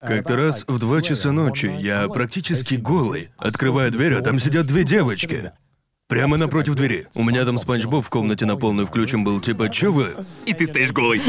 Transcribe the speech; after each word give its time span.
Как-то 0.00 0.36
раз 0.36 0.64
в 0.66 0.78
два 0.78 1.00
часа 1.00 1.32
ночи 1.32 1.74
я 1.78 2.06
практически 2.08 2.74
голый. 2.74 3.30
Открываю 3.38 3.90
дверь, 3.90 4.14
а 4.14 4.20
там 4.20 4.38
сидят 4.38 4.66
две 4.66 4.84
девочки. 4.84 5.52
Прямо 6.06 6.36
напротив 6.36 6.74
двери. 6.74 7.08
У 7.14 7.24
меня 7.24 7.44
там 7.44 7.58
спанч 7.58 7.84
Боб 7.86 8.04
в 8.04 8.10
комнате 8.10 8.44
на 8.44 8.56
полную 8.56 8.86
включен 8.86 9.24
был, 9.24 9.40
типа, 9.40 9.70
чё 9.70 9.92
вы? 9.92 10.14
И 10.44 10.52
ты 10.52 10.66
стоишь 10.66 10.92
голый. 10.92 11.22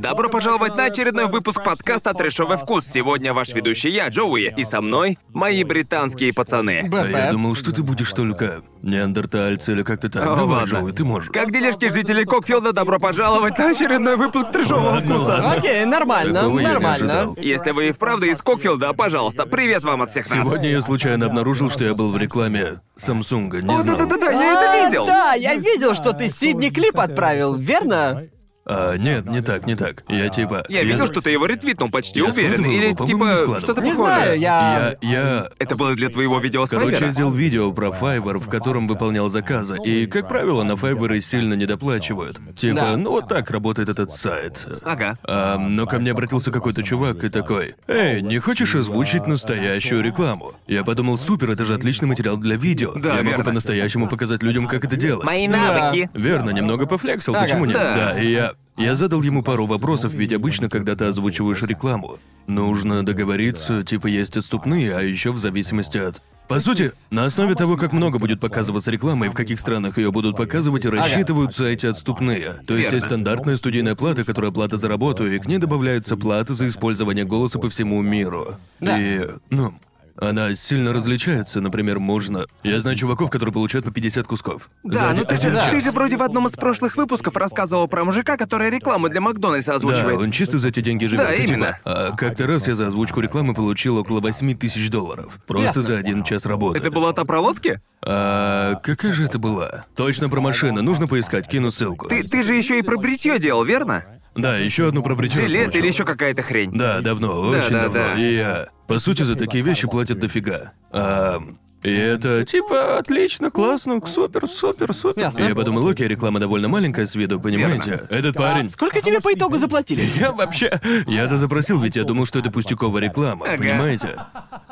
Добро 0.00 0.30
пожаловать 0.30 0.76
на 0.76 0.84
очередной 0.86 1.26
выпуск 1.26 1.62
подкаста 1.62 2.14
«Трэшовый 2.14 2.56
вкус». 2.56 2.86
Сегодня 2.86 3.34
ваш 3.34 3.50
ведущий 3.50 3.90
я, 3.90 4.08
Джоуи, 4.08 4.50
и 4.56 4.64
со 4.64 4.80
мной 4.80 5.18
мои 5.34 5.62
британские 5.62 6.32
пацаны. 6.32 6.88
А 6.90 7.06
я 7.06 7.32
думал, 7.32 7.54
что 7.54 7.70
ты 7.70 7.82
будешь 7.82 8.10
только 8.14 8.62
неандертальцы 8.80 9.72
или 9.72 9.82
как-то 9.82 10.08
так. 10.08 10.26
О, 10.26 10.36
Давай, 10.36 10.60
ладно. 10.60 10.78
Джоуи, 10.78 10.92
ты 10.92 11.04
можешь. 11.04 11.30
Как 11.30 11.52
делишки 11.52 11.90
жителей 11.92 12.24
Кокфилда, 12.24 12.72
добро 12.72 12.98
пожаловать 12.98 13.58
на 13.58 13.68
очередной 13.72 14.16
выпуск 14.16 14.50
«Трэшового 14.50 14.88
Ладно, 14.92 15.14
вкуса». 15.16 15.30
ладно. 15.32 15.52
Окей, 15.52 15.84
нормально, 15.84 16.40
Такого 16.40 16.60
я 16.60 16.66
не 16.68 16.72
нормально. 16.72 16.92
ожидал. 17.20 17.36
Если 17.38 17.70
вы 17.72 17.88
и 17.88 17.92
вправду 17.92 18.24
из 18.24 18.40
Кокфилда, 18.40 18.94
пожалуйста, 18.94 19.44
привет 19.44 19.82
вам 19.84 20.00
от 20.00 20.10
всех 20.12 20.30
нас. 20.30 20.38
Сегодня 20.38 20.70
я 20.70 20.80
случайно 20.80 21.26
обнаружил, 21.26 21.68
что 21.68 21.84
я 21.84 21.92
был 21.92 22.10
в 22.10 22.16
рекламе 22.16 22.80
Самсунга, 22.96 23.60
не 23.60 23.74
О, 23.74 23.82
знал. 23.82 23.98
да-да-да, 23.98 24.30
я 24.30 24.52
это 24.54 24.70
А, 24.72 24.86
видел. 24.86 25.04
Да, 25.06 25.34
я 25.34 25.56
видел, 25.56 25.94
что 25.94 26.14
ты 26.14 26.30
Сидни 26.30 26.70
клип 26.70 26.98
отправил, 26.98 27.54
верно? 27.54 28.28
А, 28.66 28.96
нет, 28.96 29.26
не 29.26 29.40
так, 29.40 29.66
не 29.66 29.74
так. 29.74 30.04
Я 30.08 30.28
типа... 30.28 30.64
Я 30.68 30.84
видел, 30.84 31.06
что 31.06 31.20
ты 31.20 31.30
его 31.30 31.46
ретвитнул, 31.46 31.90
почти 31.90 32.20
Я 32.20 32.26
уверен. 32.26 32.50
складывал 32.52 32.72
Или 32.76 32.84
его, 32.86 32.94
по-моему, 32.96 33.24
не 33.24 33.30
типа 33.30 33.36
складывал. 33.36 33.60
что-то 33.60 33.80
Не 33.80 33.90
похожее. 33.90 34.14
знаю, 34.16 34.38
я... 34.38 34.96
Я, 35.00 35.08
я... 35.10 35.48
Это 35.58 35.76
было 35.76 35.94
для 35.94 36.08
твоего 36.10 36.38
видео 36.38 36.66
с 36.66 36.70
Короче, 36.70 37.04
я 37.06 37.10
сделал 37.10 37.32
видео 37.32 37.72
про 37.72 37.88
Fiverr, 37.88 38.38
в 38.38 38.48
котором 38.48 38.86
выполнял 38.86 39.28
заказы. 39.28 39.76
И, 39.84 40.06
как 40.06 40.28
правило, 40.28 40.62
на 40.62 40.72
Fiverr 40.72 41.20
сильно 41.20 41.54
недоплачивают. 41.54 42.38
Типа, 42.56 42.76
Да. 42.76 42.96
ну 42.96 43.10
вот 43.10 43.28
так 43.28 43.50
работает 43.50 43.88
этот 43.88 44.10
сайт. 44.10 44.64
Ага. 44.84 45.16
А, 45.24 45.56
но 45.58 45.86
ко 45.86 45.98
мне 45.98 46.12
обратился 46.12 46.50
какой-то 46.52 46.82
чувак 46.82 47.24
и 47.24 47.28
такой, 47.28 47.74
«Эй, 47.88 48.20
не 48.22 48.38
хочешь 48.38 48.74
озвучить 48.74 49.26
настоящую 49.26 50.02
рекламу?» 50.02 50.52
Я 50.66 50.84
подумал, 50.84 51.18
супер, 51.18 51.50
это 51.50 51.64
же 51.64 51.74
отличный 51.74 52.06
материал 52.08 52.36
для 52.36 52.56
видео. 52.56 52.92
Да, 52.94 53.08
Я 53.10 53.14
могу 53.16 53.28
верно. 53.30 53.44
по-настоящему 53.44 54.06
показать 54.08 54.42
людям, 54.42 54.68
как 54.68 54.84
это 54.84 54.96
делать. 54.96 55.24
Мои 55.24 55.48
навыки. 55.48 56.08
Верно, 56.14 56.50
немного 56.50 56.86
пофлексил, 56.86 57.34
Ага. 57.34 57.46
почему 57.46 57.64
нет? 57.64 57.76
Да. 57.76 58.20
и 58.20 58.30
я... 58.30 58.52
Я 58.80 58.96
задал 58.96 59.20
ему 59.20 59.42
пару 59.42 59.66
вопросов, 59.66 60.14
ведь 60.14 60.32
обычно, 60.32 60.70
когда 60.70 60.96
ты 60.96 61.04
озвучиваешь 61.04 61.60
рекламу, 61.60 62.18
нужно 62.46 63.04
договориться, 63.04 63.82
типа 63.82 64.06
есть 64.06 64.38
отступные, 64.38 64.96
а 64.96 65.02
еще 65.02 65.32
в 65.32 65.38
зависимости 65.38 65.98
от... 65.98 66.22
По 66.48 66.58
сути, 66.60 66.92
на 67.10 67.26
основе 67.26 67.54
того, 67.54 67.76
как 67.76 67.92
много 67.92 68.18
будет 68.18 68.40
показываться 68.40 68.90
реклама 68.90 69.26
и 69.26 69.28
в 69.28 69.34
каких 69.34 69.60
странах 69.60 69.98
ее 69.98 70.10
будут 70.10 70.38
показывать, 70.38 70.86
рассчитываются 70.86 71.66
эти 71.66 71.84
отступные. 71.84 72.62
То 72.66 72.74
есть 72.74 72.90
есть 72.90 73.04
стандартная 73.04 73.58
студийная 73.58 73.96
плата, 73.96 74.24
которая 74.24 74.50
плата 74.50 74.78
за 74.78 74.88
работу, 74.88 75.26
и 75.26 75.38
к 75.38 75.46
ней 75.46 75.58
добавляется 75.58 76.16
плата 76.16 76.54
за 76.54 76.66
использование 76.66 77.26
голоса 77.26 77.58
по 77.58 77.68
всему 77.68 78.00
миру. 78.00 78.56
Да. 78.80 78.98
И, 78.98 79.28
ну, 79.50 79.74
она 80.20 80.54
сильно 80.54 80.92
различается, 80.92 81.60
например, 81.60 81.98
можно... 81.98 82.44
Я 82.62 82.80
знаю 82.80 82.96
чуваков, 82.96 83.30
которые 83.30 83.52
получают 83.52 83.84
по 83.86 83.90
50 83.92 84.26
кусков. 84.26 84.68
Да, 84.84 85.10
За 85.10 85.14
ну 85.20 85.24
ты 85.24 85.38
же, 85.38 85.50
да. 85.50 85.70
ты 85.70 85.80
же 85.80 85.90
вроде 85.92 86.16
в 86.16 86.22
одном 86.22 86.46
из 86.46 86.52
прошлых 86.52 86.96
выпусков 86.96 87.36
рассказывал 87.36 87.88
про 87.88 88.04
мужика, 88.04 88.36
который 88.36 88.70
рекламу 88.70 89.08
для 89.08 89.20
Макдональдса 89.20 89.70
Да, 89.72 89.76
озвучивает. 89.76 90.18
он 90.18 90.30
чисто 90.30 90.58
за 90.58 90.68
эти 90.68 90.80
деньги 90.80 91.06
живет. 91.06 91.26
Да, 91.26 91.34
И 91.34 91.40
типа, 91.46 91.52
именно. 91.52 91.78
а 91.84 92.12
как-то 92.16 92.46
раз 92.46 92.66
я 92.68 92.74
за 92.74 92.88
озвучку 92.88 93.20
рекламы 93.20 93.54
получил 93.54 93.96
около 93.96 94.20
8 94.20 94.56
тысяч 94.58 94.90
долларов. 94.90 95.38
Просто 95.46 95.80
Ясно. 95.80 95.82
за 95.82 95.96
один 95.98 96.22
час 96.22 96.44
работы. 96.46 96.78
Это 96.78 96.90
была 96.90 97.12
та 97.12 97.24
про 97.24 97.40
лодки? 97.40 97.80
А 98.02 98.74
какая 98.82 99.12
же 99.12 99.24
это 99.24 99.38
была? 99.38 99.84
Точно 99.96 100.28
про 100.28 100.40
машину. 100.40 100.82
Нужно 100.82 101.06
поискать, 101.08 101.48
кину 101.48 101.70
ссылку. 101.70 102.08
Ты, 102.08 102.22
ты 102.24 102.42
же 102.42 102.54
еще 102.54 102.78
и 102.78 102.82
про 102.82 102.96
бритье 102.96 103.38
делал, 103.38 103.64
верно? 103.64 104.04
Да, 104.40 104.56
еще 104.56 104.88
одну 104.88 105.02
про 105.02 105.14
бритье 105.14 105.46
Жилет 105.46 105.74
или 105.76 105.86
еще 105.86 106.04
какая-то 106.04 106.42
хрень. 106.42 106.70
Да, 106.72 107.00
давно, 107.00 107.40
очень 107.40 107.70
да, 107.70 107.82
давно. 107.88 107.94
да. 107.94 108.14
И 108.14 108.34
я... 108.34 108.68
По 108.86 108.98
сути, 108.98 109.22
за 109.22 109.36
такие 109.36 109.62
вещи 109.62 109.86
платят 109.86 110.18
дофига. 110.18 110.72
А, 110.92 111.38
и 111.82 111.90
это 111.92 112.44
типа 112.44 112.98
отлично, 112.98 113.50
классно, 113.50 114.00
супер, 114.06 114.48
супер, 114.48 114.92
супер. 114.94 115.22
Ясно. 115.22 115.40
Я 115.44 115.54
подумал, 115.54 115.88
окей, 115.88 116.06
реклама 116.08 116.38
довольно 116.40 116.68
маленькая 116.68 117.06
с 117.06 117.14
виду, 117.14 117.40
понимаете? 117.40 118.06
Этот 118.10 118.36
А 118.36 118.40
парень... 118.40 118.68
сколько 118.68 119.00
тебе 119.00 119.20
по 119.20 119.32
итогу 119.32 119.56
заплатили? 119.58 120.06
Я 120.18 120.32
вообще... 120.32 120.80
Я-то 121.06 121.38
запросил, 121.38 121.80
ведь 121.80 121.96
я 121.96 122.04
думал, 122.04 122.26
что 122.26 122.38
это 122.38 122.50
пустяковая 122.50 123.02
реклама, 123.02 123.46
Ага. 123.46 123.56
понимаете? 123.58 124.16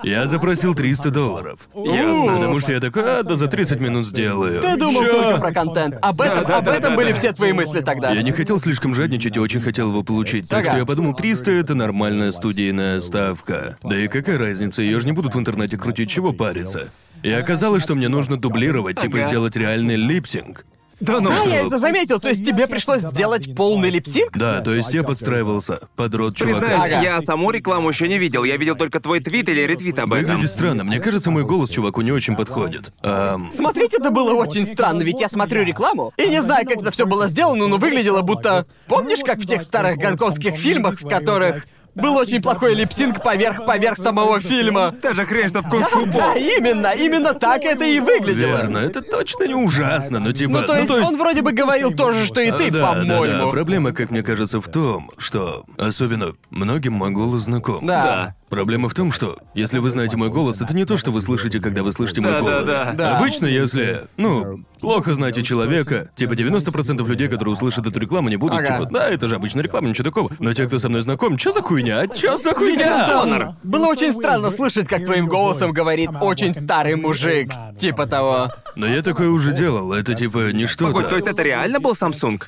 Я 0.02 0.26
запросил 0.26 0.74
300 0.74 1.10
долларов. 1.10 1.60
Ясно. 1.74 2.32
Потому 2.34 2.60
что 2.60 2.72
я 2.72 2.80
такой, 2.80 3.02
а, 3.04 3.22
да 3.22 3.36
за 3.36 3.48
30 3.48 3.80
минут 3.80 4.06
сделаю. 4.06 4.60
Ты 4.60 4.76
думал 4.76 5.02
Чё? 5.02 5.12
только 5.12 5.40
про 5.40 5.52
контент. 5.52 5.96
Об 6.02 6.20
этом, 6.20 6.44
да, 6.44 6.58
об 6.58 6.64
да, 6.66 6.76
этом 6.76 6.90
да, 6.92 6.96
были 6.96 7.10
да. 7.12 7.14
все 7.14 7.32
твои 7.32 7.52
мысли 7.52 7.80
тогда. 7.80 8.10
Я 8.12 8.22
не 8.22 8.32
хотел 8.32 8.60
слишком 8.60 8.94
жадничать 8.94 9.36
и 9.36 9.40
очень 9.40 9.60
хотел 9.60 9.88
его 9.88 10.02
получить. 10.02 10.48
Так 10.48 10.60
Ага. 10.60 10.70
что 10.70 10.78
я 10.80 10.84
подумал, 10.86 11.14
300 11.14 11.50
это 11.52 11.74
нормальная 11.74 12.32
студийная 12.32 13.00
ставка. 13.00 13.78
Да 13.82 13.98
и 13.98 14.08
какая 14.08 14.38
разница, 14.38 14.82
ее 14.82 15.00
же 15.00 15.06
не 15.06 15.12
будут 15.12 15.34
в 15.34 15.38
интернете 15.38 15.76
крутить, 15.78 16.10
чего 16.10 16.32
париться. 16.32 16.90
И 17.22 17.30
оказалось, 17.30 17.82
что 17.82 17.94
мне 17.94 18.08
нужно 18.08 18.36
дублировать, 18.36 19.00
типа 19.00 19.18
Ага. 19.18 19.28
сделать 19.28 19.56
реальный 19.56 19.96
липсинг. 19.96 20.64
Да 21.00 21.20
ну. 21.20 21.30
Да, 21.30 21.44
я 21.44 21.64
это 21.64 21.78
заметил. 21.78 22.18
То 22.18 22.28
есть 22.28 22.44
тебе 22.44 22.66
пришлось 22.66 23.02
сделать 23.02 23.54
полный 23.54 23.88
липсинг? 23.88 24.36
Да, 24.36 24.60
то 24.60 24.74
есть 24.74 24.92
я 24.92 25.04
подстраивался 25.04 25.82
под 25.94 26.12
рот 26.16 26.36
чувака. 26.36 26.58
Признаюсь, 26.58 26.82
Ага. 26.92 27.02
я 27.02 27.20
саму 27.22 27.52
рекламу 27.52 27.88
еще 27.90 28.08
не 28.08 28.18
видел. 28.18 28.42
Я 28.42 28.56
видел 28.56 28.74
только 28.74 28.98
твой 28.98 29.20
твит 29.20 29.48
или 29.48 29.60
ретвит 29.60 29.96
об 30.00 30.12
этом. 30.12 30.32
Выглядит 30.38 30.50
странно, 30.52 30.82
мне 30.82 30.98
кажется, 30.98 31.30
мой 31.30 31.44
голос 31.44 31.70
чуваку 31.70 32.00
не 32.00 32.10
очень 32.10 32.34
подходит. 32.34 32.92
Ам, 33.02 33.48
Смотреть 33.54 33.94
это 33.94 34.10
было 34.10 34.34
очень 34.34 34.66
странно, 34.66 35.02
ведь 35.02 35.20
я 35.20 35.28
смотрю 35.28 35.62
рекламу 35.62 36.12
и 36.16 36.26
не 36.28 36.42
знаю, 36.42 36.66
как 36.66 36.78
это 36.78 36.90
все 36.90 37.06
было 37.06 37.28
сделано, 37.28 37.68
но 37.68 37.76
выглядело 37.76 38.22
будто... 38.22 38.66
Помнишь, 38.88 39.20
как 39.24 39.38
в 39.38 39.46
тех 39.46 39.62
старых 39.62 39.98
гонконгских 39.98 40.56
фильмах, 40.56 41.00
в 41.00 41.08
которых 41.08 41.66
был 41.98 42.16
очень 42.16 42.40
плохой 42.40 42.74
липсинг 42.74 43.22
поверх 43.22 43.64
поверх 43.66 43.98
самого 43.98 44.40
фильма? 44.40 44.92
Та 45.02 45.14
же 45.14 45.24
хрень, 45.24 45.48
что 45.48 45.60
в 45.60 45.64
Да, 45.64 45.68
кунг-фу 45.70 46.06
да, 46.06 46.34
именно, 46.34 46.92
именно 46.94 47.34
так 47.34 47.64
это 47.64 47.84
и 47.84 48.00
выглядело. 48.00 48.58
Верно, 48.58 48.78
это 48.78 49.02
точно 49.02 49.44
не 49.44 49.54
ужасно, 49.54 50.18
но 50.18 50.32
типа... 50.32 50.60
Ну, 50.60 50.66
то 50.66 50.76
есть 50.76 50.90
он 50.90 51.16
вроде 51.18 51.42
бы 51.42 51.52
говорил 51.52 51.90
то 51.90 52.12
же, 52.12 52.26
что 52.26 52.40
и 52.40 52.50
ты, 52.50 52.68
А, 52.68 52.70
да, 52.70 52.78
Да, 52.78 52.94
да. 52.94 53.00
по-моему. 53.00 53.50
Проблема, 53.50 53.92
как 53.92 54.10
мне 54.10 54.22
кажется, 54.22 54.60
в 54.60 54.68
том, 54.68 55.10
что 55.18 55.64
особенно 55.76 56.32
многим 56.50 56.98
голос 57.12 57.42
знаком. 57.42 57.86
Да. 57.86 58.34
Проблема 58.48 58.88
в 58.88 58.94
том, 58.94 59.12
что 59.12 59.36
если 59.54 59.78
вы 59.78 59.90
знаете 59.90 60.16
мой 60.16 60.30
голос, 60.30 60.60
это 60.60 60.74
не 60.74 60.84
то, 60.86 60.96
что 60.96 61.10
вы 61.10 61.20
слышите, 61.20 61.60
когда 61.60 61.82
вы 61.82 61.92
слышите 61.92 62.20
мой 62.22 62.32
Да, 62.32 62.40
голос. 62.40 62.64
да. 62.66 62.92
Да. 62.96 63.18
Обычно, 63.18 63.44
если, 63.46 64.02
ну, 64.16 64.60
плохо 64.80 65.14
знаете 65.14 65.42
человека, 65.42 66.10
типа 66.16 66.32
90% 66.32 67.06
людей, 67.06 67.28
которые 67.28 67.52
услышат 67.54 67.86
эту 67.86 68.00
рекламу, 68.00 68.30
не 68.30 68.36
будут, 68.36 68.58
Ага. 68.60 68.78
типа, 68.78 68.88
да, 68.90 69.08
это 69.08 69.28
же 69.28 69.34
обычная 69.34 69.62
реклама, 69.62 69.88
ничего 69.88 70.04
такого. 70.04 70.30
Но 70.38 70.54
те, 70.54 70.66
кто 70.66 70.78
со 70.78 70.88
мной 70.88 71.02
знаком, 71.02 71.36
чё 71.36 71.52
за 71.52 71.60
хуйня? 71.60 72.06
Чё 72.08 72.38
за 72.38 72.54
хуйня? 72.54 73.06
это 73.28 73.56
было 73.62 73.86
очень 73.86 74.12
странно 74.12 74.50
слышать, 74.50 74.88
как 74.88 75.04
твоим 75.04 75.26
голосом 75.26 75.72
говорит 75.72 76.10
очень 76.20 76.54
старый 76.54 76.96
мужик, 76.96 77.52
типа 77.78 78.06
того. 78.06 78.48
Но 78.76 78.86
я 78.86 79.02
такое 79.02 79.28
уже 79.28 79.52
делал, 79.52 79.92
это 79.92 80.14
типа 80.14 80.52
не 80.52 80.66
что-то. 80.66 80.92
Погодь, 80.92 81.10
то 81.10 81.16
есть 81.16 81.26
это 81.28 81.42
реально 81.42 81.80
был 81.80 81.92
Samsung? 81.92 82.40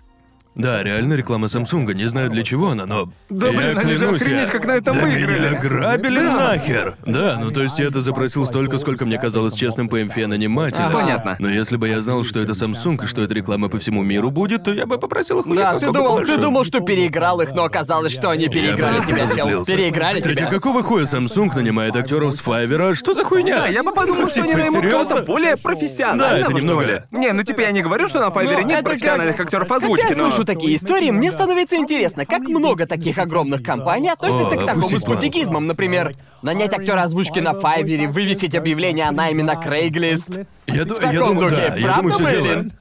Да, 0.56 0.82
реально 0.82 1.14
реклама 1.14 1.48
Самсунга, 1.48 1.94
не 1.94 2.06
знаю 2.08 2.28
для 2.28 2.42
чего 2.42 2.70
она, 2.70 2.84
но... 2.84 3.08
Да, 3.28 3.46
я 3.48 3.52
блин, 3.52 3.78
они 3.78 3.92
же 3.92 3.98
клянусь, 3.98 4.20
охренеть, 4.20 4.50
как 4.50 4.66
на 4.66 4.72
этом 4.72 4.96
да 4.96 5.02
выиграли. 5.02 5.38
меня 5.48 5.60
грабили 5.60 6.18
Да. 6.18 6.34
нахер! 6.36 6.96
Да, 7.06 7.38
ну 7.40 7.50
то 7.52 7.62
есть 7.62 7.78
я 7.78 7.86
это 7.86 8.02
запросил 8.02 8.44
столько, 8.46 8.76
сколько 8.78 9.06
мне 9.06 9.16
казалось 9.16 9.54
честным 9.54 9.88
по 9.88 10.02
инфе-нанимателя. 10.02 10.86
Ага. 10.86 10.98
Понятно. 10.98 11.36
Но 11.38 11.48
если 11.48 11.76
бы 11.76 11.88
я 11.88 12.00
знал, 12.00 12.24
что 12.24 12.40
это 12.40 12.52
Samsung 12.52 13.04
и 13.04 13.06
что 13.06 13.22
это 13.22 13.32
реклама 13.32 13.68
по 13.68 13.78
всему 13.78 14.02
миру 14.02 14.30
будет, 14.32 14.64
то 14.64 14.74
я 14.74 14.86
бы 14.86 14.98
попросил 14.98 15.38
их 15.40 15.46
у 15.46 15.50
них 15.50 15.60
Да, 15.60 15.78
ты 15.78 15.86
насколько 15.86 15.98
думал, 15.98 16.18
ты 16.26 16.36
думал, 16.36 16.64
что 16.64 16.80
переиграл 16.80 17.40
их, 17.40 17.52
но 17.52 17.62
оказалось, 17.64 18.12
что 18.12 18.30
они 18.30 18.48
переиграли 18.48 19.00
тебя, 19.06 19.18
чел. 19.18 19.24
разозлился. 19.28 19.70
Переиграли 19.72 20.16
Кстати, 20.16 20.34
тебя. 20.34 20.46
какого 20.50 20.82
хуя 20.82 21.04
Samsung 21.04 21.54
нанимает 21.54 21.94
актеров 21.96 22.34
с 22.34 22.40
Fiverr? 22.44 22.96
Что 22.96 23.14
за 23.14 23.22
хуйня? 23.24 23.60
Да, 23.60 23.66
я 23.68 23.84
бы 23.84 23.92
подумал, 23.92 24.28
что 24.28 24.40
они 24.42 24.48
Типа, 24.50 24.58
наймут 24.58 24.80
серьёзно? 24.82 25.04
кого-то 25.08 25.22
более 25.26 25.54
Да, 25.54 25.62
профессионального, 25.62 26.36
это 26.38 26.50
что 26.50 26.58
немного- 26.58 26.82
ли. 26.84 27.02
Не, 27.12 27.32
ну 27.32 27.44
типа 27.44 27.60
я 27.60 27.70
не 27.70 27.82
говорю, 27.82 28.08
что 28.08 28.18
на 28.18 28.30
Файвере 28.32 28.62
Ну, 28.62 28.68
нет 28.68 28.80
это 28.80 28.88
профессиональных 28.90 29.36
как- 29.36 29.46
актеров 29.46 29.70
озвучки, 29.70 30.12
но... 30.14 30.39
слышу 30.44 30.58
такие 30.58 30.76
истории, 30.76 31.10
мне 31.10 31.30
становится 31.30 31.76
интересно, 31.76 32.26
как 32.26 32.40
много 32.40 32.86
таких 32.86 33.18
огромных 33.18 33.62
компаний 33.62 34.10
относятся 34.10 34.56
к 34.56 34.66
такому 34.66 34.86
опустить 34.86 35.00
с 35.00 35.04
планку. 35.04 35.20
пофигизмом. 35.22 35.66
Например, 35.66 36.12
нанять 36.42 36.72
актера 36.72 37.02
озвучки 37.02 37.38
на 37.38 37.54
Файвере, 37.54 38.08
вывесить 38.08 38.54
объявление 38.54 39.06
о 39.06 39.12
найме 39.12 39.44
на 39.44 39.54
Craigslist. 39.54 40.46
Я, 40.66 40.84
В 40.84 40.88
я 40.88 40.94
таком 40.94 41.34
думаю, 41.36 41.50
духе. 41.50 41.74
да, 41.76 41.82
Правда, 41.82 42.22
Мэйлин? 42.22 42.72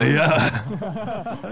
Я 0.00 0.62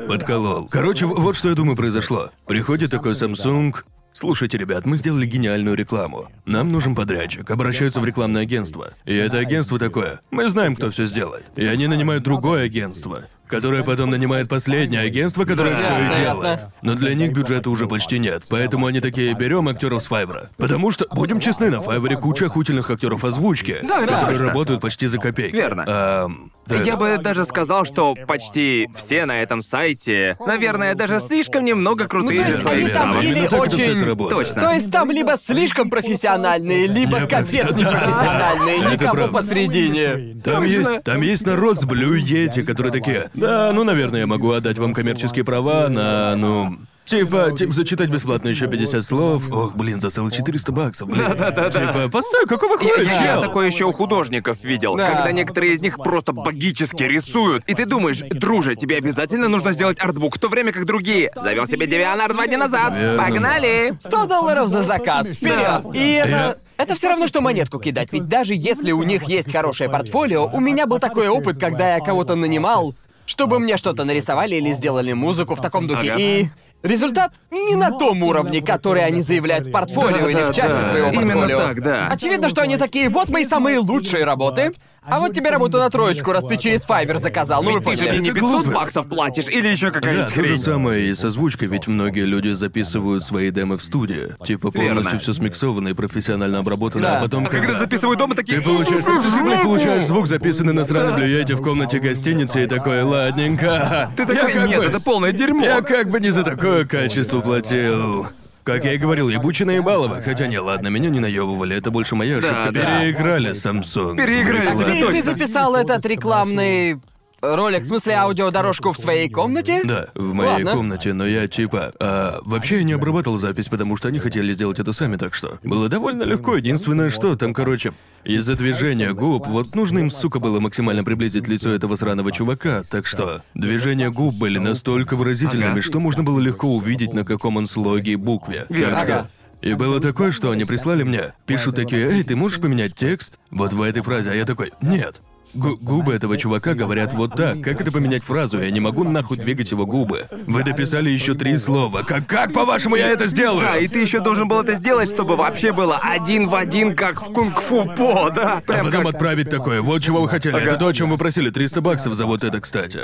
подколол. 0.08 0.68
Короче, 0.68 1.06
вот 1.06 1.36
что 1.36 1.48
я 1.48 1.54
думаю 1.54 1.76
произошло. 1.76 2.30
Приходит 2.46 2.90
такой 2.90 3.12
Samsung. 3.12 3.74
Слушайте, 4.12 4.58
ребят, 4.58 4.84
мы 4.84 4.96
сделали 4.96 5.26
гениальную 5.26 5.76
рекламу. 5.76 6.26
Нам 6.44 6.72
нужен 6.72 6.96
подрядчик. 6.96 7.48
Обращаются 7.50 8.00
в 8.00 8.04
рекламное 8.04 8.42
агентство. 8.42 8.90
И 9.04 9.14
это 9.14 9.38
агентство 9.38 9.78
такое. 9.78 10.20
Мы 10.32 10.48
знаем, 10.48 10.74
кто 10.74 10.90
все 10.90 11.06
сделает. 11.06 11.44
И 11.54 11.64
они 11.64 11.86
нанимают 11.86 12.24
другое 12.24 12.64
агентство. 12.64 13.26
Которое 13.48 13.82
потом 13.82 14.10
нанимает 14.10 14.48
последнее 14.48 15.00
агентство, 15.02 15.44
которое 15.44 15.74
Да, 15.74 15.82
все 15.82 15.98
и 15.98 16.02
ясно, 16.02 16.16
делает. 16.18 16.50
ясно. 16.60 16.72
Но 16.82 16.94
для 16.94 17.14
них 17.14 17.32
бюджета 17.32 17.70
уже 17.70 17.86
почти 17.86 18.18
нет, 18.18 18.44
поэтому 18.48 18.86
они 18.86 19.00
такие 19.00 19.34
берем 19.34 19.68
актеров 19.68 20.02
с 20.02 20.06
Файвера. 20.06 20.50
Потому 20.56 20.90
что, 20.90 21.06
будем 21.12 21.40
честны, 21.40 21.70
на 21.70 21.80
Файвере 21.80 22.16
куча 22.16 22.46
охуительных 22.46 22.90
актеров 22.90 23.24
озвучки, 23.24 23.78
Да, 23.82 23.98
это 24.02 24.06
которые 24.12 24.30
точно. 24.38 24.46
работают 24.46 24.80
почти 24.80 25.06
за 25.06 25.18
копейки. 25.18 25.56
Верно. 25.56 25.84
Ам, 25.86 26.52
да. 26.66 26.76
Я 26.82 26.96
бы 26.96 27.18
даже 27.18 27.44
сказал, 27.44 27.84
что 27.84 28.14
почти 28.26 28.88
все 28.96 29.24
на 29.26 29.42
этом 29.42 29.62
сайте, 29.62 30.36
наверное, 30.44 30.94
даже 30.94 31.18
слишком 31.20 31.64
немного 31.64 32.06
крутые 32.06 32.40
Ну, 32.40 32.44
то 32.44 32.44
для 32.44 32.52
есть 32.52 32.62
своих 32.62 32.84
они 32.84 32.92
там 32.94 33.20
или 33.20 33.46
всё 33.46 33.58
очень-. 33.58 34.28
Точно. 34.28 34.60
То 34.60 34.70
есть 34.72 34.90
там 34.92 35.10
либо 35.10 35.36
слишком 35.36 35.90
профессиональные, 35.90 36.86
либо 36.86 37.18
Я 37.20 37.26
капец 37.26 37.66
прав- 37.66 37.76
непрофессиональные, 37.80 38.78
Это 38.94 39.04
никого 39.04 39.28
посредине. 39.28 40.38
Там 40.44 40.62
Точно. 40.62 40.90
есть, 40.90 41.02
там 41.04 41.20
есть 41.22 41.46
народ 41.46 41.80
с 41.80 41.84
Yeti, 41.84 42.62
которые 42.62 42.92
такие, 42.92 43.30
да, 43.38 43.72
ну, 43.72 43.84
наверное, 43.84 44.20
я 44.20 44.26
могу 44.26 44.50
отдать 44.52 44.78
вам 44.78 44.94
коммерческие 44.94 45.44
права 45.44 45.88
на, 45.88 46.36
ну, 46.36 46.76
Типа, 47.06 47.52
типа, 47.52 47.72
зачитать 47.72 48.10
бесплатно 48.10 48.50
еще 48.50 48.66
50 48.66 49.02
слов. 49.02 49.50
Ох, 49.50 49.74
блин, 49.74 49.98
за 49.98 50.10
целых 50.10 50.34
400 50.34 50.72
баксов, 50.72 51.08
блин. 51.08 51.24
Да-да-да-да. 51.26 51.70
Типа, 51.86 52.08
постой, 52.10 52.44
какого 52.44 52.72
Я, 52.72 52.78
хуя, 52.78 53.02
я- 53.02 53.12
я 53.14 53.18
чел? 53.32 53.40
такое 53.40 53.66
еще 53.66 53.86
у 53.86 53.92
художников 53.94 54.62
видел, 54.62 54.94
Да. 54.94 55.10
когда 55.12 55.32
некоторые 55.32 55.72
из 55.76 55.80
них 55.80 55.96
просто 55.96 56.32
богически 56.34 57.04
рисуют. 57.04 57.64
И 57.66 57.72
ты 57.72 57.86
думаешь, 57.86 58.18
друже, 58.18 58.76
тебе 58.76 58.98
обязательно 58.98 59.48
нужно 59.48 59.72
сделать 59.72 59.98
артбук, 59.98 60.36
в 60.36 60.38
то 60.38 60.48
время 60.48 60.70
как 60.70 60.84
другие. 60.84 61.30
Завел 61.34 61.66
себе 61.66 61.86
Девианар 61.86 62.30
два 62.34 62.46
дня 62.46 62.58
назад. 62.58 62.92
Верно. 62.94 63.22
Погнали! 63.22 63.94
100 63.98 64.26
долларов 64.26 64.68
за 64.68 64.82
заказ, 64.82 65.28
вперед! 65.30 65.86
И 65.94 66.12
это... 66.12 66.28
Я- 66.30 66.54
Это 66.76 66.94
все 66.94 67.08
равно, 67.08 67.26
что 67.26 67.40
монетку 67.40 67.80
кидать, 67.80 68.12
ведь 68.12 68.28
даже 68.28 68.52
если 68.54 68.92
у 68.92 69.02
них 69.02 69.24
есть 69.24 69.50
хорошее 69.50 69.88
портфолио, 69.90 70.46
у 70.46 70.60
меня 70.60 70.86
был 70.86 70.98
такой 70.98 71.26
опыт, 71.28 71.58
когда 71.58 71.94
я 71.94 72.00
кого-то 72.00 72.36
нанимал, 72.36 72.94
чтобы 73.28 73.58
мне 73.58 73.76
что-то 73.76 74.04
нарисовали 74.04 74.56
или 74.56 74.72
сделали 74.72 75.12
музыку 75.12 75.54
в 75.54 75.60
таком 75.60 75.86
духе. 75.86 76.12
Ага. 76.12 76.18
И 76.18 76.48
результат 76.82 77.32
не 77.50 77.76
на 77.76 77.90
том 77.90 78.22
уровне, 78.22 78.62
который 78.62 79.04
они 79.04 79.20
заявляют 79.20 79.66
в 79.66 79.70
портфолио 79.70 80.28
или 80.28 80.42
в 80.42 80.54
части 80.54 80.70
Да-да-да. 80.70 80.90
своего 80.90 81.10
Именно 81.10 81.34
портфолио. 81.34 81.58
так, 81.58 81.82
да. 81.82 82.08
Очевидно, 82.10 82.48
что 82.48 82.62
они 82.62 82.76
такие, 82.78 83.10
вот 83.10 83.28
мои 83.28 83.44
самые 83.44 83.78
лучшие 83.78 84.24
работы, 84.24 84.72
а 85.10 85.20
вот 85.20 85.34
тебе 85.34 85.50
работа 85.50 85.78
на 85.78 85.90
троечку, 85.90 86.32
раз 86.32 86.44
ты 86.44 86.56
через 86.56 86.86
Fiverr 86.86 87.18
заказал. 87.18 87.62
Ну 87.62 87.80
ты 87.80 87.96
же 87.96 88.08
мне 88.08 88.18
не 88.18 88.28
Это 88.30 88.40
500 88.40 88.64
глупо. 88.64 88.70
баксов 88.80 89.08
платишь 89.08 89.48
или 89.48 89.68
еще 89.68 89.86
Да, 89.90 89.92
какая-нибудь 90.00 90.28
то 90.28 90.34
же 90.34 90.42
хрень. 90.42 90.58
самое 90.58 91.08
и 91.10 91.14
с 91.14 91.24
озвучкой, 91.24 91.68
ведь 91.68 91.86
многие 91.86 92.24
люди 92.24 92.52
записывают 92.52 93.24
свои 93.24 93.50
демы 93.50 93.78
в 93.78 93.82
студии. 93.82 94.34
Типа 94.44 94.70
полностью 94.70 95.02
Верно. 95.04 95.18
все 95.20 95.32
смиксовано 95.32 95.88
и 95.88 95.92
профессионально 95.94 96.58
обработано, 96.58 97.02
Да. 97.02 97.18
а 97.18 97.22
потом 97.22 97.46
А 97.46 97.48
когда 97.48 97.78
записываю 97.78 98.16
дома, 98.16 98.34
такие... 98.34 98.58
Ты 98.60 98.64
получаешь, 98.64 99.04
ты, 99.04 99.10
ты, 99.30 99.42
блин, 99.42 99.60
получаешь 99.62 100.06
звук, 100.06 100.26
записанный 100.26 100.72
на 100.72 100.84
сраном 100.84 101.14
блюете 101.16 101.54
в 101.54 101.62
комнате 101.62 101.98
гостиницы 101.98 102.64
и 102.64 102.66
такой, 102.66 103.02
ладненько. 103.02 104.10
Ты 104.16 104.26
такой, 104.26 104.54
Я 104.54 104.66
нет, 104.66 104.78
бы- 104.80 104.84
это 104.86 105.00
полное 105.00 105.32
дерьмо. 105.32 105.64
Я 105.64 105.80
как 105.82 106.10
бы 106.10 106.20
не 106.20 106.30
за 106.30 106.42
такое 106.42 106.84
качество 106.84 107.40
платил. 107.40 108.26
Как 108.68 108.84
я 108.84 108.92
и 108.92 108.98
говорил, 108.98 109.30
ебучие 109.30 109.64
наебалово. 109.64 110.20
Хотя 110.20 110.46
не, 110.46 110.58
ладно, 110.58 110.88
меня 110.88 111.08
не 111.08 111.20
наебывали, 111.20 111.74
это 111.74 111.90
больше 111.90 112.16
моя 112.16 112.36
ошибка. 112.36 112.68
да. 112.70 113.00
Переиграли 113.00 113.52
Samsung. 113.52 114.16
Переиграли, 114.16 114.66
да, 114.78 114.84
Ты, 114.84 115.00
точно. 115.00 115.12
ты 115.12 115.22
записал 115.22 115.74
этот 115.74 116.04
рекламный 116.04 117.00
ролик, 117.40 117.82
в 117.82 117.86
смысле 117.86 118.14
аудиодорожку 118.14 118.92
в 118.92 118.98
своей 118.98 119.28
комнате? 119.28 119.82
Да, 119.84 120.08
в 120.14 120.32
моей 120.32 120.64
Ладно. 120.64 120.72
комнате, 120.72 121.12
но 121.12 121.26
я 121.26 121.46
типа... 121.48 121.92
а, 122.00 122.40
вообще 122.42 122.78
я 122.78 122.82
не 122.82 122.92
обрабатывал 122.92 123.38
запись, 123.38 123.68
потому 123.68 123.96
что 123.96 124.08
они 124.08 124.18
хотели 124.18 124.52
сделать 124.52 124.78
это 124.78 124.92
сами, 124.92 125.16
так 125.16 125.34
что... 125.34 125.58
Было 125.62 125.88
довольно 125.88 126.22
легко, 126.24 126.56
единственное 126.56 127.10
что, 127.10 127.36
там, 127.36 127.54
короче... 127.54 127.92
Из-за 128.24 128.56
движения 128.56 129.14
губ, 129.14 129.46
вот 129.46 129.74
нужно 129.74 130.00
им, 130.00 130.10
сука, 130.10 130.38
было 130.38 130.60
максимально 130.60 131.02
приблизить 131.04 131.48
лицо 131.48 131.70
этого 131.70 131.96
сраного 131.96 132.32
чувака, 132.32 132.82
так 132.90 133.06
что... 133.06 133.42
Движения 133.54 134.10
губ 134.10 134.34
были 134.34 134.58
настолько 134.58 135.16
выразительными, 135.16 135.72
Ага. 135.72 135.82
что 135.82 136.00
можно 136.00 136.22
было 136.22 136.38
легко 136.40 136.68
увидеть, 136.68 137.14
на 137.14 137.24
каком 137.24 137.56
он 137.56 137.68
слоге 137.68 138.12
и 138.12 138.16
букве. 138.16 138.66
Верно. 138.68 138.96
Так 138.96 139.04
что... 139.04 139.30
И 139.60 139.74
было 139.74 140.00
такое, 140.00 140.30
что 140.30 140.50
они 140.50 140.64
прислали 140.64 141.02
мне, 141.02 141.32
пишут 141.46 141.76
такие, 141.76 142.08
«Эй, 142.10 142.22
ты 142.22 142.36
можешь 142.36 142.60
поменять 142.60 142.94
текст?» 142.94 143.38
Вот 143.50 143.72
в 143.72 143.82
этой 143.82 144.02
фразе, 144.02 144.30
а 144.30 144.34
я 144.34 144.44
такой, 144.44 144.72
«Нет». 144.80 145.20
Гу- 145.54 145.76
губы 145.80 146.14
этого 146.14 146.36
чувака 146.36 146.74
говорят 146.74 147.12
вот 147.14 147.34
так. 147.34 147.60
Как 147.62 147.80
это 147.80 147.90
поменять 147.90 148.22
фразу? 148.22 148.60
Я 148.60 148.70
не 148.70 148.80
могу 148.80 149.04
нахуй 149.04 149.38
двигать 149.38 149.70
его 149.70 149.86
губы. 149.86 150.26
Вы 150.46 150.62
дописали 150.62 151.10
еще 151.10 151.34
три 151.34 151.56
слова. 151.56 152.02
Как, 152.02 152.26
как 152.26 152.52
по-вашему, 152.52 152.96
я 152.96 153.08
это 153.08 153.26
сделаю? 153.26 153.62
Да, 153.62 153.76
и 153.78 153.88
ты 153.88 154.00
еще 154.00 154.20
должен 154.20 154.46
был 154.46 154.60
это 154.60 154.74
сделать, 154.74 155.08
чтобы 155.08 155.36
вообще 155.36 155.72
было 155.72 155.98
один 156.02 156.48
в 156.48 156.54
один, 156.54 156.94
как 156.94 157.22
в 157.22 157.32
кунг-фу 157.32 157.86
по, 157.96 158.30
да? 158.30 158.58
а 158.58 158.60
Прям 158.60 158.86
потом 158.86 159.04
как... 159.04 159.14
отправить 159.14 159.50
такое. 159.50 159.80
Вот 159.80 160.02
чего 160.02 160.20
вы 160.20 160.28
хотели. 160.28 160.54
Ага. 160.56 160.64
Это 160.70 160.76
то, 160.76 160.86
о 160.88 160.92
чем 160.94 161.10
вы 161.10 161.16
просили. 161.18 161.50
300 161.50 161.80
баксов 161.80 162.14
за 162.14 162.26
вот 162.26 162.44
это, 162.44 162.60
кстати. 162.60 163.00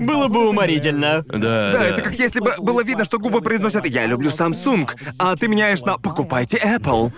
Было 0.00 0.28
бы 0.28 0.48
уморительно. 0.48 1.24
Да, 1.28 1.72
Да, 1.72 1.84
это 1.84 2.02
как 2.02 2.18
если 2.18 2.40
бы 2.40 2.54
было 2.58 2.82
видно, 2.82 3.04
что 3.04 3.18
губы 3.18 3.40
произносят 3.40 3.86
«Я 3.86 4.06
люблю 4.06 4.30
Samsung», 4.30 4.88
а 5.18 5.36
ты 5.36 5.48
меняешь 5.48 5.82
на 5.82 5.98
«Покупайте 5.98 6.58
Apple». 6.58 7.12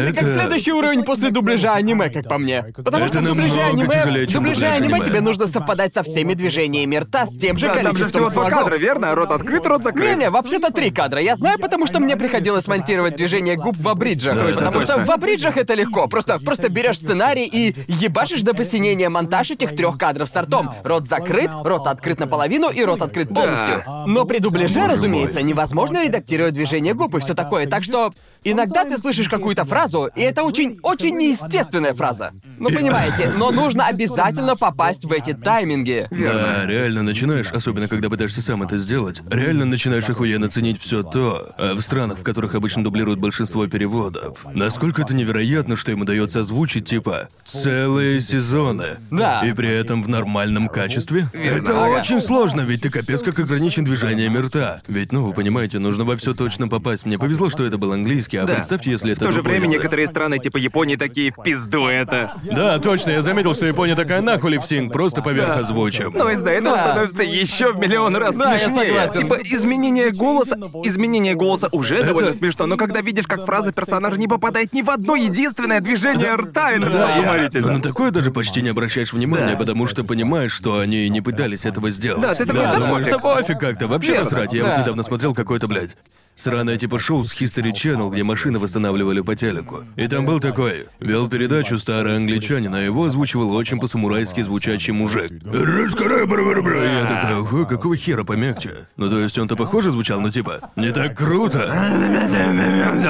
Это, 0.00 0.12
как 0.14 0.22
Это- 0.24 0.34
следующий 0.34 0.72
уровень 0.72 1.04
после 1.04 1.30
дубляжа 1.30 1.74
аниме, 1.74 2.10
как 2.10 2.28
по 2.28 2.38
мне. 2.38 2.64
Потому 2.76 3.04
Это 3.04 3.08
что 3.14 3.18
в 3.22 3.24
дубляже 3.26 3.56
намного 3.56 3.82
аниме, 3.82 3.94
тяжелее, 4.02 4.26
в 4.26 4.30
чем 4.30 4.42
дубляже 4.42 4.60
дубляж 4.60 4.76
аниме 4.80 4.94
аниме. 4.94 5.06
тебе 5.06 5.20
нужно 5.20 5.46
совпадать 5.46 5.94
со 5.94 6.02
всеми 6.02 6.34
движениями 6.34 6.96
рта, 6.96 7.26
с 7.26 7.30
тем 7.30 7.56
же 7.56 7.66
Да, 7.66 7.74
там 7.74 7.82
же 7.82 8.04
количеством 8.04 8.08
всего 8.10 8.30
два 8.30 8.50
слогов. 8.50 8.58
кадра, 8.64 8.76
верно? 8.78 9.14
Рот 9.14 9.30
открыт, 9.32 9.66
рот 9.66 9.82
закрыт. 9.82 10.04
Не-не, 10.16 10.30
вообще-то 10.30 10.72
три 10.72 10.90
кадра. 10.90 11.20
Я 11.20 11.36
знаю, 11.36 11.58
потому 11.58 11.86
что 11.86 12.00
мне 12.00 12.16
приходилось 12.16 12.66
монтировать 12.66 13.16
движение 13.16 13.56
губ 13.56 13.76
в 13.76 13.88
абриджах. 13.88 14.38
Точно, 14.38 14.62
потому 14.66 14.82
что 14.82 14.94
точно. 14.94 15.04
в 15.06 15.10
абриджах 15.10 15.56
это 15.56 15.74
легко. 15.74 16.06
Просто, 16.08 16.38
просто 16.38 16.68
берешь 16.68 16.96
сценарий 16.98 17.44
и 17.46 17.74
ебашишь 17.88 18.42
до 18.42 18.54
посинения 18.54 19.08
монтаж 19.08 19.50
этих 19.52 19.74
трех 19.76 19.96
кадров 19.98 20.28
с 20.28 20.36
ртом. 20.40 20.70
Рот 20.84 21.04
закрыт, 21.08 21.50
рот 21.64 21.86
открыт 21.86 22.18
наполовину 22.20 22.70
и 22.70 22.82
рот 22.84 23.02
открыт 23.02 23.28
полностью. 23.28 23.82
Но 24.06 24.24
при 24.24 24.38
дубляже, 24.38 24.74
Боже 24.80 24.92
разумеется, 24.92 25.42
невозможно 25.42 26.04
редактировать 26.04 26.54
движение 26.54 26.94
губ 26.94 27.14
и 27.14 27.20
все 27.20 27.34
такое. 27.34 27.66
Так 27.66 27.84
что 27.84 28.12
иногда 28.42 28.84
ты 28.84 28.96
слышишь 28.98 29.28
какую-то 29.28 29.64
фразу, 29.84 30.10
и 30.14 30.20
это 30.22 30.42
очень, 30.42 30.78
очень 30.82 31.16
неестественная 31.16 31.94
фраза. 31.94 32.32
Ну 32.58 32.70
понимаете, 32.70 33.32
но 33.36 33.50
нужно 33.50 33.86
обязательно 33.86 34.56
попасть 34.56 35.04
в 35.04 35.12
эти 35.12 35.34
тайминги. 35.34 36.06
Да, 36.10 36.64
реально 36.66 37.02
начинаешь, 37.02 37.50
особенно 37.52 37.88
когда 37.88 38.08
пытаешься 38.08 38.40
сам 38.40 38.62
это 38.62 38.78
сделать, 38.78 39.20
реально 39.30 39.64
начинаешь 39.66 40.08
охуенно 40.08 40.48
ценить 40.48 40.80
все 40.80 41.02
то, 41.02 41.52
а 41.58 41.74
в 41.74 41.80
странах, 41.82 42.18
в 42.18 42.22
которых 42.22 42.54
обычно 42.54 42.82
дублируют 42.82 43.20
большинство 43.20 43.66
переводов, 43.66 44.46
насколько 44.54 45.02
это 45.02 45.12
невероятно, 45.14 45.76
что 45.76 45.92
им 45.92 46.00
удается 46.00 46.40
озвучить, 46.40 46.88
типа, 46.88 47.28
целые 47.44 48.20
сезоны. 48.22 48.98
Да. 49.10 49.42
И 49.44 49.52
при 49.52 49.68
этом 49.68 50.02
в 50.02 50.08
нормальном 50.08 50.68
качестве. 50.68 51.28
Это 51.32 51.72
Ага. 51.84 52.00
очень 52.00 52.20
сложно, 52.20 52.62
ведь 52.62 52.82
ты 52.82 52.90
капец 52.90 53.22
как 53.22 53.38
ограничен 53.38 53.84
движениями 53.84 54.38
рта. 54.38 54.80
Ведь, 54.88 55.12
ну, 55.12 55.24
вы 55.26 55.32
понимаете, 55.34 55.78
нужно 55.78 56.04
во 56.04 56.16
все 56.16 56.34
точно 56.34 56.68
попасть. 56.68 57.04
Мне 57.04 57.18
повезло, 57.18 57.50
что 57.50 57.64
это 57.64 57.76
был 57.78 57.92
английский, 57.92 58.38
а 58.38 58.46
Да. 58.46 58.54
представьте, 58.56 58.90
если 58.90 59.12
это 59.12 59.24
В 59.24 59.28
то 59.28 59.32
же 59.32 59.42
время. 59.42 59.73
Некоторые 59.76 60.06
страны 60.06 60.38
типа 60.38 60.56
Японии 60.58 60.96
такие 60.96 61.30
в 61.30 61.42
пизду 61.42 61.86
это. 61.86 62.34
Да, 62.44 62.78
точно, 62.78 63.10
я 63.10 63.22
заметил, 63.22 63.54
что 63.54 63.66
Япония 63.66 63.94
такая 63.94 64.20
нахуй 64.20 64.50
липсинг, 64.52 64.92
просто 64.92 65.22
поверх 65.22 65.56
озвучим. 65.58 66.12
Но 66.14 66.30
из-за 66.30 66.50
этого 66.50 66.76
Да. 66.76 66.84
становится 66.84 67.22
еще 67.22 67.72
в 67.72 67.78
миллион 67.78 68.16
раз 68.16 68.34
Да, 68.36 68.54
я 68.54 68.66
смешнее. 68.68 68.88
согласен. 68.88 69.20
Типа 69.20 69.38
изменение 69.44 70.10
голоса, 70.10 70.56
изменение 70.84 71.34
голоса 71.34 71.68
уже 71.72 72.02
довольно 72.02 72.32
смешно, 72.32 72.66
но 72.66 72.76
когда 72.76 73.00
видишь, 73.00 73.26
как 73.26 73.44
фраза 73.46 73.72
персонажа 73.72 74.16
не 74.18 74.28
попадает 74.28 74.72
ни 74.72 74.82
в 74.82 74.90
одно 74.90 75.14
единственное 75.16 75.80
движение 75.80 76.34
рта, 76.34 76.72
это 76.72 76.90
Да, 76.90 77.16
я- 77.16 77.22
уморительно. 77.22 77.66
но 77.68 77.72
на 77.74 77.82
такое 77.82 78.10
даже 78.10 78.30
почти 78.30 78.62
не 78.62 78.68
обращаешь 78.70 79.12
внимания, 79.12 79.56
потому 79.56 79.86
что 79.86 80.04
понимаешь, 80.04 80.52
что 80.52 80.78
они 80.78 81.08
не 81.08 81.20
пытались 81.20 81.64
этого 81.64 81.90
сделать. 81.90 82.22
Да, 82.22 82.34
ты 82.34 82.46
такой, 82.46 82.62
да 82.62 82.74
думаешь, 82.74 83.06
пофиг. 83.06 83.10
да 83.12 83.18
пофиг 83.18 83.58
как-то, 83.58 83.88
вообще 83.88 84.12
Верно. 84.12 84.24
насрать. 84.24 84.52
Я 84.52 84.62
Да. 84.64 84.70
вот 84.70 84.78
недавно 84.80 85.02
смотрел 85.02 85.34
какое-то, 85.34 85.66
блядь, 85.68 85.90
сраное 86.36 86.76
типа 86.76 86.98
шоу 86.98 87.24
с 87.24 87.32
History 87.34 87.72
Channel, 87.72 88.10
где 88.10 88.22
машины 88.22 88.58
восстанавливали 88.58 89.20
по 89.20 89.34
телеку. 89.36 89.84
И 89.96 90.06
там 90.08 90.26
был 90.26 90.40
такой, 90.40 90.86
вел 91.00 91.28
передачу 91.28 91.78
старый 91.78 92.16
англичанин, 92.16 92.74
а 92.74 92.80
его 92.80 93.04
озвучивал 93.06 93.54
очень 93.54 93.78
по-самурайски 93.80 94.40
звучащий 94.42 94.92
мужик. 94.92 95.30
Я 95.44 97.06
такой, 97.06 97.36
ого, 97.40 97.66
какого 97.66 97.96
хера 97.96 98.24
помягче? 98.24 98.88
Ну 98.96 99.08
то 99.08 99.20
есть 99.20 99.38
он-то 99.38 99.56
похоже 99.56 99.90
звучал, 99.90 100.20
но 100.20 100.30
типа, 100.30 100.70
не 100.76 100.92
так 100.92 101.16
круто. 101.16 101.70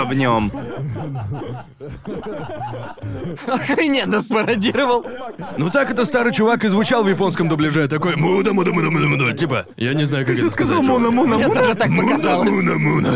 в 0.04 0.14
нем. 0.14 0.52
Охрененно 3.46 4.20
спародировал. 4.20 5.04
Ну 5.56 5.70
так 5.70 5.90
это 5.90 6.04
старый 6.04 6.32
чувак 6.32 6.64
и 6.64 6.68
звучал 6.68 7.04
в 7.04 7.08
японском 7.08 7.48
дубляже, 7.48 7.88
такой 7.88 8.16
муда 8.16 8.52
муда 8.52 8.72
муда 8.72 8.90
муда 8.90 9.06
муда 9.06 9.32
типа, 9.32 9.66
я 9.76 9.94
не 9.94 10.04
знаю, 10.04 10.26
как 10.26 10.36
это 10.36 10.48
сказать. 10.50 10.84
чувак. 10.84 11.12
муна 11.12 11.36
Мне 11.36 11.48
тоже 11.48 11.74
так 11.74 11.88
Муна, 11.88 12.08
показалось. 12.08 12.50
муна, 12.50 12.78
муна. 12.78 13.13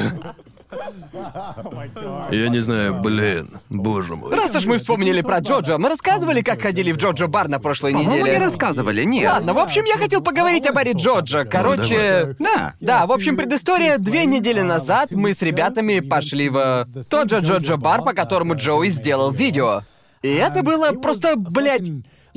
Я 2.31 2.49
не 2.49 2.61
знаю, 2.61 2.95
блин, 3.00 3.49
боже 3.71 4.17
мой. 4.17 4.35
Раз 4.35 4.55
уж 4.55 4.67
мы 4.67 4.78
вспомнили 4.78 5.23
про 5.23 5.38
Джоджо, 5.38 5.78
мы 5.78 5.88
рассказывали, 5.88 6.43
как 6.43 6.61
ходили 6.61 6.93
в 6.93 6.97
Джоджо 6.99 7.26
бар 7.26 7.49
на 7.49 7.59
прошлой 7.59 7.93
По-моему, 7.93 8.12
неделе. 8.17 8.33
не 8.38 8.45
рассказывали, 8.45 9.05
нет. 9.05 9.33
Ладно, 9.33 9.55
в 9.55 9.59
общем, 9.59 9.85
я 9.85 9.97
хотел 9.97 10.21
поговорить 10.21 10.67
о 10.67 10.73
баре 10.73 10.93
Джоджо. 10.93 11.45
Короче, 11.45 12.37
Да. 12.38 12.75
да, 12.81 13.07
в 13.07 13.12
общем, 13.12 13.37
предыстория. 13.37 13.99
Две 13.99 14.26
недели 14.26 14.61
назад 14.61 15.12
мы 15.12 15.33
с 15.33 15.40
ребятами 15.43 16.00
пошли 16.00 16.49
в 16.50 16.87
тот 17.09 17.31
же 17.31 17.38
Джоджо 17.38 17.76
бар, 17.76 18.02
по 18.02 18.12
которому 18.12 18.55
Джоуи 18.55 18.88
сделал 18.88 19.31
видео. 19.31 19.83
И 20.23 20.28
это 20.35 20.62
было 20.62 20.90
просто, 20.93 21.37
блядь, 21.37 21.88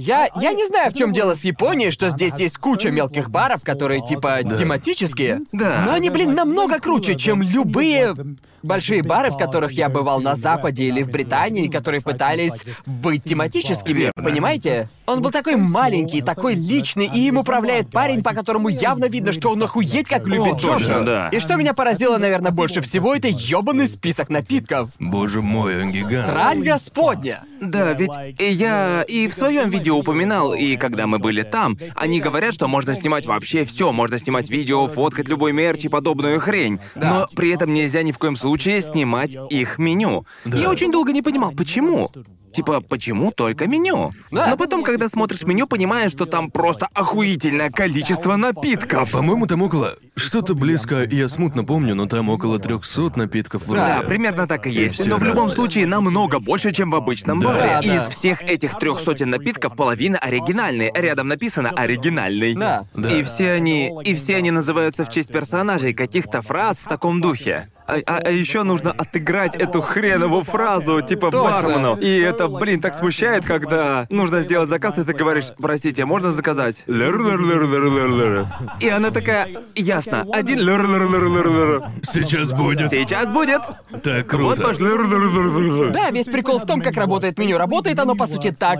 Я, 0.01 0.29
я 0.35 0.53
не 0.53 0.65
знаю, 0.65 0.91
в 0.91 0.95
чем 0.95 1.13
дело 1.13 1.35
с 1.35 1.43
Японией, 1.43 1.91
что 1.91 2.09
здесь 2.09 2.33
есть 2.39 2.57
куча 2.57 2.89
мелких 2.89 3.29
баров, 3.29 3.63
которые 3.63 4.03
типа 4.03 4.39
тематические. 4.43 5.41
Да. 5.51 5.83
Но 5.85 5.93
они, 5.93 6.09
блин, 6.09 6.33
намного 6.33 6.79
круче, 6.79 7.15
чем 7.15 7.43
любые 7.43 8.15
большие 8.63 9.03
бары, 9.03 9.31
в 9.31 9.37
которых 9.37 9.71
я 9.71 9.89
бывал 9.89 10.21
на 10.21 10.35
Западе 10.35 10.85
или 10.85 11.01
в 11.03 11.09
Британии, 11.09 11.67
которые 11.67 12.01
пытались 12.01 12.63
быть 12.85 13.23
тематическими, 13.23 13.99
Верно. 13.99 14.23
понимаете? 14.23 14.89
Он 15.05 15.21
был 15.21 15.31
такой 15.31 15.55
маленький, 15.55 16.21
такой 16.21 16.55
личный, 16.55 17.09
и 17.13 17.27
им 17.27 17.37
управляет 17.37 17.89
парень, 17.89 18.23
по 18.23 18.31
которому 18.33 18.69
явно 18.69 19.05
видно, 19.05 19.33
что 19.33 19.49
он 19.49 19.61
охуеть 19.63 20.07
как 20.07 20.25
любит 20.27 20.53
точно, 20.53 20.77
Джоша. 20.77 21.03
да. 21.03 21.29
И 21.29 21.39
что 21.39 21.55
меня 21.55 21.73
поразило, 21.73 22.17
наверное, 22.17 22.51
больше 22.51 22.81
всего, 22.81 23.13
это 23.13 23.27
ёбаный 23.27 23.87
список 23.87 24.29
напитков. 24.29 24.89
Боже 24.99 25.41
мой, 25.41 25.81
он 25.81 25.91
гигант. 25.91 26.27
Срань 26.27 26.63
господня! 26.63 27.43
Да, 27.59 27.93
ведь 27.93 28.11
я 28.39 29.03
и 29.07 29.27
в 29.27 29.33
своем 29.33 29.69
видео 29.69 29.97
упоминал, 29.97 30.53
и 30.53 30.77
когда 30.77 31.07
мы 31.07 31.19
были 31.19 31.41
там, 31.43 31.77
они 31.95 32.19
говорят, 32.19 32.53
что 32.53 32.67
можно 32.67 32.93
снимать 32.95 33.25
вообще 33.25 33.65
все, 33.65 33.91
можно 33.91 34.17
снимать 34.17 34.49
видео, 34.49 34.87
фоткать 34.87 35.27
любой 35.27 35.51
мерч 35.51 35.85
и 35.85 35.89
подобную 35.89 36.39
хрень. 36.39 36.79
Но 36.95 37.27
при 37.35 37.51
этом 37.51 37.73
нельзя 37.73 38.01
ни 38.03 38.11
в 38.11 38.17
коем 38.17 38.35
случае 38.35 38.50
снимать 38.57 39.35
их 39.49 39.77
меню. 39.77 40.25
Я 40.45 40.69
очень 40.69 40.91
долго 40.91 41.11
не 41.11 41.21
понимал, 41.21 41.51
почему. 41.51 42.09
Типа, 42.53 42.81
почему 42.81 43.31
только 43.31 43.65
меню? 43.65 44.11
Да. 44.29 44.47
Но 44.47 44.57
потом, 44.57 44.83
когда 44.83 45.07
смотришь 45.07 45.43
меню, 45.43 45.67
понимаешь, 45.67 46.11
что 46.11 46.25
там 46.25 46.49
просто 46.49 46.87
охуительное 46.93 47.69
количество 47.69 48.35
напитков. 48.35 49.11
По-моему, 49.11 49.47
там 49.47 49.61
около... 49.61 49.95
Что-то 50.17 50.53
близко, 50.53 51.03
я 51.09 51.29
смутно 51.29 51.63
помню, 51.63 51.95
но 51.95 52.07
там 52.07 52.29
около 52.29 52.59
300 52.59 53.13
напитков 53.15 53.65
вроде. 53.65 53.79
Да, 53.81 54.01
примерно 54.05 54.47
так 54.47 54.67
и 54.67 54.69
есть. 54.69 54.95
всё 54.95 55.05
Но 55.05 55.15
в 55.17 55.23
любом 55.23 55.49
случае 55.49 55.87
намного 55.87 56.39
больше, 56.39 56.73
чем 56.73 56.91
в 56.91 56.95
обычном 56.95 57.39
Да. 57.39 57.47
баре. 57.47 57.61
Да, 57.61 57.79
И 57.79 57.87
да. 57.87 57.95
из 57.95 58.07
всех 58.07 58.43
этих 58.43 58.77
трех 58.77 58.99
сотен 58.99 59.29
напитков 59.29 59.77
половина 59.77 60.17
оригинальные. 60.17 60.91
Рядом 60.93 61.29
написано 61.29 61.69
оригинальный. 61.69 62.53
Да. 62.55 62.83
Да. 62.93 63.09
И 63.11 63.23
все 63.23 63.53
они. 63.53 63.93
И 64.03 64.13
все 64.13 64.35
они 64.35 64.51
называются 64.51 65.05
в 65.05 65.09
честь 65.09 65.31
персонажей, 65.31 65.93
каких-то 65.93 66.41
фраз 66.41 66.79
в 66.79 66.87
таком 66.89 67.21
духе. 67.21 67.69
А, 67.91 67.99
а- 68.05 68.21
а 68.23 68.29
еще 68.31 68.63
нужно 68.63 68.91
отыграть 68.91 69.53
эту 69.53 69.81
хреновую 69.81 70.43
фразу, 70.43 71.01
типа 71.01 71.29
Точно. 71.29 71.51
бармену. 71.61 71.97
И 71.97 72.19
это, 72.19 72.47
блин, 72.47 72.79
так 72.79 72.95
смущает, 72.95 73.43
когда 73.43 74.07
нужно 74.09 74.41
сделать 74.41 74.69
заказ, 74.69 74.97
и 74.97 75.03
ты 75.03 75.11
говоришь, 75.11 75.49
простите, 75.57 76.05
можно 76.05 76.31
заказать? 76.31 76.83
Лер-лер-лер-лер-лер-лер». 76.87 78.47
И 78.79 78.87
она 78.87 79.11
такая, 79.11 79.49
ясно, 79.75 80.25
один 80.31 80.59
лер-лер-лер-лер-лер». 80.59 81.83
Сейчас 82.13 82.53
будет. 82.53 82.91
Сейчас 82.91 83.29
будет. 83.29 83.61
Так 84.03 84.33
Вот 84.33 84.55
круто. 84.55 84.67
ваш 84.67 84.79
лер-лер-лер-лер-лер. 84.79 85.91
Да, 85.91 86.09
весь 86.11 86.27
прикол 86.27 86.59
в 86.59 86.65
том, 86.65 86.81
как 86.81 86.95
работает 86.95 87.37
меню. 87.37 87.57
Работает 87.57 87.99
оно, 87.99 88.15
по 88.15 88.25
сути, 88.25 88.55
так. 88.57 88.79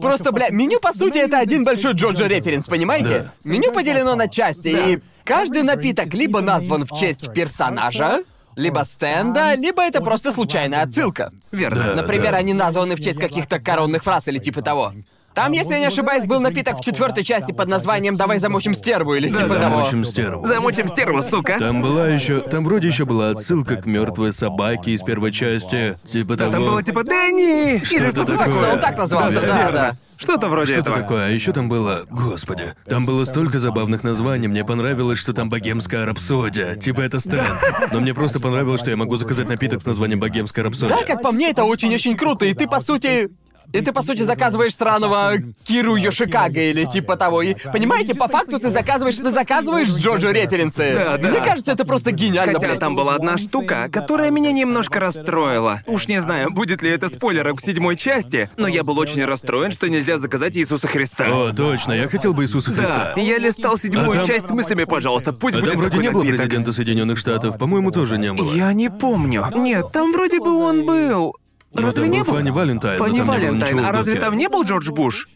Просто, 0.00 0.32
бля, 0.32 0.50
меню, 0.50 0.80
по 0.80 0.92
сути, 0.92 1.18
это 1.18 1.38
один 1.38 1.64
большой 1.64 1.94
JoJo 1.94 2.26
reference, 2.26 2.66
понимаете? 2.66 3.32
Меню 3.44 3.72
поделено 3.72 4.14
на 4.16 4.28
части, 4.28 4.68
и 4.68 4.98
каждый 5.24 5.62
напиток 5.62 6.12
либо 6.14 6.40
назван 6.42 6.84
в 6.84 6.94
честь 6.98 7.32
персонажа, 7.32 8.22
либо 8.56 8.84
стенда, 8.84 9.54
либо 9.54 9.82
это 9.82 10.00
просто 10.00 10.32
случайная 10.32 10.82
отсылка. 10.82 11.32
Верно. 11.52 11.84
Да. 11.84 11.94
Например, 12.02 12.34
они 12.34 12.52
названы 12.52 12.96
в 12.96 13.00
честь 13.00 13.18
каких-то 13.18 13.58
коронных 13.60 14.04
фраз 14.04 14.28
или 14.28 14.38
типа 14.38 14.62
того. 14.62 14.92
Там, 15.32 15.52
если 15.52 15.74
я 15.74 15.78
не 15.78 15.86
ошибаюсь, 15.86 16.24
был 16.24 16.40
напиток 16.40 16.78
в 16.78 16.80
четвертой 16.82 17.22
части 17.22 17.52
под 17.52 17.68
названием 17.68 18.16
«Давай 18.16 18.38
замочим 18.38 18.74
стерву» 18.74 19.14
или 19.14 19.28
типа 19.28 19.54
того. 19.54 19.76
Замочим 19.76 20.04
стерву. 20.04 20.44
Замочим 20.44 20.88
стерву, 20.88 21.22
сука. 21.22 21.56
Там 21.60 21.82
была 21.82 22.08
еще, 22.08 22.40
там 22.40 22.64
вроде 22.64 22.88
еще 22.88 23.04
была 23.04 23.30
отсылка 23.30 23.76
к 23.76 23.86
мертвой 23.86 24.32
собаке 24.32 24.90
из 24.90 25.02
первой 25.02 25.30
части, 25.30 25.96
типа 26.10 26.36
того. 26.36 26.50
Там 26.50 26.62
было 26.62 26.82
типа 26.82 27.04
Дэнни! 27.04 27.76
Или 27.76 27.84
Что-то 27.84 28.10
что-то 28.10 28.32
такое. 28.32 28.54
Точно, 28.54 28.72
он 28.72 28.80
так 28.80 28.98
назывался, 28.98 29.40
да, 29.40 29.70
да. 29.70 29.96
Что-то 30.20 30.48
вроде 30.48 30.74
Что-то 30.74 30.90
этого. 30.90 31.02
такое, 31.02 31.26
а 31.26 31.28
еще 31.30 31.52
там 31.52 31.68
было, 31.70 32.04
господи, 32.10 32.74
там 32.84 33.06
было 33.06 33.24
столько 33.24 33.58
забавных 33.58 34.04
названий, 34.04 34.48
мне 34.48 34.64
понравилось, 34.64 35.18
что 35.18 35.32
там 35.32 35.48
богемская 35.48 36.04
рапсодия, 36.04 36.76
типа 36.76 37.00
это 37.00 37.20
стенд. 37.20 37.56
Но 37.90 38.00
мне 38.00 38.12
просто 38.12 38.38
понравилось, 38.38 38.82
что 38.82 38.90
я 38.90 38.96
могу 38.98 39.16
заказать 39.16 39.48
напиток 39.48 39.80
с 39.80 39.86
названием 39.86 40.20
богемская 40.20 40.62
рапсодия. 40.64 40.94
Да, 40.94 41.04
как 41.06 41.22
по 41.22 41.32
мне, 41.32 41.48
это 41.50 41.64
очень-очень 41.64 42.16
круто, 42.16 42.44
и 42.44 42.52
ты, 42.52 42.66
по 42.68 42.80
сути... 42.80 43.30
И 43.72 43.80
ты, 43.80 43.92
по 43.92 44.02
сути, 44.02 44.22
заказываешь 44.22 44.74
сраного 44.74 45.32
Киру 45.64 45.94
Йошикага 45.96 46.60
или 46.60 46.84
типа 46.84 47.16
того. 47.16 47.42
И, 47.42 47.54
понимаете, 47.72 48.14
по 48.14 48.26
факту 48.28 48.58
ты 48.58 48.68
заказываешь, 48.70 49.16
ты 49.16 49.30
заказываешь 49.30 49.88
Джоджо 49.88 50.30
референсы. 50.32 50.92
Да, 50.94 51.18
да. 51.18 51.28
Мне 51.30 51.40
кажется, 51.40 51.72
это 51.72 51.84
просто 51.84 52.10
гениально, 52.12 52.54
Хотя 52.54 52.66
блядь. 52.68 52.80
там 52.80 52.96
была 52.96 53.14
одна 53.14 53.38
штука, 53.38 53.88
которая 53.92 54.30
меня 54.30 54.52
немножко 54.52 54.98
расстроила. 55.00 55.80
Уж 55.86 56.08
не 56.08 56.20
знаю, 56.20 56.50
будет 56.50 56.82
ли 56.82 56.90
это 56.90 57.08
спойлером 57.08 57.56
к 57.56 57.60
седьмой 57.62 57.96
части, 57.96 58.50
но 58.56 58.66
я 58.66 58.82
был 58.82 58.98
очень 58.98 59.24
расстроен, 59.24 59.70
что 59.70 59.88
нельзя 59.88 60.18
заказать 60.18 60.56
Иисуса 60.56 60.88
Христа. 60.88 61.26
О, 61.28 61.52
точно, 61.52 61.92
я 61.92 62.08
хотел 62.08 62.32
бы 62.32 62.44
Иисуса 62.44 62.70
Да, 62.70 62.76
Христа. 62.76 63.12
и 63.16 63.20
я 63.24 63.38
листал 63.38 63.78
седьмую 63.78 64.10
А 64.10 64.14
там- 64.14 64.26
часть 64.26 64.46
с 64.48 64.50
мыслями, 64.50 64.84
пожалуйста, 64.84 65.32
пусть 65.32 65.54
А 65.54 65.60
будет 65.60 65.70
там 65.72 65.80
вроде 65.80 65.90
такой 65.92 66.02
не 66.04 66.10
было 66.10 66.22
напиток. 66.22 66.40
президента 66.46 66.72
Соединенных 66.72 67.18
Штатов, 67.18 67.58
по-моему, 67.58 67.90
тоже 67.92 68.18
не 68.18 68.32
было. 68.32 68.52
Я 68.52 68.72
не 68.72 68.90
помню. 68.90 69.46
Нет, 69.54 69.92
там 69.92 70.12
вроде 70.12 70.40
бы 70.40 70.54
он 70.56 70.84
был. 70.86 71.36
Разве 71.74 72.08
не 72.08 72.22
был? 72.24 72.34
Фанни 72.34 72.50
Валентайн, 72.50 72.98
Фанни 72.98 73.14
не 73.14 73.22
Валентайн. 73.22 73.78
А 73.80 73.92
разве 73.92 74.16
там 74.16 74.36
не 74.36 74.48
был 74.48 74.64
Джордж 74.64 74.90
Буш? 74.90 75.28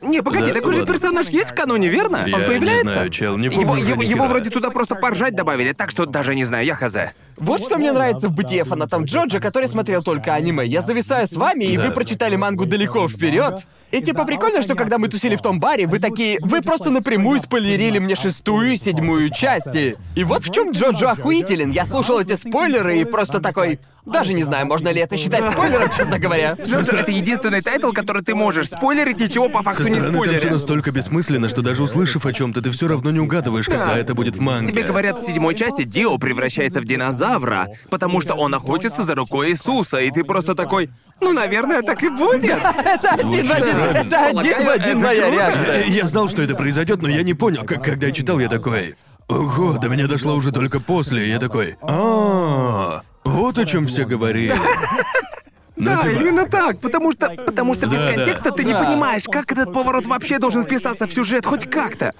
Не, 0.00 0.20
погоди, 0.20 0.46
Да, 0.46 0.54
такой 0.54 0.72
же 0.74 0.80
ладно. 0.80 0.92
персонаж 0.94 1.28
есть 1.28 1.52
в 1.52 1.54
каноне, 1.54 1.88
верно? 1.88 2.24
Я 2.26 2.34
он 2.34 2.40
не 2.40 2.46
появляется? 2.46 2.92
знаю, 2.92 3.10
чел, 3.10 3.36
не 3.38 3.48
помню 3.48 3.62
его, 3.62 3.72
уже 3.74 3.90
его, 3.92 4.02
ни 4.02 4.08
его 4.08 4.24
хера. 4.24 4.28
вроде 4.30 4.50
туда 4.50 4.70
просто 4.70 4.96
поржать 4.96 5.36
добавили, 5.36 5.72
так 5.72 5.90
что 5.92 6.06
даже 6.06 6.34
не 6.34 6.44
знаю, 6.44 6.66
я 6.66 6.74
хз. 6.74 6.96
Вот 7.36 7.60
что 7.60 7.78
мне 7.78 7.92
нравится 7.92 8.26
в 8.26 8.32
бытие 8.32 8.64
фанатом 8.64 9.04
Джоджо, 9.04 9.38
который 9.38 9.68
смотрел 9.68 10.02
только 10.02 10.34
аниме. 10.34 10.66
Я 10.66 10.82
зависаю 10.82 11.28
с 11.28 11.34
вами, 11.34 11.64
и 11.64 11.78
вы 11.78 11.92
прочитали 11.92 12.34
мангу 12.34 12.66
далеко 12.66 13.06
вперед. 13.08 13.64
И 13.92 14.00
типа 14.00 14.24
прикольно, 14.24 14.62
что 14.62 14.74
когда 14.74 14.96
мы 14.96 15.08
тусили 15.08 15.36
в 15.36 15.42
том 15.42 15.60
баре, 15.60 15.86
вы 15.86 15.98
такие, 15.98 16.38
вы 16.40 16.62
просто 16.62 16.88
напрямую 16.88 17.38
спойлерили 17.40 17.98
мне 17.98 18.16
шестую 18.16 18.72
и 18.72 18.76
седьмую 18.76 19.28
части. 19.30 19.96
И 20.14 20.24
вот 20.24 20.44
в 20.44 20.52
чем 20.52 20.70
Джоджо 20.70 21.10
охуителен. 21.10 21.70
Я 21.70 21.84
слушал 21.84 22.18
эти 22.18 22.34
спойлеры 22.34 22.98
и 23.00 23.04
просто 23.04 23.38
такой, 23.40 23.80
даже 24.06 24.32
не 24.32 24.44
знаю, 24.44 24.66
можно 24.66 24.88
ли 24.88 25.00
это 25.02 25.18
считать 25.18 25.44
спойлером, 25.52 25.90
честно 25.94 26.18
говоря. 26.18 26.56
Джоджо— 26.64 26.92
это 26.96 27.10
единственный 27.10 27.60
тайтл, 27.60 27.92
который 27.92 28.22
ты 28.22 28.34
можешь 28.34 28.68
спойлерить, 28.68 29.20
ничего 29.20 29.50
по 29.50 29.58
Со 29.58 29.64
факту 29.64 29.82
не 29.84 29.90
стороны 29.90 30.06
там 30.06 30.22
все 30.22 30.32
спойлеря. 30.32 30.54
настолько 30.54 30.90
бессмысленно, 30.90 31.48
что 31.50 31.60
даже 31.60 31.82
услышав 31.82 32.24
о 32.24 32.32
чем-то, 32.32 32.62
ты 32.62 32.70
все 32.70 32.88
равно 32.88 33.10
не 33.10 33.20
угадываешь, 33.20 33.66
когда 33.66 33.98
это 33.98 34.14
будет 34.14 34.36
в 34.36 34.40
манге. 34.40 34.72
Тебе 34.72 34.84
говорят, 34.84 35.20
в 35.20 35.26
седьмой 35.26 35.54
части 35.54 35.84
Дио 35.84 36.16
превращается 36.16 36.80
в 36.80 36.84
динозавра, 36.86 37.68
потому 37.90 38.22
что 38.22 38.34
он 38.34 38.54
охотится 38.54 39.02
за 39.02 39.14
рукой 39.14 39.50
Иисуса, 39.50 39.98
и 39.98 40.10
ты 40.10 40.24
просто 40.24 40.54
такой, 40.54 40.88
ну, 41.22 41.32
наверное, 41.32 41.82
так 41.82 42.02
и 42.02 42.08
будет. 42.08 42.44
Это 42.44 43.10
один 43.12 43.46
в 43.46 43.52
один, 43.52 43.76
это 43.76 44.26
один 44.26 44.64
в 44.64 44.68
один 44.68 45.00
моя 45.00 45.30
реакция. 45.30 45.84
Я 45.84 46.08
знал, 46.08 46.28
что 46.28 46.42
это 46.42 46.54
произойдет, 46.54 47.00
но 47.02 47.08
я 47.08 47.22
не 47.22 47.34
понял, 47.34 47.64
как 47.64 47.84
когда 47.84 48.06
я 48.06 48.12
читал, 48.12 48.38
я 48.38 48.48
такой. 48.48 48.96
Ого, 49.28 49.78
до 49.78 49.88
меня 49.88 50.06
дошло 50.06 50.34
уже 50.34 50.52
только 50.52 50.80
после, 50.80 51.28
я 51.28 51.38
такой. 51.38 51.76
А, 51.80 53.02
вот 53.24 53.58
о 53.58 53.64
чем 53.64 53.86
все 53.86 54.04
говорили. 54.04 54.54
Ну, 55.74 55.86
Да, 55.86 56.02
типа, 56.02 56.20
именно 56.20 56.46
так, 56.46 56.80
потому 56.80 57.12
что, 57.12 57.30
потому 57.30 57.74
что 57.74 57.86
без 57.86 57.98
Да, 57.98 58.06
да. 58.10 58.12
контекста 58.14 58.50
ты 58.52 58.64
не 58.64 58.72
Да. 58.74 58.84
понимаешь, 58.84 59.24
как 59.24 59.50
этот 59.52 59.72
поворот 59.72 60.04
вообще 60.04 60.38
должен 60.38 60.64
вписаться 60.64 61.06
в 61.06 61.12
сюжет, 61.12 61.46
хоть 61.46 61.64
как-то. 61.68 62.12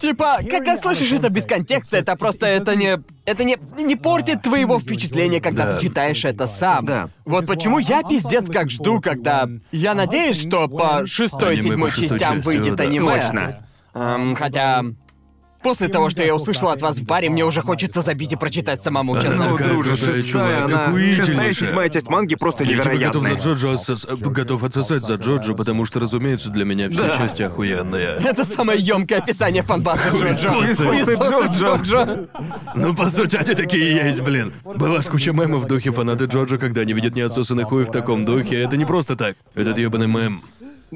Типа, 0.00 0.38
когда 0.48 0.76
слышишь 0.76 1.10
это 1.12 1.28
без 1.28 1.44
контекста, 1.44 1.96
это 1.96 2.14
просто 2.16 2.46
это 2.46 2.76
не. 2.76 2.98
Это 3.24 3.44
не, 3.44 3.56
не 3.78 3.96
портит 3.96 4.42
твоего 4.42 4.78
впечатления, 4.78 5.40
когда 5.40 5.66
Да. 5.66 5.72
ты 5.72 5.86
читаешь 5.86 6.24
это 6.24 6.46
сам. 6.46 6.86
Да. 6.86 7.08
Вот 7.24 7.46
почему 7.46 7.78
я 7.78 8.02
пиздец 8.02 8.48
как 8.48 8.70
жду, 8.70 9.00
когда. 9.00 9.48
Я 9.72 9.94
надеюсь, 9.94 10.40
что 10.40 10.68
по 10.68 11.04
шестой, 11.06 11.54
Аниме 11.54 11.62
седьмой 11.70 11.90
по 11.90 11.96
шестой 11.96 12.18
частям 12.18 12.34
части, 12.36 12.46
выйдет 12.46 12.76
да. 12.76 12.84
аниме. 12.84 13.20
Точно. 13.20 13.58
Эм, 13.94 14.36
хотя. 14.36 14.84
После 15.62 15.88
того, 15.88 16.08
что 16.08 16.22
я 16.22 16.34
услышал 16.34 16.68
от 16.68 16.80
вас 16.80 16.98
в 16.98 17.04
баре, 17.04 17.28
мне 17.30 17.44
уже 17.44 17.62
хочется 17.62 18.00
забить 18.02 18.32
и 18.32 18.36
прочитать 18.36 18.80
самому, 18.80 19.12
Она 19.14 19.22
честно. 19.22 19.48
Ну, 19.50 19.56
такая 19.56 19.74
крутая, 19.74 19.96
шестая, 19.96 20.22
чувак, 20.22 20.62
она... 20.64 20.84
охуительнейшая. 20.86 21.26
Шестая 21.26 21.48
и 21.50 21.54
седьмая 21.54 21.88
часть 21.88 22.08
манги 22.08 22.34
просто 22.36 22.64
Я 22.64 22.82
типа 22.82 22.96
готов 22.96 23.22
за. 23.24 23.32
Джоджо 23.34 23.68
отсос- 23.74 24.16
готов 24.30 24.62
отсосать 24.62 25.04
за 25.04 25.14
Джоджо, 25.14 25.54
потому 25.54 25.84
что, 25.86 26.00
разумеется, 26.00 26.50
для 26.50 26.64
меня 26.64 26.88
все 26.90 27.02
Да. 27.02 27.16
части 27.18 27.42
охуенные. 27.42 28.18
Это 28.24 28.44
самое 28.44 28.78
емкое 28.80 29.18
описание 29.18 29.62
фанбаза 29.62 30.02
Хуесосы 30.10 31.14
Джоджо. 31.14 31.76
Джоджо. 31.76 32.28
Ну, 32.74 32.94
по 32.94 33.10
сути, 33.10 33.36
они 33.36 33.54
такие 33.54 33.90
и 33.90 34.08
есть, 34.08 34.20
блин. 34.22 34.52
Была 34.64 35.02
ж 35.02 35.06
куча 35.06 35.32
мемов 35.32 35.64
в 35.64 35.66
духе 35.66 35.90
фанаты 35.90 36.24
Джоджо, 36.26 36.58
когда 36.58 36.82
они 36.82 36.92
видят 36.92 37.14
неотсосанный 37.16 37.64
хуй 37.64 37.84
в 37.84 37.90
таком 37.90 38.24
духе. 38.24 38.62
Это 38.62 38.76
не 38.76 38.84
просто 38.84 39.16
так. 39.16 39.36
Этот 39.54 39.78
ебаный 39.78 40.06
мем. 40.06 40.42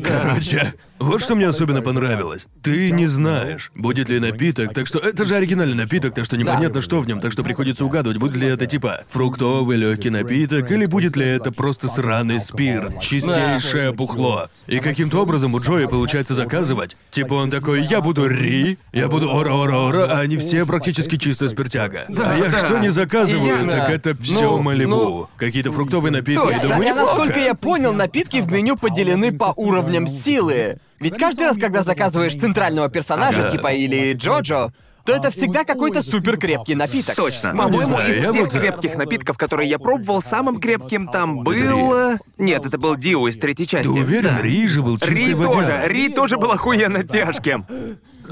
Короче, 0.00 0.74
вот 0.98 1.22
что 1.22 1.34
мне 1.34 1.46
особенно 1.48 1.82
понравилось. 1.82 2.46
Ты 2.62 2.90
не 2.90 3.06
знаешь, 3.06 3.70
будет 3.74 4.08
ли 4.08 4.18
напиток, 4.20 4.72
так 4.72 4.86
что 4.86 4.98
это 4.98 5.24
же 5.24 5.34
оригинальный 5.34 5.74
напиток, 5.74 6.14
так 6.14 6.24
что 6.24 6.36
непонятно, 6.36 6.80
что 6.80 7.00
в 7.00 7.06
нем, 7.06 7.20
так 7.20 7.32
что 7.32 7.42
приходится 7.42 7.84
угадывать, 7.84 8.18
будет 8.18 8.36
ли 8.36 8.46
это 8.46 8.66
типа 8.66 9.02
фруктовый 9.10 9.76
легкий 9.76 10.10
напиток, 10.10 10.70
или 10.70 10.86
будет 10.86 11.16
ли 11.16 11.26
это 11.26 11.52
просто 11.52 11.88
сраный 11.88 12.40
спирт, 12.40 13.00
чистейшее 13.00 13.92
пухло. 13.92 14.48
И 14.66 14.78
каким-то 14.78 15.20
образом 15.20 15.54
у 15.54 15.60
Джои 15.60 15.86
получается 15.86 16.34
заказывать. 16.34 16.96
Типа 17.10 17.34
он 17.34 17.50
такой, 17.50 17.82
я 17.84 18.00
буду 18.00 18.26
Ри, 18.26 18.78
я 18.92 19.08
буду 19.08 19.28
Ора-Ора-Ора, 19.28 20.06
а 20.06 20.20
они 20.20 20.36
все 20.36 20.64
практически 20.64 21.16
чистая 21.16 21.48
спиртяга. 21.48 22.06
а 22.08 22.36
я 22.38 22.48
да. 22.48 22.58
что 22.58 22.78
не 22.78 22.90
заказываю, 22.90 23.56
Именно. 23.58 23.72
так 23.72 23.90
это 23.90 24.14
все 24.22 24.42
Ну, 24.56 24.62
Малибу. 24.62 24.90
ну, 24.90 25.28
Какие-то 25.36 25.72
фруктовые 25.72 26.12
напитки, 26.12 26.40
Точно. 26.40 26.58
и 26.58 26.68
думаю, 26.68 26.88
И 26.88 26.92
насколько 26.92 27.38
я 27.40 27.54
понял, 27.54 27.92
напитки 27.92 28.40
в 28.40 28.50
меню 28.52 28.76
поделены 28.76 29.36
по 29.36 29.52
уровням 29.82 30.06
силы. 30.06 30.76
Ведь 31.00 31.16
каждый 31.18 31.46
раз, 31.46 31.58
когда 31.58 31.82
заказываешь 31.82 32.34
центрального 32.34 32.88
персонажа, 32.88 33.42
Ага. 33.42 33.50
типа 33.50 33.72
или 33.72 34.12
Джоджо, 34.14 34.72
то 35.04 35.12
это 35.12 35.30
всегда 35.30 35.64
какой-то 35.64 36.00
супер 36.00 36.36
крепкий 36.36 36.76
напиток. 36.76 37.16
Точно. 37.16 37.54
По-моему, 37.56 37.98
из 37.98 38.22
я 38.24 38.30
всех 38.30 38.44
вот, 38.44 38.54
э, 38.54 38.60
крепких 38.60 38.94
напитков, 38.96 39.36
которые 39.36 39.68
я 39.68 39.80
пробовал, 39.80 40.22
самым 40.22 40.60
крепким 40.60 41.08
там 41.08 41.42
был... 41.42 42.18
Нет, 42.38 42.64
это 42.64 42.78
был 42.78 42.94
Дио 42.94 43.26
из 43.26 43.36
третьей 43.36 43.66
части. 43.66 43.84
Ты 43.84 43.90
уверен, 43.90 44.36
Да. 44.36 44.42
Ри 44.42 44.68
же 44.68 44.80
был 44.80 44.98
чистой 44.98 45.24
Ри 45.26 45.34
водярой. 45.34 45.54
тоже. 45.66 45.82
Ри 45.86 46.08
тоже 46.08 46.36
был 46.38 46.52
охуенно 46.52 47.02
тяжким. 47.02 47.66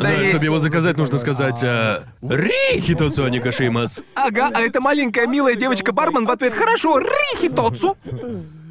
Да, 0.02 0.14
и- 0.22 0.30
чтобы 0.30 0.44
его 0.44 0.60
заказать, 0.60 0.96
нужно 0.96 1.18
сказать 1.18 1.58
а, 1.62 2.04
«Ри, 2.22 2.80
Хитоцуани 2.80 3.38
Кашимас». 3.40 4.00
Ага, 4.14 4.50
а 4.52 4.60
эта 4.60 4.80
маленькая 4.80 5.26
милая 5.26 5.54
девочка-бармен 5.54 6.26
в 6.26 6.30
ответ 6.30 6.54
«Хорошо, 6.54 6.98
Рихи 6.98 7.48
Тоцу». 7.48 7.96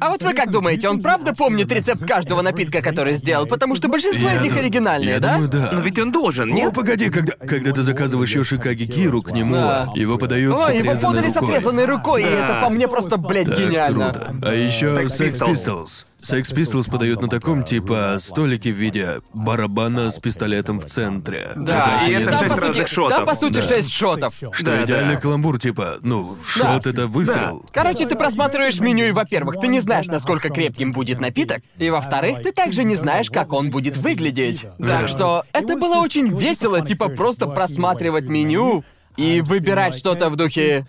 А 0.02 0.08
вот 0.10 0.22
вы 0.22 0.32
как 0.32 0.50
думаете, 0.50 0.88
он 0.88 1.02
правда 1.02 1.34
помнит 1.34 1.70
рецепт 1.70 2.06
каждого 2.06 2.40
напитка, 2.40 2.80
который 2.80 3.12
сделал? 3.14 3.46
Потому 3.46 3.74
что 3.76 3.88
большинство 3.88 4.30
Я 4.30 4.36
из 4.36 4.40
них 4.40 4.54
ду- 4.54 4.58
оригинальные, 4.60 5.10
я 5.16 5.20
да? 5.20 5.34
думаю, 5.34 5.48
да. 5.50 5.70
Но 5.74 5.80
ведь 5.82 5.98
он 5.98 6.10
должен, 6.10 6.50
О, 6.50 6.54
нет? 6.54 6.74
погоди, 6.74 7.10
когда, 7.10 7.34
когда 7.34 7.72
ты 7.72 7.82
заказываешь 7.82 8.34
Йошикаги 8.34 8.84
Киру 8.86 9.20
к 9.22 9.30
нему, 9.30 9.56
Да. 9.56 9.88
его 9.94 10.16
подают 10.16 10.56
с 10.58 10.68
О, 10.68 10.72
его 10.72 10.90
отрезанной 10.92 11.16
подали 11.16 11.30
с 11.32 11.36
рукой. 11.36 11.54
отрезанной 11.54 11.84
рукой, 11.84 12.22
и 12.22 12.26
это 12.26 12.60
по 12.62 12.70
мне 12.70 12.88
просто, 12.88 13.18
блядь, 13.18 13.48
гениально. 13.48 14.12
круто. 14.14 14.34
А 14.42 14.54
еще 14.54 14.86
Sex 14.86 15.18
Sex 15.18 15.38
Pistols. 15.38 15.52
Pistols. 15.52 16.04
Sex 16.22 16.54
Pistols 16.54 16.90
подают 16.90 17.22
на 17.22 17.28
таком 17.28 17.64
типа 17.64 18.18
столике 18.20 18.72
в 18.72 18.76
виде 18.76 19.20
барабана 19.32 20.10
с 20.10 20.18
пистолетом 20.18 20.80
в 20.80 20.84
центре. 20.86 21.52
Да, 21.56 22.06
и 22.06 22.12
это 22.12 22.30
Там, 22.30 22.38
шесть 22.40 22.54
по 22.54 22.60
разных 22.60 22.76
сути, 22.88 22.94
шотов. 22.94 23.16
там, 23.16 23.26
по 23.26 23.34
сути, 23.34 23.54
Да. 23.54 23.62
шесть 23.62 23.92
шотов. 23.92 24.34
Что 24.34 24.64
Да, 24.64 24.84
идеальный 24.84 25.14
да. 25.14 25.20
каламбур, 25.20 25.58
типа, 25.58 25.98
ну, 26.02 26.36
шот 26.44 26.86
это 26.86 27.06
выстрел. 27.06 27.64
Короче, 27.72 28.06
ты 28.06 28.16
просматриваешь 28.16 28.80
меню, 28.80 29.06
и, 29.06 29.12
во-первых, 29.12 29.60
ты 29.60 29.68
не 29.68 29.80
знаешь, 29.80 30.06
насколько 30.06 30.50
крепким 30.50 30.92
будет 30.92 31.20
напиток, 31.20 31.62
и, 31.78 31.90
во-вторых, 31.90 32.40
ты 32.42 32.52
также 32.52 32.84
не 32.84 32.94
знаешь, 32.96 33.30
как 33.30 33.52
он 33.52 33.70
будет 33.70 33.96
выглядеть. 33.96 34.66
Так 34.78 35.08
что 35.08 35.44
это 35.52 35.76
было 35.76 35.96
очень 35.96 36.28
весело, 36.36 36.84
типа 36.84 37.08
просто 37.08 37.46
просматривать 37.46 38.24
меню 38.28 38.84
и 39.16 39.40
выбирать 39.40 39.94
что-то 39.94 40.30
в 40.30 40.36
духе 40.36 40.86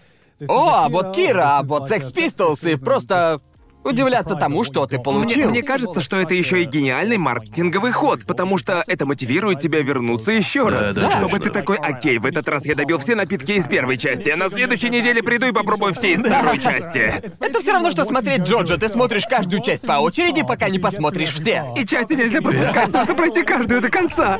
«О, 0.47 0.85
а 0.85 0.89
вот 0.89 1.15
Кира, 1.15 1.59
а 1.59 1.63
вот 1.63 1.89
Sex 1.91 2.13
Pistols», 2.15 2.71
и 2.71 2.75
просто 2.75 3.39
удивляться 3.83 4.35
тому, 4.35 4.63
что 4.63 4.85
ты 4.85 4.95
Мне, 4.95 5.03
получил. 5.03 5.49
мне 5.49 5.61
кажется, 5.63 6.01
что 6.01 6.17
это 6.17 6.33
еще 6.33 6.61
и 6.61 6.65
гениальный 6.65 7.17
маркетинговый 7.17 7.91
ход, 7.91 8.25
потому 8.25 8.57
что 8.57 8.83
это 8.87 9.05
мотивирует 9.05 9.59
тебя 9.59 9.81
вернуться 9.81 10.31
еще 10.31 10.69
раз. 10.69 10.95
да, 10.95 11.11
чтобы 11.17 11.37
точно. 11.37 11.45
ты 11.45 11.49
такой, 11.51 11.77
окей, 11.77 12.17
в 12.17 12.25
этот 12.25 12.47
раз 12.47 12.65
я 12.65 12.75
добил 12.75 12.99
все 12.99 13.15
напитки 13.15 13.51
из 13.53 13.65
первой 13.67 13.97
части, 13.97 14.29
а 14.29 14.35
на 14.37 14.49
следующей 14.49 14.89
неделе 14.89 15.23
приду 15.23 15.47
и 15.47 15.51
попробую 15.51 15.93
все 15.93 16.13
из 16.13 16.19
второй 16.21 16.59
части. 16.59 17.21
Это 17.39 17.59
все 17.59 17.73
равно, 17.73 17.91
что 17.91 18.05
смотреть 18.05 18.41
Джоджо. 18.41 18.77
Ты 18.77 18.87
смотришь 18.87 19.25
каждую 19.25 19.61
часть 19.61 19.85
по 19.85 19.93
очереди, 19.93 20.43
пока 20.43 20.69
не 20.69 20.79
посмотришь 20.79 21.31
все. 21.33 21.73
И 21.77 21.85
части 21.85 22.13
нельзя 22.13 22.41
пропускать, 22.41 22.91
нужно 22.93 23.15
пройти 23.15 23.43
каждую 23.43 23.81
до 23.81 23.89
конца. 23.89 24.39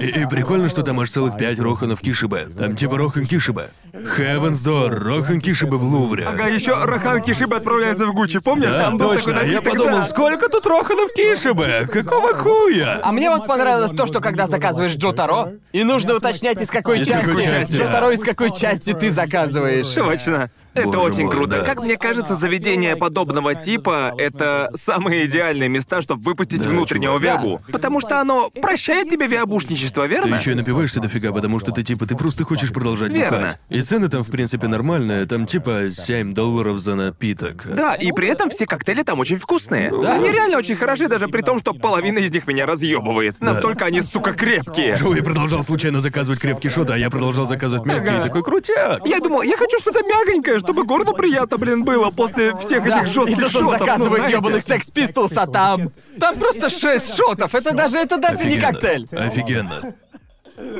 И, 0.00 0.06
и 0.06 0.26
прикольно, 0.26 0.68
что 0.68 0.82
там 0.82 1.00
аж 1.00 1.10
целых 1.10 1.36
пять 1.36 1.58
Роханов 1.58 2.00
Кишибе. 2.00 2.46
Там 2.58 2.76
типа 2.76 2.98
Рохан 2.98 3.26
Кишибе. 3.26 3.70
Heaven's 3.92 4.62
Door, 4.64 4.88
Рохан 4.90 5.40
Кишибе 5.40 5.76
в 5.76 5.82
Лувре. 5.84 6.26
А 6.26 6.48
еще 6.48 6.74
Рахан 6.84 7.22
Кишиба 7.22 7.58
отправляется 7.58 8.06
в 8.06 8.12
Гуччи, 8.12 8.40
помнишь? 8.40 8.70
Да, 8.70 8.78
Там 8.84 8.98
точно. 8.98 9.34
такой 9.34 9.50
Я 9.50 9.62
подумал, 9.62 9.98
да. 9.98 10.04
сколько 10.04 10.48
тут 10.48 10.66
Роханов 10.66 11.12
Кишибе? 11.14 11.86
Какого 11.86 12.34
хуя? 12.34 13.00
А 13.02 13.12
мне 13.12 13.30
вот 13.30 13.46
понравилось 13.46 13.92
то, 13.92 14.06
что 14.06 14.20
когда 14.20 14.46
заказываешь 14.46 14.96
Джотаро, 14.96 15.52
и 15.72 15.84
нужно 15.84 16.14
уточнять, 16.14 16.60
из 16.60 16.68
какой 16.70 17.00
Из 17.00 17.06
части. 17.08 17.48
части, 17.48 17.76
да. 17.76 17.84
Джотаро, 17.84 18.10
из 18.10 18.20
какой 18.20 18.54
части 18.54 18.92
ты 18.92 19.10
заказываешь. 19.10 19.86
Точно. 19.88 20.50
Это 20.74 20.86
Боже 20.88 20.98
очень 21.00 21.24
мой, 21.24 21.32
круто. 21.32 21.58
да. 21.58 21.64
Как 21.64 21.82
мне 21.82 21.96
кажется, 21.96 22.34
заведения 22.34 22.96
подобного 22.96 23.54
типа— 23.54 24.12
это 24.18 24.70
самые 24.74 25.26
идеальные 25.26 25.68
места, 25.68 26.02
чтобы 26.02 26.22
выпустить 26.22 26.62
Да, 26.62 26.70
внутреннего 26.70 27.18
чувак. 27.18 27.22
виабу. 27.42 27.60
Потому 27.70 28.00
что 28.00 28.20
оно 28.20 28.50
прощает 28.50 29.08
тебе 29.10 29.26
виабушничество, 29.26 30.04
Ты 30.04 30.08
верно? 30.10 30.34
еще 30.34 30.52
и 30.52 30.54
напиваешься 30.54 31.00
дофига, 31.00 31.32
потому 31.32 31.60
что 31.60 31.72
ты 31.72 31.82
типа 31.82 32.06
ты 32.06 32.16
просто 32.16 32.44
хочешь 32.44 32.72
продолжать 32.72 33.12
Верно. 33.12 33.38
бухать. 33.38 33.60
И 33.70 33.82
цены 33.82 34.08
там 34.08 34.22
в 34.24 34.30
принципе 34.30 34.66
нормальные, 34.68 35.26
там 35.26 35.46
типа 35.46 35.90
7 35.96 36.34
долларов 36.34 36.78
за 36.80 36.94
напиток. 36.94 37.66
Да, 37.74 37.94
и 37.94 38.12
при 38.12 38.28
этом 38.28 38.50
все 38.50 38.66
коктейли 38.66 39.02
там 39.02 39.20
очень 39.20 39.38
вкусные. 39.38 39.88
Они 39.88 40.30
реально 40.30 40.58
очень 40.58 40.76
хороши, 40.76 41.08
даже 41.08 41.28
при 41.28 41.42
том, 41.42 41.58
что 41.60 41.72
половина 41.74 42.18
из 42.18 42.30
них 42.32 42.46
меня 42.46 42.66
разъебывает. 42.66 43.40
Настолько 43.40 43.84
они, 43.84 44.00
сука, 44.00 44.32
крепкие. 44.32 44.96
Джоуи 44.96 45.20
продолжал 45.20 45.62
случайно 45.64 46.00
заказывать 46.00 46.40
крепкий 46.40 46.68
шот, 46.68 46.90
а 46.90 46.98
я 46.98 47.10
продолжал 47.10 47.46
заказывать 47.46 47.86
мягкий, 47.86 48.16
и 48.18 48.22
такой 48.22 48.42
крутяк. 48.42 49.06
Я 49.06 49.20
думал, 49.20 49.42
я 49.42 49.56
хочу 49.56 49.78
что-то 49.78 50.00
мягонькое, 50.02 50.58
чтобы 50.64 50.84
горлу 50.84 51.12
приятно, 51.14 51.56
блин, 51.58 51.84
было 51.84 52.10
после 52.10 52.54
всех 52.56 52.84
Да, 52.84 53.00
этих 53.02 53.10
и 53.10 53.12
жестких 53.12 53.36
тут 53.36 53.44
он 53.44 53.50
шотов. 53.50 53.62
ну, 53.72 53.78
заказывает 53.78 54.28
ебаных 54.30 54.64
секс 54.64 54.90
Pistols, 54.90 55.32
а 55.36 55.46
там... 55.46 55.88
Там 56.18 56.38
просто 56.38 56.70
шесть 56.70 57.14
шотов, 57.16 57.54
это 57.54 57.74
даже, 57.74 57.98
это 57.98 58.16
даже 58.16 58.44
не 58.44 58.56
Офигенно. 58.56 58.72
коктейль. 58.72 59.08
Офигенно. 59.12 59.94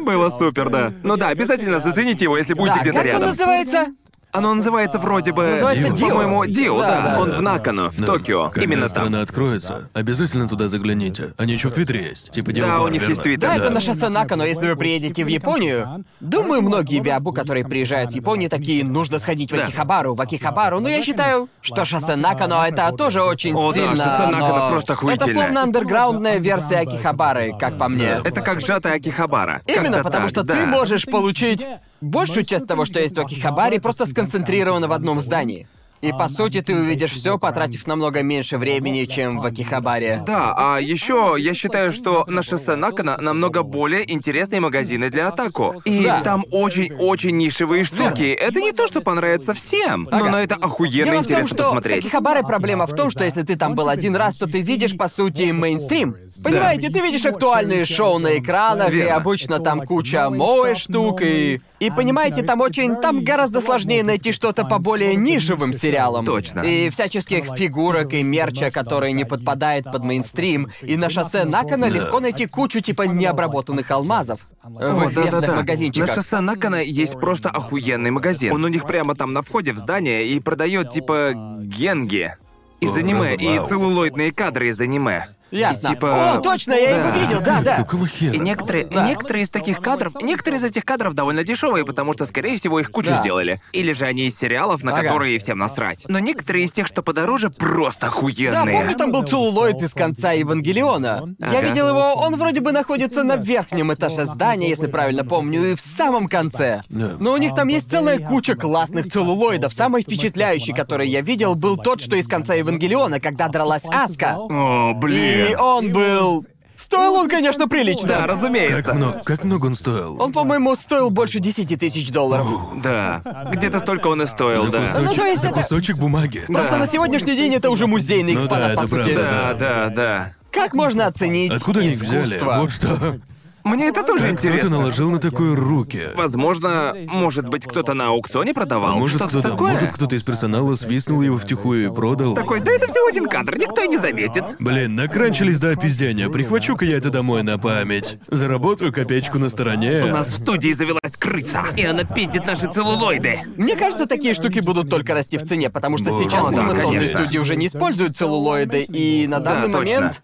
Было 0.02 0.30
супер, 0.30 0.70
да. 0.70 0.92
Ну 1.02 1.16
да, 1.16 1.28
обязательно 1.28 1.80
зацените 1.80 2.24
его, 2.24 2.37
если 2.38 2.54
будете 2.54 2.76
Да, 2.76 2.80
где-то 2.82 2.96
как 2.98 3.04
он 3.06 3.12
рядом. 3.12 3.28
называется? 3.28 3.87
Оно 4.35 4.53
называется 4.53 4.99
вроде 4.99 5.31
бы... 5.33 5.47
Называется 5.51 5.90
Дио. 5.92 6.09
По-моему, 6.09 6.44
Дио, 6.47 6.81
Да, 6.81 7.01
да. 7.03 7.14
да. 7.14 7.20
Он 7.20 7.31
в 7.31 7.40
Накано, 7.40 7.88
в 7.90 8.01
Да. 8.01 8.07
Токио. 8.07 8.49
Когда 8.49 8.62
Именно 8.64 8.81
там. 8.83 8.88
страна 8.88 9.20
откроется, 9.23 9.88
обязательно 9.94 10.49
туда 10.49 10.68
загляните. 10.68 11.35
Они 11.37 11.53
еще 11.53 11.68
в 11.68 11.73
Твиттере 11.73 12.09
есть. 12.09 12.33
Типа 12.33 12.53
Дио 12.53 12.66
Да, 12.66 12.81
у 12.81 12.83
Бар, 12.83 12.90
них 12.92 13.01
верно? 13.03 13.12
есть 13.12 13.23
Твиттер. 13.23 13.49
Да, 13.49 13.55
это 13.57 13.70
на 13.70 13.79
шоссе 13.79 14.09
Нака, 14.09 14.35
но 14.35 14.44
если 14.44 14.68
вы 14.68 14.75
приедете 14.75 15.23
в 15.25 15.29
Японию, 15.29 16.05
думаю, 16.18 16.62
многие 16.62 16.99
виабу, 17.01 17.33
которые 17.33 17.64
приезжают 17.64 18.11
в 18.11 18.14
Японию, 18.16 18.51
такие, 18.51 18.85
нужно 18.85 19.20
сходить 19.20 19.53
в 19.53 19.57
Да. 19.57 19.66
Акихабару, 19.66 20.14
в 20.14 20.20
Акихабару. 20.20 20.81
Но 20.81 20.88
я 20.88 21.01
считаю, 21.05 21.49
что 21.61 21.85
шоссе 21.85 22.16
Накано 22.16 22.64
это 22.66 22.90
тоже 22.90 23.23
очень 23.23 23.55
О, 23.55 23.68
да, 23.73 23.75
сильно... 23.75 23.97
шоссе 23.97 24.27
Накано 24.33 24.49
но 24.64 24.70
просто 24.70 24.92
Это 24.94 25.01
охуительное. 25.01 25.35
словно 25.35 25.62
андерграундная 25.62 26.38
версия 26.38 26.79
Акихабары, 26.81 27.55
как 27.57 27.79
по 27.79 27.88
мне. 27.88 28.20
Это 28.25 28.40
как 28.40 28.61
сжатая 28.61 28.94
Акихабара. 28.97 29.61
Именно 29.66 29.85
Как-то 29.99 30.03
потому 30.03 30.23
так, 30.25 30.31
что 30.31 30.42
да. 30.42 30.55
ты 30.57 30.66
можешь 30.66 31.05
получить 31.07 31.64
большую 32.04 32.44
часть 32.44 32.66
того, 32.66 32.84
что 32.84 33.00
есть 33.00 33.16
в 33.16 33.20
Акихабаре, 33.20 33.80
просто 33.80 34.06
сконцентрировано 34.06 34.88
в 34.88 34.92
одном 34.92 35.20
здании. 35.20 35.66
И 36.00 36.12
по 36.12 36.28
сути 36.28 36.60
ты 36.60 36.76
увидишь 36.76 37.12
все, 37.12 37.38
потратив 37.38 37.86
намного 37.86 38.20
меньше 38.22 38.58
времени, 38.58 39.06
чем 39.06 39.40
в 39.40 39.46
Акихабаре. 39.46 40.22
Да, 40.26 40.54
а 40.54 40.78
еще 40.78 41.34
я 41.38 41.54
считаю, 41.54 41.92
что 41.92 42.26
на 42.28 42.42
шоссе 42.42 42.76
Накана 42.76 43.16
намного 43.18 43.62
более 43.62 44.12
интересные 44.12 44.60
магазины 44.60 45.08
для 45.08 45.28
атаку. 45.28 45.80
И 45.86 46.04
Да. 46.04 46.20
там 46.20 46.44
очень-очень 46.50 47.34
нишевые 47.38 47.84
штуки. 47.84 48.24
Это 48.34 48.60
не 48.60 48.72
то, 48.72 48.86
что 48.86 49.00
понравится 49.00 49.54
всем, 49.54 50.06
но 50.10 50.18
Ага. 50.18 50.30
на 50.30 50.42
это 50.42 50.56
охуенно 50.56 51.04
Дело 51.04 51.06
в 51.06 51.14
том, 51.14 51.22
интересно 51.24 51.48
что 51.48 51.62
с 51.62 51.66
посмотреть. 51.66 51.98
Акихабарой 52.04 52.42
проблема 52.42 52.86
в 52.86 52.94
том, 52.94 53.08
что 53.08 53.24
если 53.24 53.42
ты 53.42 53.56
там 53.56 53.74
был 53.74 53.88
один 53.88 54.14
раз, 54.14 54.36
то 54.36 54.46
ты 54.46 54.60
видишь, 54.60 54.94
по 54.98 55.08
сути, 55.08 55.52
мейнстрим. 55.52 56.16
Понимаете, 56.42 56.90
ты 56.90 57.01
видишь 57.01 57.25
актуальные 57.27 57.85
шоу 57.85 58.18
на 58.18 58.38
экранах, 58.38 58.90
и 58.92 58.97
Верно. 58.97 59.16
обычно 59.16 59.59
там 59.61 59.83
куча 59.83 60.29
моe 60.31 60.75
штук, 60.75 61.23
и... 61.23 61.61
И 61.81 61.90
понимаете, 61.90 62.42
там 62.42 62.61
очень... 62.61 62.97
Там 62.97 63.23
гораздо 63.23 63.61
сложнее 63.61 64.03
найти 64.03 64.33
что-то 64.33 64.64
по 64.64 64.79
более 64.79 65.14
нишевым 65.14 65.73
сериалам. 65.73 66.25
Точно. 66.25 66.61
И 66.61 66.88
всяческих 66.90 67.57
фигурок 67.57 68.14
и 68.14 68.23
мерча, 68.23 68.70
которые 68.70 69.12
не 69.12 69.25
подпадает 69.25 69.85
под 69.85 70.03
мейнстрим. 70.03 70.70
И 70.83 70.97
на 70.97 71.11
шоссе 71.11 71.44
Накана 71.44 71.87
легко 71.88 72.20
найти 72.20 72.47
кучу 72.47 72.81
типа 72.81 73.03
необработанных 73.03 73.90
алмазов 73.90 74.40
в 74.62 74.70
местных 74.70 75.14
да-да-да. 75.14 75.55
магазинчиках. 75.57 76.09
На 76.09 76.14
шоссе 76.14 76.40
Накана 76.40 76.83
есть 76.83 77.14
просто 77.14 77.51
охуенный 77.51 78.11
магазин. 78.11 78.53
Он 78.53 78.64
у 78.64 78.68
них 78.68 78.87
прямо 78.87 79.14
там 79.14 79.33
на 79.33 79.42
входе 79.42 79.73
в 79.73 79.79
здание 79.79 80.27
и 80.27 80.40
продает 80.40 80.90
типа 80.90 81.33
генги 81.35 82.35
из 82.81 82.97
О, 82.97 83.01
аниме 83.01 83.35
и 83.35 83.61
целлулоидные 83.66 84.33
кадры 84.33 84.68
из 84.68 84.81
аниме. 84.81 85.27
Ясно. 85.54 85.88
И, 85.88 85.90
типа... 85.90 86.34
О, 86.34 86.40
точно, 86.40 86.72
я 86.72 86.90
его 86.98 87.10
Да. 87.12 87.18
видел, 87.18 87.40
да, 87.40 87.60
да. 87.62 87.76
Какого 87.76 88.06
хера? 88.06 88.32
И 88.34 88.38
некоторые, 88.38 88.86
Да. 88.86 89.06
некоторые 89.08 89.44
из 89.44 89.50
таких 89.50 89.80
кадров, 89.80 90.14
некоторые 90.20 90.58
из 90.60 90.64
этих 90.64 90.84
кадров 90.84 91.14
довольно 91.14 91.44
дешевые, 91.44 91.84
потому 91.84 92.12
что, 92.12 92.26
скорее 92.26 92.56
всего, 92.58 92.80
их 92.80 92.90
кучу 92.90 93.10
Да. 93.10 93.20
сделали. 93.20 93.60
Или 93.72 93.92
же 93.92 94.04
они 94.04 94.26
из 94.26 94.36
сериалов, 94.38 94.82
на 94.82 94.92
Ага. 94.92 95.02
которые 95.02 95.38
всем 95.38 95.58
насрать. 95.58 96.04
Но 96.08 96.18
некоторые 96.18 96.64
из 96.64 96.72
тех, 96.72 96.86
что 96.86 97.02
подороже, 97.02 97.50
просто 97.50 98.02
Да, 98.02 98.06
охуенные. 98.08 98.78
помню, 98.78 98.96
там 98.96 99.12
был 99.12 99.22
целлулоид 99.22 99.80
из 99.82 99.94
конца 99.94 100.32
Евангелиона. 100.32 101.34
Я 101.38 101.46
Ага. 101.48 101.60
видел 101.62 101.88
его, 101.88 102.14
он 102.14 102.36
вроде 102.36 102.60
бы 102.60 102.72
находится 102.72 103.22
на 103.22 103.36
верхнем 103.36 103.92
этаже 103.92 104.24
здания, 104.24 104.68
если 104.68 104.86
правильно 104.86 105.24
помню, 105.24 105.72
и 105.72 105.74
в 105.74 105.80
самом 105.80 106.28
конце. 106.28 106.82
Да. 106.88 107.16
Но 107.20 107.32
у 107.32 107.36
них 107.36 107.54
там 107.54 107.68
есть 107.68 107.90
целая 107.90 108.18
куча 108.18 108.54
классных 108.56 109.10
целлулоидов. 109.12 109.72
Самый 109.72 110.02
впечатляющий, 110.02 110.72
который 110.74 111.08
я 111.08 111.20
видел, 111.20 111.54
был 111.54 111.76
тот, 111.76 112.00
что 112.00 112.16
из 112.16 112.26
конца 112.26 112.54
Евангелиона, 112.54 113.20
когда 113.20 113.48
дралась 113.48 113.84
Аска. 113.86 114.36
О, 114.38 114.92
блин. 114.94 115.43
И 115.43 115.43
И 115.50 115.54
он 115.54 115.92
был... 115.92 116.46
Стоил 116.76 117.14
он, 117.14 117.28
конечно, 117.28 117.68
прилично. 117.68 118.09
Да, 118.09 118.26
разумеется. 118.26 118.83
Как 118.83 118.94
много, 118.96 119.20
как 119.24 119.44
много 119.44 119.66
он 119.66 119.76
стоил? 119.76 120.20
Он, 120.20 120.33
по-моему, 120.33 120.74
стоил 120.74 121.09
больше 121.11 121.38
10 121.38 121.78
тысяч 121.78 122.11
долларов. 122.11 122.46
Да. 122.83 123.22
Где-то 123.52 123.78
столько 123.78 124.09
он 124.09 124.22
и 124.22 124.26
стоил, 124.26 124.64
за 124.64 124.68
да. 124.70 124.80
кусочек, 124.80 125.04
Ну, 125.09 125.14
то 125.14 125.24
есть 125.24 125.42
за 125.42 125.48
это- 125.48 125.62
кусочек 125.62 125.96
бумаги. 125.98 126.44
Просто 126.48 126.72
Да. 126.72 126.78
на 126.78 126.87
сегодняшний 126.88 127.37
день 127.37 127.54
это 127.54 127.70
уже 127.70 127.87
музейный 127.87 128.33
Ну 128.35 128.40
да, 128.40 128.44
экспонат, 128.46 128.74
по 128.76 128.80
это 128.80 128.88
сути. 128.88 129.14
правда. 129.14 129.22
Да, 129.30 129.54
да, 129.54 129.88
да. 129.90 130.33
Как 130.50 130.74
можно 130.74 131.07
оценить 131.07 131.52
Откуда 131.52 131.78
они 131.80 131.90
их 131.90 132.02
взяли? 132.02 132.24
искусство? 132.26 132.57
Вот 132.61 132.72
что. 132.72 133.16
Мне 133.64 133.88
это 133.88 134.03
тоже 134.03 134.24
Как 134.29 134.38
кто-то 134.38 134.48
интересно. 134.48 134.79
наложил 134.79 135.11
на 135.11 135.18
такое 135.18 135.57
руки. 135.57 136.09
Возможно, 136.14 136.94
может 137.09 137.48
быть, 137.48 137.64
кто-то 137.66 137.94
на 137.94 138.09
аукционе 138.09 138.53
продавал. 138.53 138.98
Может 138.98 139.16
что-то 139.16 139.31
кто-то, 139.31 139.48
такое. 139.48 139.72
может 139.72 139.92
кто-то 139.92 140.14
из 140.14 140.22
персонала 140.22 140.74
свистнул 140.77 141.22
его 141.22 141.38
втихую 141.38 141.87
и 141.87 141.94
продал. 141.94 142.35
Такой, 142.35 142.61
да 142.61 142.70
это 142.70 142.87
всего 142.88 143.07
один 143.07 143.24
кадр, 143.24 143.57
никто 143.57 143.83
и 143.83 143.88
не 143.88 143.96
заметит. 143.96 144.44
Блин, 144.59 144.94
накранчились 144.94 145.59
до 145.59 145.70
опиздения. 145.70 146.29
Прихвачу-ка 146.29 146.85
я 146.85 146.98
это 146.98 147.09
домой 147.09 147.42
на 147.42 147.59
память. 147.59 148.18
Заработаю 148.29 148.92
копеечку 148.92 149.38
на 149.38 149.48
стороне. 149.48 150.05
У 150.05 150.09
нас 150.09 150.29
в 150.29 150.37
студии 150.37 150.72
завелась 150.72 151.16
крыса, 151.18 151.64
и 151.74 151.85
она 151.85 152.05
пиндит 152.05 152.46
наши 152.46 152.70
целлулоиды. 152.70 153.40
Мне 153.57 153.77
кажется, 153.77 154.07
такие 154.07 154.35
штуки 154.35 154.59
будут 154.61 154.90
только 154.90 155.14
расти 155.14 155.38
в 155.38 155.44
цене, 155.48 155.70
потому 155.70 155.96
что 155.96 156.11
Боже. 156.11 156.24
сейчас 156.24 156.42
О, 156.42 156.50
да, 156.50 156.62
анимационные 156.64 157.00
конечно. 157.00 157.18
студии 157.22 157.38
уже 157.38 157.57
не 157.57 157.68
используют 157.68 158.16
целлулоиды, 158.16 158.83
и 158.83 159.27
на 159.27 159.40
данный 159.40 159.72
точно. 159.72 159.94
момент... 160.00 160.22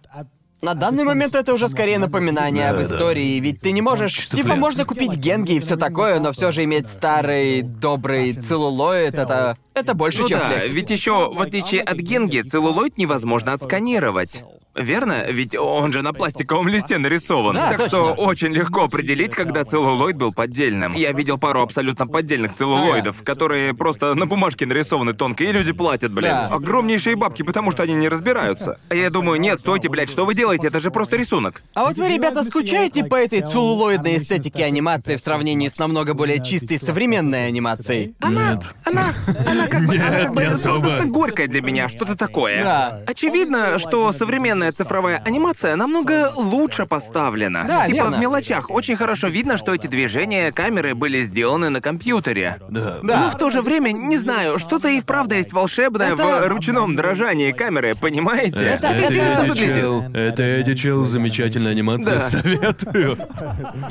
На 0.62 0.75
данный 0.75 1.05
момент 1.05 1.35
это 1.35 1.55
уже 1.55 1.68
скорее 1.68 1.99
напоминание 1.99 2.68
об 2.68 2.83
истории, 2.83 3.40
ведь 3.40 3.61
ты 3.62 3.73
не 3.73 3.81
можешь... 3.81 4.29
Типа, 4.29 4.57
можно 4.57 4.85
купить 4.85 5.14
генги 5.14 5.53
и 5.53 5.61
все 5.61 5.77
такое, 5.77 6.20
но 6.20 6.33
все 6.33 6.53
же 6.53 6.64
иметь 6.64 6.87
старый, 6.87 7.62
добрый 7.62 8.35
целлулоид, 8.35 9.14
это... 9.14 9.57
Это 9.73 9.94
больше, 9.94 10.23
Ну 10.23 10.29
чем 10.29 10.40
да, 10.40 10.51
флекс. 10.51 10.73
ведь 10.75 10.90
еще, 10.90 11.33
в 11.33 11.40
отличие 11.40 11.81
от 11.81 11.96
генги, 11.96 12.42
целлулоид 12.42 12.99
невозможно 12.99 13.55
отсканировать. 13.55 14.44
Верно? 14.74 15.24
Ведь 15.28 15.56
он 15.56 15.92
же 15.92 16.02
на 16.02 16.12
пластиковом 16.12 16.68
листе 16.68 16.98
нарисован. 16.98 17.54
Да, 17.54 17.70
так 17.70 17.78
точно. 17.78 17.88
что 17.98 18.12
очень 18.12 18.48
легко 18.48 18.85
определить, 18.85 19.33
когда 19.33 19.64
целлулоид 19.64 20.16
был 20.16 20.33
поддельным. 20.33 20.92
Я 20.92 21.12
видел 21.12 21.38
пару 21.38 21.61
абсолютно 21.61 22.06
поддельных 22.06 22.54
целлулоидов, 22.54 23.22
которые 23.24 23.74
просто 23.74 24.14
на 24.14 24.26
бумажке 24.26 24.66
нарисованы 24.66 25.12
тонко, 25.12 25.44
и 25.44 25.52
люди 25.52 25.72
платят, 25.72 26.12
блин. 26.12 26.30
Да. 26.30 26.46
Огромнейшие 26.46 27.16
бабки, 27.16 27.42
потому 27.42 27.72
что 27.72 27.83
они 27.83 27.94
не 27.94 28.09
разбираются. 28.09 28.78
А 28.88 28.94
я 28.94 29.11
думаю, 29.11 29.40
нет, 29.40 29.59
стойте, 29.61 29.88
блядь, 29.88 30.09
что 30.11 30.24
вы 30.24 30.35
делаете? 30.35 30.68
Это 30.68 30.78
же 30.80 30.90
просто 30.90 31.16
рисунок. 31.16 31.62
А 31.74 31.85
вот 31.85 31.96
вы, 31.96 32.09
ребята, 32.09 32.44
скучаете 32.44 33.04
по 33.04 33.16
этой 33.16 33.40
целлулоидной 33.40 34.16
эстетике 34.18 34.64
анимации 34.64 35.16
в 35.16 35.20
сравнении 35.20 35.68
с 35.68 35.78
намного 35.78 36.14
более 36.14 36.42
чистой 36.42 36.78
современной 36.78 37.48
анимацией? 37.48 38.14
Нет. 38.24 38.61
Она, 38.85 39.12
она 39.46 39.66
как 39.66 39.87
бы, 39.87 39.94
она 39.94 40.11
Нет, 40.11 40.22
как 40.26 40.35
бы 40.35 40.42
не 40.42 40.46
особо. 40.48 40.61
сладостно 40.85 41.11
горькая 41.11 41.48
для 41.48 41.61
меня, 41.61 41.88
что-то 41.88 42.16
такое. 42.16 42.62
Да. 42.62 43.02
Очевидно, 43.06 43.78
что 43.78 44.12
современная 44.12 44.60
цифровая 44.70 45.23
анимация 45.25 45.75
намного 45.77 46.33
лучше 46.37 46.87
поставлена. 46.87 47.64
Да, 47.66 47.87
типа 47.87 47.96
верно. 47.96 48.16
в 48.16 48.20
мелочах 48.20 48.70
очень 48.70 48.96
хорошо 48.96 49.29
видно, 49.29 49.57
что 49.57 49.75
эти 49.75 49.87
движения 49.87 50.53
камеры 50.53 50.94
были 50.94 51.23
сделаны 51.25 51.70
на 51.70 51.81
компьютере. 51.81 52.59
Да. 52.68 52.99
Да. 53.03 53.20
Но 53.25 53.31
в 53.31 53.37
то 53.38 53.51
же 53.51 53.62
время, 53.62 53.90
не 53.92 54.18
знаю, 54.18 54.59
что-то 54.59 54.88
и 54.88 55.01
вправду 55.01 55.35
есть 55.35 55.53
волшебное 55.53 56.12
Это- 56.14 56.44
в 56.44 56.49
ручном 56.49 56.94
дрожании 56.94 57.53
камеры, 57.53 57.94
понимаете? 57.94 58.61
Это- 58.66 58.88
это- 58.88 59.12
Эдди 59.14 59.49
выглядит. 59.49 59.75
Чел. 59.77 60.05
Это 60.14 60.42
Эдди 60.42 60.75
Чел, 60.75 61.07
замечательная 61.07 61.73
анимация, 61.73 62.18
Да. 62.18 62.31
советую. 62.31 63.16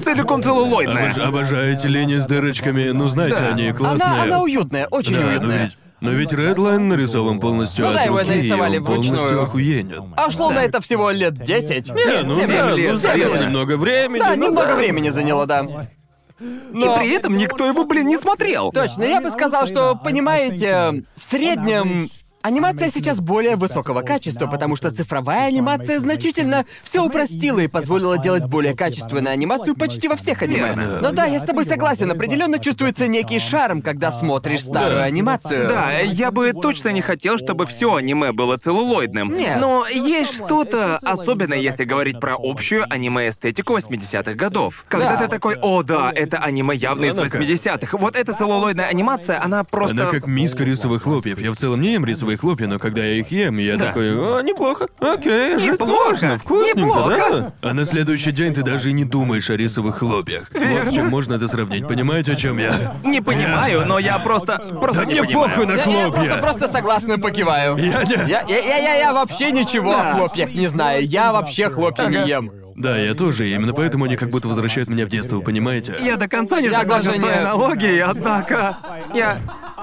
Целиком 0.04 0.44
целлулоидная. 0.44 1.12
Обож- 1.14 1.20
обожаете 1.22 1.88
линии 1.88 2.20
с 2.20 2.26
дырочками, 2.26 2.90
ну 2.92 3.08
знаете, 3.08 3.38
Да. 3.38 3.48
они 3.50 3.72
классные. 3.72 4.06
Она, 4.08 4.24
она 4.24 4.40
уютная, 4.42 4.88
очень 4.88 5.16
Да, 5.16 5.22
но 5.22 5.28
уютная. 5.30 5.64
ведь, 5.66 5.78
но 6.02 6.12
ведь 6.12 6.32
Redline 6.32 6.80
нарисован 6.80 7.40
полностью 7.40 7.86
Ну 7.86 7.92
от 7.92 7.98
да, 7.98 8.04
его 8.04 8.20
руки, 8.20 8.30
нарисовали 8.30 8.76
и 8.76 8.80
он 8.80 8.86
полностью 8.86 9.16
вручную. 9.18 9.44
охуенен. 9.44 10.14
А 10.16 10.30
шло 10.30 10.50
на 10.52 10.64
это 10.64 10.80
всего 10.82 11.12
лет 11.12 11.34
10? 11.34 11.90
Не, 11.90 12.24
ну 12.24 12.36
семь 12.36 12.48
да, 12.48 12.72
лет. 12.72 12.92
ну 12.94 12.98
заняло 12.98 13.34
лет. 13.36 13.46
немного 13.46 13.78
времени. 13.78 14.20
Да, 14.20 14.36
ну 14.36 14.48
немного 14.48 14.68
да. 14.68 14.76
времени 14.76 15.10
заняло, 15.10 15.46
да. 15.46 15.62
И 15.62 16.44
Но- 16.72 16.98
при 16.98 17.10
этом 17.12 17.36
никто 17.36 17.66
его, 17.66 17.84
блин, 17.86 18.08
не 18.08 18.18
смотрел. 18.18 18.72
Точно, 18.72 19.04
я 19.04 19.20
бы 19.20 19.30
сказал, 19.30 19.68
что, 19.68 19.96
понимаете, 20.02 21.04
в 21.18 21.24
среднем 21.24 22.10
Анимация 22.50 22.90
сейчас 22.90 23.22
более 23.22 23.56
высокого 23.58 24.02
качества, 24.02 24.48
потому 24.48 24.76
что 24.76 24.90
цифровая 24.90 25.50
анимация 25.50 26.00
значительно 26.00 26.66
все 26.82 27.06
упростила 27.06 27.60
и 27.60 27.68
позволила 27.68 28.18
делать 28.18 28.46
более 28.46 28.76
качественную 28.76 29.32
анимацию 29.32 29.76
почти 29.76 30.08
во 30.08 30.16
всех 30.16 30.42
аниме. 30.42 30.70
Верно. 30.70 31.00
Но 31.00 31.12
да, 31.12 31.26
я 31.26 31.38
с 31.38 31.44
тобой 31.44 31.66
согласен, 31.66 32.10
определенно 32.10 32.58
чувствуется 32.58 33.06
некий 33.06 33.38
шарм, 33.38 33.84
когда 33.84 34.12
смотришь 34.12 34.64
старую 34.66 35.04
анимацию. 35.04 35.68
Да, 35.70 36.00
я 36.00 36.32
бы 36.32 36.52
точно 36.54 36.90
не 36.90 37.02
хотел, 37.02 37.38
чтобы 37.38 37.68
все 37.68 37.94
аниме 37.94 38.32
было 38.32 38.58
целлулоидным. 38.58 39.32
Нет. 39.32 39.58
Но 39.62 39.86
есть 39.88 40.34
что-то, 40.34 40.98
особенно 41.04 41.54
если 41.54 41.84
говорить 41.84 42.20
про 42.20 42.36
общую 42.36 42.84
аниме-эстетику 42.92 43.78
80-х 43.78 44.34
годов. 44.34 44.86
Когда 44.88 45.12
Да. 45.14 45.18
ты 45.18 45.28
такой, 45.28 45.56
о 45.62 45.84
да, 45.84 46.12
это 46.16 46.40
аниме 46.40 46.76
явно 46.76 47.06
из 47.06 47.14
Она 47.16 47.30
как- 47.30 47.40
80-х. 47.40 47.96
Вот 48.00 48.16
эта 48.16 48.34
целлулоидная 48.34 48.88
анимация, 48.88 49.40
она 49.40 49.64
просто... 49.64 49.94
Она 49.94 50.06
как 50.08 50.26
миска 50.26 50.64
рисовых 50.64 51.04
хлопьев. 51.04 51.40
Я 51.40 51.52
в 51.52 51.56
целом 51.56 51.80
не 51.82 51.94
ем 51.94 52.06
рисовые 52.06 52.39
хлопья, 52.40 52.68
но 52.68 52.80
когда 52.80 53.04
я 53.04 53.16
их 53.16 53.32
ем, 53.32 53.58
я 53.58 53.78
Да. 53.78 53.88
такой, 53.88 54.16
о, 54.16 54.42
неплохо, 54.42 54.88
окей, 55.00 55.58
жить 55.60 55.74
Неплохо, 55.74 56.10
можно, 56.12 56.38
вкусненько, 56.40 56.80
неплохо. 56.80 57.16
да? 57.62 57.70
А 57.70 57.74
на 57.74 57.86
следующий 57.86 58.32
день 58.32 58.54
ты 58.54 58.64
даже 58.64 58.90
и 58.90 58.94
не 58.94 59.06
думаешь 59.06 59.50
о 59.50 59.58
рисовых 59.58 59.98
хлопьях. 60.00 60.50
Вот 60.54 60.92
с 60.92 60.94
чем 60.96 61.08
можно 61.10 61.36
это 61.36 61.48
сравнить, 61.48 61.88
понимаете, 61.88 62.34
о 62.34 62.36
чем 62.36 62.58
я? 62.58 62.96
Не 63.04 63.22
понимаю, 63.22 63.86
но 63.86 64.00
я 64.00 64.18
просто... 64.20 64.58
Просто 64.80 65.02
Да 65.02 65.06
не 65.06 65.14
мне 65.14 65.24
понимаю. 65.24 65.50
похуй 65.50 65.66
на 65.66 65.72
Я, 65.72 65.78
я 65.78 65.84
хлопья! 65.84 66.12
просто, 66.12 66.38
просто 66.38 66.68
согласно 66.68 67.20
покиваю. 67.20 67.78
Я 67.78 68.04
не- 68.04 68.30
Я, 68.30 68.42
я, 68.48 68.58
я, 68.60 68.78
я, 68.78 68.94
я 68.96 69.14
вообще 69.14 69.52
ничего 69.52 69.92
Да. 69.94 70.12
о 70.12 70.14
хлопьях 70.16 70.54
не 70.54 70.68
знаю. 70.68 71.04
Я 71.06 71.32
вообще 71.34 71.70
хлопья 71.70 72.04
Ага. 72.04 72.12
не 72.24 72.30
ем. 72.30 72.52
Да, 72.76 72.98
я 72.98 73.14
тоже, 73.14 73.50
и 73.50 73.54
именно 73.56 73.74
поэтому 73.74 74.06
они 74.06 74.16
как 74.16 74.30
будто 74.30 74.48
возвращают 74.48 74.88
меня 74.90 75.06
в 75.06 75.10
детство, 75.10 75.36
вы 75.36 75.42
понимаете? 75.42 75.98
Я 76.00 76.16
до 76.16 76.30
конца 76.30 76.62
не 76.62 76.68
Я 76.68 76.80
согласен 76.80 77.06
даже 77.08 77.18
с 77.18 77.22
твоей 77.22 77.36
не- 77.36 77.42
аналогией, 77.42 78.00
однако... 78.02 78.78
Я... 79.14 79.38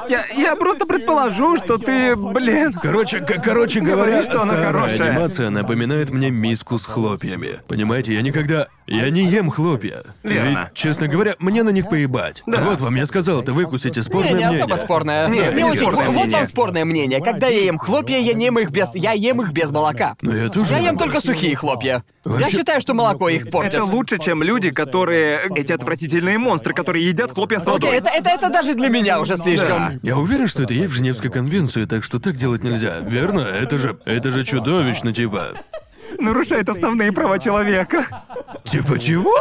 Я, 0.09 0.25
я 0.37 0.57
просто 0.57 0.87
предположу, 0.87 1.57
что 1.59 1.79
ты, 1.79 2.15
блин... 2.17 2.73
Короче, 2.73 3.21
к- 3.21 3.43
короче 3.43 3.81
Говори, 3.81 4.13
говоря, 4.13 4.23
что 4.23 4.43
она 4.43 4.53
старая 4.55 4.73
хорошая. 4.73 5.11
анимация 5.11 5.51
напоминает 5.51 6.11
мне 6.11 6.31
миску 6.31 6.79
с 6.79 6.85
хлопьями. 6.87 7.61
Понимаете, 7.69 8.15
я 8.15 8.23
никогда... 8.23 8.69
Я 8.89 9.11
не 9.11 9.25
ем 9.25 9.51
хлопья. 9.51 10.05
Верно. 10.23 10.69
Ведь, 10.71 10.75
честно 10.75 11.09
говоря, 11.09 11.35
мне 11.41 11.65
на 11.65 11.71
них 11.71 11.89
поебать. 11.89 12.45
Да. 12.47 12.61
Вот 12.63 12.81
вам, 12.81 12.95
я 12.95 13.05
сказал, 13.07 13.43
это 13.43 13.53
выкусите 13.53 14.01
спорное 14.01 14.29
Не, 14.33 14.39
не 14.39 14.47
мнение. 14.47 14.63
особо 14.65 14.77
спорное. 14.77 15.27
Не, 15.29 15.39
не 15.57 15.65
очень. 15.65 15.81
спорное 15.81 16.07
Вот- 16.07 16.15
мнение. 16.15 16.37
вам 16.37 16.47
спорное 16.47 16.85
мнение. 16.85 17.21
Когда 17.21 17.49
я 17.49 17.65
ем 17.65 17.79
хлопья, 17.79 18.19
я 18.19 18.33
не 18.35 18.45
ем 18.45 18.61
их 18.61 18.71
без. 18.71 18.95
Я 18.95 19.11
ем 19.11 19.43
их 19.43 19.51
без 19.51 19.73
молока. 19.73 20.15
Но 20.23 20.37
я 20.37 20.49
тоже... 20.51 20.71
Я 20.75 20.79
ем 20.79 20.97
только 20.99 21.19
сухие 21.21 21.57
хлопья. 21.57 22.05
Я 22.25 22.31
Вообще- 22.33 22.59
считаю, 22.59 22.81
что 22.81 22.95
молоко 22.95 23.29
их 23.29 23.51
портит. 23.51 23.75
Это 23.75 23.85
лучше, 23.85 24.19
чем 24.21 24.45
люди, 24.45 24.71
которые... 24.71 25.41
Эти 25.57 25.73
отвратительные 25.73 26.39
монстры, 26.39 26.73
которые 26.73 27.09
едят 27.09 27.33
хлопья 27.33 27.59
с 27.59 27.67
водой. 27.67 27.89
Окей, 27.89 27.99
это, 27.99 28.11
это, 28.11 28.31
это 28.31 28.51
даже 28.51 28.75
для 28.75 28.89
меня 28.89 29.19
уже 29.21 29.37
слишком. 29.37 29.96
Я 30.03 30.17
уверен, 30.19 30.49
что 30.49 30.63
это 30.63 30.75
есть 30.75 30.93
в 30.93 30.97
Женевской 30.97 31.31
конвенции, 31.31 31.85
так 31.85 32.05
что 32.05 32.19
так 32.19 32.37
делать 32.37 32.63
нельзя, 32.63 32.99
верно? 33.01 33.41
Это 33.41 33.79
же... 33.79 33.97
Это 34.05 34.31
же 34.31 34.45
чудовищно, 34.45 35.13
типа... 35.13 35.53
Нарушает 36.19 36.69
основные 36.69 37.13
права 37.13 37.39
человека. 37.39 38.07
Типа 38.65 38.99
чего? 38.99 39.37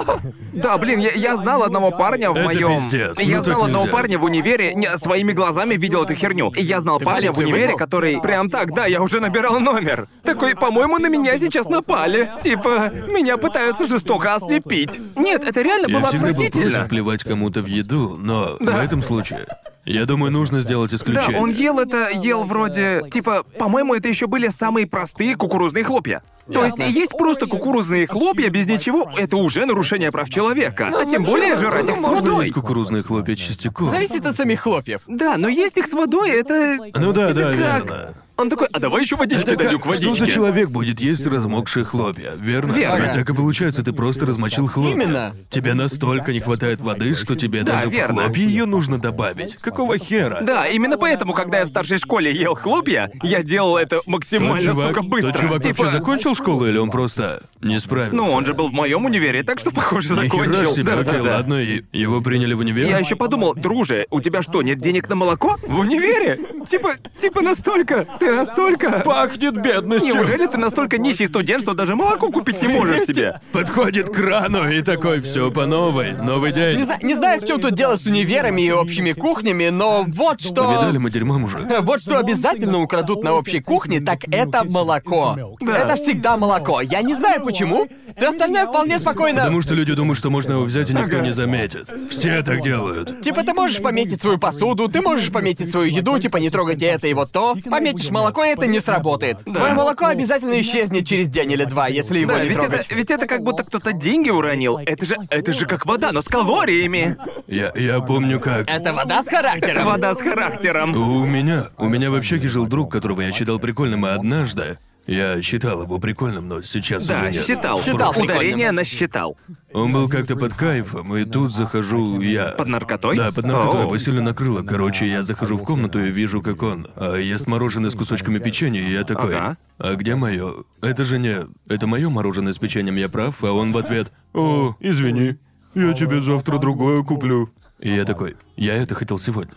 Да, 0.52 0.78
блин, 0.78 1.00
я, 1.00 1.12
я 1.12 1.38
знал 1.38 1.64
одного 1.64 1.92
парня 1.92 2.32
в 2.32 2.36
Это 2.36 2.46
моем. 2.46 2.76
пиздец, 2.84 3.18
Я 3.20 3.38
ну 3.38 3.44
знал 3.44 3.64
одного 3.66 3.86
нельзя. 3.86 3.98
парня 3.98 4.20
в 4.20 4.24
универе, 4.26 4.74
не, 4.74 4.98
своими 4.98 5.32
глазами 5.32 5.76
видел 5.76 6.04
эту 6.04 6.16
херню. 6.16 6.52
И 6.56 6.62
я 6.64 6.82
знал 6.82 7.00
парня 7.00 7.32
в 7.32 7.38
универе, 7.38 7.62
вызвал? 7.66 7.78
который. 7.78 8.20
Прям 8.20 8.50
так, 8.50 8.74
да, 8.74 8.88
я 8.88 9.02
уже 9.02 9.22
набирал 9.22 9.60
номер. 9.60 10.08
Такой, 10.24 10.56
по-моему, 10.56 10.98
на 10.98 11.08
меня 11.08 11.38
сейчас 11.38 11.68
напали. 11.70 12.32
Типа, 12.44 12.92
меня 13.08 13.38
пытаются 13.38 13.86
жестоко 13.86 14.34
ослепить. 14.36 15.00
Нет, 15.16 15.44
это 15.46 15.62
реально 15.62 15.88
Я 15.88 16.00
было 16.00 16.08
всегда 16.10 16.24
был 16.26 16.30
отвратительно. 16.32 16.72
против 16.80 16.90
плевать 16.90 17.24
кому-то 17.24 17.62
в 17.62 17.68
еду, 17.68 18.18
но 18.20 18.58
Да. 18.60 18.82
в 18.82 18.84
этом 18.84 19.02
случае... 19.04 19.46
Я 19.86 20.06
думаю, 20.06 20.32
нужно 20.32 20.62
сделать 20.62 20.92
Да, 20.92 20.98
исключение. 20.98 21.40
он 21.40 21.52
ел 21.52 21.80
это, 21.80 22.10
ел 22.10 22.44
вроде... 22.44 23.04
Типа, 23.12 23.44
по-моему, 23.60 23.94
это 23.94 24.08
еще 24.08 24.26
были 24.28 24.48
самые 24.48 24.88
простые 24.88 25.36
кукурузные 25.36 25.84
хлопья. 25.84 26.22
То 26.52 26.64
есть 26.66 26.78
есть 26.80 27.12
просто 27.18 27.48
кукурузные 27.48 28.08
хлопья 28.08 28.50
без 28.50 28.68
ничего, 28.68 29.10
это 29.18 29.38
уже 29.38 29.66
нарушение 29.66 30.12
прав 30.12 30.30
человека. 30.30 30.92
а 30.96 31.06
тем 31.06 31.24
более 31.24 31.58
жрать 31.58 31.90
их 31.90 31.96
с 31.98 32.00
Можно 32.02 32.16
водой. 32.32 32.46
есть 32.46 32.54
кукурузные 32.54 33.04
хлопья 33.04 33.36
частиком. 33.36 33.90
Зависит 33.90 34.26
от 34.26 34.36
самих 34.38 34.62
хлопьев. 34.62 35.02
Да, 35.08 35.38
но 35.38 35.48
есть 35.48 35.78
их 35.78 35.88
с 35.88 35.94
водой, 35.94 36.30
это... 36.32 36.78
Ну 36.96 37.12
да, 37.14 37.26
это 37.30 37.34
да, 37.34 37.44
как? 37.52 37.56
верно. 37.86 38.14
Он 38.38 38.50
такой, 38.50 38.68
а 38.74 38.80
давай 38.80 39.02
еще 39.02 39.16
водички 39.16 39.50
Это 39.50 39.64
как- 39.64 39.82
к 39.82 39.86
водичке. 39.86 40.14
Что 40.14 40.26
за 40.26 40.32
человек 40.32 40.70
будет 40.70 41.00
есть 41.00 41.26
размокшие 41.26 41.86
хлопья, 41.86 42.34
верно? 42.38 42.74
Верно. 42.74 43.04
Ведь 43.06 43.14
так 43.14 43.30
и 43.30 43.34
получается, 43.34 43.82
ты 43.82 43.94
просто 43.94 44.26
размочил 44.26 44.68
хлопья. 44.68 44.92
Именно. 44.92 45.36
Тебе 45.50 45.74
настолько 45.74 46.34
не 46.34 46.42
хватает 46.42 46.82
воды, 46.82 47.16
что 47.16 47.36
тебе 47.38 47.64
Да, 47.64 47.76
даже 47.78 47.90
верно. 47.90 48.24
в 48.24 48.26
хлопья 48.26 48.42
ее 48.46 48.66
нужно 48.66 48.98
добавить. 49.00 49.56
Какого 49.56 49.98
хера? 49.98 50.42
Да, 50.42 50.68
именно 50.68 50.98
поэтому, 50.98 51.34
когда 51.34 51.60
я 51.60 51.66
в 51.66 51.70
старшей 51.70 51.98
школе 51.98 52.30
ел 52.36 52.56
хлопья, 52.56 53.10
я 53.24 53.42
делал 53.42 53.78
это 53.78 53.98
Тот 54.00 54.08
максимально, 54.08 54.62
чувак, 54.62 54.88
сука, 54.90 55.02
быстро. 55.04 55.32
тот 55.32 55.42
чувак 55.42 55.64
типа... 55.64 55.84
вообще 55.84 56.02
закончил 56.36 56.44
школу 56.44 56.68
или 56.68 56.78
он 56.78 56.90
просто... 56.92 57.42
Не 57.62 57.80
справился. 57.80 58.16
Ну, 58.16 58.32
он 58.32 58.46
же 58.46 58.54
был 58.54 58.70
в 58.70 58.74
моем 58.74 59.06
универе, 59.06 59.42
так 59.42 59.60
что, 59.60 59.72
похоже, 59.72 60.10
закончил. 60.14 60.76
себе, 60.76 60.84
Да, 60.84 60.96
да, 61.04 61.12
окей, 61.12 61.24
да. 61.24 61.36
ладно, 61.38 61.56
и 61.64 61.82
его 61.94 62.22
приняли 62.22 62.54
в 62.54 62.60
универ? 62.60 62.88
Я 62.88 63.00
еще 63.00 63.16
подумал, 63.16 63.56
друже, 63.56 64.06
у 64.12 64.22
тебя 64.22 64.44
что, 64.44 64.62
нет 64.62 64.80
денег 64.80 65.10
на 65.10 65.16
молоко? 65.16 65.58
В 65.68 65.80
универе? 65.80 66.40
Типа, 66.70 66.96
типа 67.20 67.42
настолько, 67.42 68.06
ты 68.20 68.32
настолько... 68.32 69.02
Пахнет 69.04 69.60
бедностью. 69.60 70.14
Неужели 70.14 70.46
ты 70.46 70.58
настолько 70.58 71.00
нищий 71.00 71.26
студент, 71.26 71.64
что 71.64 71.74
даже 71.74 71.96
молоко 71.96 72.30
купить 72.32 72.62
не 72.62 72.68
можешь 72.68 73.02
себе? 73.02 73.42
Подходит 73.52 74.10
к 74.10 74.14
крану 74.14 74.70
и 74.70 74.84
такой, 74.84 75.22
все 75.22 75.50
по 75.50 75.66
новой, 75.66 76.12
новый 76.14 76.52
день. 76.52 76.78
Не, 76.78 76.84
зна- 76.84 77.00
не 77.02 77.16
знаю, 77.16 77.42
в 77.42 77.48
чем 77.48 77.60
тут 77.60 77.74
дело 77.74 77.96
с 77.96 78.06
универами 78.06 78.62
и 78.62 78.72
общими 78.72 79.14
кухнями, 79.14 79.70
но 79.70 80.04
вот 80.08 80.40
что... 80.40 80.70
Видали 80.72 80.98
мы 81.00 81.10
дерьмом 81.10 81.46
уже? 81.46 81.58
Вот 81.82 82.02
что 82.02 82.20
обязательно 82.20 82.80
украдут 82.80 83.24
на 83.24 83.34
общей 83.34 83.60
кухне, 83.60 84.02
так 84.02 84.20
это 84.30 84.64
молоко. 84.66 85.36
Да. 85.62 85.78
Это 85.78 85.96
всегда 85.96 86.25
молоко. 86.36 86.82
Я 86.82 87.02
не 87.02 87.14
знаю 87.14 87.42
почему. 87.44 87.88
Все 88.18 88.30
остальное 88.30 88.66
вполне 88.66 88.98
спокойно. 89.00 89.42
Потому 89.42 89.62
что 89.62 89.74
люди 89.76 89.94
думают, 89.94 90.18
что 90.18 90.30
можно 90.30 90.54
его 90.54 90.64
взять 90.64 90.90
и 90.90 90.94
никто 90.94 91.20
не 91.20 91.32
заметит. 91.32 91.90
Все 92.10 92.42
так 92.42 92.62
делают. 92.62 93.22
Типа 93.22 93.44
ты 93.44 93.54
можешь 93.54 93.82
пометить 93.82 94.22
свою 94.22 94.38
посуду, 94.38 94.88
ты 94.88 95.02
можешь 95.02 95.32
пометить 95.32 95.70
свою 95.70 95.88
еду, 95.88 96.18
типа 96.20 96.38
не 96.38 96.50
трогайте 96.50 96.86
это 96.88 97.08
и 97.08 97.14
вот 97.14 97.32
то. 97.32 97.56
Пометишь 97.70 98.10
молоко, 98.10 98.44
и 98.44 98.50
это 98.50 98.68
не 98.68 98.80
сработает. 98.80 99.44
Твое 99.44 99.74
молоко 99.74 100.06
обязательно 100.08 100.60
исчезнет 100.62 101.08
через 101.08 101.30
день 101.30 101.52
или 101.52 101.66
два, 101.66 101.88
если 101.88 102.20
его 102.20 102.32
Да, 102.32 102.42
не 102.42 102.50
ведь 102.50 102.58
трогать. 102.58 102.86
это, 102.86 102.96
ведь 102.96 103.12
это 103.12 103.28
как 103.28 103.44
будто 103.44 103.64
кто-то 103.64 103.94
деньги 103.94 104.30
уронил. 104.30 104.78
Это 104.78 105.06
же, 105.06 105.16
это 105.30 105.54
же 105.54 105.66
как 105.66 105.86
вода, 105.86 106.12
но 106.12 106.22
с 106.22 106.26
калориями. 106.26 107.18
Я, 107.48 107.72
я 107.76 108.00
помню 108.00 108.40
как. 108.40 108.68
Это 108.70 108.94
вода 108.94 109.22
с 109.22 109.28
характером. 109.28 109.86
Вода 109.86 110.16
с 110.16 110.22
характером. 110.22 110.96
У 110.96 111.26
меня, 111.26 111.68
у 111.78 111.86
меня 111.88 112.10
в 112.10 112.16
общаге 112.16 112.48
жил 112.48 112.66
друг, 112.66 112.92
которого 112.92 113.22
я 113.22 113.32
считал 113.34 113.60
прикольным, 113.60 114.06
и 114.06 114.10
однажды 114.10 114.78
я 115.08 115.42
считал 115.42 115.84
его 115.84 116.00
прикольным, 116.00 116.48
но 116.48 116.62
сейчас 116.62 117.06
Да, 117.06 117.16
уже 117.22 117.32
нет. 117.32 117.46
считал. 117.46 117.82
Считал 117.82 118.12
Ударение 118.12 118.38
прикольным. 118.56 118.76
на 118.76 118.84
считал. 118.84 119.38
Он 119.74 119.92
был 119.92 120.10
как-то 120.10 120.36
под 120.36 120.54
кайфом, 120.54 121.16
и 121.16 121.26
тут 121.26 121.54
захожу 121.54 122.22
я. 122.22 122.50
Под 122.58 122.68
наркотой? 122.68 123.18
Да, 123.18 123.32
под 123.32 123.46
наркотой. 123.46 123.82
Оу. 123.82 123.86
Его 123.88 123.98
сильно 123.98 124.22
накрыло. 124.22 124.64
Короче, 124.64 125.08
я 125.08 125.22
захожу 125.22 125.58
в 125.58 125.64
комнату 125.64 126.00
и 126.04 126.12
вижу, 126.12 126.42
как 126.42 126.64
он 126.64 126.88
а, 126.96 127.16
ест 127.16 127.48
мороженое 127.48 127.90
с 127.90 127.94
кусочками 127.96 128.40
печенья, 128.40 128.82
и 128.82 128.92
я 128.92 129.04
такой. 129.04 129.36
Ага. 129.38 129.58
А 129.78 129.96
где 129.96 130.16
мое? 130.16 130.64
Это 130.82 131.04
же 131.04 131.20
не. 131.20 131.46
Это 131.68 131.88
мое 131.88 132.10
мороженое 132.10 132.54
с 132.54 132.58
печеньем, 132.58 132.96
я 132.96 133.10
прав, 133.10 133.44
а 133.44 133.52
он 133.52 133.72
в 133.74 133.78
ответ. 133.78 134.12
О, 134.34 134.76
извини. 134.80 135.38
Я 135.76 135.94
тебе 135.94 136.22
завтра 136.22 136.58
другое 136.58 137.04
куплю. 137.04 137.50
И 137.80 137.94
я 137.94 138.06
такой, 138.06 138.38
я 138.56 138.76
это 138.76 138.96
хотел 138.96 139.20
сегодня. 139.20 139.54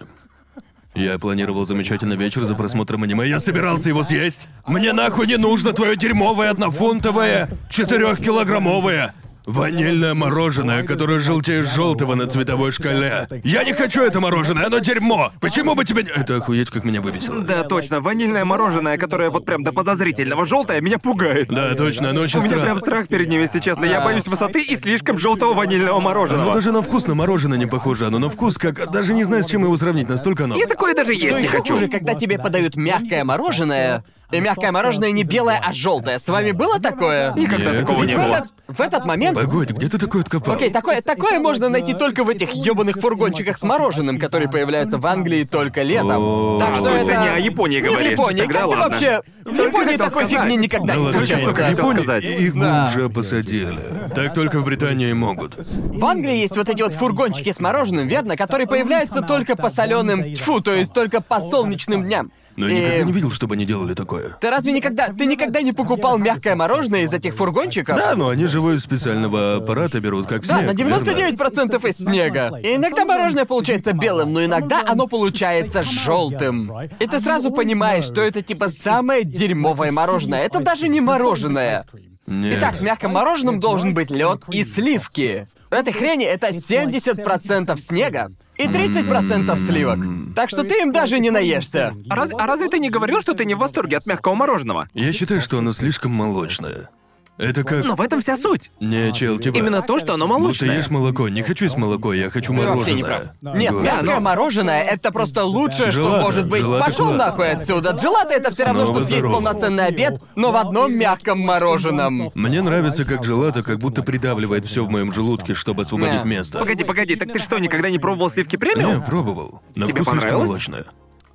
Я 0.98 1.16
планировал 1.16 1.64
замечательный 1.64 2.16
вечер 2.16 2.42
за 2.42 2.56
просмотром 2.56 3.04
аниме. 3.04 3.28
Я 3.28 3.38
собирался 3.38 3.88
его 3.88 4.02
съесть. 4.02 4.48
Мне 4.66 4.92
нахуй 4.92 5.28
не 5.28 5.37
нужно 5.37 5.72
твое 5.72 5.96
дерьмовое 5.96 6.50
однофунтовое, 6.50 7.48
четырехкилограммовое 7.70 9.14
ванильное 9.48 10.12
мороженое, 10.14 10.82
которое 10.82 11.20
желтее 11.20 11.64
желтого 11.64 12.14
на 12.14 12.26
цветовой 12.26 12.70
шкале. 12.70 13.26
Я 13.44 13.64
не 13.64 13.72
хочу 13.72 14.02
это 14.02 14.20
мороженое, 14.20 14.66
оно 14.66 14.78
дерьмо. 14.78 15.32
Почему 15.40 15.74
бы 15.74 15.84
тебе... 15.84 16.02
Это 16.02 16.37
охуеть, 16.37 16.70
как 16.70 16.84
меня 16.84 17.00
выбесило. 17.00 17.40
Да, 17.40 17.64
точно, 17.64 18.00
ванильное 18.00 18.44
мороженое, 18.44 18.98
которое 18.98 19.30
вот 19.30 19.46
прям 19.46 19.62
до 19.62 19.72
подозрительного 19.72 20.46
желтое, 20.46 20.82
меня 20.82 20.98
пугает. 20.98 21.48
Да, 21.48 21.74
точно, 21.74 22.11
оно 22.11 22.20
очень 22.20 22.40
У 22.40 22.42
меня 22.42 22.58
прям 22.58 22.78
страх 22.78 23.08
перед 23.08 23.28
ним, 23.28 23.40
если 23.40 23.58
честно. 23.58 23.87
Я 23.87 24.02
боюсь 24.02 24.26
высоты 24.26 24.62
и 24.62 24.76
слишком 24.76 25.18
желтого 25.18 25.54
ванильного 25.54 25.96
Оно 25.96 26.00
мороженого. 26.00 26.54
даже 26.54 26.70
на 26.70 26.82
вкус 26.82 27.06
на 27.06 27.14
мороженое 27.14 27.56
не 27.58 27.66
похоже, 27.66 28.06
оно 28.06 28.18
на 28.18 28.28
вкус 28.28 28.58
как... 28.58 28.90
Даже 28.90 29.14
не 29.14 29.24
знаю, 29.24 29.42
с 29.42 29.46
чем 29.46 29.62
его 29.62 29.76
сравнить, 29.76 30.08
настолько 30.08 30.44
оно... 30.44 30.56
Я 30.56 30.66
такое 30.66 30.94
даже 30.94 31.14
есть 31.14 31.26
Что 31.26 31.38
не 31.38 31.44
еще 31.46 31.58
хочу. 31.58 31.74
хуже, 31.74 31.88
когда 31.88 32.14
тебе 32.14 32.38
подают 32.38 32.76
мягкое 32.76 33.24
мороженое, 33.24 34.04
и 34.30 34.40
мягкое 34.40 34.72
мороженое 34.72 35.10
не 35.12 35.24
белое, 35.24 35.60
а 35.64 35.72
желтое. 35.72 36.18
С 36.18 36.28
вами 36.28 36.52
было 36.52 36.78
такое? 36.78 37.32
Никогда 37.34 37.72
Нет, 37.72 37.80
такого 37.86 38.04
не 38.04 38.14
В 38.14 38.16
было. 38.18 38.34
этот, 38.36 38.52
в 38.68 38.80
этот 38.80 39.04
момент 39.06 39.34
Погодь, 39.40 39.70
где 39.70 39.88
ты 39.88 39.96
такое 39.98 40.22
откопал? 40.22 40.54
Окей, 40.54 40.70
такое, 40.70 41.00
такое 41.00 41.38
можно 41.38 41.68
найти 41.70 41.94
только 41.94 42.24
в 42.24 42.28
этих 42.28 42.52
ёбаных 42.52 42.96
фургончиках 42.98 43.56
с 43.56 43.62
мороженым, 43.62 44.18
которые 44.18 44.50
появляются 44.50 44.98
в 44.98 45.06
Англии 45.06 45.44
только 45.44 45.82
летом. 45.82 46.22
О. 46.22 46.58
Так 46.58 46.76
что 46.76 46.88
это... 46.90 47.06
не 47.22 47.28
о 47.28 47.38
Японии 47.38 47.80
Не 47.80 47.88
в 47.88 47.90
говоришь. 47.90 48.10
Японии, 48.12 48.42
Тогда 48.42 48.60
как 48.60 48.70
ты 48.70 48.76
вообще... 48.76 49.22
В 49.44 49.54
Японии 49.54 49.96
такой 49.96 50.26
сказать. 50.26 50.30
фигни 50.30 50.56
никогда 50.58 50.94
Да 50.94 51.00
не 51.00 51.12
случается. 51.12 51.52
в 51.52 51.70
Японии 51.70 52.36
их 52.38 52.58
Да. 52.60 52.90
уже 52.90 53.08
посадили. 53.08 53.80
Так 54.14 54.34
только 54.34 54.58
в 54.58 54.64
Британии 54.64 55.12
могут. 55.14 55.54
В 55.56 56.04
Англии 56.04 56.36
есть 56.36 56.54
вот 56.54 56.68
эти 56.68 56.82
вот 56.82 56.92
фургончики 56.92 57.50
с 57.50 57.60
мороженым, 57.60 58.06
верно, 58.08 58.36
которые 58.36 58.66
появляются 58.66 59.22
только 59.22 59.56
по 59.56 59.70
соленым, 59.70 60.34
тьфу, 60.34 60.60
то 60.60 60.74
есть 60.74 60.92
только 60.92 61.22
по 61.22 61.40
солнечным 61.40 62.04
дням. 62.04 62.30
Но 62.58 62.68
я 62.68 62.80
никогда 62.80 63.04
не 63.04 63.12
видел, 63.12 63.30
чтобы 63.30 63.54
они 63.54 63.64
делали 63.64 63.94
такое. 63.94 64.36
Ты 64.40 64.50
разве 64.50 64.72
никогда... 64.72 65.08
Ты 65.08 65.26
никогда 65.26 65.62
не 65.62 65.72
покупал 65.72 66.18
мягкое 66.18 66.56
мороженое 66.56 67.02
из 67.02 67.14
этих 67.14 67.34
фургончиков? 67.34 67.96
Да, 67.96 68.14
но 68.16 68.28
они 68.28 68.44
его 68.44 68.72
из 68.72 68.82
специального 68.82 69.56
аппарата 69.56 70.00
берут, 70.00 70.26
как 70.26 70.46
Да, 70.46 70.58
снег, 70.58 70.74
на 70.74 70.84
верно? 70.84 71.04
99% 71.04 71.88
из 71.88 71.96
снега. 71.98 72.58
И 72.62 72.76
иногда 72.76 73.04
мороженое 73.04 73.44
получается 73.44 73.92
белым, 73.92 74.32
но 74.32 74.44
иногда 74.44 74.82
оно 74.86 75.06
получается 75.06 75.82
желтым. 75.82 76.72
И 76.98 77.06
ты 77.06 77.20
сразу 77.20 77.50
понимаешь, 77.50 78.04
что 78.04 78.20
это 78.20 78.42
типа 78.42 78.68
самое 78.68 79.24
дерьмовое 79.24 79.92
мороженое. 79.92 80.44
Это 80.44 80.60
даже 80.60 80.88
не 80.88 81.00
мороженое. 81.00 81.84
Нет. 82.26 82.58
Итак, 82.58 82.76
в 82.76 82.82
мягком 82.82 83.12
мороженом 83.12 83.60
должен 83.60 83.94
быть 83.94 84.10
лед 84.10 84.42
и 84.50 84.64
сливки. 84.64 85.46
В 85.70 85.74
этой 85.74 85.92
хрени 85.92 86.24
это 86.24 86.48
70% 86.48 87.78
снега 87.78 88.30
и 88.58 88.66
30% 88.66 89.56
сливок. 89.58 89.98
Так 90.34 90.50
что 90.50 90.62
ты 90.64 90.80
им 90.82 90.92
даже 90.92 91.18
не 91.20 91.30
наешься. 91.30 91.94
А, 92.10 92.16
раз- 92.16 92.30
а 92.36 92.46
разве 92.46 92.68
ты 92.68 92.78
не 92.78 92.90
говорил, 92.90 93.20
что 93.20 93.34
ты 93.34 93.44
не 93.44 93.54
в 93.54 93.58
восторге 93.58 93.96
от 93.96 94.06
мягкого 94.06 94.34
мороженого? 94.34 94.86
Я 94.94 95.12
считаю, 95.12 95.40
что 95.40 95.58
оно 95.58 95.72
слишком 95.72 96.12
молочное. 96.12 96.90
Это 97.38 97.62
как... 97.62 97.85
Но 97.85 97.94
в 97.94 98.01
этом 98.01 98.20
вся 98.20 98.37
суть. 98.37 98.70
Не, 98.81 99.12
чел, 99.12 99.38
типа... 99.38 99.57
Именно 99.57 99.81
то, 99.83 99.98
что 100.01 100.14
оно 100.14 100.27
молочное. 100.27 100.77
ешь 100.77 100.90
молоко. 100.90 101.29
Не 101.29 101.42
хочу 101.42 101.64
есть 101.66 101.77
молоко, 101.77 102.12
я 102.12 102.31
хочу 102.31 102.53
Ты 102.53 102.66
вообще 102.66 102.94
не 102.94 103.03
прав. 103.05 103.24
мороженое. 103.40 103.61
Нет, 103.62 103.72
Вот. 103.72 103.83
мягкое 103.85 104.03
но- 104.14 104.20
мороженое 104.20 104.83
это 104.83 105.12
просто 105.12 105.44
лучшее, 105.44 105.92
что 105.92 106.20
может 106.20 106.48
быть. 106.48 106.62
Пошел 106.62 107.12
нахуй 107.12 107.53
отсюда. 107.53 107.92
Джелато 107.92 108.35
это 108.35 108.51
все 108.51 108.64
равно, 108.64 108.85
Снова 108.87 108.98
что 109.01 109.07
съесть 109.07 109.20
здорово. 109.20 109.35
полноценный 109.40 109.87
обед, 109.87 110.20
но 110.35 110.51
в 110.51 110.57
одном 110.57 110.92
мягком 110.96 111.38
мороженом. 111.38 112.31
Мне 112.35 112.61
нравится, 112.61 113.05
как 113.05 113.22
желато 113.24 113.62
как 113.62 113.79
будто 113.79 114.03
придавливает 114.03 114.64
все 114.66 114.85
в 114.85 114.90
моем 114.90 115.12
желудке, 115.12 115.55
чтобы 115.55 115.83
освободить 115.83 116.24
Не. 116.24 116.31
место. 116.31 116.59
Погоди, 116.59 116.83
погоди, 116.83 117.14
так 117.14 117.33
ты 117.33 117.38
что, 117.38 117.59
никогда 117.59 117.88
не 117.88 117.98
пробовал 118.01 118.31
сливки 118.31 118.57
Не, 118.57 118.59
премиум? 118.59 119.03
пробовал. 119.05 119.62
На 119.77 119.87
Тебе 119.87 120.03
вкус 120.03 120.09
слишком 120.12 120.18
понравилось? 120.18 120.48
молочное. 120.48 120.85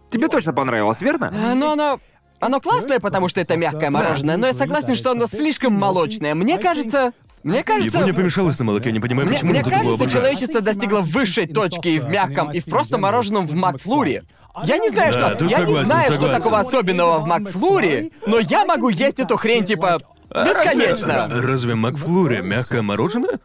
Тебе 0.10 0.28
точно 0.28 0.54
понравилось, 0.54 1.02
верно? 1.02 1.34
А, 1.34 1.56
Но 1.56 1.72
оно... 1.72 2.00
Оно 2.44 2.60
классное, 2.60 3.00
потому 3.00 3.30
что 3.30 3.40
это 3.40 3.56
мягкое 3.56 3.90
мороженое, 3.90 4.36
но 4.36 4.48
я 4.48 4.54
согласен, 4.54 4.96
что 4.96 5.12
оно 5.12 5.28
слишком 5.28 5.74
молочное. 5.74 6.36
Мне 6.36 6.58
кажется... 6.58 7.14
Мне 7.44 7.62
кажется... 7.62 7.98
Япония 7.98 8.14
помешалась 8.14 8.58
на 8.58 8.64
молоке, 8.66 8.92
не 8.94 9.02
понимаю, 9.02 9.28
Мне, 9.28 9.36
почему 9.36 9.52
мне 9.52 9.64
кажется, 9.64 10.10
человечество 10.10 10.62
достигло 10.62 11.02
высшей 11.02 11.46
точки 11.46 11.90
и 11.90 12.00
в 12.00 12.08
мягком, 12.08 12.52
и 12.52 12.62
в 12.62 12.66
просто 12.66 12.98
мороженом 12.98 13.46
в 13.46 13.54
Макфлуре. 13.54 14.24
Я 14.64 14.78
не 14.78 14.90
знаю, 14.90 15.14
Да, 15.14 15.36
что... 15.36 15.46
Я 15.46 15.60
не 15.60 15.66
согласен, 15.66 15.86
знаю, 15.86 16.04
что 16.04 16.14
согласен. 16.14 16.38
такого 16.38 16.60
особенного 16.60 17.20
в 17.20 17.26
Макфлуре, 17.28 18.12
но 18.26 18.40
я 18.40 18.66
могу 18.66 18.88
есть 18.90 19.20
эту 19.20 19.36
хрень, 19.36 19.66
типа, 19.66 20.00
бесконечно. 20.30 21.30
Разве 21.30 21.76
Макфлури 21.76 22.42
мягкое 22.42 22.82
мороженое? 22.82 23.40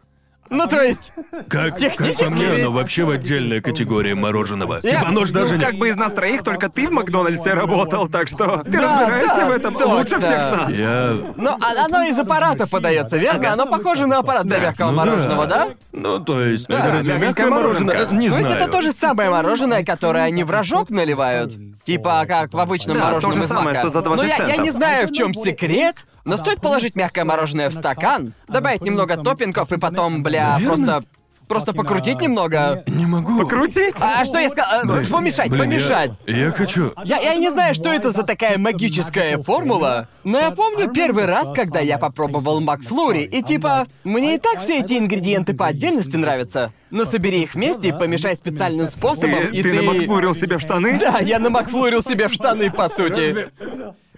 Ну, 0.49 0.67
то 0.67 0.81
есть... 0.81 1.13
Как, 1.47 1.77
как 1.77 2.17
по 2.17 2.29
мне, 2.29 2.47
оно 2.61 2.71
вообще 2.71 3.03
в 3.03 3.09
отдельной 3.11 3.61
категории 3.61 4.13
мороженого. 4.13 4.79
Я- 4.83 4.91
Типа 4.99 5.07
оно 5.09 5.25
ж 5.25 5.31
даже 5.31 5.53
Ну, 5.55 5.59
не... 5.59 5.65
как 5.65 5.75
бы 5.75 5.89
из 5.89 5.95
нас 5.95 6.11
троих 6.13 6.43
только 6.43 6.69
ты 6.69 6.87
в 6.87 6.91
Макдональдсе 6.91 7.53
работал, 7.53 8.07
так 8.07 8.27
что 8.27 8.57
ты 8.63 8.71
Да, 8.71 8.99
разбираешься 9.01 9.35
да, 9.37 9.45
в 9.45 9.51
этом 9.51 9.73
точно. 9.75 9.95
лучше 9.95 10.19
всех 10.19 10.31
нас. 10.57 10.71
Я... 10.71 11.13
Ну, 11.35 11.49
а- 11.51 11.85
оно 11.85 12.03
из 12.03 12.17
аппарата 12.17 12.67
подается, 12.67 13.17
верно? 13.17 13.53
Оно 13.53 13.65
похоже 13.65 14.05
на 14.07 14.19
аппарат 14.19 14.45
для 14.45 14.59
мягкого 14.59 14.91
ну 14.91 14.97
мороженого, 14.97 15.45
да? 15.45 15.67
Ну, 15.91 16.19
то 16.19 16.41
есть, 16.41 16.65
это 16.67 16.91
разве 16.91 17.17
мягкое 17.17 17.47
мороженое? 17.47 18.07
Не 18.11 18.29
Ну 18.29 18.37
ведь 18.37 18.47
знаю. 18.47 18.61
это 18.63 18.71
то 18.71 18.81
же 18.81 18.91
самое 18.91 19.29
мороженое, 19.29 19.83
которое 19.83 20.23
они 20.23 20.43
в 20.43 20.51
рожок 20.51 20.89
наливают. 20.89 21.53
Типа 21.89 22.23
как 22.27 22.53
в 22.53 22.59
обычном 22.59 22.97
Да, 22.97 23.05
мороженом 23.05 23.31
то 23.33 23.37
же 23.39 23.43
из 23.43 23.47
самое, 23.47 23.69
мака. 23.69 23.79
что 23.79 23.89
за 23.89 24.01
20 24.03 24.17
Но 24.17 24.23
я, 24.45 24.47
я 24.47 24.57
не 24.57 24.69
знаю, 24.69 25.07
в 25.07 25.11
чем 25.11 25.33
секрет, 25.33 26.05
но 26.23 26.37
стоит 26.37 26.61
положить 26.61 26.95
мягкое 26.95 27.23
мороженое 27.25 27.69
в 27.71 27.73
стакан, 27.73 28.33
добавить 28.47 28.81
немного 28.81 29.17
топпингов 29.17 29.71
и 29.71 29.79
потом, 29.79 30.21
бля, 30.21 30.59
Наверно. 30.59 30.75
просто... 30.75 31.03
Просто 31.49 31.73
покрутить 31.73 32.21
немного. 32.21 32.83
Не 32.85 33.07
могу. 33.07 33.45
Крутить? 33.47 33.95
А 33.99 34.23
что 34.23 34.37
я 34.37 34.49
сказал? 34.49 34.83
Помешать, 35.09 35.49
Блин, 35.49 35.63
я- 35.63 35.67
помешать. 35.67 36.19
Я, 36.27 36.51
хочу... 36.51 36.93
Я, 37.03 37.17
я 37.17 37.33
не 37.35 37.49
знаю, 37.49 37.73
что 37.73 37.91
это 37.91 38.11
за 38.11 38.21
такая 38.21 38.59
магическая 38.59 39.39
формула, 39.39 40.07
но 40.23 40.37
я 40.37 40.51
помню 40.51 40.91
первый 40.91 41.25
раз, 41.25 41.51
когда 41.51 41.79
я 41.79 41.97
попробовал 41.97 42.61
Макфлури, 42.61 43.23
и 43.23 43.41
типа, 43.41 43.87
мне 44.03 44.35
и 44.35 44.37
так 44.37 44.61
все 44.61 44.79
эти 44.81 44.93
ингредиенты 44.99 45.55
по 45.55 45.65
отдельности 45.65 46.15
нравятся, 46.17 46.71
но 46.91 47.03
собери 47.03 47.41
их 47.41 47.55
вместе, 47.55 47.93
помешай 47.93 48.35
специальным 48.35 48.87
способом, 48.87 49.51
Ты, 49.51 49.57
и 49.57 49.63
ты 49.63 49.71
ты... 49.71 49.81
намакфлурил 49.81 50.35
себе 50.35 50.57
в 50.57 50.61
штаны? 50.61 50.99
Да, 50.99 51.17
я 51.17 51.39
намакфлурил 51.39 52.03
себе 52.03 52.27
в 52.27 52.33
штаны, 52.33 52.71
по 52.71 52.89
сути. 52.89 53.49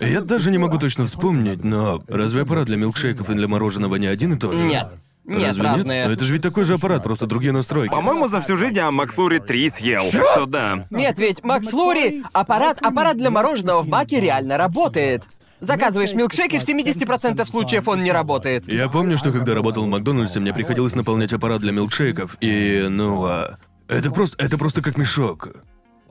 Я 0.02 0.20
даже 0.20 0.52
не 0.52 0.58
могу 0.58 0.78
точно 0.80 1.06
вспомнить, 1.06 1.64
но 1.64 2.04
разве 2.10 2.42
аппарат 2.42 2.66
для 2.66 2.76
милкшейков 2.76 3.30
и 3.30 3.34
для 3.36 3.48
мороженого 3.48 3.96
не 3.96 4.08
один 4.08 4.34
и 4.34 4.38
тот 4.38 4.54
же? 4.54 4.64
Нет. 4.66 4.98
Нет, 5.26 5.50
Разве 5.50 5.64
разные. 5.64 6.08
Но 6.08 6.14
это 6.14 6.26
же 6.26 6.34
ведь 6.34 6.42
такой 6.42 6.64
же 6.64 6.74
аппарат, 6.74 7.04
просто 7.04 7.28
другие 7.28 7.54
настройки. 7.54 7.92
По-моему, 7.92 8.28
за 8.28 8.42
всю 8.42 8.58
жизнь 8.58 8.76
я 8.76 8.90
Макфлури 8.92 9.40
3 9.40 9.70
съел. 9.70 10.10
Так 10.12 10.28
что 10.28 10.46
да. 10.46 10.86
Нет, 10.90 11.20
ведь 11.20 11.44
Макфлури, 11.44 12.24
аппарат, 12.34 12.82
аппарат 12.82 13.18
для 13.18 13.30
мороженого 13.30 13.82
в 13.82 13.88
Маке 13.88 14.20
реально 14.20 14.58
работает. 14.58 15.24
заказываешь 15.60 16.14
милкшейк, 16.14 16.54
и 16.54 16.60
в 16.60 16.68
70% 16.68 17.46
случаев 17.48 17.88
он 17.88 18.04
не 18.04 18.12
работает. 18.12 18.68
Я 18.68 18.90
помню, 18.90 19.18
что 19.18 19.32
когда 19.32 19.54
работал 19.54 19.86
в 19.86 19.88
Макдональдсе, 19.88 20.40
мне 20.40 20.54
приходилось 20.54 20.96
наполнять 20.96 21.34
аппарат 21.34 21.62
для 21.62 21.72
милкшейков, 21.72 22.38
и, 22.42 22.88
ну, 22.90 23.24
а... 23.26 23.58
Это 23.88 24.10
просто, 24.10 24.44
это 24.44 24.58
просто 24.58 24.82
как 24.82 24.98
мешок. 24.98 25.50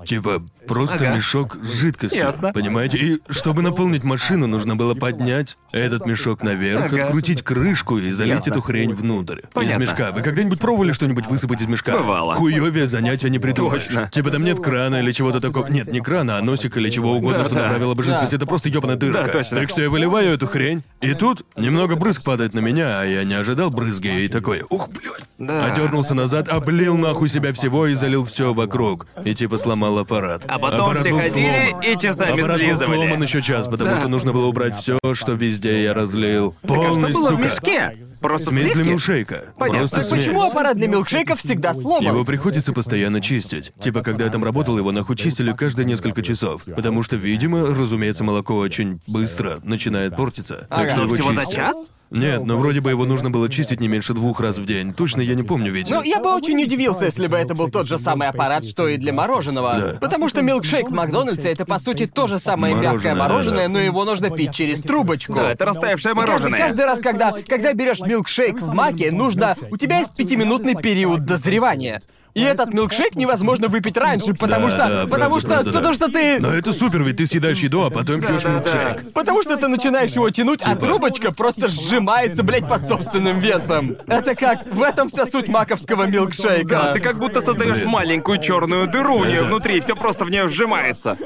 Типа, 0.06 0.42
просто 0.66 0.96
Ага. 0.96 1.16
мешок 1.16 1.56
с 1.62 1.72
жидкостью. 1.80 2.18
Ясно. 2.18 2.52
Понимаете? 2.52 2.96
И 2.98 3.20
чтобы 3.28 3.62
наполнить 3.62 4.04
машину, 4.04 4.46
нужно 4.46 4.76
было 4.76 4.94
поднять 4.94 5.56
этот 5.72 6.06
мешок 6.06 6.42
наверх, 6.42 6.86
Ага. 6.86 7.04
открутить 7.06 7.42
крышку 7.42 7.98
и 7.98 8.10
залить 8.12 8.34
Ясно. 8.34 8.50
эту 8.52 8.60
хрень 8.62 8.94
внутрь. 8.94 9.40
Понятно. 9.52 9.82
Из 9.82 9.88
мешка. 9.90 10.10
Вы 10.12 10.22
когда-нибудь 10.22 10.58
пробовали 10.58 10.92
что-нибудь 10.92 11.26
высыпать 11.26 11.60
из 11.60 11.66
мешка? 11.68 11.92
Бывало. 11.98 12.34
Хуёвее 12.34 12.86
занятия 12.86 13.30
не 13.30 13.38
придумаешь. 13.38 13.84
Точно. 13.86 14.08
Типа 14.10 14.30
там 14.30 14.44
нет 14.44 14.58
крана 14.60 14.96
или 15.00 15.12
чего-то 15.12 15.40
такого. 15.40 15.66
Нет, 15.68 15.92
не 15.92 16.00
крана, 16.00 16.38
а 16.38 16.42
носик 16.42 16.76
или 16.76 16.90
чего 16.90 17.12
угодно, 17.12 17.38
Да, 17.40 17.44
что 17.44 17.54
да. 17.54 17.62
направило 17.62 17.94
бы 17.94 18.02
жидкость. 18.02 18.30
Да. 18.30 18.36
Это 18.36 18.46
просто 18.46 18.68
ёбаная 18.68 18.96
дырка. 18.96 19.24
Да, 19.24 19.28
точно. 19.28 19.58
Так 19.58 19.70
что 19.70 19.80
я 19.82 19.90
выливаю 19.90 20.32
эту 20.34 20.46
хрень, 20.46 20.82
и 21.00 21.14
тут 21.14 21.44
немного 21.56 21.96
брызг 21.96 22.22
падает 22.24 22.54
на 22.54 22.60
меня, 22.60 23.00
а 23.00 23.04
я 23.04 23.24
не 23.24 23.34
ожидал 23.34 23.70
брызги, 23.70 24.24
и 24.24 24.28
такой, 24.28 24.64
ух, 24.68 24.88
блядь. 24.88 25.28
Да. 25.38 25.72
Одернулся 25.72 26.14
назад, 26.14 26.48
облил 26.48 26.96
нахуй 26.98 27.28
себя 27.28 27.52
всего 27.54 27.86
и 27.86 27.94
залил 27.94 28.24
все 28.26 28.52
вокруг. 28.52 29.06
И 29.24 29.34
типа 29.34 29.56
сломал 29.58 29.89
аппарат. 29.98 30.44
А 30.48 30.58
потом 30.58 30.80
Аппарат 30.86 31.00
все 31.02 31.10
был 31.10 31.18
ходили 31.18 31.68
сломан. 31.70 31.82
и 31.82 31.98
часами 31.98 32.32
Аппарат 32.38 32.58
был 32.58 32.66
слизывали. 32.66 32.96
сломан 32.96 33.22
еще 33.22 33.42
час, 33.42 33.66
потому 33.68 33.90
Да. 33.90 33.96
что 33.96 34.08
нужно 34.08 34.32
было 34.32 34.46
убрать 34.46 34.76
все, 34.76 34.98
что 35.14 35.32
везде 35.32 35.82
я 35.82 35.94
разлил. 35.94 36.54
Так 36.62 36.70
а 36.70 36.74
Полный, 36.74 37.10
что 37.10 37.18
было 37.18 37.28
в 37.28 37.32
сука. 37.32 37.44
мешке? 37.44 37.96
Просто 38.20 38.50
Смесь 38.50 38.64
для 38.64 38.72
сливки? 38.74 38.88
милкшейка. 38.90 39.44
Понятно. 39.56 39.78
Просто 39.80 39.96
Так 39.96 40.06
смесь. 40.06 40.24
почему 40.24 40.42
аппарат 40.42 40.76
для 40.76 40.88
милкшейков 40.88 41.38
всегда 41.40 41.72
сломан? 41.74 42.12
Его 42.12 42.24
приходится 42.24 42.72
постоянно 42.74 43.20
чистить. 43.22 43.72
Типа, 43.80 44.02
когда 44.02 44.24
я 44.26 44.30
там 44.30 44.44
работал, 44.44 44.76
его 44.76 44.92
нахуй 44.92 45.16
чистили 45.16 45.52
каждые 45.52 45.86
несколько 45.86 46.20
часов. 46.22 46.64
Потому 46.64 47.02
что, 47.02 47.16
видимо, 47.16 47.74
разумеется, 47.74 48.22
молоко 48.22 48.56
очень 48.56 49.00
быстро 49.06 49.60
начинает 49.64 50.16
портиться. 50.16 50.66
Ага. 50.68 50.82
Так 50.82 50.90
что 50.90 51.02
его 51.04 51.14
Всего 51.14 51.32
за 51.32 51.40
чистят. 51.46 51.54
час? 51.56 51.92
Нет, 52.10 52.44
но 52.44 52.56
вроде 52.56 52.80
бы 52.80 52.90
его 52.90 53.04
нужно 53.04 53.30
было 53.30 53.48
чистить 53.48 53.80
не 53.80 53.86
меньше 53.86 54.14
двух 54.14 54.40
раз 54.40 54.58
в 54.58 54.66
день. 54.66 54.92
Точно 54.92 55.20
я 55.20 55.34
не 55.34 55.44
помню 55.44 55.72
ведь. 55.72 55.88
Ну, 55.90 56.02
я 56.02 56.18
бы 56.18 56.34
очень 56.34 56.60
удивился, 56.62 57.04
если 57.04 57.28
бы 57.28 57.36
это 57.36 57.54
был 57.54 57.70
тот 57.70 57.86
же 57.86 57.98
самый 57.98 58.28
аппарат, 58.28 58.64
что 58.64 58.88
и 58.88 58.96
для 58.96 59.12
мороженого. 59.12 59.74
Да. 59.78 59.98
Потому 60.00 60.28
что 60.28 60.42
милкшейк 60.42 60.90
в 60.90 60.92
Макдональдсе 60.92 61.50
это 61.52 61.64
по 61.64 61.78
сути 61.78 62.06
то 62.06 62.26
же 62.26 62.38
самое 62.38 62.74
Мороженое, 62.74 62.94
мягкое 62.94 63.14
мороженое, 63.14 63.66
да. 63.66 63.72
но 63.72 63.78
его 63.78 64.04
нужно 64.04 64.30
пить 64.30 64.52
через 64.52 64.82
трубочку. 64.82 65.34
Да, 65.34 65.52
это 65.52 65.64
растаявшее 65.64 66.12
И 66.12 66.14
каждый, 66.16 66.28
мороженое. 66.28 66.58
каждый 66.58 66.84
раз, 66.84 67.00
когда, 67.00 67.32
когда 67.46 67.72
берешь 67.74 68.00
милкшейк 68.00 68.60
в 68.60 68.74
маке, 68.74 69.12
нужно... 69.12 69.56
У 69.70 69.76
тебя 69.76 69.98
есть 69.98 70.14
пятиминутный 70.16 70.74
период 70.74 71.24
дозревания. 71.24 72.02
И 72.34 72.42
этот 72.42 72.72
милкшейк 72.72 73.16
невозможно 73.16 73.68
выпить 73.68 73.96
раньше, 73.96 74.34
потому 74.34 74.70
Да, 74.70 74.70
что... 74.70 74.88
да, 74.88 75.06
потому 75.06 75.08
правда, 75.08 75.40
что... 75.40 75.48
правда, 75.48 75.72
потому 75.72 75.88
да. 75.88 75.94
что 75.94 76.08
ты... 76.12 76.40
Но 76.40 76.52
это 76.54 76.72
супер, 76.72 77.02
ведь 77.02 77.16
ты 77.16 77.26
съедаешь 77.26 77.58
еду, 77.58 77.82
а 77.84 77.90
потом 77.90 78.20
пьешь 78.20 78.42
да, 78.42 78.50
милкшейк. 78.50 79.12
Потому 79.12 79.42
что 79.42 79.56
ты 79.56 79.68
начинаешь 79.68 80.12
его 80.12 80.30
тянуть, 80.30 80.60
а 80.62 80.76
трубочка 80.76 81.32
просто 81.32 81.68
сжимается, 81.68 82.42
блядь, 82.42 82.68
под 82.68 82.86
собственным 82.86 83.38
весом. 83.40 83.96
Это 84.06 84.34
как... 84.34 84.66
В 84.72 84.82
этом 84.82 85.08
вся 85.08 85.26
суть 85.26 85.48
маковского 85.48 86.04
милкшейка. 86.04 86.68
Да, 86.68 86.92
ты 86.92 87.00
как 87.00 87.18
будто 87.18 87.40
создаешь 87.40 87.78
Блин. 87.78 87.88
маленькую 87.90 88.40
черную 88.40 88.86
дыру 88.86 89.18
у 89.18 89.24
нее 89.24 89.42
Да. 89.42 89.46
внутри, 89.48 89.78
и 89.78 89.80
все 89.80 89.96
просто 89.96 90.24
в 90.24 90.30
нее 90.30 90.48
сжимается. 90.48 91.16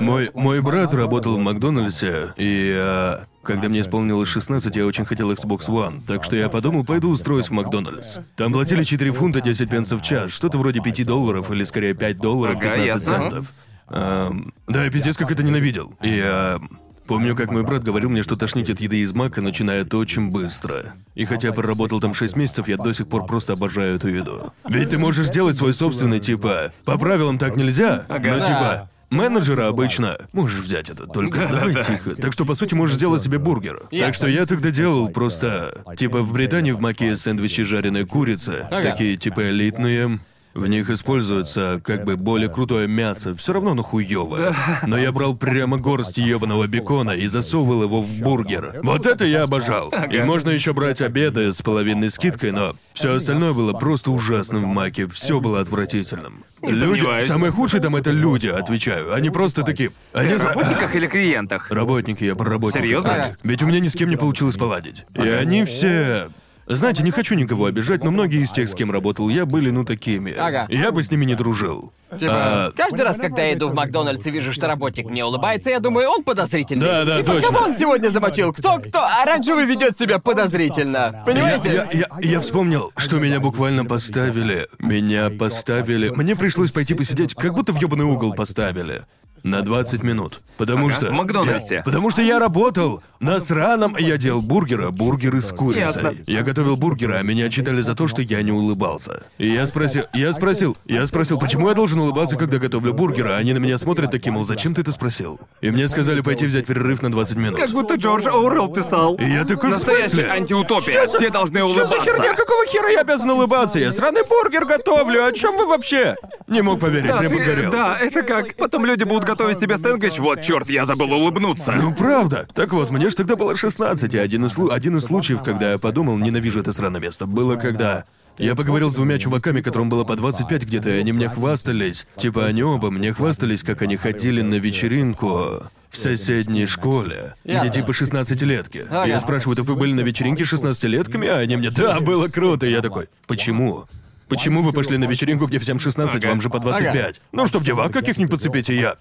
Мой, 0.00 0.30
мой 0.34 0.60
брат 0.60 0.94
работал 0.94 1.36
в 1.36 1.38
Макдональдсе, 1.40 2.32
и 2.36 2.74
а, 2.76 3.24
когда 3.44 3.68
мне 3.68 3.80
исполнилось 3.82 4.28
16, 4.28 4.74
я 4.74 4.86
очень 4.86 5.04
хотел 5.04 5.30
Xbox 5.32 5.66
One, 5.68 6.02
так 6.06 6.24
что 6.24 6.36
я 6.36 6.48
подумал, 6.48 6.84
пойду 6.84 7.10
устроюсь 7.10 7.48
в 7.48 7.52
Макдональдс. 7.52 8.16
Там 8.36 8.52
платили 8.52 8.84
4 8.84 9.12
фунта 9.12 9.40
10 9.40 9.68
пенсов 9.70 10.00
в 10.00 10.04
час, 10.04 10.32
что-то 10.32 10.58
вроде 10.58 10.80
5 10.80 11.06
долларов, 11.06 11.50
или 11.50 11.64
скорее 11.64 11.94
5 11.94 12.18
долларов 12.18 12.56
Ага, 12.58 12.74
15 12.76 12.86
ясно. 12.86 13.18
центов. 13.18 13.52
Ам, 13.88 14.52
да, 14.66 14.84
я 14.84 14.90
пиздец 14.90 15.16
как 15.16 15.30
это 15.30 15.42
ненавидел. 15.42 15.94
И 16.02 16.08
я 16.16 16.58
помню, 17.06 17.36
как 17.36 17.50
мой 17.50 17.62
брат 17.64 17.82
говорил 17.84 18.08
мне, 18.10 18.22
что 18.22 18.34
тошнить 18.36 18.70
от 18.70 18.80
еды 18.80 18.98
из 19.00 19.12
Мака 19.12 19.42
начинает 19.42 19.92
очень 19.94 20.30
быстро. 20.30 20.94
И 21.14 21.26
хотя 21.26 21.48
я 21.48 21.52
проработал 21.52 22.00
там 22.00 22.14
6 22.14 22.34
месяцев, 22.36 22.66
я 22.66 22.76
до 22.78 22.92
сих 22.94 23.06
пор 23.08 23.26
просто 23.26 23.52
обожаю 23.52 23.96
эту 23.96 24.08
еду. 24.08 24.52
Ведь 24.68 24.90
ты 24.90 24.98
можешь 24.98 25.26
сделать 25.26 25.56
свой 25.56 25.74
собственный, 25.74 26.18
типа, 26.20 26.72
по 26.84 26.98
правилам 26.98 27.38
так 27.38 27.56
нельзя, 27.56 28.06
но 28.08 28.18
типа, 28.18 28.90
Менеджера 29.14 29.68
обычно 29.68 30.18
можешь 30.32 30.60
взять 30.60 30.90
это, 30.90 31.06
только 31.06 31.46
давай 31.48 31.74
тихо. 31.74 32.14
Так 32.16 32.32
что, 32.32 32.44
по 32.44 32.54
сути, 32.54 32.74
можешь 32.74 32.96
сделать 32.96 33.22
себе 33.22 33.38
бургер. 33.38 33.82
Так 33.90 34.14
что 34.14 34.26
я 34.26 34.46
тогда 34.46 34.70
делал 34.70 35.08
просто... 35.08 35.84
Типа 35.96 36.20
в 36.20 36.32
Британии 36.32 36.72
в 36.72 36.80
маке 36.80 37.16
сэндвичи 37.16 37.62
жареной 37.62 38.04
курицы. 38.04 38.66
Ага. 38.70 38.90
Такие 38.90 39.16
типа 39.16 39.48
элитные. 39.50 40.18
В 40.54 40.66
них 40.68 40.88
используется 40.88 41.80
как 41.84 42.04
бы 42.04 42.16
более 42.16 42.48
крутое 42.48 42.86
мясо, 42.86 43.34
все 43.34 43.52
равно 43.52 43.74
нахуёвое. 43.74 44.54
Но 44.86 44.96
я 44.96 45.10
брал 45.10 45.34
прямо 45.34 45.78
горсть 45.78 46.16
ебаного 46.16 46.66
бекона 46.68 47.10
и 47.10 47.26
засовывал 47.26 47.82
его 47.82 48.00
в 48.00 48.10
бургер. 48.20 48.80
Вот 48.82 49.04
это 49.04 49.24
я 49.24 49.42
обожал. 49.42 49.92
И 50.10 50.18
можно 50.20 50.50
еще 50.50 50.72
брать 50.72 51.00
обеды 51.00 51.52
с 51.52 51.60
половинной 51.60 52.10
скидкой, 52.10 52.52
но 52.52 52.76
все 52.92 53.16
остальное 53.16 53.52
было 53.52 53.72
просто 53.72 54.12
ужасным 54.12 54.62
в 54.62 54.66
маке, 54.66 55.08
все 55.08 55.40
было 55.40 55.60
отвратительным. 55.60 56.44
Люди, 56.62 56.80
сомневаюсь. 56.80 57.28
самое 57.28 57.52
худшее 57.52 57.82
там 57.82 57.96
это 57.96 58.10
люди, 58.10 58.46
отвечаю. 58.46 59.12
Они 59.12 59.30
просто 59.30 59.64
такие. 59.64 59.92
Они 60.12 60.32
о 60.32 60.38
работниках 60.38 60.94
или 60.94 61.06
клиентах? 61.06 61.70
Работники, 61.70 62.24
я 62.24 62.34
про 62.34 62.48
работников. 62.48 62.82
Серьезно? 62.82 63.36
Ведь 63.42 63.62
у 63.62 63.66
меня 63.66 63.80
ни 63.80 63.88
с 63.88 63.92
кем 63.92 64.08
не 64.08 64.16
получилось 64.16 64.56
поладить. 64.56 65.04
И 65.14 65.28
они 65.28 65.64
все... 65.64 66.28
Знаете, 66.66 67.02
не 67.02 67.10
хочу 67.10 67.34
никого 67.34 67.66
обижать, 67.66 68.02
но 68.02 68.10
многие 68.10 68.42
из 68.42 68.50
тех, 68.50 68.68
с 68.68 68.74
кем 68.74 68.90
работал 68.90 69.28
я, 69.28 69.44
были 69.44 69.70
ну 69.70 69.84
такими. 69.84 70.32
Ага. 70.32 70.66
Я 70.70 70.92
бы 70.92 71.02
с 71.02 71.10
ними 71.10 71.24
не 71.24 71.34
дружил. 71.34 71.92
Типа, 72.18 72.32
А, 72.32 72.72
каждый 72.76 73.02
раз, 73.02 73.16
когда 73.16 73.42
я 73.42 73.54
иду 73.54 73.68
в 73.68 73.74
Макдональдс 73.74 74.24
и 74.26 74.30
вижу, 74.30 74.52
что 74.52 74.66
работник 74.66 75.06
мне 75.06 75.24
улыбается, 75.24 75.68
я 75.70 75.80
думаю, 75.80 76.08
он 76.08 76.22
подозрительный. 76.22 76.86
Да, 76.86 77.04
да, 77.04 77.16
типа, 77.18 77.32
точно. 77.32 77.48
кого 77.48 77.64
он 77.66 77.74
сегодня 77.76 78.08
замочил? 78.10 78.52
Кто, 78.52 78.78
кто? 78.78 79.04
Оранжевый 79.22 79.66
ведет 79.66 79.98
себя 79.98 80.18
подозрительно. 80.18 81.22
Понимаете? 81.26 81.68
Я, 81.68 81.88
я, 81.90 81.90
я- 81.92 82.08
я 82.20 82.40
вспомнил, 82.40 82.92
что 82.96 83.18
меня 83.18 83.40
буквально 83.40 83.84
поставили. 83.84 84.68
Меня 84.78 85.30
поставили. 85.30 86.10
Мне 86.10 86.36
пришлось 86.36 86.70
пойти 86.70 86.94
посидеть, 86.94 87.34
как 87.34 87.52
будто 87.54 87.72
в 87.72 87.80
ёбаный 87.80 88.04
угол 88.04 88.32
поставили. 88.34 89.02
На 89.44 89.60
20 89.60 90.02
минут. 90.02 90.40
Потому 90.56 90.86
Ага, 90.86 90.96
что... 90.96 91.06
в 91.08 91.12
Макдональдсе. 91.12 91.74
я- 91.76 91.82
потому 91.82 92.10
что 92.10 92.22
я 92.22 92.38
работал 92.38 93.02
на 93.20 93.40
сраном... 93.40 93.94
Я 93.98 94.16
делал 94.16 94.40
бургеры, 94.40 94.90
бургеры 94.90 95.42
с 95.42 95.52
курицей. 95.52 95.82
Ясно. 95.82 96.12
Я 96.26 96.42
готовил 96.42 96.76
бургеры, 96.76 97.16
а 97.16 97.22
меня 97.22 97.46
отчитали 97.46 97.82
за 97.82 97.94
то, 97.94 98.06
что 98.08 98.22
я 98.22 98.40
не 98.42 98.52
улыбался. 98.52 99.24
И 99.36 99.46
я 99.48 99.66
спросил... 99.66 100.04
Я 100.14 100.32
спросил... 100.32 100.76
Я 100.86 101.06
спросил, 101.06 101.38
почему 101.38 101.68
я 101.68 101.74
должен 101.74 101.98
улыбаться, 101.98 102.36
когда 102.36 102.56
готовлю 102.58 102.94
бургеры, 102.94 103.32
а 103.32 103.36
они 103.36 103.52
на 103.52 103.58
меня 103.58 103.76
смотрят 103.76 104.10
таким, 104.10 104.34
мол, 104.34 104.46
зачем 104.46 104.74
ты 104.74 104.80
это 104.80 104.92
спросил? 104.92 105.38
И 105.60 105.70
мне 105.70 105.88
сказали 105.88 106.22
пойти 106.22 106.46
взять 106.46 106.64
перерыв 106.64 107.02
на 107.02 107.12
20 107.12 107.36
минут. 107.36 107.60
Как 107.60 107.70
будто 107.70 107.96
Джордж 107.96 108.26
Оуэлл 108.26 108.68
писал. 108.72 109.16
И 109.16 109.24
я 109.28 109.44
такой, 109.44 109.68
в 109.68 109.72
Настоящая 109.72 110.08
смысле? 110.08 110.30
антиутопия. 110.30 111.06
Все 111.06 111.28
должны 111.28 111.58
Что 111.58 111.66
улыбаться. 111.66 111.96
за 111.98 112.02
херня? 112.02 112.34
Какого 112.34 112.64
хера 112.66 112.88
я 112.88 113.00
обязан 113.00 113.28
улыбаться? 113.30 113.78
Я 113.78 113.92
сраный 113.92 114.22
бургер 114.24 114.64
готовлю. 114.64 115.26
О 115.26 115.32
чем 115.32 115.56
вы 115.58 115.66
вообще? 115.66 116.16
Не 116.46 116.62
мог 116.62 116.80
поверить, 116.80 117.08
Да, 117.08 117.18
прям 117.18 117.32
ты- 117.32 117.70
да, 117.70 117.98
это 117.98 118.22
как. 118.22 118.54
Потом 118.56 118.86
люди 118.86 119.04
будут 119.04 119.24
готовить 119.34 119.58
себе 119.60 119.76
сэндвич. 119.76 120.18
Вот, 120.18 120.42
черт, 120.42 120.68
я 120.70 120.84
забыл 120.84 121.12
улыбнуться. 121.12 121.72
Ну 121.72 121.92
правда. 121.92 122.46
Так 122.54 122.72
вот, 122.72 122.90
мне 122.90 123.10
ж 123.10 123.14
тогда 123.14 123.36
было 123.36 123.56
16, 123.56 124.14
и 124.14 124.18
один 124.18 124.46
из, 124.46 124.54
один 124.70 124.96
из 124.96 125.04
случаев, 125.04 125.42
когда 125.42 125.72
я 125.72 125.78
подумал, 125.78 126.16
ненавижу 126.18 126.60
это 126.60 126.72
сраное 126.72 127.00
место, 127.00 127.26
было 127.26 127.56
когда... 127.56 128.04
Я 128.36 128.56
поговорил 128.56 128.90
с 128.90 128.94
двумя 128.94 129.16
чуваками, 129.18 129.60
которым 129.60 129.88
было 129.88 130.02
по 130.02 130.16
25 130.16 130.64
где-то, 130.64 130.90
и 130.90 130.98
они 130.98 131.12
мне 131.12 131.28
хвастались. 131.28 132.04
Типа 132.16 132.46
они 132.46 132.64
оба 132.64 132.90
мне 132.90 133.12
хвастались, 133.12 133.62
как 133.62 133.82
они 133.82 133.96
ходили 133.96 134.40
на 134.40 134.56
вечеринку 134.56 135.62
в 135.88 135.96
соседней 135.96 136.66
школе, 136.66 137.34
Ясно. 137.44 137.68
где 137.68 137.78
типа 137.80 137.92
16-летки. 137.92 138.86
Ага. 138.90 139.04
Я 139.06 139.20
спрашиваю, 139.20 139.54
так 139.54 139.66
вы 139.66 139.76
были 139.76 139.92
на 139.92 140.00
вечеринке 140.00 140.44
с 140.44 140.52
16-летками? 140.52 141.28
А 141.28 141.36
они 141.38 141.56
мне, 141.56 141.70
да, 141.70 142.00
было 142.00 142.26
круто. 142.26 142.66
И 142.66 142.72
я 142.72 142.82
такой, 142.82 143.08
почему? 143.28 143.84
Почему 144.28 144.62
вы 144.62 144.72
пошли 144.72 144.96
на 144.96 145.04
вечеринку, 145.04 145.46
где 145.46 145.60
всем 145.60 145.78
16, 145.78 146.16
Ага. 146.16 146.28
вам 146.28 146.40
же 146.40 146.50
по 146.50 146.58
25? 146.58 146.96
Ага. 146.96 147.12
Ну, 147.30 147.46
чтоб 147.46 147.62
девак 147.62 147.92
каких-нибудь 147.92 148.32
подцепить, 148.32 148.68
и 148.68 148.74
я... 148.74 148.96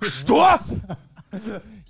Что? 0.00 0.58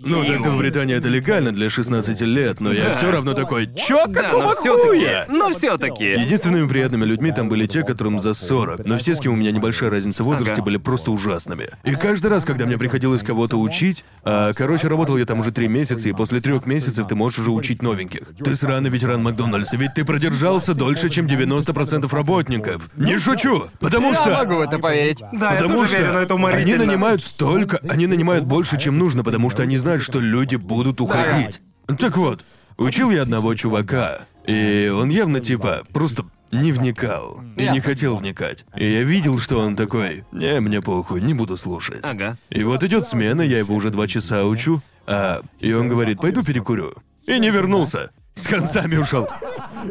Ну, 0.01 0.25
так-то 0.25 0.51
в 0.51 0.59
Британии 0.59 0.95
это 0.97 1.09
легально 1.09 1.53
для 1.53 1.71
16 1.71 2.21
лет, 2.23 2.61
но 2.61 2.73
я 2.73 2.93
все 2.95 3.11
равно 3.11 3.35
такой, 3.35 3.69
чё, 3.75 4.07
Да, 4.07 4.23
какого 4.23 4.43
но 4.43 4.55
все-таки. 4.55 4.87
хуя? 4.89 5.27
Но 5.29 5.51
все-таки. 5.51 6.05
Единственными 6.13 6.69
приятными 6.69 7.05
людьми 7.05 7.33
там 7.33 7.49
были 7.49 7.67
те, 7.67 7.83
которым 7.83 8.21
за 8.21 8.35
40, 8.35 8.85
но 8.85 8.99
все, 8.99 9.15
с 9.15 9.21
кем 9.21 9.33
у 9.33 9.37
меня 9.37 9.51
небольшая 9.51 9.91
разница 9.91 10.23
в 10.23 10.27
возрасте, 10.27 10.55
Ага. 10.55 10.63
были 10.63 10.77
просто 10.77 11.11
ужасными. 11.11 11.69
И 11.85 11.95
каждый 11.97 12.29
раз, 12.29 12.45
когда 12.45 12.65
мне 12.67 12.79
приходилось 12.79 13.23
кого-то 13.23 13.57
учить, 13.59 14.05
а, 14.25 14.53
короче, 14.53 14.89
работал 14.89 15.17
я 15.17 15.27
там 15.27 15.41
уже 15.41 15.51
три 15.53 15.69
месяца, 15.69 16.09
и 16.09 16.13
после 16.13 16.41
трех 16.41 16.67
месяцев 16.67 17.07
ты 17.09 17.15
можешь 17.15 17.41
уже 17.41 17.51
учить 17.51 17.83
новеньких. 17.83 18.23
Ты 18.43 18.55
сраный 18.57 18.91
ветеран 18.91 19.23
Макдональдса, 19.23 19.77
ведь 19.77 19.95
ты 19.95 20.05
продержался 20.05 20.75
дольше, 20.75 21.09
чем 21.09 21.27
90% 21.27 22.13
работников. 22.13 22.91
Не 22.97 23.19
шучу, 23.19 23.65
потому 23.81 24.11
Я 24.11 24.15
что... 24.15 24.31
могу 24.31 24.55
в 24.57 24.61
это 24.61 24.79
поверить. 24.79 25.19
Да, 25.33 25.51
я 25.53 25.57
Потому 25.59 25.75
тоже 25.81 25.89
что 25.89 25.97
верю, 25.99 26.13
но 26.13 26.19
это 26.21 26.35
они 26.35 26.43
уморительно. 26.45 26.85
нанимают 26.87 27.23
столько, 27.23 27.81
они 27.89 28.07
нанимают 28.07 28.45
больше, 28.45 28.79
чем 28.79 28.99
нужно, 28.99 29.25
потому 29.25 29.51
что 29.51 29.63
они 29.63 29.77
знают, 29.89 30.03
что 30.03 30.21
люди 30.21 30.57
будут 30.57 31.01
уходить. 31.01 31.61
Так 31.99 32.19
вот, 32.19 32.45
учил 32.77 33.11
я 33.11 33.23
одного 33.23 33.55
чувака, 33.55 34.27
и 34.47 34.93
он 34.95 35.09
явно 35.09 35.41
типа 35.41 35.83
просто 35.95 36.27
не 36.53 36.73
вникал. 36.73 37.43
И 37.57 37.67
не 37.71 37.81
хотел 37.81 38.17
вникать. 38.17 38.67
И 38.77 38.85
я 38.85 39.03
видел, 39.03 39.39
что 39.39 39.61
он 39.61 39.77
такой, 39.77 40.25
не, 40.31 40.61
мне 40.61 40.83
похуй, 40.83 41.23
не 41.23 41.33
буду 41.33 41.57
слушать. 41.57 42.01
Ага. 42.03 42.37
И 42.51 42.63
вот 42.65 42.85
идет 42.85 43.09
смена, 43.09 43.41
я 43.41 43.59
его 43.59 43.75
уже 43.75 43.89
два 43.89 44.07
часа 44.07 44.45
учу, 44.45 44.83
а... 45.07 45.41
И 45.59 45.73
он 45.73 45.89
говорит, 45.89 46.21
пойду 46.21 46.45
перекурю. 46.45 46.93
И 47.27 47.39
не 47.39 47.49
вернулся. 47.49 48.11
С 48.35 48.47
концами 48.47 48.97
ушел. 48.97 49.27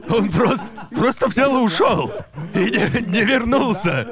Он 0.09 0.29
просто, 0.29 0.65
просто 0.91 1.27
взял 1.27 1.57
и 1.57 1.61
ушел. 1.61 2.11
И 2.53 2.59
не, 2.59 3.05
не 3.07 3.21
вернулся. 3.23 4.07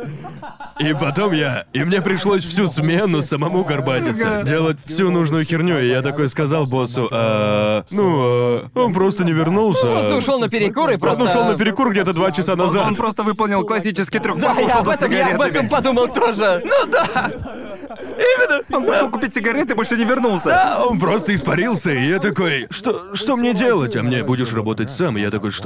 И 0.80 0.94
потом 0.94 1.32
я... 1.32 1.66
И 1.74 1.84
мне 1.84 2.02
пришлось 2.02 2.44
всю 2.44 2.68
смену 2.68 3.22
самому 3.22 3.64
горбатиться. 3.64 4.44
Делать 4.44 4.78
всю 4.86 5.10
нужную 5.10 5.46
херню. 5.46 5.80
И 5.80 5.88
я 5.88 6.02
такой 6.02 6.28
сказал 6.28 6.66
боссу, 6.66 7.08
а... 7.12 7.86
Ну, 7.92 8.04
а, 8.04 8.68
он 8.76 8.94
просто 8.94 9.24
не 9.24 9.32
вернулся. 9.32 9.86
Просто 9.86 10.16
ушел 10.18 10.40
на 10.40 10.50
перекур 10.50 10.90
и 10.90 10.96
Он 10.96 11.00
просто... 11.00 11.24
ушел 11.24 11.46
на 11.46 11.58
перекур 11.58 11.92
где-то 11.92 12.14
два 12.14 12.32
часа 12.32 12.56
назад. 12.56 12.86
Он 12.88 12.96
просто 12.96 13.24
выполнил 13.24 13.64
классический 13.66 14.20
трюк. 14.20 14.40
Да, 14.40 14.52
Ушел 14.52 14.68
я 14.68 14.76
об 14.76 14.86
за 14.86 14.92
этом, 14.92 15.12
я 15.12 15.36
об 15.36 15.42
этом 15.42 15.70
подумал 15.70 16.08
тоже. 16.08 16.64
Именно. 18.18 18.62
Он 18.72 18.86
пошел 18.86 19.10
купить 19.10 19.34
сигареты 19.34 19.74
и 19.74 19.76
больше 19.76 19.98
не 19.98 20.06
вернулся. 20.06 20.46
Да, 20.46 20.82
он 20.86 21.00
просто 21.00 21.34
испарился, 21.34 21.92
и 21.92 22.08
я 22.08 22.20
такой, 22.20 22.68
что, 22.70 23.16
что 23.16 23.36
мне 23.36 23.54
делать? 23.54 23.96
А 23.96 24.04
мне 24.04 24.24
будешь 24.24 24.54
работать 24.54 24.92
сам. 24.92 25.18
И 25.18 25.22
я 25.22 25.32
такой, 25.32 25.52
что? 25.52 25.65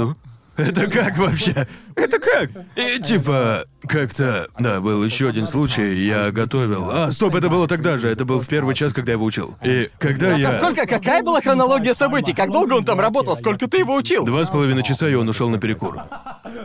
Это 0.59 0.87
как 0.87 1.17
вообще? 1.17 1.67
Это 1.95 2.19
как? 2.19 2.49
И 2.75 2.99
типа, 3.01 3.63
как-то... 3.87 4.47
Да, 4.59 4.81
был 4.81 5.03
еще 5.03 5.29
один 5.29 5.47
случай, 5.47 6.05
я 6.05 6.31
готовил... 6.31 6.89
А, 6.91 7.11
стоп, 7.13 7.35
это 7.35 7.49
было 7.49 7.65
тогда 7.67 7.97
же, 7.97 8.09
это 8.09 8.25
был 8.25 8.41
в 8.41 8.47
первый 8.47 8.75
час, 8.75 8.91
когда 8.91 9.11
я 9.11 9.13
его 9.13 9.25
учил. 9.25 9.55
И 9.63 9.89
когда 9.99 10.31
Так, 10.31 10.37
я... 10.37 10.49
а 10.49 10.55
сколько, 10.55 10.85
какая 10.85 11.23
была 11.23 11.39
хронология 11.41 11.93
событий? 11.93 12.33
Как 12.33 12.51
долго 12.51 12.73
он 12.73 12.83
там 12.83 12.99
работал? 12.99 13.37
Сколько 13.37 13.67
ты 13.67 13.77
его 13.77 13.95
учил? 13.95 14.25
Два 14.25 14.45
с 14.45 14.49
половиной 14.49 14.83
часа, 14.83 15.07
и 15.07 15.13
он 15.13 15.29
ушел 15.29 15.49
на 15.49 15.59
перекур. 15.59 15.97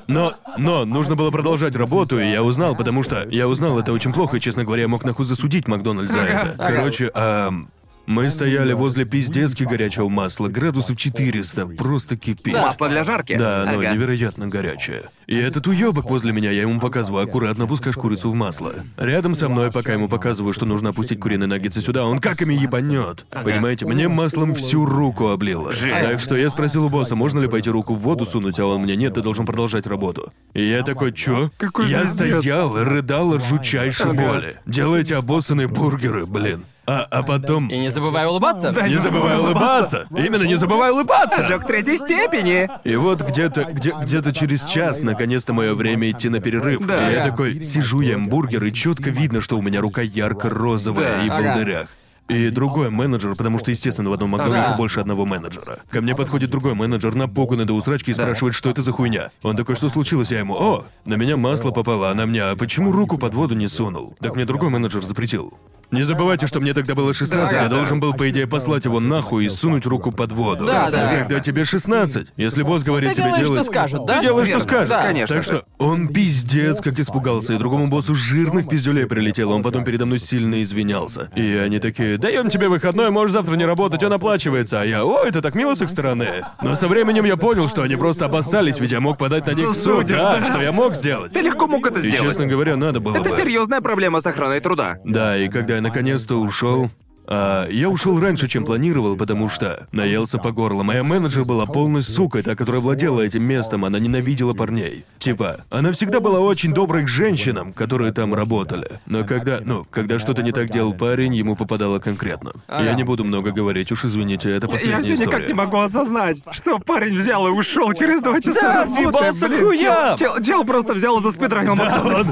Но, 0.08 0.34
но, 0.58 0.84
нужно 0.84 1.14
было 1.14 1.30
продолжать 1.30 1.76
работу, 1.76 2.18
и 2.18 2.28
я 2.28 2.42
узнал, 2.42 2.74
потому 2.74 3.04
что 3.04 3.26
я 3.30 3.46
узнал 3.46 3.78
это 3.78 3.92
очень 3.92 4.12
плохо, 4.12 4.38
и, 4.38 4.40
честно 4.40 4.64
говоря, 4.64 4.82
я 4.82 4.88
мог 4.88 5.04
нахуй 5.04 5.24
засудить 5.24 5.68
Макдональдс 5.68 6.12
за 6.12 6.18
это. 6.20 6.54
Короче, 6.58 7.10
ам, 7.14 7.68
мы 8.06 8.30
стояли 8.30 8.72
возле 8.72 9.04
пиздецки 9.04 9.62
горячего 9.64 10.08
масла, 10.08 10.48
градусов 10.48 10.96
400, 10.96 11.66
просто 11.66 12.16
кипит. 12.16 12.54
Масло 12.54 12.88
для 12.88 13.04
жарки. 13.04 13.36
Да, 13.36 13.62
оно 13.62 13.78
Ага. 13.78 13.92
невероятно 13.94 14.48
горячее. 14.48 15.04
И 15.26 15.36
этот 15.36 15.66
уёбок 15.66 16.10
возле 16.10 16.32
меня, 16.32 16.50
я 16.50 16.62
ему 16.62 16.78
показываю, 16.80 17.24
аккуратно 17.24 17.64
опускаешь 17.64 17.96
курицу 17.96 18.30
в 18.30 18.34
масло. 18.34 18.74
Рядом 18.98 19.34
со 19.34 19.48
мной, 19.48 19.72
пока 19.72 19.94
ему 19.94 20.08
показываю, 20.08 20.52
что 20.52 20.66
нужно 20.66 20.90
опустить 20.90 21.18
куриные 21.18 21.46
наггетсы 21.46 21.80
сюда, 21.80 22.04
он 22.04 22.18
как 22.20 22.42
ими 22.42 22.54
ебанет. 22.54 23.24
Понимаете, 23.30 23.86
мне 23.86 24.08
маслом 24.08 24.54
всю 24.54 24.84
руку 24.84 25.28
облило. 25.28 25.72
Так 25.72 26.20
что 26.20 26.36
я 26.36 26.50
спросил 26.50 26.84
у 26.84 26.88
босса, 26.90 27.16
можно 27.16 27.40
ли 27.40 27.48
пойти 27.48 27.70
руку 27.70 27.94
в 27.94 28.00
воду 28.00 28.26
сунуть, 28.26 28.58
а 28.58 28.66
он 28.66 28.82
мне, 28.82 28.96
нет, 28.96 29.14
ты 29.14 29.22
должен 29.22 29.46
продолжать 29.46 29.86
работу. 29.86 30.32
И 30.52 30.62
я 30.62 30.82
такой, 30.82 31.12
чё? 31.12 31.50
Какой 31.56 31.88
я 31.88 32.04
звездец. 32.04 32.40
стоял 32.40 32.76
и 32.76 32.82
рыдал 32.82 33.32
от 33.34 33.44
жутчайшей 33.44 34.12
боли. 34.12 34.58
Делайте 34.66 35.16
обоссанные 35.16 35.68
бургеры, 35.68 36.26
блин. 36.26 36.64
А, 36.86 37.06
а 37.10 37.22
потом... 37.22 37.68
И 37.68 37.78
не 37.78 37.90
забывай 37.90 38.26
улыбаться. 38.26 38.70
Не 38.70 38.96
забывай 38.96 39.38
улыбаться! 39.38 40.06
Именно 40.10 40.42
не 40.42 40.56
забывай 40.56 40.90
улыбаться! 40.92 41.36
Ожог 41.38 41.66
третьей 41.66 41.96
степени. 41.96 42.68
И 42.84 42.96
вот 42.96 43.22
где-то 43.22 43.64
где, 43.64 43.92
где-то 44.02 44.32
через 44.32 44.64
час 44.64 45.00
наконец-то 45.00 45.52
мое 45.52 45.74
время 45.74 46.10
идти 46.10 46.28
на 46.28 46.40
перерыв. 46.40 46.86
Да. 46.86 47.10
И 47.10 47.14
я 47.14 47.26
такой 47.26 47.64
сижу, 47.64 48.00
ем 48.00 48.28
бургер, 48.28 48.62
и 48.64 48.72
четко 48.72 49.10
видно, 49.10 49.40
что 49.40 49.58
у 49.58 49.62
меня 49.62 49.80
рука 49.80 50.02
ярко-розовая 50.02 51.18
Да. 51.18 51.24
и 51.24 51.28
в 51.30 51.32
волдырях. 51.46 51.88
И 52.26 52.48
другой 52.48 52.88
менеджер, 52.88 53.34
потому 53.34 53.58
что, 53.58 53.70
естественно, 53.70 54.08
в 54.08 54.12
одном 54.14 54.30
Макдональдсе 54.30 54.68
Ага. 54.70 54.78
больше 54.78 55.00
одного 55.00 55.26
менеджера. 55.26 55.80
Ко 55.90 56.00
мне 56.00 56.14
подходит 56.14 56.50
другой 56.50 56.74
менеджер, 56.74 57.14
напуганный 57.14 57.66
до 57.66 57.74
усрачки, 57.74 58.12
и 58.12 58.14
спрашивает, 58.14 58.54
что 58.54 58.70
это 58.70 58.80
за 58.80 58.92
хуйня. 58.92 59.30
Он 59.42 59.56
такой, 59.56 59.74
что 59.76 59.90
случилось? 59.90 60.30
Я 60.30 60.38
ему, 60.38 60.54
о, 60.54 60.86
на 61.04 61.14
меня 61.14 61.36
масло 61.36 61.70
попало, 61.70 62.10
а 62.10 62.14
на 62.14 62.24
меня, 62.24 62.50
а 62.52 62.56
почему 62.56 62.92
руку 62.92 63.18
под 63.18 63.34
воду 63.34 63.54
не 63.54 63.68
сунул? 63.68 64.16
Так 64.20 64.36
мне 64.36 64.46
другой 64.46 64.70
менеджер 64.70 65.04
запретил. 65.04 65.52
Не 65.94 66.02
забывайте, 66.04 66.46
что 66.46 66.60
мне 66.60 66.74
тогда 66.74 66.94
было 66.94 67.14
16, 67.14 67.50
Да, 67.50 67.56
я 67.62 67.68
да. 67.68 67.76
должен 67.76 68.00
был, 68.00 68.14
по 68.14 68.28
идее, 68.30 68.46
послать 68.46 68.84
его 68.84 69.00
нахуй 69.00 69.46
и 69.46 69.48
сунуть 69.48 69.86
руку 69.86 70.10
под 70.12 70.32
воду. 70.32 70.66
Да, 70.66 70.90
да. 70.90 71.18
Когда 71.20 71.40
тебе 71.40 71.64
16, 71.64 72.28
если 72.36 72.62
босс 72.62 72.82
говорит 72.82 73.10
Ты 73.10 73.14
тебе 73.16 73.24
делаешь, 73.26 73.46
делать... 73.46 73.62
что 73.62 73.72
скажут, 73.72 74.06
да? 74.06 74.16
Ты 74.18 74.22
делаешь, 74.26 74.48
что 74.48 74.58
Верно. 74.58 74.68
скажет. 74.72 74.88
Да. 74.88 75.02
Конечно 75.02 75.36
Так 75.36 75.44
что 75.44 75.64
он 75.78 76.08
пиздец 76.08 76.80
как 76.80 76.98
испугался, 76.98 77.52
и 77.54 77.58
другому 77.58 77.88
боссу 77.88 78.14
жирных 78.14 78.68
пиздюлей 78.68 79.06
прилетело. 79.06 79.52
Он 79.54 79.62
потом 79.62 79.84
передо 79.84 80.06
мной 80.06 80.18
сильно 80.20 80.62
извинялся. 80.62 81.30
И 81.36 81.54
они 81.54 81.78
такие, 81.78 82.18
даем 82.18 82.50
тебе 82.50 82.68
выходной, 82.68 83.10
можешь 83.10 83.32
завтра 83.32 83.54
не 83.54 83.64
работать, 83.64 84.02
он 84.02 84.12
оплачивается. 84.12 84.80
А 84.80 84.84
я, 84.84 85.04
о, 85.04 85.24
это 85.24 85.40
так 85.42 85.54
мило 85.54 85.74
с 85.74 85.80
их 85.82 85.90
стороны. 85.90 86.44
Но 86.62 86.74
со 86.76 86.88
временем 86.88 87.24
я 87.24 87.36
понял, 87.36 87.68
что 87.68 87.82
они 87.82 87.96
просто 87.96 88.24
обоссались, 88.24 88.78
ведь 88.80 88.90
я 88.92 89.00
мог 89.00 89.18
подать 89.18 89.46
на 89.46 89.52
них 89.52 89.68
в 89.70 89.74
суд. 89.76 90.04
Да, 90.06 90.44
что 90.44 90.60
я 90.60 90.72
мог 90.72 90.94
сделать. 90.96 91.32
Ты 91.32 91.40
легко 91.40 91.66
мог 91.66 91.86
это 91.86 92.00
И, 92.00 92.08
сделать. 92.10 92.30
честно 92.30 92.46
говоря, 92.46 92.76
надо 92.76 93.00
было 93.00 93.16
Это 93.16 93.30
бы. 93.30 93.36
серьезная 93.36 93.80
проблема 93.80 94.20
с 94.20 94.26
охраной 94.26 94.60
труда. 94.60 94.96
Да, 95.04 95.36
и 95.36 95.48
когда 95.48 95.76
я 95.76 95.80
наконец-то 95.84 96.40
ушел, 96.40 96.90
а, 97.26 97.66
я 97.70 97.88
ушел 97.88 98.20
раньше, 98.20 98.48
чем 98.48 98.64
планировал, 98.66 99.16
потому 99.16 99.48
что 99.48 99.86
наелся 99.92 100.36
по 100.38 100.50
горло. 100.52 100.82
Моя 100.82 101.02
менеджер 101.02 101.44
была 101.44 101.64
полной 101.64 102.02
сукой, 102.02 102.42
та, 102.42 102.54
которая 102.54 102.82
владела 102.82 103.20
этим 103.22 103.42
местом, 103.44 103.84
она 103.84 103.98
ненавидела 103.98 104.52
парней. 104.52 105.04
Типа, 105.18 105.64
она 105.70 105.92
всегда 105.92 106.20
была 106.20 106.40
очень 106.40 106.74
доброй 106.74 107.04
к 107.04 107.08
женщинам, 107.08 107.72
которые 107.72 108.12
там 108.12 108.34
работали. 108.34 109.00
Но 109.06 109.24
когда, 109.24 109.60
ну, 109.64 109.86
когда 109.90 110.18
что-то 110.18 110.42
не 110.42 110.52
так 110.52 110.68
делал 110.70 110.92
парень, 110.92 111.34
ему 111.34 111.56
попадало 111.56 111.98
конкретно. 111.98 112.52
Я 112.68 112.92
не 112.92 113.04
буду 113.04 113.24
много 113.24 113.52
говорить, 113.52 113.90
уж 113.92 114.04
извините, 114.04 114.50
это 114.50 114.66
Я 114.66 114.72
последняя 114.72 115.00
все 115.02 115.14
история. 115.14 115.26
никак 115.36 115.48
не 115.48 115.54
могу 115.54 115.78
осознать, 115.78 116.42
что 116.52 116.78
парень 116.78 117.16
взял 117.16 117.46
и 117.46 117.50
ушел 117.50 117.92
через 117.94 118.20
два 118.20 118.40
часа 118.40 118.60
Да, 118.60 118.84
работы, 118.84 118.96
съебался 119.02 119.48
блин. 119.48 119.78
Чел, 119.78 120.16
чел- 120.18 120.42
чел 120.42 120.64
просто 120.64 120.92
взял 120.92 121.18
и 121.18 121.22
заспидранил 121.22 121.74
Да, 121.74 122.22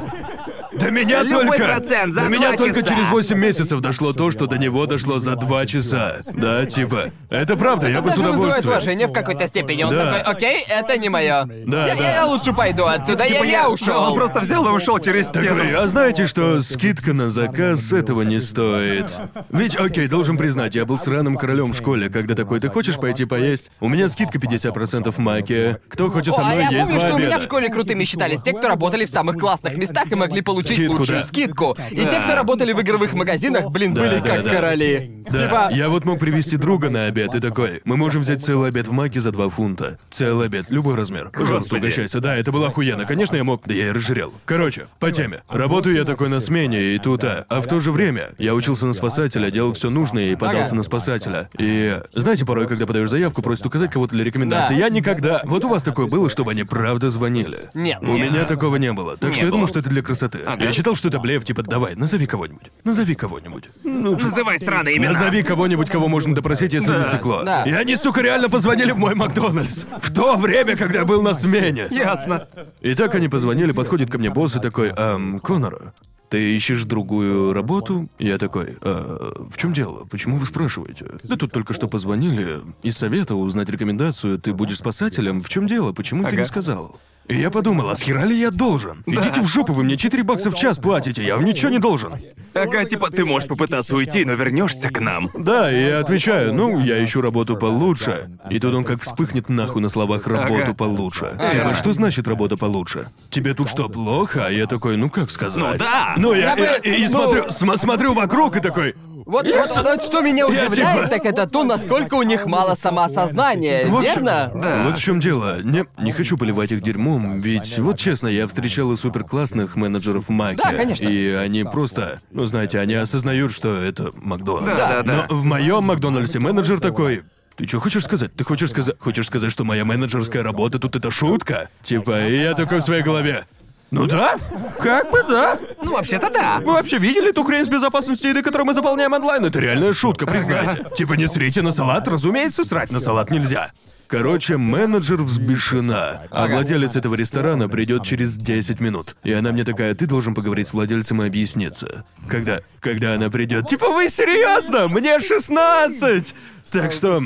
До 0.75 0.91
меня 0.91 1.23
Любой 1.23 1.59
только... 1.59 1.65
процент 1.65 2.13
за 2.15 2.23
До 2.23 2.29
меня 2.29 2.53
только 2.57 2.83
часа. 2.83 2.95
через 2.95 3.07
8 3.09 3.37
месяцев 3.39 3.81
дошло 3.81 4.13
то, 4.13 4.31
что 4.31 4.47
до 4.47 4.57
него 4.59 4.87
дошло 4.87 5.19
за 5.19 5.37
2 5.37 5.67
часа. 5.67 6.17
Да, 6.33 6.65
типа. 6.65 7.11
Это 7.31 7.57
правда, 7.57 7.89
я 7.89 8.01
бы 8.01 8.09
с 8.11 8.13
Даже 8.15 8.23
вызывает 8.31 8.39
удовольствием. 8.65 8.73
уважение 8.73 9.07
в 9.09 9.13
какой-то 9.13 9.49
степени. 9.49 9.83
Он 9.85 9.91
Да. 9.91 10.05
такой, 10.05 10.21
окей, 10.33 10.65
это 10.69 10.97
не 10.99 11.09
мое. 11.09 11.45
Да, 11.67 11.87
я, 11.89 11.95
да. 11.97 12.13
я 12.15 12.27
лучше 12.27 12.53
пойду 12.53 12.85
отсюда, 12.85 13.25
я, 13.25 13.29
Типа 13.35 13.45
я 13.45 13.69
ушел. 13.69 14.03
Он 14.03 14.15
просто 14.15 14.41
взял 14.41 14.67
и 14.67 14.71
ушел 14.71 14.99
через 14.99 15.27
стену. 15.29 15.57
Такой, 15.57 15.75
а 15.75 15.87
знаете, 15.87 16.27
что 16.27 16.63
скидка 16.63 17.13
на 17.13 17.31
заказ 17.31 17.93
этого 17.93 18.23
не 18.23 18.41
стоит? 18.41 19.07
Ведь, 19.51 19.77
окей, 19.77 20.09
должен 20.09 20.37
признать, 20.37 20.75
я 20.75 20.85
был 20.85 20.99
сраным 20.99 21.37
королем 21.37 21.73
в 21.73 21.77
школе, 21.77 22.09
когда 22.09 22.35
такой, 22.35 22.61
ты 22.61 22.69
хочешь 22.69 22.97
пойти 22.97 23.25
поесть? 23.25 23.71
У 23.81 23.89
меня 23.89 24.09
скидка 24.09 24.39
50% 24.39 25.11
в 25.11 25.19
маке. 25.19 25.79
Кто 25.89 26.11
хочет 26.11 26.33
О, 26.35 26.37
со 26.37 26.43
а 26.43 26.45
мной 26.45 26.63
я 26.63 26.69
есть 26.71 26.79
помню, 26.85 26.99
два 27.01 27.09
что 27.09 27.17
у 27.17 27.19
меня 27.19 27.39
в 27.39 27.43
школе 27.43 27.69
крутыми 27.69 28.05
считались 28.05 28.41
те, 28.43 28.53
кто 28.53 28.69
работали 28.69 29.05
в 29.05 29.11
самых 29.11 29.37
классных 29.39 29.77
местах 29.77 30.11
и 30.11 30.15
могли 30.15 30.41
получить 30.41 30.72
Скидку, 30.77 30.99
лучшую 30.99 31.19
да. 31.19 31.25
скидку. 31.25 31.77
И 31.91 31.97
те, 31.97 32.21
кто 32.25 32.35
работали 32.35 32.73
в 32.73 32.81
игровых 32.81 33.13
магазинах, 33.15 33.71
блин, 33.71 33.95
Да, 33.95 34.01
были 34.03 34.21
да, 34.21 34.21
как 34.21 34.45
да. 34.45 34.51
короли. 34.51 35.11
Да, 35.31 35.43
Типа, 35.45 35.69
я 35.73 35.89
вот 35.89 36.05
мог 36.05 36.19
привезти 36.19 36.57
друга 36.57 36.91
на 36.91 37.07
обед 37.07 37.35
и 37.35 37.41
такой, 37.41 37.81
мы 37.85 37.97
можем 37.97 38.23
взять 38.23 38.45
целый 38.45 38.69
обед 38.69 38.87
в 38.89 38.93
маке 38.93 39.21
за 39.21 39.33
2 39.33 39.49
фунта. 39.51 39.99
Целый 40.11 40.47
обед, 40.47 40.67
любой 40.71 40.95
размер. 40.97 41.31
Пожалуйста, 41.33 41.71
Господи. 41.71 41.81
угощайся. 41.81 42.21
Да, 42.21 42.37
это 42.37 42.53
было 42.53 42.69
охуенно. 42.69 43.05
Конечно, 43.05 43.37
я 43.37 43.45
мог... 43.45 43.63
Да 43.67 43.75
я 43.75 43.89
и 43.89 43.91
разжирел. 43.91 44.33
Короче, 44.45 44.87
по 44.99 45.11
теме. 45.11 45.43
Работаю 45.49 45.97
я 45.97 46.05
такой 46.05 46.29
на 46.29 46.41
смене, 46.41 46.95
и 46.95 46.99
тут, 46.99 47.25
а, 47.25 47.45
а 47.49 47.61
в 47.61 47.67
то 47.67 47.81
же 47.81 47.93
время 47.93 48.31
я 48.39 48.55
учился 48.55 48.87
на 48.87 48.95
спасателя, 48.95 49.51
делал 49.51 49.73
все 49.73 49.91
нужное 49.91 50.33
и 50.33 50.37
подался 50.37 50.67
Ага. 50.69 50.75
на 50.77 50.83
спасателя. 50.83 51.49
И 51.59 52.01
знаете, 52.15 52.45
порой, 52.45 52.67
когда 52.69 52.87
подаешь 52.87 53.09
заявку, 53.11 53.43
просят 53.43 53.67
указать 53.67 53.91
кого-то 53.91 54.15
для 54.15 54.25
рекомендации. 54.25 54.75
Да. 54.75 54.81
Я 54.81 54.89
никогда... 54.89 55.41
Вот 55.45 55.65
у 55.65 55.69
вас 55.69 55.83
такое 55.83 56.07
было, 56.07 56.29
чтобы 56.31 56.51
они 56.53 56.65
правда 56.65 57.11
звонили? 57.11 57.59
Нет. 57.75 57.99
У 58.03 58.13
меня 58.17 58.45
такого 58.45 58.77
не 58.77 58.93
было. 58.93 59.17
Так 59.17 59.31
Не 59.31 59.37
что 59.37 59.45
я 59.47 59.51
думал, 59.51 59.67
что 59.69 59.79
это 59.81 59.91
для 59.91 60.03
красоты. 60.03 60.41
Я 60.61 60.73
считал, 60.73 60.95
что 60.95 61.09
это 61.09 61.19
блеф, 61.19 61.45
типа, 61.45 61.63
давай, 61.63 61.95
назови 61.95 62.27
кого-нибудь. 62.27 62.71
Назови 62.85 63.15
кого-нибудь. 63.15 63.65
Ну, 63.85 64.19
Называй 64.23 64.59
сраные 64.59 64.97
имена. 64.97 65.13
Назови 65.13 65.43
кого-нибудь, 65.43 65.89
кого 65.91 66.09
можно 66.09 66.35
допросить, 66.35 66.73
если 66.73 66.97
не 66.99 67.05
стекло. 67.05 67.43
Да. 67.45 67.65
И 67.65 67.73
они, 67.73 67.97
сука, 67.97 68.21
реально 68.23 68.49
позвонили 68.49 68.93
в 68.93 68.99
мой 68.99 69.15
Макдональдс. 69.15 69.85
В 70.01 70.13
то 70.13 70.37
время, 70.37 70.77
когда 70.77 71.01
я 71.01 71.05
был 71.05 71.23
на 71.23 71.35
смене. 71.35 71.89
Ясно. 71.91 72.49
И 72.81 72.95
так 72.95 73.15
они 73.15 73.29
позвонили, 73.29 73.73
подходит 73.73 74.11
ко 74.11 74.19
мне 74.19 74.31
босс 74.31 74.57
и 74.57 74.61
такой, 74.61 74.89
эм, 74.89 75.41
Конор, 75.41 75.93
ты 76.29 76.57
ищешь 76.57 76.85
другую 76.85 77.53
работу? 77.53 78.09
Я 78.19 78.39
такой, 78.39 78.79
«А, 78.81 79.45
в 79.51 79.59
чем 79.59 79.75
дело? 79.75 80.07
Почему 80.11 80.39
вы 80.39 80.47
спрашиваете? 80.47 81.07
Да 81.25 81.37
тут 81.37 81.53
только 81.53 81.75
что 81.75 81.89
позвонили 81.89 82.61
из 82.83 82.97
совета 82.97 83.35
узнать 83.35 83.69
рекомендацию. 83.69 84.39
Ты 84.39 84.55
будешь 84.55 84.79
спасателем? 84.79 85.43
В 85.43 85.51
чем 85.51 85.67
дело? 85.67 85.93
Почему 85.93 86.23
ты 86.23 86.29
Ага. 86.29 86.39
не 86.39 86.45
сказал? 86.47 86.99
И 87.29 87.37
я 87.37 87.51
подумал, 87.51 87.89
а 87.89 87.95
с 87.97 88.01
хера 88.01 88.25
ли 88.25 88.37
я 88.39 88.51
должен? 88.51 89.03
Идите 89.07 89.41
в 89.41 89.47
жопу, 89.47 89.73
вы 89.73 89.85
мне 89.85 89.97
4 89.97 90.23
бакса 90.23 90.51
в 90.51 90.55
час 90.55 90.79
платите, 90.79 91.23
я 91.25 91.37
вам 91.37 91.45
ничего 91.45 91.71
не 91.71 91.79
должен. 91.79 92.15
Ага, 92.55 92.85
типа, 92.85 93.11
ты 93.11 93.25
можешь 93.25 93.49
попытаться 93.49 93.97
уйти, 93.97 94.25
но 94.27 94.35
вернешься 94.35 94.91
к 94.91 95.01
нам. 95.01 95.31
Да, 95.35 95.73
и 95.73 95.87
я 95.87 96.01
отвечаю, 96.01 96.53
ну, 96.53 96.79
я 96.81 97.03
ищу 97.03 97.23
работу 97.23 97.57
получше. 97.57 98.29
И 98.51 98.59
тут 98.59 98.75
он 98.75 98.85
как 98.85 99.01
вспыхнет 99.03 99.49
нахуй 99.49 99.81
на 99.81 99.89
словах 99.89 100.27
«работу 100.27 100.63
Ага. 100.63 100.75
получше». 100.75 101.39
Типа, 101.53 101.75
что 101.75 101.93
значит 101.95 102.29
работа 102.29 102.57
получше? 102.59 103.09
Тебе 103.31 103.55
тут 103.55 103.69
что, 103.71 103.89
плохо? 103.89 104.47
А 104.47 104.51
я 104.51 104.67
такой, 104.67 104.97
ну 104.99 105.09
как 105.09 105.31
сказать? 105.31 105.63
Ну 105.63 105.79
да. 105.79 106.15
Ну, 106.19 106.35
я, 106.35 106.51
Я 106.51 106.57
бы- 106.57 106.81
и- 106.83 107.05
и 107.05 107.09
ну- 107.09 107.23
смотрю, 107.23 107.51
см- 107.51 107.79
смотрю 107.79 108.13
вокруг 108.15 108.57
и 108.57 108.61
такой, 108.61 108.95
Вот, 109.27 109.47
вот- 109.47 109.85
вот 109.85 110.03
что 110.03 110.21
меня 110.21 110.47
удивляет, 110.47 111.05
типа- 111.05 111.09
так 111.11 111.25
это 111.27 111.47
то, 111.49 111.65
насколько 111.65 112.15
у 112.15 112.23
них 112.23 112.47
мало 112.47 112.75
самоосознания, 112.75 113.87
В 113.87 113.97
общем, 113.97 114.13
верно? 114.25 114.51
Да. 114.55 114.85
Вот 114.87 114.97
в 114.97 115.01
чем 115.01 115.21
дело. 115.21 115.61
Не, 115.63 115.85
не 115.99 116.13
хочу 116.13 116.37
поливать 116.37 116.73
их 116.73 116.83
дерьмом, 116.83 117.41
ведь 117.41 117.79
вот 117.79 117.99
честно, 117.99 118.29
я 118.29 118.47
встречал 118.47 118.93
и 118.93 118.97
супер 118.97 119.25
классных 119.25 119.77
менеджеров 119.77 120.27
в 120.29 120.31
Маке. 120.31 120.61
Да, 120.63 120.73
конечно. 120.73 121.09
И 121.09 121.29
они 121.31 121.65
просто, 121.65 122.21
ну 122.31 122.45
знаете, 122.47 122.79
они 122.79 122.95
осознают, 122.95 123.53
что 123.53 123.77
это 123.77 124.11
Макдональдс. 124.17 124.79
Да, 124.79 124.89
да, 124.89 125.03
да. 125.03 125.27
Но 125.29 125.37
в 125.37 125.45
моем 125.45 125.85
Макдональдсе 125.85 126.39
менеджер 126.39 126.81
такой. 126.81 127.23
Ты 127.57 127.69
что 127.69 127.81
хочешь 127.81 128.05
сказать? 128.05 128.35
Ты 128.35 128.45
хочешь 128.45 128.71
сказать, 128.71 128.97
хочешь 128.99 129.27
сказать, 129.27 129.53
что 129.53 129.65
моя 129.65 129.85
менеджерская 129.85 130.43
работа 130.43 130.79
тут 130.79 130.97
это 130.97 131.11
шутка? 131.11 131.69
Типа, 131.83 132.27
и 132.27 132.41
я 132.41 132.55
такой 132.55 132.81
в 132.81 132.83
своей 132.83 133.03
голове. 133.03 133.45
Ну 133.93 134.07
да, 134.07 134.39
как 134.81 135.11
бы 135.11 135.23
да. 135.23 135.59
Ну, 135.83 135.93
вообще-то 135.93 136.31
да. 136.31 136.61
Вы 136.65 136.73
вообще 136.73 136.97
видели 136.97 137.31
ту 137.31 137.45
хрень 137.45 137.67
с 137.67 137.69
безопасностью 137.69 138.31
еды, 138.31 138.43
которую 138.43 138.67
мы 138.67 138.73
заполняем 138.73 139.13
онлайн? 139.13 139.45
Это 139.45 139.61
реальная 139.61 139.93
шутка, 139.93 140.27
признайте. 140.27 140.87
Типа 140.97 141.13
не 141.13 141.29
срите 141.29 141.61
на 141.61 141.73
салат, 141.73 142.09
разумеется, 142.09 142.65
срать 142.65 142.91
на 142.91 143.01
салат 143.01 143.31
нельзя. 143.31 143.71
Короче, 144.07 144.57
менеджер 144.57 145.23
взбешена, 145.23 146.23
а 146.31 146.47
владелец 146.47 146.97
этого 146.97 147.17
ресторана 147.17 147.69
придет 147.69 148.03
через 148.05 148.35
10 148.37 148.81
минут. 148.81 149.15
И 149.25 149.33
она 149.33 149.53
мне 149.53 149.65
такая, 149.65 149.95
ты 149.95 150.07
должен 150.07 150.35
поговорить 150.35 150.69
с 150.69 150.73
владельцем 150.73 151.23
и 151.23 151.27
объясниться. 151.27 152.07
Когда, 152.29 152.61
когда 152.81 153.13
она 153.13 153.29
придет, 153.29 153.69
типа 153.69 153.91
вы 153.91 154.09
серьезно? 154.09 154.89
Мне 154.89 155.21
16! 155.21 156.35
Так 156.71 156.93
что... 156.93 157.23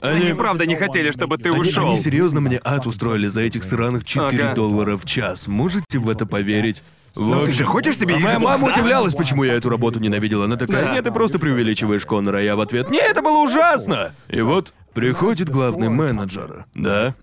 Они, 0.00 0.32
правда 0.34 0.66
не 0.66 0.76
хотели, 0.76 1.10
чтобы 1.10 1.36
ты 1.38 1.50
они, 1.50 1.60
ушел. 1.60 1.86
они 1.88 1.98
серьезно 1.98 2.40
мне 2.40 2.60
ад 2.64 2.86
устроили 2.86 3.26
за 3.28 3.42
этих 3.42 3.64
сраных 3.64 4.04
4 4.04 4.44
Ага. 4.44 4.54
доллара 4.54 4.96
в 4.96 5.04
час. 5.04 5.46
Можете 5.46 5.98
в 5.98 6.08
это 6.08 6.26
поверить? 6.26 6.82
Ну, 7.16 7.44
ты 7.44 7.52
же 7.52 7.64
хочешь 7.64 7.98
себе 7.98 8.14
а 8.14 8.18
моя 8.20 8.36
Xbox, 8.36 8.40
мама 8.40 8.68
да? 8.68 8.74
удивлялась, 8.74 9.14
почему 9.14 9.42
я 9.42 9.54
эту 9.54 9.68
работу 9.68 9.98
ненавидела. 9.98 10.44
Она 10.44 10.56
такая, 10.56 10.84
Да. 10.86 10.92
нет, 10.94 11.04
ты 11.04 11.10
просто 11.10 11.38
преувеличиваешь 11.40 12.06
Конора. 12.06 12.38
А 12.38 12.40
я 12.40 12.54
в 12.56 12.60
ответ, 12.60 12.88
нет, 12.88 13.04
это 13.10 13.20
было 13.20 13.42
ужасно. 13.42 14.12
И 14.28 14.40
вот 14.42 14.72
приходит 14.94 15.48
главный 15.48 15.88
менеджер, 15.88 16.66
да? 16.74 17.14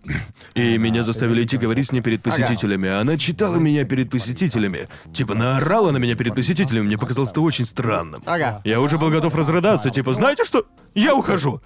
И 0.55 0.78
меня 0.78 1.03
заставили 1.03 1.43
идти 1.43 1.57
говорить 1.57 1.89
с 1.89 1.91
ней 1.91 2.01
перед 2.01 2.22
посетителями. 2.22 2.89
Она 2.89 3.18
читала 3.18 3.57
меня 3.57 3.84
перед 3.86 4.09
посетителями. 4.09 4.88
Типа 5.13 5.34
наорала 5.34 5.91
на 5.91 5.97
меня 5.97 6.15
перед 6.15 6.36
посетителями. 6.36 6.86
Мне 6.86 6.97
показалось 6.97 7.32
это 7.32 7.41
очень 7.41 7.65
странным. 7.65 8.22
Ага. 8.26 8.61
Я 8.63 8.80
уже 8.82 8.97
был 8.97 9.09
готов 9.09 9.36
разрыдаться, 9.36 9.89
типа, 9.89 10.13
знаете 10.13 10.43
что? 10.43 10.65
Я 10.93 11.15
ухожу. 11.15 11.61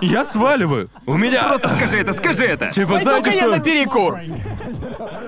Я 0.00 0.24
сваливаю. 0.24 0.90
У 1.06 1.16
меня... 1.16 1.48
Просто 1.48 1.74
скажи 1.74 1.98
это, 1.98 2.12
скажи 2.12 2.44
это. 2.44 2.70
Типа, 2.70 3.00
знаете 3.00 3.30
Пойду-ка 3.30 3.30
я 3.30 3.42
что? 3.42 3.56
на 3.56 3.60
перекур. 3.60 4.20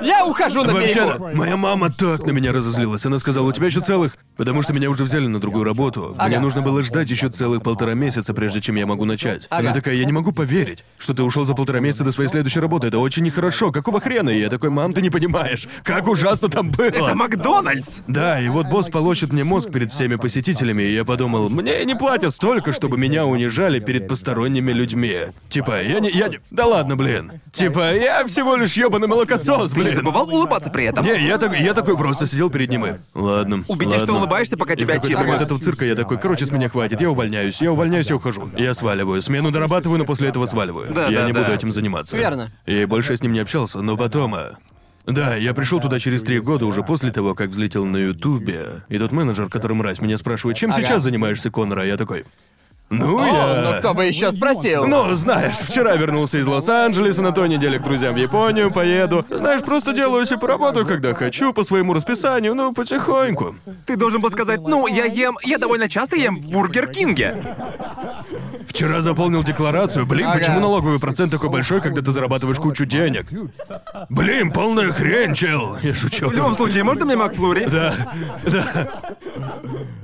Я 0.02 0.24
ухожу 0.26 0.64
на 0.64 0.72
Вообще, 0.72 0.94
перекур. 0.94 1.34
моя 1.34 1.56
мама 1.56 1.90
так 1.90 2.24
на 2.26 2.30
меня 2.30 2.52
разозлилась. 2.52 3.04
Она 3.06 3.18
сказала, 3.18 3.46
у 3.46 3.52
тебя 3.52 3.66
еще 3.66 3.80
целых... 3.80 4.16
Потому 4.36 4.62
что 4.62 4.72
меня 4.72 4.88
уже 4.88 5.04
взяли 5.04 5.26
на 5.26 5.38
другую 5.38 5.64
работу. 5.64 6.14
Мне 6.18 6.36
Ага. 6.36 6.40
нужно 6.40 6.62
было 6.62 6.82
ждать 6.82 7.10
еще 7.10 7.28
целых 7.28 7.62
полтора 7.62 7.92
месяца, 7.92 8.32
прежде 8.32 8.62
чем 8.62 8.76
я 8.76 8.86
могу 8.86 9.04
начать. 9.04 9.46
Она 9.50 9.70
Ага. 9.70 9.74
такая, 9.74 9.94
я 9.96 10.06
не 10.06 10.12
могу 10.12 10.32
поверить, 10.32 10.82
что 10.98 11.12
ты 11.12 11.22
ушел 11.22 11.44
за 11.44 11.54
полтора 11.54 11.80
месяца 11.80 12.04
до 12.04 12.12
своей 12.12 12.30
следующей 12.30 12.60
работы. 12.60 12.86
Это 12.86 12.98
очень 13.00 13.22
нехорошо. 13.22 13.70
Какого 13.70 14.00
хрена? 14.00 14.30
И 14.30 14.40
я 14.40 14.48
такой, 14.48 14.70
мам, 14.70 14.94
ты 14.94 15.02
не 15.02 15.10
понимаешь, 15.10 15.68
как 15.82 16.08
ужасно 16.08 16.48
там 16.48 16.70
было. 16.70 16.86
Это 16.86 17.14
Макдональдс. 17.14 17.98
Да, 18.08 18.40
и 18.40 18.48
вот 18.48 18.66
босс 18.68 18.86
полощет 18.88 19.30
мне 19.30 19.44
мозг 19.44 19.70
перед 19.70 19.92
всеми 19.92 20.14
посетителями, 20.16 20.84
и 20.84 20.94
я 20.94 21.04
подумал, 21.04 21.50
мне 21.50 21.84
не 21.84 21.94
платят 21.94 22.34
столько, 22.34 22.72
чтобы 22.72 22.96
меня 22.96 23.26
унижали 23.26 23.78
перед 23.78 24.08
посторонними 24.08 24.72
людьми. 24.72 25.18
Типа, 25.50 25.82
я 25.82 26.00
не, 26.00 26.10
я 26.10 26.28
не... 26.28 26.40
Да 26.50 26.64
ладно, 26.64 26.96
блин. 26.96 27.32
Типа, 27.52 27.94
я 27.94 28.26
всего 28.26 28.56
лишь 28.56 28.72
ёбаный 28.74 29.06
молокосос, 29.08 29.72
Ты 29.90 29.96
забывал 29.96 30.28
улыбаться 30.28 30.70
при 30.70 30.84
этом? 30.84 31.04
Не, 31.04 31.26
я, 31.26 31.38
так, 31.38 31.58
я 31.58 31.74
такой 31.74 31.96
просто 31.96 32.26
сидел 32.26 32.50
перед 32.50 32.70
ним 32.70 32.86
и... 32.86 32.92
Ладно, 33.14 33.64
Убедись, 33.68 33.94
что 33.96 34.06
ладно. 34.06 34.18
улыбаешься, 34.18 34.56
пока 34.56 34.74
тебя 34.76 34.86
какой-то 34.94 35.02
отчитывают. 35.06 35.26
момент 35.28 35.42
этого 35.42 35.60
цирка 35.60 35.84
я 35.84 35.94
такой, 35.94 36.18
короче, 36.18 36.46
с 36.46 36.50
меня 36.50 36.68
хватит, 36.68 37.00
я 37.00 37.10
увольняюсь, 37.10 37.60
я 37.60 37.72
увольняюсь, 37.72 38.08
я 38.08 38.16
ухожу. 38.16 38.48
Я 38.56 38.74
сваливаю, 38.74 39.20
смену 39.22 39.50
дорабатываю, 39.50 39.98
но 39.98 40.04
после 40.04 40.28
этого 40.28 40.46
сваливаю. 40.46 40.92
Да, 40.94 41.08
я 41.08 41.20
да, 41.20 41.26
не 41.26 41.32
да. 41.32 41.40
буду 41.40 41.52
этим 41.52 41.72
заниматься. 41.72 42.16
Верно. 42.16 42.50
И 42.66 42.84
больше 42.84 43.12
я 43.12 43.16
с 43.18 43.22
ним 43.22 43.32
не 43.32 43.40
общался, 43.40 43.80
но 43.82 43.96
потом... 43.96 44.34
а, 44.34 44.56
Да, 45.06 45.34
я 45.36 45.54
пришел 45.54 45.80
туда 45.80 45.98
через 45.98 46.22
три 46.22 46.40
года, 46.40 46.66
уже 46.66 46.82
после 46.82 47.10
того, 47.10 47.34
как 47.34 47.50
взлетел 47.50 47.84
на 47.86 47.96
Ютубе. 47.96 48.84
И 48.88 48.98
тот 48.98 49.12
менеджер, 49.12 49.48
который 49.48 49.72
мразь, 49.72 50.00
меня 50.00 50.18
спрашивает, 50.18 50.56
чем 50.56 50.70
Ага. 50.70 50.82
сейчас 50.82 51.02
занимаешься, 51.02 51.50
Конор? 51.50 51.80
А 51.80 51.84
я 51.84 51.96
такой... 51.96 52.24
Ну, 52.90 53.20
О, 53.20 53.24
я... 53.24 53.70
ну 53.70 53.78
кто 53.78 53.94
бы 53.94 54.04
еще 54.04 54.32
спросил? 54.32 54.84
Ну, 54.84 55.14
знаешь, 55.14 55.54
вчера 55.56 55.94
вернулся 55.94 56.38
из 56.38 56.46
Лос-Анджелеса, 56.46 57.22
на 57.22 57.30
той 57.30 57.48
неделе 57.48 57.78
к 57.78 57.84
друзьям 57.84 58.14
в 58.14 58.16
Японию 58.16 58.72
поеду. 58.72 59.24
Знаешь, 59.30 59.62
просто 59.62 59.92
делаю 59.92 60.26
типа 60.26 60.48
работу, 60.48 60.84
когда 60.84 61.14
хочу, 61.14 61.52
по 61.52 61.62
своему 61.62 61.94
расписанию, 61.94 62.52
ну, 62.56 62.72
потихоньку. 62.72 63.54
Ты 63.86 63.94
должен 63.94 64.20
был 64.20 64.30
сказать, 64.30 64.60
ну, 64.60 64.88
я 64.88 65.04
ем, 65.04 65.38
я 65.44 65.58
довольно 65.58 65.88
часто 65.88 66.16
ем 66.16 66.36
в 66.36 66.50
Бургер 66.50 66.88
Кинге. 66.88 67.36
Вчера 68.70 69.02
заполнил 69.02 69.42
декларацию. 69.42 70.06
Блин, 70.06 70.28
Ага. 70.28 70.38
почему 70.38 70.60
налоговый 70.60 71.00
процент 71.00 71.32
такой 71.32 71.50
большой, 71.50 71.80
когда 71.80 72.02
ты 72.02 72.12
зарабатываешь 72.12 72.58
кучу 72.58 72.86
денег? 72.86 73.26
Блин, 74.08 74.52
полная 74.52 74.92
хрень, 74.92 75.34
чел. 75.34 75.76
Я 75.82 75.92
шучу. 75.92 76.28
В 76.28 76.32
любом 76.32 76.54
случае, 76.54 76.84
можно 76.84 77.04
мне 77.04 77.16
Макфлури? 77.16 77.66
Да, 77.66 77.94
да. 78.46 78.88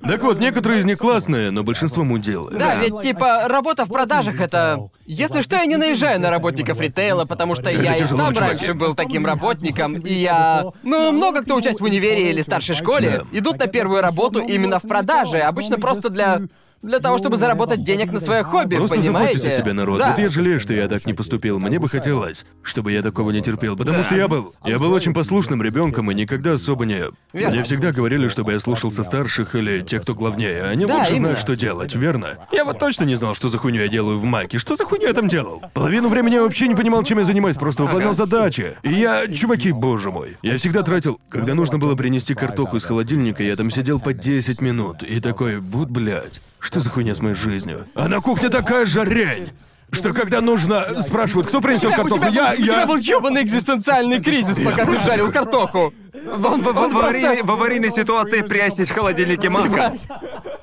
Так 0.03 0.23
вот, 0.23 0.41
некоторые 0.41 0.81
из 0.81 0.85
них 0.85 0.99
классные, 0.99 1.53
но 1.53 1.63
большинство 1.63 2.03
мудилы. 2.03 2.59
Да, 2.59 2.75
ведь 2.75 3.01
типа 3.01 3.45
работа 3.49 3.85
в 3.85 3.89
продажах 3.89 4.41
это. 4.41 4.89
Если 5.07 5.43
что, 5.43 5.55
я 5.57 5.67
не 5.67 5.77
наезжаю 5.77 6.21
на 6.21 6.31
работников 6.31 6.81
ритейла, 6.81 7.25
потому 7.25 7.55
что 7.55 7.71
я 7.71 7.97
и 7.97 8.05
сам 8.05 8.35
чувак. 8.35 8.39
раньше 8.41 8.75
был 8.75 8.97
таким 8.97 9.25
работником, 9.27 9.95
и 9.95 10.13
я. 10.13 10.65
Ну, 10.83 11.13
много 11.13 11.43
кто 11.43 11.55
учась 11.57 11.79
в 11.81 11.85
универе 11.85 12.31
или 12.31 12.43
старшей 12.43 12.75
школе 12.75 13.23
идут 13.31 13.61
на 13.61 13.69
первую 13.69 14.03
работу 14.03 14.41
именно 14.41 14.81
в 14.81 14.83
продаже, 14.83 15.39
обычно 15.39 15.79
просто 15.79 16.09
для. 16.11 16.43
Для 16.87 17.01
того, 17.01 17.19
чтобы 17.19 17.37
заработать 17.37 17.83
денег 17.83 18.13
на 18.13 18.21
свое 18.21 18.45
хобби, 18.45 18.77
Просто 18.77 18.97
понимаете? 18.97 19.39
заботьтесь 19.39 19.59
о 19.59 19.61
себе, 19.63 19.73
народ. 19.73 19.99
Да. 19.99 20.11
Вот 20.13 20.19
я 20.21 20.29
жалею, 20.29 20.61
что 20.61 20.73
я 20.73 20.87
так 20.87 21.05
не 21.05 21.15
поступил. 21.15 21.59
Мне 21.59 21.81
бы 21.81 21.89
хотелось, 21.89 22.47
чтобы 22.63 22.93
я 22.93 23.03
такого 23.03 23.33
не 23.33 23.43
терпел, 23.43 23.77
потому 23.77 24.05
что 24.05 24.15
я 24.15 24.29
был, 24.29 24.55
я 24.65 24.79
был 24.79 24.93
очень 24.93 25.13
послушным 25.13 25.63
ребенком 25.63 26.11
и 26.13 26.15
никогда 26.15 26.53
особо 26.53 26.85
не. 26.87 27.03
Верно. 27.33 27.55
Мне 27.55 27.65
всегда 27.65 27.91
говорили, 27.91 28.29
чтобы 28.29 28.53
я 28.53 28.61
слушался 28.61 29.03
старших 29.03 29.57
или 29.57 29.81
тех, 29.81 30.03
кто 30.03 30.15
главнее. 30.15 30.63
Они 30.63 30.87
Да, 30.87 30.99
лучше 30.99 31.11
именно. 31.11 31.21
знают, 31.27 31.41
что 31.41 31.57
делать, 31.57 31.93
верно? 31.97 32.39
Я 32.53 32.65
вот 32.65 32.79
точно 32.79 33.03
не 33.03 33.17
знал, 33.17 33.35
что 33.35 33.49
за 33.49 33.59
хуйню 33.59 33.83
я 33.83 33.89
делаю 33.89 34.19
в 34.19 34.25
Маке. 34.25 34.59
Что 34.59 34.77
за 34.77 34.85
хуйню 34.85 35.09
я 35.09 35.13
там 35.13 35.27
делал? 35.29 35.63
Половину 35.75 36.09
времени 36.09 36.35
я 36.35 36.43
вообще 36.43 36.69
не 36.69 36.77
понимал, 36.77 37.03
чем 37.03 37.19
я 37.19 37.25
занимаюсь, 37.25 37.57
просто 37.57 37.83
выполнял 37.83 38.15
задачи. 38.15 38.77
И 38.85 38.93
я, 38.93 39.27
чуваки, 39.27 39.73
боже 39.73 40.13
мой, 40.13 40.37
я 40.43 40.57
всегда 40.57 40.85
тратил, 40.85 41.19
когда 41.31 41.55
нужно 41.55 41.79
было 41.79 41.97
принести 41.97 42.35
картоху 42.35 42.77
из 42.77 42.85
холодильника, 42.85 43.43
я 43.43 43.57
там 43.57 43.73
сидел 43.73 43.99
по 43.99 44.13
10 44.13 44.61
минут 44.61 45.03
и 45.03 45.19
такой, 45.21 45.57
вот 45.59 45.89
блядь. 45.91 46.41
Что 46.67 46.81
за 46.81 46.91
хуйня 46.91 47.15
с 47.15 47.21
моей 47.21 47.37
жизнью? 47.37 47.87
А 47.95 48.09
на 48.09 48.21
кухне 48.21 48.49
такая 48.49 48.87
жарень! 48.87 49.51
Что 49.93 50.13
когда 50.13 50.41
нужно... 50.41 51.01
Спрашивают, 51.01 51.47
кто 51.47 51.61
принесет 51.61 51.95
картоху? 51.95 52.25
я, 52.33 52.55
был, 52.55 52.55
у 52.55 52.57
тебя 52.57 52.81
я... 52.81 52.87
был 52.87 52.97
ёбаный 52.97 53.43
экзистенциальный 53.45 54.21
кризис, 54.21 54.59
пока 54.59 54.85
ты 54.85 54.99
жарил 54.99 55.31
картоху. 55.31 55.95
Он, 56.29 56.41
В, 56.41 56.67
он 56.67 56.97
аварийной, 56.97 57.29
просто... 57.37 57.45
в 57.45 57.51
аварийной 57.53 57.91
ситуации 57.93 58.43
прячьтесь 58.43 58.91
в 58.91 58.95
холодильнике 58.95 59.49
Мака. 59.49 59.95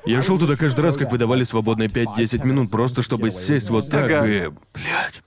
Я 0.04 0.22
шел 0.22 0.38
туда 0.38 0.56
каждый 0.56 0.82
раз, 0.82 0.98
как 0.98 1.10
выдавали 1.10 1.42
свободные 1.42 1.88
5-10 1.88 2.46
минут, 2.46 2.70
просто 2.70 3.00
чтобы 3.00 3.30
сесть 3.30 3.70
вот 3.70 3.88
так 3.88 4.04
Ага. 4.04 4.26
и... 4.26 4.50
Блядь. 4.74 5.22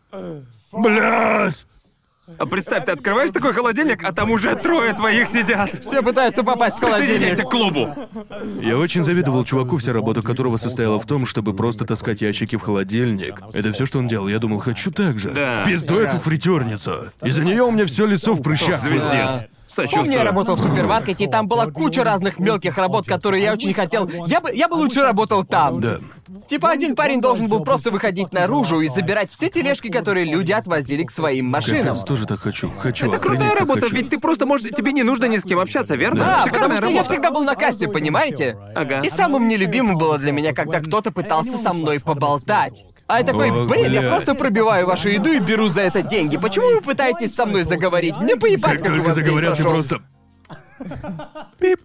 Блядь! 0.72 1.66
А 2.38 2.46
представь, 2.46 2.86
ты 2.86 2.92
открываешь 2.92 3.32
такой 3.32 3.54
холодильник, 3.54 4.04
а 4.04 4.12
там 4.12 4.32
уже 4.32 4.56
трое 4.56 4.94
твоих 4.94 5.30
сидят. 5.30 5.72
Все 5.82 6.02
пытаются 6.02 6.44
попасть 6.44 6.78
в 6.78 6.80
холодильник. 6.82 7.38
к 7.38 7.50
клубу. 7.50 7.90
Я 8.62 8.78
очень 8.78 9.04
завидовал 9.04 9.46
чуваку, 9.46 9.78
вся 9.78 9.94
работа 9.94 10.22
которого 10.22 10.58
состояла 10.58 11.00
в 11.00 11.06
том, 11.06 11.26
чтобы 11.26 11.54
просто 11.54 11.86
таскать 11.86 12.22
ящики 12.22 12.58
в 12.58 12.62
холодильник. 12.62 13.42
Это 13.54 13.72
все, 13.72 13.86
что 13.86 14.00
он 14.00 14.08
делал. 14.08 14.28
Я 14.28 14.40
думал, 14.40 14.60
хочу 14.60 14.92
так 14.92 15.20
же. 15.20 15.32
Да. 15.32 15.64
В 15.64 15.68
пизду 15.68 16.00
эту 16.00 16.20
фритерницу. 16.20 17.12
Из-за 17.24 17.44
нее 17.46 17.64
у 17.64 17.72
меня 17.72 17.86
все 17.86 18.06
лицо 18.06 18.34
в 18.34 18.42
прыщах. 18.42 18.80
Звездец. 18.82 19.12
Да. 19.12 19.48
Помню, 19.92 20.14
я 20.14 20.24
работал 20.24 20.56
в 20.56 20.60
супермаркете, 20.60 21.26
и 21.26 21.28
там 21.28 21.48
была 21.48 21.68
куча 21.68 22.04
разных 22.04 22.40
мелких 22.40 22.78
работ, 22.78 23.06
которые 23.06 23.44
я 23.44 23.54
очень 23.54 23.74
хотел. 23.74 24.10
Я 24.26 24.42
бы, 24.42 24.52
я 24.54 24.68
бы 24.68 24.74
лучше 24.74 25.02
работал 25.02 25.44
там. 25.44 25.80
Да. 25.80 26.00
Типа 26.48 26.70
один 26.72 26.96
парень 26.96 27.22
должен 27.22 27.48
был 27.48 27.64
просто 27.64 27.92
выходить 27.92 28.34
наружу 28.34 28.82
и 28.82 28.88
забирать 28.88 29.32
все 29.32 29.50
тележки, 29.50 29.90
которые 29.90 30.26
люди 30.26 30.52
отвозили 30.52 31.04
к 31.04 31.12
своим 31.12 31.46
машинам. 31.48 31.96
Капец, 31.96 32.04
тоже 32.04 32.28
так 32.28 32.40
хочу. 32.40 32.72
Хочу. 32.80 33.08
Это 33.08 33.18
крутая 33.20 33.50
охренеть, 33.52 33.60
работа, 33.60 33.82
хочу. 33.82 33.96
ведь 33.96 34.10
ты 34.10 34.20
просто 34.20 34.46
можешь... 34.46 34.70
Тебе 34.72 34.92
не 34.92 35.04
нужно 35.04 35.26
ни 35.26 35.38
с 35.38 35.44
кем 35.44 35.60
общаться, 35.60 35.96
верно? 35.96 36.26
Да, 36.26 36.44
Шикарная 36.44 36.62
потому 36.62 36.78
что 36.78 36.88
я 36.88 36.98
работа. 36.98 37.12
всегда 37.14 37.32
был 37.32 37.44
на 37.44 37.56
кассе, 37.56 37.88
понимаете? 37.88 38.58
Ага. 38.76 39.02
И 39.02 39.10
самым 39.10 39.48
нелюбимым 39.48 39.98
было 39.98 40.18
для 40.18 40.32
меня, 40.32 40.54
когда 40.54 40.80
кто-то 40.82 41.12
пытался 41.12 41.58
со 41.58 41.74
мной 41.74 42.00
поболтать. 42.00 42.84
А 43.08 43.20
я 43.20 43.26
такой, 43.26 43.50
Ох, 43.50 43.70
блин, 43.70 43.92
я 43.94 44.02
блядь. 44.02 44.12
просто 44.12 44.36
пробиваю 44.36 44.86
вашу 44.86 45.08
еду 45.08 45.32
и 45.32 45.40
беру 45.40 45.70
за 45.70 45.80
это 45.82 46.02
деньги. 46.02 46.36
Почему 46.36 46.68
вы 46.76 46.82
пытаетесь 46.82 47.34
со 47.34 47.46
мной 47.46 47.64
заговорить? 47.64 48.18
Мне 48.18 48.36
поебать, 48.36 48.74
Как 48.80 48.84
как 48.84 48.92
у 48.92 48.96
только 48.98 49.14
заговорят, 49.14 49.56
ты 49.58 49.64
просто... 49.64 50.02
Пип. 51.58 51.80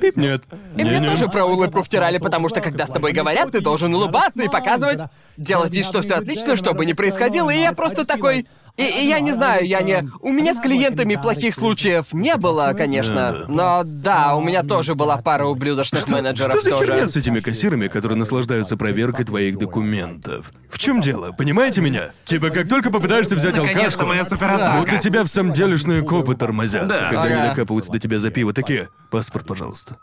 Пип, 0.00 0.16
нет. 0.16 0.42
И 0.76 0.84
мне 0.84 0.98
Не-не. 0.98 1.08
тоже 1.08 1.28
про 1.28 1.44
улыбку 1.44 1.82
втирали, 1.82 2.18
потому 2.18 2.48
что 2.48 2.60
когда 2.60 2.86
с 2.86 2.90
тобой 2.90 3.12
говорят, 3.12 3.50
ты 3.50 3.60
должен 3.60 3.94
улыбаться 3.94 4.42
и 4.42 4.48
показывать, 4.48 5.00
делать 5.36 5.72
вид, 5.72 5.84
что 5.84 6.02
все 6.02 6.14
отлично, 6.14 6.56
что 6.56 6.74
бы 6.74 6.86
ни 6.86 6.92
происходило. 6.92 7.50
И 7.50 7.58
я 7.58 7.72
просто 7.72 8.04
такой, 8.06 8.46
И, 8.76 8.82
и 8.82 9.08
я 9.08 9.20
не 9.20 9.30
знаю, 9.30 9.64
я 9.64 9.82
не... 9.82 10.02
У 10.20 10.30
меня 10.32 10.52
с 10.52 10.60
клиентами 10.60 11.14
плохих 11.14 11.54
случаев 11.54 12.12
не 12.12 12.36
было, 12.36 12.72
конечно. 12.76 13.44
Но 13.46 13.82
да, 13.84 14.34
у 14.34 14.42
меня 14.42 14.64
тоже 14.64 14.96
была 14.96 15.16
пара 15.16 15.44
ублюдочных 15.46 16.08
менеджеров 16.08 16.54
Что 16.56 16.62
за 16.64 16.70
тоже. 16.70 16.86
херня 16.92 17.06
с 17.08 17.14
этими 17.14 17.38
кассирами, 17.38 17.86
которые 17.86 18.18
наслаждаются 18.18 18.76
проверкой 18.76 19.26
твоих 19.26 19.58
документов? 19.58 20.50
В 20.68 20.78
чем 20.78 21.00
дело? 21.00 21.30
Понимаете 21.30 21.82
меня? 21.82 22.10
Типа, 22.24 22.50
как 22.50 22.68
только 22.68 22.90
попытаешься 22.90 23.36
взять 23.36 23.56
алкашку, 23.56 24.06
моя 24.06 24.24
суператака. 24.24 24.80
будто 24.80 24.98
тебя 24.98 25.22
в 25.22 25.28
самом 25.28 25.52
делешные 25.52 26.02
копы 26.02 26.34
тормозят. 26.34 26.88
Да. 26.88 27.10
Когда 27.10 27.22
они 27.22 27.48
докапываются 27.50 27.92
до 27.92 28.00
тебя 28.00 28.18
за 28.18 28.30
пиво, 28.30 28.52
такие, 28.52 28.88
паспорт, 29.12 29.46
пожалуйста. 29.46 29.98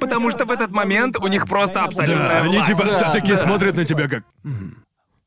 Потому 0.00 0.30
что 0.30 0.44
в 0.44 0.50
этот 0.50 0.72
момент 0.72 1.16
у 1.22 1.26
них 1.28 1.46
просто 1.48 1.84
абсолютная 1.84 2.28
Да, 2.28 2.42
они 2.42 2.56
власть. 2.56 2.70
типа 2.70 2.84
Да, 2.84 2.98
та- 2.98 3.12
такие 3.12 3.36
да. 3.36 3.44
смотрят 3.46 3.76
на 3.76 3.84
тебя 3.84 4.08
как... 4.08 4.24
«Мгм. 4.42 4.76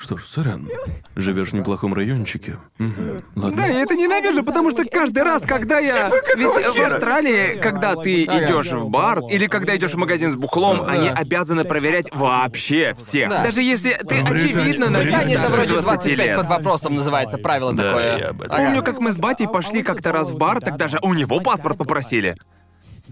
Что 0.03 0.17
ж, 0.17 0.25
сорян. 0.27 0.67
Живешь 1.15 1.49
в 1.49 1.53
неплохом 1.53 1.93
райончике. 1.93 2.57
Мгм. 2.77 3.23
Ладно. 3.37 3.55
Да, 3.55 3.65
я 3.67 3.83
это 3.83 3.95
ненавижу, 3.95 4.43
потому 4.43 4.69
что 4.71 4.83
каждый 4.83 5.23
раз, 5.23 5.43
когда 5.43 5.79
я... 5.79 6.09
Ведь 6.35 6.45
в 6.45 6.81
Австралии, 6.85 7.57
когда 7.61 7.95
ты 7.95 8.25
идешь 8.25 8.69
в 8.73 8.89
бар 8.89 9.19
или 9.29 9.47
когда 9.47 9.77
идешь 9.77 9.93
в 9.93 9.97
магазин 9.97 10.31
с 10.31 10.35
бухлом, 10.35 10.83
они 10.85 11.07
обязаны 11.07 11.63
проверять 11.63 12.13
вообще 12.13 12.93
всех. 12.97 13.29
Да. 13.29 13.43
Даже 13.43 13.61
если 13.61 13.91
ты 13.93 14.15
В 14.23 14.29
Британии- 14.29 14.51
очевидно 14.51 14.85
в 14.87 14.91
на 14.91 14.97
вид 14.97 15.05
Британии 15.05 15.35
это 15.37 15.49
старше 15.49 15.55
вроде 15.55 15.81
20 15.81 15.83
25 15.85 16.17
лет. 16.17 16.37
под 16.37 16.47
вопросом 16.47 16.95
называется 16.95 17.37
правило 17.37 17.73
Да, 17.73 17.83
такое. 17.83 18.17
я 18.17 18.29
об 18.31 18.41
этом. 18.41 18.57
Помню, 18.57 18.83
как 18.83 18.99
мы 18.99 19.11
с 19.13 19.17
батей 19.17 19.47
пошли 19.47 19.83
как-то 19.83 20.11
раз 20.11 20.31
в 20.31 20.37
бар, 20.37 20.59
так 20.59 20.75
даже 20.75 20.99
у 21.01 21.13
него 21.13 21.39
паспорт 21.39 21.77
попросили. 21.77 22.35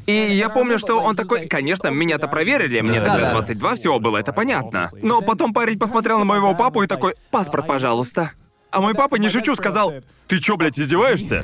И 0.06 0.12
я 0.14 0.50
помню, 0.50 0.80
что 0.80 1.02
он 1.02 1.16
такой, 1.16 1.48
конечно, 1.48 1.90
меня-то 1.90 2.28
проверили, 2.28 2.82
мне 2.82 3.00
Да, 3.00 3.06
тогда 3.14 3.28
да. 3.28 3.34
22 3.34 3.76
всего 3.76 4.00
было, 4.00 4.18
это 4.18 4.34
понятно. 4.34 4.90
Но 5.02 5.22
потом 5.22 5.54
парень 5.54 5.78
посмотрел 5.78 6.20
на 6.20 6.26
моего 6.26 6.56
папу 6.56 6.82
и 6.84 6.88
такой, 6.88 7.16
паспорт, 7.30 7.68
пожалуйста. 7.68 8.32
А 8.72 8.80
мой 8.80 8.94
папа, 8.94 9.16
не 9.18 9.28
шучу, 9.28 9.54
сказал, 9.58 9.94
ты 10.28 10.40
чё, 10.40 10.56
блядь, 10.56 10.80
издеваешься? 10.80 11.44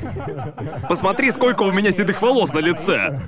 Посмотри, 0.88 1.30
сколько 1.30 1.62
у 1.62 1.72
меня 1.72 1.92
седых 1.92 2.22
волос 2.22 2.54
на 2.54 2.58
лице. 2.60 3.20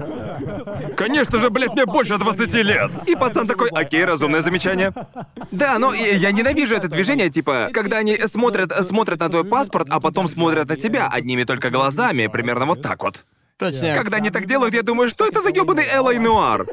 Конечно 0.96 1.38
же, 1.38 1.50
блядь, 1.50 1.74
мне 1.74 1.84
больше 1.84 2.16
20 2.16 2.54
лет. 2.54 2.90
И 3.06 3.14
пацан 3.14 3.46
такой, 3.46 3.68
окей, 3.68 4.04
разумное 4.06 4.40
замечание. 4.40 4.92
Да, 5.50 5.78
но 5.78 5.92
и- 5.92 6.16
я 6.16 6.32
ненавижу 6.32 6.74
это 6.76 6.88
движение, 6.88 7.28
типа, 7.28 7.68
когда 7.74 7.98
они 7.98 8.16
смотрят, 8.26 8.72
смотрят 8.86 9.20
на 9.20 9.28
твой 9.28 9.44
паспорт, 9.44 9.88
а 9.90 10.00
потом 10.00 10.28
смотрят 10.28 10.68
на 10.70 10.76
тебя 10.76 11.06
одними 11.06 11.44
только 11.44 11.68
глазами, 11.68 12.26
примерно 12.26 12.64
вот 12.64 12.80
так 12.80 13.02
вот. 13.02 13.24
Точно. 13.60 13.94
Когда 13.94 14.16
они 14.16 14.30
так 14.30 14.46
делают, 14.46 14.74
я 14.74 14.82
думаю, 14.82 15.08
что 15.10 15.26
это 15.26 15.42
за 15.42 15.50
ёбаный 15.50 15.84
Элай 15.94 16.18
Нуар? 16.18 16.66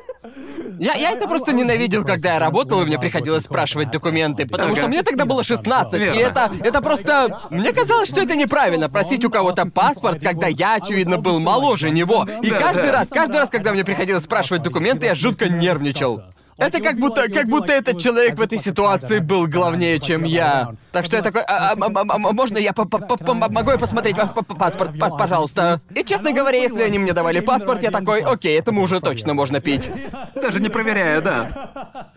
Я, 0.80 0.94
я 0.94 1.12
это 1.12 1.28
просто 1.28 1.54
ненавидел, 1.54 2.06
когда 2.06 2.34
я 2.36 2.40
работал, 2.40 2.82
и 2.82 2.86
мне 2.86 2.98
приходилось 3.00 3.44
спрашивать 3.46 3.92
документы, 3.92 4.46
потому 4.46 4.72
Ага. 4.74 4.82
что 4.82 4.88
мне 4.88 5.02
тогда 5.04 5.26
было 5.26 5.44
16, 5.44 6.00
Верно. 6.00 6.18
и 6.18 6.22
это, 6.22 6.52
это 6.64 6.82
просто... 6.82 7.42
Мне 7.50 7.74
казалось, 7.74 8.10
что 8.10 8.22
это 8.22 8.36
неправильно, 8.36 8.88
просить 8.90 9.26
у 9.26 9.30
кого-то 9.30 9.66
паспорт, 9.66 10.22
когда 10.22 10.48
я, 10.48 10.76
очевидно, 10.76 11.18
был 11.18 11.40
моложе 11.40 11.90
него. 11.90 12.28
И 12.42 12.50
Да, 12.52 12.60
каждый 12.60 12.86
да. 12.88 12.92
раз, 12.92 13.08
каждый 13.10 13.38
раз, 13.38 13.50
когда 13.50 13.74
мне 13.74 13.84
приходилось 13.84 14.24
спрашивать 14.24 14.62
документы, 14.62 15.08
я 15.08 15.16
жутко 15.16 15.50
нервничал. 15.50 16.22
Это 16.58 16.82
как 16.82 16.98
будто, 16.98 17.30
как 17.30 17.48
будто 17.48 17.72
этот 17.72 18.00
человек 18.02 18.36
в 18.36 18.42
этой 18.42 18.58
ситуации 18.58 19.20
был 19.20 19.48
главнее, 19.48 20.00
чем 20.00 20.24
я. 20.24 20.76
Так 20.92 21.06
что 21.06 21.18
я 21.18 21.22
такой, 21.22 21.42
а, 21.42 21.74
а, 21.74 21.76
а, 21.76 22.18
можно 22.18 22.58
я 22.58 22.74
могу 22.76 23.72
я 23.72 23.78
посмотреть 23.78 24.18
ваш 24.18 24.30
паспорт, 24.58 24.92
пожалуйста? 24.98 25.80
И 25.94 26.04
честно 26.04 26.34
говоря, 26.34 26.58
если 26.58 26.82
они 26.82 26.98
мне 26.98 27.14
давали 27.14 27.40
паспорт, 27.40 27.84
я 27.84 27.92
такой, 27.92 28.22
окей, 28.22 28.58
этому 28.58 28.82
уже 28.82 29.00
точно 29.00 29.34
можно 29.34 29.60
пить. 29.60 29.90
Даже 30.36 30.60
не 30.60 30.70
проверяя, 30.70 31.22
да. 31.22 32.12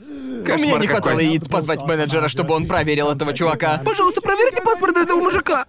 Кошмар 0.46 0.58
меня 0.58 0.78
не 0.78 0.86
хватало 0.86 1.12
какой. 1.12 1.26
яиц 1.26 1.48
позвать 1.48 1.82
менеджера, 1.82 2.28
чтобы 2.28 2.54
он 2.54 2.66
проверил 2.66 3.10
этого 3.10 3.34
чувака. 3.34 3.80
Пожалуйста, 3.84 4.20
проверьте 4.22 4.62
паспорт 4.62 4.96
этого 4.96 5.20
мужика. 5.20 5.66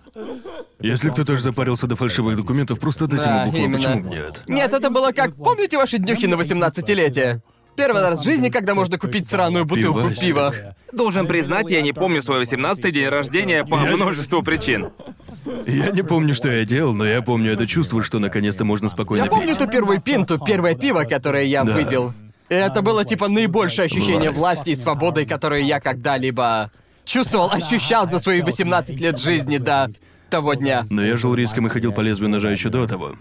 Если 0.80 1.10
кто-то 1.10 1.38
же 1.38 1.44
запарился 1.44 1.88
до 1.88 1.96
фальшивых 1.96 2.38
документов, 2.38 2.80
просто 2.80 3.08
дайте 3.08 3.26
Да, 3.26 3.44
ему 3.44 3.58
именно. 3.58 3.78
почему 3.78 4.10
нет? 4.10 4.42
Нет, 4.48 4.74
это 4.74 4.90
было 4.90 5.12
как... 5.12 5.36
Помните 5.36 5.78
ваши 5.78 5.98
днюхи 5.98 6.26
на 6.26 6.36
18-летие? 6.36 7.42
Первый 7.76 8.02
раз 8.02 8.22
в 8.22 8.24
жизни, 8.24 8.50
когда 8.50 8.76
можно 8.76 8.98
купить 8.98 9.28
сраную 9.28 9.66
бутылку 9.66 10.10
пива. 10.20 10.54
Должен 10.92 11.28
признать, 11.28 11.70
я 11.70 11.82
не 11.82 11.94
помню 11.94 12.22
свой 12.22 12.44
18-й 12.44 12.92
день 12.92 13.08
рождения 13.08 13.64
по 13.64 13.78
множеству 13.78 14.44
причин. 14.44 14.90
Я 15.66 15.88
не 15.92 16.04
помню, 16.04 16.36
что 16.36 16.50
я 16.52 16.66
делал, 16.66 16.94
но 16.94 17.06
я 17.06 17.22
помню 17.22 17.52
это 17.54 17.66
чувство, 17.66 18.04
что 18.04 18.20
наконец-то 18.20 18.64
можно 18.66 18.90
спокойно 18.90 19.24
Я 19.24 19.30
помню 19.30 19.48
пить. 19.50 19.58
ту 19.58 19.68
первую 19.68 20.00
пинту, 20.02 20.38
первое 20.38 20.76
пиво, 20.76 21.04
которое 21.04 21.46
я 21.46 21.64
Да. 21.64 21.74
выпил. 21.74 22.14
И 22.50 22.54
это 22.54 22.82
было 22.82 23.06
типа 23.06 23.28
наибольшее 23.28 23.86
ощущение 23.86 24.30
Власть. 24.32 24.38
власти 24.60 24.70
и 24.72 24.76
свободы, 24.76 25.26
которое 25.26 25.62
я 25.62 25.80
когда-либо 25.80 26.70
чувствовал, 27.06 27.50
ощущал 27.50 28.08
за 28.08 28.20
свои 28.20 28.42
18 28.42 29.00
лет 29.00 29.18
жизни 29.20 29.58
до 29.58 29.90
того 30.32 30.56
дня. 30.56 30.86
Но 30.90 31.04
я 31.06 31.18
жил 31.18 31.36
риском 31.36 31.68
и 31.68 31.70
ходил 31.70 31.92
по 31.92 32.02
лезвию 32.02 32.30
ножа 32.30 32.50
еще 32.50 32.70
до 32.70 32.88
того. 32.88 33.12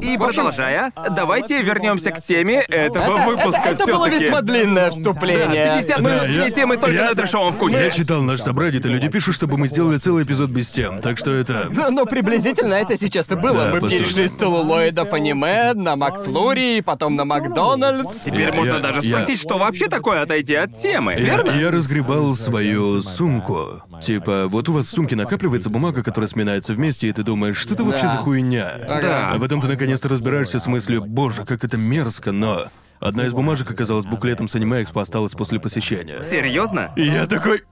И 0.00 0.16
продолжая, 0.16 0.92
давайте 1.10 1.60
вернемся 1.62 2.10
к 2.12 2.22
теме 2.22 2.60
этого 2.60 3.16
Это, 3.16 3.26
выпуска 3.26 3.60
это, 3.70 3.82
это 3.82 3.92
было 3.92 4.08
весьма 4.08 4.42
длинное 4.42 4.90
вступление. 4.90 5.74
50 5.80 6.02
Да, 6.02 6.10
минут 6.10 6.28
я- 6.28 6.42
вне 6.42 6.50
темы 6.54 6.76
только 6.76 6.94
я- 6.96 7.08
на 7.08 7.14
трешовом 7.16 7.48
Я 7.48 7.52
вкусе. 7.54 7.92
читал 7.96 8.22
наш 8.22 8.40
собрадит, 8.42 8.86
и 8.86 8.88
люди 8.88 9.08
пишут, 9.08 9.34
чтобы 9.34 9.56
мы 9.56 9.66
сделали 9.68 9.96
целый 9.96 10.22
эпизод 10.24 10.50
без 10.50 10.68
тем, 10.70 11.00
так 11.00 11.18
что 11.18 11.30
это... 11.32 11.68
Ну, 11.70 11.90
ну, 11.90 12.06
приблизительно 12.06 12.74
это 12.74 12.96
сейчас 12.96 13.30
и 13.32 13.34
было. 13.34 13.64
Да, 13.64 13.70
Мы 13.80 13.88
перешли 13.88 14.28
с 14.28 14.32
целлулоидов 14.32 15.12
аниме 15.12 15.72
на 15.74 15.96
Макфлури, 15.96 16.82
потом 16.82 17.16
на 17.16 17.24
Макдональдс. 17.24 18.22
Теперь 18.24 18.48
Я- 18.48 18.52
можно 18.52 18.74
я- 18.74 18.78
даже 18.80 19.00
я- 19.06 19.16
спросить, 19.16 19.40
что 19.40 19.58
вообще 19.58 19.88
такое 19.88 20.22
отойти 20.22 20.54
от 20.54 20.78
темы, 20.80 21.12
Я, 21.12 21.18
верно? 21.36 21.50
я 21.52 21.70
разгребал 21.70 22.34
свою 22.36 23.00
сумку. 23.00 23.82
Типа, 24.02 24.46
вот 24.48 24.68
у 24.68 24.72
вас 24.72 24.86
в 24.86 24.90
сумке 24.90 25.16
накапливается 25.16 25.70
бумага, 25.70 26.02
которая 26.02 26.28
сминается 26.50 26.72
вместе, 26.72 27.08
и 27.08 27.12
ты 27.12 27.22
думаешь, 27.22 27.56
что 27.56 27.74
это 27.74 27.84
вообще 27.84 28.08
за 28.08 28.16
хуйня? 28.16 28.74
Да. 28.86 29.30
А 29.32 29.38
потом 29.38 29.60
ты 29.60 29.68
наконец-то 29.68 30.08
разбираешься 30.08 30.58
с 30.58 30.66
мыслью, 30.66 31.04
боже, 31.04 31.44
как 31.44 31.64
это 31.64 31.76
мерзко, 31.76 32.32
но... 32.32 32.64
Одна 32.98 33.24
из 33.24 33.32
бумажек 33.32 33.70
оказалась 33.70 34.04
буклетом 34.04 34.46
с 34.46 34.54
аниме 34.54 34.82
Экспо 34.82 35.00
осталась 35.00 35.32
после 35.32 35.58
посещения. 35.58 36.22
Серьезно? 36.22 36.92
И 36.96 37.04
я 37.04 37.26
такой... 37.26 37.62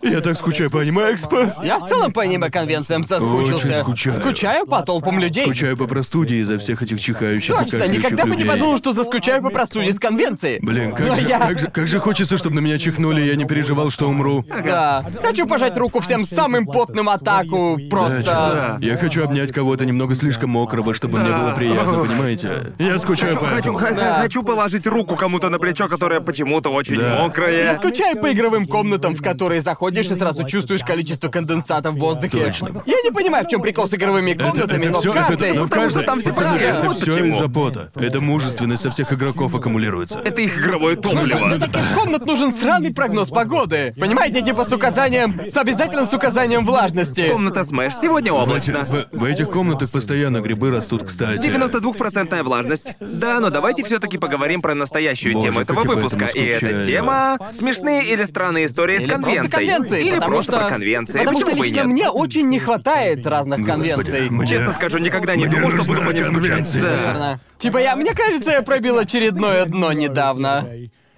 Я 0.00 0.20
так 0.20 0.36
скучаю 0.38 0.70
по 0.70 0.80
аниме 0.80 1.12
Экспо. 1.12 1.52
Я 1.62 1.78
в 1.80 1.88
целом 1.88 2.12
по 2.12 2.22
аниме-конвенциям 2.22 3.02
соскучился. 3.02 3.66
Очень 3.66 3.74
скучаю. 3.82 4.16
Скучаю 4.20 4.66
по 4.66 4.80
толпам 4.82 5.18
людей. 5.18 5.44
Скучаю 5.44 5.76
по 5.76 5.86
простуде 5.86 6.36
из-за 6.36 6.58
всех 6.60 6.82
этих 6.82 7.00
чихающих 7.00 7.50
и 7.50 7.52
Точно, 7.52 7.64
кашляющих 7.78 7.98
никогда 8.04 8.22
бы 8.24 8.30
не 8.30 8.42
людей. 8.44 8.48
подумал, 8.50 8.78
что 8.78 8.92
заскучаю 8.92 9.42
по 9.42 9.50
простуде 9.50 9.92
с 9.92 9.98
конвенции. 9.98 10.60
Блин, 10.62 10.92
как 10.92 11.06
Но 11.08 11.16
же, 11.16 11.26
я... 11.28 11.38
как, 11.40 11.58
же, 11.58 11.66
как 11.66 11.88
же 11.88 11.98
хочется, 11.98 12.36
чтобы 12.36 12.54
на 12.56 12.60
меня 12.60 12.78
чихнули, 12.78 13.22
и 13.22 13.26
я 13.26 13.34
не 13.34 13.44
переживал, 13.44 13.90
что 13.90 14.08
умру. 14.08 14.44
Да. 14.64 15.04
Хочу 15.22 15.46
пожать 15.46 15.76
руку 15.76 15.98
всем 16.00 16.24
самым 16.24 16.66
потным 16.66 17.08
атаку. 17.08 17.76
Да, 17.80 17.88
Просто... 17.90 18.22
чувак. 18.22 18.80
Я 18.80 18.96
хочу 18.98 19.24
обнять 19.24 19.52
кого-то 19.52 19.84
немного 19.84 20.14
слишком 20.14 20.50
мокрого, 20.50 20.94
чтобы 20.94 21.18
мне 21.18 21.30
было 21.36 21.50
приятно, 21.56 22.04
понимаете? 22.04 22.72
Я 22.78 22.98
скучаю 23.00 23.34
Хочу, 23.34 23.44
по 23.44 23.50
хочу, 23.50 23.58
этому. 23.58 23.78
х- 23.78 23.92
Да. 23.92 24.18
хочу 24.20 24.42
положить 24.44 24.86
руку 24.86 25.16
кому-то 25.16 25.48
на 25.50 25.58
плечо, 25.58 25.88
которое 25.88 26.20
почему-то 26.20 26.70
очень 26.70 26.96
Да. 26.98 27.16
Я 27.16 27.22
мокрое. 27.22 27.74
скучаю 27.76 28.16
по 28.20 28.32
игровым 28.32 28.66
комнатам, 28.68 29.14
в 29.16 29.22
которые 29.22 29.60
заходишь 29.88 30.10
и 30.10 30.14
сразу 30.14 30.44
чувствуешь 30.46 30.82
количество 30.82 31.28
конденсата 31.28 31.90
в 31.90 31.96
воздухе. 31.96 32.44
Точно. 32.44 32.82
Я 32.86 32.96
не 33.04 33.10
понимаю, 33.10 33.44
в 33.44 33.48
чем 33.48 33.62
прикол 33.62 33.86
с 33.88 33.94
игровыми 33.94 34.34
комнатами, 34.34 34.86
но 34.86 35.00
в 35.00 35.12
каждой... 35.12 35.52
но 35.54 35.64
Потому 35.68 35.88
что 35.88 36.02
там 36.02 36.20
все 36.20 36.32
правильно, 36.32 36.64
это 36.78 36.86
вот 36.86 36.96
все 36.96 37.06
почему. 37.06 37.26
из-за 37.34 37.48
пота. 37.48 37.90
Это 37.94 38.20
мужественность 38.20 38.82
со 38.82 38.90
всех 38.90 39.12
игроков 39.12 39.54
аккумулируется. 39.54 40.20
Это 40.24 40.40
их 40.42 40.58
игровое 40.58 40.96
Для 40.96 41.10
топливо. 41.10 41.58
таких 41.58 41.94
комнат 41.94 42.26
нужен 42.26 42.52
сраный 42.52 42.92
прогноз 42.92 43.28
погоды. 43.30 43.94
Понимаете, 43.98 44.42
типа 44.42 44.64
с 44.64 44.72
указанием... 44.72 45.40
С 45.48 45.56
обязательным 45.56 46.06
с 46.06 46.12
указанием 46.12 46.64
влажности. 46.66 47.28
Комната 47.28 47.64
Смэш 47.64 47.94
сегодня 48.00 48.32
облачно. 48.32 48.86
в- 49.12 49.16
в 49.18 49.24
этих 49.24 49.50
комнатах 49.50 49.90
постоянно 49.90 50.40
грибы 50.40 50.70
растут, 50.70 51.04
кстати. 51.04 51.38
92% 51.46 52.42
влажность. 52.42 52.94
Да, 53.00 53.40
но 53.40 53.50
давайте 53.50 53.84
все-таки 53.84 54.18
поговорим 54.18 54.60
про 54.62 54.74
настоящую 54.74 55.34
Боже, 55.34 55.46
тему 55.46 55.60
этого 55.60 55.76
как 55.78 55.84
я 55.86 55.90
по 55.90 55.96
выпуска. 55.96 56.24
этому 56.26 56.44
И 56.44 56.46
эта 56.48 56.66
скучаю. 56.66 56.86
тема 56.86 57.38
смешные 57.52 58.04
или 58.12 58.24
странные 58.24 58.66
истории 58.66 58.98
с 58.98 59.08
конвенцией. 59.08 59.68
Просто 59.78 59.96
конвенции, 59.96 60.06
Или 60.08 60.14
потому 60.14 60.32
просто 60.32 60.52
что... 60.52 60.60
про 60.60 60.68
конвенции. 60.70 61.18
Потому 61.18 61.36
что 61.38 61.46
Почему 61.46 61.60
бы 61.60 61.66
и 61.66 61.70
лично 61.70 61.76
нет? 61.84 61.86
мне 61.86 62.10
очень 62.10 62.48
не 62.48 62.58
хватает 62.58 63.26
разных 63.26 63.60
Господи, 63.60 63.90
конвенций. 63.94 64.30
мне- 64.30 64.48
Честно 64.48 64.72
скажу, 64.72 64.98
никогда 64.98 65.36
не 65.36 65.46
Мне 65.46 65.56
думал, 65.56 65.70
что 65.70 65.84
буду 65.84 66.02
по 66.02 66.10
ним 66.10 66.26
скучать. 66.32 66.72
Да. 66.72 66.78
Верно. 66.80 67.40
Типа 67.58 67.78
я, 67.78 67.96
мне 67.96 68.14
кажется, 68.14 68.50
я 68.52 68.62
пробил 68.62 68.98
очередное 68.98 69.64
дно 69.64 69.92
недавно. 69.92 70.66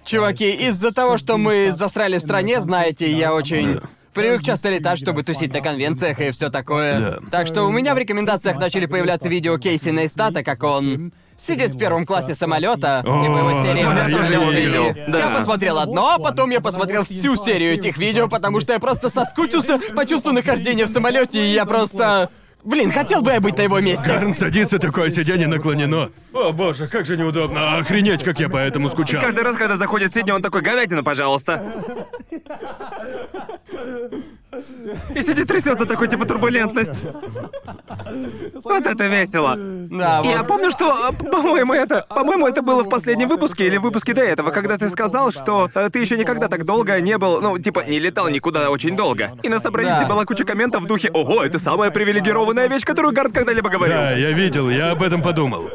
Чуваки, 0.03 0.49
из-за 0.51 0.91
того, 0.91 1.17
что 1.17 1.37
мы 1.37 1.71
застряли 1.71 2.17
в 2.17 2.21
стране, 2.21 2.59
знаете, 2.61 3.09
я 3.11 3.33
очень 3.33 3.79
привык 4.13 4.43
часто 4.43 4.69
летать, 4.69 4.99
чтобы 4.99 5.23
тусить 5.23 5.53
на 5.53 5.61
конвенциях 5.61 6.19
и 6.19 6.31
все 6.31 6.49
такое. 6.49 6.99
Да. 6.99 7.17
Так 7.29 7.47
что 7.47 7.63
у 7.63 7.71
меня 7.71 7.95
в 7.95 7.97
рекомендациях 7.97 8.57
начали 8.57 8.85
появляться 8.85 9.29
видео 9.29 9.57
Кейси 9.57 9.89
Нейстата, 9.89 10.43
как 10.43 10.63
он 10.63 11.13
сидит 11.37 11.73
в 11.73 11.77
первом 11.77 12.05
классе 12.05 12.35
самолета, 12.35 13.01
типа 13.03 13.37
его 13.37 13.63
серия 13.63 13.83
да, 13.83 14.09
самолёты. 14.09 14.61
видел. 14.61 14.89
И 14.89 15.11
Да. 15.11 15.19
Я 15.19 15.29
посмотрел 15.29 15.79
одно, 15.79 16.11
а 16.11 16.19
потом 16.19 16.49
я 16.51 16.61
посмотрел 16.61 17.03
всю 17.03 17.35
серию 17.35 17.73
этих 17.73 17.97
видео, 17.97 18.27
потому 18.27 18.59
что 18.59 18.73
я 18.73 18.79
просто 18.79 19.09
соскучился 19.09 19.79
по 19.95 20.05
чувству 20.05 20.31
нахождения 20.31 20.85
в 20.85 20.89
самолете, 20.89 21.45
и 21.47 21.53
я 21.53 21.65
просто. 21.65 22.29
Блин, 22.63 22.91
хотел 22.91 23.23
бы 23.23 23.31
я 23.31 23.41
быть 23.41 23.57
на 23.57 23.63
его 23.63 23.79
месте. 23.79 24.05
Гарн 24.05 24.35
садится, 24.35 24.77
такое 24.77 25.09
сиденье 25.09 25.47
наклонено. 25.47 26.11
О 26.31 26.51
боже, 26.51 26.87
как 26.87 27.07
же 27.07 27.17
неудобно. 27.17 27.77
Охренеть, 27.77 28.23
как 28.23 28.39
я 28.39 28.49
по 28.49 28.57
этому 28.57 28.89
скучал. 28.89 29.19
Каждый 29.19 29.43
раз, 29.43 29.55
когда 29.55 29.77
заходит 29.77 30.11
сиденье, 30.11 30.35
он 30.35 30.43
такой, 30.43 30.61
говядина, 30.61 31.03
пожалуйста. 31.03 31.63
И 35.15 35.21
сидит 35.21 35.47
трясется 35.47 35.85
такой, 35.85 36.07
типа, 36.09 36.25
турбулентность. 36.25 37.01
Вот 38.63 38.85
это 38.85 39.07
весело. 39.07 39.55
Да, 39.57 40.21
Я 40.25 40.39
вот. 40.39 40.47
помню, 40.47 40.71
что, 40.71 41.09
э, 41.09 41.29
по-моему, 41.31 41.73
это, 41.73 42.05
по-моему, 42.09 42.47
это 42.47 42.61
было 42.61 42.83
в 42.83 42.89
последнем 42.89 43.29
выпуске 43.29 43.67
или 43.67 43.77
в 43.77 43.81
выпуске 43.81 44.13
до 44.13 44.21
этого, 44.21 44.51
когда 44.51 44.77
ты 44.77 44.89
сказал, 44.89 45.31
что 45.31 45.69
э, 45.73 45.89
ты 45.89 45.99
еще 45.99 46.17
никогда 46.17 46.47
так 46.49 46.65
долго 46.65 46.99
не 46.99 47.17
был, 47.17 47.39
ну, 47.41 47.57
типа, 47.59 47.85
не 47.87 47.99
летал 47.99 48.27
никуда 48.29 48.69
очень 48.69 48.95
долго. 48.97 49.31
И 49.41 49.49
на 49.49 49.59
собрании 49.59 49.91
Да. 50.01 50.05
была 50.07 50.25
куча 50.25 50.43
комментов 50.43 50.83
в 50.83 50.85
духе 50.85 51.09
«Ого, 51.13 51.43
это 51.43 51.57
самая 51.59 51.91
привилегированная 51.91 52.67
вещь, 52.67 52.83
которую 52.83 53.13
Гард 53.13 53.33
когда-либо 53.33 53.69
говорил». 53.69 53.95
Да, 53.97 54.11
я 54.11 54.31
видел, 54.31 54.69
я 54.69 54.91
об 54.91 55.01
этом 55.01 55.21
подумал. 55.21 55.69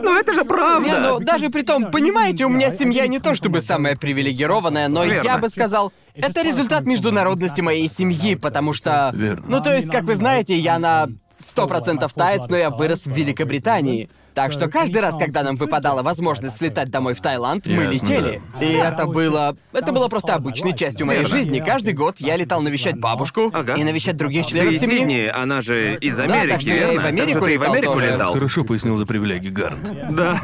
Ну 0.00 0.18
это 0.18 0.34
же 0.34 0.44
правда. 0.44 0.88
Не, 0.88 0.96
ну 0.98 1.18
даже 1.18 1.50
при 1.50 1.62
том, 1.62 1.90
понимаете, 1.90 2.44
у 2.44 2.48
меня 2.48 2.70
семья 2.70 3.06
не 3.06 3.18
то 3.18 3.34
чтобы 3.34 3.60
самая 3.60 3.96
привилегированная, 3.96 4.88
но 4.88 5.04
Верно. 5.04 5.26
я 5.26 5.38
бы 5.38 5.48
сказал, 5.48 5.92
это 6.14 6.42
результат 6.42 6.84
международности 6.84 7.60
моей 7.60 7.88
семьи, 7.88 8.34
потому 8.34 8.72
что... 8.72 9.10
Верно. 9.14 9.44
Ну 9.48 9.62
то 9.62 9.74
есть, 9.74 9.90
как 9.90 10.04
вы 10.04 10.16
знаете, 10.16 10.54
я 10.56 10.78
на 10.78 11.08
100% 11.56 12.10
таец, 12.14 12.42
но 12.48 12.56
я 12.56 12.70
вырос 12.70 13.06
в 13.06 13.12
Великобритании. 13.12 14.08
Так 14.34 14.52
что 14.52 14.68
каждый 14.68 15.00
раз, 15.00 15.16
когда 15.18 15.42
нам 15.42 15.56
выпадала 15.56 16.02
возможность 16.02 16.58
слетать 16.58 16.90
домой 16.90 17.14
в 17.14 17.20
Таиланд, 17.20 17.66
мы 17.66 17.72
Ясно, 17.72 17.90
летели. 17.90 18.40
И 18.60 18.66
это 18.66 19.06
было... 19.06 19.56
Это 19.72 19.90
было 19.92 20.06
просто 20.06 20.34
обычной 20.34 20.76
частью 20.76 21.06
моей 21.06 21.20
Верно. 21.20 21.36
жизни. 21.36 21.58
Каждый 21.58 21.92
год 21.94 22.18
я 22.20 22.36
летал 22.36 22.60
навещать 22.60 23.00
бабушку 23.00 23.50
Ага. 23.52 23.74
и 23.74 23.82
навещать 23.82 24.16
других 24.16 24.44
Ты 24.46 24.52
членов 24.52 24.72
из 24.74 24.80
семьи. 24.80 24.98
Сидней, 24.98 25.28
она 25.30 25.60
же 25.60 25.96
из 25.96 26.16
так 26.16 26.26
Америки, 26.30 26.60
что 26.60 26.70
я 26.70 26.76
и 26.76 26.78
верно? 26.78 27.02
в 27.02 27.06
Америку 27.06 27.26
так 27.26 27.36
что 27.38 27.46
ты 27.46 27.54
и 27.54 27.56
в 27.56 27.60
летал 27.62 27.72
Америку 27.72 27.92
тоже. 27.94 28.12
летал. 28.12 28.34
Хорошо 28.34 28.64
пояснил 28.64 28.96
за 28.96 29.06
привилегии 29.06 29.48
Гарн. 29.48 29.78
Да. 30.10 30.40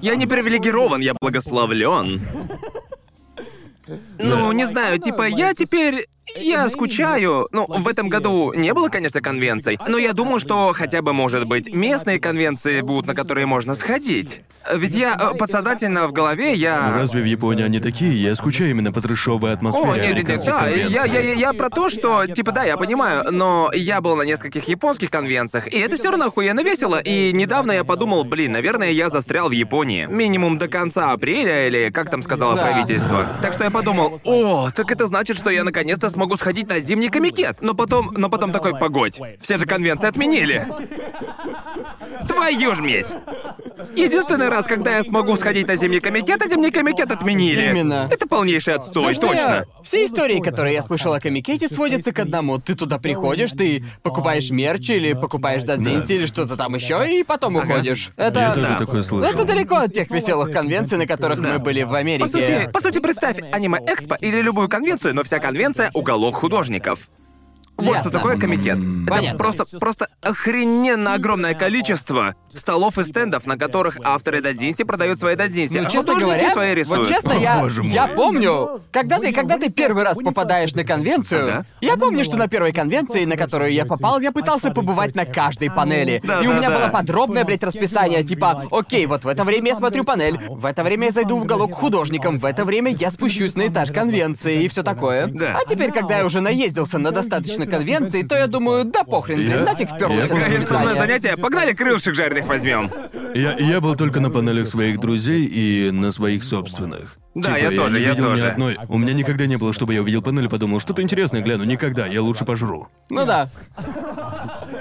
Я 0.00 0.14
не 0.16 0.26
привилегирован, 0.26 1.00
я 1.02 1.14
благословлен. 1.20 2.22
Ну, 4.18 4.52
не 4.52 4.66
знаю, 4.66 4.98
типа, 4.98 5.22
я 5.28 5.54
теперь... 5.54 6.06
Я 6.36 6.68
скучаю. 6.68 7.48
Ну, 7.52 7.66
в 7.66 7.88
этом 7.88 8.08
году 8.08 8.52
не 8.54 8.72
было, 8.74 8.88
конечно, 8.88 9.20
конвенций, 9.20 9.78
но 9.88 9.98
я 9.98 10.12
думаю, 10.12 10.40
что 10.40 10.72
хотя 10.74 11.02
бы, 11.02 11.12
может 11.12 11.46
быть, 11.46 11.72
местные 11.72 12.20
конвенции 12.20 12.80
будут, 12.80 13.06
на 13.06 13.14
которые 13.14 13.46
можно 13.46 13.74
сходить. 13.74 14.42
Ведь 14.74 14.94
я 14.94 15.16
э, 15.18 15.36
подсознательно 15.36 16.08
в 16.08 16.12
голове, 16.12 16.52
я... 16.52 16.92
Разве 16.94 17.22
в 17.22 17.24
Японии 17.24 17.64
они 17.64 17.80
такие? 17.80 18.20
Я 18.22 18.34
скучаю 18.34 18.70
именно 18.70 18.92
по 18.92 19.00
трешовой 19.00 19.52
атмосфере 19.52 19.90
О, 19.90 19.96
нет, 19.96 20.16
нет, 20.16 20.28
нет, 20.28 20.42
да, 20.44 20.68
я, 20.68 20.86
я, 20.86 21.04
я, 21.06 21.32
я 21.32 21.52
про 21.54 21.70
то, 21.70 21.88
что, 21.88 22.26
типа, 22.26 22.52
да, 22.52 22.64
я 22.64 22.76
понимаю, 22.76 23.24
но 23.30 23.70
я 23.72 24.00
был 24.02 24.16
на 24.16 24.22
нескольких 24.22 24.68
японских 24.68 25.10
конвенциях, 25.10 25.68
и 25.72 25.78
это 25.78 25.96
все 25.96 26.10
равно 26.10 26.26
охуенно 26.26 26.60
весело, 26.60 27.00
и 27.00 27.32
недавно 27.32 27.72
я 27.72 27.84
подумал, 27.84 28.24
блин, 28.24 28.52
наверное, 28.52 28.90
я 28.90 29.08
застрял 29.08 29.48
в 29.48 29.52
Японии. 29.52 30.06
Минимум 30.06 30.58
до 30.58 30.68
конца 30.68 31.12
апреля, 31.12 31.68
или 31.68 31.90
как 31.90 32.10
там 32.10 32.22
сказала 32.22 32.54
Да. 32.54 32.66
правительство. 32.66 33.26
Так 33.40 33.54
что 33.54 33.64
я 33.64 33.70
подумал, 33.70 34.20
о, 34.24 34.70
так 34.70 34.90
это 34.92 35.06
значит, 35.06 35.36
что 35.38 35.48
я 35.48 35.64
наконец-то 35.64 36.10
смогу 36.18 36.36
сходить 36.36 36.68
на 36.68 36.80
зимний 36.80 37.10
комикет. 37.10 37.62
Но 37.62 37.74
потом, 37.74 38.10
но 38.16 38.28
потом 38.28 38.50
такой, 38.50 38.76
погодь, 38.76 39.20
все 39.40 39.56
же 39.56 39.66
конвенции 39.66 40.08
отменили. 40.08 40.66
Твою 42.28 42.74
ж 42.74 42.80
медь! 42.80 43.14
Единственный 43.94 44.48
раз, 44.48 44.64
когда 44.64 44.96
я 44.96 45.02
смогу 45.02 45.36
сходить 45.36 45.66
на 45.66 45.76
зимний 45.76 46.00
комикет, 46.00 46.40
а 46.42 46.48
зимний 46.48 46.70
комикет 46.70 47.10
отменили. 47.10 47.70
Именно. 47.70 48.08
Это 48.10 48.26
полнейший 48.26 48.74
отстой, 48.74 49.14
Собственно, 49.14 49.32
точно. 49.32 49.82
Все 49.82 50.06
истории, 50.06 50.40
которые 50.40 50.74
я 50.74 50.82
слышал 50.82 51.12
о 51.12 51.20
комикете, 51.20 51.68
сводятся 51.68 52.12
к 52.12 52.18
одному. 52.18 52.58
Ты 52.58 52.74
туда 52.74 52.98
приходишь, 52.98 53.50
ты 53.52 53.84
покупаешь 54.02 54.50
мерч 54.50 54.90
или 54.90 55.12
покупаешь 55.12 55.62
дадзинси 55.62 56.12
или 56.12 56.26
что-то 56.26 56.56
там 56.56 56.74
еще, 56.74 57.04
и 57.08 57.22
потом 57.22 57.56
уходишь. 57.56 58.10
Это... 58.16 58.40
Я 58.40 58.54
тоже 58.54 58.68
да. 58.68 58.78
такое 58.78 59.02
слышал. 59.02 59.32
Это 59.32 59.44
далеко 59.44 59.76
от 59.76 59.92
тех 59.92 60.10
веселых 60.10 60.52
конвенций, 60.52 60.98
на 60.98 61.06
которых 61.06 61.38
мы 61.38 61.58
были 61.58 61.82
в 61.82 61.94
Америке. 61.94 62.24
По 62.24 62.30
сути, 62.30 62.70
по 62.72 62.80
сути, 62.80 62.98
представь 63.00 63.38
аниме-экспо 63.52 64.16
или 64.20 64.40
любую 64.40 64.68
конвенцию, 64.68 65.14
но 65.14 65.24
вся 65.24 65.38
конвенция— 65.38 65.90
уголок 65.94 66.36
художников. 66.36 67.08
Вот 67.78 67.94
Ясно. 67.94 68.10
что 68.10 68.10
такое 68.10 68.36
комикет. 68.38 68.76
Это 68.76 69.06
Понятно. 69.08 69.38
просто, 69.38 69.64
просто 69.78 70.08
охрененно 70.20 71.14
огромное 71.14 71.54
количество 71.54 72.34
столов 72.52 72.98
и 72.98 73.04
стендов, 73.04 73.46
на 73.46 73.56
которых 73.56 73.98
авторы 74.02 74.40
дадзинси 74.40 74.82
продают 74.82 75.20
свои 75.20 75.36
дадзинси, 75.36 75.78
Ну, 75.78 75.86
а 75.86 75.90
честно 75.90 76.14
художники 76.14 76.24
говоря, 76.24 76.52
свои 76.52 76.74
рисуют. 76.74 76.98
вот 77.00 77.08
честно, 77.08 77.32
я, 77.34 77.60
боже 77.60 77.84
мой. 77.84 77.92
я 77.92 78.08
помню, 78.08 78.82
когда 78.90 79.20
ты, 79.20 79.32
когда 79.32 79.58
ты 79.58 79.70
первый 79.70 80.02
раз 80.02 80.16
попадаешь 80.16 80.74
на 80.74 80.82
конвенцию, 80.82 81.44
Ага. 81.46 81.66
я 81.80 81.96
помню, 81.96 82.24
что 82.24 82.36
на 82.36 82.48
первой 82.48 82.72
конвенции, 82.72 83.24
на 83.24 83.36
которую 83.36 83.72
я 83.72 83.84
попал, 83.86 84.18
я 84.18 84.32
пытался 84.32 84.72
побывать 84.72 85.14
на 85.14 85.24
каждой 85.24 85.70
панели. 85.70 86.20
Да, 86.24 86.42
и 86.42 86.48
у 86.48 86.50
да, 86.50 86.58
меня 86.58 86.70
да. 86.70 86.78
было 86.80 86.88
подробное, 86.88 87.44
блядь, 87.44 87.62
расписание, 87.62 88.24
типа, 88.24 88.64
окей, 88.72 89.06
вот 89.06 89.22
в 89.22 89.28
это 89.28 89.44
время 89.44 89.68
я 89.68 89.76
смотрю 89.76 90.02
панель, 90.02 90.36
в 90.48 90.66
это 90.66 90.82
время 90.82 91.06
я 91.06 91.12
зайду 91.12 91.38
в 91.38 91.42
уголок 91.42 91.70
к 91.70 91.74
художникам, 91.74 92.38
в 92.38 92.44
это 92.44 92.64
время 92.64 92.90
я 92.92 93.12
спущусь 93.12 93.54
на 93.54 93.68
этаж 93.68 93.92
конвенции 93.92 94.64
и 94.64 94.68
все 94.68 94.82
такое. 94.82 95.28
Да. 95.28 95.56
А 95.62 95.68
теперь, 95.68 95.92
когда 95.92 96.18
я 96.18 96.26
уже 96.26 96.40
наездился 96.40 96.98
на 96.98 97.12
достаточно 97.12 97.67
конвенций, 97.68 98.26
то 98.26 98.34
я 98.36 98.46
думаю, 98.46 98.84
да 98.84 99.04
похрен, 99.04 99.36
блин, 99.38 99.50
Я- 99.50 99.64
нафиг 99.64 99.90
я 99.90 99.96
это 99.96 100.06
помню, 100.08 100.28
Какое 100.28 100.58
основное 100.58 100.94
занятие? 100.94 101.36
Погнали 101.36 101.72
крылышек 101.72 102.14
жареных 102.14 102.46
возьмем. 102.46 102.90
Я, 103.34 103.56
я 103.58 103.80
был 103.80 103.94
только 103.96 104.20
на 104.20 104.30
панелях 104.30 104.68
своих 104.68 105.00
друзей 105.00 105.44
и 105.44 105.90
на 105.90 106.12
своих 106.12 106.44
собственных. 106.44 107.16
Да, 107.34 107.54
Типа, 107.54 107.70
я 107.72 107.76
тоже, 107.78 107.98
не 107.98 108.04
я 108.04 108.10
видел 108.12 108.24
ни 108.24 108.30
тоже. 108.30 108.48
одной. 108.48 108.76
У 108.88 108.98
меня 108.98 109.12
никогда 109.12 109.46
не 109.46 109.56
было, 109.56 109.72
чтобы 109.72 109.94
я 109.94 110.02
увидел 110.02 110.22
панель 110.22 110.46
и 110.46 110.48
подумал, 110.48 110.80
что-то 110.80 111.02
интересное 111.02 111.40
гляну. 111.40 111.62
Никогда, 111.64 112.06
я 112.06 112.20
лучше 112.20 112.44
пожру. 112.44 112.88
Ну 113.10 113.24
да. 113.26 113.48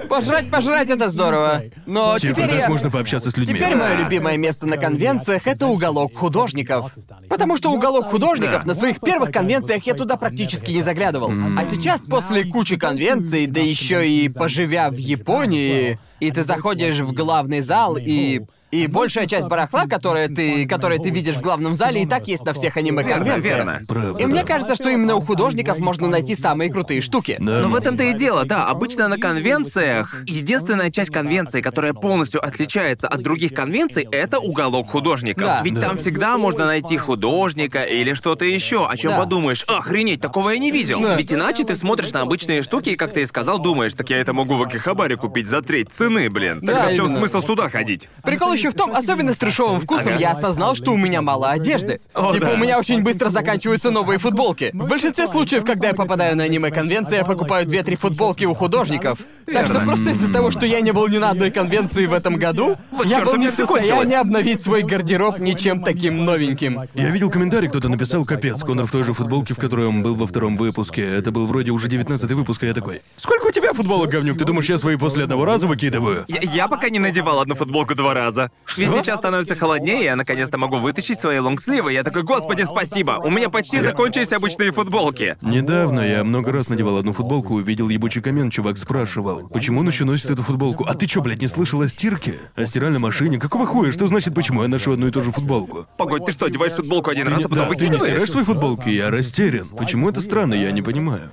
Пожрать, 0.09 0.49
пожрать 0.49 0.89
это 0.89 1.09
здорово. 1.09 1.63
Но 1.85 2.17
Типа, 2.19 2.33
теперь 2.33 2.49
так 2.49 2.59
я... 2.59 2.69
можно 2.69 2.89
пообщаться 2.91 3.31
с 3.31 3.37
людьми. 3.37 3.55
Теперь 3.55 3.75
мое 3.75 3.95
любимое 3.95 4.37
место 4.37 4.65
на 4.67 4.77
конвенциях— 4.77 5.43
это 5.47 5.67
уголок 5.67 6.15
художников. 6.15 6.91
Потому 7.29 7.57
что 7.57 7.71
уголок 7.71 8.09
художников 8.09 8.65
на 8.65 8.73
своих 8.73 8.99
первых 8.99 9.31
конвенциях 9.31 9.83
я 9.85 9.93
туда 9.93 10.17
практически 10.17 10.71
не 10.71 10.81
заглядывал. 10.81 11.31
А 11.57 11.65
сейчас, 11.65 12.01
после 12.01 12.45
кучи 12.45 12.77
конвенций, 12.77 13.47
да 13.47 13.61
еще 13.61 14.09
и 14.09 14.29
поживя 14.29 14.89
в 14.89 14.97
Японии, 14.97 15.99
и 16.19 16.31
ты 16.31 16.43
заходишь 16.43 16.99
в 16.99 17.13
главный 17.13 17.61
зал, 17.61 17.97
и... 17.97 18.41
И 18.69 18.87
большая 18.87 19.27
часть 19.27 19.47
барахла, 19.47 19.85
которое 19.85 20.27
ты, 20.27 20.67
которое 20.67 20.99
ты 20.99 21.09
видишь 21.09 21.35
в 21.35 21.41
главном 21.41 21.73
зале, 21.75 22.03
и 22.03 22.05
так 22.05 22.27
есть 22.27 22.43
на 22.45 22.53
всех 22.53 22.75
аниме-конвенциях. 22.75 23.43
верно. 23.43 23.81
Правда. 23.87 24.21
И 24.21 24.25
мне 24.25 24.43
кажется, 24.43 24.75
что 24.75 24.89
именно 24.89 25.15
у 25.15 25.21
художников 25.21 25.79
можно 25.79 26.07
найти 26.07 26.35
самые 26.35 26.69
крутые 26.69 26.99
штуки. 27.01 27.37
Да. 27.39 27.61
Но 27.61 27.69
в 27.69 27.75
этом-то 27.75 28.03
и 28.03 28.13
дело, 28.13 28.43
да. 28.45 28.67
Обычно 28.67 29.07
на 29.07 29.17
конвенциях 29.17 30.21
единственная 30.25 30.91
часть 30.91 31.11
конвенции, 31.11 31.61
которая 31.61 31.93
полностью 31.93 32.45
отличается 32.45 33.07
от 33.07 33.21
других 33.21 33.53
конвенций, 33.53 34.07
это 34.11 34.39
уголок 34.39 34.89
художников. 34.89 35.43
Да. 35.45 35.61
Ведь 35.63 35.75
Да. 35.75 35.81
там 35.81 35.97
всегда 35.97 36.37
можно 36.37 36.65
найти 36.65 36.97
художника 36.97 37.83
или 37.83 38.13
что-то 38.13 38.43
еще, 38.45 38.85
о 38.87 38.97
чем 38.97 39.11
Да. 39.11 39.19
подумаешь, 39.19 39.63
охренеть, 39.67 40.19
такого 40.21 40.49
я 40.49 40.57
не 40.57 40.71
видел. 40.71 40.99
Да. 41.01 41.15
Ведь 41.15 41.31
иначе 41.31 41.63
ты 41.63 41.75
смотришь 41.75 42.11
на 42.11 42.21
обычные 42.21 42.61
штуки 42.61 42.89
и, 42.89 42.95
как 42.95 43.13
ты 43.13 43.21
и 43.21 43.25
сказал, 43.25 43.59
думаешь, 43.59 43.93
так 43.93 44.09
я 44.09 44.17
это 44.17 44.33
могу 44.33 44.55
в 44.55 44.63
Акихабаре 44.63 45.15
купить 45.15 45.47
за 45.47 45.61
треть 45.61 45.89
цены, 45.93 46.29
блин. 46.29 46.59
Тогда 46.59 46.87
Да, 46.87 46.89
в 46.91 46.95
чем 46.95 47.05
именно. 47.05 47.19
смысл 47.19 47.41
сюда 47.41 47.69
ходить? 47.69 48.09
Прикол 48.23 48.56
еще 48.57 48.71
в 48.71 48.73
том, 48.73 48.91
особенно 48.93 49.33
с 49.33 49.37
трешовым 49.37 49.79
вкусом, 49.79 50.13
Ага. 50.13 50.19
я 50.21 50.31
осознал, 50.31 50.75
что 50.75 50.91
у 50.91 50.97
меня 50.97 51.21
мало 51.21 51.49
одежды. 51.51 51.99
О, 52.13 52.33
типа 52.33 52.47
да. 52.47 52.53
у 52.53 52.57
меня 52.57 52.79
очень 52.79 53.01
быстро 53.03 53.29
заканчиваются 53.29 53.91
новые 53.91 54.19
футболки. 54.19 54.71
В 54.73 54.87
большинстве 54.87 55.27
случаев, 55.27 55.63
когда 55.65 55.89
я 55.89 55.93
попадаю 55.93 56.35
на 56.35 56.43
аниме-конвенции, 56.43 57.17
я 57.17 57.23
покупаю 57.23 57.65
две-три 57.65 57.95
футболки 57.95 58.45
у 58.45 58.53
художников. 58.53 59.19
Так 59.45 59.67
что 59.67 59.79
просто 59.81 60.11
из-за 60.11 60.31
того, 60.31 60.51
что 60.51 60.65
я 60.65 60.81
не 60.81 60.91
был 60.91 61.07
ни 61.07 61.17
на 61.17 61.29
одной 61.29 61.51
конвенции 61.51 62.05
в 62.05 62.13
этом 62.13 62.35
году, 62.37 62.77
я 63.05 63.17
чёрт, 63.17 63.25
был 63.25 63.35
не 63.37 63.49
в 63.49 63.53
состоянии 63.53 64.15
обновить 64.15 64.61
свой 64.61 64.81
гардероб 64.83 65.39
ничем 65.39 65.83
таким 65.83 66.25
новеньким. 66.25 66.81
Я 66.93 67.09
видел 67.09 67.29
комментарий, 67.29 67.69
кто-то 67.69 67.89
написал 67.89 68.25
«Капец, 68.25 68.61
Конор 68.61 68.87
в 68.87 68.91
той 68.91 69.03
же 69.03 69.13
футболке, 69.13 69.53
в 69.53 69.57
которой 69.57 69.87
он 69.87 70.01
был 70.03 70.15
во 70.15 70.27
втором 70.27 70.57
выпуске. 70.57 71.05
Это 71.05 71.31
был 71.31 71.47
вроде 71.47 71.71
уже 71.71 71.87
девятнадцатый 71.87 72.35
выпуск, 72.35 72.63
и 72.63 72.67
я 72.67 72.73
такой 72.73 73.01
«Сколько 73.17 73.47
у 73.47 73.51
тебя 73.51 73.73
футболок, 73.73 74.09
говнюк? 74.09 74.37
Ты 74.37 74.45
думаешь, 74.45 74.67
я 74.69 74.77
свои 74.77 74.95
после 74.95 75.23
одного 75.23 75.45
раза 75.45 75.67
выкидываю?» 75.67 76.25
Я, 76.27 76.41
я 76.41 76.67
пока 76.67 76.89
не 76.89 76.99
надевал 76.99 77.39
одну 77.39 77.55
футболку 77.55 77.95
два 77.95 78.13
раза. 78.13 78.46
Ведь 78.75 78.89
сейчас 78.91 79.17
становится 79.17 79.55
холоднее, 79.55 80.01
и 80.01 80.05
я 80.05 80.15
наконец-то 80.15 80.57
могу 80.57 80.77
вытащить 80.77 81.19
свои 81.19 81.39
лонгсливы. 81.39 81.93
Я 81.93 82.03
такой, 82.03 82.23
господи, 82.23 82.63
спасибо. 82.63 83.19
У 83.23 83.29
меня 83.29 83.49
почти 83.49 83.79
закончились 83.79 84.31
обычные 84.31 84.71
футболки. 84.71 85.35
Недавно 85.41 86.01
я 86.01 86.23
много 86.23 86.51
раз 86.51 86.67
надевал 86.69 86.97
одну 86.97 87.13
футболку, 87.13 87.55
увидел 87.55 87.89
ебучий 87.89 88.21
коммент, 88.21 88.53
чувак 88.53 88.77
спрашивал, 88.77 89.47
почему 89.49 89.81
он 89.81 89.87
еще 89.87 90.05
носит 90.05 90.29
эту 90.29 90.43
футболку? 90.43 90.85
А 90.87 90.93
ты 90.93 91.07
чё, 91.07 91.21
блядь, 91.21 91.41
не 91.41 91.47
слышал 91.47 91.81
о 91.81 91.87
стирке? 91.87 92.35
О 92.55 92.65
стиральной 92.65 92.99
машине? 92.99 93.37
Какого 93.37 93.65
хуя? 93.65 93.91
Что 93.91 94.07
значит, 94.07 94.33
почему 94.35 94.61
я 94.63 94.67
ношу 94.67 94.93
одну 94.93 95.07
и 95.07 95.11
ту 95.11 95.23
же 95.23 95.31
футболку? 95.31 95.87
Погодь, 95.97 96.25
ты 96.25 96.31
что, 96.31 96.45
одеваешь 96.45 96.73
футболку 96.73 97.09
один 97.09 97.25
Ты 97.25 97.31
раз, 97.31 97.39
не, 97.39 97.45
а 97.45 97.49
потом 97.49 97.63
да, 97.65 97.69
ты 97.69 97.75
не 97.75 97.79
выкидываешь? 97.79 98.11
стираешь 98.11 98.29
свои 98.31 98.43
футболки? 98.43 98.89
Я 98.89 99.09
растерян. 99.09 99.67
Почему 99.69 100.09
это 100.09 100.21
странно, 100.21 100.53
я 100.53 100.71
не 100.71 100.81
понимаю. 100.81 101.31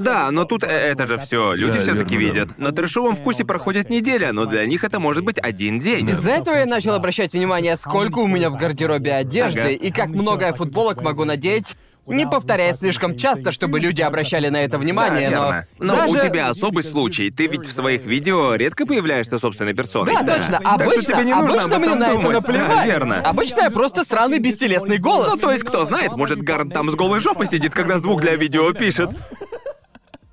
Да, 0.00 0.30
но 0.30 0.44
тут 0.44 0.64
э, 0.64 0.66
это 0.66 1.06
же 1.06 1.18
все 1.18 1.52
люди 1.54 1.74
Да, 1.78 1.80
все-таки 1.82 2.16
верно, 2.16 2.32
видят. 2.40 2.58
На 2.58 2.72
трешовом 2.72 3.14
вкусе 3.16 3.44
проходит 3.44 3.90
неделя, 3.90 4.32
но 4.32 4.46
для 4.46 4.64
них 4.66 4.82
это 4.84 4.98
может 4.98 5.24
быть 5.24 5.38
один 5.38 5.78
день. 5.80 6.08
Из-за 6.10 6.30
этого 6.32 6.56
я 6.56 6.66
начал 6.66 6.94
обращать 6.94 7.32
внимание, 7.32 7.76
сколько 7.76 8.18
у 8.20 8.26
меня 8.26 8.50
в 8.50 8.56
гардеробе 8.56 9.12
одежды 9.14 9.60
Ага. 9.60 9.68
и 9.70 9.90
как 9.90 10.08
много 10.08 10.46
я 10.46 10.52
футболок 10.52 11.02
могу 11.02 11.24
надеть 11.24 11.74
Не 12.06 12.26
повторяя 12.26 12.72
слишком 12.72 13.16
часто, 13.16 13.52
чтобы 13.52 13.78
люди 13.78 14.02
обращали 14.02 14.48
на 14.48 14.64
это 14.64 14.78
внимание, 14.78 15.30
Да, 15.30 15.36
но... 15.36 15.44
верно. 15.44 15.66
Но 15.78 15.96
даже- 15.96 16.12
у 16.26 16.28
тебя 16.28 16.48
особый 16.48 16.82
случай. 16.82 17.30
Ты 17.30 17.46
ведь 17.46 17.66
в 17.66 17.72
своих 17.72 18.04
видео 18.04 18.54
редко 18.56 18.84
появляешься 18.84 19.38
собственной 19.38 19.74
персоной. 19.74 20.14
Да, 20.14 20.20
точно. 20.36 20.58
Так 20.58 20.72
Обычно, 20.80 21.02
что 21.02 21.12
тебе 21.12 21.24
не 21.24 21.34
нужно 21.34 21.50
обычно 21.60 21.76
об 21.76 21.82
мне 21.82 21.88
этом 21.88 21.98
на 22.00 22.10
это 22.10 22.30
наплевать. 22.30 22.68
Да, 22.68 22.86
верно. 22.86 23.20
Обычно 23.20 23.60
я 23.60 23.70
просто 23.70 24.02
странный 24.02 24.38
бестелесный 24.40 24.98
голос. 24.98 25.28
Ну, 25.28 25.36
то 25.36 25.52
есть, 25.52 25.62
кто 25.62 25.84
знает, 25.84 26.12
может, 26.16 26.42
Гарн 26.42 26.70
там 26.70 26.90
с 26.90 26.94
голой 26.96 27.20
жопой 27.20 27.46
сидит, 27.46 27.74
когда 27.74 28.00
звук 28.00 28.22
для 28.22 28.34
видео 28.34 28.72
пишет. 28.72 29.10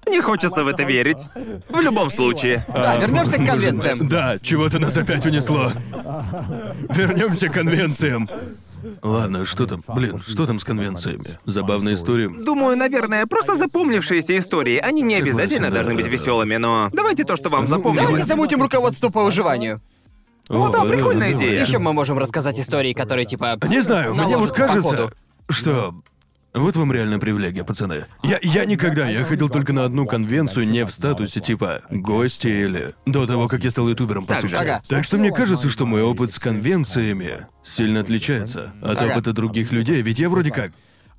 Не 0.10 0.22
хочется 0.22 0.64
в 0.64 0.68
это 0.68 0.84
верить. 0.84 1.20
В 1.70 1.80
любом 1.80 2.10
случае. 2.10 2.66
Да, 2.74 2.96
вернемся 2.98 3.38
к 3.38 3.46
конвенциям. 3.46 4.08
Да, 4.08 4.38
чего-то 4.42 4.80
нас 4.80 4.96
опять 4.98 5.26
унесло. 5.26 5.72
Вернемся 6.90 7.50
к 7.50 7.54
конвенциям. 7.54 8.30
Ладно, 9.02 9.46
что 9.46 9.66
там? 9.66 9.84
Блин, 9.88 10.22
что 10.26 10.46
там 10.46 10.60
с 10.60 10.64
конвенциями? 10.64 11.40
Забавная 11.46 11.96
история. 11.96 12.30
Думаю, 12.30 12.78
наверное, 12.78 13.26
просто 13.26 13.56
запомнившиеся 13.56 14.38
истории. 14.38 14.78
Они 14.78 15.02
не 15.02 15.18
Согласен, 15.18 15.40
обязательно 15.40 15.70
да, 15.70 15.76
должны 15.76 15.96
быть 15.96 16.06
да. 16.06 16.12
веселыми, 16.12 16.58
но 16.58 16.90
давайте 16.94 17.24
то, 17.24 17.36
что 17.36 17.50
вам 17.50 17.68
запомнилось. 17.68 18.08
Давайте 18.08 18.28
замутим 18.28 18.62
руководство 18.62 19.10
по 19.10 19.24
выживанию. 19.24 19.82
О, 20.50 20.70
да, 20.70 20.86
прикольная 20.86 21.32
давай. 21.32 21.48
идея. 21.48 21.66
Еще 21.66 21.80
мы 21.80 21.92
можем 21.94 22.18
рассказать 22.18 22.60
истории, 22.60 22.94
которые 22.94 23.26
типа. 23.26 23.60
Не 23.68 23.82
знаю, 23.82 24.14
мне 24.14 24.24
наложат 24.24 24.42
вот 24.42 24.50
по 24.50 24.56
кажется, 24.56 24.90
ходу. 24.90 25.12
что... 25.50 25.96
Вот 26.54 26.76
вам 26.76 26.92
реальная 26.92 27.20
привилегия, 27.20 27.64
пацаны. 27.64 28.06
Я, 28.24 28.40
я 28.42 28.66
никогда, 28.66 29.08
я 29.08 29.24
ходил 29.26 29.48
только 29.50 29.74
на 29.74 29.84
одну 29.86 30.06
конвенцию 30.08 30.68
не 30.68 30.86
в 30.86 30.92
статусе 30.92 31.40
типа 31.40 31.84
гости 31.92 32.48
или... 32.48 32.96
До 33.06 33.28
того, 33.28 33.48
как 33.48 33.64
я 33.64 33.70
стал 33.70 33.88
ютубером, 33.90 34.26
по 34.26 34.34
Так 34.34 34.42
сути. 34.42 34.56
Ага. 34.56 34.82
Так 34.88 35.04
что 35.04 35.18
мне 35.18 35.32
кажется, 35.32 35.70
что 35.70 35.86
мой 35.86 36.02
опыт 36.02 36.32
с 36.32 36.40
конвенциями 36.40 37.46
сильно 37.64 38.00
отличается 38.00 38.74
от 38.82 38.98
Ага. 38.98 39.12
опыта 39.12 39.34
других 39.34 39.72
людей, 39.72 40.02
ведь 40.02 40.20
я 40.20 40.30
вроде 40.30 40.52
как... 40.52 40.72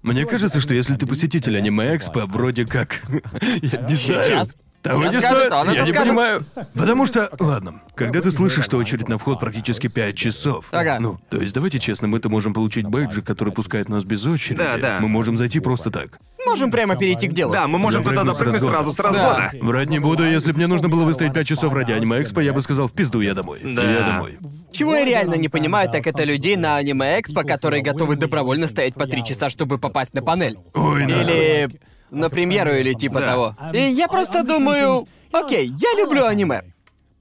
Мне 0.02 0.26
кажется, 0.26 0.60
что 0.60 0.74
если 0.74 0.94
ты 0.94 1.06
посетитель 1.06 1.56
аниме-экспо, 1.56 2.26
вроде 2.26 2.66
как... 2.66 3.02
Я 3.62 3.80
не 3.82 3.94
знаю. 3.94 4.22
Сейчас. 4.26 4.56
Того 4.82 5.02
не 5.04 5.18
скажет, 5.18 5.38
стоит, 5.46 5.52
он 5.52 5.66
я 5.70 5.74
это 5.74 5.84
не 5.84 5.92
скажет. 5.92 6.08
понимаю. 6.08 6.44
Потому 6.74 7.06
что, 7.06 7.30
ладно, 7.40 7.82
когда 7.96 8.20
ты 8.20 8.30
слышишь, 8.30 8.64
что 8.64 8.76
очередь 8.76 9.08
на 9.08 9.18
вход 9.18 9.40
практически 9.40 9.88
5 9.88 10.16
часов, 10.16 10.66
Ага. 10.70 10.98
ну, 11.00 11.18
то 11.30 11.40
есть 11.42 11.52
давайте 11.52 11.80
честно, 11.80 12.06
мы-то 12.06 12.28
можем 12.28 12.54
получить 12.54 12.86
бейджик, 12.86 13.24
который 13.26 13.52
пускает 13.52 13.88
нас 13.88 14.04
без 14.04 14.24
очереди. 14.24 14.58
Да, 14.58 14.78
да. 14.78 14.98
Мы 15.00 15.08
можем 15.08 15.36
зайти 15.36 15.58
просто 15.60 15.90
так. 15.90 16.18
Можем 16.46 16.70
прямо 16.70 16.96
перейти 16.96 17.26
к 17.28 17.32
делу. 17.32 17.52
Да, 17.52 17.66
мы 17.66 17.78
можем 17.78 18.02
туда 18.04 18.24
Запрыгнуть 18.24 18.36
с 18.36 18.38
запрыгнуть 18.38 18.62
разгона. 18.62 18.76
сразу 18.76 18.92
с 18.94 18.98
разгона. 19.00 19.50
Врать 19.66 19.90
не 19.90 19.98
буду, 19.98 20.24
если 20.24 20.52
бы 20.52 20.58
мне 20.58 20.66
нужно 20.68 20.88
было 20.88 21.04
выстоять 21.04 21.34
5 21.34 21.46
часов 21.46 21.74
ради 21.74 21.92
аниме-экспо, 21.92 22.40
я 22.40 22.52
бы 22.52 22.60
сказал, 22.62 22.86
в 22.88 22.92
пизду 22.92 23.20
я 23.20 23.34
домой. 23.34 23.60
Да. 23.64 23.82
Я 23.82 24.00
домой. 24.06 24.38
Чего 24.72 24.94
я 24.94 25.04
реально 25.04 25.34
не 25.34 25.48
понимаю, 25.48 25.90
так 25.90 26.06
это 26.06 26.22
людей 26.24 26.54
на 26.56 26.76
аниме-экспо, 26.76 27.42
которые 27.42 27.82
готовы 27.82 28.14
добровольно 28.16 28.68
стоять 28.68 28.94
по 28.94 29.06
три 29.06 29.24
часа, 29.24 29.50
чтобы 29.50 29.78
попасть 29.78 30.14
на 30.14 30.22
панель. 30.22 30.56
Ой. 30.74 31.02
Или 31.02 31.68
на 32.10 32.30
премьеру, 32.30 32.72
или 32.72 32.94
типа 32.94 33.20
Да. 33.20 33.26
того. 33.26 33.54
И 33.72 33.78
я 33.78 34.08
просто 34.08 34.42
думаю, 34.42 35.06
окей, 35.32 35.66
я 35.78 35.94
люблю 36.02 36.24
аниме. 36.26 36.62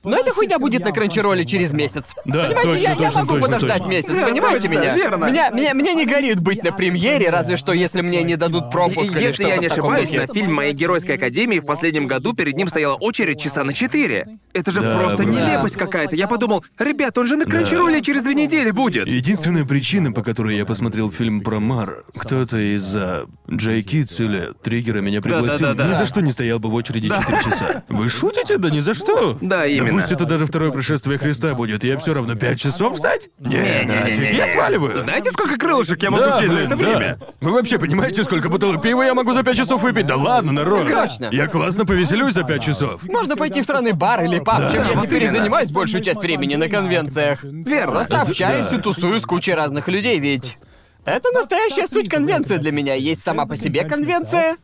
Но 0.04 0.16
эта 0.18 0.32
хуйня 0.34 0.60
будет 0.60 0.86
на 0.86 0.92
кранчероле 0.92 1.44
через 1.46 1.74
месяц. 1.74 2.14
Да, 2.26 2.46
Понимаете, 2.46 2.62
точно, 2.64 2.82
я, 2.84 2.90
я 2.92 2.96
точно, 2.96 3.20
могу 3.20 3.34
точно, 3.34 3.46
подождать 3.48 3.78
точно. 3.78 3.90
месяц, 3.90 4.10
Да, 4.10 4.26
понимаете 4.28 4.68
точно, 4.68 4.80
меня? 4.80 4.96
верно. 4.96 5.26
Меня, 5.26 5.50
меня? 5.50 5.74
Мне 5.74 5.94
не 5.96 6.06
горит 6.06 6.40
быть 6.40 6.64
на 6.64 6.72
премьере, 6.72 7.30
разве 7.30 7.58
что 7.58 7.74
если 7.74 8.02
мне 8.02 8.24
не 8.24 8.36
дадут 8.38 8.72
пропуск 8.72 9.12
или 9.12 9.22
Если 9.22 9.44
я 9.46 9.58
не 9.58 9.66
ошибаюсь, 9.68 10.10
духе. 10.10 10.22
на 10.28 10.34
фильм 10.34 10.54
моей 10.54 10.74
геройской 10.74 11.16
академии 11.16 11.60
в 11.60 11.66
последнем 11.66 12.08
году 12.08 12.34
перед 12.34 12.56
ним 12.56 12.68
стояла 12.70 12.96
очередь 12.96 13.40
часа 13.42 13.64
на 13.64 13.74
четыре. 13.74 14.26
Это 14.54 14.72
же 14.72 14.82
Да, 14.82 14.98
просто 15.00 15.24
бро. 15.24 15.34
нелепость 15.34 15.76
какая-то. 15.76 16.16
Я 16.16 16.28
подумал, 16.28 16.64
ребят, 16.80 17.18
он 17.18 17.28
же 17.28 17.36
на 17.36 17.46
Кранчероле 17.46 18.02
через 18.02 18.22
две 18.22 18.34
недели 18.36 18.72
будет. 18.72 19.08
Единственная 19.08 19.66
причина, 19.66 20.12
по 20.12 20.24
которой 20.24 20.56
я 20.58 20.66
посмотрел 20.66 21.12
фильм 21.12 21.42
про 21.42 21.60
Мар, 21.60 22.04
кто-то 22.16 22.58
из-за 22.76 23.26
Джей 23.52 23.82
Китс 23.84 24.20
или 24.20 24.50
Триггера 24.64 25.02
меня 25.02 25.22
пригласил, 25.22 25.60
Да-да-да-да. 25.68 25.90
ни 25.90 25.94
за 25.96 26.06
что 26.06 26.22
не 26.22 26.32
стоял 26.32 26.60
бы 26.60 26.70
в 26.70 26.74
очереди 26.76 27.10
4 27.10 27.44
часа. 27.44 27.84
Вы 27.90 28.10
шутите? 28.10 28.58
Да 28.58 28.70
ни 28.70 28.80
за 28.80 28.94
что. 28.94 29.38
Да, 29.42 29.66
именно. 29.90 30.02
пусть 30.02 30.12
это 30.14 30.26
даже 30.26 30.46
второе 30.46 30.72
пришествие 30.72 31.18
Христа 31.18 31.54
будет, 31.54 31.84
я 31.84 31.98
все 31.98 32.14
равно 32.14 32.36
5 32.36 32.60
часов 32.60 32.98
ждать? 32.98 33.30
Не, 33.40 33.58
нафиг, 33.58 33.88
Не-не-не-не. 33.90 34.38
я 34.38 34.48
сваливаю. 34.54 35.00
Знаете, 35.00 35.32
сколько 35.32 35.58
крылышек 35.58 36.02
я 36.04 36.12
могу 36.12 36.24
Да, 36.24 36.38
съесть 36.38 36.54
за 36.54 36.60
это 36.62 36.70
да. 36.70 36.76
время? 36.76 37.20
Вы 37.42 37.52
вообще 37.52 37.80
понимаете, 37.80 38.24
сколько 38.24 38.50
бутылок 38.50 38.82
пива 38.82 39.04
я 39.04 39.14
могу 39.14 39.34
за 39.34 39.44
5 39.44 39.58
часов 39.58 39.82
выпить? 39.84 40.06
Да 40.06 40.16
ладно, 40.16 40.52
народ. 40.52 40.88
Точно. 40.90 41.30
Я 41.32 41.48
классно 41.48 41.86
повеселюсь 41.86 42.34
за 42.34 42.44
5 42.44 42.62
часов. 42.64 43.04
Можно 43.04 43.36
пойти 43.36 43.62
в 43.62 43.66
сраный 43.66 43.94
бар 43.94 44.24
или 44.24 44.40
паб, 44.40 44.72
чем 44.72 44.84
я 44.88 44.94
вот 44.94 45.06
теперь 45.08 45.24
и 45.24 45.26
именно. 45.26 45.40
занимаюсь 45.40 45.72
большую 45.72 46.04
часть 46.04 46.22
времени 46.22 46.56
на 46.56 46.70
конвенциях. 46.70 47.44
Верно. 47.44 47.92
Просто 47.94 48.22
общаюсь 48.22 48.68
Да. 48.68 48.76
и 48.78 48.82
тусую 48.82 49.20
с 49.20 49.26
кучей 49.26 49.54
разных 49.54 49.88
людей, 49.88 50.20
ведь 50.20 50.58
это 51.06 51.32
настоящая 51.32 51.88
суть 51.88 52.10
конвенции 52.10 52.58
для 52.58 52.72
меня. 52.72 52.94
Есть 52.96 53.22
сама 53.22 53.46
по 53.46 53.56
себе 53.56 53.84
конвенция. 53.86 54.58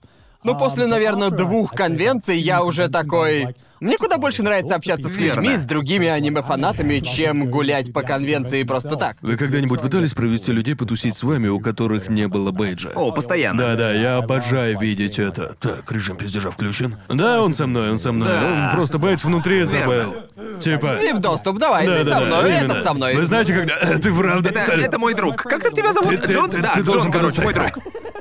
Но 0.43 0.57
после, 0.57 0.87
наверное, 0.87 1.29
двух 1.29 1.71
конвенций 1.71 2.37
я 2.37 2.63
уже 2.63 2.89
такой... 2.89 3.55
Мне 3.83 3.97
куда 3.97 4.17
больше 4.17 4.43
нравится 4.43 4.75
общаться 4.75 5.09
с 5.09 5.17
Верно. 5.17 5.41
людьми, 5.41 5.57
с 5.57 5.65
другими 5.65 6.07
аниме-фанатами, 6.07 7.01
чем 7.01 7.49
гулять 7.49 7.91
по 7.91 8.01
конвенции 8.01 8.63
просто 8.63 8.95
так. 8.95 9.17
Вы 9.21 9.35
когда-нибудь 9.35 9.81
пытались 9.81 10.13
провести 10.13 10.53
людей 10.53 10.73
потусить 10.73 11.17
с 11.17 11.23
вами, 11.23 11.49
у 11.49 11.59
которых 11.59 12.07
не 12.07 12.29
было 12.29 12.51
бейджа? 12.51 12.91
О, 12.95 13.11
постоянно. 13.11 13.61
Да-да, 13.61 13.91
я 13.91 14.15
обожаю 14.17 14.79
видеть 14.79 15.19
это. 15.19 15.57
Так, 15.59 15.91
режим 15.91 16.15
пиздежа 16.15 16.49
включен. 16.49 16.95
Да, 17.09 17.41
он 17.41 17.53
со 17.53 17.67
мной, 17.67 17.91
он 17.91 17.99
со 17.99 18.13
мной. 18.13 18.29
Да. 18.29 18.69
Он 18.69 18.75
просто 18.77 18.99
бейдж 18.99 19.19
внутри 19.25 19.63
забыл. 19.63 20.15
Типа... 20.61 20.99
И 21.03 21.11
в 21.11 21.19
доступ, 21.19 21.57
давай, 21.57 21.85
ты 21.85 21.97
со 21.97 22.05
Да-да-да, 22.05 22.25
мной, 22.25 22.51
именно. 22.51 22.71
этот 22.71 22.83
со 22.85 22.93
мной. 22.93 23.15
Вы 23.17 23.23
знаете, 23.25 23.53
когда... 23.53 23.75
Ты 23.99 24.13
правда... 24.13 24.47
Это, 24.49 24.71
это 24.71 24.97
мой 24.97 25.13
друг. 25.13 25.43
Как 25.43 25.61
там 25.61 25.73
тебя 25.73 25.91
зовут? 25.91 26.09
ты- 26.21 26.27
ты- 26.27 26.31
Джон? 26.33 26.49
ты- 26.49 26.61
да, 26.61 26.73
ты 26.73 26.81
Джон, 26.83 27.11
короче, 27.11 27.41
мой 27.41 27.53
друг. 27.53 27.67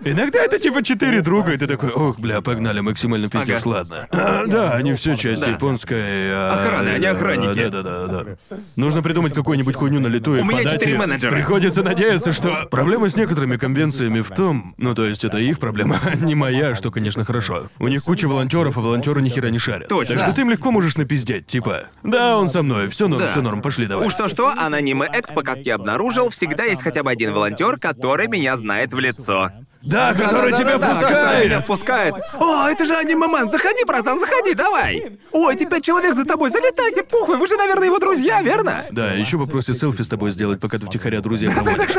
Иногда 0.05 0.41
это 0.41 0.59
типа 0.59 0.83
четыре 0.83 1.21
друга, 1.23 1.53
и 1.53 1.57
ты 1.57 1.67
такой, 1.67 1.91
ох, 1.91 2.19
бля, 2.19 2.41
погнали, 2.41 2.81
максимально 2.81 3.29
пиздешь, 3.29 3.61
Ага. 3.61 3.69
ладно. 3.69 4.09
А, 4.11 4.47
да, 4.47 4.73
они 4.73 4.95
все 4.95 5.17
часть 5.17 5.41
Да. 5.43 5.49
японской... 5.49 6.31
а, 6.33 6.55
Охраны, 6.65 6.89
они 6.91 7.07
охранники. 7.07 7.69
Да, 7.69 7.83
да, 7.83 8.07
да, 8.09 8.25
да. 8.25 8.57
Нужно 8.77 9.03
придумать 9.03 9.33
какую-нибудь 9.35 9.77
хуйню 9.77 10.01
на 10.01 10.09
лету 10.09 10.35
и 10.37 10.41
У 10.41 10.45
меня 10.45 10.59
подать 10.59 10.73
четыре 10.73 10.93
её. 10.93 11.01
менеджера. 11.01 11.33
Приходится 11.35 11.83
надеяться, 11.83 12.33
что... 12.33 12.67
Проблема 12.71 13.09
с 13.11 13.17
некоторыми 13.17 13.57
конвенциями 13.57 14.21
в 14.23 14.31
том... 14.31 14.75
Ну, 14.77 14.95
то 14.95 15.07
есть 15.07 15.25
это 15.25 15.39
их 15.39 15.59
проблема, 15.61 15.99
не 16.21 16.35
моя, 16.35 16.75
что, 16.75 16.91
конечно, 16.91 17.25
хорошо. 17.25 17.69
У 17.79 17.87
них 17.89 18.03
куча 18.03 18.27
волонтеров, 18.27 18.77
а 18.77 18.81
волонтеры 18.81 19.23
ни 19.23 19.29
хера 19.29 19.51
не 19.51 19.59
шарят. 19.59 19.89
Точно. 19.89 20.15
Так 20.17 20.25
что 20.25 20.33
ты 20.35 20.41
им 20.43 20.51
легко 20.51 20.71
можешь 20.73 20.97
напиздеть, 20.97 21.47
типа... 21.47 21.85
Да, 22.03 22.39
он 22.39 22.49
со 22.51 22.63
мной, 22.63 22.89
все 22.89 23.07
норм, 23.09 23.21
Да. 23.23 23.31
все 23.33 23.43
норм, 23.43 23.63
пошли 23.63 23.87
давай. 23.87 24.07
Уж 24.09 24.15
то-что, 24.15 24.53
а 24.57 24.69
на 24.69 24.79
аниме 24.79 25.09
Экспо, 25.13 25.43
как 25.43 25.59
я 25.59 25.77
обнаружил, 25.77 26.31
всегда 26.31 26.65
есть 26.65 26.83
хотя 26.83 27.03
бы 27.03 27.11
один 27.11 27.33
волонтер, 27.33 27.77
который 27.79 28.27
меня 28.27 28.57
знает 28.57 28.93
в 28.93 28.99
лицо. 28.99 29.51
Да, 29.83 30.15
который 30.15 30.53
тебя 30.53 30.79
пускает! 30.79 31.47
меня 31.47 31.61
впускает. 31.61 32.15
О, 32.39 32.69
это 32.69 32.85
же 32.85 32.95
аниме-мен, 32.95 33.49
заходи, 33.49 33.85
братан, 33.85 34.19
заходи, 34.19 34.55
давай. 34.55 35.19
О, 35.33 35.51
эти 35.51 35.65
пять 35.65 35.85
человек 35.85 36.15
за 36.15 36.25
тобой, 36.25 36.51
залетайте, 36.51 37.03
похуй, 37.03 37.37
вы 37.37 37.49
же, 37.49 37.57
наверное, 37.57 37.87
его 37.87 37.99
друзья, 37.99 38.43
верно? 38.43 38.87
Да, 38.91 39.13
еще 39.13 39.39
попросит 39.39 39.79
селфи 39.79 40.03
с 40.03 40.09
тобой 40.09 40.31
сделать, 40.33 40.61
пока 40.61 40.79
ты 40.79 40.87
втихаря 40.87 41.21
друзья 41.21 41.51
проводишь. 41.51 41.91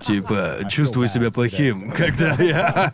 Типа, 0.00 0.58
чувствую 0.70 1.08
себя 1.08 1.30
плохим, 1.30 1.92
когда 1.96 2.34
я... 2.34 2.92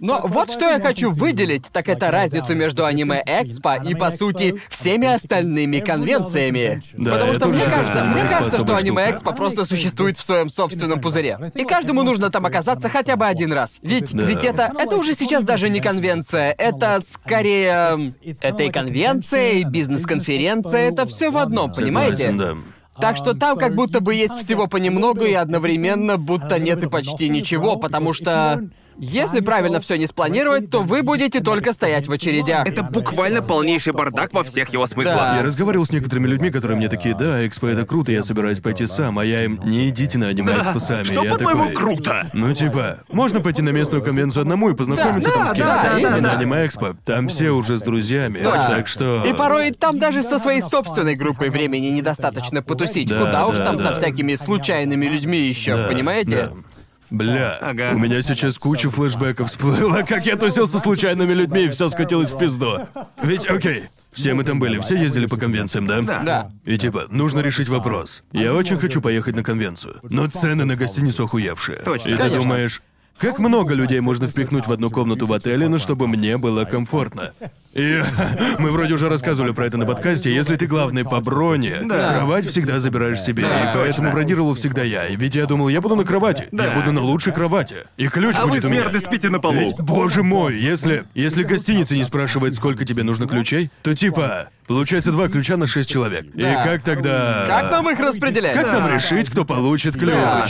Но 0.00 0.20
вот 0.24 0.50
что 0.50 0.68
я 0.68 0.80
хочу 0.80 1.10
выделить, 1.10 1.70
так 1.72 1.88
это 1.88 2.10
разницу 2.10 2.54
между 2.54 2.84
аниме 2.84 3.22
Экспо 3.24 3.76
и, 3.76 3.94
по 3.94 4.10
сути, 4.10 4.60
всеми 4.68 5.06
остальными 5.06 5.78
конвенциями. 5.78 6.82
Да, 6.92 7.12
Потому 7.12 7.34
что 7.34 7.48
мне 7.48 7.64
кажется, 7.64 8.04
мне 8.04 8.28
кажется, 8.28 8.56
что 8.56 8.64
особая 8.64 8.78
аниме 8.78 9.02
штука. 9.02 9.16
Экспо 9.16 9.32
просто 9.32 9.64
существует 9.64 10.18
в 10.18 10.24
своем 10.24 10.50
собственном 10.50 11.00
пузыре. 11.00 11.52
И 11.54 11.64
каждому 11.64 12.02
нужно 12.02 12.30
там 12.30 12.44
оказаться 12.46 12.88
хотя 12.88 13.16
бы 13.16 13.26
один 13.26 13.52
раз. 13.56 13.78
Ведь, 13.82 14.14
Да. 14.14 14.22
ведь 14.22 14.44
это, 14.44 14.72
это 14.78 14.96
уже 14.96 15.14
сейчас 15.14 15.42
даже 15.42 15.68
не 15.68 15.80
конвенция, 15.80 16.54
это 16.56 17.00
скорее... 17.00 18.14
Это 18.40 18.62
и 18.62 18.70
конвенция, 18.70 19.54
и 19.54 19.64
бизнес-конференция, 19.64 20.88
это 20.90 21.06
все 21.06 21.30
в 21.30 21.38
одном, 21.38 21.72
понимаете? 21.72 22.30
Да. 22.32 22.54
Так 23.00 23.16
что 23.16 23.34
там 23.34 23.58
как 23.58 23.74
будто 23.74 24.00
бы 24.00 24.14
есть 24.14 24.34
всего 24.42 24.66
понемногу 24.68 25.24
и 25.24 25.34
одновременно 25.34 26.16
будто 26.16 26.58
нет 26.58 26.82
и 26.84 26.88
почти 26.88 27.28
ничего, 27.28 27.76
потому 27.76 28.12
что 28.12 28.62
если 28.98 29.40
правильно 29.40 29.80
все 29.80 29.96
не 29.96 30.06
спланировать, 30.06 30.70
то 30.70 30.82
вы 30.82 31.02
будете 31.02 31.40
только 31.40 31.72
стоять 31.72 32.06
в 32.08 32.12
очередях. 32.12 32.66
Это 32.66 32.82
буквально 32.82 33.42
полнейший 33.42 33.92
бардак 33.92 34.32
во 34.32 34.44
всех 34.44 34.70
его 34.72 34.86
смыслах. 34.86 35.16
Да. 35.16 35.36
Я 35.36 35.42
разговаривал 35.42 35.86
с 35.86 35.90
некоторыми 35.90 36.26
людьми, 36.26 36.50
которые 36.50 36.76
мне 36.76 36.88
такие, 36.88 37.14
да, 37.14 37.46
экспо 37.46 37.68
это 37.68 37.84
круто, 37.86 38.12
я 38.12 38.22
собираюсь 38.22 38.60
пойти 38.60 38.86
сам, 38.86 39.18
а 39.18 39.24
я 39.24 39.44
им, 39.44 39.60
не 39.64 39.88
идите 39.88 40.18
на 40.18 40.28
аниме 40.28 40.54
экспо 40.58 40.78
сами. 40.78 41.04
Что, 41.04 41.24
Я 41.24 41.32
по-твоему, 41.32 41.66
такой, 41.68 41.74
круто? 41.76 42.30
Ну, 42.32 42.52
типа, 42.54 43.00
можно 43.10 43.40
пойти 43.40 43.62
на 43.62 43.70
местную 43.70 44.02
конвенцию 44.02 44.42
одному 44.42 44.70
и 44.70 44.74
познакомиться 44.74 45.30
Да, 45.30 45.34
там 45.34 45.44
да, 45.44 45.50
с 45.50 45.54
кем-то. 45.54 45.72
да, 45.72 45.94
а 45.94 45.98
именно. 45.98 46.20
на 46.20 46.32
аниме 46.38 46.66
экспо 46.66 46.96
там 47.04 47.28
все 47.28 47.50
уже 47.50 47.78
с 47.78 47.82
друзьями. 47.82 48.40
Да. 48.42 48.66
Так 48.66 48.86
что... 48.88 49.24
И 49.24 49.32
порой 49.32 49.72
там 49.72 49.98
даже 49.98 50.22
со 50.22 50.38
своей 50.38 50.60
собственной 50.62 51.14
группой 51.16 51.50
времени 51.50 51.86
недостаточно 51.88 52.62
потусить. 52.62 53.08
Да, 53.08 53.18
Куда 53.24 53.46
уж 53.46 53.58
да, 53.58 53.64
там 53.66 53.76
да. 53.76 53.92
со 53.92 53.98
всякими 53.98 54.34
случайными 54.34 55.06
людьми 55.06 55.38
еще, 55.38 55.76
Да, 55.76 55.88
понимаете? 55.88 56.50
да. 56.54 56.75
Бля, 57.10 57.56
Ага. 57.60 57.92
у 57.94 57.98
меня 57.98 58.22
сейчас 58.22 58.58
куча 58.58 58.90
флешбеков 58.90 59.48
всплыла, 59.50 60.02
как 60.02 60.26
я 60.26 60.36
тусил 60.36 60.66
со 60.66 60.78
случайными 60.78 61.32
людьми 61.32 61.66
и 61.66 61.68
все 61.68 61.88
скатилось 61.88 62.30
в 62.30 62.38
пизду. 62.38 62.80
Ведь, 63.22 63.46
окей, 63.48 63.84
все 64.12 64.34
мы 64.34 64.42
там 64.44 64.58
были, 64.58 64.80
все 64.80 64.96
ездили 64.96 65.26
по 65.26 65.36
конвенциям, 65.36 65.86
да? 65.86 66.00
Да. 66.02 66.20
Да. 66.24 66.50
И 66.64 66.76
типа, 66.78 67.06
нужно 67.10 67.40
решить 67.40 67.68
вопрос. 67.68 68.24
Я 68.32 68.54
очень 68.54 68.76
хочу 68.78 69.00
поехать 69.00 69.36
на 69.36 69.44
конвенцию, 69.44 69.98
но 70.02 70.26
цены 70.28 70.64
на 70.64 70.74
гостиницу 70.74 71.24
охуевшие. 71.24 71.78
Точно. 71.84 72.08
И 72.08 72.12
ты 72.12 72.18
Конечно. 72.18 72.42
думаешь, 72.42 72.82
как 73.18 73.38
много 73.38 73.74
людей 73.74 74.00
можно 74.00 74.28
впихнуть 74.28 74.66
в 74.66 74.72
одну 74.72 74.90
комнату 74.90 75.26
в 75.26 75.32
отеле, 75.32 75.68
но 75.68 75.78
чтобы 75.78 76.06
мне 76.06 76.36
было 76.36 76.64
комфортно? 76.64 77.32
И 77.72 78.02
мы 78.58 78.70
вроде 78.70 78.94
уже 78.94 79.08
рассказывали 79.08 79.52
про 79.52 79.66
это 79.66 79.76
на 79.78 79.86
подкасте. 79.86 80.34
Если 80.34 80.56
ты 80.56 80.66
главный 80.66 81.04
по 81.04 81.20
броне, 81.20 81.76
кровать 81.88 82.46
всегда 82.46 82.80
забираешь 82.80 83.20
себе. 83.20 83.42
Да, 83.44 83.70
и 83.70 83.74
поэтому 83.74 84.10
бронировал 84.12 84.54
всегда 84.54 84.82
я. 84.82 85.06
И 85.08 85.16
ведь 85.16 85.34
я 85.34 85.46
думал, 85.46 85.68
я 85.68 85.80
буду 85.80 85.96
на 85.96 86.04
кровати. 86.04 86.48
Я 86.52 86.70
буду 86.72 86.92
на 86.92 87.00
лучшей 87.00 87.32
кровати. 87.32 87.86
И 87.96 88.08
ключ 88.08 88.36
А 88.38 88.42
вы, 88.44 88.50
будет 88.50 88.64
у 88.64 88.68
меня. 88.68 88.82
смерды, 88.82 89.00
спите 89.00 89.28
на 89.30 89.40
полу. 89.40 89.54
Ведь, 89.54 89.80
боже 89.80 90.22
мой, 90.22 90.56
если, 90.58 91.04
если 91.14 91.42
гостиница 91.42 91.94
не 91.94 92.04
спрашивает, 92.04 92.54
сколько 92.54 92.84
тебе 92.84 93.02
нужно 93.02 93.26
ключей, 93.26 93.70
то 93.82 93.94
типа, 93.94 94.48
получается 94.66 95.12
два 95.12 95.28
ключа 95.28 95.56
на 95.56 95.66
шесть 95.66 95.88
человек. 95.90 96.26
И 96.34 96.40
Да. 96.42 96.64
как 96.64 96.82
тогда... 96.82 97.46
Как 97.48 97.70
нам 97.70 97.90
их 97.90 97.98
распределять? 97.98 98.54
Как 98.54 98.66
нам 98.66 98.94
решить, 98.94 99.30
кто 99.30 99.44
получит 99.44 99.94
ключ? 99.98 100.12
Да. 100.14 100.46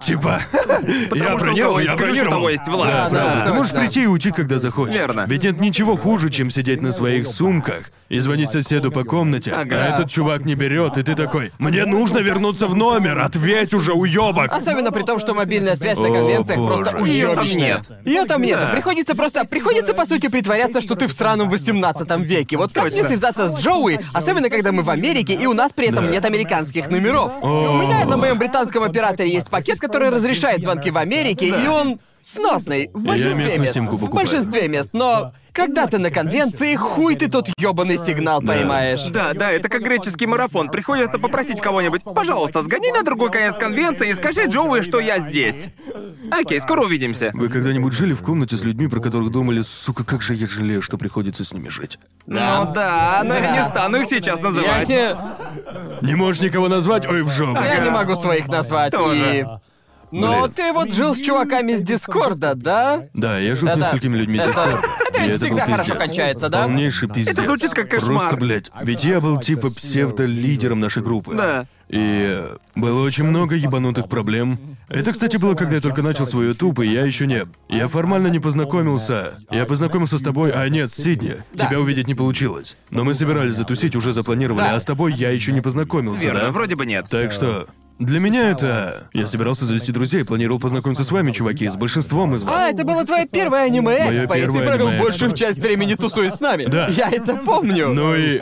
Типа, 0.00 0.40
я 1.14 1.24
что 1.24 1.34
у 1.34 1.38
бронировал, 1.38 1.78
я 1.78 1.96
бронировал. 1.96 2.30
того 2.30 2.50
есть 2.50 2.66
власть. 2.66 3.12
Да, 3.12 3.36
да, 3.36 3.46
Ты 3.46 3.52
можешь 3.52 3.72
прийти 3.72 4.04
и 4.04 4.06
уйти, 4.06 4.30
когда 4.30 4.58
захочешь. 4.58 4.94
Верно. 4.96 5.24
Ведь 5.28 5.44
нет 5.44 5.60
ничего 5.60 5.96
хуже, 5.96 6.30
чем 6.30 6.50
сидеть 6.50 6.80
на 6.80 6.92
своих 6.92 7.26
сумках 7.26 7.90
и 8.10 8.18
звонить 8.18 8.50
соседу 8.50 8.90
по 8.90 9.04
комнате, 9.04 9.52
Ага. 9.52 9.76
а 9.76 9.94
этот 9.94 10.10
чувак 10.10 10.44
не 10.44 10.56
берет, 10.56 10.98
и 10.98 11.02
ты 11.02 11.14
такой, 11.14 11.52
мне 11.58 11.86
нужно 11.86 12.18
вернуться 12.18 12.66
в 12.66 12.74
номер, 12.76 13.20
ответь 13.20 13.72
уже, 13.72 13.92
уебок! 13.92 14.50
Особенно 14.52 14.90
при 14.90 15.04
том, 15.04 15.18
что 15.20 15.32
мобильная 15.32 15.76
связь 15.76 15.96
на 15.96 16.08
О, 16.08 16.12
конвенциях 16.12 16.58
боже. 16.58 16.82
просто 16.84 16.98
Её 17.06 17.28
там 17.34 17.44
уёбищная. 17.44 17.76
нет. 17.88 17.98
Ее 18.04 18.24
там 18.24 18.42
нет. 18.42 18.58
Да. 18.58 18.66
Приходится 18.70 19.14
просто... 19.14 19.44
Приходится, 19.44 19.94
по 19.94 20.04
сути, 20.06 20.26
притворяться, 20.26 20.80
что 20.80 20.96
ты 20.96 21.06
в 21.06 21.12
сраном 21.12 21.48
18 21.48 22.10
веке. 22.26 22.56
Вот 22.56 22.72
как 22.72 22.90
мне 22.92 23.04
связаться 23.04 23.48
с 23.48 23.58
Джоуи, 23.60 24.00
особенно 24.12 24.50
когда 24.50 24.72
мы 24.72 24.82
в 24.82 24.90
Америке, 24.90 25.34
и 25.34 25.46
у 25.46 25.52
нас 25.54 25.72
при 25.72 25.86
этом 25.86 26.06
Да. 26.06 26.10
нет 26.10 26.24
американских 26.24 26.88
номеров. 26.90 27.32
У 27.42 27.46
меня 27.46 28.04
на 28.06 28.16
моем 28.16 28.38
британском 28.38 28.82
операторе 28.82 29.30
есть 29.32 29.48
пакет, 29.50 29.78
который 29.78 30.08
разрешает 30.10 30.62
звонки 30.64 30.90
в 30.90 30.98
Америке, 30.98 31.46
и 31.46 31.66
он 31.68 32.00
сносный 32.22 32.90
в 32.92 33.04
большинстве 33.04 33.34
местную 33.36 33.60
мест. 33.60 33.74
симку 33.74 33.96
В 33.96 34.00
покупаю. 34.00 34.26
большинстве 34.26 34.68
мест, 34.68 34.90
но 34.92 35.32
когда 35.52 35.86
ты 35.86 35.98
на 35.98 36.10
конвенции, 36.10 36.74
хуй 36.76 37.14
ты 37.16 37.28
тот 37.28 37.48
ёбаный 37.58 37.98
сигнал 37.98 38.40
поймаешь. 38.42 39.04
Да, 39.10 39.32
да, 39.34 39.50
это 39.50 39.68
как 39.68 39.82
греческий 39.82 40.26
марафон. 40.26 40.68
Приходится 40.70 41.18
попросить 41.18 41.60
кого-нибудь, 41.60 42.02
пожалуйста, 42.04 42.62
сгони 42.62 42.92
на 42.92 43.02
другой 43.02 43.30
конец 43.30 43.54
конвенции 43.56 44.10
и 44.10 44.14
скажи 44.14 44.46
Джоуи, 44.46 44.80
что 44.82 45.00
я 45.00 45.18
здесь. 45.18 45.66
Окей, 46.30 46.60
скоро 46.60 46.82
увидимся. 46.84 47.30
Вы 47.34 47.48
когда-нибудь 47.48 47.92
жили 47.92 48.12
в 48.12 48.22
комнате 48.22 48.56
с 48.56 48.62
людьми, 48.62 48.86
про 48.88 49.00
которых 49.00 49.30
думали, 49.30 49.62
сука, 49.62 50.04
как 50.04 50.22
же 50.22 50.34
я 50.34 50.46
жалею, 50.46 50.82
что 50.82 50.96
приходится 50.98 51.44
с 51.44 51.52
ними 51.52 51.68
жить? 51.68 51.98
Ну 52.26 52.36
да, 52.74 53.22
но 53.24 53.34
я 53.34 53.40
Да. 53.40 53.56
не 53.56 53.64
стану 53.64 54.00
их 54.02 54.06
сейчас 54.08 54.38
Я 54.38 54.44
называть. 54.44 54.88
не, 54.88 55.16
Не 56.02 56.14
можешь 56.14 56.40
никого 56.42 56.68
назвать? 56.68 57.06
Ой, 57.06 57.22
в 57.22 57.30
жопу. 57.30 57.60
я 57.60 57.78
не 57.78 57.90
могу 57.90 58.14
своих 58.16 58.48
назвать. 58.48 58.92
Тоже. 58.92 59.40
И... 59.40 59.46
Но 60.12 60.42
Блин. 60.42 60.52
ты 60.52 60.72
вот 60.72 60.92
жил 60.92 61.14
с 61.14 61.20
чуваками 61.20 61.72
из 61.72 61.82
Дискорда, 61.82 62.54
да? 62.56 63.04
Да, 63.14 63.38
я 63.38 63.54
жил 63.54 63.68
с 63.68 63.72
Это- 63.72 63.80
несколькими 63.80 64.16
людьми 64.16 64.38
с 64.40 64.42
это- 64.42 64.80
Это 65.24 65.32
ведь 65.32 65.40
был 65.40 65.46
всегда 65.48 65.66
хорошо 65.66 65.92
пиздец. 65.92 66.06
кончается, 66.06 66.48
да? 66.48 66.62
Полнейший 66.64 67.08
пиздец. 67.08 67.34
Это 67.34 67.46
звучит 67.46 67.70
как 67.72 67.88
кошмар. 67.90 68.18
Просто, 68.18 68.36
блядь, 68.36 68.70
ведь 68.82 69.04
я 69.04 69.20
был 69.20 69.38
типа 69.40 69.70
псевдо-лидером 69.70 70.80
нашей 70.80 71.02
группы. 71.02 71.34
Да. 71.34 71.66
И 71.88 72.46
было 72.76 73.02
очень 73.04 73.24
много 73.24 73.56
ебанутых 73.56 74.08
проблем. 74.08 74.58
Это, 74.88 75.12
кстати, 75.12 75.36
было, 75.38 75.54
когда 75.54 75.74
я 75.76 75.80
только 75.80 76.02
начал 76.02 76.24
свой 76.24 76.46
YouTube, 76.46 76.80
и 76.80 76.86
я 76.86 77.04
еще 77.04 77.26
не... 77.26 77.46
Я 77.68 77.88
формально 77.88 78.28
не 78.28 78.38
познакомился. 78.38 79.40
Я 79.50 79.64
познакомился 79.64 80.16
с 80.18 80.22
тобой, 80.22 80.52
а 80.52 80.68
нет, 80.68 80.92
Сидни. 80.92 81.42
Да. 81.52 81.66
Тебя 81.66 81.80
увидеть 81.80 82.06
не 82.06 82.14
получилось. 82.14 82.76
Но 82.90 83.02
мы 83.02 83.14
собирались 83.14 83.54
затусить, 83.54 83.96
уже 83.96 84.12
запланировали, 84.12 84.62
Да. 84.62 84.76
а 84.76 84.80
с 84.80 84.84
тобой 84.84 85.12
я 85.14 85.30
еще 85.30 85.50
не 85.52 85.60
познакомился, 85.60 86.22
Верно, 86.22 86.40
да? 86.42 86.50
вроде 86.52 86.76
бы 86.76 86.86
нет. 86.86 87.06
Так 87.10 87.32
что... 87.32 87.66
Для 88.00 88.18
меня 88.18 88.50
это... 88.50 89.08
Я 89.12 89.26
собирался 89.26 89.66
завести 89.66 89.92
друзей, 89.92 90.24
планировал 90.24 90.58
познакомиться 90.58 91.04
с 91.04 91.10
вами, 91.10 91.32
чуваки, 91.32 91.68
с 91.68 91.76
большинством 91.76 92.34
из 92.34 92.42
вас. 92.42 92.54
А, 92.56 92.70
это 92.70 92.82
было 92.82 93.04
твое 93.04 93.26
первое 93.26 93.64
аниме 93.64 93.82
Моё 93.82 94.22
экспо, 94.22 94.34
и 94.34 94.40
ты 94.40 94.46
первое 94.46 94.66
провел 94.66 94.90
большую 94.98 95.32
часть 95.32 95.58
времени 95.58 95.94
тусуясь 95.94 96.32
с 96.32 96.40
нами. 96.40 96.64
Да. 96.64 96.88
Я 96.88 97.10
это 97.10 97.36
помню. 97.36 97.88
Ну 97.88 98.14
и... 98.14 98.40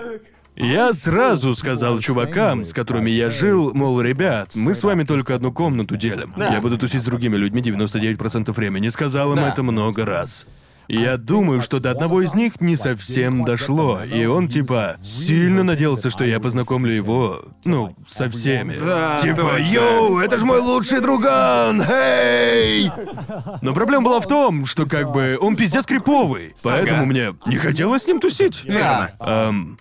Я 0.54 0.92
сразу 0.92 1.54
сказал 1.54 1.98
чувакам, 1.98 2.64
с 2.64 2.72
которыми 2.72 3.10
я 3.10 3.30
жил, 3.30 3.72
мол, 3.74 4.00
ребят, 4.00 4.50
мы 4.54 4.74
с 4.74 4.82
вами 4.82 5.04
только 5.04 5.34
одну 5.34 5.52
комнату 5.52 5.96
делим. 5.96 6.34
Да. 6.36 6.52
Я 6.52 6.60
буду 6.60 6.78
тусить 6.78 7.02
с 7.02 7.04
другими 7.04 7.36
людьми 7.36 7.60
99% 7.60 8.52
времени. 8.52 8.88
Сказал 8.88 9.32
им 9.32 9.36
Да. 9.36 9.48
это 9.48 9.64
много 9.64 10.04
раз. 10.04 10.46
Я 10.88 11.18
думаю, 11.18 11.60
что 11.60 11.80
до 11.80 11.90
одного 11.90 12.22
из 12.22 12.32
них 12.34 12.62
не 12.62 12.74
совсем 12.74 13.44
дошло, 13.44 14.00
и 14.02 14.24
он 14.24 14.48
типа 14.48 14.96
сильно 15.02 15.62
надеялся, 15.62 16.08
что 16.08 16.24
я 16.24 16.40
познакомлю 16.40 16.90
его, 16.92 17.42
ну, 17.66 17.94
со 18.08 18.30
всеми. 18.30 18.76
Да, 18.78 19.20
типа, 19.22 19.58
йоу, 19.60 20.18
это 20.18 20.38
же 20.38 20.46
мой 20.46 20.60
лучший 20.60 21.00
друган, 21.00 21.82
эй! 21.82 22.90
Но 23.60 23.74
проблема 23.74 24.04
была 24.06 24.20
в 24.20 24.26
том, 24.26 24.64
что 24.64 24.86
как 24.86 25.12
бы 25.12 25.36
он 25.40 25.56
пиздец 25.56 25.84
криповый, 25.84 26.54
поэтому 26.62 27.02
Ага. 27.02 27.06
мне 27.06 27.34
не 27.46 27.56
хотелось 27.56 28.04
с 28.04 28.06
ним 28.06 28.18
тусить. 28.18 28.64
Верно. 28.64 29.10
Эм, 29.20 29.78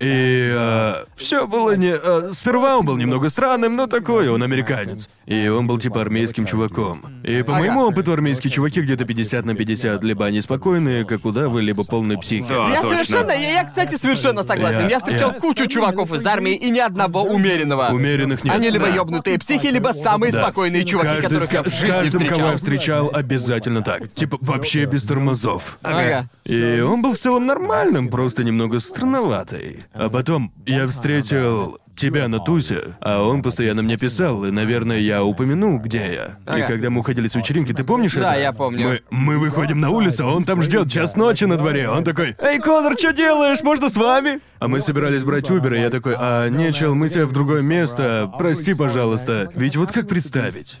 и 0.00 0.94
все 1.16 1.46
было 1.46 1.76
не... 1.76 1.94
э, 1.94 2.32
сперва 2.34 2.78
он 2.78 2.86
был 2.86 2.96
немного 2.96 3.28
странным, 3.28 3.76
но 3.76 3.86
такой, 3.86 4.28
он 4.28 4.42
американец. 4.42 5.08
И 5.26 5.46
он 5.48 5.66
был 5.66 5.78
типа 5.78 6.00
армейским 6.00 6.46
чуваком. 6.46 7.20
И 7.22 7.42
по 7.42 7.52
моему 7.52 7.82
опыту 7.82 8.12
армейские 8.12 8.50
чуваки 8.50 8.80
где-то 8.80 9.04
50 9.04 9.44
на 9.44 9.54
50, 9.54 10.02
либо 10.02 10.24
они 10.26 10.40
спокойные, 10.40 11.04
как 11.04 11.24
удавы, 11.24 11.60
либо 11.62 11.84
полные 11.84 12.18
психи. 12.18 12.46
Да. 12.48 12.68
Я 12.70 12.80
точно. 12.82 13.04
совершенно, 13.04 13.30
я, 13.32 13.52
я, 13.60 13.64
кстати, 13.64 13.94
совершенно 13.94 14.42
согласен. 14.42 14.80
Я- 14.84 14.88
Я, 14.88 14.98
встречал 14.98 15.32
я- 15.32 15.38
кучу 15.38 15.66
чуваков 15.68 16.12
из 16.12 16.26
армии 16.26 16.54
и 16.54 16.70
ни 16.70 16.80
одного 16.80 17.22
умеренного. 17.22 17.90
Умеренных 17.92 18.42
нет. 18.42 18.54
Они 18.54 18.70
либо 18.70 18.86
Да. 18.86 18.94
ёбнутые 18.94 19.38
психи, 19.38 19.66
либо 19.66 19.88
самые 19.92 20.32
Да. 20.32 20.42
спокойные 20.42 20.84
чуваки, 20.84 21.08
Каждый 21.08 21.22
которых 21.22 21.52
я 21.52 21.62
в 21.62 21.68
жизни 21.68 21.86
каждым, 21.88 22.26
кого 22.26 22.40
я 22.50 22.56
встречал. 22.56 23.06
встречал, 23.06 23.10
обязательно 23.14 23.82
так. 23.82 24.12
Типа, 24.14 24.38
вообще 24.40 24.86
без 24.86 25.02
тормозов. 25.04 25.78
Ага. 25.82 26.26
И 26.44 26.80
он 26.80 27.02
был 27.02 27.14
в 27.14 27.18
целом 27.18 27.46
нормальным, 27.46 28.08
просто 28.08 28.42
немного 28.42 28.80
странноватый. 28.80 29.80
А 29.92 30.08
потом 30.08 30.52
я 30.66 30.86
встретил 30.86 31.78
тебя 31.96 32.28
на 32.28 32.38
тусе, 32.38 32.96
а 33.00 33.22
он 33.22 33.42
постоянно 33.42 33.82
мне 33.82 33.98
писал, 33.98 34.44
и, 34.46 34.50
наверное, 34.50 34.98
я 34.98 35.22
упомянул, 35.22 35.78
где 35.78 35.98
я. 35.98 36.54
И 36.56 36.60
Ага. 36.62 36.66
когда 36.68 36.88
мы 36.88 37.00
уходили 37.00 37.28
с 37.28 37.34
вечеринки, 37.34 37.74
ты 37.74 37.84
помнишь 37.84 38.14
Да, 38.14 38.32
это? 38.32 38.40
я 38.40 38.52
помню. 38.52 38.88
Мы, 38.88 39.00
мы 39.10 39.38
выходим 39.38 39.80
на 39.80 39.90
улицу, 39.90 40.26
а 40.26 40.34
он 40.34 40.44
там 40.44 40.62
ждет 40.62 40.90
час 40.90 41.16
ночи 41.16 41.44
на 41.44 41.58
дворе. 41.58 41.90
Он 41.90 42.02
такой, 42.02 42.36
«Эй, 42.40 42.58
Конор, 42.58 42.94
что 42.96 43.12
делаешь? 43.12 43.62
Можно 43.62 43.90
с 43.90 43.96
вами?» 43.96 44.40
А 44.60 44.68
мы 44.68 44.80
собирались 44.80 45.24
брать 45.24 45.50
Убер, 45.50 45.74
и 45.74 45.80
я 45.80 45.90
такой, 45.90 46.14
«А, 46.16 46.48
не, 46.48 46.72
чел, 46.72 46.94
мы 46.94 47.08
тебя 47.10 47.26
в 47.26 47.32
другое 47.32 47.60
место, 47.60 48.32
прости, 48.38 48.72
пожалуйста». 48.72 49.50
Ведь 49.54 49.76
вот 49.76 49.92
как 49.92 50.08
представить? 50.08 50.78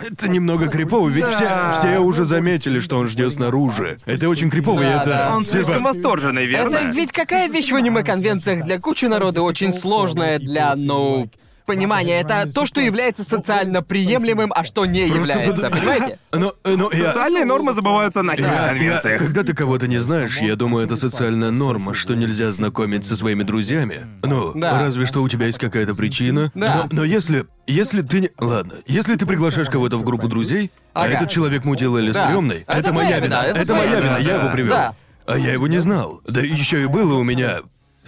Это 0.00 0.28
немного 0.28 0.68
крипово, 0.68 1.08
ведь 1.08 1.24
Да. 1.24 1.78
все, 1.78 1.88
все 1.88 1.98
уже 1.98 2.24
заметили, 2.24 2.80
что 2.80 2.98
он 2.98 3.08
ждет 3.08 3.34
снаружи. 3.34 3.98
Это 4.06 4.28
очень 4.28 4.50
крипово, 4.50 4.80
и 4.80 4.84
Да, 4.84 5.00
это... 5.02 5.10
да. 5.10 5.36
Он 5.36 5.44
типа, 5.44 5.56
слишком 5.56 5.82
восторженный, 5.84 6.46
верно? 6.46 6.76
Это 6.76 6.86
ведь 6.86 7.12
какая 7.12 7.48
вещь 7.48 7.70
в 7.70 7.76
аниме-конвенциях 7.76 8.64
для 8.64 8.78
кучи 8.80 9.04
народа 9.06 9.42
очень 9.42 9.72
сложная 9.72 10.38
для, 10.38 10.74
ну, 10.76 11.28
понимания. 11.74 12.20
Это 12.20 12.50
то, 12.52 12.66
что 12.66 12.80
является 12.80 13.22
социально 13.22 13.80
приемлемым, 13.80 14.52
а 14.54 14.64
что 14.64 14.86
не 14.86 15.06
является, 15.06 15.70
понимаете? 15.70 16.18
Ну, 16.32 16.52
э, 16.64 16.76
ну, 16.76 16.90
я... 16.92 17.06
Социальные 17.08 17.44
нормы 17.44 17.72
забываются 17.74 18.22
нахер 18.22 18.44
я- 18.46 18.68
конвенциях. 18.68 19.18
когда 19.20 19.42
ты 19.42 19.52
кого-то 19.52 19.86
не 19.88 19.98
знаешь, 19.98 20.38
я 20.38 20.54
думаю, 20.56 20.84
это 20.86 20.96
социальная 20.96 21.50
норма, 21.50 21.94
что 21.94 22.14
нельзя 22.14 22.52
знакомить 22.52 23.04
со 23.04 23.16
своими 23.16 23.42
друзьями. 23.42 24.06
Ну, 24.22 24.52
Да. 24.54 24.78
разве 24.80 25.06
что 25.06 25.22
у 25.22 25.28
тебя 25.28 25.46
есть 25.46 25.58
какая-то 25.58 25.94
причина. 25.94 26.50
Да. 26.54 26.86
Но, 26.90 26.96
но 26.98 27.04
если. 27.04 27.44
Если 27.66 28.02
ты 28.02 28.20
не. 28.20 28.30
Ладно, 28.38 28.74
если 28.86 29.14
ты 29.14 29.26
приглашаешь 29.26 29.68
кого-то 29.68 29.96
в 29.96 30.04
группу 30.04 30.28
друзей, 30.28 30.70
а 30.94 31.04
Ага. 31.04 31.14
этот 31.14 31.30
человек 31.30 31.64
мудил 31.64 31.96
или 31.98 32.10
Да. 32.12 32.24
стрёмный, 32.24 32.64
Это 32.66 32.78
это, 32.78 32.92
моя 32.92 33.18
вина. 33.18 33.26
вина, 33.26 33.44
это 33.46 33.58
Это, 33.60 33.74
моя 33.74 33.86
вина, 33.90 34.00
вина, 34.00 34.18
я 34.18 34.28
да. 34.36 34.42
его 34.42 34.52
привел. 34.52 34.70
Да. 34.72 34.94
А 35.26 35.38
я 35.38 35.52
его 35.52 35.66
не 35.68 35.78
знал. 35.78 36.20
Да 36.28 36.40
еще 36.40 36.82
и 36.82 36.86
было 36.86 37.14
у 37.14 37.22
меня 37.22 37.60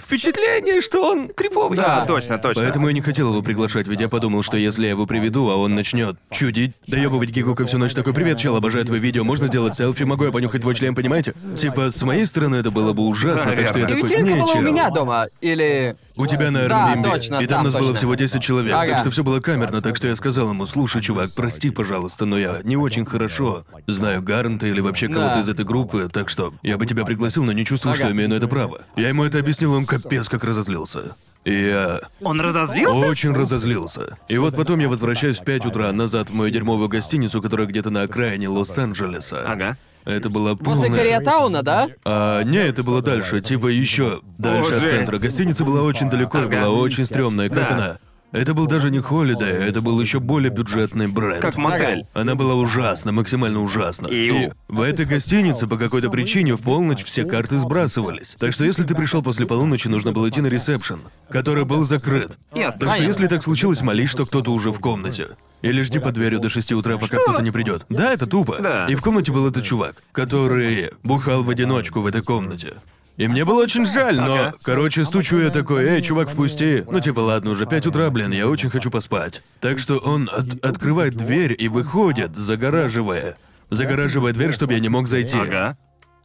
впечатление, 0.05 0.81
что 0.81 1.11
он 1.11 1.29
криповый. 1.29 1.77
Да, 1.79 2.05
точно, 2.07 2.39
точно. 2.39 2.63
Поэтому 2.63 2.89
я 2.89 2.93
не 2.95 3.01
хотел 3.01 3.29
его 3.31 3.43
приглашать, 3.43 3.87
ведь 3.89 4.01
я 4.01 4.09
подумал, 4.09 4.43
что 4.43 4.57
если 4.57 4.85
я 4.85 4.91
его 4.91 5.07
приведу, 5.07 5.49
а 5.51 5.57
он 5.57 5.75
начнет 5.75 6.17
чудить, 6.31 6.73
доебывать 6.87 7.31
Гигука 7.31 7.67
всю 7.67 7.79
ночь 7.79 7.93
такой 7.95 8.13
«Привет, 8.15 8.39
чел, 8.39 8.57
обожаю 8.57 8.85
твои 8.85 9.01
видео, 9.01 9.25
можно 9.25 9.47
сделать 9.47 9.77
селфи, 9.77 10.03
могу 10.05 10.25
я 10.25 10.33
понюхать 10.33 10.61
твой 10.63 10.75
член, 10.75 10.95
понимаете?» 10.95 11.35
Типа, 11.59 11.91
с 11.91 12.03
моей 12.03 12.27
стороны 12.27 12.57
это 12.57 12.71
было 12.71 12.93
бы 12.93 13.05
ужасно, 13.07 13.45
Да, 13.51 13.57
так 13.57 13.69
что 13.69 13.79
я 13.79 13.87
такой 13.87 14.03
вечеринка 14.03 14.33
«Не, 14.33 14.41
была 14.41 14.53
у 14.53 14.55
чел». 14.55 14.63
меня 14.63 14.91
дома. 14.91 15.27
Или... 15.41 15.97
У 16.17 16.27
тебя 16.27 16.51
на 16.51 16.69
Да, 16.69 16.95
Airbnb. 16.95 17.03
точно, 17.11 17.35
и 17.37 17.47
там, 17.47 17.59
там 17.59 17.65
нас 17.65 17.73
было 17.75 17.83
точно. 17.85 17.97
всего 17.97 18.15
10 18.15 18.43
человек, 18.43 18.75
Ага. 18.75 18.87
так 18.93 18.99
что 19.01 19.11
все 19.11 19.25
было 19.25 19.41
камерно, 19.41 19.81
так 19.81 19.97
что 19.97 20.09
я 20.09 20.17
сказал 20.17 20.51
ему, 20.51 20.67
слушай, 20.67 21.01
чувак, 21.01 21.31
прости, 21.35 21.71
пожалуйста, 21.71 22.27
но 22.27 22.39
я 22.39 22.61
не 22.65 22.77
очень 22.77 23.05
хорошо 23.07 23.65
знаю 23.87 24.23
Гарнта 24.23 24.67
или 24.67 24.81
вообще 24.81 25.09
кого-то 25.09 25.35
Да. 25.35 25.41
из 25.41 25.49
этой 25.49 25.65
группы, 25.65 26.09
так 26.13 26.29
что 26.29 26.53
я 26.63 26.77
бы 26.77 26.87
тебя 26.87 27.05
пригласил, 27.05 27.45
но 27.45 27.53
не 27.53 27.65
чувствую, 27.65 27.93
Ага. 27.95 28.03
что 28.05 28.13
имею 28.13 28.29
на 28.29 28.35
это 28.35 28.49
право. 28.49 28.81
Я 28.97 29.09
ему 29.09 29.25
это 29.25 29.39
объяснил, 29.39 29.73
он 29.73 29.87
капец 30.01 30.29
как 30.29 30.45
разозлился. 30.45 31.15
И 31.45 31.53
я 31.67 32.01
Он 32.21 32.41
разозлился? 32.41 32.95
очень 33.07 33.33
разозлился. 33.35 34.17
И 34.29 34.39
вот 34.39 34.55
потом 34.55 34.79
я 34.79 34.89
возвращаюсь 34.89 35.39
в 35.41 35.45
5 35.45 35.67
утра 35.67 35.91
назад 35.93 36.31
в 36.31 36.35
мою 36.35 36.51
дерьмовую 36.51 36.89
гостиницу, 36.89 37.43
которая 37.43 37.67
где-то 37.67 37.91
на 37.91 38.03
окраине 38.03 38.49
Лос-Анджелеса. 38.49 39.43
Ага. 39.47 39.77
Это 40.05 40.31
было 40.31 40.55
После 40.57 40.83
полное... 40.85 40.99
Кореатауна, 40.99 41.63
да? 41.63 41.89
А, 42.05 42.43
не, 42.43 42.59
это 42.59 42.83
было 42.83 43.03
дальше, 43.03 43.41
типа 43.41 43.69
еще 43.69 44.21
дальше 44.39 44.75
от 44.75 44.81
жесть. 44.81 44.95
центра. 44.95 45.19
Гостиница 45.19 45.65
была 45.65 45.83
очень 45.83 46.11
далеко 46.11 46.39
Ага. 46.39 46.49
была 46.49 46.71
очень 46.71 47.05
стрёмная, 47.07 47.49
как 47.49 47.59
Да. 47.59 47.75
она. 47.75 47.99
Это 48.33 48.55
был 48.55 48.67
даже 48.67 48.91
не 48.91 48.99
Holiday, 48.99 49.59
это 49.63 49.83
был 49.83 50.01
еще 50.01 50.19
более 50.19 50.51
бюджетный 50.51 51.07
бренд. 51.07 51.43
Как 51.43 51.57
мотель. 51.57 52.07
Она 52.15 52.35
была 52.35 52.55
ужасна, 52.55 53.13
максимально 53.13 53.61
ужасна. 53.61 54.07
И 54.07 54.51
в 54.69 54.81
этой 54.81 55.05
гостинице 55.05 55.67
по 55.67 55.77
какой-то 55.77 56.09
причине 56.09 56.57
в 56.57 56.63
полночь 56.63 57.05
все 57.05 57.25
карты 57.25 57.59
сбрасывались. 57.59 58.35
Так 58.39 58.55
что 58.55 58.65
если 58.65 58.85
ты 58.85 58.95
пришел 58.95 59.23
после 59.23 59.47
полуночи, 59.47 59.89
нужно 59.89 60.13
было 60.13 60.31
идти 60.31 60.41
на 60.41 60.47
ресепшн, 60.47 61.01
который 61.29 61.67
был 61.67 61.85
закрыт. 61.85 62.39
Ясно. 62.55 62.87
Так 62.87 62.97
что 62.97 63.05
если 63.05 63.27
так 63.27 63.45
случилось, 63.45 63.83
молись, 63.83 64.09
что 64.09 64.25
кто-то 64.25 64.51
уже 64.51 64.73
в 64.73 64.81
комнате. 64.81 65.37
Или 65.61 65.83
жди 65.83 65.99
под 65.99 66.15
дверью 66.15 66.41
до 66.41 66.49
6 66.49 66.73
утра, 66.73 66.97
пока 66.97 67.19
кто-то 67.19 67.43
не 67.43 67.51
придет. 67.51 67.85
Да, 67.91 68.15
это 68.15 68.27
тупо. 68.27 68.59
Да. 68.61 68.87
И 68.89 68.95
в 68.95 69.03
комнате 69.03 69.31
был 69.31 69.47
этот 69.47 69.63
чувак, 69.65 70.03
который 70.11 70.91
бухал 71.03 71.43
в 71.43 71.51
одиночку 71.51 72.01
в 72.01 72.07
этой 72.07 72.23
комнате. 72.23 72.77
И 73.23 73.29
мне 73.29 73.45
было 73.45 73.63
очень 73.63 73.87
жаль, 73.87 74.17
но, 74.17 74.35
Ага. 74.35 74.55
короче, 74.65 75.05
стучу 75.05 75.39
я 75.39 75.51
такой, 75.51 75.85
эй, 75.85 76.03
чувак, 76.03 76.29
впусти. 76.29 76.83
Ну, 76.91 76.99
типа, 76.99 77.21
ладно, 77.21 77.53
уже 77.53 77.67
5 77.67 77.87
утра, 77.87 78.11
блин, 78.11 78.33
я 78.33 78.49
очень 78.49 78.69
хочу 78.69 78.91
поспать. 78.91 79.43
Так 79.61 79.79
что 79.79 79.99
он 79.99 80.29
от- 80.29 80.65
открывает 80.65 81.15
дверь 81.15 81.55
и 81.57 81.69
выходит, 81.69 82.35
загораживая. 82.35 83.37
Загораживая 83.71 84.33
дверь, 84.33 84.53
чтобы 84.53 84.73
я 84.73 84.81
не 84.81 84.89
мог 84.89 85.07
зайти. 85.07 85.39
Ага. 85.39 85.77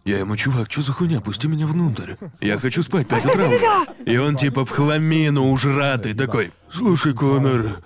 Я 0.05 0.17
ему, 0.17 0.35
чувак, 0.37 0.71
что 0.71 0.81
за 0.81 0.91
хуйня, 0.91 1.21
пусти 1.21 1.47
меня 1.47 1.67
внутрь. 1.67 2.13
Я 2.41 2.57
хочу 2.57 2.81
спать, 2.81 3.07
5 3.07 3.25
утра. 3.27 3.45
уже». 3.47 3.59
И 4.11 4.17
он 4.17 4.35
типа 4.35 4.65
в 4.65 4.71
хламину 4.71 5.51
ужратый 5.51 6.15
такой. 6.15 6.51
Слушай, 6.73 7.13
Конор, 7.13 7.79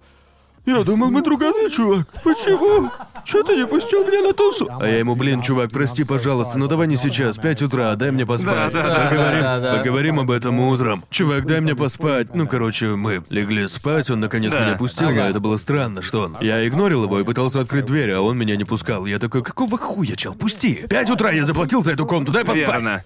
я 0.66 0.84
думал, 0.84 1.12
мы 1.12 1.22
друганы, 1.22 1.70
чувак. 1.70 2.08
Почему? 2.24 2.90
Че 3.26 3.44
ты 3.44 3.56
не 3.56 3.68
пустил 3.68 4.06
меня 4.06 4.22
на 4.22 4.34
тусу? 4.34 4.68
А 4.80 4.88
я 4.88 5.00
ему, 5.00 5.16
блин, 5.16 5.42
чувак, 5.42 5.72
прости, 5.72 6.04
пожалуйста, 6.04 6.58
но 6.58 6.68
давай 6.68 6.88
не 6.88 6.98
сейчас, 6.98 7.38
5 7.38 7.62
утра, 7.64 7.96
дай 7.96 8.12
мне 8.12 8.26
поспать. 8.26 8.74
Да, 8.74 8.84
да, 8.84 9.10
поговорим, 9.10 9.42
да, 9.42 9.60
да. 9.60 9.78
поговорим 9.78 10.20
об 10.20 10.32
этом 10.32 10.60
утром. 10.60 11.04
Чувак, 11.10 11.46
дай 11.46 11.62
мне 11.62 11.76
поспать. 11.76 12.34
Ну, 12.34 12.48
короче, 12.48 12.88
мы 12.96 13.24
легли 13.30 13.68
спать, 13.68 14.10
он 14.10 14.20
наконец 14.20 14.52
меня 14.52 14.76
пустил, 14.78 15.10
но 15.10 15.30
это 15.30 15.40
было 15.40 15.58
странно, 15.58 16.02
что 16.02 16.22
он. 16.22 16.38
Я 16.42 16.68
игнорил 16.68 17.04
его 17.04 17.20
и 17.20 17.24
пытался 17.24 17.62
открыть 17.62 17.86
дверь, 17.86 18.12
а 18.12 18.22
он 18.22 18.38
меня 18.38 18.56
не 18.56 18.64
пускал. 18.64 19.06
Я 19.06 19.20
такой, 19.20 19.44
какого 19.44 19.78
хуя, 19.78 20.16
чел, 20.16 20.34
пусти. 20.34 20.86
5 20.90 21.10
утра 21.12 21.32
я 21.32 21.46
заплатил 21.46 21.84
за 21.84 21.92
эту 21.92 22.06
комнату, 22.06 22.32
дай 22.32 22.44
поспать. 22.44 22.68
Верно. 22.68 23.04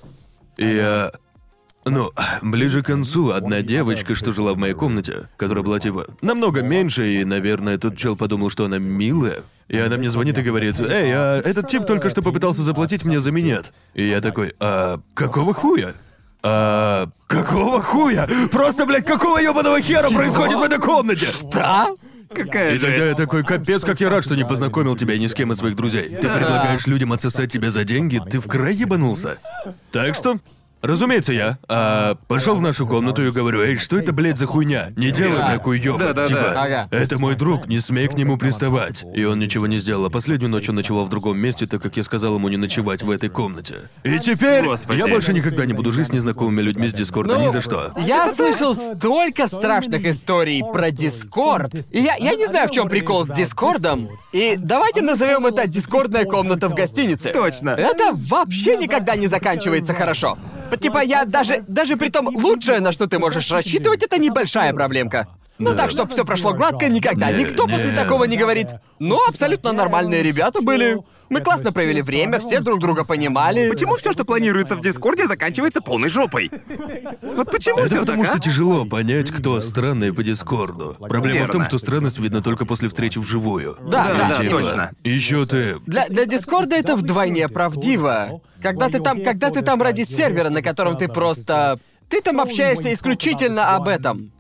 И 0.58 0.66
я... 0.66 1.12
Ну, 1.86 2.12
ближе 2.42 2.82
к 2.82 2.88
концу 2.88 3.30
одна 3.30 3.62
девочка, 3.62 4.16
что 4.16 4.34
жила 4.34 4.54
в 4.54 4.58
моей 4.58 4.74
комнате, 4.74 5.30
которая 5.38 5.64
была 5.64 5.80
типа 5.80 6.08
намного 6.22 6.62
меньше, 6.62 7.08
и, 7.08 7.24
наверное, 7.24 7.78
тот 7.78 7.96
чел 7.96 8.16
подумал, 8.16 8.50
что 8.50 8.66
она 8.66 8.80
милая. 8.80 9.42
И 9.68 9.78
она 9.78 9.98
мне 9.98 10.10
звонит 10.10 10.38
и 10.38 10.42
говорит, 10.42 10.80
«Эй, 10.80 11.12
а 11.14 11.42
этот 11.44 11.70
тип 11.70 11.86
только 11.86 12.10
что 12.10 12.22
попытался 12.22 12.64
заплатить 12.64 13.06
мне 13.06 13.20
за 13.20 13.32
минет». 13.32 13.72
И 13.94 14.08
я 14.08 14.20
такой, 14.20 14.56
«А 14.60 15.00
какого 15.14 15.54
хуя?» 15.54 15.94
А 16.48 17.08
какого 17.26 17.82
хуя? 17.82 18.30
Просто, 18.52 18.86
блядь, 18.86 19.06
какого 19.06 19.40
ебаного 19.40 19.82
хера 19.82 20.12
происходит 20.12 20.58
в 20.58 20.62
этой 20.62 20.78
комнате? 20.78 21.28
Да? 21.52 21.88
Какая 22.30 22.76
И 22.76 22.78
тогда 22.78 23.06
я 23.08 23.16
такой, 23.16 23.44
капец, 23.44 23.82
как 23.82 24.00
я 24.00 24.10
рад, 24.10 24.24
что 24.24 24.36
не 24.36 24.46
познакомил 24.46 24.96
тебя 24.96 25.18
ни 25.18 25.26
с 25.26 25.34
кем 25.34 25.52
из 25.52 25.58
своих 25.58 25.76
друзей. 25.76 26.10
Ты 26.10 26.22
предлагаешь 26.22 26.86
людям 26.86 27.14
отсосать 27.14 27.52
тебя 27.52 27.72
за 27.72 27.84
деньги, 27.84 28.22
ты 28.30 28.40
в 28.40 28.48
край 28.48 28.76
ебанулся. 28.76 29.40
Так 29.92 30.14
что, 30.14 30.38
разумеется, 30.86 31.32
я 31.34 31.58
а, 31.68 32.16
пошел 32.28 32.56
в 32.56 32.62
нашу 32.62 32.86
комнату 32.88 33.26
и 33.26 33.32
говорю, 33.32 33.62
эй, 33.62 33.78
что 33.78 33.98
это, 33.98 34.12
блядь, 34.14 34.38
за 34.38 34.46
хуйня? 34.48 34.92
Не 34.96 35.12
делай 35.12 35.38
Да. 35.38 35.52
такую 35.54 35.82
ёбу. 35.82 36.00
Да-да-да. 36.00 36.28
Типа, 36.28 36.54
Ага. 36.56 36.88
это 36.92 37.18
мой 37.20 37.36
друг, 37.36 37.68
не 37.68 37.80
смей 37.80 38.08
к 38.08 38.14
нему 38.16 38.38
приставать. 38.38 39.06
И 39.16 39.24
он 39.24 39.40
ничего 39.40 39.68
не 39.68 39.80
сделал. 39.80 40.06
А 40.06 40.10
последнюю 40.10 40.50
ночь 40.52 40.68
он 40.70 40.76
ночевал 40.76 41.06
в 41.06 41.10
другом 41.10 41.38
месте, 41.38 41.66
так 41.68 41.82
как 41.82 41.98
я 41.98 42.04
сказал 42.04 42.36
ему 42.36 42.48
не 42.50 42.58
ночевать 42.58 43.04
в 43.04 43.10
этой 43.12 43.30
комнате. 43.30 43.76
И 44.04 44.20
теперь 44.20 44.64
Господи. 44.66 44.98
я 44.98 45.08
больше 45.08 45.34
никогда 45.34 45.66
не 45.66 45.74
буду 45.74 45.92
жить 45.92 46.08
с 46.08 46.12
незнакомыми 46.12 46.62
людьми 46.62 46.88
с 46.88 46.94
Дискорда, 46.94 47.36
Ну, 47.38 47.46
ни 47.46 47.50
за 47.50 47.62
что. 47.62 47.92
Я 47.98 48.34
слышал 48.34 48.74
столько 48.76 49.48
страшных 49.48 50.06
историй 50.06 50.64
про 50.74 50.92
Дискорд. 50.92 51.74
И 51.92 52.00
я, 52.00 52.16
я 52.16 52.36
не 52.36 52.46
знаю, 52.46 52.68
в 52.68 52.72
чем 52.72 52.88
прикол 52.90 53.26
с 53.26 53.32
Дискордом. 53.32 54.08
И 54.32 54.56
давайте 54.58 55.02
назовем 55.02 55.46
это 55.46 55.68
дискордная 55.68 56.26
комната 56.26 56.68
в 56.70 56.74
гостинице. 56.76 57.30
Точно. 57.32 57.70
Это 57.72 58.12
вообще 58.14 58.78
никогда 58.78 59.16
не 59.16 59.28
заканчивается 59.28 59.94
хорошо. 59.94 60.38
Типа 60.78 61.00
я 61.04 61.26
даже, 61.26 61.64
даже 61.68 61.98
при 61.98 62.10
том 62.10 62.28
лучшее, 62.28 62.80
на 62.80 62.92
что 62.92 63.08
ты 63.08 63.20
можешь 63.20 63.52
рассчитывать, 63.52 64.04
это 64.04 64.18
небольшая 64.18 64.74
проблемка. 64.74 65.28
Ну 65.58 65.72
Да. 65.72 65.78
так, 65.84 65.92
чтобы 65.92 66.12
все 66.12 66.26
прошло 66.26 66.54
гладко, 66.54 66.90
никогда. 66.90 67.32
Не, 67.32 67.44
Никто 67.46 67.66
после 67.68 67.92
не. 67.92 67.96
такого 67.96 68.26
не 68.26 68.36
говорит. 68.36 68.72
Ну, 69.00 69.18
абсолютно 69.28 69.72
нормальные 69.72 70.22
ребята 70.22 70.62
были. 70.62 70.98
Мы 71.30 71.40
классно 71.42 71.72
провели 71.72 72.02
время, 72.02 72.40
все 72.40 72.60
друг 72.60 72.80
друга 72.82 73.04
понимали. 73.06 73.70
Почему 73.70 73.96
все, 73.96 74.12
что 74.12 74.26
планируется 74.26 74.76
в 74.76 74.82
Дискорде, 74.82 75.26
заканчивается 75.28 75.82
полной 75.82 76.10
жопой? 76.10 76.52
Вот 77.22 77.50
почему 77.52 77.80
Это 77.80 77.88
все 77.88 78.00
потому 78.02 78.24
так, 78.24 78.32
что 78.34 78.42
а? 78.42 78.44
тяжело 78.44 78.86
понять, 78.86 79.32
кто 79.32 79.60
странный 79.62 80.14
по 80.14 80.24
Дискорду. 80.24 80.98
Проблема 81.00 81.46
в 81.46 81.52
том, 81.52 81.62
Верно. 81.62 81.66
что 81.66 81.78
странность 81.80 82.20
видно 82.20 82.42
только 82.42 82.66
после 82.66 82.90
встречи 82.90 83.18
вживую. 83.18 83.78
Да, 83.82 84.08
Да, 84.10 84.14
да, 84.14 84.38
да, 84.44 84.50
точно. 84.50 84.92
Еще 85.04 85.46
ты. 85.46 85.80
Для, 85.88 86.08
для 86.10 86.26
Дискорда 86.26 86.76
это 86.76 86.96
вдвойне 86.96 87.48
правдиво. 87.48 88.42
Когда 88.62 88.90
ты 88.90 89.00
там, 89.00 89.24
когда 89.24 89.50
ты 89.52 89.62
там 89.62 89.82
ради 89.82 90.04
сервера, 90.04 90.50
на 90.50 90.62
котором 90.62 90.98
ты 90.98 91.08
просто... 91.08 91.80
Ты 92.10 92.22
там 92.22 92.40
общаешься 92.40 92.94
исключительно 92.94 93.76
об 93.76 93.88
этом. 93.88 94.32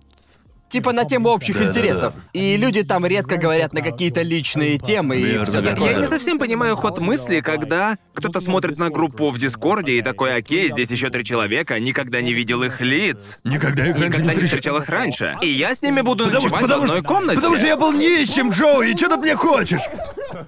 Типа 0.76 0.91
на 0.91 1.05
тему 1.05 1.30
общих 1.30 1.53
Да-да-да. 1.55 1.69
интересов. 1.71 2.13
И 2.34 2.57
люди 2.57 2.84
там 2.84 3.05
редко 3.05 3.38
говорят 3.38 3.71
на 3.73 3.82
какие-то 3.82 4.21
личные 4.23 4.78
темы 4.78 5.15
и 5.15 5.23
Верно, 5.23 5.45
все 5.45 5.61
верно. 5.61 5.69
такое. 5.71 5.91
Я 5.93 5.99
не 6.01 6.07
совсем 6.07 6.38
понимаю 6.38 6.76
ход 6.76 6.99
мысли, 6.99 7.39
когда 7.39 7.97
кто-то 8.13 8.41
смотрит 8.41 8.78
на 8.78 8.89
группу 8.89 9.30
в 9.30 9.38
Дискорде 9.39 9.93
и 9.93 10.01
такой, 10.01 10.36
окей, 10.36 10.69
здесь 10.71 10.89
еще 10.89 11.09
три 11.09 11.23
человека, 11.23 11.80
никогда 11.80 12.19
не 12.19 12.34
видел 12.34 12.61
их 12.63 12.82
лиц. 12.82 13.39
Никогда 13.45 13.86
их 13.88 13.95
раньше 13.95 14.07
Никогда 14.09 14.34
не 14.34 14.41
не 14.41 14.47
встречал. 14.47 14.78
их 14.80 14.89
раньше. 14.89 15.38
И 15.41 15.47
я 15.49 15.73
с 15.73 15.82
ними 15.82 16.01
буду 16.01 16.26
Потому 16.26 16.41
что, 16.41 16.55
ночевать 16.55 16.61
потому 16.61 16.82
в 16.82 16.84
одной 16.86 16.99
что, 16.99 17.07
комнате. 17.07 17.36
потому 17.38 17.55
что 17.55 17.67
я 17.67 17.78
был 17.78 17.93
нищим, 17.93 18.49
Джоуи, 18.49 18.97
что 18.97 19.07
ты 19.07 19.13
от 19.13 19.23
меня 19.23 19.38
хочешь? 19.38 19.82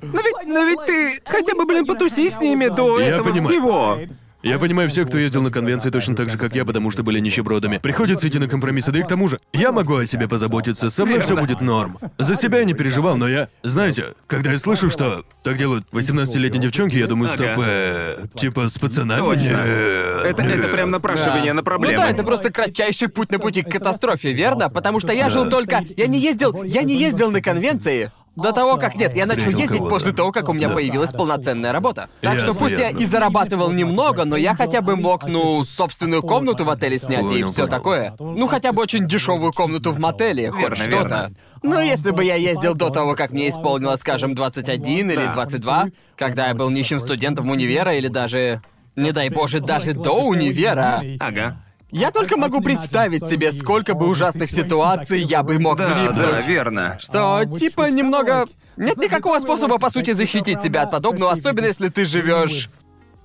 Но 0.02 0.20
ведь, 0.22 0.48
но 0.48 0.64
ведь 0.66 0.86
ты 0.86 1.22
хотя 1.26 1.56
бы, 1.56 1.66
блин, 1.66 1.86
потуси 1.86 2.30
с 2.30 2.38
ними 2.42 2.68
до 2.68 3.00
Я 3.00 3.08
этого 3.16 3.30
понимаю. 3.30 3.48
всего. 3.48 4.00
Я 4.44 4.60
понимаю 4.60 4.90
всех, 4.90 5.08
кто 5.08 5.18
ездил 5.18 5.42
на 5.42 5.52
конвенции 5.52 5.90
точно 5.90 6.16
так 6.16 6.30
же, 6.30 6.38
как 6.38 6.54
я, 6.54 6.64
потому 6.64 6.92
что 6.92 7.04
были 7.04 7.20
нищебродами. 7.20 7.80
Приходится 7.80 8.28
идти 8.28 8.38
на 8.38 8.48
компромиссы, 8.48 8.92
да 8.92 9.00
и 9.00 9.04
к 9.04 9.08
тому 9.08 9.28
же, 9.28 9.40
я 9.52 9.72
могу 9.72 9.96
о 9.96 10.06
себе 10.06 10.28
позаботиться, 10.28 10.90
со 10.90 11.06
мной 11.06 11.22
все 11.22 11.36
будет 11.36 11.60
норм. 11.60 11.98
За 12.18 12.36
себя 12.36 12.60
я 12.60 12.66
не 12.66 12.74
переживал, 12.74 13.18
но 13.18 13.28
я... 13.28 13.50
Знаете, 13.64 14.14
когда 14.28 14.52
я 14.52 14.60
слышу, 14.60 14.90
что 14.90 15.26
так 15.44 15.58
делают 15.58 15.86
18-летние 15.92 16.62
девчонки, 16.62 16.96
я 16.96 17.08
думаю, 17.08 17.34
стоп, 17.34 17.64
э, 17.66 18.26
типа 18.36 18.70
с 18.70 18.74
пацанами? 18.74 19.20
Точно. 19.20 19.48
Нет, 19.48 20.26
Это, 20.26 20.42
это 20.44 20.58
нет. 20.58 20.72
прям 20.72 20.92
напрашивание 20.92 21.54
на 21.54 21.64
проблему. 21.64 21.98
Ну 21.98 22.04
да, 22.04 22.10
это 22.10 22.24
просто 22.24 22.52
кратчайший 22.52 23.10
путь 23.10 23.32
на 23.32 23.40
пути 23.40 23.64
к 23.64 23.72
катастрофе, 23.72 24.34
верно? 24.34 24.70
Потому 24.70 25.00
что 25.00 25.14
я 25.14 25.30
жил 25.30 25.50
только... 25.50 25.84
Я 25.96 26.08
не 26.08 26.20
ездил... 26.20 26.64
Я 26.64 26.84
не 26.84 26.96
ездил 26.96 27.32
на 27.32 27.42
конвенции 27.42 28.12
до 28.38 28.52
того, 28.54 28.78
как... 28.78 28.96
Нет, 28.96 29.16
я 29.16 29.26
начал 29.26 29.40
Встретил 29.42 29.60
ездить 29.62 29.78
кого-то. 29.78 29.94
после 29.96 30.14
того, 30.14 30.32
как 30.32 30.48
у 30.50 30.54
меня 30.54 30.70
Да. 30.70 30.76
появилась 30.76 31.12
полноценная 31.12 31.72
работа. 31.72 32.10
Так 32.22 32.38
что 32.38 32.48
Ясно, 32.48 32.60
пусть 32.62 32.74
я 32.78 32.86
ясно. 32.88 32.98
и 33.00 33.06
зарабатывал 33.06 33.72
немного, 33.72 34.26
но 34.26 34.36
я 34.38 34.56
хотя 34.56 34.82
бы 34.82 34.96
мог, 34.96 35.26
ну, 35.26 35.64
собственную 35.64 36.22
комнату 36.22 36.64
в 36.64 36.70
отеле 36.70 36.98
снять 36.98 37.24
и 37.24 37.28
Понял, 37.28 37.48
все 37.48 37.56
понял. 37.64 37.70
такое. 37.70 38.16
Ну, 38.20 38.48
хотя 38.48 38.72
бы 38.72 38.82
очень 38.82 39.08
дешевую 39.08 39.52
комнату 39.54 39.92
в 39.92 40.00
мотеле, 40.00 40.52
хоть 40.52 40.62
Верно, 40.62 40.76
что-то. 40.76 40.94
верно. 40.94 41.32
Но 41.64 41.82
если 41.82 42.12
бы 42.12 42.24
я 42.24 42.36
ездил 42.36 42.76
до 42.76 42.90
того, 42.90 43.16
как 43.16 43.32
мне 43.32 43.50
исполнилось, 43.50 44.00
скажем, 44.00 44.36
21 44.36 45.10
или 45.12 45.26
Да. 45.26 45.34
22, 45.34 45.88
когда 46.16 46.48
я 46.48 46.54
был 46.54 46.70
нищим 46.70 47.00
студентом 47.00 47.50
универа 47.50 47.94
или 47.96 48.08
даже... 48.08 48.62
Не 48.96 49.12
дай 49.12 49.30
боже, 49.30 49.60
даже 49.60 49.94
до 49.94 50.12
универа. 50.14 51.04
Ага. 51.20 51.58
Я 51.92 52.12
только 52.12 52.36
могу 52.38 52.62
представить 52.62 53.26
себе, 53.26 53.52
сколько 53.52 53.94
бы 53.94 54.08
ужасных 54.10 54.52
ситуаций 54.52 55.20
я 55.22 55.42
бы 55.44 55.58
мог 55.60 55.78
Да, 55.78 55.88
влипнуть. 55.88 56.16
да, 56.32 56.42
верно. 56.42 56.98
Что, 57.00 57.44
типа, 57.46 57.90
немного... 57.90 58.46
Нет 58.76 58.98
никакого 58.98 59.40
способа, 59.40 59.80
по 59.80 59.90
сути, 59.90 60.12
защитить 60.12 60.62
себя 60.62 60.84
от 60.84 60.92
подобного, 60.92 61.32
особенно 61.32 61.66
если 61.66 61.88
ты 61.90 62.06
живешь 62.06 62.70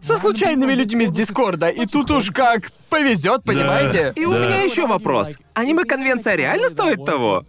со 0.01 0.17
случайными 0.19 0.73
людьми 0.73 1.05
с 1.07 1.11
Дискорда, 1.11 1.69
и 1.69 1.87
тут 1.87 2.11
уж 2.11 2.31
как 2.31 2.71
повезет, 2.89 3.45
понимаете? 3.45 4.13
И 4.17 4.25
у 4.25 4.33
Да. 4.33 4.39
меня 4.39 4.63
еще 4.63 4.87
вопрос. 4.87 5.37
Аниме-конвенция 5.55 6.35
реально 6.37 6.71
стоит 6.71 7.05
того? 7.05 7.45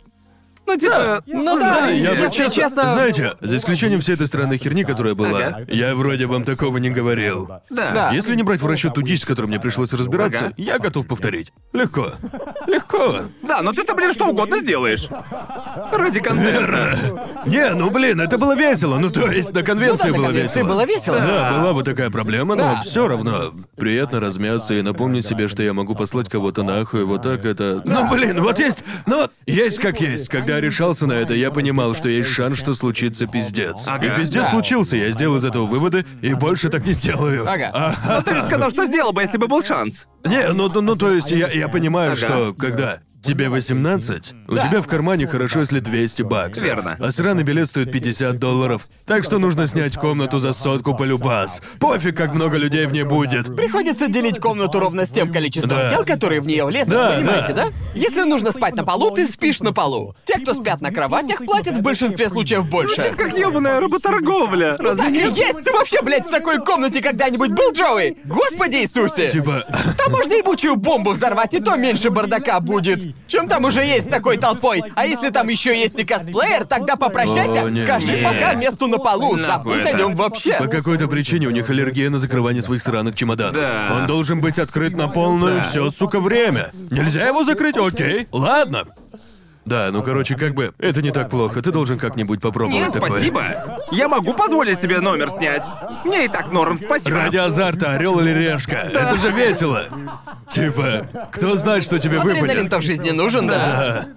Ну, 0.66 0.78
типа, 0.78 1.22
Ну 1.28 1.44
да, 1.46 1.58
знаете. 1.58 2.02
Я 2.04 2.12
бы 2.12 2.18
если 2.18 2.50
честно... 2.50 2.92
Знаете, 2.92 3.34
за 3.42 3.58
исключением 3.58 4.00
всей 4.02 4.16
этой 4.16 4.28
странной 4.28 4.58
херни, 4.58 4.84
которая 4.84 5.14
была, 5.14 5.40
Ага. 5.40 5.66
я 5.68 5.94
вроде 5.96 6.26
вам 6.26 6.44
такого 6.46 6.78
не 6.78 6.90
говорил. 6.90 7.48
Да. 7.70 7.92
Да. 7.92 8.12
Если 8.12 8.34
не 8.36 8.44
брать 8.44 8.62
в 8.62 8.66
расчет 8.68 8.94
ту 8.94 9.02
дичь, 9.02 9.22
с 9.22 9.26
которой 9.26 9.48
мне 9.48 9.60
пришлось 9.60 9.92
разбираться, 9.94 10.46
Ага. 10.46 10.54
я 10.58 10.80
готов 10.80 11.06
повторить. 11.08 11.52
Легко. 11.74 12.14
Легко. 12.68 13.24
Да, 13.42 13.62
но 13.62 13.72
ты-то, 13.74 13.94
блин, 13.94 14.14
что 14.14 14.28
угодно 14.28 14.60
сделаешь. 14.60 15.08
Ради 15.92 16.20
конвента. 16.20 17.28
Не, 17.46 17.72
ну 17.74 17.90
блин, 17.90 18.22
это 18.22 18.38
было 18.38 18.56
весело. 18.56 18.98
Ну 19.00 19.10
то 19.12 19.30
есть 19.32 19.54
на 19.54 19.64
конвенции 19.64 20.08
Ну 20.10 20.14
да, 20.14 20.18
на 20.18 20.18
было 20.18 20.28
конвенции 20.28 20.60
весело. 20.60 20.70
было 20.74 20.86
весело. 20.86 21.18
Да, 21.20 21.52
была 21.60 21.74
вот 21.74 21.86
такая 21.86 22.10
проблема, 22.10 22.56
но 22.56 22.64
Да. 22.76 22.82
все 22.86 23.08
равно 23.08 23.52
приятно 23.76 24.20
размяться 24.20 24.74
и 24.74 24.82
напомнить 24.82 25.26
себе, 25.28 25.48
что 25.48 25.62
я 25.64 25.74
могу 25.74 25.96
послать 25.96 26.30
кого-то 26.30 26.64
нахуй, 26.64 27.04
вот 27.04 27.24
так 27.24 27.46
это. 27.46 27.82
Ну 27.86 28.10
блин, 28.10 28.42
вот 28.42 28.60
есть, 28.60 28.84
ну 29.06 29.18
вот 29.22 29.32
есть 29.46 29.80
как 29.80 30.00
есть. 30.02 30.30
Когда 30.30 30.53
я 30.56 30.62
решался 30.62 31.08
на 31.08 31.14
это, 31.14 31.34
я 31.34 31.52
понимал, 31.52 31.94
что 31.96 32.10
есть 32.10 32.30
шанс, 32.30 32.58
что 32.60 32.74
случится 32.74 33.28
пиздец. 33.28 33.84
Ага. 33.88 34.06
И 34.08 34.10
пиздец 34.22 34.44
Да. 34.44 34.52
случился, 34.52 34.96
я 34.96 35.12
сделал 35.12 35.38
из 35.38 35.46
этого 35.46 35.66
выводы 35.66 36.06
и 36.22 36.34
больше 36.34 36.70
так 36.70 36.86
не 36.86 36.94
сделаю. 36.94 37.48
Ага. 37.50 37.72
А, 37.74 38.22
Ты 38.22 38.36
же 38.36 38.42
сказал, 38.44 38.70
что 38.72 38.86
сделал 38.86 39.12
бы, 39.14 39.22
если 39.22 39.38
бы 39.38 39.48
был 39.48 39.62
шанс. 39.64 40.08
не, 40.26 40.48
ну, 40.54 40.70
ну, 40.70 40.82
ну, 40.82 40.96
то 40.96 41.12
есть 41.12 41.30
я, 41.32 41.48
я 41.50 41.68
понимаю, 41.68 42.14
Ага. 42.14 42.18
что 42.18 42.54
когда 42.54 43.00
тебе 43.24 43.50
18, 43.50 44.34
у 44.48 44.56
Да. 44.56 44.68
тебя 44.68 44.82
в 44.82 44.88
кармане 44.88 45.26
хорошо, 45.28 45.62
если 45.62 45.80
200 45.80 46.22
баксов. 46.24 46.64
Верно. 46.64 46.96
А 47.00 47.12
сраный 47.12 47.44
билет 47.44 47.70
стоит 47.70 47.92
50 47.92 48.38
долларов. 48.38 48.88
Так 49.06 49.24
что 49.24 49.40
нужно 49.40 49.68
снять 49.68 49.96
комнату 49.96 50.40
за 50.40 50.54
сотку 50.54 50.96
по 50.96 51.04
любас. 51.04 51.62
Пофиг, 51.80 52.16
как 52.18 52.34
много 52.34 52.58
людей 52.58 52.86
в 52.86 52.92
ней 52.92 53.04
будет. 53.04 53.56
Приходится 53.56 54.08
делить 54.08 54.40
комнату 54.40 54.80
ровно 54.80 55.06
с 55.06 55.12
тем 55.12 55.32
количеством 55.32 55.78
Да. 55.78 55.90
тел, 55.90 56.06
которые 56.06 56.42
в 56.42 56.48
нее 56.48 56.66
влезут, 56.66 56.94
Да, 56.94 57.12
понимаете, 57.16 57.54
да. 57.54 57.68
Если 57.96 58.24
нужно 58.24 58.52
спать 58.52 58.76
на 58.76 58.84
полу, 58.84 59.12
ты 59.12 59.26
спишь 59.26 59.62
на 59.62 59.74
полу. 59.74 60.16
Те, 60.26 60.40
кто 60.40 60.54
спят 60.54 60.82
на 60.82 60.92
кроватях, 60.92 61.46
платят 61.46 61.78
в 61.78 61.82
большинстве 61.82 62.30
случаев 62.30 62.70
больше. 62.70 63.02
Как 63.16 63.38
ёбаная 63.38 63.80
работорговля. 63.80 64.78
Ну 64.80 64.96
так 64.96 65.10
и 65.10 65.14
есть! 65.20 65.64
Ты 65.64 65.72
вообще, 65.72 66.02
блядь, 66.02 66.28
в 66.28 66.30
такой 66.32 66.60
комнате 66.60 67.02
когда-нибудь 67.02 67.52
был, 67.52 67.72
Джоуи? 67.74 68.18
Господи 68.26 68.76
Иисусе! 68.78 69.30
Типа, 69.30 69.64
Там 69.98 70.12
можно 70.12 70.34
ебучую 70.34 70.76
бомбу 70.76 71.12
взорвать, 71.12 71.54
и 71.54 71.60
то 71.60 71.76
меньше 71.78 72.10
бардака 72.10 72.60
будет. 72.60 73.13
Чем 73.28 73.48
там 73.48 73.64
уже 73.66 73.84
есть 73.84 74.08
с 74.08 74.10
такой 74.10 74.38
толпой? 74.38 74.84
А 74.96 75.06
если 75.06 75.30
там 75.30 75.48
еще 75.48 75.76
есть 75.80 75.98
и 75.98 76.04
косплеер, 76.04 76.66
тогда 76.66 76.96
попрощайся, 76.96 77.64
О, 77.66 77.70
не, 77.70 77.84
скажи 77.84 78.18
не. 78.18 78.24
пока 78.24 78.54
месту 78.54 78.88
на 78.88 78.98
полу, 79.00 79.36
Нахуй 79.36 79.48
забудь 79.48 79.86
о 79.86 79.90
это. 79.90 79.98
нем 79.98 80.16
вообще. 80.16 80.54
по 80.60 80.68
какой-то 80.68 81.08
причине 81.08 81.48
у 81.48 81.52
них 81.52 81.70
аллергия 81.70 82.10
на 82.12 82.20
закрывание 82.20 82.62
своих 82.62 82.84
сраных 82.84 83.16
чемоданов. 83.16 83.56
Да. 83.56 83.96
Он 83.96 84.06
должен 84.06 84.40
быть 84.42 84.60
открыт 84.60 84.94
на 84.96 85.08
полную 85.08 85.58
Да. 85.62 85.70
все, 85.70 85.90
сука, 85.90 86.20
время. 86.20 86.72
Нельзя 86.92 87.26
его 87.28 87.44
закрыть? 87.44 87.76
Окей, 87.78 88.28
ладно. 88.32 88.84
Да, 89.66 89.90
ну 89.92 90.04
короче, 90.04 90.36
как 90.36 90.54
бы, 90.54 90.74
это 90.78 91.02
не 91.02 91.12
так 91.12 91.30
плохо. 91.30 91.62
Ты 91.62 91.72
должен 91.72 91.98
как-нибудь 91.98 92.42
попробовать 92.42 92.84
Нет, 92.86 92.94
такое. 92.94 93.10
спасибо. 93.12 93.44
Я 93.92 94.08
могу 94.10 94.34
позволить 94.34 94.82
себе 94.82 95.00
номер 95.00 95.30
снять. 95.30 95.64
Мне 96.04 96.26
и 96.26 96.28
так 96.28 96.52
норм, 96.52 96.78
спасибо. 96.78 97.16
Ради 97.18 97.38
азарта, 97.38 97.92
орел 97.94 98.20
или 98.20 98.30
решка. 98.32 98.74
Это 98.94 99.18
же 99.18 99.32
весело. 99.32 99.86
Типа, 100.52 101.08
кто 101.32 101.56
знает, 101.58 101.84
что 101.84 101.98
тебе 102.00 102.18
выпадет. 102.20 102.44
Адреналин-то 102.44 102.80
в 102.80 102.82
жизни 102.84 103.12
нужен, 103.12 103.48
да. 103.48 104.08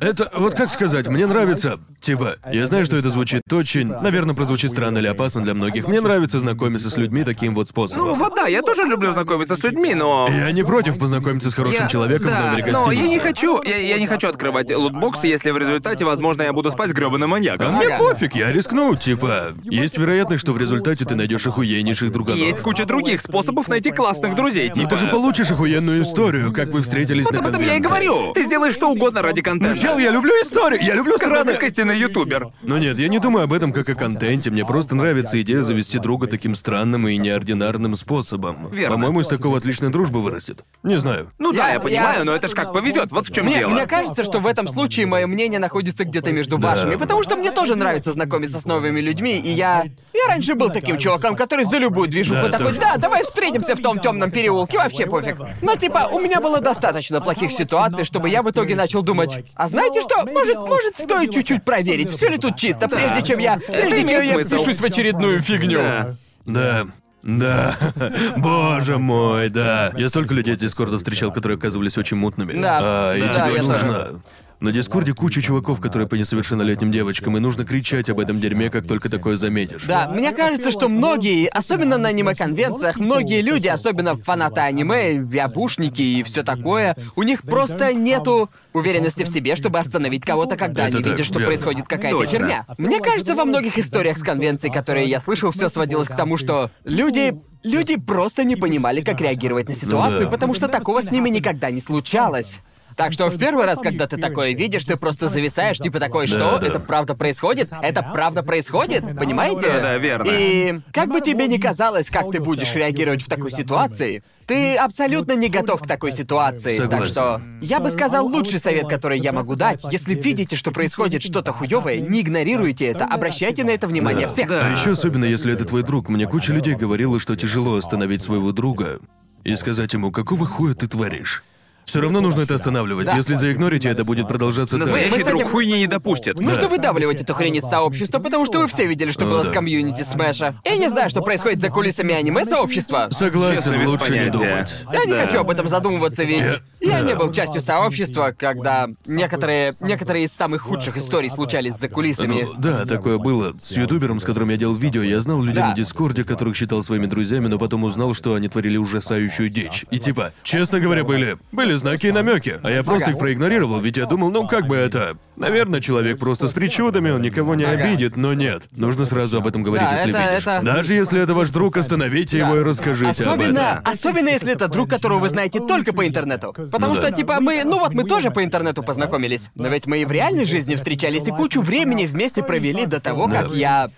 Это, 0.00 0.30
вот 0.36 0.54
как 0.54 0.70
сказать, 0.70 1.06
мне 1.06 1.26
нравится, 1.26 1.78
типа, 2.00 2.36
я 2.50 2.66
знаю, 2.66 2.84
что 2.84 2.96
это 2.96 3.10
звучит 3.10 3.42
очень, 3.52 3.88
наверное, 3.88 4.34
прозвучит 4.34 4.72
странно 4.72 4.98
или 4.98 5.06
опасно 5.06 5.42
для 5.42 5.54
многих. 5.54 5.86
Мне 5.88 6.00
нравится 6.00 6.38
знакомиться 6.38 6.90
с 6.90 6.96
людьми 6.96 7.24
таким 7.24 7.54
вот 7.54 7.66
Ну 7.68 7.70
способом. 7.70 8.18
вот 8.18 8.34
да, 8.34 8.46
я 8.48 8.62
тоже 8.62 8.82
люблю 8.82 9.12
знакомиться 9.12 9.54
с 9.56 9.62
людьми, 9.62 9.94
но... 9.94 10.28
Я 10.30 10.50
не 10.52 10.62
против 10.64 10.98
познакомиться 10.98 11.50
с 11.50 11.54
хорошим 11.54 11.82
Я- 11.84 11.88
человеком 11.88 12.26
да, 12.28 12.40
в 12.40 12.46
номере 12.52 12.72
но 12.72 12.84
гостиницы. 12.86 13.02
я 13.04 13.08
не 13.08 13.18
хочу, 13.20 13.62
я, 13.62 13.76
я 13.76 13.98
не 13.98 14.06
хочу 14.06 14.28
открывать 14.32 14.70
лутбоксы, 14.74 15.26
если 15.26 15.50
в 15.50 15.58
результате, 15.58 16.04
возможно, 16.04 16.42
я 16.42 16.52
буду 16.52 16.70
спать 16.70 16.90
с 16.90 16.92
грёбаным 16.92 17.30
А 17.32 17.36
маньяком. 17.36 17.76
мне 17.76 17.96
пофиг, 17.98 18.34
я 18.34 18.52
рискну, 18.52 18.94
типа, 18.96 19.52
есть 19.64 19.96
вероятность, 19.98 20.42
что 20.42 20.52
в 20.52 20.58
результате 20.58 21.04
ты 21.04 21.14
найдешь 21.14 21.46
охуеннейших 21.46 22.10
друганов. 22.12 22.38
Есть 22.40 22.60
куча 22.60 22.84
других 22.84 23.20
способов 23.20 23.68
найти 23.68 23.90
классных 23.90 24.34
друзей, 24.34 24.68
Но 24.68 24.74
типа... 24.74 24.90
ты 24.90 24.96
же 24.98 25.06
получишь 25.08 25.50
охуенную 25.50 26.02
историю, 26.02 26.52
как 26.52 26.68
вы 26.72 26.82
встретились 26.82 27.24
Вот 27.24 27.34
на 27.34 27.38
об 27.40 27.46
этом 27.46 27.62
я 27.62 27.76
и 27.76 27.80
говорю. 27.80 28.32
Ты 28.32 28.44
сделаешь 28.44 28.74
что 28.74 28.90
угодно 28.90 29.22
ради 29.22 29.42
контента. 29.42 29.78
Чел, 29.78 29.98
я 29.98 30.10
люблю 30.10 30.32
историю, 30.42 30.80
я 30.82 30.94
люблю 30.94 31.18
Как 31.18 31.28
сраные... 31.28 31.56
как 31.56 31.64
истинный 31.70 31.98
ютубер. 31.98 32.48
Но 32.62 32.78
нет, 32.78 32.98
я 32.98 33.08
не 33.08 33.18
думаю 33.18 33.44
об 33.44 33.52
этом 33.52 33.72
как 33.72 33.88
о 33.88 33.94
контенте. 33.94 34.50
Мне 34.50 34.64
просто 34.64 34.94
нравится 34.94 35.40
идея 35.42 35.62
завести 35.62 35.98
друга 35.98 36.26
таким 36.26 36.54
странным 36.54 37.06
и 37.08 37.16
неординарным 37.16 37.96
способом. 37.96 38.68
Верно. 38.70 38.94
По-моему, 38.96 39.20
из 39.20 39.26
такого 39.26 39.58
отличная 39.58 39.90
дружба 39.90 40.18
вырастет. 40.18 40.64
Не 40.82 40.98
знаю. 40.98 41.30
Ну 41.38 41.52
да, 41.52 41.68
Я- 41.68 41.74
я 41.74 41.80
понимаю, 41.80 42.18
я- 42.20 42.24
но 42.24 42.32
это 42.34 42.48
ж 42.48 42.52
как 42.52 42.72
повезет, 42.72 43.10
вот 43.12 43.28
в 43.28 43.32
чем 43.34 43.46
Мне, 43.46 43.58
дело. 43.58 43.70
мне 43.72 43.86
кажется, 43.86 44.21
что 44.22 44.38
в 44.40 44.46
этом 44.46 44.68
случае 44.68 45.06
мое 45.06 45.26
мнение 45.26 45.58
находится 45.58 46.04
где-то 46.04 46.32
между 46.32 46.58
вашими, 46.58 46.96
потому 46.96 47.22
что 47.22 47.36
мне 47.36 47.50
тоже 47.50 47.76
нравится 47.76 48.12
знакомиться 48.12 48.60
с 48.60 48.64
новыми 48.64 49.00
людьми, 49.00 49.38
и 49.38 49.50
я... 49.50 49.84
Я 50.14 50.28
раньше 50.28 50.54
был 50.54 50.70
таким 50.70 50.98
чуваком, 50.98 51.34
который 51.36 51.64
за 51.64 51.78
любую 51.78 52.08
движуху 52.08 52.42
Да, 52.42 52.50
такой, 52.50 52.68
тоже. 52.68 52.80
да, 52.80 52.96
давай 52.96 53.22
встретимся 53.24 53.74
в 53.74 53.80
том 53.82 53.98
темном 53.98 54.30
переулке, 54.30 54.78
вообще 54.78 55.06
пофиг. 55.06 55.36
Но 55.62 55.74
типа, 55.76 56.08
у 56.12 56.20
меня 56.20 56.40
было 56.40 56.60
достаточно 56.60 57.20
плохих 57.20 57.50
ситуаций, 57.52 58.04
чтобы 58.04 58.28
я 58.28 58.42
в 58.42 58.50
итоге 58.50 58.76
начал 58.76 59.02
думать, 59.02 59.44
а 59.54 59.68
знаете 59.68 60.00
что, 60.00 60.24
может, 60.26 60.56
может 60.60 60.96
стоит 60.96 61.32
чуть-чуть 61.32 61.64
проверить, 61.64 62.10
все 62.10 62.28
ли 62.28 62.38
тут 62.38 62.56
чисто, 62.56 62.88
прежде 62.88 63.22
чем 63.22 63.38
я, 63.38 63.58
прежде 63.66 64.02
имеет 64.02 64.08
чем 64.08 64.22
я 64.22 64.34
смысл. 64.34 64.56
впишусь 64.56 64.80
в 64.80 64.84
очередную 64.84 65.40
фигню. 65.40 65.78
Да. 65.78 66.16
Да. 66.44 66.86
Да. 67.22 67.76
Боже 68.36 68.98
мой, 68.98 69.48
да. 69.48 69.92
Я 69.96 70.08
столько 70.08 70.34
людей 70.34 70.56
с 70.56 70.58
Дискорда 70.58 70.98
встречал, 70.98 71.32
которые 71.32 71.56
оказывались 71.56 71.96
очень 71.98 72.16
мутными. 72.16 72.60
Да. 72.60 72.80
А, 72.82 73.14
и 73.16 73.20
Да, 73.20 73.46
тебе 73.46 73.56
я 73.56 73.62
нужно. 73.62 74.20
На 74.62 74.70
Дискорде 74.70 75.12
куча 75.12 75.42
чуваков, 75.42 75.80
которые 75.80 76.06
по 76.06 76.14
несовершеннолетним 76.14 76.92
девочкам, 76.92 77.36
и 77.36 77.40
нужно 77.40 77.64
кричать 77.64 78.08
об 78.08 78.20
этом 78.20 78.40
дерьме, 78.40 78.70
как 78.70 78.86
только 78.86 79.08
такое 79.08 79.36
заметишь. 79.36 79.82
Да, 79.88 80.08
мне 80.08 80.30
кажется, 80.30 80.70
что 80.70 80.88
многие, 80.88 81.48
особенно 81.48 81.98
на 81.98 82.10
аниме-конвенциях, 82.10 83.00
многие 83.00 83.40
люди, 83.40 83.66
особенно 83.66 84.14
фанаты 84.14 84.60
аниме, 84.60 85.14
виабушники 85.14 86.00
и 86.00 86.22
все 86.22 86.44
такое, 86.44 86.94
у 87.16 87.24
них 87.24 87.42
просто 87.42 87.92
нету 87.92 88.50
уверенности 88.72 89.24
в 89.24 89.28
себе, 89.28 89.56
чтобы 89.56 89.80
остановить 89.80 90.24
кого-то, 90.24 90.56
когда 90.56 90.86
Это 90.86 90.94
они 90.98 91.04
так, 91.04 91.12
видят, 91.14 91.26
что 91.26 91.40
верно. 91.40 91.46
происходит 91.48 91.88
какая-то 91.88 92.18
Точно. 92.18 92.38
херня. 92.38 92.64
Мне 92.78 93.00
кажется, 93.00 93.34
во 93.34 93.44
многих 93.44 93.76
историях 93.78 94.16
с 94.16 94.22
конвенций, 94.22 94.70
которые 94.70 95.08
я 95.08 95.18
слышал, 95.18 95.50
все 95.50 95.68
сводилось 95.70 96.06
к 96.06 96.14
тому, 96.14 96.38
что 96.38 96.70
люди. 96.84 97.34
Люди 97.64 97.96
просто 97.96 98.42
не 98.42 98.56
понимали, 98.56 99.02
как 99.02 99.20
реагировать 99.20 99.68
на 99.68 99.74
ситуацию, 99.76 100.24
да. 100.24 100.30
потому 100.30 100.52
что 100.52 100.66
такого 100.66 101.00
с 101.00 101.12
ними 101.12 101.28
никогда 101.28 101.70
не 101.70 101.80
случалось. 101.80 102.58
Так 102.96 103.12
что 103.12 103.28
в 103.28 103.38
первый 103.38 103.66
раз, 103.66 103.78
когда 103.80 104.06
ты 104.06 104.16
такое 104.16 104.52
видишь, 104.52 104.84
ты 104.84 104.96
просто 104.96 105.28
зависаешь, 105.28 105.78
типа 105.78 106.00
такой, 106.00 106.26
что? 106.26 106.58
да. 106.58 106.66
Это 106.66 106.80
правда 106.80 107.14
происходит? 107.14 107.70
Это 107.82 108.02
правда 108.02 108.42
происходит? 108.42 109.02
Понимаете? 109.18 109.66
Да-да, 109.66 109.96
верно. 109.98 110.28
И 110.30 110.80
как 110.92 111.08
бы 111.08 111.20
тебе 111.20 111.46
ни 111.46 111.58
казалось, 111.58 112.10
как 112.10 112.30
ты 112.30 112.40
будешь 112.40 112.74
реагировать 112.74 113.22
в 113.22 113.28
такой 113.28 113.50
ситуации, 113.50 114.22
ты 114.46 114.76
абсолютно 114.76 115.34
не 115.34 115.48
готов 115.48 115.82
к 115.82 115.86
такой 115.86 116.12
ситуации. 116.12 116.78
Так 116.78 116.90
Согласен. 116.90 117.12
что 117.12 117.42
я 117.60 117.80
бы 117.80 117.90
сказал 117.90 118.26
лучший 118.26 118.58
совет, 118.58 118.88
который 118.88 119.18
я 119.18 119.32
могу 119.32 119.54
дать. 119.54 119.84
Если 119.90 120.14
видите, 120.14 120.56
что 120.56 120.72
происходит 120.72 121.22
что-то 121.22 121.52
хуёвое, 121.52 122.00
не 122.00 122.20
игнорируйте 122.20 122.86
это, 122.86 123.04
обращайте 123.04 123.64
на 123.64 123.70
это 123.70 123.86
внимание 123.86 124.28
всех. 124.28 124.48
Да. 124.48 124.66
А 124.66 124.72
еще 124.72 124.92
особенно, 124.92 125.24
если 125.24 125.52
это 125.52 125.64
твой 125.64 125.82
друг. 125.82 126.08
Мне 126.08 126.26
куча 126.26 126.52
людей 126.52 126.74
говорила, 126.74 127.20
что 127.20 127.36
тяжело 127.36 127.76
остановить 127.76 128.22
своего 128.22 128.52
друга 128.52 129.00
и 129.44 129.56
сказать 129.56 129.92
ему, 129.92 130.10
какого 130.10 130.46
хуя 130.46 130.74
ты 130.74 130.86
творишь. 130.86 131.42
Все 131.84 132.00
равно 132.00 132.20
нужно 132.20 132.42
это 132.42 132.54
останавливать. 132.54 133.06
Да. 133.06 133.16
Если 133.16 133.34
заигнорите, 133.34 133.88
это 133.88 134.04
будет 134.04 134.28
продолжаться 134.28 134.76
дальше. 134.78 134.90
Настоящий 134.92 135.16
Мы 135.18 135.24
с 135.24 135.26
этим- 135.26 135.38
друг 135.38 135.50
хуйни 135.50 135.78
не 135.80 135.86
допустит. 135.86 136.38
Нужно 136.40 136.62
Да. 136.62 136.68
выдавливать 136.68 137.20
эту 137.20 137.34
хрень 137.34 137.56
из 137.56 137.64
сообщества, 137.64 138.18
потому 138.18 138.46
что 138.46 138.60
вы 138.60 138.66
все 138.68 138.86
видели, 138.86 139.10
что 139.10 139.24
О, 139.26 139.28
было 139.28 139.44
да. 139.44 139.50
с 139.50 139.52
комьюнити 139.52 140.02
Смэша. 140.02 140.56
Я 140.64 140.76
не 140.76 140.88
знаю, 140.88 141.10
что 141.10 141.20
происходит 141.22 141.60
за 141.60 141.68
кулисами 141.70 142.14
аниме-сообщества. 142.14 143.08
Согласен, 143.10 143.56
Честно, 143.56 143.78
без 143.78 143.88
лучше 143.90 144.04
не 144.04 144.10
понятия. 144.10 144.30
думать. 144.32 144.74
Я 144.92 145.04
не 145.04 145.12
Да. 145.12 145.26
хочу 145.26 145.40
об 145.40 145.50
этом 145.50 145.68
задумываться, 145.68 146.24
ведь 146.24 146.60
я 146.80 147.00
да. 147.00 147.06
не 147.06 147.14
был 147.14 147.32
частью 147.32 147.60
сообщества, 147.60 148.34
когда 148.36 148.88
некоторые, 149.06 149.74
некоторые 149.80 150.24
из 150.24 150.32
самых 150.32 150.62
худших 150.62 150.96
историй 150.96 151.30
случались 151.30 151.74
за 151.76 151.88
кулисами. 151.88 152.42
Ну, 152.42 152.54
да, 152.58 152.84
такое 152.84 153.18
было. 153.18 153.54
С 153.62 153.72
ютубером, 153.72 154.20
с 154.20 154.24
которым 154.24 154.50
я 154.50 154.56
делал 154.56 154.74
видео, 154.74 155.02
я 155.02 155.20
знал 155.20 155.40
людей 155.42 155.60
Да. 155.62 155.70
на 155.70 155.74
Дискорде, 155.74 156.24
которых 156.24 156.56
считал 156.56 156.82
своими 156.82 157.06
друзьями, 157.06 157.48
но 157.48 157.58
потом 157.58 157.84
узнал, 157.84 158.14
что 158.14 158.34
они 158.34 158.48
творили 158.48 158.76
ужасающую 158.76 159.48
дичь. 159.48 159.84
И 159.90 159.98
типа, 159.98 160.32
честно 160.42 160.80
говоря, 160.80 161.04
были, 161.04 161.36
были 161.52 161.71
знаки 161.78 162.06
и 162.06 162.12
намеки, 162.12 162.58
а 162.62 162.70
я 162.70 162.82
просто 162.82 163.10
их 163.10 163.18
проигнорировал, 163.18 163.80
ведь 163.80 163.96
я 163.96 164.06
думал, 164.06 164.30
ну 164.30 164.46
как 164.46 164.66
бы 164.66 164.76
это... 164.76 165.16
Наверное, 165.36 165.80
человек 165.80 166.18
просто 166.18 166.46
с 166.48 166.52
причудами, 166.52 167.10
он 167.10 167.22
никого 167.22 167.54
не 167.54 167.64
обидит, 167.64 168.16
но 168.16 168.34
нет. 168.34 168.64
Нужно 168.72 169.06
сразу 169.06 169.38
об 169.38 169.46
этом 169.46 169.62
говорить, 169.62 169.86
Да, 169.88 169.92
если 170.04 170.10
это- 170.10 170.30
видишь. 170.30 170.46
это- 170.46 170.62
Даже 170.64 170.94
если 170.94 171.20
это 171.22 171.34
ваш 171.34 171.50
друг, 171.50 171.76
остановите 171.76 172.38
его 172.38 172.56
и 172.56 172.62
расскажите 172.62 173.24
об 173.24 173.30
Особенно, 173.40 173.58
этом. 173.58 173.92
особенно 173.92 174.28
если 174.28 174.52
это 174.52 174.68
друг, 174.68 174.90
которого 174.90 175.18
вы 175.20 175.28
знаете 175.28 175.60
только 175.60 175.92
по 175.92 176.06
интернету. 176.06 176.52
Потому 176.70 176.88
Ну 176.88 176.94
что, 176.96 177.10
да. 177.10 177.16
типа, 177.16 177.38
мы, 177.40 177.62
ну 177.64 177.78
вот 177.78 177.94
мы 177.94 178.04
тоже 178.04 178.30
по 178.30 178.44
интернету 178.44 178.82
познакомились. 178.82 179.50
Но 179.54 179.68
ведь 179.68 179.86
мы 179.86 180.02
и 180.02 180.04
в 180.04 180.12
реальной 180.12 180.44
жизни 180.44 180.74
встречались 180.76 181.26
и 181.26 181.30
кучу 181.30 181.60
времени 181.62 182.06
вместе 182.06 182.42
провели 182.42 182.86
до 182.86 183.00
того, 183.00 183.26
Да. 183.26 183.42
как 183.42 183.52
я 183.52 183.90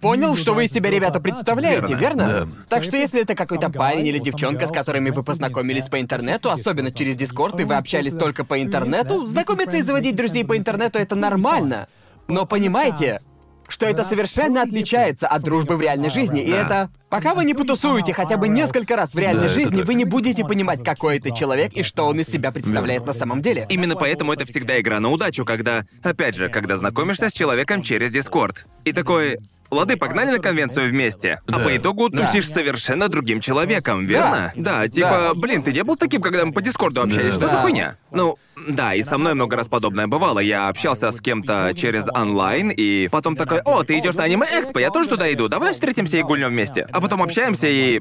понял, 0.00 0.34
что 0.36 0.54
вы 0.54 0.64
из 0.64 0.72
себя, 0.72 0.90
ребята, 0.90 1.20
представляете, 1.20 1.94
верно? 1.94 2.26
Да. 2.26 2.48
Так 2.68 2.84
что 2.84 2.96
если 2.96 3.22
это 3.22 3.34
какой-то 3.34 3.70
парень 3.70 4.06
или 4.06 4.18
девчонка, 4.18 4.66
с 4.66 4.70
которыми 4.70 5.10
вы 5.10 5.22
познакомились 5.22 5.88
по 5.88 6.00
интернету, 6.00 6.50
особенно 6.50 6.90
через 6.90 7.16
Дискорд, 7.16 7.60
и 7.60 7.64
вы 7.64 7.74
общались 7.74 8.14
только 8.14 8.44
по 8.44 8.62
интернету, 8.62 9.26
знакомиться 9.26 9.76
и 9.76 9.82
заводить 9.82 10.16
друзей 10.16 10.44
по 10.44 10.56
интернету 10.56 10.98
это 10.98 11.14
нормально. 11.14 11.88
Но 12.28 12.46
понимаете, 12.46 13.20
что 13.68 13.86
это 13.86 14.04
совершенно 14.04 14.62
отличается 14.62 15.28
от 15.28 15.42
дружбы 15.42 15.76
в 15.76 15.80
реальной 15.80 16.10
жизни, 16.10 16.42
и 16.42 16.50
это... 16.50 16.90
Пока 17.08 17.34
вы 17.34 17.44
не 17.44 17.54
потусуете 17.54 18.12
хотя 18.12 18.36
бы 18.36 18.46
несколько 18.46 18.94
раз 18.94 19.14
в 19.14 19.18
реальной 19.18 19.48
Да, 19.48 19.54
жизни, 19.54 19.82
вы 19.82 19.94
не 19.94 20.04
будете 20.04 20.44
понимать, 20.44 20.84
какой 20.84 21.18
это 21.18 21.32
человек 21.32 21.72
и 21.74 21.82
что 21.82 22.06
он 22.06 22.20
из 22.20 22.28
себя 22.28 22.52
представляет 22.52 23.04
на 23.04 23.12
самом 23.12 23.42
деле. 23.42 23.66
Именно 23.68 23.96
поэтому 23.96 24.32
это 24.32 24.46
всегда 24.46 24.80
игра 24.80 25.00
на 25.00 25.08
удачу, 25.10 25.44
когда, 25.44 25.84
опять 26.04 26.36
же, 26.36 26.48
когда 26.48 26.76
знакомишься 26.76 27.28
с 27.28 27.32
человеком 27.32 27.82
через 27.82 28.12
Дискорд. 28.12 28.64
И 28.84 28.92
такой, 28.92 29.38
лады, 29.70 29.96
погнали 29.96 30.32
на 30.32 30.38
конвенцию 30.38 30.90
вместе. 30.90 31.40
А 31.46 31.52
Да. 31.52 31.58
по 31.60 31.76
итогу 31.76 32.08
Да. 32.08 32.26
тусишь 32.26 32.48
с 32.48 32.52
совершенно 32.52 33.08
другим 33.08 33.40
человеком, 33.40 34.06
верно? 34.06 34.52
Да, 34.56 34.88
типа, 34.88 35.32
блин, 35.34 35.62
ты 35.62 35.72
не 35.72 35.84
был 35.84 35.96
таким, 35.96 36.20
когда 36.22 36.44
мы 36.44 36.52
по 36.52 36.60
Дискорду 36.62 37.02
общались? 37.02 37.34
Да. 37.34 37.40
Что 37.40 37.48
за 37.48 37.52
Да. 37.54 37.62
хуйня? 37.62 37.96
Ну, 38.10 38.36
да, 38.68 38.94
и 38.94 39.02
со 39.02 39.16
мной 39.18 39.34
много 39.34 39.56
раз 39.56 39.68
подобное 39.68 40.06
бывало. 40.06 40.40
Я 40.40 40.68
общался 40.68 41.12
с 41.12 41.20
кем-то 41.20 41.72
через 41.76 42.06
онлайн, 42.12 42.70
и 42.70 43.08
потом 43.08 43.36
такой, 43.36 43.60
о, 43.62 43.82
ты 43.84 43.98
идешь 43.98 44.14
на 44.14 44.24
аниме 44.24 44.46
экспо, 44.60 44.78
я 44.80 44.90
тоже 44.90 45.08
туда 45.08 45.32
иду, 45.32 45.48
давай 45.48 45.72
встретимся 45.72 46.16
и 46.16 46.22
гульнем 46.22 46.48
вместе. 46.48 46.86
А 46.92 47.00
потом 47.00 47.22
общаемся 47.22 47.66
и. 47.68 48.00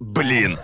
Блин. 0.00 0.58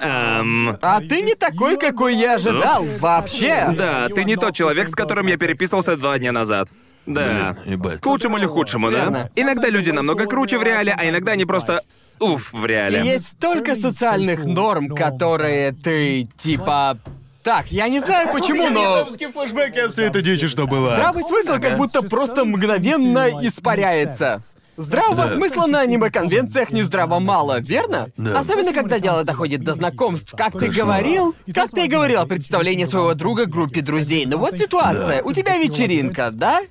Эм... 0.00 0.76
А 0.82 1.00
ты 1.00 1.22
не 1.22 1.34
такой, 1.34 1.78
какой 1.78 2.16
я 2.16 2.34
ожидал, 2.34 2.84
вообще. 3.00 3.68
Да, 3.76 4.08
ты 4.08 4.24
не 4.24 4.36
тот 4.36 4.54
человек, 4.54 4.88
с 4.88 4.94
которым 4.94 5.26
я 5.28 5.36
переписывался 5.36 5.96
два 5.96 6.18
дня 6.18 6.32
назад. 6.32 6.68
Да. 7.06 7.56
К 8.00 8.06
лучшему 8.06 8.38
или 8.38 8.46
худшему, 8.46 8.90
да? 8.90 8.98
Верно. 8.98 9.30
Иногда 9.34 9.68
люди 9.68 9.90
намного 9.90 10.26
круче 10.26 10.58
в 10.58 10.62
реале, 10.62 10.94
а 10.96 11.08
иногда 11.08 11.32
они 11.32 11.44
просто 11.44 11.82
уф 12.20 12.52
в 12.52 12.64
реале. 12.64 13.02
Есть 13.04 13.32
столько 13.32 13.74
социальных 13.74 14.44
норм, 14.44 14.88
которые 14.88 15.72
ты, 15.72 16.28
типа... 16.36 16.98
Так, 17.42 17.72
я 17.72 17.88
не 17.88 17.98
знаю 17.98 18.28
почему, 18.32 18.70
но... 18.70 19.04
флешбеки 19.04 19.78
от 19.80 19.92
всей 19.94 20.06
этой 20.06 20.22
дичи, 20.22 20.46
что 20.46 20.68
было. 20.68 20.94
Здравый 20.94 21.24
смысл 21.24 21.60
как 21.60 21.76
будто 21.76 22.02
просто 22.02 22.44
мгновенно 22.44 23.28
испаряется. 23.44 24.42
Здравого 24.76 25.26
смысла 25.26 25.66
на 25.66 25.80
аниме-конвенциях 25.80 26.70
не 26.70 26.82
здраво 26.82 27.18
мало, 27.18 27.60
верно? 27.60 28.10
Да. 28.16 28.38
Особенно, 28.38 28.72
когда 28.72 28.98
дело 29.00 29.22
доходит 29.22 29.62
до 29.62 29.74
знакомств. 29.74 30.34
Как 30.36 30.52
ты 30.52 30.68
Кошмар. 30.68 30.74
говорил, 30.74 31.34
как 31.52 31.72
ты 31.72 31.84
и 31.84 31.88
говорил 31.88 32.20
о 32.20 32.26
представлении 32.26 32.86
своего 32.86 33.12
друга 33.14 33.44
группе 33.46 33.82
друзей. 33.82 34.24
Ну 34.24 34.38
вот 34.38 34.56
ситуация, 34.56 35.22
у 35.22 35.32
тебя 35.32 35.58
вечеринка, 35.58 36.30
да? 36.32 36.62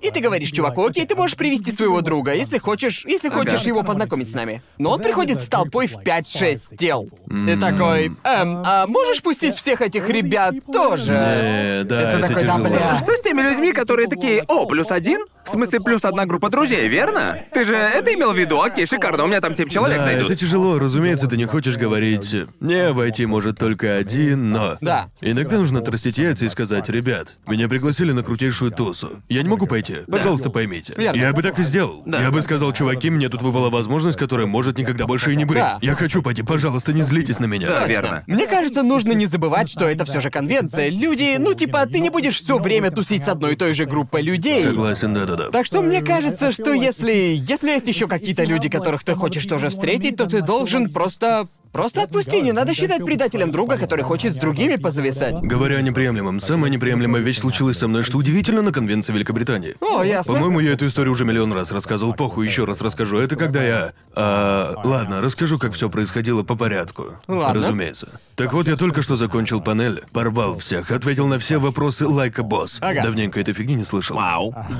И 0.00 0.10
ты 0.10 0.20
говоришь, 0.20 0.50
чуваку, 0.50 0.86
окей, 0.86 1.06
ты 1.06 1.16
можешь 1.16 1.36
привести 1.36 1.72
своего 1.72 2.00
друга, 2.00 2.32
если 2.34 2.58
хочешь, 2.58 3.04
если 3.04 3.28
хочешь 3.28 3.62
его 3.62 3.82
познакомить 3.82 4.30
с 4.30 4.34
нами. 4.34 4.62
Но 4.78 4.90
он 4.90 5.00
приходит 5.00 5.40
с 5.40 5.46
толпой 5.46 5.86
в 5.86 5.98
5-6 5.98 6.76
тел. 6.76 7.08
И 7.28 7.56
такой, 7.56 8.06
эм, 8.06 8.62
а 8.64 8.86
можешь 8.86 9.22
пустить 9.22 9.56
всех 9.56 9.80
этих 9.80 10.08
ребят 10.08 10.54
тоже? 10.72 11.12
Да, 11.12 11.34
Это 11.34 11.94
это 11.94 12.28
такой, 12.28 12.44
да, 12.44 12.58
бля. 12.58 12.96
Что 12.98 13.16
с 13.16 13.20
теми 13.22 13.42
людьми, 13.42 13.72
которые 13.72 14.08
такие, 14.08 14.44
о, 14.48 14.66
плюс 14.66 14.90
один? 14.90 15.24
В 15.48 15.52
смысле, 15.52 15.80
плюс 15.80 16.04
одна 16.04 16.26
группа 16.26 16.50
друзей, 16.50 16.88
верно? 16.88 17.38
Ты 17.54 17.64
же 17.64 17.74
это 17.74 18.12
имел 18.12 18.32
в 18.32 18.36
виду? 18.38 18.60
Окей, 18.60 18.84
шикарно, 18.84 19.24
у 19.24 19.26
меня 19.26 19.40
там 19.40 19.56
семь 19.56 19.68
человек 19.68 19.98
Да, 19.98 20.04
зайдут. 20.04 20.26
это 20.30 20.36
тяжело, 20.36 20.78
разумеется, 20.78 21.26
ты 21.26 21.38
не 21.38 21.46
хочешь 21.46 21.76
говорить 21.78 22.34
«Не, 22.60 22.92
войти 22.92 23.24
может 23.24 23.58
только 23.58 23.96
один, 23.96 24.50
но...» 24.50 24.76
Да. 24.82 25.08
Иногда 25.22 25.56
нужно 25.56 25.78
отрастить 25.78 26.18
яйца 26.18 26.44
и 26.44 26.48
сказать 26.50 26.90
«Ребят, 26.90 27.36
меня 27.46 27.66
пригласили 27.66 28.12
на 28.12 28.22
крутейшую 28.22 28.72
тусу. 28.72 29.22
Я 29.30 29.42
не 29.42 29.48
могу 29.48 29.66
пойти, 29.66 29.98
пожалуйста, 30.06 30.50
поймите». 30.50 30.92
Верно. 30.98 31.18
Я 31.18 31.32
бы 31.32 31.42
так 31.42 31.58
и 31.58 31.64
сделал. 31.64 32.02
Я 32.06 32.30
бы 32.30 32.42
сказал 32.42 32.72
«Чуваки, 32.74 33.08
мне 33.08 33.30
тут 33.30 33.40
выпала 33.40 33.70
возможность, 33.70 34.18
которая 34.18 34.46
может 34.46 34.76
никогда 34.76 35.06
больше 35.06 35.32
и 35.32 35.36
не 35.36 35.46
быть. 35.46 35.58
Да. 35.58 35.78
Я 35.80 35.94
хочу 35.94 36.20
пойти, 36.22 36.42
пожалуйста, 36.42 36.92
не 36.92 37.02
злитесь 37.02 37.38
на 37.38 37.46
меня». 37.46 37.68
Да, 37.68 37.80
Точно. 37.80 37.90
верно. 37.90 38.24
Мне 38.26 38.46
кажется, 38.46 38.82
нужно 38.82 39.12
не 39.12 39.24
забывать, 39.24 39.70
что 39.70 39.86
это 39.86 40.04
все 40.04 40.20
же 40.20 40.30
конвенция. 40.30 40.90
Люди, 40.90 41.36
ну 41.38 41.54
типа, 41.54 41.86
ты 41.86 42.00
не 42.00 42.10
будешь 42.10 42.38
все 42.38 42.58
время 42.58 42.90
тусить 42.90 43.24
с 43.24 43.28
одной 43.28 43.54
и 43.54 43.56
той 43.56 43.72
же 43.72 43.86
группой 43.86 44.20
людей. 44.20 44.62
Согласен, 44.62 45.12
да-да-да. 45.38 45.58
Так 45.58 45.66
что 45.66 45.82
мне 45.82 46.02
кажется, 46.02 46.52
что 46.52 46.72
если. 46.72 47.12
Если 47.12 47.70
есть 47.70 47.88
еще 47.88 48.06
какие-то 48.08 48.44
люди, 48.44 48.68
которых 48.68 49.04
ты 49.04 49.14
хочешь 49.14 49.46
тоже 49.46 49.70
встретить, 49.70 50.16
то 50.16 50.26
ты 50.26 50.42
должен 50.42 50.92
просто. 50.92 51.46
Просто 51.70 52.02
отпусти, 52.02 52.40
не 52.40 52.52
надо 52.52 52.72
считать 52.72 53.04
предателем 53.04 53.52
друга, 53.52 53.76
который 53.76 54.02
хочет 54.02 54.32
с 54.32 54.36
другими 54.36 54.76
позависать. 54.76 55.38
Говоря 55.40 55.76
о 55.76 55.82
неприемлемом, 55.82 56.40
самая 56.40 56.70
неприемлемая 56.70 57.20
вещь 57.20 57.40
случилась 57.40 57.76
со 57.76 57.88
мной, 57.88 58.04
что 58.04 58.16
удивительно, 58.16 58.62
на 58.62 58.72
конвенции 58.72 59.12
Великобритании. 59.12 59.76
О, 59.80 60.02
ясно. 60.02 60.32
По-моему, 60.32 60.60
я 60.60 60.72
эту 60.72 60.86
историю 60.86 61.12
уже 61.12 61.26
миллион 61.26 61.52
раз 61.52 61.70
рассказывал. 61.70 62.14
Похуй, 62.14 62.46
еще 62.46 62.64
раз 62.64 62.80
расскажу. 62.80 63.18
Это 63.18 63.36
когда 63.36 63.62
я. 63.62 63.92
А, 64.14 64.80
ладно, 64.82 65.20
расскажу, 65.20 65.58
как 65.58 65.74
все 65.74 65.90
происходило 65.90 66.42
по 66.42 66.56
порядку. 66.56 67.18
Ладно. 67.28 67.60
Разумеется. 67.60 68.08
Так 68.34 68.54
вот, 68.54 68.66
я 68.66 68.76
только 68.76 69.02
что 69.02 69.16
закончил 69.16 69.60
панель, 69.60 70.04
порвал 70.12 70.58
всех, 70.58 70.90
ответил 70.90 71.26
на 71.26 71.38
все 71.38 71.58
вопросы 71.58 72.06
лайка 72.06 72.42
босс. 72.42 72.78
Ага. 72.80 73.02
Давненько 73.02 73.40
этой 73.40 73.52
фигни 73.52 73.74
не 73.74 73.84
слышал. 73.84 74.16
Вау. 74.16 74.54
С 74.70 74.76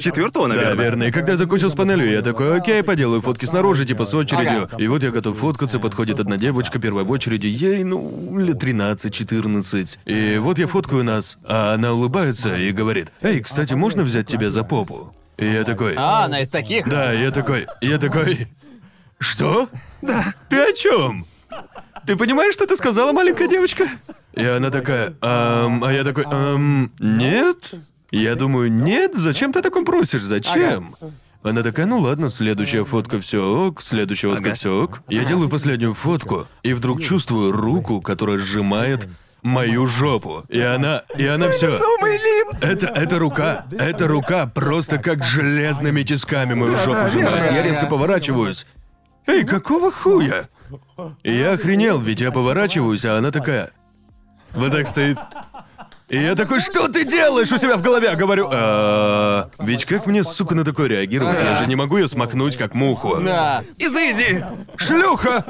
2004-го, 0.00 0.42
Да, 0.48 0.54
наверное. 0.54 0.84
верно. 0.84 1.02
И 1.04 1.10
когда 1.10 1.32
я 1.32 1.38
закончил 1.38 1.70
с 1.70 1.74
панелью, 1.74 2.10
я 2.10 2.22
такой, 2.22 2.56
окей, 2.58 2.82
поделаю 2.82 3.20
фотки 3.20 3.44
снаружи, 3.44 3.84
типа 3.84 4.04
с 4.06 4.14
очередью. 4.14 4.64
Ага. 4.64 4.76
И 4.78 4.86
вот 4.88 5.02
я 5.02 5.10
готов 5.10 5.38
фоткаться, 5.38 5.78
подходит 5.78 6.20
одна 6.20 6.36
девочка, 6.36 6.78
первая 6.78 7.04
в 7.04 7.10
очереди, 7.10 7.46
ей, 7.46 7.84
ну, 7.84 8.38
лет 8.38 8.62
13-14. 8.62 9.98
И 10.06 10.38
вот 10.38 10.58
я 10.58 10.66
фоткаю 10.66 11.04
нас, 11.04 11.38
а 11.44 11.74
она 11.74 11.92
улыбается 11.92 12.56
и 12.56 12.72
говорит, 12.72 13.08
эй, 13.22 13.40
кстати, 13.40 13.74
можно 13.74 14.02
взять 14.02 14.26
тебя 14.26 14.50
за 14.50 14.62
попу? 14.64 15.14
И 15.38 15.44
я 15.46 15.64
такой, 15.64 15.94
А, 15.96 16.24
она 16.24 16.40
из 16.40 16.48
таких. 16.48 16.88
да, 16.88 17.12
я 17.12 17.30
такой, 17.30 17.66
я 17.80 17.98
такой, 17.98 18.48
что? 19.18 19.68
Да. 20.02 20.32
Ты 20.48 20.56
о 20.56 20.72
чем? 20.72 21.26
Ты 22.06 22.16
понимаешь, 22.16 22.54
что 22.54 22.66
ты 22.66 22.76
сказала, 22.76 23.12
маленькая 23.12 23.48
девочка? 23.48 23.88
И 24.34 24.44
она 24.44 24.70
такая, 24.70 25.14
«Ам, 25.22 25.82
а 25.82 25.92
я 25.92 26.04
такой, 26.04 26.24
«Ам, 26.30 26.90
нет. 27.00 27.56
Я 28.10 28.34
думаю, 28.36 28.70
нет, 28.72 29.12
зачем 29.14 29.52
ты 29.52 29.58
о 29.58 29.62
таком 29.62 29.84
просишь, 29.84 30.22
зачем? 30.22 30.94
Она 31.42 31.62
такая, 31.62 31.86
ну 31.86 31.98
ладно, 31.98 32.30
следующая 32.30 32.84
фотка 32.84 33.20
все 33.20 33.66
ок, 33.68 33.82
следующая 33.82 34.28
фотка 34.28 34.46
Ага. 34.46 34.54
все 34.54 34.82
ок. 34.82 35.02
Я 35.08 35.24
делаю 35.24 35.48
последнюю 35.48 35.94
фотку, 35.94 36.46
и 36.62 36.72
вдруг 36.72 37.00
чувствую 37.02 37.52
руку, 37.52 38.00
которая 38.00 38.38
сжимает 38.38 39.08
мою 39.42 39.86
жопу. 39.86 40.44
И 40.48 40.60
она, 40.60 41.04
и 41.16 41.24
она 41.24 41.50
все. 41.50 41.78
Это, 42.60 42.86
это 42.86 43.18
рука, 43.18 43.66
это 43.70 44.08
рука 44.08 44.46
просто 44.46 44.98
как 44.98 45.22
железными 45.24 46.02
тисками 46.02 46.54
мою 46.54 46.74
жопу 46.76 47.08
сжимает. 47.10 47.52
Я 47.52 47.62
резко 47.62 47.86
поворачиваюсь. 47.86 48.66
Эй, 49.26 49.44
какого 49.44 49.92
хуя? 49.92 50.48
И 51.22 51.32
я 51.32 51.52
охренел, 51.52 52.00
ведь 52.00 52.20
я 52.20 52.32
поворачиваюсь, 52.32 53.04
а 53.04 53.18
она 53.18 53.30
такая. 53.30 53.70
Вот 54.52 54.72
так 54.72 54.88
стоит. 54.88 55.18
И 56.08 56.18
я 56.18 56.36
такой, 56.36 56.60
что 56.60 56.86
ты 56.86 57.04
делаешь 57.04 57.50
у 57.50 57.56
себя 57.58 57.76
в 57.76 57.82
голове? 57.82 58.14
Говорю, 58.14 58.48
«А, 58.52 59.48
ведь 59.58 59.84
как 59.86 60.06
мне, 60.06 60.22
сука, 60.22 60.54
на 60.54 60.64
такое 60.64 60.86
реагировать? 60.86 61.36
Я 61.42 61.56
же 61.56 61.66
не 61.66 61.74
могу 61.74 61.96
ее 61.96 62.06
смахнуть, 62.06 62.56
как 62.56 62.74
муху. 62.74 63.16
Да. 63.24 63.64
Изыди! 63.76 64.44
Шлюха! 64.76 65.44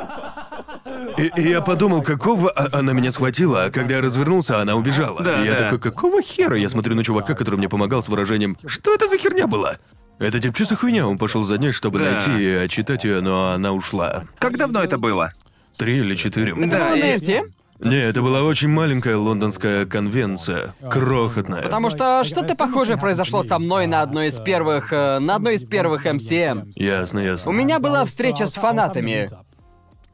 И, 1.19 1.31
и 1.37 1.49
я 1.51 1.61
подумал, 1.61 2.01
какого... 2.03 2.51
а- 2.51 2.79
она 2.79 2.95
меня 2.95 3.13
схватила, 3.13 3.65
а 3.65 3.71
когда 3.71 3.97
я 3.97 4.01
развернулся, 4.01 4.59
она 4.61 4.77
убежала. 4.77 5.23
Да, 5.23 5.43
и 5.43 5.47
я 5.47 5.55
да. 5.55 5.61
такой, 5.61 5.79
какого 5.79 6.23
хера? 6.23 6.57
Я 6.57 6.71
смотрю 6.71 6.95
на 6.95 7.05
чувака, 7.05 7.35
который 7.35 7.57
мне 7.57 7.69
помогал 7.69 8.03
с 8.03 8.09
выражением, 8.09 8.57
что 8.67 8.95
это 8.95 9.09
за 9.09 9.19
херня 9.19 9.47
была? 9.47 9.77
Это 10.19 10.41
типа 10.41 10.57
чисто 10.57 10.77
хуйня, 10.77 11.07
он 11.07 11.19
пошел 11.19 11.45
за 11.45 11.59
ней, 11.59 11.73
чтобы 11.73 11.99
Да. 11.99 12.13
найти 12.13 12.43
и 12.43 12.51
отчитать 12.51 13.05
ее, 13.05 13.21
но 13.21 13.51
она 13.53 13.73
ушла. 13.73 14.25
Как 14.39 14.57
давно 14.57 14.83
это 14.83 14.97
было? 14.97 15.33
Три 15.77 15.99
или 15.99 16.15
четыре. 16.15 16.55
Да, 16.67 16.91
на 16.91 16.95
и- 16.95 17.19
все. 17.19 17.45
Не, 17.81 17.97
это 18.03 18.23
была 18.23 18.43
очень 18.43 18.69
маленькая 18.69 19.17
лондонская 19.17 19.85
конвенция. 19.87 20.75
Крохотная. 20.91 21.63
Потому 21.63 21.91
что 21.91 22.23
что-то 22.25 22.55
похожее 22.55 22.97
произошло 22.97 23.43
со 23.43 23.59
мной 23.59 23.87
на 23.87 24.01
одной 24.01 24.29
из 24.29 24.41
первых. 24.41 24.93
э, 24.93 25.19
на 25.19 25.37
одной 25.37 25.57
из 25.57 25.65
первых 25.65 26.05
МСМ. 26.05 26.71
Ясно, 26.75 27.21
У 27.21 27.25
ясно. 27.25 27.51
меня 27.51 27.79
была 27.79 28.05
встреча 28.05 28.47
с 28.47 28.55
фанатами. 28.55 29.29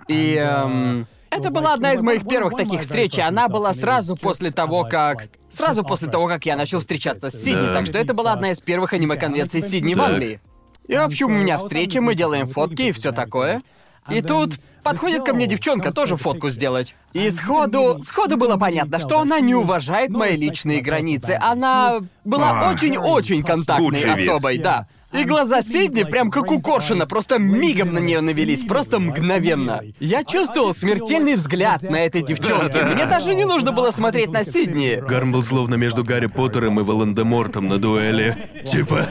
И 0.09 0.35
эм, 0.35 1.07
это 1.31 1.51
была 1.51 1.75
одна 1.75 1.93
из 1.95 2.03
моих 2.03 2.27
первых 2.27 2.57
таких 2.57 2.81
встреч, 2.83 3.17
и 3.19 3.21
она 3.21 3.49
была 3.49 3.73
сразу 3.75 4.17
после 4.17 4.51
того, 4.51 4.85
как... 4.85 5.29
Сразу 5.49 5.85
после 5.85 6.09
того, 6.09 6.27
как 6.29 6.45
я 6.47 6.57
начал 6.57 6.81
встречаться 6.81 7.31
с 7.31 7.35
Сидни, 7.35 7.69
Да. 7.69 7.75
так 7.75 7.87
что 7.87 7.99
это 7.99 8.13
была 8.15 8.33
одна 8.33 8.51
из 8.51 8.61
первых 8.61 8.93
аниме-конвенций 8.93 9.61
Сидни 9.61 9.95
в 9.95 9.99
Так. 9.99 10.11
Англии. 10.11 10.41
И, 10.89 10.97
в 10.97 11.01
общем, 11.01 11.27
у 11.27 11.31
меня 11.31 11.59
встреча, 11.59 12.01
мы 12.01 12.15
делаем 12.17 12.47
фотки 12.47 12.83
и 12.83 12.93
все 12.93 13.13
такое. 13.13 13.63
И 14.11 14.21
тут 14.21 14.55
подходит 14.83 15.25
ко 15.25 15.35
мне 15.35 15.47
девчонка 15.47 15.93
тоже 15.93 16.17
фотку 16.17 16.51
сделать. 16.51 16.95
И 17.13 17.31
сходу, 17.31 18.01
сходу 18.03 18.37
было 18.37 18.57
понятно, 18.57 18.99
что 18.99 19.21
она 19.21 19.41
не 19.41 19.55
уважает 19.55 20.11
мои 20.11 20.37
личные 20.37 20.81
границы. 20.81 21.39
Она 21.41 22.01
была 22.25 22.51
Ах. 22.53 22.75
очень-очень 22.75 23.43
контактной 23.43 24.25
особой, 24.25 24.59
да. 24.59 24.87
И 25.13 25.25
глаза 25.25 25.61
Сидни 25.61 26.05
прям 26.05 26.31
как 26.31 26.51
у 26.51 26.61
Коршина, 26.61 27.07
просто 27.07 27.39
мигом 27.39 27.93
на 27.93 27.99
нее 27.99 28.23
навелись, 28.23 28.65
просто 28.65 28.99
мгновенно. 28.99 29.83
Я 30.01 30.25
чувствовал 30.25 30.75
смертельный 30.75 31.35
взгляд 31.35 31.83
на 31.83 31.97
этой 31.97 32.23
девчонке. 32.23 32.83
Мне 32.83 33.05
даже 33.05 33.35
не 33.35 33.45
нужно 33.45 33.73
было 33.73 33.91
смотреть 33.91 34.31
на 34.31 34.43
Сидни. 34.43 35.03
Гарм 35.07 35.33
был 35.33 35.43
словно 35.43 35.75
между 35.75 36.03
Гарри 36.03 36.27
Поттером 36.27 36.81
и 36.81 36.83
Волан-де-Мортом 36.83 37.69
на 37.69 37.79
дуэли. 37.79 38.51
Типа, 38.65 39.07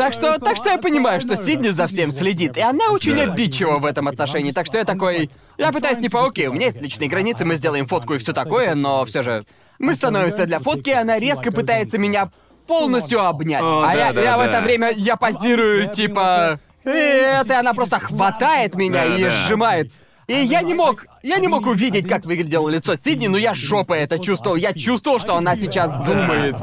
Так 0.00 0.14
что, 0.14 0.38
так 0.38 0.56
что 0.56 0.70
я 0.70 0.78
понимаю, 0.78 1.20
что 1.20 1.36
Сидни 1.36 1.68
за 1.68 1.86
всем 1.86 2.10
следит, 2.10 2.56
и 2.56 2.60
она 2.60 2.90
очень 2.90 3.16
Да. 3.16 3.24
обидчива 3.24 3.78
в 3.78 3.84
этом 3.84 4.08
отношении. 4.08 4.50
Так 4.52 4.66
что 4.66 4.78
я 4.78 4.84
такой, 4.84 5.30
я 5.58 5.70
пытаюсь 5.72 5.98
типа, 5.98 6.26
окей, 6.26 6.46
у 6.46 6.52
меня 6.54 6.66
есть 6.66 6.80
личные 6.80 7.08
границы, 7.10 7.44
мы 7.44 7.54
сделаем 7.56 7.84
фотку 7.86 8.14
и 8.14 8.18
все 8.18 8.32
такое, 8.32 8.74
но 8.74 9.04
все 9.04 9.22
же 9.22 9.44
мы 9.78 9.94
становимся 9.94 10.46
для 10.46 10.58
фотки, 10.58 10.88
и 10.90 10.94
она 10.94 11.18
резко 11.18 11.52
пытается 11.52 11.98
меня 11.98 12.30
полностью 12.66 13.20
обнять. 13.22 13.62
О, 13.62 13.82
а 13.86 13.94
я, 13.94 14.12
да, 14.12 14.22
я 14.22 14.36
в 14.36 14.40
да. 14.40 14.46
это 14.46 14.60
время 14.64 14.90
я 14.96 15.16
позирую 15.16 15.88
типа, 15.88 16.58
и 16.84 16.88
это 16.88 17.58
она 17.60 17.74
просто 17.74 17.98
хватает 18.00 18.74
меня 18.76 19.06
Да, 19.06 19.16
и 19.16 19.24
да. 19.24 19.30
сжимает. 19.30 19.90
И 20.30 20.44
я 20.44 20.62
не 20.62 20.74
мог, 20.74 21.06
я 21.24 21.38
не 21.38 21.48
мог 21.48 21.66
увидеть, 21.66 22.08
как 22.08 22.24
выглядело 22.24 22.68
лицо 22.68 22.94
Сидни, 22.94 23.26
но 23.26 23.36
я 23.36 23.52
жопой 23.52 23.98
это 23.98 24.16
чувствовал. 24.20 24.54
Я 24.54 24.72
чувствовал, 24.72 25.18
что 25.18 25.34
она 25.34 25.56
сейчас 25.56 25.92
думает. 26.06 26.54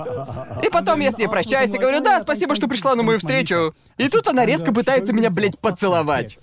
И 0.63 0.69
потом 0.69 1.01
я 1.01 1.11
с 1.11 1.17
ней 1.17 1.27
прощаюсь 1.27 1.73
и 1.73 1.77
говорю, 1.77 1.99
да, 1.99 2.21
спасибо, 2.21 2.55
что 2.55 2.69
пришла 2.69 2.95
на 2.95 3.03
мою 3.03 3.19
встречу. 3.19 3.75
И 3.97 4.07
тут 4.07 4.25
она 4.29 4.45
резко 4.45 4.73
пытается 4.73 5.11
меня, 5.11 5.29
блядь, 5.29 5.59
поцеловать. 5.59 6.37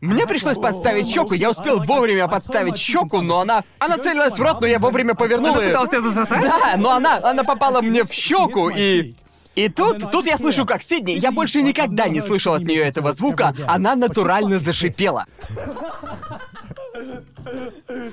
Мне 0.00 0.26
пришлось 0.26 0.56
подставить 0.58 1.06
щеку, 1.06 1.34
я 1.34 1.52
успел 1.52 1.84
вовремя 1.84 2.26
подставить 2.26 2.76
щеку, 2.76 3.20
но 3.20 3.38
она... 3.38 3.62
Она 3.78 3.96
целилась 3.96 4.36
в 4.36 4.42
рот, 4.42 4.60
но 4.60 4.66
я 4.66 4.80
вовремя 4.80 5.14
повернул 5.14 5.54
Она 5.54 5.64
и... 5.64 5.68
пыталась 5.68 5.90
тебя 5.90 6.00
засосать? 6.00 6.42
Да, 6.42 6.74
но 6.76 6.90
она, 6.90 7.20
она 7.22 7.44
попала 7.44 7.82
мне 7.82 8.02
в 8.02 8.12
щеку 8.12 8.68
и... 8.68 9.14
И 9.54 9.68
тут, 9.68 10.10
тут 10.10 10.26
я 10.26 10.36
слышу, 10.36 10.66
как 10.66 10.82
Сидни, 10.82 11.12
я 11.12 11.30
больше 11.30 11.62
никогда 11.62 12.08
не 12.08 12.20
слышал 12.20 12.54
от 12.54 12.62
нее 12.62 12.82
этого 12.82 13.12
звука, 13.12 13.54
она 13.68 13.94
натурально 13.94 14.58
зашипела. 14.58 15.26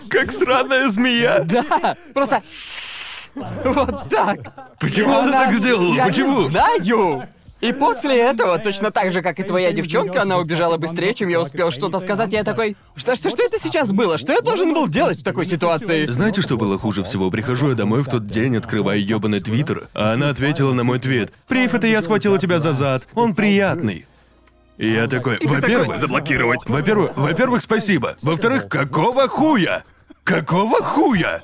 Как 0.09 0.31
сраная 0.31 0.89
змея. 0.89 1.43
Да, 1.45 1.95
просто... 2.13 2.41
Вот 3.63 4.09
так. 4.09 4.39
Почему 4.79 5.13
она 5.13 5.23
она- 5.23 5.45
так 5.45 5.53
сделала? 5.55 5.93
Я 5.95 6.07
Почему? 6.07 6.41
не 6.43 6.49
знаю. 6.49 7.29
И 7.61 7.71
после 7.73 8.19
этого, 8.19 8.57
точно 8.57 8.89
так 8.89 9.11
же, 9.13 9.21
как 9.21 9.39
и 9.39 9.43
твоя 9.43 9.71
девчонка, 9.71 10.23
она 10.23 10.39
убежала 10.39 10.77
быстрее, 10.77 11.13
чем 11.13 11.29
я 11.29 11.39
успел 11.39 11.71
что-то 11.71 11.99
сказать. 11.99 12.33
Я 12.33 12.43
такой, 12.43 12.75
что, 12.95 13.15
что, 13.15 13.29
что 13.29 13.43
это 13.43 13.59
сейчас 13.59 13.93
было? 13.93 14.17
Что 14.17 14.33
я 14.33 14.41
должен 14.41 14.73
был 14.73 14.87
делать 14.87 15.19
в 15.19 15.23
такой 15.23 15.45
ситуации? 15.45 16.07
Знаете, 16.07 16.41
что 16.41 16.57
было 16.57 16.79
хуже 16.79 17.03
всего? 17.03 17.29
Прихожу 17.29 17.69
я 17.69 17.75
домой 17.75 18.01
в 18.01 18.09
тот 18.09 18.25
день, 18.25 18.57
открываю 18.57 19.05
ёбаный 19.05 19.41
твиттер, 19.41 19.87
а 19.93 20.13
она 20.13 20.29
ответила 20.29 20.73
на 20.73 20.83
мой 20.83 20.99
твит. 20.99 21.31
Прив, 21.47 21.75
это 21.75 21.85
я 21.85 22.01
схватила 22.01 22.39
тебя 22.39 22.57
за 22.57 22.73
зад. 22.73 23.07
Он 23.13 23.35
приятный. 23.35 24.07
И 24.77 24.91
я 24.91 25.07
такой, 25.07 25.37
во-первых, 25.41 25.97
Заблокировать. 25.99 26.67
во-первых, 26.67 27.11
во-первых, 27.15 27.61
спасибо. 27.61 28.17
Во-вторых, 28.21 28.67
какого 28.67 29.27
хуя? 29.27 29.83
Какого 30.23 30.83
хуя? 30.83 31.41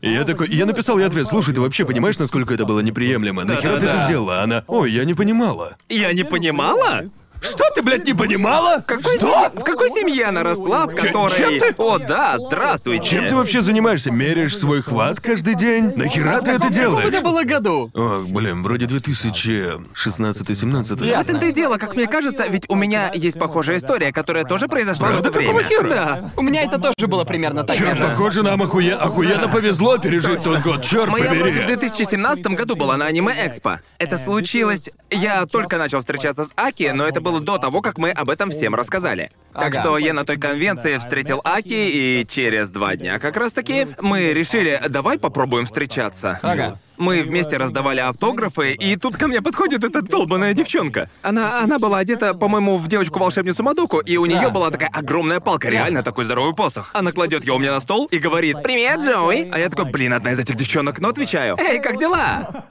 И 0.00 0.12
я 0.12 0.24
такой, 0.24 0.48
я 0.50 0.66
написал 0.66 0.98
ей 0.98 1.06
ответ, 1.06 1.26
слушай, 1.26 1.54
ты 1.54 1.60
вообще 1.60 1.84
понимаешь, 1.84 2.18
насколько 2.18 2.52
это 2.54 2.64
было 2.66 2.80
неприемлемо? 2.80 3.44
Нахера 3.44 3.78
ты 3.78 3.86
это 3.86 4.04
сделала? 4.04 4.42
Она, 4.42 4.64
ой, 4.66 4.92
я 4.92 5.04
не 5.04 5.14
понимала. 5.14 5.76
Я 5.88 6.12
не 6.12 6.24
понимала? 6.24 7.04
Что 7.40 7.64
ты, 7.74 7.82
блядь, 7.82 8.06
не 8.06 8.14
понимала? 8.14 8.82
Какой 8.86 9.16
Что? 9.16 9.50
в 9.54 9.64
какой 9.64 9.88
семье 9.90 10.26
она 10.26 10.42
росла, 10.42 10.86
в 10.86 10.94
которой... 10.94 11.36
чем 11.36 11.58
ты? 11.58 11.74
О, 11.78 11.98
да, 11.98 12.36
здравствуйте. 12.38 13.04
Чем 13.08 13.28
ты 13.28 13.36
вообще 13.36 13.62
занимаешься? 13.62 14.10
Меряешь 14.10 14.56
свой 14.56 14.82
хват 14.82 15.20
каждый 15.20 15.54
день? 15.54 15.92
Нахера 15.96 16.40
ты 16.40 16.52
это 16.52 16.70
делаешь? 16.70 17.08
это 17.08 17.20
было 17.22 17.42
году? 17.44 17.90
Ох, 17.94 18.26
блин, 18.26 18.62
вроде 18.62 18.86
2016-17. 18.86 20.96
В 20.96 21.02
этом-то 21.02 21.46
и 21.46 21.52
дело, 21.52 21.76
как 21.78 21.94
мне 21.94 22.06
кажется, 22.06 22.46
ведь 22.46 22.64
у 22.68 22.74
меня 22.74 23.10
есть 23.14 23.38
похожая 23.38 23.78
история, 23.78 24.12
которая 24.12 24.44
тоже 24.44 24.68
произошла 24.68 25.08
в 25.08 25.10
Правда? 25.10 25.28
это 25.28 25.38
время. 25.38 25.62
Какого 25.62 25.68
хера? 25.68 25.88
Да. 25.88 26.30
У 26.36 26.42
меня 26.42 26.62
это 26.62 26.78
тоже 26.78 27.06
было 27.06 27.24
примерно 27.24 27.64
так 27.64 27.76
же. 27.76 27.96
похоже, 27.96 28.42
нам 28.42 28.62
охуе... 28.62 28.94
охуенно 28.94 29.48
повезло 29.48 29.98
пережить 29.98 30.42
тот 30.42 30.60
год, 30.62 30.84
черт 30.84 31.08
Моя 31.08 31.30
вроде 31.30 31.40
в 31.40 31.44
побери. 31.62 31.66
2017 31.66 32.46
году 32.48 32.76
была 32.76 32.96
на 32.96 33.06
аниме-экспо. 33.06 33.78
Это 33.98 34.18
случилось... 34.18 34.90
Я 35.10 35.46
только 35.46 35.78
начал 35.78 36.00
встречаться 36.00 36.44
с 36.44 36.50
Аки, 36.56 36.90
но 36.94 37.06
это 37.06 37.20
было 37.20 37.29
до 37.38 37.58
того, 37.58 37.80
как 37.82 37.98
мы 37.98 38.10
об 38.10 38.28
этом 38.30 38.50
всем 38.50 38.74
рассказали. 38.74 39.30
Так 39.52 39.72
Ага. 39.74 39.80
что 39.80 39.98
я 39.98 40.12
на 40.12 40.24
той 40.24 40.38
конвенции 40.38 40.98
встретил 40.98 41.40
Аки, 41.44 41.68
и 41.68 42.26
через 42.28 42.70
два 42.70 42.96
дня 42.96 43.20
как 43.20 43.36
раз-таки 43.36 43.86
мы 44.00 44.32
решили, 44.32 44.80
давай 44.88 45.18
попробуем 45.20 45.66
встречаться. 45.66 46.40
Ага. 46.42 46.78
Мы 47.00 47.22
вместе 47.22 47.56
раздавали 47.56 48.00
автографы, 48.00 48.74
и 48.74 48.94
тут 48.94 49.16
ко 49.16 49.26
мне 49.26 49.40
подходит 49.40 49.82
эта 49.82 50.02
долбаная 50.02 50.52
девчонка. 50.52 51.08
Она, 51.22 51.60
она 51.60 51.78
была 51.78 51.96
одета, 51.96 52.34
по-моему, 52.34 52.76
в 52.76 52.88
девочку-волшебницу 52.88 53.62
Мадоку, 53.62 54.00
и 54.00 54.18
у 54.18 54.26
нее 54.26 54.50
была 54.50 54.68
такая 54.68 54.90
огромная 54.90 55.40
палка, 55.40 55.70
реально 55.70 56.02
такой 56.02 56.26
здоровый 56.26 56.54
посох. 56.54 56.90
Она 56.92 57.12
кладет 57.12 57.42
его 57.42 57.56
у 57.56 57.58
меня 57.58 57.72
на 57.72 57.80
стол 57.80 58.04
и 58.10 58.18
говорит 58.18 58.62
«Привет, 58.62 59.00
Джоуи!» 59.00 59.48
А 59.50 59.58
я 59.58 59.70
такой, 59.70 59.90
блин, 59.90 60.12
одна 60.12 60.32
из 60.32 60.40
этих 60.40 60.56
девчонок, 60.56 60.98
но 60.98 61.08
отвечаю 61.08 61.56
«Эй, 61.58 61.80
как 61.80 61.98
дела?» 61.98 62.66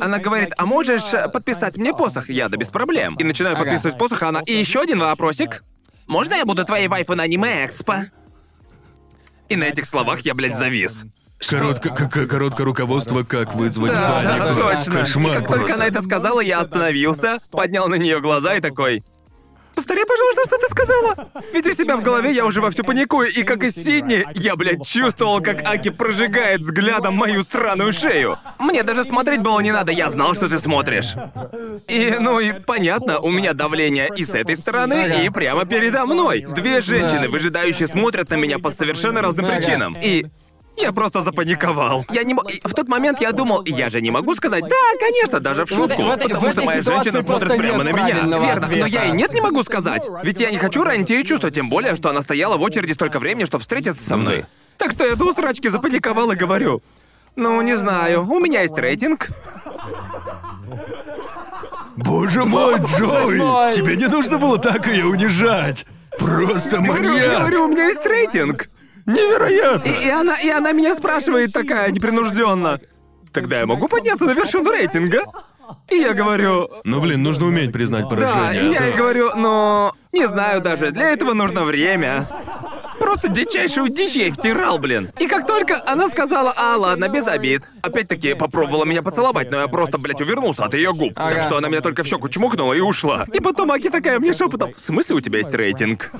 Она 0.00 0.20
говорит 0.20 0.54
«А 0.56 0.64
можешь 0.64 1.12
э, 1.12 1.28
подписать 1.28 1.76
мне 1.76 1.92
посох?» 1.92 2.30
Я 2.30 2.48
«Да 2.48 2.56
без 2.56 2.68
проблем». 2.68 3.14
И 3.18 3.24
начинаю 3.24 3.58
подписывать 3.58 3.98
посох, 3.98 4.22
а 4.22 4.30
она 4.30 4.40
«И 4.46 4.54
еще 4.54 4.80
один 4.80 5.00
вопросик. 5.00 5.64
Можно 6.06 6.32
я 6.32 6.46
буду 6.46 6.64
твоей 6.64 6.88
вайфу 6.88 7.14
на 7.14 7.24
аниме-экспо?» 7.24 8.06
И 9.50 9.56
на 9.56 9.64
этих 9.64 9.84
словах 9.84 10.20
я, 10.20 10.34
блядь, 10.34 10.56
завис. 10.56 11.04
Коротко, 11.38 11.90
короткое 12.26 12.64
руководство, 12.64 13.22
как 13.22 13.54
вызвать 13.54 13.92
Да, 13.92 14.22
да, 14.22 14.38
панику. 14.38 14.60
точно. 14.62 14.92
Кошмар 15.00 15.32
и 15.32 15.34
как 15.38 15.46
только 15.48 15.58
просто. 15.64 15.74
она 15.74 15.86
это 15.86 16.02
сказала, 16.02 16.40
я 16.40 16.60
остановился, 16.60 17.38
поднял 17.50 17.88
на 17.88 17.96
нее 17.96 18.20
глаза 18.20 18.54
и 18.54 18.60
такой. 18.60 19.04
Повтори, 19.74 20.04
пожалуйста, 20.06 20.42
что 20.46 20.56
ты 20.56 20.66
сказала. 20.68 21.28
Ведь 21.52 21.66
у 21.66 21.72
себя 21.74 21.98
в 21.98 22.02
голове 22.02 22.32
я 22.32 22.46
уже 22.46 22.62
вовсю 22.62 22.82
паникую, 22.82 23.30
и 23.30 23.42
как 23.42 23.62
из 23.62 23.74
Сидни, 23.74 24.24
я, 24.34 24.56
блядь, 24.56 24.86
чувствовал, 24.86 25.42
как 25.42 25.62
Аки 25.68 25.90
прожигает 25.90 26.60
взглядом 26.60 27.14
мою 27.14 27.42
сраную 27.42 27.92
шею. 27.92 28.38
Мне 28.58 28.82
даже 28.82 29.04
смотреть 29.04 29.42
было 29.42 29.60
не 29.60 29.72
надо, 29.72 29.92
я 29.92 30.08
знал, 30.08 30.34
что 30.34 30.48
ты 30.48 30.58
смотришь. 30.58 31.12
И, 31.88 32.16
ну 32.18 32.40
и 32.40 32.52
понятно, 32.54 33.20
у 33.20 33.30
меня 33.30 33.52
давление 33.52 34.08
и 34.16 34.24
с 34.24 34.30
этой 34.34 34.56
стороны, 34.56 35.22
и 35.26 35.28
прямо 35.28 35.66
передо 35.66 36.06
мной. 36.06 36.46
Две 36.48 36.80
женщины, 36.80 37.24
Да. 37.24 37.28
выжидающие, 37.28 37.86
смотрят 37.86 38.30
на 38.30 38.36
меня 38.36 38.58
по 38.58 38.70
совершенно 38.70 39.20
разным 39.20 39.44
причинам. 39.46 39.94
И 40.00 40.24
я 40.76 40.92
просто 40.92 41.22
запаниковал. 41.22 42.04
Я 42.10 42.22
не 42.22 42.34
и 42.48 42.60
В 42.66 42.74
тот 42.74 42.88
момент 42.88 43.20
я 43.20 43.32
думал, 43.32 43.62
я 43.64 43.90
же 43.90 44.00
не 44.00 44.10
могу 44.10 44.34
сказать, 44.34 44.62
да, 44.62 44.76
конечно, 45.00 45.40
даже 45.40 45.64
в 45.66 45.70
Вот 45.72 45.90
шутку. 45.90 46.02
в 46.02 46.08
этой- 46.10 46.26
в 46.26 46.28
потому 46.28 46.40
что 46.52 46.60
этой 46.60 46.66
моя 46.66 46.82
ситуации 46.82 47.10
женщина 47.10 47.22
смотрит 47.22 47.48
просто 47.48 47.62
прямо 47.62 47.84
нет 47.84 47.92
на 47.92 47.96
меня. 47.96 48.06
правильного 48.14 48.44
Верно, 48.44 48.66
но 48.68 48.74
я 48.74 48.82
ответа. 48.86 49.04
и 49.06 49.12
нет 49.12 49.34
не 49.34 49.40
могу 49.40 49.62
сказать. 49.62 50.08
Ведь 50.22 50.40
я 50.40 50.50
не 50.50 50.58
хочу 50.58 50.84
ранить 50.84 51.10
ее 51.10 51.24
чувства, 51.24 51.50
тем 51.50 51.68
более, 51.68 51.96
что 51.96 52.10
она 52.10 52.22
стояла 52.22 52.56
в 52.56 52.62
очереди 52.62 52.92
столько 52.92 53.18
времени, 53.18 53.44
чтобы 53.44 53.62
встретиться 53.62 54.02
со 54.06 54.16
мной. 54.16 54.44
Так 54.78 54.92
что 54.92 55.06
я 55.06 55.14
до 55.14 55.30
усрачки 55.30 55.68
запаниковал 55.68 56.30
и 56.32 56.36
говорю. 56.36 56.82
Ну, 57.36 57.60
не 57.62 57.74
знаю, 57.76 58.26
у 58.28 58.38
меня 58.40 58.62
есть 58.62 58.76
рейтинг. 58.78 59.28
Боже 61.96 62.44
мой, 62.44 62.74
Джоуи! 62.78 63.74
Тебе 63.74 63.96
не 63.96 64.06
нужно 64.06 64.38
было 64.38 64.58
так 64.58 64.86
ее 64.86 65.06
унижать! 65.06 65.86
Просто 66.18 66.78
Говорю, 66.78 67.10
маньяк! 67.10 67.38
говорю, 67.40 67.64
у 67.64 67.68
меня 67.68 67.88
есть 67.88 68.04
рейтинг. 68.06 68.66
Невероятно! 69.06 69.88
И, 69.88 70.06
и 70.06 70.10
она, 70.10 70.36
и 70.36 70.48
она 70.48 70.72
меня 70.72 70.94
спрашивает 70.94 71.52
такая 71.52 71.90
непринужденно. 71.90 72.80
Тогда 73.32 73.60
я 73.60 73.66
могу 73.66 73.88
подняться 73.88 74.24
на 74.24 74.32
вершину 74.32 74.70
рейтинга? 74.70 75.22
И 75.90 75.96
я 75.96 76.12
говорю, 76.14 76.70
Ну 76.84 77.00
блин, 77.00 77.22
нужно 77.22 77.46
уметь 77.46 77.72
признать 77.72 78.04
Да, 78.04 78.08
поражение. 78.08 78.70
и 78.70 78.72
я 78.72 78.86
ей 78.86 78.96
говорю, 78.96 79.34
но 79.36 79.94
не 80.12 80.26
знаю 80.28 80.60
даже, 80.60 80.90
для 80.90 81.10
этого 81.10 81.32
нужно 81.34 81.64
время. 81.64 82.26
Просто 82.98 83.28
дичайшую 83.28 83.88
дичь 83.90 84.14
я 84.14 84.24
ей 84.24 84.30
втирал, 84.30 84.78
блин. 84.78 85.10
И 85.18 85.26
как 85.26 85.46
только 85.46 85.82
она 85.86 86.08
сказала, 86.08 86.54
а, 86.56 86.76
ладно, 86.76 87.08
без 87.08 87.26
обид. 87.26 87.62
Опять-таки 87.82 88.34
попробовала 88.34 88.84
меня 88.84 89.02
поцеловать, 89.02 89.50
но 89.50 89.60
я 89.60 89.68
просто, 89.68 89.98
блядь, 89.98 90.20
увернулся 90.22 90.64
от 90.64 90.74
ее 90.74 90.94
губ. 90.94 91.12
Так 91.14 91.42
что 91.42 91.58
она 91.58 91.68
меня 91.68 91.82
только 91.82 92.04
в 92.04 92.06
щеку 92.06 92.28
чмокнула 92.28 92.72
и 92.72 92.80
ушла. 92.80 93.26
И 93.32 93.40
потом 93.40 93.70
Аки 93.72 93.90
такая 93.90 94.18
мне 94.18 94.32
шепотом, 94.32 94.72
в 94.72 94.80
смысле 94.80 95.16
у 95.16 95.20
тебя 95.20 95.38
есть 95.38 95.52
рейтинг? 95.52 96.10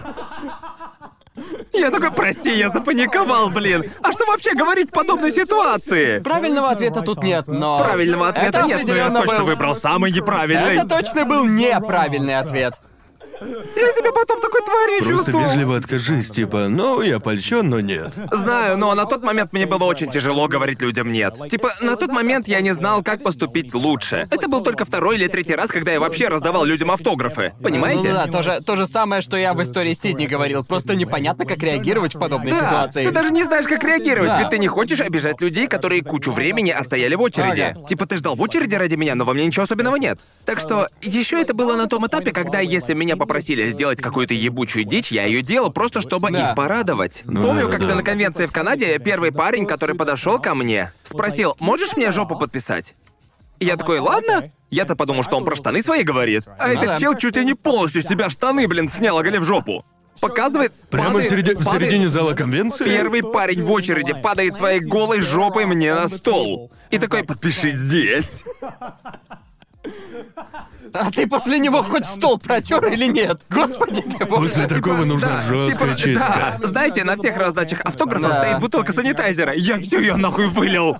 Я 1.72 1.90
такой, 1.90 2.10
прости, 2.10 2.54
я 2.56 2.70
запаниковал, 2.70 3.50
блин. 3.50 3.84
А 4.02 4.12
что 4.12 4.24
вообще 4.26 4.54
говорить 4.54 4.88
в 4.88 4.92
подобной 4.92 5.30
ситуации? 5.32 6.18
Правильного 6.20 6.70
ответа 6.70 7.02
тут 7.02 7.22
нет, 7.22 7.46
но... 7.46 7.78
Правильного 7.82 8.28
ответа 8.28 8.58
Это 8.58 8.62
нет, 8.62 8.68
но 8.86 8.94
я 8.94 9.06
определенно 9.06 9.20
точно 9.20 9.38
был- 9.38 9.46
выбрал 9.46 9.74
самый 9.74 10.12
неправильный. 10.12 10.76
Это 10.76 10.88
точно 10.88 11.24
был 11.24 11.44
неправильный 11.44 12.38
ответ. 12.38 12.74
Я 13.40 13.92
себя 13.92 14.12
потом 14.12 14.40
такой 14.40 14.60
тварью 14.62 14.98
Просто 15.04 15.14
чувствовал. 15.32 15.44
вежливо 15.48 15.76
откажись, 15.76 16.30
типа, 16.30 16.68
ну, 16.68 17.02
я 17.02 17.20
польщен, 17.20 17.68
но 17.68 17.80
нет. 17.80 18.12
Знаю, 18.32 18.78
но 18.78 18.94
на 18.94 19.04
тот 19.04 19.22
момент 19.22 19.52
мне 19.52 19.66
было 19.66 19.84
очень 19.84 20.10
тяжело 20.10 20.48
говорить 20.48 20.80
людям 20.80 21.12
нет. 21.12 21.34
Типа, 21.50 21.72
на 21.80 21.96
тот 21.96 22.10
момент 22.10 22.48
я 22.48 22.60
не 22.60 22.72
знал, 22.72 23.02
как 23.02 23.22
поступить 23.22 23.74
лучше. 23.74 24.26
Это 24.30 24.48
был 24.48 24.62
только 24.62 24.84
второй 24.84 25.16
или 25.16 25.26
третий 25.28 25.54
раз, 25.54 25.68
когда 25.70 25.92
я 25.92 26.00
вообще 26.00 26.28
раздавал 26.28 26.64
людям 26.64 26.90
автографы. 26.90 27.52
Понимаете? 27.62 28.08
Ну 28.08 28.14
да, 28.14 28.26
то 28.26 28.42
же, 28.42 28.60
то 28.64 28.76
же 28.76 28.86
самое, 28.86 29.22
что 29.22 29.36
я 29.36 29.52
в 29.54 29.62
истории 29.62 29.94
Сидни 29.94 30.26
говорил. 30.26 30.64
Просто 30.64 30.94
непонятно, 30.94 31.44
как 31.44 31.58
реагировать 31.62 32.14
в 32.14 32.18
подобной 32.18 32.52
Да, 32.52 32.58
ситуации. 32.58 33.04
ты 33.06 33.10
даже 33.12 33.30
не 33.30 33.44
знаешь, 33.44 33.66
как 33.66 33.82
реагировать, 33.84 34.30
Да. 34.30 34.38
ведь 34.40 34.48
ты 34.50 34.58
не 34.58 34.68
хочешь 34.68 35.00
обижать 35.00 35.40
людей, 35.40 35.66
которые 35.66 36.02
кучу 36.02 36.32
времени 36.32 36.70
отстояли 36.70 37.14
в 37.14 37.20
очереди. 37.22 37.72
Ага. 37.76 37.86
Типа 37.86 38.06
ты 38.06 38.16
ждал 38.16 38.34
в 38.34 38.40
очереди 38.42 38.74
ради 38.74 38.94
меня, 38.94 39.14
но 39.14 39.24
во 39.24 39.34
мне 39.34 39.46
ничего 39.46 39.64
особенного 39.64 39.96
нет. 39.96 40.20
Так 40.44 40.60
что 40.60 40.88
еще 41.02 41.40
это 41.40 41.54
было 41.54 41.76
на 41.76 41.86
том 41.86 42.06
этапе, 42.06 42.32
когда 42.32 42.60
если 42.60 42.94
меня 42.94 43.16
попросили 43.26 43.68
сделать 43.70 44.00
какую-то 44.00 44.34
ебучую 44.34 44.84
дичь, 44.84 45.10
я 45.10 45.24
ее 45.24 45.42
делал 45.42 45.70
просто 45.70 46.00
чтобы 46.00 46.30
Да. 46.30 46.50
их 46.50 46.56
порадовать. 46.56 47.22
Ну 47.24 47.42
Помню, 47.42 47.66
да, 47.66 47.72
как-то 47.72 47.88
да. 47.88 47.94
на 47.96 48.02
конвенции 48.04 48.46
в 48.46 48.52
Канаде 48.52 48.98
первый 49.00 49.32
парень, 49.32 49.66
который 49.66 49.96
подошел 49.96 50.38
ко 50.38 50.54
мне, 50.54 50.92
спросил, 51.02 51.56
можешь 51.58 51.96
мне 51.96 52.12
жопу 52.12 52.38
подписать? 52.38 52.94
И 53.58 53.64
я 53.66 53.76
такой, 53.76 53.98
ладно. 53.98 54.50
Я-то 54.70 54.96
подумал, 54.96 55.22
что 55.22 55.36
он 55.36 55.44
про 55.44 55.54
штаны 55.56 55.82
свои 55.82 56.02
говорит. 56.02 56.44
А 56.58 56.68
этот 56.68 56.86
да. 56.86 56.98
чел 56.98 57.14
чуть 57.14 57.36
ли 57.36 57.44
не 57.44 57.54
полностью 57.54 58.02
с 58.02 58.06
себя 58.06 58.30
штаны, 58.30 58.66
блин, 58.68 58.90
снял, 58.90 59.16
оголив 59.18 59.42
жопу. 59.44 59.84
Показывает, 60.20 60.72
Прямо 60.90 61.10
в, 61.10 61.12
падает- 61.14 61.30
середи- 61.32 61.54
в 61.54 61.64
падает- 61.64 61.82
середине 61.82 62.08
зала 62.08 62.32
конвенции? 62.34 62.84
Первый 62.84 63.22
парень 63.22 63.62
в 63.62 63.70
очереди 63.70 64.12
падает 64.14 64.56
своей 64.56 64.80
голой 64.80 65.20
жопой 65.20 65.66
мне 65.66 65.94
на 65.94 66.08
стол. 66.08 66.70
И 66.90 66.98
такой, 66.98 67.22
подпиши 67.24 67.70
здесь. 67.70 68.42
А 70.92 71.10
ты 71.10 71.26
после 71.26 71.58
него 71.58 71.82
хоть 71.82 72.06
стол 72.06 72.38
протер 72.38 72.86
или 72.86 73.06
нет? 73.06 73.40
Господи 73.50 74.02
ты 74.02 74.24
боже. 74.24 74.48
После 74.48 74.66
такого 74.66 75.04
нужна 75.04 75.28
Да, 75.28 75.42
жесткая 75.42 75.94
типа, 75.94 76.00
чистка. 76.00 76.58
да. 76.60 76.66
Знаете, 76.68 77.04
на 77.04 77.16
всех 77.16 77.36
раздачах 77.36 77.80
автографов 77.84 78.28
Да. 78.30 78.34
стоит 78.34 78.60
бутылка 78.60 78.92
санитайзера. 78.92 79.52
Я 79.54 79.78
всю 79.80 80.00
ее 80.00 80.16
нахуй 80.16 80.48
вылил. 80.48 80.96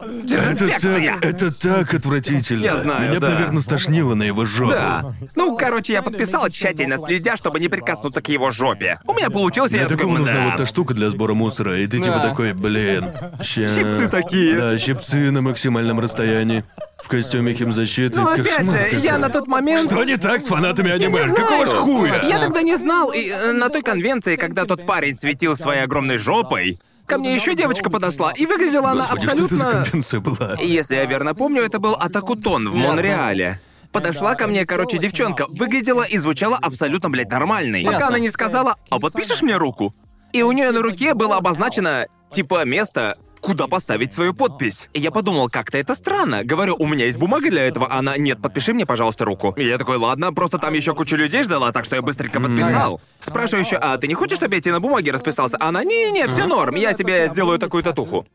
Это 0.00 0.68
так, 0.80 1.24
это 1.24 1.52
так 1.52 1.94
отвратительно. 1.94 2.62
Я 2.62 2.76
знаю, 2.78 3.08
Меня, 3.10 3.20
да. 3.20 3.30
наверное, 3.30 3.60
стошнило 3.62 4.14
на 4.14 4.22
его 4.24 4.44
жопу. 4.44 4.72
Да. 4.72 5.14
Ну, 5.34 5.56
короче, 5.56 5.92
я 5.92 6.02
подписал, 6.02 6.48
тщательно 6.50 6.98
следя, 6.98 7.36
чтобы 7.36 7.60
не 7.60 7.68
прикоснуться 7.68 8.20
к 8.20 8.28
его 8.28 8.50
жопе. 8.50 8.98
У 9.06 9.14
меня 9.14 9.30
получилось, 9.30 9.70
Для 9.70 9.80
я 9.82 9.84
такой, 9.88 9.98
такого 9.98 10.18
нужна 10.18 10.34
«Мда». 10.34 10.44
вот 10.48 10.56
та 10.56 10.66
штука 10.66 10.94
для 10.94 11.10
сбора 11.10 11.34
мусора, 11.34 11.80
и 11.80 11.86
ты 11.86 11.98
типа 12.00 12.16
Да. 12.16 12.28
такой, 12.28 12.52
блин, 12.52 13.06
ща... 13.42 13.68
Щипцы 13.68 14.08
такие. 14.08 14.56
Да, 14.56 14.78
щипцы 14.78 15.30
на 15.30 15.40
максимальном 15.42 16.00
расстоянии. 16.00 16.64
в 17.02 17.08
костюме 17.08 17.52
химзащиты. 17.54 18.18
Но 18.18 18.28
опять 18.30 18.48
Кошмар 18.56 18.78
же, 18.90 18.96
я 18.96 19.12
какой. 19.12 19.18
на 19.20 19.28
тот 19.30 19.46
момент... 19.46 19.90
Что 19.90 20.02
не 20.04 20.16
так 20.16 20.40
с 20.40 20.46
фанатами 20.46 20.90
аниме? 20.90 21.28
Какого 21.28 21.66
ж 21.66 21.70
хуя? 21.70 22.22
Я 22.22 22.40
тогда 22.40 22.62
не 22.62 22.76
знал, 22.76 23.12
и 23.12 23.28
э, 23.28 23.52
на 23.52 23.68
той 23.68 23.82
конвенции, 23.82 24.36
когда 24.36 24.64
тот 24.64 24.86
парень 24.86 25.14
светил 25.14 25.56
своей 25.56 25.82
огромной 25.82 26.16
жопой, 26.18 26.78
ко 27.06 27.18
мне 27.18 27.34
еще 27.34 27.54
девочка 27.54 27.90
подошла, 27.90 28.32
и 28.32 28.46
выглядела 28.46 28.90
она 28.90 29.02
Господи, 29.02 29.24
что 29.24 29.32
это 29.32 29.56
за 29.56 29.64
абсолютно... 29.64 29.84
конвенция 29.84 30.20
была? 30.20 30.54
Если 30.60 30.94
я 30.94 31.04
верно 31.06 31.34
помню, 31.34 31.62
это 31.62 31.78
был 31.78 31.94
Атакутон 31.94 32.68
в 32.68 32.74
Монреале. 32.74 33.60
Подошла 33.92 34.34
ко 34.34 34.46
мне, 34.46 34.66
короче, 34.66 34.98
девчонка, 34.98 35.46
выглядела 35.48 36.02
и 36.02 36.18
звучала 36.18 36.58
абсолютно, 36.60 37.08
блядь, 37.08 37.30
нормальной. 37.30 37.82
Пока 37.82 37.94
Ясно. 37.94 38.08
она 38.08 38.18
не 38.18 38.28
сказала, 38.28 38.76
а 38.90 39.00
подпишешь 39.00 39.42
мне 39.42 39.56
руку? 39.56 39.94
И 40.32 40.42
у 40.42 40.52
нее 40.52 40.70
на 40.70 40.82
руке 40.82 41.14
было 41.14 41.36
обозначено, 41.36 42.06
типа, 42.30 42.64
место, 42.66 43.16
куда 43.46 43.68
поставить 43.68 44.12
свою 44.12 44.34
подпись. 44.34 44.88
И 44.92 44.98
я 44.98 45.12
подумал, 45.12 45.48
как-то 45.48 45.78
это 45.78 45.94
странно. 45.94 46.42
Говорю, 46.42 46.74
у 46.80 46.86
меня 46.88 47.06
есть 47.06 47.16
бумага 47.16 47.48
для 47.48 47.62
этого, 47.62 47.86
а 47.86 48.00
она, 48.00 48.16
нет, 48.16 48.42
подпиши 48.42 48.74
мне, 48.74 48.84
пожалуйста, 48.84 49.24
руку. 49.24 49.54
И 49.56 49.64
я 49.64 49.78
такой, 49.78 49.98
ладно, 49.98 50.32
просто 50.32 50.58
там 50.58 50.74
еще 50.74 50.94
куча 50.94 51.14
людей 51.14 51.44
ждала, 51.44 51.70
так 51.70 51.84
что 51.84 51.94
я 51.94 52.02
быстренько 52.02 52.40
подписал. 52.40 53.00
Спрашиваю 53.20 53.64
еще, 53.64 53.76
а 53.76 53.96
ты 53.98 54.08
не 54.08 54.14
хочешь, 54.14 54.38
чтобы 54.38 54.56
я 54.56 54.60
тебе 54.60 54.72
на 54.72 54.80
бумаге 54.80 55.12
расписался? 55.12 55.56
Она, 55.60 55.84
не-не-не, 55.84 56.26
все 56.26 56.46
норм, 56.48 56.74
я 56.74 56.92
себе 56.92 57.28
сделаю 57.28 57.60
такую 57.60 57.84
татуху. 57.84 58.26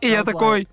И 0.00 0.08
я 0.08 0.24
такой, 0.24 0.66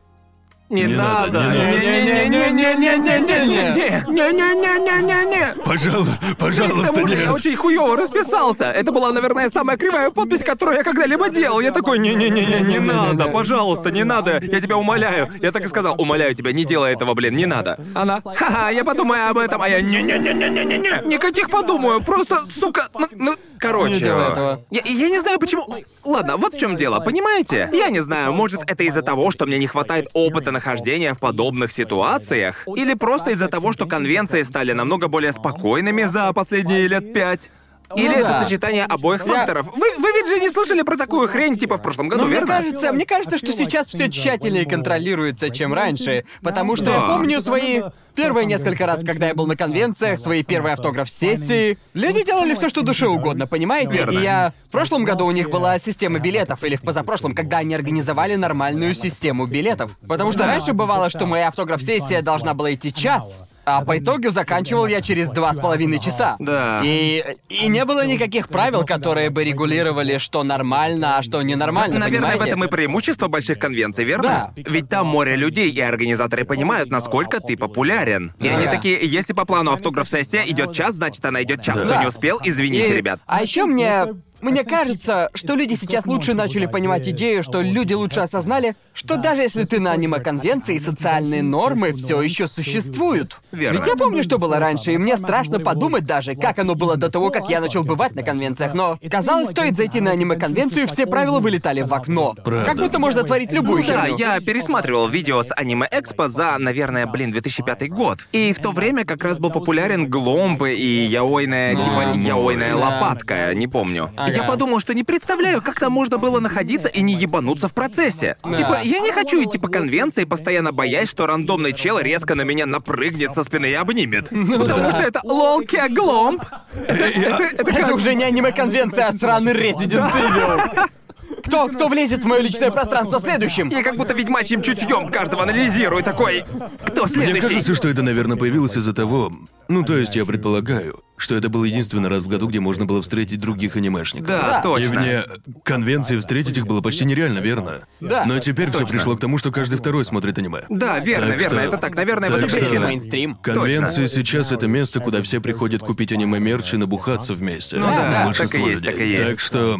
не, 0.69 0.83
Не 0.83 0.95
надо, 0.95 1.39
надо. 1.39 1.57
не 1.57 1.63
надо. 1.63 1.77
Не-не-не-не-не-не-не-не. 1.77 4.05
Не-не-не-не-не-не. 4.07 5.53
Пожалуйста, 5.63 6.17
К 6.33 6.37
пожалуйста, 6.37 6.93
тому 6.93 7.07
же 7.07 7.15
я 7.15 7.21
нет. 7.21 7.31
очень 7.31 7.55
хуёво 7.55 7.97
расписался. 7.97 8.65
Это 8.65 8.91
была, 8.91 9.11
наверное, 9.13 9.49
самая 9.49 9.77
кривая 9.77 10.09
подпись, 10.11 10.43
которую 10.43 10.77
я 10.77 10.83
когда-либо 10.83 11.29
делал. 11.29 11.59
Я 11.61 11.71
такой, 11.71 11.99
не-не-не-не, 11.99 12.61
не 12.61 12.79
надо, 12.79 13.27
пожалуйста, 13.27 13.91
не 13.91 14.03
надо. 14.03 14.39
Я 14.41 14.61
тебя 14.61 14.77
умоляю. 14.77 15.29
Я 15.41 15.51
так 15.51 15.63
и 15.63 15.67
сказал, 15.67 15.95
умоляю 15.97 16.35
тебя, 16.35 16.51
не 16.51 16.65
делай 16.65 16.93
этого, 16.93 17.13
блин, 17.13 17.35
не 17.35 17.45
надо. 17.45 17.79
Она, 17.95 18.19
ха-ха, 18.21 18.69
я 18.69 18.83
подумаю 18.83 19.29
об 19.29 19.37
этом, 19.37 19.61
а 19.61 19.69
я, 19.69 19.81
не-не-не-не-не-не. 19.81 21.07
Никаких 21.07 21.49
подумаю, 21.49 22.01
просто, 22.01 22.39
сука, 22.53 22.89
ну, 22.93 23.07
ну, 23.15 23.35
короче. 23.59 23.93
Не 23.93 23.99
делай 23.99 24.31
этого. 24.31 24.61
Я, 24.71 24.81
я 24.83 25.09
не 25.09 25.19
знаю, 25.19 25.39
почему... 25.39 25.65
Ладно, 26.03 26.37
вот 26.37 26.53
в 26.55 26.59
чем 26.59 26.75
дело, 26.75 26.99
понимаете? 26.99 27.69
Я 27.73 27.89
не 27.89 27.99
знаю, 27.99 28.33
может, 28.33 28.61
это 28.67 28.83
из-за 28.83 29.01
того, 29.01 29.31
что 29.31 29.45
мне 29.45 29.57
не 29.57 29.67
хватает 29.67 30.07
опыта 30.13 30.51
нахождения 30.57 31.13
в 31.13 31.19
подобных 31.19 31.71
ситуациях, 31.71 32.65
или 32.75 32.95
просто 32.95 33.31
из-за 33.31 33.47
того, 33.47 33.73
что 33.73 33.85
конвенции 33.85 34.41
стали 34.43 34.73
намного 34.73 35.07
более 35.07 35.31
спокойными 35.31 36.03
за 36.03 36.33
последние 36.33 36.87
лет 36.87 37.13
пять. 37.13 37.51
Или 37.95 38.07
Ну 38.07 38.13
это 38.15 38.23
да. 38.23 38.43
сочетание 38.43 38.83
обоих 38.85 39.25
Я- 39.25 39.33
факторов. 39.33 39.67
Вы, 39.73 39.95
вы 39.97 40.11
ведь 40.11 40.27
же 40.27 40.39
не 40.39 40.49
слышали 40.49 40.81
про 40.81 40.97
такую 40.97 41.27
хрень, 41.29 41.57
типа 41.57 41.77
в 41.77 41.81
прошлом 41.81 42.09
году, 42.09 42.23
Ну, 42.23 42.27
мне 42.27 42.39
верно? 42.39 42.57
кажется, 42.57 42.91
мне 42.91 43.05
кажется, 43.05 43.37
что 43.37 43.53
сейчас 43.53 43.87
все 43.89 44.09
тщательнее 44.09 44.65
контролируется, 44.65 45.49
чем 45.49 45.73
раньше. 45.73 46.25
Потому 46.41 46.75
что 46.75 46.89
я 46.89 46.97
Да. 46.99 47.07
помню 47.07 47.39
свои 47.41 47.81
первые 48.13 48.45
несколько 48.45 48.85
раз, 48.85 49.03
когда 49.05 49.27
я 49.27 49.35
был 49.35 49.47
на 49.47 49.55
конвенциях, 49.55 50.19
свои 50.19 50.43
первые 50.43 50.73
автограф-сессии. 50.73 51.77
Люди 51.93 52.23
делали 52.25 52.55
все, 52.55 52.67
что 52.69 52.81
душе 52.81 53.07
угодно, 53.07 53.47
понимаете? 53.47 53.91
Верно. 53.97 54.17
И 54.19 54.21
я. 54.23 54.53
В 54.67 54.71
прошлом 54.71 55.05
году 55.05 55.25
у 55.25 55.31
них 55.31 55.49
была 55.49 55.79
система 55.79 56.19
билетов, 56.19 56.63
или 56.63 56.75
в 56.75 56.81
позапрошлом, 56.81 57.33
когда 57.33 57.59
они 57.59 57.73
организовали 57.73 58.35
нормальную 58.35 58.93
систему 58.93 59.45
билетов. 59.47 59.91
Потому 60.07 60.31
что 60.33 60.45
раньше 60.45 60.73
бывало, 60.73 61.09
что 61.09 61.25
моя 61.25 61.47
автограф-сессия 61.47 62.21
должна 62.21 62.53
была 62.53 62.73
идти 62.73 62.93
час. 62.93 63.39
А 63.69 63.83
по 63.83 63.97
итогу 63.99 64.29
заканчивал 64.29 64.87
я 64.87 65.01
через 65.01 65.29
два 65.29 65.51
с 65.53 65.59
половиной 65.59 65.99
часа. 65.99 66.37
Да. 66.39 66.79
И, 66.85 67.21
и 67.49 67.67
не 67.67 67.83
было 67.83 68.05
никаких 68.07 68.47
правил, 68.47 68.85
которые 68.85 69.29
бы 69.29 69.43
регулировали, 69.43 70.19
что 70.19 70.43
нормально, 70.43 71.17
а 71.17 71.21
что 71.21 71.41
ненормально. 71.41 71.99
Наверное, 71.99 72.29
в 72.29 72.31
понимаете? 72.31 72.51
этом 72.53 72.63
и 72.63 72.67
преимущество 72.69 73.27
больших 73.27 73.59
конвенций, 73.59 74.05
верно? 74.05 74.53
Да. 74.55 74.63
Ведь 74.71 74.87
там 74.87 75.07
море 75.07 75.35
людей, 75.35 75.69
и 75.69 75.81
организаторы 75.81 76.45
понимают, 76.45 76.91
насколько 76.91 77.41
ты 77.41 77.57
популярен. 77.57 78.31
И 78.39 78.47
они 78.47 78.63
Да. 78.65 78.71
такие, 78.71 78.99
если 79.05 79.33
по 79.33 79.43
плану 79.43 79.73
автограф-сессия 79.73 80.43
идет 80.47 80.71
час, 80.73 80.95
значит 80.95 81.25
она 81.25 81.43
идет 81.43 81.61
час. 81.61 81.75
Кто 81.77 81.89
Да. 81.89 82.01
не 82.01 82.07
успел, 82.07 82.39
извините, 82.45 82.87
И- 82.87 82.95
ребят. 82.95 83.19
А 83.25 83.41
еще 83.41 83.65
мне. 83.65 84.05
Мне 84.41 84.63
кажется, 84.63 85.29
что 85.33 85.55
люди 85.55 85.73
сейчас 85.73 86.05
лучше 86.05 86.33
начали 86.33 86.65
понимать 86.65 87.07
идею, 87.09 87.43
что 87.43 87.61
люди 87.61 87.93
лучше 87.93 88.19
осознали, 88.19 88.75
что 88.93 89.17
даже 89.17 89.41
если 89.41 89.63
ты 89.63 89.79
на 89.79 89.91
аниме-конвенции, 89.91 90.77
социальные 90.77 91.43
нормы 91.43 91.93
все 91.93 92.21
еще 92.21 92.47
существуют. 92.47 93.37
Верно. 93.51 93.77
Ведь 93.77 93.87
я 93.87 93.95
помню, 93.95 94.23
что 94.23 94.37
было 94.37 94.59
раньше, 94.59 94.93
и 94.93 94.97
мне 94.97 95.17
страшно 95.17 95.59
подумать 95.59 96.05
даже, 96.05 96.35
как 96.35 96.59
оно 96.59 96.75
было 96.75 96.97
до 96.97 97.09
того, 97.09 97.29
как 97.29 97.49
я 97.49 97.61
начал 97.61 97.83
бывать 97.83 98.15
на 98.15 98.23
конвенциях. 98.23 98.73
Но 98.73 98.99
казалось, 99.09 99.49
стоит 99.49 99.75
зайти 99.75 100.01
на 100.01 100.11
аниме-конвенцию, 100.11 100.83
и 100.83 100.87
все 100.87 101.05
правила 101.05 101.39
вылетали 101.39 101.81
в 101.81 101.93
окно. 101.93 102.35
Правда. 102.43 102.65
Как 102.65 102.77
будто 102.77 102.99
можно 102.99 103.23
творить 103.23 103.51
любую 103.51 103.83
Ну 103.83 103.87
да, 103.87 104.05
херню. 104.05 104.17
я 104.17 104.39
пересматривал 104.39 105.07
видео 105.07 105.43
с 105.43 105.51
аниме 105.55 105.87
Экспо 105.91 106.27
за, 106.27 106.57
наверное, 106.57 107.05
блин, 107.07 107.31
2005 107.31 107.89
год. 107.89 108.27
И 108.31 108.53
в 108.53 108.59
то 108.59 108.71
время 108.71 109.05
как 109.05 109.23
раз 109.23 109.39
был 109.39 109.49
популярен 109.49 110.07
Гломбы 110.07 110.73
и 110.73 111.05
яойная, 111.05 111.75
типа 111.75 112.15
яойная 112.15 112.75
лопатка, 112.75 113.53
не 113.53 113.67
помню. 113.67 114.11
Я 114.29 114.43
подумал, 114.43 114.79
что 114.79 114.93
не 114.93 115.03
представляю, 115.03 115.61
как 115.61 115.79
там 115.79 115.91
можно 115.91 116.17
было 116.17 116.39
находиться 116.39 116.87
и 116.87 117.01
не 117.01 117.13
ебануться 117.13 117.67
в 117.67 117.73
процессе. 117.73 118.37
Типа, 118.43 118.79
я 118.83 118.99
не 118.99 119.11
хочу 119.11 119.43
идти 119.43 119.57
по 119.57 119.67
конвенции, 119.67 120.23
постоянно 120.25 120.71
боясь, 120.71 121.09
что 121.09 121.27
рандомный 121.27 121.73
чел 121.73 121.99
резко 121.99 122.35
на 122.35 122.41
меня 122.41 122.65
напрыгнет 122.65 123.33
со 123.33 123.43
спины 123.43 123.67
и 123.67 123.73
обнимет. 123.73 124.27
Ну 124.47 124.59
Потому 124.59 124.89
что 124.91 125.01
это 125.01 125.19
лолке 125.23 125.87
гломб. 125.89 126.43
Это 126.87 127.93
уже 127.93 128.15
не 128.15 128.23
аниме-конвенция, 128.23 129.07
а 129.07 129.13
сраный 129.13 129.53
Resident 129.53 130.11
Evil. 130.11 130.89
Кто, 131.45 131.67
кто 131.67 131.87
влезет 131.87 132.23
в 132.23 132.25
мое 132.25 132.41
личное 132.41 132.71
пространство 132.71 133.19
следующим? 133.19 133.69
Я 133.69 133.83
как 133.83 133.95
будто 133.95 134.13
ведьмачьим 134.13 134.61
чутьем 134.61 135.09
каждого 135.09 135.43
анализирую, 135.43 136.03
такой... 136.03 136.43
Кто 136.85 137.03
Мне 137.05 137.13
следующий? 137.13 137.41
кажется, 137.47 137.75
что 137.75 137.87
это, 137.87 138.01
наверное, 138.01 138.37
появилось 138.37 138.75
из-за 138.75 138.93
того... 138.93 139.31
Ну, 139.69 139.83
то 139.83 139.97
есть 139.97 140.15
я 140.15 140.25
предполагаю, 140.25 141.01
что 141.17 141.35
это 141.35 141.49
был 141.49 141.63
единственный 141.65 142.07
раз 142.07 142.23
в 142.23 142.27
году, 142.29 142.47
где 142.47 142.61
можно 142.61 142.85
было 142.85 143.01
встретить 143.01 143.39
других 143.41 143.75
анимешников. 143.75 144.27
Да, 144.29 144.59
И 144.59 144.63
точно. 144.63 144.99
вне 145.01 145.23
конвенции 145.63 146.17
встретить 146.19 146.55
их 146.57 146.65
было 146.65 146.79
почти 146.79 147.03
нереально, 147.03 147.39
верно? 147.39 147.81
Да. 147.99 148.23
Но 148.25 148.39
теперь 148.39 148.69
все 148.69 148.79
Точно. 148.79 148.93
пришло 148.93 149.17
к 149.17 149.19
тому, 149.19 149.37
что 149.37 149.51
каждый 149.51 149.77
второй 149.77 150.05
смотрит 150.05 150.37
аниме. 150.37 150.61
Да, 150.69 150.99
верно, 150.99 151.31
Так 151.31 151.39
верно, 151.39 151.59
что- 151.59 151.67
это 151.67 151.77
так, 151.77 151.95
наверное, 151.95 152.29
в 152.29 152.39
так 152.39 152.43
этом 152.53 152.65
что- 152.65 152.79
мейнстрим. 152.79 153.35
Конвенции 153.35 154.07
сейчас 154.07 154.51
это 154.53 154.67
место, 154.67 155.01
куда 155.01 155.21
все 155.21 155.41
приходят 155.41 155.81
купить 155.81 156.13
аниме-мерч 156.13 156.73
и 156.73 156.77
набухаться 156.77 157.33
вместе. 157.33 157.75
Ну 157.75 157.87
да, 157.87 158.23
Большинство 158.25 158.59
так 158.59 158.67
и 158.67 158.71
есть, 158.71 158.81
людей. 158.83 158.91
так 158.97 159.01
и 159.01 159.09
есть. 159.09 159.29
Так 159.31 159.39
что, 159.41 159.79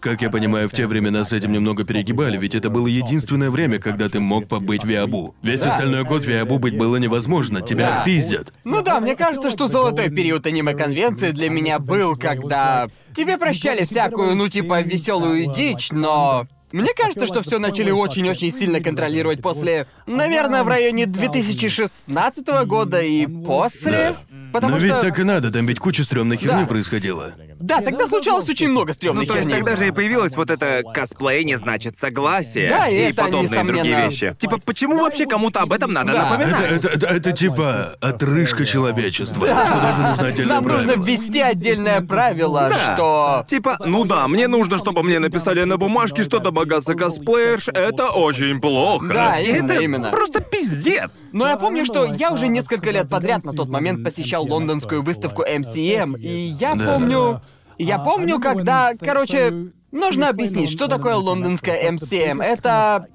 как 0.00 0.22
я 0.22 0.30
понимаю, 0.30 0.68
в 0.68 0.72
те 0.72 0.86
времена 0.86 1.24
с 1.24 1.32
этим 1.32 1.52
немного 1.52 1.84
перегибали, 1.84 2.36
ведь 2.38 2.54
это 2.54 2.70
было 2.70 2.86
единственное 2.86 3.50
время, 3.50 3.78
когда 3.78 4.08
ты 4.08 4.18
мог 4.20 4.48
побыть 4.48 4.84
Виабу. 4.84 5.34
Весь 5.42 5.60
остальной 5.60 6.04
год 6.04 6.24
Виабу 6.24 6.58
быть 6.58 6.76
было 6.76 6.96
невозможно, 6.96 7.60
тебя 7.62 7.90
Да. 7.98 8.04
пиздят. 8.04 8.52
Ну 8.64 8.82
да, 8.82 9.00
мне 9.00 9.14
кажется, 9.16 9.50
что 9.50 9.68
золотой 9.68 10.10
период 10.10 10.46
аниме-конвенции 10.46 11.30
для 11.30 11.50
меня 11.50 11.78
был, 11.78 12.16
когда 12.16 12.88
тебе 13.14 13.36
прощали 13.38 13.84
всякую, 13.84 14.34
ну 14.34 14.48
типа, 14.48 14.82
веселую 14.82 15.52
дичь, 15.52 15.90
но... 15.92 16.46
Мне 16.72 16.90
кажется, 16.96 17.26
что 17.26 17.42
все 17.42 17.58
начали 17.58 17.90
очень-очень 17.90 18.52
сильно 18.52 18.80
контролировать 18.80 19.42
после, 19.42 19.88
наверное, 20.06 20.62
в 20.62 20.68
районе 20.68 21.06
2016 21.06 22.46
года 22.66 23.00
и 23.00 23.26
после. 23.26 24.14
Потому 24.52 24.74
Но 24.74 24.78
что. 24.78 24.86
ведь 24.86 25.00
так 25.00 25.18
и 25.18 25.24
надо, 25.24 25.50
там 25.50 25.66
ведь 25.66 25.78
куча 25.80 26.04
стрёмной 26.04 26.36
херни 26.36 26.62
Да. 26.62 26.66
происходила. 26.66 27.34
Да, 27.60 27.80
тогда 27.80 28.06
случалось 28.06 28.48
очень 28.48 28.68
много 28.68 28.88
Ну, 28.88 28.94
стрёмной 28.94 29.26
то 29.26 29.34
есть 29.34 29.46
херни. 29.48 29.60
тогда 29.62 29.76
же 29.76 29.88
и 29.88 29.90
появилось 29.90 30.34
вот 30.36 30.50
это 30.50 30.82
косплей 30.94 31.44
не 31.44 31.56
значит 31.56 31.96
согласие. 31.98 32.68
Да, 32.70 32.88
и 32.88 32.96
это, 32.96 33.22
подобные 33.24 33.42
несомненно- 33.50 33.72
другие 33.82 34.04
вещи. 34.06 34.34
Типа, 34.38 34.58
почему 34.64 34.98
вообще 35.02 35.26
кому-то 35.26 35.60
об 35.60 35.72
этом 35.72 35.92
надо 35.92 36.12
Да. 36.12 36.30
напоминать? 36.30 36.60
Это, 36.60 36.74
это, 36.74 36.88
это, 36.88 37.06
это 37.06 37.32
типа 37.32 37.96
отрыжка 38.00 38.64
человечества, 38.64 39.46
что 39.46 39.54
даже 39.80 40.00
нужно 40.02 40.26
отдельное 40.28 40.54
Нам 40.56 40.64
нужно 40.66 40.88
правило. 40.94 41.04
ввести 41.04 41.40
отдельное 41.40 42.00
правило, 42.00 42.70
Да. 42.70 42.94
что... 42.94 43.44
Типа, 43.48 43.76
ну 43.84 44.04
да, 44.04 44.26
мне 44.28 44.48
нужно, 44.48 44.78
чтобы 44.78 45.02
мне 45.02 45.18
написали 45.18 45.62
на 45.64 45.76
бумажке, 45.76 46.22
что 46.22 46.38
домогаться 46.38 46.94
косплеерш, 46.94 47.68
это 47.68 48.08
очень 48.10 48.60
плохо. 48.60 49.06
Да, 49.06 49.38
И 49.38 49.48
именно, 49.50 49.72
это 49.72 49.82
именно. 49.82 50.10
просто 50.10 50.40
пиздец. 50.42 51.20
Но 51.32 51.46
я 51.46 51.56
помню, 51.56 51.84
что 51.84 52.04
я 52.04 52.32
уже 52.32 52.48
несколько 52.48 52.90
лет 52.90 53.08
подряд 53.08 53.44
на 53.44 53.52
тот 53.52 53.68
момент 53.68 54.02
посещал 54.02 54.44
лондонскую 54.46 55.02
выставку 55.02 55.42
MCM, 55.42 56.18
и 56.18 56.28
я 56.28 56.74
Да. 56.74 56.86
помню... 56.94 57.42
Я 57.84 57.98
помню, 57.98 58.38
когда... 58.40 58.92
Короче, 58.98 59.72
нужно 59.90 60.28
объяснить, 60.28 60.70
что 60.70 60.88
такое 60.88 61.16
лондонская 61.16 61.90
MCM. 61.90 62.42
Это... 62.42 63.06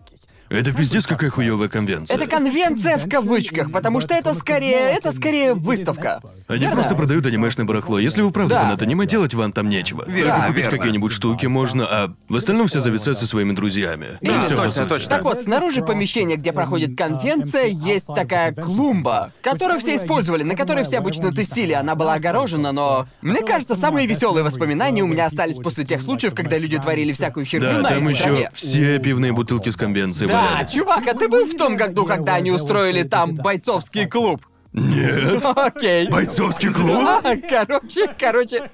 Это 0.55 0.71
пиздец 0.73 1.05
какая 1.07 1.29
хуёвая 1.29 1.67
конвенция. 1.67 2.15
Это 2.15 2.27
конвенция 2.27 2.97
в 2.97 3.09
кавычках, 3.09 3.71
потому 3.71 3.99
что 4.01 4.13
это 4.13 4.33
скорее... 4.35 4.89
Это 4.91 5.11
скорее 5.11 5.53
выставка. 5.53 6.21
Они 6.47 6.59
Верно? 6.61 6.75
просто 6.77 6.95
продают 6.95 7.25
анимешное 7.25 7.65
барахло. 7.65 7.99
Если 7.99 8.21
вы 8.21 8.31
правда 8.31 8.55
Да. 8.55 8.61
фанат 8.63 8.81
аниме, 8.81 9.05
делать 9.05 9.33
вам 9.33 9.51
там 9.51 9.69
нечего. 9.69 10.03
Верно, 10.07 10.31
Только 10.33 10.47
купить 10.47 10.63
верно. 10.63 10.77
какие-нибудь 10.77 11.11
штуки 11.11 11.45
можно, 11.47 11.85
а 11.89 12.13
в 12.29 12.35
остальном 12.35 12.67
все 12.67 12.79
зависать 12.79 13.17
со 13.17 13.27
своими 13.27 13.53
друзьями. 13.53 14.17
Да, 14.21 14.45
И 14.45 14.49
по 14.49 14.55
точно, 14.55 14.85
точно. 14.85 15.09
Так 15.09 15.23
вот, 15.23 15.41
снаружи 15.41 15.81
помещения, 15.81 16.35
где 16.37 16.53
проходит 16.53 16.97
конвенция, 16.97 17.65
есть 17.65 18.07
такая 18.13 18.53
клумба, 18.53 19.31
которую 19.41 19.79
все 19.79 19.95
использовали, 19.95 20.43
на 20.43 20.55
которой 20.55 20.83
все 20.85 20.97
обычно 20.99 21.33
тусили. 21.33 21.73
Она 21.73 21.95
была 21.95 22.13
огорожена, 22.13 22.71
но... 22.71 23.07
Мне 23.21 23.41
кажется, 23.41 23.75
самые 23.75 24.07
веселые 24.07 24.43
воспоминания 24.43 25.01
у 25.03 25.07
меня 25.07 25.25
остались 25.25 25.57
после 25.57 25.85
тех 25.85 26.01
случаев, 26.01 26.33
когда 26.35 26.57
люди 26.57 26.77
творили 26.77 27.11
всякую 27.13 27.45
херню 27.45 27.67
Да, 27.67 27.77
на 27.81 27.89
там 27.89 28.03
этой 28.03 28.13
еще 28.13 28.23
траве. 28.23 28.51
все 28.53 28.99
пивные 28.99 29.31
бутылки 29.33 29.69
с 29.69 29.75
конвенции 29.75 30.27
Да, 30.27 30.44
Да, 30.45 30.65
чувак, 30.65 31.07
а 31.07 31.13
ты 31.13 31.27
был 31.27 31.45
в 31.45 31.57
том 31.57 31.75
году, 31.75 32.05
когда 32.05 32.35
они 32.35 32.51
устроили 32.51 33.03
там 33.03 33.35
бойцовский 33.35 34.05
клуб? 34.05 34.45
Нет. 34.75 35.41
Окей. 35.55 36.09
Бойцовский 36.09 36.73
клуб? 36.73 36.91
Короче, 37.49 38.13
короче. 38.19 38.69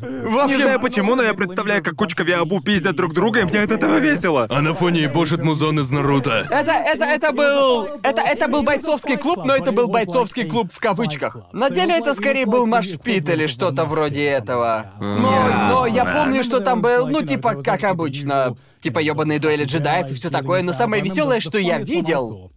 В 0.00 0.46
Не 0.48 0.56
знаю 0.56 0.78
почему, 0.80 1.14
но 1.14 1.22
я 1.22 1.32
представляю, 1.32 1.82
как 1.82 1.94
кучка 1.94 2.24
виабу 2.24 2.60
пиздят 2.60 2.94
друг 2.94 3.14
друга, 3.14 3.40
и 3.40 3.44
мне 3.44 3.62
от 3.62 3.70
этого 3.70 3.96
весело. 3.96 4.46
А 4.50 4.60
на 4.60 4.74
фоне 4.74 5.04
ебошит 5.04 5.42
музон 5.42 5.80
из 5.80 5.88
Наруто. 5.88 6.46
это, 6.50 6.72
это, 6.72 7.04
это 7.04 7.32
был... 7.32 7.86
Это, 8.02 8.20
это 8.20 8.48
был 8.48 8.64
бойцовский 8.64 9.16
клуб, 9.16 9.46
но 9.46 9.56
это 9.56 9.72
был 9.72 9.88
бойцовский 9.88 10.44
клуб 10.44 10.70
в 10.70 10.78
кавычках. 10.78 11.38
На 11.52 11.70
деле 11.70 11.96
это 11.96 12.12
скорее 12.12 12.44
был 12.44 12.66
машпит 12.66 13.28
или 13.30 13.46
что-то 13.46 13.86
вроде 13.86 14.24
этого. 14.24 14.92
Но, 15.00 15.68
но 15.70 15.86
я 15.86 16.04
помню, 16.04 16.44
что 16.44 16.60
там 16.60 16.82
был, 16.82 17.08
ну, 17.08 17.22
типа, 17.22 17.62
как 17.62 17.82
обычно. 17.84 18.56
Типа 18.80 18.98
ёбаные 18.98 19.38
дуэли 19.38 19.64
джедаев 19.64 20.10
и 20.10 20.14
все 20.14 20.28
такое. 20.28 20.62
Но 20.62 20.74
самое 20.74 21.02
веселое, 21.02 21.40
что 21.40 21.58
я 21.58 21.78
видел, 21.78 22.52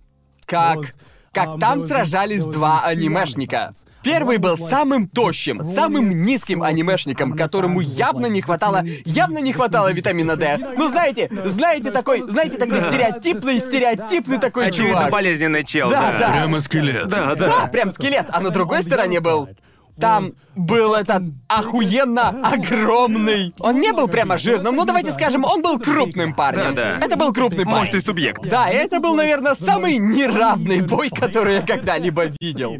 как... 0.45 0.80
Как 1.34 1.60
там 1.60 1.81
сражались 1.81 2.43
два 2.43 2.84
анимешника. 2.84 3.73
Первый 4.01 4.38
был 4.38 4.57
самым 4.57 5.10
тощим, 5.10 5.61
самым 5.61 6.23
низким 6.23 6.64
анимешником, 6.64 7.34
которому 7.34 7.81
явно 7.81 8.27
не 8.27 8.41
хватало, 8.41 8.81
явно 9.03 9.39
не 9.39 9.51
хватало 9.51 9.91
витамина 9.91 10.38
D. 10.38 10.57
Ну 10.77 10.88
знаете, 10.88 11.30
знаете 11.45 11.91
такой, 11.91 12.22
знаете 12.22 12.57
такой 12.57 12.80
стереотипный, 12.80 13.60
стереотипный 13.60 14.38
такой 14.38 14.68
Очевидно, 14.68 14.95
чувак. 14.99 15.11
болезненный 15.11 15.65
чел, 15.65 15.89
Да, 15.89 16.14
да. 16.14 16.19
да. 16.19 16.31
Прямо 16.31 16.61
скелет. 16.61 17.07
Да, 17.10 17.35
да. 17.35 17.47
Да, 17.47 17.68
прям 17.68 17.91
скелет. 17.91 18.27
А 18.30 18.39
на 18.39 18.51
другой 18.51 18.84
стороне 18.84 19.19
был 19.19 19.49
там 19.99 20.31
был 20.55 20.93
этот 20.93 21.23
охуенно 21.47 22.30
огромный. 22.43 23.53
Он 23.59 23.80
не 23.80 23.93
был 23.93 24.07
прямо 24.07 24.38
жирным, 24.38 24.76
но 24.76 24.85
давайте 24.85 25.11
скажем, 25.11 25.45
он 25.45 25.61
был 25.61 25.80
крупным 25.80 26.34
парнем. 26.34 26.76
Да-да. 26.76 27.05
Это 27.05 27.15
был 27.15 27.34
крупный 27.34 27.65
парень. 27.65 27.80
Мощный 27.80 28.01
субъект. 28.01 28.47
Да, 28.47 28.69
и 28.69 28.76
это 28.76 28.99
был, 28.99 29.15
наверное, 29.15 29.55
самый 29.55 29.97
неравный 29.97 30.81
бой, 30.81 31.09
который 31.09 31.55
я 31.55 31.61
когда-либо 31.61 32.26
видел. 32.39 32.77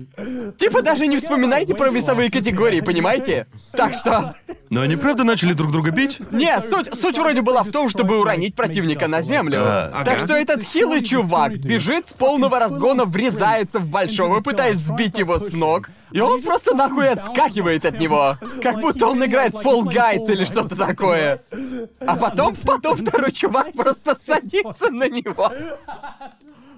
Типа 0.58 0.82
даже 0.82 1.08
не 1.08 1.18
вспоминайте 1.18 1.74
про 1.74 1.90
весовые 1.90 2.30
категории, 2.30 2.82
понимаете? 2.82 3.48
Так 3.72 3.94
что... 3.94 4.36
Но 4.70 4.82
они 4.82 4.98
правда 4.98 5.24
начали 5.24 5.54
друг 5.54 5.72
друга 5.72 5.90
бить? 5.90 6.20
Не, 6.32 6.62
суть, 6.62 6.94
суть 6.94 7.18
вроде 7.18 7.42
была 7.42 7.64
в 7.64 7.72
том, 7.72 7.90
чтобы 7.90 8.20
уронить 8.20 8.56
противника 8.56 9.08
на 9.08 9.22
землю. 9.22 9.60
А, 9.62 10.04
так 10.06 10.18
ага. 10.18 10.26
что 10.26 10.36
этот 10.36 10.62
хилый 10.62 11.04
чувак 11.04 11.58
бежит 11.58 12.08
с 12.08 12.14
полного 12.14 12.60
разгона, 12.60 13.06
врезается 13.06 13.80
в 13.80 13.90
большого, 13.90 14.42
пытаясь 14.42 14.78
сбить 14.78 15.18
его 15.18 15.40
с 15.40 15.54
ног. 15.54 15.90
И 16.12 16.20
он 16.20 16.42
просто 16.42 16.76
нахуй 16.76 17.10
отскакивает 17.10 17.86
от 17.86 18.00
него. 18.00 18.38
Как 18.62 18.80
будто 18.80 19.08
он 19.08 19.24
играет 19.24 19.54
Fall 19.54 19.84
Guys 19.84 20.32
или 20.32 20.46
что-то 20.46 20.76
такое. 20.76 21.42
А 22.00 22.16
потом, 22.16 22.56
потом 22.56 22.98
второй 22.98 23.32
чувак 23.32 23.74
просто 23.74 24.16
садится 24.16 24.90
на 24.90 25.08
него. 25.08 25.52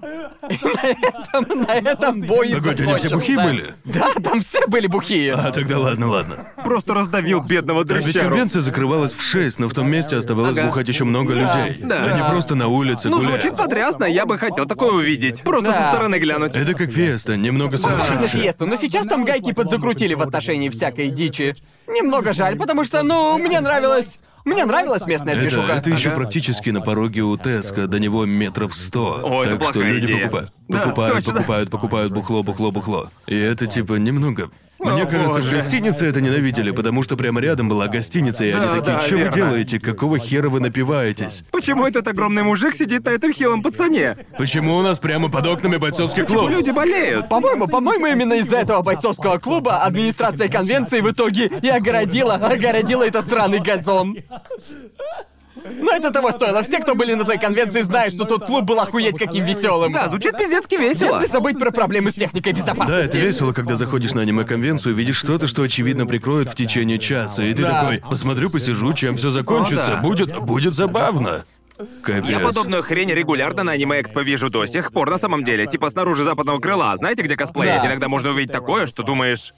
На 0.02 0.88
этом, 0.88 1.60
на 1.62 1.72
этом 1.90 2.20
бой 2.22 2.50
Погоди, 2.54 2.82
они 2.82 2.94
все 2.96 3.08
закончился. 3.08 3.16
бухие 3.16 3.38
были? 3.38 3.74
Да, 3.84 4.12
там 4.22 4.40
все 4.40 4.66
были 4.66 4.86
бухие. 4.88 5.34
А, 5.34 5.52
тогда 5.52 5.78
ладно, 5.78 6.08
ладно. 6.08 6.46
Просто 6.64 6.92
раздавил 6.94 7.40
бедного 7.40 7.80
А 7.80 7.84
ведь 7.84 8.04
дрыщару. 8.04 8.28
конвенция 8.30 8.62
закрывалась 8.62 9.12
в 9.12 9.22
6, 9.22 9.58
но 9.60 9.68
в 9.68 9.74
том 9.74 9.88
месте 9.88 10.16
оставалось 10.16 10.58
Ага. 10.58 10.66
бухать 10.66 10.88
еще 10.88 11.04
много 11.04 11.34
людей. 11.34 11.78
да. 11.82 12.04
Они 12.04 12.22
просто 12.30 12.54
на 12.56 12.66
улице 12.68 13.08
Ну, 13.08 13.18
гуляют. 13.18 13.42
звучит 13.42 13.56
потрясно, 13.58 14.04
я 14.04 14.26
бы 14.26 14.38
хотел 14.38 14.66
такое 14.66 14.92
увидеть. 14.92 15.42
Просто 15.42 15.70
Да. 15.70 15.82
со 15.82 15.88
стороны 15.96 16.16
глянуть. 16.18 16.56
Это 16.56 16.74
как 16.74 16.90
феста, 16.90 17.36
немного 17.36 17.78
Похоже 17.78 17.96
на 17.96 18.04
сумасшедшая. 18.04 18.42
фиесту, 18.42 18.66
но 18.66 18.76
сейчас 18.76 19.06
там 19.06 19.24
гайки 19.24 19.52
подзакрутили 19.52 20.14
в 20.14 20.22
отношении 20.22 20.68
всякой 20.68 21.10
дичи. 21.10 21.54
Немного 21.86 22.32
жаль, 22.32 22.56
потому 22.56 22.84
что, 22.84 23.02
ну, 23.04 23.38
мне 23.38 23.60
нравилось... 23.60 24.18
Мне 24.44 24.64
нравилась 24.64 25.06
местная 25.06 25.34
Это, 25.34 25.42
движуха. 25.42 25.72
это 25.72 25.90
еще 25.90 26.08
Ага. 26.08 26.16
практически 26.16 26.70
на 26.70 26.80
пороге 26.80 27.22
у 27.22 27.36
Теска, 27.36 27.86
до 27.86 27.98
него 27.98 28.24
метров 28.26 28.74
сто. 28.74 29.20
О, 29.22 29.44
это 29.44 29.52
так 29.56 29.62
что 29.62 29.72
плохая 29.74 29.92
люди 29.92 30.04
идея. 30.06 30.20
покупают. 30.24 30.52
Да, 30.68 30.78
покупают, 30.80 31.14
точно. 31.16 31.32
покупают, 31.34 31.70
покупают 31.70 32.12
бухло, 32.12 32.42
бухло, 32.42 32.70
бухло. 32.72 33.10
И 33.26 33.36
это 33.38 33.66
типа 33.66 33.94
немного. 33.94 34.50
Мне 34.82 35.02
О, 35.02 35.06
кажется, 35.06 35.34
боже. 35.36 35.50
гостинице 35.56 36.06
это 36.06 36.20
ненавидели, 36.20 36.70
потому 36.72 37.02
что 37.02 37.16
прямо 37.16 37.40
рядом 37.40 37.68
была 37.68 37.86
гостиница, 37.88 38.44
и 38.44 38.52
Да, 38.52 38.72
они 38.72 38.80
такие, 38.80 38.94
да, 38.96 39.00
что 39.02 39.10
вы 39.14 39.18
верно. 39.18 39.34
делаете? 39.36 39.78
Какого 39.80 40.18
хера 40.18 40.48
вы 40.48 40.60
напиваетесь? 40.60 41.44
Почему 41.52 41.86
этот 41.86 42.06
огромный 42.08 42.42
мужик 42.42 42.74
сидит 42.74 43.04
на 43.04 43.10
этом 43.10 43.32
хилом 43.32 43.62
пацане? 43.62 44.16
Почему 44.36 44.76
у 44.76 44.82
нас 44.82 44.98
прямо 44.98 45.30
под 45.30 45.46
окнами 45.46 45.76
бойцовский 45.76 46.24
Почему 46.24 46.40
клуб? 46.40 46.50
люди 46.50 46.70
болеют? 46.70 47.28
По-моему, 47.28 47.68
по-моему, 47.68 48.06
именно 48.06 48.34
из-за 48.34 48.58
этого 48.58 48.82
бойцовского 48.82 49.38
клуба 49.38 49.82
администрация 49.82 50.48
конвенции 50.48 51.00
в 51.00 51.10
итоге 51.10 51.46
и 51.62 51.68
огородила, 51.68 52.34
огородила 52.34 53.06
этот 53.06 53.28
сраный 53.28 53.60
газон. 53.60 54.16
Но 55.64 55.92
это 55.92 56.10
того 56.10 56.30
стоило. 56.32 56.62
Все, 56.62 56.78
кто 56.80 56.94
были 56.94 57.14
на 57.14 57.24
той 57.24 57.38
конвенции, 57.38 57.82
знают, 57.82 58.14
что 58.14 58.24
тот 58.24 58.44
клуб 58.46 58.64
был 58.64 58.80
охуеть 58.80 59.18
каким 59.18 59.44
веселым. 59.44 59.92
Да, 59.92 60.08
звучит 60.08 60.36
пиздецки 60.36 60.74
весело. 60.74 61.16
Если 61.20 61.32
забыть 61.32 61.58
про 61.58 61.70
проблемы 61.70 62.10
с 62.10 62.14
техникой 62.14 62.52
Да, 62.52 62.58
безопасности. 62.60 63.08
это 63.08 63.18
весело, 63.18 63.52
когда 63.52 63.76
заходишь 63.76 64.12
на 64.12 64.22
аниме-конвенцию, 64.22 64.94
видишь 64.94 65.16
что-то, 65.16 65.46
что 65.46 65.62
очевидно 65.62 66.06
прикроют 66.06 66.48
в 66.48 66.54
течение 66.54 66.98
часа, 66.98 67.42
и 67.42 67.54
ты 67.54 67.62
Да. 67.62 67.80
такой, 67.82 68.00
посмотрю, 68.00 68.50
посижу, 68.50 68.92
чем 68.92 69.16
все 69.16 69.30
закончится, 69.30 69.86
О, 69.86 69.96
да. 69.96 70.00
будет, 70.02 70.38
будет 70.40 70.74
забавно. 70.74 71.44
Капец. 72.02 72.28
Я 72.28 72.38
подобную 72.38 72.82
хрень 72.82 73.10
регулярно 73.12 73.64
на 73.64 73.72
аниме-экспо 73.72 74.20
вижу 74.20 74.50
до 74.50 74.66
сих 74.66 74.92
пор 74.92 75.10
на 75.10 75.18
самом 75.18 75.42
деле. 75.42 75.66
Типа 75.66 75.90
снаружи 75.90 76.22
западного 76.22 76.60
крыла. 76.60 76.96
Знаете, 76.96 77.22
где 77.22 77.34
косплеят? 77.36 77.82
Да. 77.82 77.88
Иногда 77.88 78.08
можно 78.08 78.30
увидеть 78.30 78.52
такое, 78.52 78.86
что 78.86 79.02
думаешь... 79.02 79.52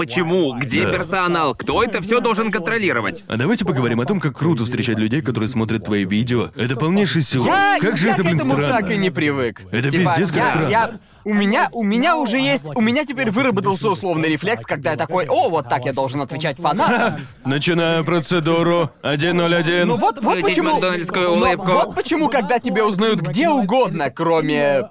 Почему? 0.00 0.54
Где 0.58 0.86
Да. 0.86 0.92
персонал? 0.92 1.54
Кто 1.54 1.84
это 1.84 2.00
все 2.00 2.20
должен 2.20 2.50
контролировать? 2.50 3.22
А 3.28 3.36
давайте 3.36 3.66
поговорим 3.66 4.00
о 4.00 4.06
том, 4.06 4.18
как 4.18 4.34
круто 4.34 4.64
встречать 4.64 4.98
людей, 4.98 5.20
которые 5.20 5.50
смотрят 5.50 5.84
твои 5.84 6.06
видео. 6.06 6.48
Это 6.56 6.74
полнейший 6.76 7.20
сюр. 7.22 7.44
Я, 7.46 7.76
как 7.78 7.98
же 7.98 8.06
я 8.06 8.14
это, 8.14 8.22
к 8.22 8.24
блин, 8.24 8.36
этому 8.36 8.52
странно. 8.52 8.68
так 8.70 8.90
и 8.90 8.96
не 8.96 9.10
привык. 9.10 9.60
Это 9.70 9.90
Типа, 9.90 10.14
пиздец, 10.16 10.28
как 10.30 10.36
я, 10.38 10.48
странно. 10.50 10.68
я- 10.68 10.90
у 11.24 11.34
меня, 11.34 11.68
у 11.72 11.84
меня 11.84 12.16
уже 12.16 12.38
есть, 12.38 12.64
у 12.74 12.80
меня 12.80 13.04
теперь 13.04 13.30
выработался 13.30 13.90
условный 13.90 14.30
рефлекс, 14.30 14.64
когда 14.64 14.92
я 14.92 14.96
такой, 14.96 15.26
о, 15.28 15.50
вот 15.50 15.68
так 15.68 15.84
я 15.84 15.92
должен 15.92 16.22
отвечать 16.22 16.56
фанатам. 16.56 17.20
Начинаю 17.44 18.02
процедуру. 18.06 18.90
101. 19.00 19.86
Ну 19.86 19.96
вот, 19.98 20.18
вот 20.22 20.38
Включить 20.38 20.56
почему. 20.56 20.72
макдональдскую 20.72 21.28
но 21.28 21.32
улыбку. 21.46 21.66
вот 21.72 21.94
почему, 21.94 22.30
когда 22.30 22.58
тебя 22.58 22.86
узнают 22.86 23.20
где 23.20 23.50
угодно, 23.50 24.08
кроме. 24.10 24.88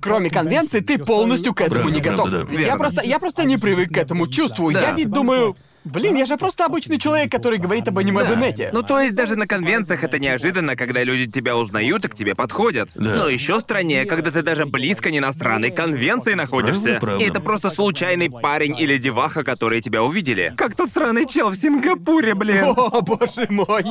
Кроме 0.00 0.30
конвенции, 0.30 0.80
ты 0.80 0.98
полностью 0.98 1.54
к 1.54 1.60
этому 1.60 1.88
не 1.90 2.00
готов. 2.00 2.30
да. 2.30 2.42
Ведь 2.48 2.66
я 2.66 2.76
просто, 2.76 3.02
я 3.02 3.18
просто 3.18 3.44
не 3.44 3.56
привык 3.56 3.92
к 3.92 3.96
этому 3.98 4.26
чувству. 4.26 4.72
Да. 4.72 4.80
Я 4.80 4.92
ведь 4.92 5.10
думаю, 5.10 5.56
блин, 5.84 6.16
я 6.16 6.24
же 6.26 6.36
просто 6.36 6.64
обычный 6.64 6.98
человек, 6.98 7.30
который 7.30 7.58
говорит 7.58 7.88
об 7.88 7.98
аниме 7.98 8.24
в 8.24 8.34
инете. 8.34 8.70
Ну, 8.72 8.82
то 8.82 9.00
есть 9.00 9.14
даже 9.14 9.36
на 9.36 9.46
конвенциях 9.46 10.02
это 10.04 10.18
неожиданно, 10.18 10.76
когда 10.76 11.02
люди 11.02 11.30
тебя 11.30 11.56
узнают 11.56 12.04
и 12.04 12.08
к 12.08 12.14
тебе 12.14 12.34
подходят. 12.34 12.90
Да. 12.94 13.16
Но 13.16 13.28
еще 13.28 13.60
страннее, 13.60 14.04
когда 14.06 14.30
ты 14.30 14.42
даже 14.42 14.66
близко 14.66 15.10
не 15.10 15.20
на 15.20 15.32
странной 15.32 15.70
конвенции 15.70 16.34
находишься. 16.34 16.82
Правда, 16.82 17.00
правда. 17.00 17.24
И 17.24 17.28
это 17.28 17.40
просто 17.40 17.70
случайный 17.70 18.30
парень 18.30 18.78
или 18.78 18.98
деваха, 18.98 19.44
которые 19.44 19.82
тебя 19.82 20.02
увидели. 20.02 20.52
Как 20.56 20.74
тот 20.76 20.90
сраный 20.90 21.26
чел 21.26 21.50
в 21.50 21.56
Сингапуре, 21.56 22.34
блин. 22.34 22.64
О, 22.64 23.00
боже 23.02 23.46
мой. 23.50 23.84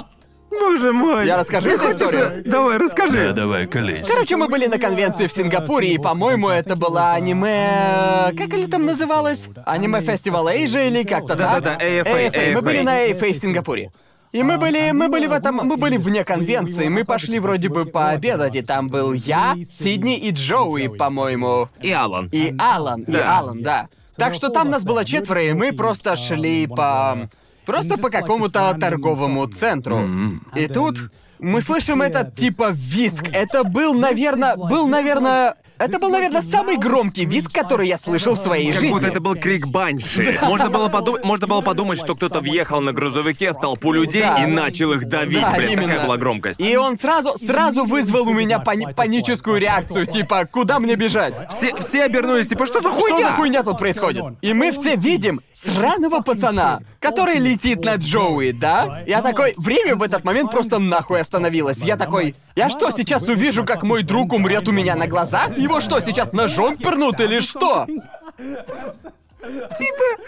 Боже 0.49 0.91
мой. 0.91 1.25
Я 1.27 1.37
расскажу 1.37 1.67
Ты 1.69 1.75
эту 1.75 1.83
хочешь- 1.83 2.01
историю? 2.01 2.43
Давай, 2.45 2.77
Да, 2.79 2.85
расскажи. 2.85 3.33
давай, 3.33 3.67
колись. 3.67 4.05
Короче, 4.07 4.35
мы 4.37 4.47
были 4.47 4.65
на 4.67 4.77
конвенции 4.79 5.27
в 5.27 5.31
Сингапуре, 5.31 5.93
и, 5.93 5.97
по-моему, 5.97 6.49
это 6.49 6.75
была 6.75 7.13
аниме... 7.13 8.33
Как 8.37 8.53
или 8.53 8.65
там 8.65 8.85
называлось? 8.85 9.49
Аниме 9.65 10.01
Фестивал 10.01 10.47
Эйжа 10.47 10.81
или 10.81 11.03
как-то 11.03 11.35
так? 11.35 11.61
Да-да-да, 11.61 11.77
AFA, 11.85 12.53
Мы 12.53 12.61
были 12.61 12.79
AFA. 12.79 12.83
на 12.83 13.07
AFA 13.09 13.33
в 13.33 13.37
Сингапуре. 13.37 13.91
И 14.31 14.43
мы 14.43 14.57
были, 14.59 14.91
мы 14.91 15.07
были 15.09 15.25
в 15.25 15.31
этом, 15.31 15.55
мы 15.55 15.75
были 15.77 15.97
вне 15.97 16.23
конвенции, 16.23 16.87
мы 16.87 17.03
пошли 17.03 17.39
вроде 17.39 17.69
бы 17.69 17.85
пообедать, 17.85 18.55
и 18.55 18.61
там 18.61 18.87
был 18.87 19.13
я, 19.13 19.55
Сидни 19.67 20.17
и 20.17 20.29
Джоуи, 20.31 20.87
по-моему. 20.87 21.69
И 21.81 21.91
Алан. 21.91 22.29
И 22.31 22.53
Алан, 22.59 23.01
и 23.01 23.11
Да. 23.11 23.39
Алан, 23.39 23.63
да. 23.63 23.87
Так 24.17 24.35
что 24.35 24.49
там 24.49 24.69
нас 24.69 24.83
было 24.83 25.03
четверо, 25.05 25.41
и 25.41 25.53
мы 25.53 25.71
просто 25.73 26.15
шли 26.15 26.67
по... 26.67 27.17
Просто 27.69 27.97
по 27.97 28.09
какому-то 28.09 28.75
торговому 28.79 29.45
центру. 29.45 29.99
И 30.55 30.67
тут 30.67 31.11
мы 31.37 31.61
слышим 31.61 32.01
этот 32.01 32.33
типа 32.33 32.71
виск. 32.73 33.25
Это 33.31 33.63
был, 33.63 33.93
наверное, 33.93 34.55
был, 34.55 34.87
наверное... 34.87 35.53
Это 35.79 35.97
был, 35.97 36.09
наверное, 36.09 36.41
самый 36.41 36.75
громкий 36.77 37.23
виск, 37.25 37.51
который 37.53 37.87
я 37.87 37.97
слышал 37.97 38.35
в 38.35 38.37
своей 38.39 38.71
Как 38.71 38.81
жизни. 38.81 38.93
будто 38.93 39.07
это 39.07 39.21
был 39.21 39.35
крик 39.35 39.65
банши. 39.67 40.37
Можно 40.43 40.69
было, 40.69 40.89
подумать, 40.89 41.23
можно 41.23 41.47
было 41.47 41.61
подумать, 41.61 41.97
что 41.97 42.15
кто-то 42.15 42.41
въехал 42.41 42.81
на 42.81 42.91
грузовике 42.91 43.53
в 43.53 43.55
толпу 43.59 43.93
людей 43.93 44.21
Да. 44.21 44.43
и 44.43 44.45
начал 44.45 44.91
их 44.91 45.07
давить. 45.07 45.41
Да, 45.41 45.51
Блин, 45.55 45.71
именно. 45.71 45.87
такая 45.87 46.05
была 46.05 46.17
громкость. 46.17 46.59
И 46.59 46.75
он 46.75 46.97
сразу, 46.97 47.37
сразу 47.37 47.85
вызвал 47.85 48.27
у 48.27 48.33
меня 48.33 48.59
пани- 48.59 48.93
паническую 48.93 49.57
реакцию, 49.59 50.05
типа, 50.05 50.45
куда 50.51 50.79
мне 50.79 50.95
бежать? 50.95 51.33
Все, 51.49 51.73
все 51.77 52.03
обернулись, 52.03 52.47
типа, 52.47 52.65
что 52.67 52.81
за 52.81 52.89
Что 52.89 52.99
хуйня? 52.99 53.27
за 53.29 53.33
хуйня 53.35 53.63
тут 53.63 53.77
происходит? 53.77 54.25
И 54.41 54.53
мы 54.53 54.71
все 54.73 54.97
видим 54.97 55.39
сраного 55.53 56.19
пацана, 56.21 56.79
который 56.99 57.37
летит 57.37 57.85
на 57.85 57.95
Джоуи, 57.95 58.51
да? 58.51 59.01
Я 59.07 59.21
такой, 59.21 59.53
время 59.57 59.95
в 59.95 60.03
этот 60.03 60.25
момент 60.25 60.51
просто 60.51 60.77
нахуй 60.79 61.21
остановилось. 61.21 61.77
Я 61.77 61.95
такой, 61.95 62.35
я 62.55 62.69
что, 62.69 62.91
сейчас 62.91 63.23
увижу, 63.23 63.63
как 63.63 63.83
мой 63.83 64.03
друг 64.03 64.33
умрет 64.33 64.67
у 64.67 64.71
меня 64.73 64.95
на 64.95 65.07
глазах? 65.07 65.51
Его 65.69 65.81
что, 65.81 66.01
сейчас 66.01 66.33
ножом 66.33 66.77
пернут 66.77 67.19
или 67.19 67.41
что? 67.41 67.85
Типа, 67.85 68.07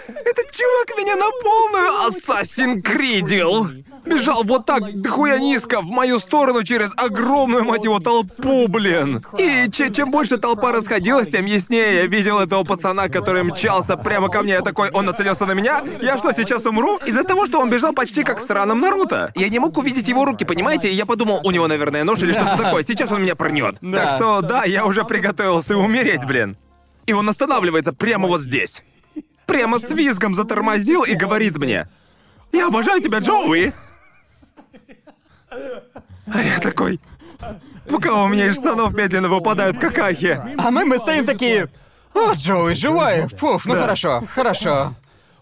этот 0.07 0.51
чувак 0.51 0.95
меня 0.97 1.15
на 1.15 1.31
полную 1.41 2.05
ассасин 2.05 2.83
кридил. 2.83 3.65
Бежал 4.05 4.43
вот 4.43 4.65
так 4.65 5.01
дохуя 5.01 5.39
низко 5.39 5.81
в 5.81 5.89
мою 5.91 6.19
сторону 6.19 6.63
через 6.63 6.91
огромную, 6.97 7.63
мать 7.63 7.83
его, 7.83 7.99
толпу, 7.99 8.67
блин. 8.67 9.23
И 9.37 9.69
че- 9.71 9.91
чем 9.91 10.11
больше 10.11 10.37
толпа 10.37 10.71
расходилась, 10.71 11.29
тем 11.29 11.45
яснее 11.45 11.95
я 11.95 12.05
видел 12.07 12.39
этого 12.39 12.63
пацана, 12.63 13.09
который 13.09 13.43
мчался 13.43 13.97
прямо 13.97 14.29
ко 14.29 14.41
мне. 14.41 14.53
Я 14.53 14.61
такой, 14.61 14.89
он 14.91 15.05
нацелился 15.05 15.45
на 15.45 15.53
меня? 15.53 15.83
Я 16.01 16.17
что, 16.17 16.31
сейчас 16.33 16.65
умру? 16.65 16.97
Из-за 17.05 17.23
того, 17.23 17.45
что 17.45 17.59
он 17.59 17.69
бежал 17.69 17.93
почти 17.93 18.23
как 18.23 18.39
в 18.39 18.45
сраном 18.45 18.79
Наруто. 18.81 19.31
Я 19.35 19.49
не 19.49 19.59
мог 19.59 19.77
увидеть 19.77 20.07
его 20.07 20.25
руки, 20.25 20.43
понимаете? 20.45 20.89
И 20.89 20.93
я 20.95 21.05
подумал, 21.05 21.41
у 21.43 21.51
него, 21.51 21.67
наверное, 21.67 22.03
нож 22.03 22.19
или 22.21 22.31
что-то 22.31 22.57
такое. 22.57 22.83
Сейчас 22.83 23.11
он 23.11 23.23
меня 23.23 23.35
пронет. 23.35 23.75
Так 23.81 24.11
что, 24.11 24.41
да, 24.41 24.63
я 24.65 24.85
уже 24.85 25.03
приготовился 25.05 25.77
умереть, 25.77 26.25
блин. 26.25 26.57
И 27.05 27.13
он 27.13 27.27
останавливается 27.29 27.93
прямо 27.93 28.27
вот 28.27 28.41
здесь. 28.41 28.83
Прямо 29.45 29.79
с 29.79 29.89
визгом 29.89 30.35
затормозил 30.35 31.03
и 31.03 31.13
говорит 31.13 31.57
мне. 31.57 31.87
Я 32.51 32.67
обожаю 32.67 33.01
тебя, 33.01 33.19
Джоуи! 33.19 33.73
А 35.51 36.41
я 36.41 36.59
такой... 36.59 36.99
Пока 37.89 38.13
у 38.23 38.27
меня 38.27 38.47
из 38.47 38.55
штанов 38.55 38.93
медленно 38.93 39.27
выпадают 39.27 39.77
какахи. 39.77 40.39
А 40.57 40.71
мы, 40.71 40.85
мы 40.85 40.97
стоим 40.97 41.25
такие... 41.25 41.67
О, 42.13 42.33
Джоуи, 42.33 42.73
живой! 42.73 43.27
Фуф, 43.37 43.65
ну 43.65 43.73
хорошо, 43.73 44.23
хорошо. 44.33 44.93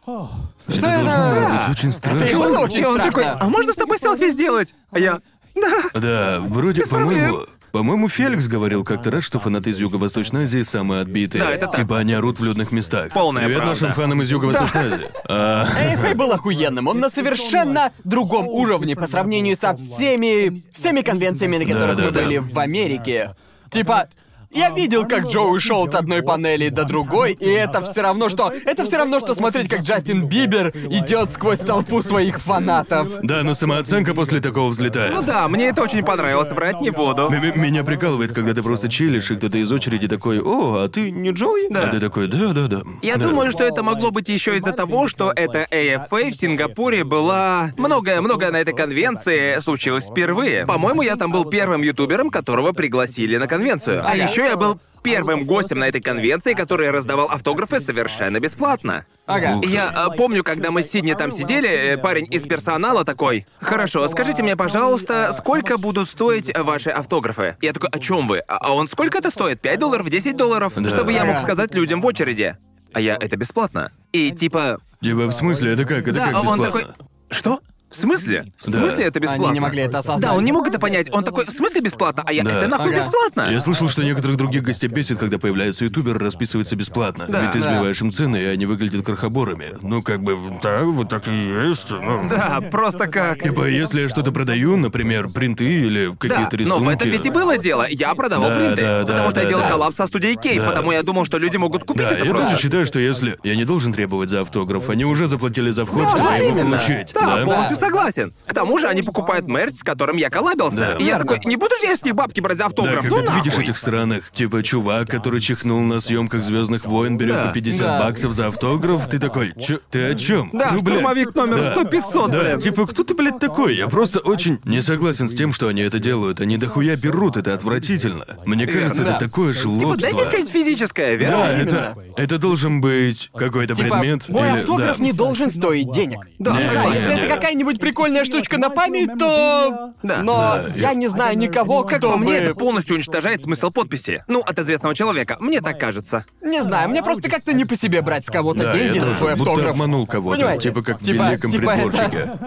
Что 0.06 0.30
Это 0.68 0.88
это? 0.88 1.04
должно 1.04 1.50
быть 1.50 1.70
очень 1.70 1.90
Это 1.90 1.98
страшно. 1.98 2.24
и 2.26 2.34
было 2.36 2.60
очень 2.60 2.80
И 2.82 2.86
он 2.86 2.96
страшно. 2.96 3.12
такой, 3.12 3.26
а 3.26 3.46
можно 3.50 3.74
с 3.74 3.76
тобой 3.76 3.98
селфи 4.00 4.30
сделать? 4.30 4.74
А 4.92 5.00
я... 5.00 5.20
Да. 5.56 6.00
Да, 6.00 6.40
вроде, 6.42 6.86
проблем. 6.86 7.46
По-моему... 7.72 8.10
Феликс 8.10 8.48
говорил 8.48 8.84
как-то 8.84 9.12
раз, 9.12 9.24
что 9.24 9.40
фанаты 9.40 9.70
из 9.70 9.80
Юго-Восточной 9.80 10.44
Азии 10.44 10.64
самые 10.64 11.02
отбитые. 11.02 11.44
Да, 11.44 11.52
это 11.52 11.68
так. 11.68 11.82
Типа 11.82 12.00
они 12.00 12.14
орут 12.14 12.40
в 12.40 12.44
людных 12.44 12.72
местах. 12.72 13.12
Полная 13.14 13.44
Привет 13.44 13.62
правда. 13.62 13.82
нашим 13.82 13.94
фанам 13.96 14.22
из 14.22 14.32
Юго-Восточной 14.32 14.94
Азии. 14.94 15.10
А, 15.28 15.68
AFA 15.94 16.16
был 16.16 16.32
охуенным. 16.32 16.88
Он 16.88 17.00
на 17.00 17.10
совершенно 17.10 17.92
другом 18.04 18.48
уровне 18.48 18.96
по 18.96 19.08
сравнению 19.08 19.56
со 19.56 19.76
всеми... 19.76 20.64
всеми 20.74 21.02
конвенциями, 21.02 21.58
на 21.58 21.66
которых 21.66 22.00
мы 22.00 22.12
были 22.12 22.38
в 22.38 22.58
Америке. 22.58 23.36
Типа, 23.70 24.10
я 24.52 24.70
видел, 24.72 25.06
как 25.08 25.28
Джоуи 25.28 25.60
шел 25.60 25.84
от 25.84 25.96
одной 25.96 26.22
панели 26.24 26.70
до 26.70 26.84
другой, 26.86 27.34
и 27.34 27.48
это 27.50 27.82
все 27.82 28.02
равно, 28.02 28.30
что... 28.30 28.52
Это 28.66 28.84
все 28.86 28.98
равно, 28.98 29.20
что 29.20 29.36
смотреть, 29.36 29.70
как 29.70 29.82
Джастин 29.82 30.28
Бибер 30.28 30.70
идет 30.70 31.32
сквозь 31.32 31.60
толпу 31.60 32.02
своих 32.02 32.40
фанатов. 32.40 33.10
да, 33.24 33.44
но 33.44 33.54
самооценка 33.56 34.14
после 34.14 34.40
такого 34.40 34.70
взлетает. 34.70 35.14
Ну 35.14 35.22
да, 35.22 35.48
мне 35.48 35.68
это 35.68 35.82
очень 35.84 36.04
понравилось, 36.04 36.52
врать 36.52 36.82
не 36.82 36.90
буду. 36.92 37.24
М- 37.28 37.34
м- 37.34 37.62
Меня 37.62 37.84
прикалывает, 37.84 38.34
когда 38.34 38.54
ты 38.54 38.64
просто 38.64 38.90
чилишь, 38.90 39.30
и 39.32 39.36
кто-то 39.36 39.58
из 39.58 39.72
очереди 39.72 40.08
такой, 40.08 40.40
о, 40.42 40.84
а 40.84 40.90
ты 40.90 41.12
не 41.12 41.32
Джоуи? 41.32 41.68
Да. 41.70 41.84
А 41.84 41.88
ты 41.88 42.00
такой, 42.00 42.28
да-да-да. 42.28 42.82
Я 43.02 43.18
Да. 43.18 43.28
думаю, 43.28 43.52
что 43.52 43.64
это 43.64 43.84
могло 43.84 44.12
быть 44.12 44.30
еще 44.30 44.56
из-за 44.58 44.72
того, 44.72 45.08
что 45.08 45.32
эта 45.36 45.68
AFA 45.72 46.32
в 46.32 46.36
Сингапуре 46.36 47.04
была... 47.04 47.72
Многое-многое 47.78 48.52
на 48.52 48.58
этой 48.62 48.74
конвенции 48.74 49.60
случилось 49.60 50.06
впервые. 50.10 50.66
По-моему, 50.66 51.02
я 51.02 51.16
там 51.16 51.32
был 51.32 51.46
первым 51.46 51.82
ютубером, 51.82 52.30
которого 52.30 52.72
пригласили 52.72 53.38
на 53.38 53.48
конвенцию. 53.48 54.02
А 54.04 54.10
Ага. 54.12 54.16
Еще 54.40 54.52
я 54.52 54.58
был 54.58 54.80
первым 55.04 55.46
гостем 55.46 55.80
на 55.80 55.88
этой 55.88 56.02
конвенции, 56.02 56.54
который 56.54 56.90
раздавал 56.92 57.28
автографы 57.30 57.80
совершенно 57.80 58.40
бесплатно. 58.40 59.06
Ага. 59.26 59.62
Я 59.64 59.90
а, 59.90 60.10
помню, 60.10 60.44
когда 60.44 60.72
мы 60.72 60.82
с 60.82 60.90
Сидни 60.90 61.14
там 61.14 61.32
сидели, 61.32 61.70
э, 61.70 61.98
парень 61.98 62.26
из 62.32 62.44
персонала 62.44 63.06
такой, 63.06 63.46
«Хорошо, 63.60 64.08
скажите 64.08 64.42
мне, 64.42 64.56
пожалуйста, 64.56 65.34
сколько 65.38 65.78
будут 65.78 66.10
стоить 66.10 66.52
ваши 66.58 66.90
автографы?» 66.90 67.58
Я 67.62 67.74
такой, 67.74 67.90
«О 67.90 68.00
чем 68.00 68.28
вы?» 68.28 68.40
А 68.40 68.58
а 68.58 68.74
он, 68.74 68.88
«Сколько 68.88 69.20
это 69.20 69.30
стоит? 69.30 69.62
5 69.62 69.80
долларов, 69.80 70.10
10 70.10 70.36
долларов?» 70.36 70.74
Да. 70.76 70.90
Чтобы 70.90 71.14
я 71.14 71.26
мог 71.26 71.40
сказать 71.40 71.74
людям 71.76 72.02
в 72.02 72.06
очереди. 72.06 72.58
А 72.94 73.00
я, 73.00 73.18
это 73.20 73.38
бесплатно. 73.38 73.92
И 74.14 74.32
типа, 74.32 74.80
Типа, 75.02 75.28
в 75.28 75.32
смысле, 75.32 75.74
это 75.74 75.86
как? 75.86 76.08
Это 76.08 76.14
да, 76.14 76.26
как 76.28 76.36
а 76.36 76.42
он 76.42 76.60
бесплатно? 76.60 76.66
такой, 76.66 77.06
«Что? 77.30 77.60
В 77.90 77.96
смысле? 77.96 78.52
В 78.58 78.70
Да. 78.72 78.78
смысле 78.80 79.04
это 79.06 79.20
бесплатно?» 79.20 79.46
Они 79.46 79.54
не 79.56 79.60
могли 79.60 79.82
это 79.84 79.98
осознать. 80.00 80.22
Да, 80.22 80.34
он 80.36 80.44
не 80.44 80.52
мог 80.52 80.68
это 80.68 80.80
понять. 80.80 81.08
Он 81.12 81.24
такой, 81.24 81.46
«В 81.46 81.50
смысле 81.52 81.82
бесплатно?» 81.82 82.24
А 82.26 82.32
я, 82.32 82.44
Да. 82.44 82.52
«Это 82.52 82.68
нахуй 82.68 82.92
Ага. 82.92 82.98
бесплатно?» 83.00 83.50
Я 83.52 83.62
слышал, 83.62 83.90
что 83.90 84.04
некоторых 84.04 84.38
других 84.38 84.64
гостей 84.64 84.88
бесит, 84.88 85.18
когда 85.18 85.38
появляются 85.40 85.86
ютуберы, 85.86 86.20
расписываются 86.20 86.76
бесплатно. 86.76 87.26
Да. 87.28 87.42
Ведь 87.42 87.52
ты 87.54 87.60
Да. 87.60 87.70
сбиваешь 87.72 88.02
им 88.02 88.12
цены, 88.12 88.38
и 88.38 88.46
они 88.46 88.66
выглядят 88.66 89.06
крохоборами. 89.06 89.76
Ну, 89.82 90.04
как 90.04 90.22
бы, 90.22 90.38
да, 90.62 90.84
вот 90.84 91.10
так 91.10 91.28
и 91.28 91.32
есть. 91.32 91.90
Ну. 91.90 92.28
Да, 92.30 92.62
просто 92.72 93.08
как... 93.08 93.42
Типа, 93.42 93.66
если 93.68 94.02
я 94.02 94.10
что-то 94.10 94.32
продаю, 94.32 94.78
например, 94.78 95.30
принты 95.30 95.66
или 95.66 96.08
Да, 96.10 96.16
какие-то 96.18 96.58
рисунки... 96.58 96.80
но 96.80 96.86
в 96.86 96.90
этом 96.90 97.10
ведь 97.10 97.26
и 97.26 97.30
было 97.30 97.58
дело. 97.58 97.86
Я 97.90 98.14
продавал 98.16 98.50
Да, 98.50 98.56
принты. 98.56 98.82
да, 98.82 99.00
да, 99.04 99.06
потому 99.08 99.32
что 99.32 99.40
я 99.40 99.44
да, 99.46 99.50
делал 99.50 99.64
да. 99.64 99.70
коллаб 99.70 99.96
со 99.96 100.06
студией 100.08 100.36
Кейв, 100.36 100.62
Да. 100.64 100.70
потому 100.70 100.92
я 100.92 101.02
думал, 101.04 101.26
что 101.26 101.38
люди 101.38 101.58
могут 101.58 101.86
купить 101.86 102.04
Да, 102.04 102.12
это 102.12 102.24
я 102.26 102.30
просто. 102.32 102.50
тоже 102.50 102.62
считаю, 102.62 102.86
что 102.86 103.00
если 103.00 103.38
я 103.44 103.56
не 103.56 103.66
должен 103.66 103.94
требовать 103.94 104.30
за 104.30 104.42
автограф, 104.42 104.90
они 104.90 105.06
уже 105.06 105.28
заплатили 105.28 105.72
за 105.72 105.86
вход, 105.86 106.04
Да, 106.04 106.10
чтобы 106.10 106.24
да, 106.30 106.36
его 106.36 106.50
именно. 106.60 106.78
получить. 106.78 107.14
Да, 107.14 107.44
полностью 107.46 107.78
Да. 107.79 107.79
Согласен. 107.80 108.34
К 108.48 108.54
тому 108.54 108.80
же 108.80 108.88
они 108.88 109.02
покупают 109.02 109.48
мерч, 109.48 109.76
с 109.76 109.84
которым 109.84 110.18
я 110.18 110.30
коллабился. 110.30 110.78
Да. 110.78 110.94
И 110.96 111.04
я 111.06 111.20
такой, 111.20 111.40
не 111.46 111.56
буду 111.56 111.74
же 111.82 111.88
я 111.88 111.96
с 111.96 112.04
них 112.04 112.16
бабки 112.16 112.40
брать 112.40 112.58
за 112.58 112.64
Да, 112.64 112.68
автограф, 112.68 113.02
когда 113.02 113.10
ну 113.18 113.22
ты 113.22 113.28
нахуй. 113.30 113.44
видишь 113.44 113.60
этих 113.60 113.78
сраных, 113.78 114.32
типа 114.32 114.64
чувак, 114.64 115.10
который 115.10 115.42
чихнул 115.42 115.80
на 115.82 116.00
съемках 116.02 116.44
Звездных 116.44 116.86
войн, 116.86 117.18
берет 117.18 117.36
Да. 117.36 117.46
по 117.48 117.54
50 117.54 117.80
Да. 117.86 118.00
баксов 118.04 118.34
за 118.34 118.48
автограф, 118.48 119.08
ты 119.10 119.20
такой, 119.20 119.54
чё, 119.60 119.80
ты 119.90 120.04
о 120.12 120.16
чем? 120.16 120.50
Да, 120.54 120.78
штурмовик 120.78 121.36
номер 121.36 121.60
100-500, 121.76 122.32
Да, 122.32 122.40
блин. 122.44 122.60
типа, 122.60 122.86
кто 122.88 123.04
ты, 123.04 123.14
блядь, 123.14 123.40
такой? 123.40 123.76
Я 123.76 123.88
просто 123.88 124.20
очень 124.20 124.60
не 124.66 124.82
согласен 124.82 125.30
с 125.30 125.36
тем, 125.36 125.54
что 125.54 125.68
они 125.68 125.82
это 125.82 126.00
делают. 126.00 126.42
Они 126.42 126.58
дохуя 126.58 126.96
берут, 126.96 127.38
это 127.38 127.54
отвратительно. 127.54 128.26
Мне 128.46 128.66
кажется, 128.68 129.04
Да. 129.04 129.12
это 129.16 129.26
такое 129.26 129.54
Типа, 129.54 129.64
шлопство. 129.64 129.98
дайте 129.98 130.22
им 130.22 130.28
что-нибудь 130.30 130.52
физическое, 130.52 131.16
верно? 131.16 131.38
Да, 131.38 131.54
именно. 131.54 131.70
это, 131.70 131.96
это 132.18 132.38
должен 132.38 132.82
быть 132.82 133.30
какой-то 133.36 133.76
Типа, 133.76 134.00
предмет. 134.00 134.28
мой 134.30 134.50
или- 134.50 134.60
автограф 134.62 134.98
да. 134.98 135.04
не 135.04 135.14
должен 135.14 135.50
стоить 135.50 135.92
денег. 135.92 136.20
Да, 136.40 136.52
Не 136.54 136.58
не, 136.64 136.96
если 136.96 137.14
не. 137.14 137.20
это 137.22 137.36
какая-нибудь 137.36 137.69
прикольная 137.78 138.26
штучка 138.26 138.58
на 138.58 138.70
память, 138.72 139.12
то... 139.20 139.92
Да. 140.02 140.24
Но 140.24 140.34
Да. 140.38 140.68
я 140.76 140.94
не 140.94 141.08
знаю 141.08 141.38
никого, 141.38 141.84
Как 141.84 142.00
кто 142.00 142.12
по 142.14 142.18
мне, 142.18 142.34
это 142.38 142.56
полностью 142.56 142.96
уничтожает 142.96 143.42
смысл 143.42 143.70
подписи. 143.72 144.24
Ну, 144.28 144.40
от 144.42 144.58
известного 144.58 144.96
человека. 144.96 145.38
Мне 145.40 145.62
так 145.62 145.80
кажется. 145.80 146.26
Не 146.42 146.64
знаю, 146.64 146.90
мне 146.90 147.04
просто 147.04 147.30
как-то 147.30 147.54
не 147.54 147.66
по 147.66 147.76
себе 147.76 148.02
брать 148.02 148.26
с 148.26 148.30
кого-то 148.32 148.64
Да, 148.64 148.74
деньги 148.74 148.98
за 149.00 149.14
свой 149.16 149.36
будто 149.36 149.52
автограф. 149.52 149.72
обманул 149.76 150.08
кого-то, 150.08 150.38
Понимаете? 150.38 150.70
типа 150.70 150.82
как 150.82 151.00
Типа- 151.02 151.30
великом 151.30 151.52
типа 151.52 151.70
это-. 151.70 152.38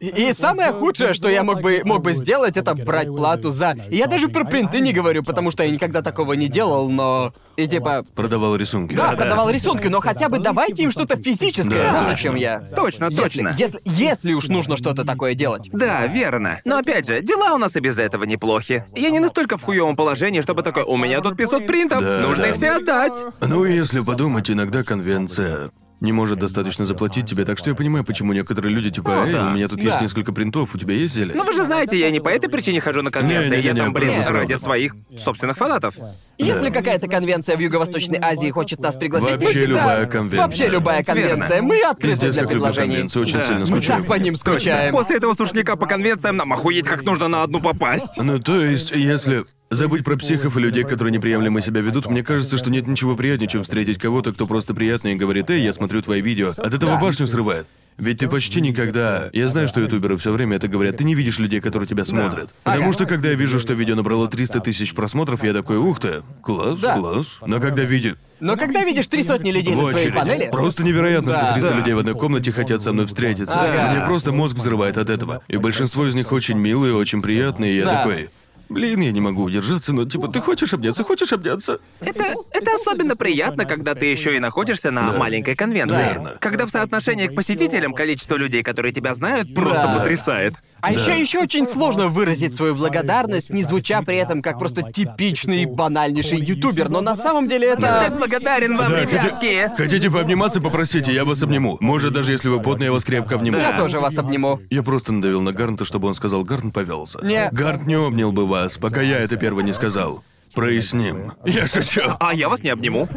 И 0.00 0.32
самое 0.32 0.72
худшее, 0.72 1.14
что 1.14 1.28
я 1.28 1.44
мог 1.44 1.60
бы, 1.60 1.82
мог 1.84 2.02
бы 2.02 2.12
сделать, 2.12 2.56
это 2.56 2.74
брать 2.74 3.08
плату 3.08 3.50
за... 3.50 3.74
И 3.88 3.96
Я 3.96 4.06
даже 4.06 4.28
про 4.28 4.44
принты 4.44 4.80
не 4.80 4.92
говорю, 4.92 5.22
потому 5.22 5.50
что 5.50 5.62
я 5.64 5.70
никогда 5.70 6.02
такого 6.02 6.32
не 6.34 6.48
делал, 6.48 6.90
но... 6.90 7.32
И 7.56 7.66
типа... 7.66 8.04
Продавал 8.14 8.56
рисунки. 8.56 8.94
Да, 8.94 9.12
продавал 9.12 9.50
рисунки, 9.50 9.86
но 9.88 10.00
хотя 10.00 10.28
бы 10.28 10.38
давайте 10.38 10.82
им 10.82 10.90
что-то 10.90 11.16
физическое, 11.16 11.68
Да, 11.92 12.00
вот 12.02 12.10
о 12.10 12.14
чем 12.16 12.34
я. 12.34 12.60
Точно, 12.74 13.10
точно. 13.10 13.54
Если, 13.58 13.80
если 13.84 14.09
уж 14.34 14.48
нужно 14.48 14.76
что-то 14.76 15.04
такое 15.04 15.34
делать. 15.34 15.68
Да, 15.72 16.06
верно. 16.06 16.60
Но 16.64 16.78
опять 16.78 17.06
же, 17.06 17.20
дела 17.22 17.54
у 17.54 17.58
нас 17.58 17.76
и 17.76 17.80
без 17.80 17.98
этого 17.98 18.24
неплохи. 18.24 18.84
Я 18.94 19.10
не 19.10 19.20
настолько 19.20 19.56
в 19.56 19.62
хуевом 19.62 19.96
положении, 19.96 20.40
чтобы 20.40 20.62
такой, 20.62 20.82
у 20.82 20.96
меня 20.96 21.20
тут 21.20 21.36
500 21.36 21.66
принтов, 21.66 22.00
Да, 22.02 22.20
нужно 22.20 22.44
да. 22.44 22.50
их 22.50 22.56
все 22.56 22.70
отдать. 22.76 23.14
Ну, 23.40 23.64
если 23.64 24.00
подумать, 24.00 24.50
иногда 24.50 24.82
конвенция 24.82 25.70
не 26.00 26.12
может 26.12 26.38
достаточно 26.38 26.86
заплатить 26.86 27.28
тебе, 27.28 27.44
так 27.44 27.58
что 27.58 27.70
я 27.70 27.76
понимаю, 27.76 28.04
почему 28.04 28.32
некоторые 28.32 28.74
люди 28.74 28.90
типа, 28.90 29.22
О, 29.22 29.26
эй, 29.26 29.32
да. 29.32 29.48
у 29.48 29.50
меня 29.54 29.68
тут 29.68 29.82
есть 29.82 29.96
Да. 29.96 30.00
несколько 30.00 30.32
принтов, 30.32 30.74
у 30.74 30.78
тебя 30.78 30.94
есть 30.94 31.14
зелень? 31.14 31.34
Ну 31.36 31.44
вы 31.44 31.52
же 31.52 31.62
знаете, 31.62 31.98
я 31.98 32.10
не 32.10 32.20
по 32.20 32.28
этой 32.30 32.48
причине 32.48 32.80
хожу 32.80 33.02
на 33.02 33.10
конвенции, 33.10 33.56
я 33.56 33.62
Не-не-не, 33.62 33.80
там, 33.80 33.92
блин, 33.92 34.08
правда, 34.22 34.32
ради 34.32 34.48
правда. 34.48 34.64
своих 34.64 34.94
собственных 35.22 35.56
фанатов. 35.58 35.94
Если 36.38 36.70
какая-то 36.70 37.06
конвенция 37.06 37.56
в 37.56 37.60
Юго-Восточной 37.60 38.18
Азии 38.18 38.50
хочет 38.50 38.80
нас 38.80 38.96
пригласить, 38.96 39.28
мы 39.28 39.36
Вообще 39.36 39.48
всегда- 39.50 39.66
любая 39.80 40.06
конвенция. 40.06 40.46
Вообще 40.46 40.68
любая 40.68 41.04
конвенция. 41.04 41.48
Верно. 41.60 41.62
Мы 41.68 41.82
открыты 41.82 42.08
Пиздец, 42.16 42.32
для 42.34 42.42
как 42.42 42.50
люблю 42.52 42.64
предложений. 42.72 43.18
очень 43.20 43.34
Да. 43.34 43.42
сильно 43.46 43.60
Мы 43.60 43.66
скучаю. 43.66 43.98
так 44.00 44.06
по 44.08 44.14
ним 44.14 44.36
скучаем. 44.36 44.92
После 44.92 45.16
этого 45.16 45.34
сушняка 45.34 45.76
по 45.76 45.86
конвенциям 45.86 46.36
нам 46.38 46.50
охуеть, 46.54 46.86
как 46.88 47.02
нужно 47.02 47.28
на 47.28 47.42
одну 47.42 47.60
попасть. 47.60 48.16
Ну, 48.16 48.38
то 48.38 48.64
есть, 48.64 48.90
если 48.90 49.44
забыть 49.70 50.04
про 50.04 50.16
психов 50.16 50.56
и 50.56 50.60
людей, 50.60 50.84
которые 50.84 51.12
неприемлемо 51.12 51.60
себя 51.60 51.80
ведут, 51.80 52.08
мне 52.10 52.22
кажется, 52.22 52.58
что 52.58 52.70
нет 52.70 52.86
ничего 52.86 53.16
приятнее, 53.16 53.48
чем 53.48 53.62
встретить 53.62 53.98
кого-то, 53.98 54.32
кто 54.32 54.46
просто 54.46 54.74
приятный 54.74 55.12
и 55.12 55.16
говорит, 55.16 55.48
эй, 55.50 55.62
я 55.62 55.72
смотрю 55.72 56.02
твои 56.02 56.20
видео. 56.20 56.50
От 56.56 56.74
этого 56.74 56.98
башню 57.00 57.26
срывает. 57.26 57.66
Ведь 57.98 58.18
ты 58.18 58.28
почти 58.28 58.62
никогда... 58.62 59.28
Я 59.34 59.48
знаю, 59.48 59.68
что 59.68 59.78
ютуберы 59.80 60.16
все 60.16 60.32
время 60.32 60.56
это 60.56 60.68
говорят. 60.68 60.96
Ты 60.96 61.04
не 61.04 61.14
видишь 61.14 61.38
людей, 61.38 61.60
которые 61.60 61.86
тебя 61.86 62.06
смотрят. 62.06 62.50
Потому 62.64 62.84
Ага. 62.84 62.92
что, 62.94 63.04
когда 63.04 63.28
я 63.28 63.34
вижу, 63.34 63.60
что 63.60 63.74
видео 63.74 63.94
набрало 63.94 64.26
300 64.26 64.60
тысяч 64.60 64.94
просмотров, 64.94 65.44
я 65.44 65.52
такой, 65.52 65.76
ух 65.76 66.00
ты, 66.00 66.22
класс, 66.42 66.80
Да. 66.80 66.94
класс. 66.96 67.26
Но 67.46 67.60
когда 67.60 67.82
видишь 67.82 68.14
Но 68.40 68.56
когда 68.56 68.84
видишь 68.84 69.06
три 69.06 69.22
сотни 69.22 69.50
людей 69.52 69.74
в 69.74 69.82
на 69.82 69.90
своей 69.90 70.10
панели... 70.12 70.48
просто 70.50 70.82
невероятно, 70.82 71.32
Да. 71.32 71.44
что 71.44 71.52
300 71.56 71.70
Да. 71.72 71.76
людей 71.76 71.92
в 71.92 71.98
одной 71.98 72.14
комнате 72.14 72.52
хотят 72.52 72.80
со 72.80 72.94
мной 72.94 73.04
встретиться. 73.06 73.52
Ага. 73.54 73.92
Мне 73.92 74.06
просто 74.06 74.32
мозг 74.32 74.56
взрывает 74.56 74.96
от 74.96 75.10
этого. 75.10 75.42
И 75.48 75.58
большинство 75.58 76.06
из 76.06 76.14
них 76.14 76.32
очень 76.32 76.56
милые, 76.56 76.94
очень 76.94 77.20
приятные, 77.20 77.74
и 77.74 77.76
я 77.76 77.84
Да. 77.84 77.94
такой... 77.98 78.30
Блин, 78.70 79.00
я 79.00 79.10
не 79.10 79.20
могу 79.20 79.42
удержаться, 79.42 79.92
но 79.92 80.04
типа, 80.04 80.28
ты 80.28 80.40
хочешь 80.40 80.72
обняться, 80.72 81.02
хочешь 81.02 81.32
обняться? 81.32 81.80
Это, 81.98 82.34
это 82.52 82.70
особенно 82.80 83.16
приятно, 83.16 83.64
когда 83.64 83.96
ты 83.96 84.06
еще 84.06 84.36
и 84.36 84.38
находишься 84.38 84.92
на 84.92 85.12
маленькой 85.12 85.56
конвенции. 85.56 85.96
Верно. 85.96 86.36
Когда 86.40 86.66
в 86.66 86.70
соотношении 86.70 87.26
к 87.26 87.34
посетителям 87.34 87.92
количество 87.92 88.36
людей, 88.36 88.62
которые 88.62 88.92
тебя 88.92 89.14
знают, 89.14 89.52
просто 89.54 89.82
Да. 89.82 89.98
потрясает. 89.98 90.54
А 90.82 90.92
еще 90.92 91.20
еще 91.20 91.40
очень 91.40 91.66
сложно 91.66 92.08
выразить 92.08 92.54
свою 92.54 92.74
благодарность, 92.74 93.50
не 93.50 93.62
звуча 93.62 94.02
при 94.02 94.16
этом 94.16 94.42
как 94.42 94.58
просто 94.58 94.90
типичный 94.92 95.64
банальнейший 95.66 96.38
ютубер, 96.40 96.88
но 96.88 97.00
на 97.00 97.16
самом 97.16 97.48
деле 97.48 97.68
Я 97.68 97.76
так 97.76 98.08
это... 98.08 98.16
благодарен 98.16 98.76
вам, 98.76 98.90
Да, 98.90 99.00
ребятки. 99.00 99.68
хоти- 99.68 99.76
хотите 99.76 100.10
пообниматься, 100.10 100.60
попросите, 100.60 101.12
я 101.12 101.24
вас 101.24 101.42
обниму. 101.42 101.76
Может, 101.80 102.12
даже 102.12 102.32
если 102.32 102.48
вы 102.48 102.60
потные, 102.60 102.86
я 102.86 102.92
вас 102.92 103.04
крепко 103.04 103.34
обниму. 103.36 103.58
Я 103.58 103.76
тоже 103.76 104.00
вас 104.00 104.16
обниму. 104.18 104.60
Я 104.70 104.82
просто 104.82 105.12
надавил 105.12 105.40
на 105.42 105.52
Гарнта, 105.52 105.84
чтобы 105.84 106.08
он 106.08 106.14
сказал, 106.14 106.44
Гарнт 106.44 106.74
повелся. 106.74 107.18
Не. 107.22 107.48
Гарнт 107.52 107.86
не 107.86 107.94
обнял 107.96 108.32
бы 108.32 108.46
вас, 108.46 108.76
пока 108.78 109.02
я 109.02 109.18
это 109.18 109.36
первый 109.36 109.64
не 109.64 109.72
сказал. 109.72 110.22
Проясним. 110.54 111.32
Я 111.44 111.66
шучу. 111.66 112.02
А 112.18 112.34
я 112.34 112.48
вас 112.48 112.62
не 112.62 112.70
обниму. 112.70 113.08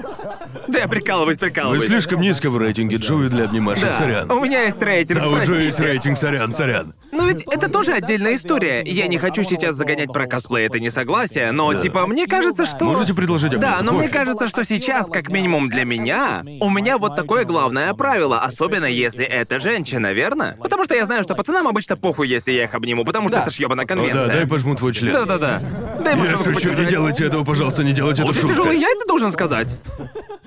Да 0.67 0.79
я 0.79 0.87
прикалываюсь, 0.87 1.37
Вы 1.39 1.47
прикалываюсь. 1.47 1.85
слишком 1.85 2.21
низко 2.21 2.49
в 2.49 2.57
рейтинге 2.57 2.97
Джоуи 2.97 3.27
для 3.27 3.45
обнимашек, 3.45 3.85
Да, 3.85 3.93
сорян. 3.93 4.31
у 4.31 4.39
меня 4.39 4.63
есть 4.63 4.81
рейтинг. 4.81 5.19
Да, 5.19 5.27
у 5.27 5.35
Джоуи 5.43 5.63
есть 5.65 5.77
простите. 5.77 5.83
рейтинг, 5.87 6.17
сорян, 6.17 6.51
сорян. 6.53 6.93
Но 7.11 7.25
ведь 7.25 7.43
это 7.51 7.69
тоже 7.69 7.93
отдельная 7.93 8.35
история. 8.35 8.81
Я 8.83 9.07
не 9.07 9.17
хочу 9.17 9.43
сейчас 9.43 9.75
загонять 9.75 10.11
про 10.13 10.25
косплей, 10.25 10.65
это 10.67 10.79
несогласие, 10.79 11.51
но 11.51 11.73
типа 11.73 12.05
мне 12.07 12.27
кажется, 12.27 12.65
что... 12.65 12.85
Можете 12.85 13.13
предложить 13.13 13.51
Да, 13.51 13.57
обняться, 13.57 13.83
но 13.83 13.93
мне 13.93 14.09
кажется, 14.09 14.47
что 14.47 14.63
сейчас, 14.63 15.07
как 15.07 15.29
минимум 15.29 15.69
для 15.69 15.85
меня, 15.85 16.43
у 16.61 16.69
меня 16.69 16.97
вот 16.97 17.15
такое 17.15 17.45
главное 17.45 17.93
правило, 17.93 18.39
особенно 18.41 18.85
если 18.85 19.25
это 19.25 19.59
женщина, 19.59 20.13
верно? 20.13 20.55
Потому 20.59 20.85
что 20.85 20.95
я 20.95 21.05
знаю, 21.05 21.23
что 21.23 21.35
пацанам 21.35 21.67
обычно 21.67 21.97
похуй, 21.97 22.27
если 22.27 22.51
я 22.51 22.65
их 22.65 22.73
обниму, 22.73 23.03
потому 23.05 23.29
что 23.29 23.39
это 23.39 23.49
ж 23.51 23.55
ёбаная 23.59 23.85
О, 23.85 23.87
да, 23.87 23.95
конвенция. 23.95 24.27
дай 24.27 24.47
пожму 24.47 24.75
твой 24.75 24.93
член. 24.93 25.13
Да-да-да. 25.13 25.61
Дай 26.03 26.17
Я 26.17 26.27
шучу, 26.27 26.49
не 26.49 26.55
подержать. 26.75 27.22
Делайте 27.23 27.27
этого, 27.27 27.43
пожалуйста, 27.43 27.83
не 27.83 27.93
делайте 27.93 28.21
это 28.21 28.31
Очень 28.31 28.41
шутка. 28.41 28.55
тяжелые 28.57 28.79
яйца, 28.81 29.05
должен 29.07 29.31
сказать. 29.31 29.75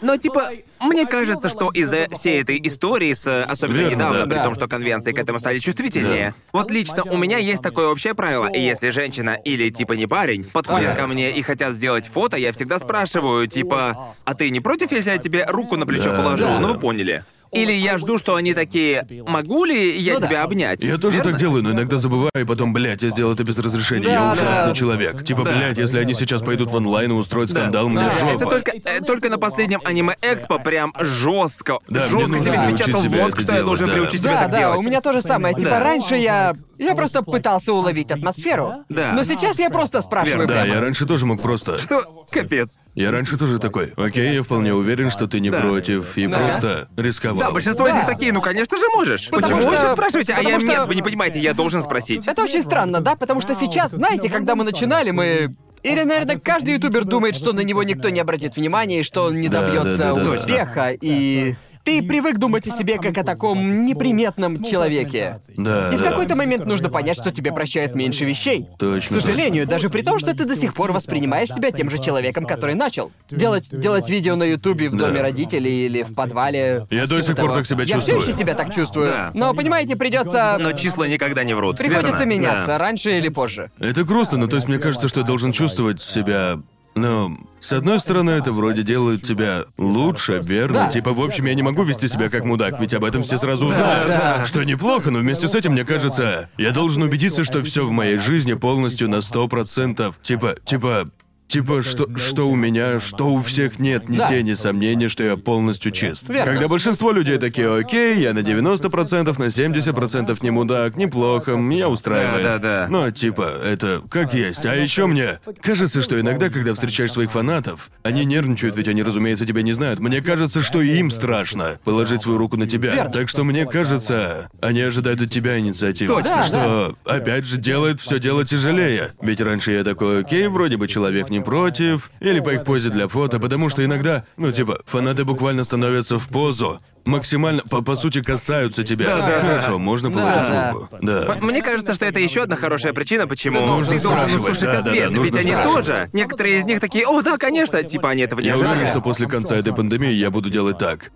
Но 0.03 0.17
типа, 0.17 0.51
мне 0.81 1.07
кажется, 1.07 1.49
что 1.49 1.71
из-за 1.71 2.07
всей 2.13 2.43
этой 2.43 2.61
истории 2.65 3.13
с 3.15 3.45
особенно 3.45 3.79
Верно, 3.79 3.95
недавно, 3.95 4.27
да. 4.27 4.37
при 4.37 4.43
том, 4.43 4.55
что 4.55 4.69
конвенции 4.69 5.13
к 5.13 5.19
этому 5.19 5.39
стали 5.39 5.59
чувствительнее. 5.59 6.35
Вот 6.53 6.71
лично 6.71 7.03
у 7.05 7.17
меня 7.17 7.39
есть 7.39 7.63
такое 7.63 7.89
общее 7.89 8.15
правило, 8.15 8.47
и 8.47 8.61
если 8.61 8.91
женщина 8.91 9.39
или 9.45 9.71
типа 9.71 9.95
не 9.95 10.07
парень 10.07 10.45
подходят 10.45 10.97
ко 10.97 11.07
мне 11.07 11.31
и 11.33 11.43
хотят 11.43 11.73
сделать 11.75 12.07
фото, 12.07 12.37
я 12.37 12.53
всегда 12.53 12.79
спрашиваю, 12.79 13.47
типа, 13.47 14.15
а 14.25 14.35
ты 14.35 14.51
не 14.51 14.61
против, 14.61 14.93
если 14.93 15.11
я 15.11 15.19
тебе 15.19 15.47
руку 15.49 15.77
на 15.77 15.87
плечо 15.87 16.11
Да, 16.13 16.19
положу? 16.19 16.45
да. 16.45 16.59
Ну 16.61 16.75
вы 16.75 16.79
поняли. 16.81 17.25
Или 17.53 17.73
я 17.73 17.97
жду, 17.99 18.19
что 18.19 18.35
они 18.35 18.55
такие, 18.55 19.07
могу 19.27 19.65
ли 19.65 19.97
я 19.99 20.15
Ну 20.15 20.21
да. 20.21 20.27
тебя 20.27 20.43
обнять? 20.43 20.83
Я 20.83 20.99
тоже 20.99 21.19
Верно? 21.19 21.33
так 21.33 21.41
делаю, 21.41 21.63
но 21.63 21.71
иногда 21.73 21.99
забываю, 21.99 22.31
и 22.39 22.45
потом, 22.45 22.73
блядь, 22.73 23.03
я 23.03 23.11
сделал 23.11 23.33
это 23.35 23.45
без 23.45 23.59
разрешения. 23.59 24.09
я 24.09 24.21
Да, 24.21 24.33
ужасный 24.33 24.67
да. 24.67 24.73
человек. 24.75 25.25
Типа, 25.25 25.43
Да. 25.45 25.53
блядь, 25.53 25.79
если 25.79 25.99
они 25.99 26.15
сейчас 26.15 26.43
пойдут 26.43 26.71
в 26.71 26.75
онлайн 26.75 27.11
и 27.13 27.15
устроят 27.15 27.51
Да. 27.53 27.61
скандал, 27.61 27.89
мне 27.89 28.01
Да, 28.01 28.11
жопа. 28.19 28.31
Это 28.43 28.45
только, 28.51 28.73
э, 28.85 29.01
только 29.01 29.29
на 29.31 29.39
последнем 29.39 29.81
аниме 29.85 30.15
Экспо 30.23 30.59
прям 30.59 30.93
жестко. 30.99 31.79
Да, 31.89 32.07
жестко 32.09 32.41
тебе 32.41 32.53
впечатал 32.69 33.03
себя 33.03 33.23
мозг, 33.23 33.41
что 33.41 33.53
я 33.53 33.59
делать, 33.59 33.67
должен 33.67 33.87
да. 33.89 33.93
приучить 33.95 34.21
себя 34.21 34.33
Да, 34.33 34.41
так 34.43 34.51
да, 34.51 34.59
делать. 34.59 34.79
у 34.79 34.83
меня 34.83 35.01
то 35.01 35.13
же 35.13 35.21
самое. 35.21 35.55
Типа 35.55 35.71
Да. 35.71 35.81
раньше 35.81 36.17
я... 36.17 36.53
Я 36.79 36.95
просто 36.95 37.23
пытался 37.23 37.73
уловить 37.73 38.11
атмосферу. 38.11 38.85
Да. 38.89 39.13
Но 39.13 39.25
сейчас 39.25 39.59
я 39.59 39.71
просто 39.71 40.03
спрашиваю 40.03 40.47
Верно. 40.47 40.55
Да, 40.55 40.65
я 40.67 40.81
раньше 40.81 41.07
тоже 41.07 41.25
мог 41.27 41.41
просто. 41.41 41.79
Что? 41.79 42.25
Капец. 42.31 42.79
Я 42.95 43.11
раньше 43.13 43.39
тоже 43.39 43.59
такой. 43.59 43.93
Окей, 43.97 44.35
я 44.35 44.43
вполне 44.43 44.75
уверен, 44.75 45.11
что 45.11 45.27
ты 45.27 45.41
не 45.41 45.51
Да. 45.51 45.61
против, 45.61 46.17
и 46.19 46.27
Да. 46.27 46.39
просто 46.39 46.89
рисковал. 46.97 47.46
Да, 47.47 47.53
большинство 47.53 47.87
из 47.87 47.93
Да. 47.93 47.99
них 47.99 48.07
такие, 48.07 48.33
ну 48.33 48.41
конечно 48.41 48.77
же 48.77 48.89
можешь. 48.95 49.29
Потому 49.31 49.43
Почему 49.43 49.57
вы 49.71 49.77
что- 49.77 49.85
сейчас 49.85 49.93
спрашиваете, 49.93 50.35
а 50.35 50.41
я 50.41 50.59
что- 50.59 50.69
нет, 50.69 50.87
вы 50.87 50.95
не 50.95 51.03
понимаете, 51.03 51.39
я 51.41 51.55
должен 51.55 51.83
спросить. 51.83 52.27
Это 52.27 52.43
очень 52.43 52.63
странно, 52.63 53.01
да? 53.01 53.15
Потому 53.17 53.41
что 53.41 53.55
сейчас, 53.55 53.93
знаете, 53.93 54.29
когда 54.29 54.55
мы 54.57 54.65
начинали, 54.65 55.11
мы... 55.11 55.55
Или, 55.83 56.03
наверное, 56.03 56.41
каждый 56.41 56.75
ютубер 56.75 57.05
думает, 57.05 57.37
что 57.37 57.53
на 57.53 57.61
него 57.61 57.83
никто 57.85 58.09
не 58.09 58.19
обратит 58.19 58.57
внимания 58.57 59.01
и 59.01 59.03
что 59.05 59.25
он 59.25 59.41
не 59.41 59.49
добьется 59.49 59.97
да, 59.99 60.15
да, 60.15 60.25
да. 60.25 60.31
успеха, 60.33 60.91
и... 61.01 61.55
Ты 61.87 62.03
привык 62.03 62.39
думать 62.39 62.67
о 62.67 62.71
себе 62.77 62.99
как 62.99 63.17
о 63.17 63.23
таком 63.23 63.87
неприметном 63.87 64.63
человеке. 64.65 65.41
Да, 65.57 65.93
И 65.95 65.97
в 65.97 66.01
да. 66.03 66.11
какой-то 66.11 66.35
момент 66.35 66.67
нужно 66.67 66.89
понять, 66.91 67.17
что 67.17 67.31
тебе 67.31 67.53
прощают 67.53 67.95
меньше 67.95 68.25
вещей. 68.25 68.67
Точно, 68.77 69.17
К 69.19 69.21
сожалению, 69.21 69.69
даже 69.69 69.89
при 69.89 70.03
том, 70.03 70.19
что 70.19 70.35
ты 70.37 70.45
до 70.47 70.57
сих 70.57 70.75
пор 70.75 70.91
воспринимаешь 70.91 71.49
себя 71.49 71.71
тем 71.71 71.89
же 71.89 71.99
человеком, 71.99 72.45
который 72.45 72.75
начал. 72.75 73.13
Делать, 73.31 73.69
делать 73.71 74.11
видео 74.11 74.35
на 74.35 74.43
Ютубе 74.43 74.89
в 74.89 74.97
Да. 74.97 75.07
доме 75.07 75.23
родителей 75.23 75.87
или 75.87 76.03
в 76.03 76.13
подвале. 76.13 76.87
Я 76.91 77.07
до 77.07 77.15
типа 77.21 77.27
сих 77.29 77.37
пор 77.37 77.45
того. 77.47 77.55
так 77.59 77.67
себя 77.69 77.85
Я 77.85 78.01
все 78.01 78.13
чувствую. 78.15 78.21
еще 78.21 78.33
себя 78.33 78.55
так 78.55 78.75
чувствую. 78.75 79.07
Да. 79.07 79.31
Но, 79.35 79.55
понимаете, 79.55 79.95
придется... 79.95 80.57
Но 80.59 80.73
числа 80.73 81.07
никогда 81.07 81.45
не 81.45 81.55
врут. 81.55 81.79
Приходится 81.79 82.19
верно? 82.25 82.31
меняться, 82.31 82.67
Да. 82.67 82.79
раньше 82.79 83.17
или 83.17 83.29
позже. 83.29 83.71
Это 83.79 84.03
грустно, 84.03 84.39
но 84.39 84.49
то 84.49 84.57
есть 84.57 84.67
мне 84.67 84.79
кажется, 84.81 85.07
что 85.07 85.21
я 85.21 85.27
должен 85.27 85.53
чувствовать 85.53 86.03
себя. 86.03 86.59
Ну, 86.97 87.37
с 87.61 87.73
одной 87.75 88.01
стороны, 88.01 88.31
это 88.31 88.53
вроде 88.53 88.83
делает 88.83 89.23
тебя 89.23 89.67
лучше, 89.77 90.41
верно? 90.43 90.87
Да. 90.87 90.91
Типа, 90.91 91.13
в 91.13 91.21
общем, 91.21 91.45
я 91.45 91.55
не 91.55 91.61
могу 91.63 91.83
вести 91.83 92.09
себя 92.09 92.31
как 92.31 92.45
мудак, 92.45 92.81
ведь 92.81 92.95
об 92.95 93.05
этом 93.05 93.23
все 93.23 93.37
сразу 93.37 93.67
узнают. 93.67 94.09
да. 94.09 94.47
Что 94.47 94.65
неплохо, 94.65 95.11
но 95.11 95.19
вместе 95.19 95.47
с 95.47 95.55
этим, 95.55 95.73
мне 95.73 95.85
кажется, 95.85 96.49
я 96.57 96.71
должен 96.71 97.03
убедиться, 97.03 97.45
что 97.45 97.63
все 97.63 97.85
в 97.87 97.91
моей 97.91 98.17
жизни 98.17 98.55
полностью 98.55 99.11
на 99.11 99.21
сто 99.21 99.47
процентов. 99.47 100.19
Типа, 100.23 100.57
типа, 100.65 101.11
Типа, 101.49 101.81
что, 101.83 102.09
что 102.17 102.49
у 102.49 102.57
меня, 102.57 102.99
что 102.99 103.33
у 103.33 103.41
всех 103.41 103.79
нет 103.79 104.09
ни 104.09 104.19
Да. 104.19 104.29
тени 104.29 104.55
сомнения, 104.55 105.09
что 105.09 105.23
я 105.23 105.37
полностью 105.37 105.93
чист. 105.93 106.29
Верно. 106.29 106.53
Когда 106.53 106.67
большинство 106.69 107.13
людей 107.13 107.39
такие, 107.39 107.73
окей, 107.73 108.19
я 108.21 108.33
на 108.35 108.41
90%, 108.41 109.39
на 109.39 109.45
70% 109.51 110.39
не 110.43 110.51
мудак, 110.51 110.97
неплохо, 110.97 111.53
меня 111.53 111.89
устраивает. 111.89 112.43
Да, 112.43 112.59
да, 112.59 112.85
да. 112.85 112.87
Но, 112.91 113.11
типа, 113.13 113.61
это 113.65 114.03
как 114.11 114.35
есть. 114.35 114.67
А 114.67 114.75
еще 114.75 115.07
мне 115.07 115.39
кажется, 115.63 116.03
что 116.03 116.19
иногда, 116.21 116.51
когда 116.51 116.75
встречаешь 116.75 117.13
своих 117.13 117.31
фанатов, 117.31 117.91
они 118.03 118.25
нервничают, 118.25 118.77
ведь 118.77 118.89
они, 118.89 119.03
разумеется, 119.05 119.47
тебя 119.47 119.63
не 119.63 119.73
знают. 119.73 120.01
Мне 120.01 120.23
кажется, 120.23 120.63
что 120.63 120.83
и 120.83 120.97
им 120.99 121.11
страшно 121.13 121.79
положить 121.85 122.23
свою 122.23 122.39
руку 122.39 122.57
на 122.57 122.67
тебя. 122.67 122.93
Верно. 122.95 123.13
Так 123.13 123.29
что 123.29 123.45
мне 123.45 123.67
кажется, 123.67 124.49
они 124.61 124.81
ожидают 124.81 125.23
от 125.23 125.31
тебя 125.31 125.59
инициативы. 125.59 126.13
Точно. 126.13 126.45
Что, 126.45 126.97
опять 127.05 127.45
же, 127.45 127.57
делает 127.57 128.01
все 128.01 128.19
дело 128.19 128.45
тяжелее. 128.45 129.11
Ведь 129.23 129.41
раньше 129.41 129.71
я 129.71 129.85
такой, 129.85 130.21
окей, 130.23 130.49
вроде 130.49 130.77
бы 130.77 130.89
человек 130.89 131.31
не 131.31 131.36
против, 131.43 132.11
или 132.21 132.41
по 132.41 132.51
их 132.51 132.65
позе 132.65 132.91
для 132.91 133.09
фото, 133.09 133.39
потому 133.39 133.71
что 133.71 133.85
иногда, 133.85 134.25
ну, 134.37 134.53
типа, 134.53 134.81
фанаты 134.87 135.25
буквально 135.25 135.65
становятся 135.65 136.19
в 136.19 136.29
позу. 136.29 136.81
Максимально, 137.05 137.63
по, 137.63 137.83
по 137.83 137.95
сути, 137.95 138.21
касаются 138.21 138.83
тебя. 138.83 139.07
Да, 139.07 139.27
да. 139.27 139.41
Хорошо, 139.41 139.79
можно 139.79 140.11
положить 140.11 140.35
Да, 140.35 140.73
руку. 140.73 140.89
Да. 141.01 141.39
Мне 141.41 141.63
кажется, 141.63 141.95
что 141.95 142.05
это 142.05 142.19
еще 142.19 142.43
одна 142.43 142.57
хорошая 142.57 142.93
причина, 142.93 143.29
почему 143.29 143.65
Нужно 143.65 143.95
ты 143.95 144.01
должен 144.01 144.41
услышать 144.41 144.65
да, 144.65 144.73
да, 144.73 144.83
да, 144.83 144.91
ответ. 144.91 145.11
нужно 145.13 145.23
Ведь 145.23 145.37
они 145.37 145.53
тоже. 145.63 146.09
Некоторые 146.13 146.59
из 146.59 146.65
них 146.65 146.81
такие, 146.81 147.07
о, 147.07 147.23
да, 147.23 147.39
конечно, 147.39 147.81
типа 147.83 148.11
они 148.11 148.23
этого 148.23 148.41
не 148.41 148.49
Я 148.49 148.57
уверен, 148.57 148.89
что 148.89 149.01
после 149.01 149.29
конца 149.29 149.55
этой 149.57 149.73
пандемии 149.73 150.11
я 150.11 150.33
буду 150.33 150.51
делать 150.51 150.79
так. 150.79 151.13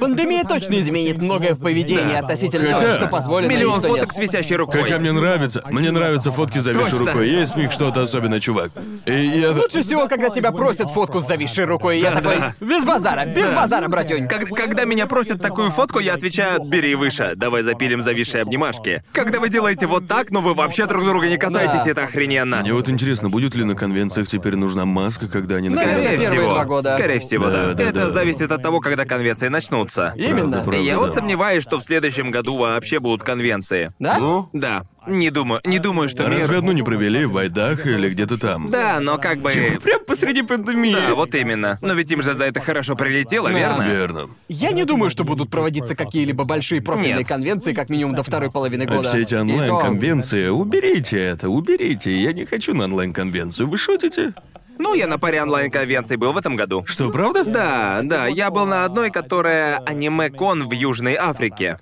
Пандемия 0.00 0.44
точно 0.44 0.78
изменит 0.80 1.18
многое 1.18 1.54
в 1.54 1.60
поведении 1.60 2.12
Да. 2.12 2.18
относительно 2.20 2.66
Хотя- 2.72 2.80
того, 2.80 2.98
что 2.98 3.08
позволено 3.08 3.50
и 3.50 3.54
Миллион 3.56 3.78
что 3.80 3.88
фоток 3.88 4.06
нет. 4.06 4.12
с 4.16 4.18
висящей 4.18 4.56
рукой. 4.56 4.82
Хотя 4.82 4.98
мне 4.98 5.12
нравится, 5.12 5.62
мне 5.70 5.90
нравятся 5.90 6.32
фотки 6.32 6.58
зависшей 6.58 6.90
Точно. 6.98 7.06
рукой. 7.06 7.28
Есть 7.28 7.54
в 7.54 7.58
них 7.58 7.72
что-то 7.72 8.02
особенное, 8.02 8.40
чувак. 8.40 8.70
И 9.06 9.12
я... 9.12 9.52
Лучше 9.52 9.82
всего, 9.82 10.06
когда 10.08 10.28
тебя 10.30 10.52
просят 10.52 10.88
фотку 10.90 11.20
с 11.20 11.26
зависшей 11.26 11.64
рукой, 11.64 11.98
и 11.98 12.02
я 12.02 12.10
Да, 12.10 12.20
такой, 12.20 12.38
да. 12.38 12.54
без 12.60 12.84
базара, 12.84 13.24
без 13.26 13.44
Да. 13.44 13.54
базара, 13.56 13.88
братюнь. 13.88 14.28
Как- 14.28 14.48
когда 14.48 14.84
меня 14.84 15.06
просят 15.06 15.40
такую 15.40 15.70
фотку, 15.70 15.98
я 15.98 16.14
отвечаю, 16.14 16.62
бери 16.64 16.94
выше, 16.94 17.32
давай 17.36 17.62
запилим 17.62 18.00
зависшие 18.00 18.42
обнимашки. 18.42 19.02
Когда 19.12 19.40
вы 19.40 19.48
делаете 19.48 19.86
вот 19.86 20.06
так, 20.06 20.30
но 20.30 20.40
вы 20.40 20.54
вообще 20.54 20.86
друг 20.86 21.04
друга 21.04 21.28
не 21.28 21.36
касаетесь, 21.38 21.82
Да. 21.84 21.90
это 21.90 22.04
охрененно. 22.04 22.58
Мне 22.58 22.72
вот 22.72 22.88
интересно, 22.88 23.28
будет 23.30 23.54
ли 23.54 23.64
на 23.64 23.74
конвенциях 23.74 24.28
теперь 24.28 24.56
нужна 24.56 24.84
маска, 24.84 25.28
когда 25.28 25.56
они 25.56 25.68
Наверное, 25.68 25.86
наконец... 25.98 26.08
Скорее 26.08 26.20
первые 26.22 26.40
всего. 26.40 26.54
два 26.54 26.64
года. 26.64 26.92
Скорее 26.94 27.18
всего, 27.20 27.44
да. 27.46 27.66
Да, 27.68 27.74
да, 27.74 27.82
это 27.84 27.92
да. 27.92 28.10
зависит 28.10 28.50
от 28.52 28.62
того, 28.62 28.80
когда 28.80 28.97
конвенции 29.04 29.48
начнутся. 29.48 30.12
Именно. 30.16 30.58
Правда, 30.62 30.76
Я 30.76 30.98
вот 30.98 31.14
сомневаюсь, 31.14 31.62
что 31.62 31.78
в 31.78 31.84
следующем 31.84 32.30
году 32.30 32.56
вообще 32.56 32.98
будут 33.00 33.22
конвенции. 33.22 33.92
Да? 33.98 34.18
Ну, 34.18 34.48
Да, 34.52 34.82
не 35.06 35.30
думаю, 35.30 35.60
не 35.64 35.78
думаю, 35.78 36.08
что 36.08 36.26
мир... 36.28 36.40
разве 36.40 36.58
одну 36.58 36.72
не 36.72 36.82
провели 36.82 37.24
в 37.24 37.32
Вайдах 37.32 37.86
или 37.86 38.10
где-то 38.10 38.38
там? 38.38 38.70
Да, 38.70 39.00
но 39.00 39.16
как 39.18 39.38
бы... 39.38 39.50
Прям 39.82 40.00
посреди 40.06 40.42
пандемии. 40.42 40.92
Да, 40.92 41.14
вот 41.14 41.34
именно. 41.34 41.78
Но 41.80 41.94
ведь 41.94 42.10
им 42.10 42.20
же 42.22 42.34
за 42.34 42.44
это 42.44 42.60
хорошо 42.60 42.94
прилетело, 42.96 43.50
Да. 43.50 43.58
верно? 43.58 43.82
Верно. 43.82 44.26
Я 44.48 44.72
не 44.72 44.84
думаю, 44.84 45.10
что 45.10 45.24
будут 45.24 45.50
проводиться 45.50 45.94
какие-либо 45.94 46.44
большие 46.44 46.82
профильные 46.82 47.18
Нет. 47.18 47.28
конвенции, 47.28 47.72
как 47.72 47.88
минимум 47.90 48.14
до 48.14 48.22
второй 48.22 48.50
половины 48.50 48.82
А 48.84 48.86
года. 48.86 49.08
все 49.08 49.22
эти 49.22 49.34
И 49.34 49.36
то- 49.36 49.40
онлайн-конвенции, 49.42 50.48
уберите 50.48 51.18
это, 51.18 51.48
уберите. 51.48 52.14
Я 52.20 52.32
не 52.32 52.44
хочу 52.44 52.74
на 52.74 52.84
онлайн-конвенцию. 52.84 53.68
Вы 53.68 53.78
шутите? 53.78 54.34
Ну, 54.78 54.94
я 54.94 55.06
на 55.06 55.18
паре 55.18 55.42
онлайн-конвенций 55.42 56.16
был 56.16 56.32
в 56.32 56.36
этом 56.38 56.56
году. 56.56 56.84
Что, 56.86 57.10
правда? 57.10 57.44
Да, 57.44 58.00
да, 58.02 58.26
я 58.26 58.50
был 58.50 58.66
на 58.66 58.84
одной, 58.84 59.10
которая 59.10 59.78
аниме-кон 59.78 60.68
в 60.68 60.72
Южной 60.72 61.16
Африке. 61.16 61.78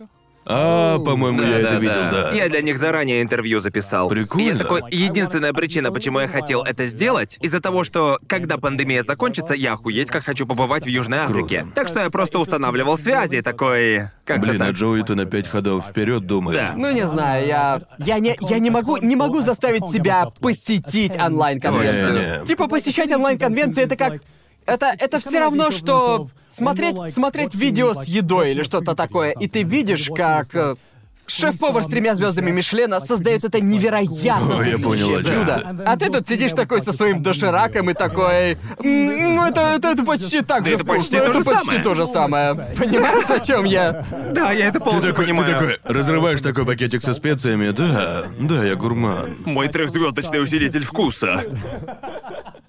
А, 0.46 0.98
по-моему, 0.98 1.42
я 1.42 1.58
это 1.58 1.74
видел, 1.76 2.10
да. 2.10 2.32
Я 2.32 2.48
для 2.48 2.62
них 2.62 2.78
заранее 2.78 3.22
интервью 3.22 3.60
записал. 3.60 4.08
Прикольно. 4.08 4.48
И 4.48 4.52
я 4.52 4.56
такой, 4.56 4.82
единственная 4.90 5.52
причина, 5.52 5.90
почему 5.90 6.20
я 6.20 6.28
хотел 6.28 6.62
это 6.62 6.86
сделать, 6.86 7.36
из-за 7.40 7.60
того, 7.60 7.84
что 7.84 8.18
когда 8.28 8.56
пандемия 8.56 9.02
закончится, 9.02 9.54
я 9.54 9.72
охуеть 9.72 10.10
как 10.10 10.24
хочу 10.24 10.46
побывать 10.46 10.84
в 10.84 10.88
Южной 10.88 11.18
Африке. 11.18 11.60
Круто. 11.60 11.74
Так 11.74 11.88
что 11.88 12.00
я 12.00 12.10
просто 12.10 12.38
устанавливал 12.38 12.96
связи, 12.96 13.42
такой... 13.42 14.02
Как-то 14.24 14.48
Блин, 14.48 14.62
а 14.62 14.66
так. 14.66 14.74
Джоуи-то 14.74 15.14
на 15.14 15.24
пять 15.24 15.48
ходов 15.48 15.86
вперед 15.86 16.26
думает. 16.26 16.58
Да. 16.58 16.72
Ну 16.76 16.90
не 16.92 17.06
знаю, 17.06 17.46
я. 17.46 17.80
Я 17.98 18.18
не. 18.18 18.36
Я 18.40 18.58
не 18.58 18.70
могу. 18.70 18.96
Не 18.96 19.14
могу 19.14 19.40
заставить 19.40 19.86
себя 19.86 20.28
посетить 20.40 21.16
онлайн-конвенцию. 21.16 22.44
Типа 22.46 22.66
посещать 22.66 23.12
онлайн-конвенции 23.12 23.84
это 23.84 23.96
как. 23.96 24.20
Это, 24.66 24.94
это 24.98 25.20
все 25.20 25.38
равно, 25.38 25.70
что 25.70 26.28
смотреть, 26.48 26.96
смотреть 27.12 27.54
видео 27.54 27.94
с 27.94 28.04
едой 28.04 28.50
или 28.52 28.62
что-то 28.62 28.94
такое, 28.94 29.30
и 29.30 29.46
ты 29.48 29.62
видишь, 29.62 30.10
как. 30.14 30.54
э, 30.54 30.74
шеф-повар 31.28 31.82
с 31.82 31.86
тремя 31.88 32.14
звездами 32.14 32.52
Мишлена 32.52 33.00
создает 33.00 33.44
это 33.44 33.60
невероятно 33.60 34.58
Ой, 34.58 34.70
я 34.70 34.78
понял, 34.78 35.16
о 35.16 35.20
блюдо. 35.20 35.76
А 35.84 35.96
ты 35.96 36.08
тут 36.08 36.28
сидишь 36.28 36.52
такой 36.52 36.80
со 36.82 36.92
своим 36.92 37.20
дошираком 37.22 37.90
и 37.90 37.94
такой... 37.94 38.52
«М, 38.78 39.40
Это, 39.42 39.60
это, 39.76 39.88
это 39.88 40.04
почти 40.04 40.42
так 40.42 40.62
Да 40.62 40.68
же 40.70 40.74
это 40.76 40.84
вкусно, 40.84 40.96
почти 41.00 41.16
то 41.18 41.24
это 41.24 41.32
же 41.38 41.44
почти 41.44 41.64
самое». 41.64 41.82
то 41.82 41.94
же 41.96 42.06
самое. 42.06 42.54
Понимаешь, 42.76 43.28
о 43.30 43.40
чем 43.40 43.64
я? 43.64 44.04
Да, 44.32 44.52
я 44.52 44.66
это 44.66 44.78
Ты 44.78 44.84
полностью 44.84 45.10
такой, 45.12 45.26
ты 45.26 45.30
понимаю. 45.32 45.52
такой, 45.52 45.78
разрываешь 45.82 46.40
такой 46.42 46.64
пакетик 46.64 47.02
со 47.02 47.12
специями, 47.12 47.70
да, 47.70 48.26
да, 48.40 48.64
я 48.64 48.76
гурман. 48.76 49.36
Мой 49.46 49.66
трехзвездочный 49.68 50.40
усилитель 50.40 50.84
вкуса. 50.84 51.42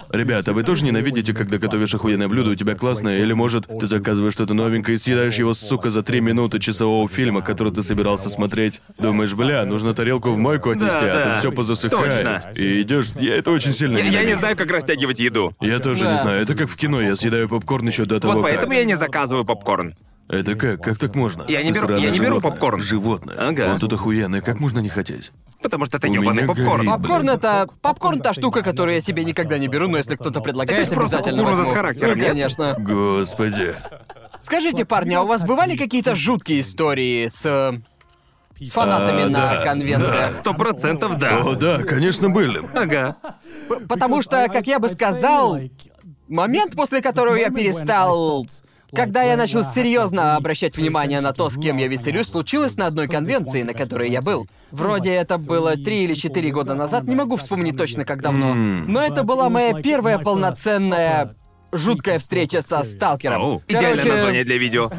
Ребята, 0.10 0.54
вы 0.54 0.64
тоже 0.64 0.84
ненавидите, 0.86 1.34
когда 1.34 1.58
готовишь 1.58 1.94
охуенное 1.94 2.28
блюдо, 2.28 2.52
у 2.52 2.56
тебя 2.56 2.76
классное, 2.76 3.20
или 3.20 3.34
может, 3.34 3.68
ты 3.68 3.88
заказываешь 3.88 4.34
что-то 4.34 4.54
новенькое 4.54 4.96
и 4.96 5.00
съедаешь 5.00 5.36
его, 5.36 5.54
сука, 5.54 5.90
за 5.90 6.02
три 6.04 6.22
минуты 6.22 6.60
часового 6.60 7.10
фильма, 7.10 7.42
который 7.42 7.74
ты 7.74 7.84
собирался 7.84 8.30
смотреть. 8.30 8.82
Думаешь, 8.98 9.34
бля, 9.34 9.66
нужно 9.66 9.94
тарелку 9.94 10.32
в 10.32 10.38
мойку 10.38 10.70
отнести, 10.72 10.92
Да, 10.92 11.00
а 11.00 11.26
да. 11.26 11.34
то 11.34 11.40
все 11.40 11.52
позасыхает. 11.52 12.14
Точно. 12.14 12.52
И 12.56 12.82
идешь, 12.82 13.08
я 13.20 13.36
это 13.36 13.52
очень 13.52 13.74
сильно 13.74 13.98
Я, 13.98 14.04
я 14.06 14.10
не 14.10 14.16
ненавижу. 14.18 14.40
знаю, 14.40 14.56
как 14.58 14.72
растягивать 14.72 15.20
еду. 15.20 15.54
Я 15.60 15.80
тоже 15.80 16.06
Да. 16.06 16.14
не 16.16 16.22
знаю, 16.22 16.42
это 16.42 16.56
как 16.56 16.70
в 16.70 16.76
кино, 16.78 17.02
я 17.02 17.16
съедаю 17.16 17.50
попкорн 17.50 17.88
еще 17.88 18.06
до 18.06 18.20
того, 18.20 18.34
Вот 18.36 18.44
поэтому 18.44 18.68
как... 18.70 18.78
я 18.78 18.86
не 18.86 18.96
заказываю 18.96 19.44
попкорн. 19.46 19.94
Это 20.30 20.56
как? 20.56 20.84
Как 20.84 20.98
так 20.98 21.16
можно? 21.16 21.44
Я 21.48 21.64
не 21.64 21.72
беру- 21.72 21.90
я 21.98 22.10
не 22.12 22.18
беру 22.20 22.36
животное. 22.36 22.52
попкорн. 22.52 22.82
Животное. 22.82 23.36
Ага. 23.50 23.72
Он 23.74 23.80
тут 23.80 23.94
охуенный, 23.94 24.42
как 24.42 24.60
можно 24.60 24.80
не 24.80 24.90
хотеть? 24.90 25.32
Потому 25.62 25.86
что 25.86 25.98
это 25.98 26.08
У 26.08 26.14
ёбаный 26.14 26.46
попкорн. 26.46 26.86
горит. 26.86 26.92
Попкорн 26.92 27.30
это... 27.30 27.68
Попкорн 27.82 28.20
та 28.20 28.34
штука, 28.34 28.62
которую 28.62 28.96
я 28.96 29.02
себе 29.02 29.24
никогда 29.24 29.58
не 29.58 29.68
беру, 29.68 29.88
но 29.88 29.98
если 29.98 30.16
кто-то 30.16 30.42
предлагает, 30.42 30.82
Это 30.82 30.92
ж 30.92 30.94
просто 30.94 31.18
обязательно 31.18 31.44
кукуруза 31.44 31.62
возьму. 31.64 31.74
с 31.74 31.78
характером, 31.78 32.12
Ну, 32.12 32.18
нет? 32.18 32.28
конечно. 32.30 32.76
Господи. 32.78 33.76
Скажите, 34.42 34.86
парни, 34.86 35.14
а 35.16 35.24
у 35.24 35.28
вас 35.28 35.44
бывали 35.44 35.76
какие-то 35.78 36.16
жуткие 36.16 36.60
истории 36.60 37.28
с... 37.28 37.44
э, 37.46 37.80
с 38.64 38.72
фанатами 38.72 39.24
А, 39.24 39.30
на 39.30 39.40
да. 39.56 39.64
конвенциях? 39.64 40.34
Сто 40.34 40.54
процентов 40.54 41.18
да. 41.18 41.40
О, 41.44 41.56
да, 41.56 41.80
конечно, 41.84 42.30
были. 42.30 42.62
Ага. 42.76 43.16
П- 43.70 43.80
Потому 43.88 44.22
что, 44.22 44.48
как 44.50 44.68
я 44.68 44.78
бы 44.80 44.90
сказал, 44.90 45.58
момент, 46.28 46.76
после 46.76 47.02
которого 47.02 47.36
я 47.36 47.50
перестал... 47.50 48.46
Когда 48.96 49.24
я 49.24 49.36
начал 49.36 49.64
серьезно 49.64 50.36
обращать 50.38 50.78
внимание 50.78 51.20
на 51.22 51.34
то, 51.34 51.50
с 51.50 51.56
кем 51.60 51.78
я 51.78 51.88
веселюсь, 51.88 52.28
случилось 52.28 52.78
на 52.78 52.88
одной 52.88 53.08
конвенции, 53.08 53.64
на 53.64 53.74
которой 53.74 54.10
я 54.10 54.22
был. 54.22 54.48
Вроде 54.72 55.12
это 55.14 55.38
было 55.38 55.76
три 55.76 56.04
или 56.04 56.14
четыре 56.14 56.52
года 56.52 56.74
назад, 56.74 57.04
не 57.04 57.16
могу 57.16 57.36
вспомнить 57.38 57.78
точно 57.78 58.06
как 58.06 58.22
давно. 58.22 58.54
Но 58.54 59.02
это 59.02 59.24
была 59.24 59.50
моя 59.50 59.74
первая 59.82 60.20
полноценная 60.20 61.36
жуткая 61.72 62.20
встреча 62.20 62.62
со 62.62 62.84
сталкером. 62.84 63.42
Оу, 63.42 63.64
идеальное 63.68 63.96
Короче, 63.98 64.12
название 64.14 64.44
для 64.46 64.58
видео. 64.58 64.90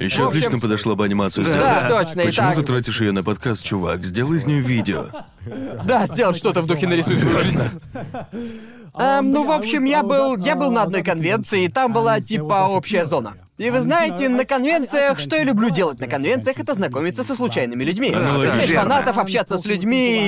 Еще 0.00 0.26
отлично 0.26 0.58
подошла 0.58 0.94
бы 0.96 1.04
анимацию 1.04 1.44
Да, 1.46 1.52
сделать. 1.52 1.88
точно, 2.08 2.24
Почему 2.24 2.46
итак. 2.46 2.56
ты 2.56 2.62
тратишь 2.64 3.00
ее 3.00 3.12
на 3.12 3.22
подкаст, 3.22 3.62
чувак? 3.62 4.04
Сделай 4.04 4.38
из 4.38 4.46
нее 4.46 4.60
видео. 4.60 5.06
Да, 5.84 6.06
сделать 6.06 6.36
что-то 6.36 6.62
в 6.62 6.66
духе 6.66 6.86
нарисуй 6.88 7.16
свою 7.16 7.38
жизнь. 7.38 7.62
Эм, 8.94 9.32
ну, 9.32 9.44
в 9.44 9.52
общем, 9.52 9.84
я 9.84 10.02
был, 10.02 10.36
я 10.36 10.56
был 10.56 10.70
на 10.70 10.82
одной 10.82 11.02
конвенции, 11.02 11.64
и 11.64 11.68
там 11.68 11.92
была 11.92 12.20
типа 12.20 12.68
общая 12.68 13.04
зона. 13.04 13.34
И 13.60 13.68
вы 13.68 13.80
знаете, 13.80 14.30
на 14.30 14.46
конвенциях, 14.46 15.18
что 15.18 15.36
я 15.36 15.44
люблю 15.44 15.68
делать 15.68 16.00
на 16.00 16.06
конвенциях, 16.06 16.58
это 16.58 16.72
знакомиться 16.72 17.22
со 17.24 17.34
случайными 17.34 17.84
людьми. 17.84 18.10
Встречать 18.10 18.70
Верно. 18.70 18.82
фанатов, 18.82 19.18
общаться 19.18 19.58
с 19.58 19.66
людьми. 19.66 20.18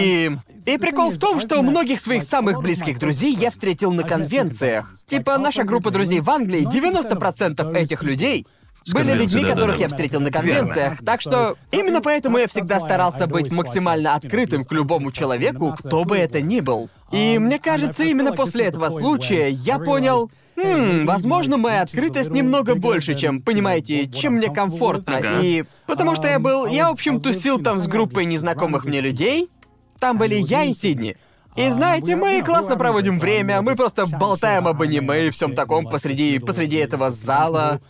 И... 0.66 0.70
и 0.70 0.76
прикол 0.76 1.10
в 1.10 1.18
том, 1.18 1.40
что 1.40 1.62
многих 1.62 1.98
своих 1.98 2.24
самых 2.24 2.60
близких 2.60 2.98
друзей 2.98 3.34
я 3.34 3.51
встретил 3.51 3.90
на 3.90 4.02
конвенциях. 4.02 4.94
Типа, 5.06 5.39
наша 5.39 5.64
группа 5.64 5.90
друзей 5.90 6.20
в 6.20 6.28
Англии, 6.28 6.68
90% 6.70 7.74
этих 7.74 8.02
людей 8.02 8.47
были 8.93 9.12
людьми, 9.12 9.43
да-да-да. 9.43 9.60
которых 9.60 9.80
я 9.80 9.89
встретил 9.89 10.20
на 10.20 10.30
конвенциях. 10.30 10.98
Так 11.05 11.20
что 11.20 11.56
именно 11.70 12.01
поэтому 12.01 12.39
я 12.39 12.48
всегда 12.48 12.80
старался 12.80 13.26
быть 13.26 13.51
максимально 13.51 14.14
открытым 14.14 14.64
к 14.64 14.72
любому 14.72 15.12
человеку, 15.12 15.74
кто 15.78 16.05
бы 16.05 16.18
это 16.18 16.40
ни 16.43 16.60
был. 16.60 16.90
И 17.12 17.39
мне 17.39 17.59
кажется, 17.59 18.05
именно 18.05 18.32
после 18.32 18.66
этого 18.66 18.89
случая 18.89 19.51
я 19.51 19.78
понял, 19.78 20.30
«Хм, 20.56 21.06
возможно, 21.06 21.56
моя 21.56 21.82
открытость 21.82 22.30
немного 22.30 22.74
больше, 22.74 23.14
чем, 23.14 23.40
понимаете, 23.40 24.06
чем 24.06 24.34
мне 24.34 24.51
комфортно. 24.51 25.16
Ага. 25.18 25.40
И 25.40 25.64
потому 25.86 26.14
что 26.14 26.28
я 26.28 26.39
был, 26.39 26.66
я, 26.66 26.89
в 26.89 26.93
общем, 26.93 27.20
тусил 27.20 27.62
там 27.62 27.80
с 27.80 27.86
группой 27.86 28.24
незнакомых 28.24 28.84
мне 28.84 29.01
людей. 29.01 29.51
Там 29.98 30.18
были 30.18 30.34
я 30.34 30.64
и 30.64 30.72
Сидни. 30.72 31.16
И 31.55 31.68
знаете, 31.68 32.16
мы 32.16 32.43
классно 32.43 32.76
проводим 32.76 33.18
время, 33.18 33.60
мы 33.60 33.76
просто 33.76 34.06
болтаем 34.06 34.66
об 34.66 34.80
аниме 34.80 35.26
и 35.26 35.30
всем 35.30 35.55
таком 35.55 35.86
посреди, 35.86 36.39
посреди 36.39 36.76
этого 36.76 37.10
зала. 37.10 37.80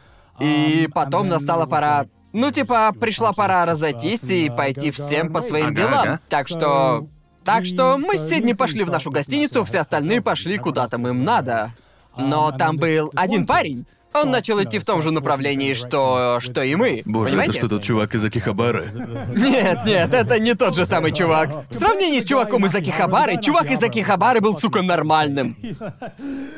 И 0.41 0.89
потом 0.93 1.29
настала 1.29 1.67
пора... 1.67 2.07
Ну, 2.33 2.51
типа, 2.51 2.93
пришла 2.99 3.33
пора 3.33 3.67
разойтись 3.67 4.25
и 4.25 4.51
пойти 4.51 4.91
всем 4.91 5.33
по 5.33 5.41
своим 5.41 5.67
Ага, 5.67 5.75
делам. 5.77 6.01
ага. 6.01 6.21
Так 6.29 6.49
что... 6.49 7.07
Так 7.45 7.67
что 7.67 7.99
мы 7.99 8.17
с 8.17 8.29
Сидни 8.29 8.53
пошли 8.53 8.85
в 8.85 8.91
нашу 8.91 9.11
гостиницу, 9.11 9.65
все 9.65 9.81
остальные 9.81 10.23
пошли 10.23 10.59
куда 10.59 10.89
там 10.89 11.07
им 11.09 11.25
надо. 11.25 11.71
Но 12.17 12.53
там 12.53 12.77
был 12.77 13.11
один 13.15 13.47
парень. 13.47 13.87
Он 14.15 14.31
начал 14.31 14.63
идти 14.63 14.79
в 14.79 14.85
том 14.85 15.01
же 15.01 15.11
направлении, 15.11 15.73
что... 15.73 16.39
что 16.41 16.63
и 16.63 16.75
мы. 16.75 17.03
Боже, 17.07 17.31
понимаете? 17.31 17.53
это 17.53 17.59
что 17.59 17.69
тот 17.69 17.83
чувак 17.83 18.15
из 18.15 18.25
Акихабары? 18.25 18.91
Нет, 19.35 19.81
нет, 19.87 20.13
это 20.13 20.39
не 20.39 20.55
тот 20.55 20.77
же 20.77 20.85
самый 20.85 21.13
чувак. 21.13 21.65
В 21.71 21.77
сравнении 21.77 22.21
с 22.21 22.25
чуваком 22.25 22.67
из 22.67 22.75
Акихабары, 22.75 23.41
чувак 23.41 23.71
из 23.71 23.83
Акихабары 23.83 24.41
был, 24.41 24.59
сука, 24.59 24.83
нормальным. 24.83 25.57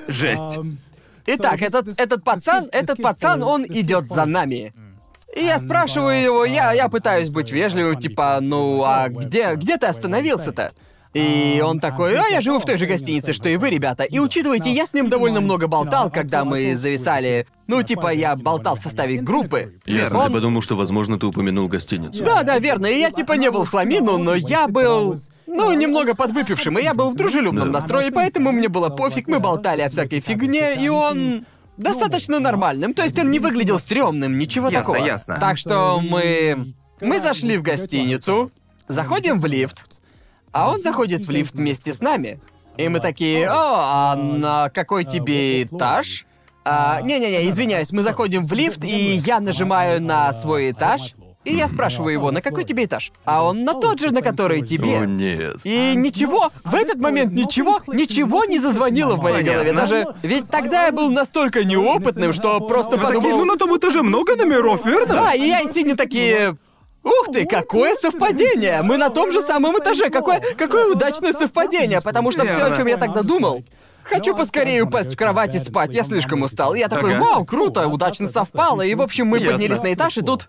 Жесть. 0.09 0.59
Итак, 1.27 1.63
этот, 1.63 1.99
этот 1.99 2.25
пацан, 2.25 2.69
этот 2.73 3.01
пацан, 3.01 3.43
он 3.43 3.65
идет 3.65 4.09
за 4.09 4.25
нами. 4.25 4.75
И 5.37 5.45
я 5.45 5.59
спрашиваю 5.59 6.21
его, 6.21 6.45
я, 6.45 6.73
я 6.73 6.89
пытаюсь 6.89 7.29
быть 7.29 7.51
вежливым, 7.51 7.99
типа, 7.99 8.39
ну 8.41 8.83
а 8.85 9.09
где, 9.09 9.55
где 9.55 9.77
ты 9.77 9.87
остановился-то? 9.87 10.73
И 11.13 11.63
он 11.65 11.79
такой, 11.79 12.17
а 12.19 12.27
я 12.27 12.41
живу 12.41 12.59
в 12.59 12.65
той 12.65 12.77
же 12.77 12.87
гостинице, 12.87 13.33
что 13.33 13.49
и 13.49 13.57
вы, 13.57 13.71
ребята. 13.71 14.03
И 14.03 14.19
учитывайте, 14.19 14.73
я 14.73 14.85
с 14.85 14.93
ним 14.95 15.09
довольно 15.09 15.41
много 15.41 15.69
болтал, 15.69 16.11
когда 16.11 16.45
мы 16.45 16.75
зависали. 16.75 17.47
Ну, 17.69 17.85
типа, 17.85 18.13
я 18.13 18.35
болтал 18.35 18.75
в 18.75 18.81
составе 18.81 19.21
группы. 19.21 19.75
Ясно, 19.87 20.19
Он- 20.19 20.27
ты 20.27 20.33
подумал, 20.35 20.61
что, 20.61 20.77
возможно, 20.77 21.17
ты 21.17 21.27
упомянул 21.27 21.69
гостиницу. 21.69 22.25
Да, 22.25 22.43
да, 22.43 22.59
верно. 22.59 22.87
И 22.87 22.99
я 22.99 23.13
типа 23.13 23.35
не 23.35 23.51
был 23.53 23.65
в 23.65 23.71
хламину, 23.71 24.19
но 24.19 24.35
я 24.35 24.67
был. 24.67 25.17
Ну, 25.47 25.73
немного 25.73 26.15
подвыпившим, 26.17 26.79
и 26.79 26.83
я 26.83 26.95
был 26.95 27.11
в 27.11 27.15
дружелюбном 27.15 27.71
Да. 27.71 27.79
настрое, 27.79 28.11
поэтому 28.11 28.51
мне 28.51 28.69
было 28.69 28.89
пофиг, 28.89 29.29
мы 29.29 29.39
болтали 29.39 29.83
о 29.83 29.91
всякой 29.91 30.19
фигне, 30.19 30.75
и 30.83 30.89
он 30.89 31.45
достаточно 31.77 32.41
нормальным. 32.41 32.95
То 32.95 33.03
есть 33.03 33.19
он 33.19 33.31
не 33.31 33.39
выглядел 33.39 33.79
стрёмным, 33.79 34.39
ничего 34.39 34.69
Ясно, 34.69 34.81
такого. 34.81 35.07
ясно. 35.07 35.37
Так 35.41 35.59
что 35.59 36.01
мы. 36.01 36.75
Мы 37.01 37.21
зашли 37.21 37.59
в 37.59 37.63
гостиницу, 37.63 38.51
заходим 38.89 39.41
в 39.41 39.47
лифт, 39.47 39.85
а 40.53 40.71
он 40.71 40.81
заходит 40.81 41.27
в 41.27 41.31
лифт 41.31 41.55
вместе 41.55 41.93
с 41.93 42.01
нами. 42.01 42.41
И 42.77 42.89
мы 42.89 43.01
такие, 43.01 43.49
о, 43.49 43.53
а 43.55 44.17
на 44.17 44.69
какой 44.71 45.05
тебе 45.05 45.65
этаж? 45.65 46.27
А, 46.65 47.01
не-не-не, 47.03 47.49
извиняюсь, 47.51 47.93
мы 47.93 48.03
заходим 48.03 48.47
в 48.47 48.53
лифт, 48.53 48.85
и 48.85 49.17
я 49.25 49.41
нажимаю 49.41 50.03
на 50.03 50.33
свой 50.33 50.71
этаж, 50.71 51.15
и 51.45 51.55
я 51.55 51.69
спрашиваю 51.69 52.13
его, 52.13 52.31
на 52.31 52.41
какой 52.41 52.65
тебе 52.65 52.85
этаж? 52.85 53.13
А 53.25 53.45
он 53.45 53.65
на 53.65 53.75
тот 53.75 54.01
же, 54.01 54.11
на 54.11 54.23
который 54.23 54.63
тебе. 54.63 54.99
О, 55.01 55.07
нет. 55.07 55.57
И 55.65 55.95
ничего, 55.95 56.51
в 56.65 56.75
этот 56.75 56.97
момент 56.99 57.33
ничего, 57.33 57.81
ничего 57.87 58.45
не 58.45 58.59
зазвонило 58.59 59.15
в 59.15 59.23
моей 59.23 59.43
голове. 59.43 59.73
Даже 59.73 60.15
ведь 60.23 60.49
тогда 60.49 60.87
я 60.87 60.93
был 60.93 61.11
настолько 61.11 61.65
неопытным, 61.65 62.33
что 62.33 62.61
просто 62.61 62.97
Вы 62.97 63.03
такие, 63.03 63.21
подумал... 63.21 63.39
ну 63.39 63.45
на 63.53 63.57
том 63.59 63.77
этаже 63.77 64.03
много 64.03 64.37
номеров, 64.37 64.85
верно? 64.87 65.15
Да, 65.15 65.33
и 65.35 65.47
я 65.47 65.61
и 65.61 65.69
Сидни 65.69 65.93
такие... 65.95 66.57
Ух 67.03 67.29
ты, 67.31 67.45
какое 67.45 67.95
совпадение! 67.97 68.81
Мы 68.81 68.97
на 68.97 69.11
том 69.11 69.31
же 69.31 69.43
самом 69.43 69.79
этаже. 69.79 70.09
Какое, 70.09 70.43
какое 70.57 70.91
удачное 70.91 71.35
совпадение, 71.35 72.01
потому 72.01 72.33
что 72.33 72.45
все, 72.45 72.65
о 72.65 72.77
чем 72.77 72.87
я 72.87 72.97
тогда 72.97 73.23
думал. 73.23 73.63
Хочу 74.05 74.35
поскорее 74.35 74.83
упасть 74.83 75.13
в 75.13 75.17
кровать 75.17 75.55
и 75.55 75.59
спать, 75.59 75.95
я 75.95 76.03
слишком 76.03 76.43
устал. 76.43 76.75
И 76.75 76.79
я 76.79 76.89
такой, 76.89 77.19
вау, 77.19 77.45
круто, 77.45 77.89
удачно 77.89 78.29
совпало. 78.29 78.83
И 78.83 78.95
в 78.95 79.03
общем 79.03 79.27
мы 79.27 79.39
Ясно. 79.39 79.53
поднялись 79.53 79.83
на 79.83 79.93
этаж, 79.93 80.19
и 80.19 80.23
тут. 80.23 80.47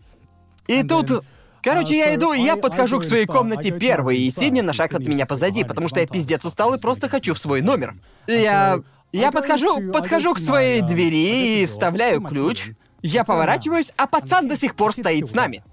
И 0.68 0.84
тут. 0.84 1.24
Короче, 1.62 1.98
я 1.98 2.14
иду, 2.14 2.32
и 2.32 2.42
я 2.42 2.58
подхожу 2.58 3.00
к 3.00 3.04
своей 3.04 3.26
комнате 3.26 3.72
первой, 3.72 4.20
и 4.20 4.30
Сидни 4.30 4.62
на 4.62 4.72
шаг 4.72 4.94
от 4.94 5.08
меня 5.08 5.26
позади, 5.26 5.64
потому 5.64 5.88
что 5.88 6.00
я 6.00 6.06
пиздец 6.06 6.46
устал 6.46 6.76
и 6.76 6.80
просто 6.80 7.10
хочу 7.10 7.34
в 7.34 7.40
свой 7.40 7.62
номер. 7.62 7.96
Я. 8.28 8.80
Я 9.12 9.32
подхожу, 9.32 9.92
подхожу 9.94 10.34
к 10.34 10.40
своей 10.40 10.82
двери 10.82 11.62
и 11.62 11.66
вставляю 11.66 12.22
ключ. 12.22 12.72
Я 13.02 13.24
поворачиваюсь, 13.24 13.94
а 13.96 14.08
пацан 14.08 14.48
до 14.50 14.58
сих 14.58 14.76
пор 14.76 14.92
стоит 14.92 15.30
с 15.30 15.34
нами. 15.34 15.64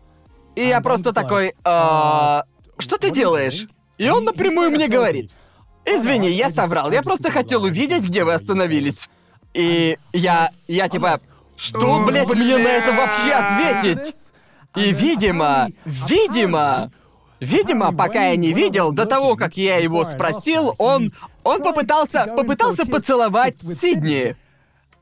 И 0.54 0.64
я 0.64 0.80
просто 0.80 1.12
такой, 1.12 1.54
«А, 1.64 2.44
что 2.78 2.98
ты 2.98 3.10
делаешь? 3.10 3.66
И 3.98 4.08
он 4.08 4.24
напрямую 4.24 4.70
мне 4.70 4.86
говорит, 4.86 5.32
извини, 5.84 6.30
я 6.30 6.50
соврал, 6.50 6.92
я 6.92 7.02
просто 7.02 7.32
хотел 7.32 7.64
увидеть, 7.64 8.04
где 8.04 8.22
вы 8.22 8.34
остановились. 8.34 9.08
И 9.54 9.98
я, 10.12 10.50
я 10.68 10.88
типа, 10.88 11.20
что, 11.56 12.04
блядь, 12.04 12.32
мне 12.32 12.58
на 12.58 12.68
это 12.68 12.92
вообще 12.92 13.32
ответить? 13.32 14.14
И, 14.76 14.92
видимо, 14.92 15.68
видимо, 15.84 16.90
видимо, 17.40 17.92
пока 17.92 18.28
я 18.28 18.36
не 18.36 18.52
видел, 18.52 18.92
до 18.92 19.04
того, 19.04 19.36
как 19.36 19.56
я 19.56 19.76
его 19.76 20.04
спросил, 20.04 20.74
он, 20.78 21.12
он 21.44 21.62
попытался, 21.62 22.26
попытался 22.36 22.86
поцеловать 22.86 23.58
Сидни. 23.58 24.36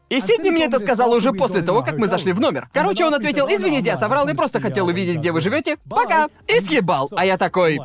И 0.09 0.21
Сидни 0.21 0.51
мне 0.51 0.65
это 0.65 0.81
сказала 0.81 1.15
уже 1.15 1.33
после 1.33 1.63
того, 1.63 1.83
как 1.83 1.97
мы 1.99 2.09
зашли 2.09 2.33
в 2.33 2.41
номер. 2.41 2.69
Короче, 2.73 3.05
он 3.05 3.15
ответил, 3.15 3.47
извините, 3.49 3.91
я 3.91 3.97
соврал, 3.97 4.27
я 4.27 4.35
просто 4.35 4.61
хотел 4.61 4.89
увидеть, 4.89 5.19
где 5.19 5.31
вы 5.31 5.41
живете. 5.41 5.79
Пока. 5.89 6.29
И 6.49 6.61
съебал. 6.61 7.09
А 7.15 7.25
я 7.25 7.39
такой... 7.39 7.81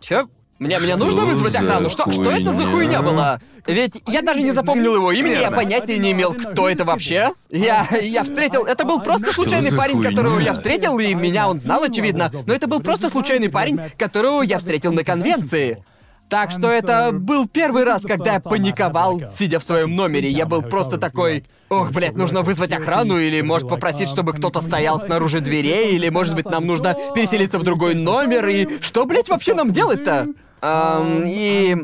Чё? 0.00 0.28
Мне, 0.58 0.78
мне 0.78 0.94
нужно 0.96 1.22
Что 1.22 1.26
вызвать 1.26 1.54
охрану? 1.56 1.90
Что, 1.90 2.10
что 2.12 2.30
это 2.30 2.52
за 2.52 2.66
хуйня? 2.66 3.02
была? 3.02 3.40
Ведь 3.66 4.02
я 4.06 4.22
даже 4.22 4.42
не 4.42 4.52
запомнил 4.52 4.94
его 4.94 5.10
имени, 5.10 5.34
я 5.34 5.50
понятия 5.50 5.98
не 5.98 6.12
имел, 6.12 6.32
кто 6.34 6.68
это 6.68 6.84
вообще. 6.84 7.30
Я, 7.50 7.86
я 8.02 8.22
встретил... 8.22 8.64
Это 8.64 8.84
был 8.84 9.00
просто 9.00 9.32
случайный 9.32 9.70
за 9.70 9.76
парень, 9.76 9.96
хуйня? 9.96 10.10
которого 10.10 10.38
я 10.38 10.52
встретил, 10.52 10.98
и 10.98 11.14
меня 11.14 11.48
он 11.48 11.58
знал, 11.58 11.82
очевидно. 11.82 12.30
Но 12.46 12.54
это 12.54 12.66
был 12.66 12.80
просто 12.80 13.10
случайный 13.10 13.48
парень, 13.48 13.80
которого 13.98 14.42
я 14.42 14.58
встретил 14.58 14.92
на 14.92 15.02
конвенции. 15.02 15.82
Так 16.28 16.50
что 16.50 16.70
это 16.70 17.10
был 17.12 17.46
первый 17.46 17.84
раз, 17.84 18.02
когда 18.02 18.34
я 18.34 18.40
паниковал, 18.40 19.20
сидя 19.38 19.60
в 19.60 19.64
своем 19.64 19.94
номере. 19.94 20.28
Я 20.30 20.46
был 20.46 20.62
просто 20.62 20.98
такой... 20.98 21.44
Ох, 21.68 21.92
блядь, 21.92 22.16
нужно 22.16 22.42
вызвать 22.42 22.72
охрану, 22.72 23.18
или 23.18 23.40
может 23.40 23.68
попросить, 23.68 24.08
чтобы 24.08 24.32
кто-то 24.32 24.60
стоял 24.60 25.00
снаружи 25.00 25.40
дверей, 25.40 25.94
или 25.94 26.08
может 26.08 26.34
быть 26.34 26.46
нам 26.46 26.66
нужно 26.66 26.96
переселиться 27.14 27.58
в 27.58 27.62
другой 27.62 27.94
номер, 27.94 28.46
и 28.48 28.80
что, 28.80 29.04
блядь, 29.06 29.28
вообще 29.28 29.54
нам 29.54 29.72
делать-то? 29.72 30.28
И 31.26 31.76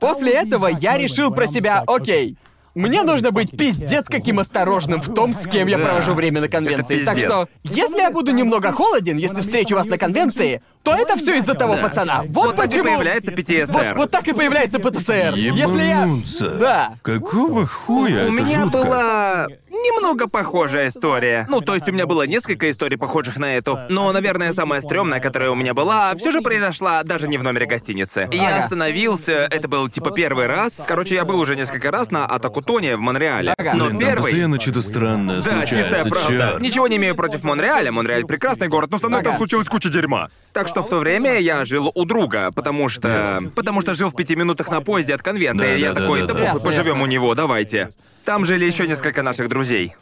после 0.00 0.32
этого 0.32 0.66
я 0.66 0.98
решил 0.98 1.30
про 1.30 1.46
себя, 1.46 1.82
окей, 1.86 2.36
мне 2.74 3.04
нужно 3.04 3.30
быть 3.30 3.56
пиздец 3.56 4.04
каким 4.06 4.38
осторожным 4.38 5.00
в 5.00 5.12
том, 5.14 5.32
с 5.32 5.46
кем 5.48 5.66
я 5.66 5.78
Да. 5.78 5.84
провожу 5.86 6.12
время 6.12 6.42
на 6.42 6.48
конвенции. 6.48 7.02
Так 7.04 7.18
что, 7.18 7.48
если 7.64 7.96
я 8.00 8.10
буду 8.10 8.32
немного 8.32 8.70
холоден, 8.72 9.16
если 9.16 9.40
встречу 9.40 9.74
вас 9.76 9.86
на 9.86 9.96
конвенции, 9.96 10.60
то 10.82 10.94
это 10.94 11.16
все 11.16 11.38
из-за 11.38 11.54
того 11.54 11.76
Да. 11.76 11.82
пацана. 11.88 12.22
Вот, 12.28 12.48
Вот 12.48 12.56
так 12.56 12.66
и 12.66 12.68
почему. 12.68 12.84
появляется 12.84 13.32
ПТСР. 13.32 13.72
Вот, 13.72 13.96
вот 13.96 14.10
так 14.10 14.28
и 14.28 14.34
появляется 14.34 14.78
ПТСР. 14.78 15.34
Если 15.36 15.78
я. 15.84 16.02
Ебануться. 16.02 16.50
Да. 16.50 16.94
Какого 17.00 17.66
хуя? 17.66 18.12
У 18.12 18.18
Это 18.18 18.30
меня 18.30 18.64
жутко. 18.64 18.78
была 18.78 19.46
немного 19.82 20.28
похожая 20.28 20.88
история. 20.88 21.46
Ну, 21.48 21.60
то 21.60 21.74
есть 21.74 21.88
у 21.88 21.92
меня 21.92 22.06
было 22.06 22.26
несколько 22.26 22.70
историй, 22.70 22.96
похожих 22.96 23.36
на 23.38 23.56
эту. 23.56 23.78
Но, 23.88 24.12
наверное, 24.12 24.52
самая 24.52 24.80
стрёмная, 24.80 25.20
которая 25.20 25.50
у 25.50 25.54
меня 25.54 25.74
была, 25.74 26.14
все 26.14 26.30
же 26.30 26.40
произошла 26.40 27.02
даже 27.02 27.28
не 27.28 27.38
в 27.38 27.42
номере 27.42 27.66
гостиницы. 27.66 28.28
Я 28.32 28.64
остановился, 28.64 29.48
это 29.50 29.68
был 29.68 29.88
типа 29.88 30.10
первый 30.10 30.46
раз. 30.46 30.84
Короче, 30.86 31.14
я 31.14 31.24
был 31.24 31.40
уже 31.40 31.56
несколько 31.56 31.90
раз 31.90 32.10
на 32.10 32.26
Атакутоне 32.26 32.96
в 32.96 33.00
Монреале. 33.00 33.54
Но 33.58 33.86
Блин, 33.86 33.90
там 33.90 33.98
первый... 33.98 34.22
постоянно 34.22 34.60
что-то 34.60 34.82
странное 34.82 35.36
Да, 35.42 35.50
случается, 35.50 35.74
чистая 35.76 36.04
правда. 36.04 36.28
чёрт. 36.50 36.60
Ничего 36.60 36.88
не 36.88 36.96
имею 36.96 37.14
против 37.14 37.44
Монреаля. 37.44 37.92
Монреаль 37.92 38.24
прекрасный 38.24 38.68
город, 38.68 38.90
но 38.90 38.98
со 38.98 39.08
мной 39.08 39.22
там 39.22 39.36
случилась 39.36 39.68
куча 39.68 39.88
дерьма. 39.88 40.28
Так 40.52 40.68
что 40.68 40.82
в 40.82 40.88
то 40.88 40.98
время 40.98 41.38
я 41.38 41.64
жил 41.64 41.90
у 41.94 42.04
друга, 42.04 42.50
потому 42.54 42.88
что... 42.88 43.40
Потому 43.54 43.80
что 43.80 43.94
жил 43.94 44.10
в 44.10 44.16
пяти 44.16 44.36
минутах 44.36 44.68
на 44.70 44.80
поезде 44.80 45.14
от 45.14 45.22
конвенции. 45.22 45.66
Да, 45.66 45.72
я 45.72 45.88
да, 45.92 45.94
да, 45.94 46.00
такой, 46.00 46.20
да, 46.20 46.26
да, 46.26 46.34
да. 46.34 46.40
похуй, 46.40 46.46
Ясно, 46.54 46.60
поживем 46.60 46.86
ясно. 46.86 47.02
у 47.02 47.06
него, 47.06 47.34
давайте. 47.34 47.90
Там 48.26 48.44
жили 48.44 48.64
еще 48.64 48.88
несколько 48.88 49.22
наших 49.22 49.48
друзей. 49.48 49.94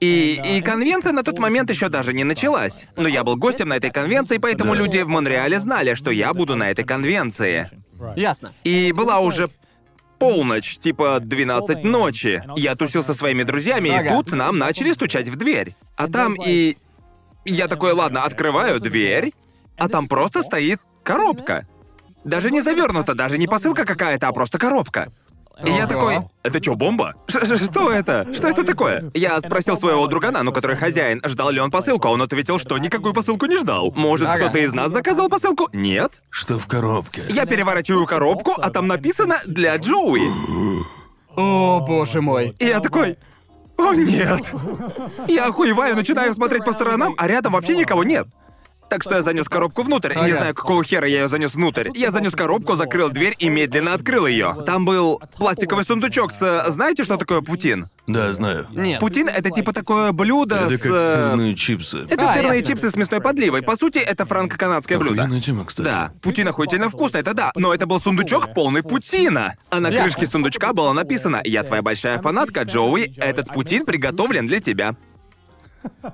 И, 0.00 0.40
и 0.44 0.60
конвенция 0.60 1.12
на 1.12 1.22
тот 1.22 1.38
момент 1.38 1.70
еще 1.70 1.88
даже 1.88 2.12
не 2.12 2.24
началась. 2.24 2.86
Но 2.96 3.08
я 3.08 3.24
был 3.24 3.36
гостем 3.36 3.68
на 3.68 3.76
этой 3.76 3.90
конвенции, 3.90 4.36
поэтому 4.36 4.74
Да. 4.74 4.78
люди 4.78 4.98
в 4.98 5.08
Монреале 5.08 5.58
знали, 5.58 5.94
что 5.94 6.10
я 6.10 6.32
буду 6.34 6.56
на 6.56 6.70
этой 6.70 6.84
конвенции. 6.84 7.70
Ясно. 8.16 8.52
И 8.64 8.92
была 8.92 9.20
уже 9.20 9.50
полночь, 10.18 10.76
типа 10.76 11.20
12 11.20 11.82
ночи. 11.82 12.42
Я 12.54 12.76
тусил 12.76 13.02
со 13.02 13.14
своими 13.14 13.42
друзьями, 13.44 13.88
и 13.88 14.08
тут 14.08 14.32
нам 14.32 14.58
начали 14.58 14.92
стучать 14.92 15.28
в 15.28 15.36
дверь. 15.36 15.74
А 15.96 16.06
там 16.08 16.34
и... 16.34 16.76
Я 17.46 17.66
такой, 17.68 17.92
ладно, 17.92 18.24
открываю 18.24 18.80
дверь, 18.80 19.32
а 19.78 19.88
там 19.88 20.06
просто 20.06 20.42
стоит 20.42 20.80
коробка. 21.02 21.66
Даже 22.24 22.50
не 22.50 22.60
завернута, 22.60 23.14
даже 23.14 23.38
не 23.38 23.46
посылка 23.46 23.86
какая-то, 23.86 24.28
а 24.28 24.32
просто 24.32 24.58
коробка. 24.58 25.10
И 25.64 25.70
я 25.70 25.86
такой, 25.86 26.18
это 26.42 26.62
что, 26.62 26.74
бомба? 26.74 27.12
Ш- 27.26 27.44
ш- 27.44 27.56
Что 27.56 27.90
это? 27.92 28.26
Что 28.34 28.48
это 28.48 28.64
такое? 28.64 29.10
Я 29.14 29.38
спросил 29.40 29.76
своего 29.76 30.06
другана, 30.06 30.42
ну 30.42 30.52
который 30.52 30.76
хозяин, 30.76 31.20
ждал 31.24 31.50
ли 31.50 31.60
он 31.60 31.70
посылку, 31.70 32.08
а 32.08 32.10
он 32.12 32.22
ответил, 32.22 32.58
что 32.58 32.78
никакую 32.78 33.12
посылку 33.14 33.46
не 33.46 33.58
ждал. 33.58 33.92
Может, 33.94 34.28
Ага. 34.28 34.44
кто-то 34.44 34.58
из 34.58 34.72
нас 34.72 34.90
заказал 34.92 35.28
посылку? 35.28 35.68
Нет. 35.72 36.22
Что 36.30 36.58
в 36.58 36.66
коробке? 36.66 37.22
Я 37.28 37.44
переворачиваю 37.46 38.06
коробку, 38.06 38.52
а 38.56 38.70
там 38.70 38.86
написано 38.86 39.38
«Для 39.46 39.76
Джоуи». 39.76 40.22
О, 41.36 41.80
боже 41.86 42.20
мой. 42.20 42.54
И 42.58 42.64
я 42.66 42.80
такой... 42.80 43.16
О, 43.76 43.94
нет. 43.94 44.52
Я 45.26 45.46
охуеваю, 45.46 45.96
начинаю 45.96 46.34
смотреть 46.34 46.64
по 46.64 46.72
сторонам, 46.72 47.14
а 47.16 47.26
рядом 47.26 47.52
вообще 47.54 47.76
никого 47.76 48.04
нет. 48.04 48.26
Так 48.90 49.02
что 49.04 49.14
я 49.14 49.22
занес 49.22 49.48
коробку 49.48 49.82
внутрь. 49.84 50.14
Не 50.14 50.20
Ага. 50.20 50.34
знаю, 50.36 50.54
какого 50.54 50.82
хера 50.84 51.06
я 51.06 51.22
ее 51.22 51.28
занес 51.28 51.54
внутрь. 51.54 51.90
Я 51.94 52.10
занес 52.10 52.32
коробку, 52.32 52.74
закрыл 52.74 53.08
дверь 53.10 53.34
и 53.38 53.48
медленно 53.48 53.94
открыл 53.94 54.26
ее. 54.26 54.54
Там 54.66 54.84
был 54.84 55.22
пластиковый 55.38 55.84
сундучок 55.84 56.32
с. 56.32 56.64
Знаете, 56.70 57.04
что 57.04 57.16
такое 57.16 57.40
путин? 57.40 57.86
Да, 58.08 58.32
знаю. 58.32 58.66
Нет. 58.72 58.98
Путин 58.98 59.28
это 59.28 59.50
типа 59.50 59.72
такое 59.72 60.10
блюдо 60.12 60.56
Это 60.56 60.76
с. 60.76 60.82
как 60.82 60.92
э, 60.92 61.14
сырные 61.30 61.54
чипсы. 61.54 61.98
Это 62.08 62.30
А, 62.30 62.34
сырные 62.34 62.58
ясно. 62.58 62.74
чипсы 62.74 62.90
с 62.90 62.96
мясной 62.96 63.20
подливой. 63.20 63.62
По 63.62 63.76
сути, 63.76 63.98
это 63.98 64.24
франко-канадское 64.24 64.98
блюдо. 64.98 65.28
Тема, 65.40 65.64
кстати. 65.64 65.84
Да, 65.86 66.12
путин 66.20 66.48
охуительно 66.48 66.90
вкусно, 66.90 67.18
это 67.18 67.32
да. 67.32 67.52
Но 67.54 67.72
это 67.72 67.86
был 67.86 68.00
сундучок 68.00 68.52
полный 68.54 68.82
путина. 68.82 69.54
А 69.70 69.78
на 69.78 69.90
крышке 69.92 70.26
сундучка 70.26 70.72
было 70.72 70.92
написано 70.92 71.40
«Я 71.44 71.62
твоя 71.62 71.82
большая 71.82 72.18
фанатка, 72.18 72.62
Джоуи, 72.62 73.14
этот 73.18 73.48
путин 73.54 73.84
приготовлен 73.84 74.48
для 74.48 74.58
тебя». 74.60 74.96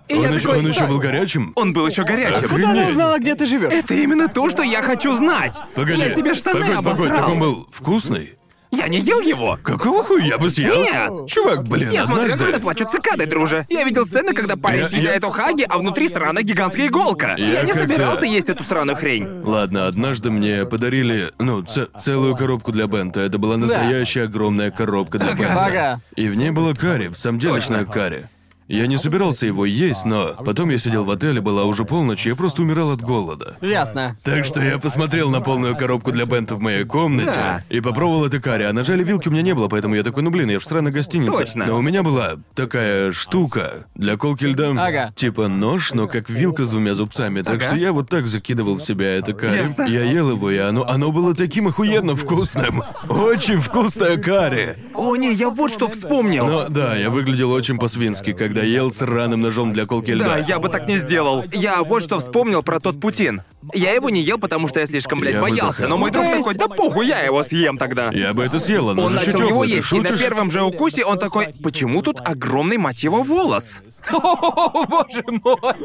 И 0.09 0.15
Он 0.15 0.23
я 0.23 0.29
еще, 0.31 0.41
такой, 0.49 0.59
он 0.59 0.67
еще 0.69 0.87
был 0.87 0.99
горячим? 0.99 1.53
Он 1.57 1.73
был 1.73 1.87
еще 1.89 2.05
горячим. 2.05 2.37
Откуда 2.45 2.55
она 2.65 2.71
Охренеть. 2.71 2.91
узнала, 2.91 3.19
где 3.19 3.35
ты 3.35 3.47
живешь? 3.47 3.73
Это 3.73 3.95
именно 3.95 4.29
то, 4.29 4.49
что 4.51 4.63
я 4.63 4.83
хочу 4.83 5.15
знать. 5.17 5.57
Погоди. 5.75 5.99
Я 6.01 6.15
себе 6.15 6.35
штаны 6.35 6.61
погодь, 6.61 6.77
погодь, 6.77 6.99
обосрал. 6.99 7.17
так 7.17 7.29
он 7.29 7.39
был 7.41 7.69
вкусный? 7.73 8.33
Я 8.73 8.89
не 8.89 8.99
ел 8.99 9.21
его. 9.21 9.59
Какого 9.63 10.03
хуя 10.05 10.25
я 10.25 10.39
бы 10.39 10.51
съел? 10.51 10.75
Нет. 10.83 11.29
Чувак, 11.31 11.63
блин, 11.69 11.89
Я 11.91 12.05
смотрел, 12.05 12.25
однажды... 12.25 12.45
когда 12.45 12.59
плачут 12.59 12.91
цикады, 12.91 13.25
друже. 13.27 13.65
Я 13.71 13.85
видел 13.85 14.05
сцены, 14.07 14.35
когда 14.35 14.57
парень 14.57 14.81
Я- 14.81 14.89
съедает 14.89 15.23
я- 15.23 15.29
охаги, 15.29 15.63
а 15.69 15.79
внутри 15.79 16.09
сраная 16.09 16.43
гигантская 16.43 16.89
иголка. 16.89 17.37
Я 17.39 17.47
Я 17.47 17.63
не 17.63 17.73
как-то- 17.73 17.89
собирался 17.89 18.25
есть 18.27 18.49
эту 18.49 18.65
сраную 18.65 18.97
хрень. 18.97 19.27
Ладно, 19.45 19.87
однажды 19.87 20.31
мне 20.31 20.67
подарили, 20.67 21.31
ну, 21.39 21.63
ц- 21.63 21.87
целую 22.05 22.37
коробку 22.37 22.73
для 22.73 22.87
бента. 22.87 23.21
Это 23.21 23.39
была 23.39 23.57
настоящая 23.57 24.25
огромная 24.25 24.71
коробка 24.71 25.19
для 25.21 25.33
бента. 25.35 25.65
Ага. 25.65 26.01
И 26.17 26.29
в 26.29 26.35
ней 26.37 26.51
было 26.51 26.75
карри, 26.75 27.07
в 27.09 27.17
самом 27.17 27.39
делешное 27.39 27.85
карри. 27.85 28.29
Я 28.69 28.87
не 28.87 28.99
собирался 28.99 29.47
его 29.47 29.65
есть, 29.65 30.05
но 30.05 30.35
потом 30.45 30.71
я 30.71 30.79
сидел 30.79 31.05
в 31.05 31.11
отеле, 31.11 31.41
была 31.41 31.65
уже 31.65 31.85
полночь, 31.85 32.27
и 32.27 32.31
я 32.31 32.37
просто 32.37 32.63
умирал 32.63 32.91
от 32.91 33.01
голода. 33.01 33.57
Ясно. 33.61 34.17
Так 34.25 34.45
что 34.45 34.61
я 34.61 34.79
посмотрел 34.79 35.31
на 35.31 35.41
полную 35.41 35.77
коробку 35.77 36.11
для 36.13 36.27
бента 36.27 36.57
в 36.57 36.61
моей 36.61 36.85
комнате 36.85 37.31
Да. 37.35 37.63
и 37.71 37.81
попробовал 37.81 38.25
это 38.27 38.41
карри. 38.41 38.65
А 38.65 38.73
ножа 38.73 38.95
или 38.95 39.05
вилки 39.05 39.29
у 39.29 39.31
меня 39.31 39.43
не 39.43 39.55
было, 39.55 39.69
поэтому 39.69 39.95
я 39.95 40.03
такой, 40.03 40.23
ну 40.23 40.31
блин, 40.31 40.51
я 40.51 40.59
в 40.59 40.65
сраной 40.65 40.91
гостинице. 40.91 41.31
Точно. 41.33 41.67
Но 41.67 41.79
у 41.79 41.81
меня 41.83 42.03
была 42.03 42.37
такая 42.55 43.13
штука 43.13 43.87
для 43.95 44.17
колки 44.17 44.45
льда. 44.45 44.71
Ага. 44.77 45.13
Типа 45.15 45.47
нож, 45.49 45.93
но 45.95 46.09
как 46.09 46.29
вилка 46.29 46.65
с 46.65 46.71
двумя 46.71 46.95
зубцами. 46.95 47.43
Так 47.43 47.57
Ага. 47.57 47.67
что 47.69 47.77
я 47.77 47.93
вот 47.93 48.09
так 48.09 48.27
закидывал 48.27 48.77
в 48.79 48.83
себя 48.83 49.13
это 49.15 49.33
карри. 49.33 49.59
Ясно. 49.59 49.83
Я 49.85 50.03
ел 50.03 50.31
его, 50.31 50.51
и 50.51 50.57
оно, 50.59 50.85
оно 50.89 51.13
было 51.13 51.35
таким 51.35 51.69
охуенно 51.69 52.17
вкусным. 52.17 52.83
Очень 53.09 53.61
вкусное 53.61 54.17
карри. 54.17 54.77
О, 54.95 55.15
не, 55.15 55.33
я 55.33 55.51
вот 55.51 55.71
что 55.71 55.89
вспомнил. 55.89 56.47
Но 56.47 56.69
да, 56.69 56.97
я 56.97 57.11
выглядел 57.11 57.53
очень 57.53 57.79
по-свински, 57.79 58.33
когда 58.33 58.56
ел 58.63 58.93
с 58.93 59.03
рваным 59.03 59.41
ножом 59.41 59.73
для 59.73 59.87
колки 59.87 60.11
льда. 60.13 60.25
Да, 60.25 60.39
я 60.39 60.59
бы 60.59 60.69
так 60.69 60.89
не 60.89 60.99
сделал. 60.99 61.45
Я 61.53 61.83
вот 61.83 62.03
что 62.03 62.21
вспомнил 62.21 62.63
про 62.63 62.81
тот 62.81 63.01
Путин. 63.01 63.43
Я 63.75 63.93
его 63.93 64.11
не 64.11 64.21
ел, 64.21 64.39
потому 64.39 64.69
что 64.69 64.79
я 64.81 64.87
слишком, 64.87 65.19
блядь, 65.21 65.35
Я 65.35 65.41
бы 65.41 65.49
боялся. 65.51 65.67
захотел. 65.67 65.89
Но 65.91 65.97
мой 65.99 66.11
друг 66.11 66.25
То 66.25 66.31
есть- 66.31 66.45
такой, 66.47 66.55
да 66.55 66.69
похуй, 66.69 67.07
я 67.09 67.21
его 67.21 67.43
съем 67.43 67.79
тогда. 67.79 68.11
Я 68.13 68.33
бы 68.33 68.45
это 68.45 68.61
съел, 68.61 68.91
оно 68.91 69.05
Он 69.05 69.11
же 69.11 69.17
начал 69.17 69.33
чутёк, 69.33 69.49
его 69.49 69.65
ты 69.65 69.71
есть, 69.71 69.93
и 69.93 69.97
на 69.99 70.05
шутишь? 70.09 70.21
первом 70.21 70.51
же 70.51 70.63
укусе 70.63 71.05
он 71.05 71.19
такой, 71.19 71.49
почему 71.63 72.03
тут 72.03 72.21
огромный, 72.25 72.77
мать 72.77 73.03
его, 73.03 73.23
волос? 73.23 73.83
О, 74.13 74.87
боже 74.87 75.25
мой. 75.27 75.77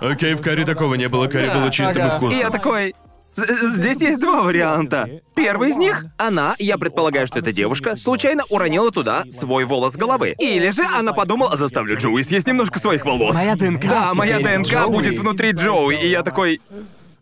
Окей, 0.00 0.34
в 0.34 0.42
карри 0.42 0.64
такого 0.64 0.94
не 0.94 1.08
было, 1.08 1.26
карри 1.26 1.48
было 1.52 1.70
чистым 1.70 1.98
и 1.98 2.06
ага. 2.06 2.14
И 2.14 2.18
вкусным. 2.18 2.40
я 2.40 2.50
такой, 2.50 2.90
«З- 2.90 2.94
Здесь 3.32 4.00
есть 4.00 4.20
два 4.20 4.42
варианта. 4.42 5.08
Первый 5.34 5.70
из 5.70 5.76
них— 5.76 6.06
она, 6.18 6.54
я 6.58 6.78
предполагаю, 6.78 7.26
что 7.26 7.38
это 7.38 7.52
девушка, 7.52 7.96
случайно 7.96 8.44
уронила 8.48 8.90
туда 8.90 9.24
свой 9.30 9.64
волос 9.64 9.94
головы. 9.94 10.34
Или 10.38 10.70
же 10.70 10.84
она 10.84 11.12
подумала, 11.12 11.56
заставлю 11.56 11.96
Джоуи 11.96 12.22
съесть 12.22 12.46
немножко 12.46 12.78
своих 12.78 13.04
волос. 13.04 13.34
Моя 13.34 13.54
ДНК 13.56 13.82
Да, 13.86 14.12
моя 14.14 14.38
ДНК 14.40 14.88
будет 14.88 15.18
внутри 15.18 15.52
Джоуи, 15.52 15.96
и 15.96 16.08
я 16.08 16.22
такой... 16.22 16.60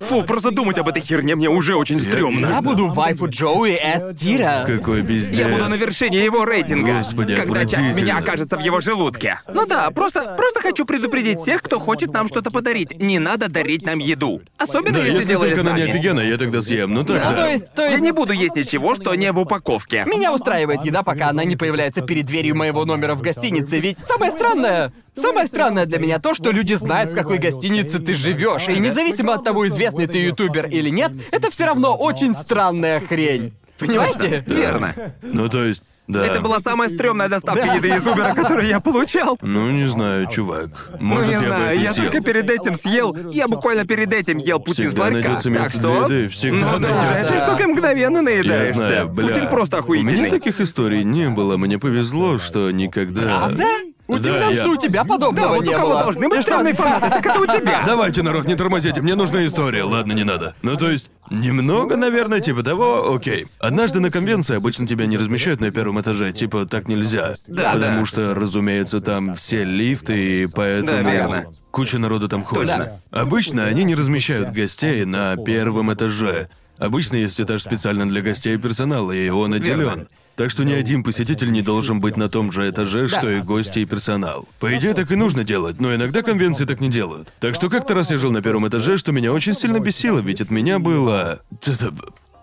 Фу, 0.01 0.23
просто 0.23 0.53
думать 0.53 0.79
об 0.79 0.89
этой 0.89 1.03
херне 1.03 1.35
мне 1.35 1.49
уже 1.51 1.75
очень 1.75 1.99
стрёмно. 1.99 2.47
Я 2.47 2.63
буду 2.63 2.89
вайфу 2.89 3.29
Джоуи 3.29 3.75
С. 3.83 4.15
Тира. 4.15 4.65
Какой 4.65 5.03
пиздец. 5.03 5.37
Я 5.37 5.49
буду 5.49 5.69
на 5.69 5.75
вершине 5.75 6.25
его 6.25 6.45
рейтинга, 6.45 6.99
Господи, 6.99 7.35
когда 7.35 7.65
часть 7.65 7.97
меня 7.97 8.19
окажется 8.19 8.57
в 8.57 8.61
его 8.61 8.81
желудке. 8.81 9.41
Ну 9.53 9.67
да, 9.67 9.91
просто, 9.91 10.35
просто 10.37 10.61
хочу 10.61 10.85
предупредить 10.85 11.39
всех, 11.41 11.63
кто 11.63 11.81
хочет 11.81 12.13
нам 12.13 12.29
что-то 12.29 12.51
подарить. 12.53 12.93
Не 13.01 13.19
надо 13.19 13.49
дарить 13.49 13.83
нам 13.85 13.99
еду. 13.99 14.41
Особенно 14.57 14.99
Да, 14.99 15.05
если, 15.05 15.19
если 15.19 15.29
делали 15.31 15.55
только 15.55 15.69
она 15.69 15.77
не 15.79 15.87
сами. 15.87 15.91
офигенная, 15.99 16.25
я 16.29 16.37
тогда 16.39 16.63
съем. 16.63 16.95
Ну 16.95 17.03
так 17.05 17.17
Ну, 17.25 17.31
да. 17.31 17.33
то 17.37 17.49
есть, 17.51 17.75
то 17.75 17.83
Я 17.83 17.91
есть... 17.91 18.03
не 18.03 18.13
буду 18.13 18.33
есть 18.33 18.55
ничего, 18.55 18.95
что 18.95 19.13
не 19.17 19.33
в 19.33 19.39
упаковке. 19.39 20.05
Меня 20.07 20.33
устраивает 20.33 20.85
еда, 20.85 21.03
пока 21.03 21.31
она 21.31 21.43
не 21.45 21.57
появляется 21.57 22.03
перед 22.03 22.25
дверью 22.25 22.55
моего 22.57 22.85
номера 22.85 23.17
в 23.17 23.21
гостинице. 23.23 23.81
Ведь 23.81 23.99
самое 23.99 24.31
странное, 24.31 24.93
самое 25.19 25.47
странное 25.47 25.87
для 25.87 25.99
меня 25.99 26.19
то, 26.19 26.35
что 26.35 26.51
люди 26.51 26.75
знают, 26.75 27.13
в 27.13 27.15
какой 27.15 27.39
гостинице 27.39 27.99
ты 27.99 28.15
живешь. 28.15 28.69
И 28.69 28.79
независимо 28.79 29.35
от 29.35 29.45
того, 29.45 29.67
известный 29.69 30.07
ты 30.07 30.19
ютубер 30.19 30.67
или 30.67 30.91
нет, 30.91 31.13
это 31.31 31.51
все 31.51 31.67
равно 31.67 31.95
очень 31.97 32.35
странная 32.35 33.01
хрень. 33.01 33.53
Понимаете? 33.79 34.43
Верно. 34.47 34.95
Ну, 35.23 35.49
то 35.49 35.65
есть, 35.65 35.83
да. 36.09 36.27
Это 36.27 36.41
была 36.41 36.59
самая 36.59 36.89
стрёмная 36.89 37.29
доставка 37.29 37.75
еды 37.77 37.89
из 37.91 38.07
Убера, 38.07 38.33
которую 38.35 38.67
я 38.67 38.81
получал. 38.81 39.39
Ну, 39.43 39.71
не 39.71 39.87
знаю, 39.87 40.27
чувак. 40.27 40.71
Может, 40.99 41.27
ну, 41.27 41.29
не 41.29 41.33
я 41.33 41.41
бы 41.41 41.47
знаю, 41.47 41.65
это 41.77 41.81
я 41.83 41.93
съел. 41.93 42.05
только 42.11 42.21
перед 42.23 42.51
этим 42.51 42.75
съел. 42.77 43.17
Я 43.31 43.47
буквально 43.47 43.87
перед 43.87 44.13
этим 44.15 44.39
ел 44.39 44.59
Путин 44.59 44.85
с 44.85 44.89
Всегда 44.89 45.03
ларька. 45.05 45.29
найдется 45.29 45.51
Так 45.53 45.71
что. 45.71 46.07
для 46.09 46.17
еды, 46.17 46.29
всегда 46.31 46.73
ну 46.73 46.79
да, 46.79 46.89
найдется. 47.05 47.35
этой 47.35 47.47
штукой 47.47 47.67
мгновенно 47.67 48.17
Я 48.17 48.23
наедаешься. 48.23 48.75
знаю, 48.79 49.09
бля. 49.11 49.29
Путин 49.29 49.49
просто 49.49 49.77
У 49.77 49.93
меня 49.93 50.03
охуительный. 50.03 50.31
таких 50.31 50.61
историй 50.61 51.05
не 51.05 51.29
было. 51.29 51.57
Мне 51.59 51.79
повезло, 51.79 52.39
что 52.39 52.71
никогда... 52.71 53.23
Правда? 53.23 53.65
Удивлен, 54.09 54.49
я- 54.51 54.55
что 54.55 54.71
у 54.71 54.77
тебя 54.77 55.05
подобного 55.05 55.49
Да, 55.49 55.55
вот 55.55 55.65
не 55.65 55.69
у 55.69 55.73
кого 55.79 55.89
было. 55.91 56.01
должны 56.01 56.29
быть 56.29 56.41
И 56.41 56.43
странные 56.43 56.73
фанаты, 56.75 57.11
так 57.11 57.27
это 57.27 57.39
у 57.41 57.47
тебя. 57.47 57.83
Давайте, 57.87 58.23
народ, 58.23 58.47
не 58.47 58.57
тормозите, 58.57 59.03
мне 59.03 59.15
нужна 59.15 59.47
история. 59.47 59.85
Ладно, 59.85 60.13
не 60.13 60.25
надо. 60.25 60.55
Ну, 60.63 60.77
то 60.77 60.91
есть, 60.91 61.11
немного, 61.31 61.97
наверное, 61.97 62.41
типа 62.41 62.63
того, 62.63 63.15
окей. 63.15 63.47
Однажды 63.59 64.01
на 64.01 64.11
конвенции 64.11 64.57
обычно 64.57 64.87
тебя 64.87 65.05
не 65.07 65.19
размещают 65.19 65.61
на 65.61 65.71
первом 65.71 66.01
этаже, 66.01 66.33
типа 66.33 66.65
так 66.67 66.89
нельзя. 66.89 67.37
Да, 67.47 67.75
Потому 67.75 68.01
да. 68.01 68.07
что, 68.07 68.35
разумеется, 68.35 69.01
там 69.03 69.35
все 69.35 69.63
лифты, 69.65 70.43
и 70.45 70.47
поэтому... 70.47 71.03
Да, 71.05 71.11
верно. 71.11 71.45
Куча 71.71 71.99
народу 71.99 72.29
там 72.29 72.45
ходит. 72.45 72.75
Точно. 72.77 73.01
Обычно 73.11 73.65
они 73.67 73.85
не 73.85 73.95
размещают 73.95 74.51
гостей 74.53 75.05
на 75.05 75.37
первом 75.37 75.93
этаже. 75.93 76.49
Обычно 76.79 77.17
есть 77.17 77.39
этаж 77.41 77.61
специально 77.63 78.09
для 78.09 78.23
гостей 78.23 78.55
и 78.55 78.59
персонала, 78.59 79.13
и 79.13 79.29
он 79.29 79.53
отделен. 79.53 79.79
Верно. 79.81 80.07
Так 80.39 80.53
что 80.53 80.63
ни 80.63 80.73
один 80.73 81.03
посетитель 81.03 81.51
не 81.51 81.63
должен 81.63 81.99
быть 81.99 82.17
на 82.17 82.29
том 82.29 82.53
же 82.53 82.71
этаже, 82.71 83.09
что 83.09 83.29
и 83.29 83.43
гости 83.43 83.81
и 83.81 83.85
персонал. 83.85 84.49
По 84.61 84.73
идее, 84.77 84.95
так 84.95 85.11
и 85.11 85.17
нужно 85.17 85.43
делать, 85.43 85.81
но 85.81 85.93
иногда 85.93 86.23
конвенции 86.23 86.65
так 86.65 86.81
не 86.81 86.89
делают. 86.89 87.33
Так 87.41 87.57
что 87.57 87.69
как-то 87.69 87.93
раз 87.93 88.13
я 88.13 88.19
жил 88.19 88.31
на 88.31 88.41
первом 88.41 88.69
этаже, 88.69 88.99
что 88.99 89.11
меня 89.11 89.33
очень 89.33 89.57
сильно 89.57 89.81
бесило, 89.81 90.21
ведь 90.21 90.41
от 90.41 90.51
меня 90.51 90.79
было... 90.79 91.41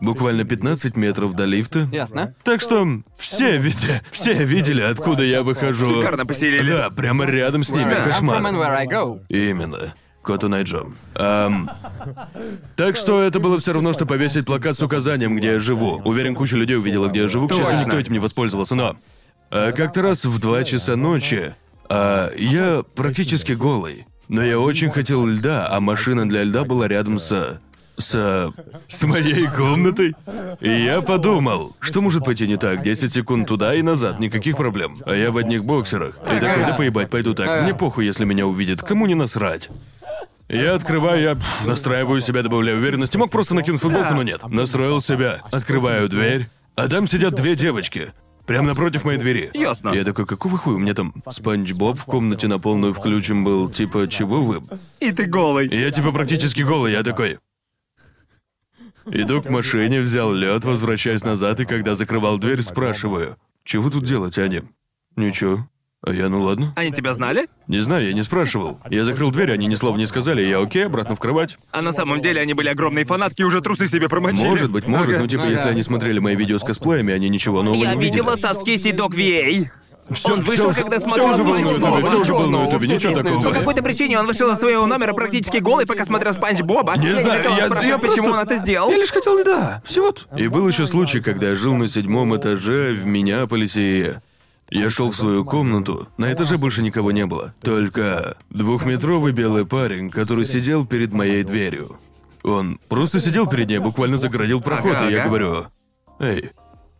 Буквально 0.01 0.43
15 0.43 0.97
метров 0.97 1.35
до 1.35 1.45
лифта. 1.45 1.87
Ясно. 1.89 2.35
Так 2.43 2.59
что 2.59 2.85
все 3.17 3.57
видели, 3.57 4.01
все 4.11 4.33
видели, 4.33 4.81
откуда 4.81 5.23
я 5.23 5.41
выхожу. 5.41 5.85
Шикарно 5.85 6.25
поселили. 6.25 6.69
Да, 6.69 6.89
прямо 6.89 7.23
рядом 7.23 7.63
с 7.63 7.69
ними, 7.69 7.95
кошмар. 8.03 8.41
Именно. 9.29 9.93
Коту 10.25 10.47
Найджом. 10.49 10.97
Ам, 11.15 11.69
Так 12.75 12.95
что 12.97 13.21
это 13.21 13.39
было 13.39 13.59
все 13.59 13.73
равно, 13.73 13.93
что 13.93 14.05
повесить 14.05 14.45
плакат 14.45 14.77
с 14.77 14.81
указанием, 14.81 15.35
где 15.35 15.53
я 15.53 15.59
живу. 15.59 16.01
Уверен, 16.03 16.35
куча 16.35 16.57
людей 16.57 16.77
увидела, 16.77 17.07
где 17.07 17.21
я 17.21 17.27
живу, 17.29 17.47
к 17.47 17.53
счастью, 17.53 17.79
никто 17.85 17.99
этим 17.99 18.13
не 18.13 18.19
воспользовался, 18.19 18.75
но... 18.75 18.97
а, 19.51 19.71
как-то 19.71 20.01
раз 20.01 20.25
в 20.25 20.39
два 20.39 20.63
часа 20.63 20.95
ночи 20.95 21.55
а, 21.89 22.33
я 22.35 22.83
практически 22.95 23.51
голый, 23.53 24.05
но 24.27 24.43
я 24.43 24.59
очень 24.59 24.89
хотел 24.89 25.25
льда, 25.25 25.67
а 25.69 25.79
машина 25.79 26.27
для 26.27 26.43
льда 26.43 26.63
была 26.63 26.87
рядом 26.87 27.19
с... 27.19 27.59
с... 27.97 28.51
с 28.87 29.03
моей 29.03 29.45
комнатой. 29.47 30.15
И 30.59 30.69
я 30.69 31.01
подумал, 31.01 31.75
что 31.79 32.01
может 32.01 32.25
пойти 32.25 32.47
не 32.47 32.57
так? 32.57 32.81
10 32.81 33.13
секунд 33.13 33.47
туда 33.47 33.75
и 33.75 33.81
назад, 33.83 34.19
никаких 34.19 34.57
проблем. 34.57 34.97
А 35.05 35.13
я 35.13 35.31
в 35.31 35.37
одних 35.37 35.63
боксерах. 35.63 36.17
И 36.25 36.39
такой, 36.39 36.63
да 36.65 36.73
поебать, 36.73 37.09
пойду 37.11 37.33
так. 37.35 37.63
Мне 37.63 37.75
похуй, 37.75 38.05
если 38.05 38.25
меня 38.25 38.47
увидят. 38.47 38.81
Кому 38.81 39.05
не 39.05 39.15
насрать? 39.15 39.69
Я 40.47 40.75
открываю, 40.75 41.21
я 41.21 41.35
пф, 41.35 41.65
настраиваю 41.65 42.21
себя, 42.21 42.43
добавляю 42.43 42.77
уверенности. 42.77 43.17
Мог 43.17 43.31
просто 43.31 43.55
накинуть 43.55 43.81
футболку, 43.81 44.13
но 44.13 44.23
нет. 44.23 44.41
Настроил 44.47 45.01
себя. 45.01 45.41
Открываю 45.51 46.07
дверь, 46.07 46.49
а 46.75 46.87
там 46.87 47.07
сидят 47.07 47.35
две 47.35 47.55
девочки. 47.55 48.13
Прямо 48.45 48.69
напротив 48.69 49.03
моей 49.05 49.17
двери. 49.17 49.49
Ясно. 49.55 49.89
Я 49.89 50.03
такой, 50.03 50.27
какого 50.27 50.57
хуя? 50.57 50.75
У 50.75 50.79
меня 50.79 50.93
там 50.93 51.13
Спанч 51.31 51.71
Боб 51.73 51.97
в 51.97 52.05
комнате 52.05 52.47
на 52.47 52.59
полную 52.59 52.93
включен 52.93 53.43
был. 53.43 53.69
Типа, 53.71 54.07
чего 54.07 54.43
вы? 54.43 54.61
И 54.99 55.11
ты 55.11 55.25
голый. 55.25 55.67
Я 55.67 55.89
типа 55.89 56.11
практически 56.11 56.61
голый, 56.61 56.91
я 56.91 57.01
такой. 57.01 57.39
Иду 59.07 59.41
к 59.41 59.49
машине, 59.49 60.01
взял 60.01 60.31
лед, 60.31 60.63
возвращаюсь 60.63 61.23
назад, 61.23 61.59
и 61.59 61.65
когда 61.65 61.95
закрывал 61.95 62.37
дверь, 62.37 62.61
спрашиваю, 62.61 63.37
вы 63.73 63.91
тут 63.91 64.03
делаете, 64.03 64.43
они? 64.43 64.61
Ничего. 65.15 65.67
А 66.05 66.13
я, 66.13 66.29
ну 66.29 66.41
ладно. 66.41 66.71
Они 66.75 66.91
тебя 66.91 67.13
знали? 67.13 67.47
Не 67.67 67.79
знаю, 67.79 68.07
я 68.07 68.13
не 68.13 68.21
спрашивал. 68.23 68.79
Я 68.89 69.05
закрыл 69.05 69.31
дверь, 69.31 69.51
они 69.51 69.65
ни 69.65 69.75
слова 69.75 69.97
не 69.97 70.05
сказали, 70.05 70.41
я 70.43 70.59
окей, 70.61 70.85
обратно 70.85 71.15
в 71.15 71.19
кровать. 71.19 71.57
А 71.71 71.81
на 71.81 71.93
самом 71.93 72.21
деле 72.21 72.41
они 72.41 72.53
были 72.53 72.67
огромные 72.69 73.05
фанатки 73.05 73.41
и 73.41 73.43
уже 73.43 73.61
трусы 73.61 73.87
себе 73.87 74.07
промочили. 74.07 74.45
Может 74.47 74.69
быть, 74.71 74.85
может, 74.87 75.09
Ага. 75.09 75.19
ну 75.19 75.27
типа, 75.27 75.43
ага. 75.43 75.51
если 75.51 75.69
они 75.69 75.81
смотрели 75.83 76.19
мои 76.19 76.35
видео 76.35 76.59
с 76.59 76.63
косплеями, 76.63 77.11
они 77.13 77.27
ничего 77.29 77.63
нового 77.63 77.81
Я 77.81 77.95
не 77.95 77.99
видели. 78.01 78.17
видела 78.19 78.35
соски 78.35 78.77
Сидок 78.77 79.15
VA. 79.15 79.65
Всё- 80.11 80.33
Он 80.33 80.41
вышел, 80.41 80.71
всё- 80.71 80.83
когда 80.83 80.99
смотрел 80.99 81.29
уже 81.31 81.43
было 81.43 81.53
на 81.53 81.57
Спанч 81.57 81.71
ютубе, 81.71 81.87
Боба. 81.89 82.07
всё 82.07 82.19
уже 82.21 82.33
было 82.33 82.49
на 82.51 82.65
ютубе, 82.67 82.87
ничего 82.87 83.13
такого. 83.15 83.41
По 83.43 83.51
какой-то 83.51 83.81
причине 83.81 84.19
он 84.19 84.27
вышел 84.27 84.51
из 84.51 84.59
своего 84.59 84.85
номера 84.85 85.13
практически 85.13 85.57
голый, 85.57 85.87
пока 85.87 86.05
смотрел 86.05 86.31
Спанч 86.33 86.61
Боба. 86.61 86.95
Не 86.97 87.07
я 87.07 87.11
знаю, 87.13 87.25
не 87.25 87.31
хотел 87.37 87.51
я- 87.57 87.65
спрашивать, 87.65 87.87
я 87.87 87.97
почему 87.97 88.27
просто- 88.27 88.31
он 88.33 88.45
это 88.45 88.55
сделал. 88.57 88.91
Я 88.91 88.97
лишь 88.97 89.09
хотел 89.11 89.39
льда. 89.39 89.81
Все. 89.83 90.13
И 90.37 90.47
был 90.47 90.67
еще 90.67 90.85
случай, 90.85 91.21
когда 91.21 91.49
я 91.49 91.55
жил 91.55 91.73
на 91.73 91.87
седьмом 91.87 92.37
этаже 92.37 92.91
в 92.91 93.03
Миннеаполисе. 93.07 94.21
Я 94.71 94.89
шел 94.89 95.11
в 95.11 95.15
свою 95.15 95.45
комнату, 95.45 96.07
на 96.17 96.31
этаже 96.33 96.57
больше 96.57 96.81
никого 96.81 97.11
не 97.11 97.25
было. 97.25 97.53
Только 97.61 98.37
двухметровый 98.49 99.31
белый 99.31 99.65
парень, 99.65 100.09
который 100.09 100.45
сидел 100.45 100.85
перед 100.85 101.13
моей 101.13 101.43
дверью. 101.43 101.99
Он 102.43 102.79
просто 102.89 103.19
сидел 103.19 103.47
перед 103.47 103.67
ней, 103.69 103.79
буквально 103.79 104.17
загородил 104.17 104.61
проход, 104.61 104.95
Ага, 104.95 105.09
и 105.09 105.13
я 105.13 105.19
ага. 105.21 105.27
говорю, 105.29 105.65
«Эй, 106.19 106.51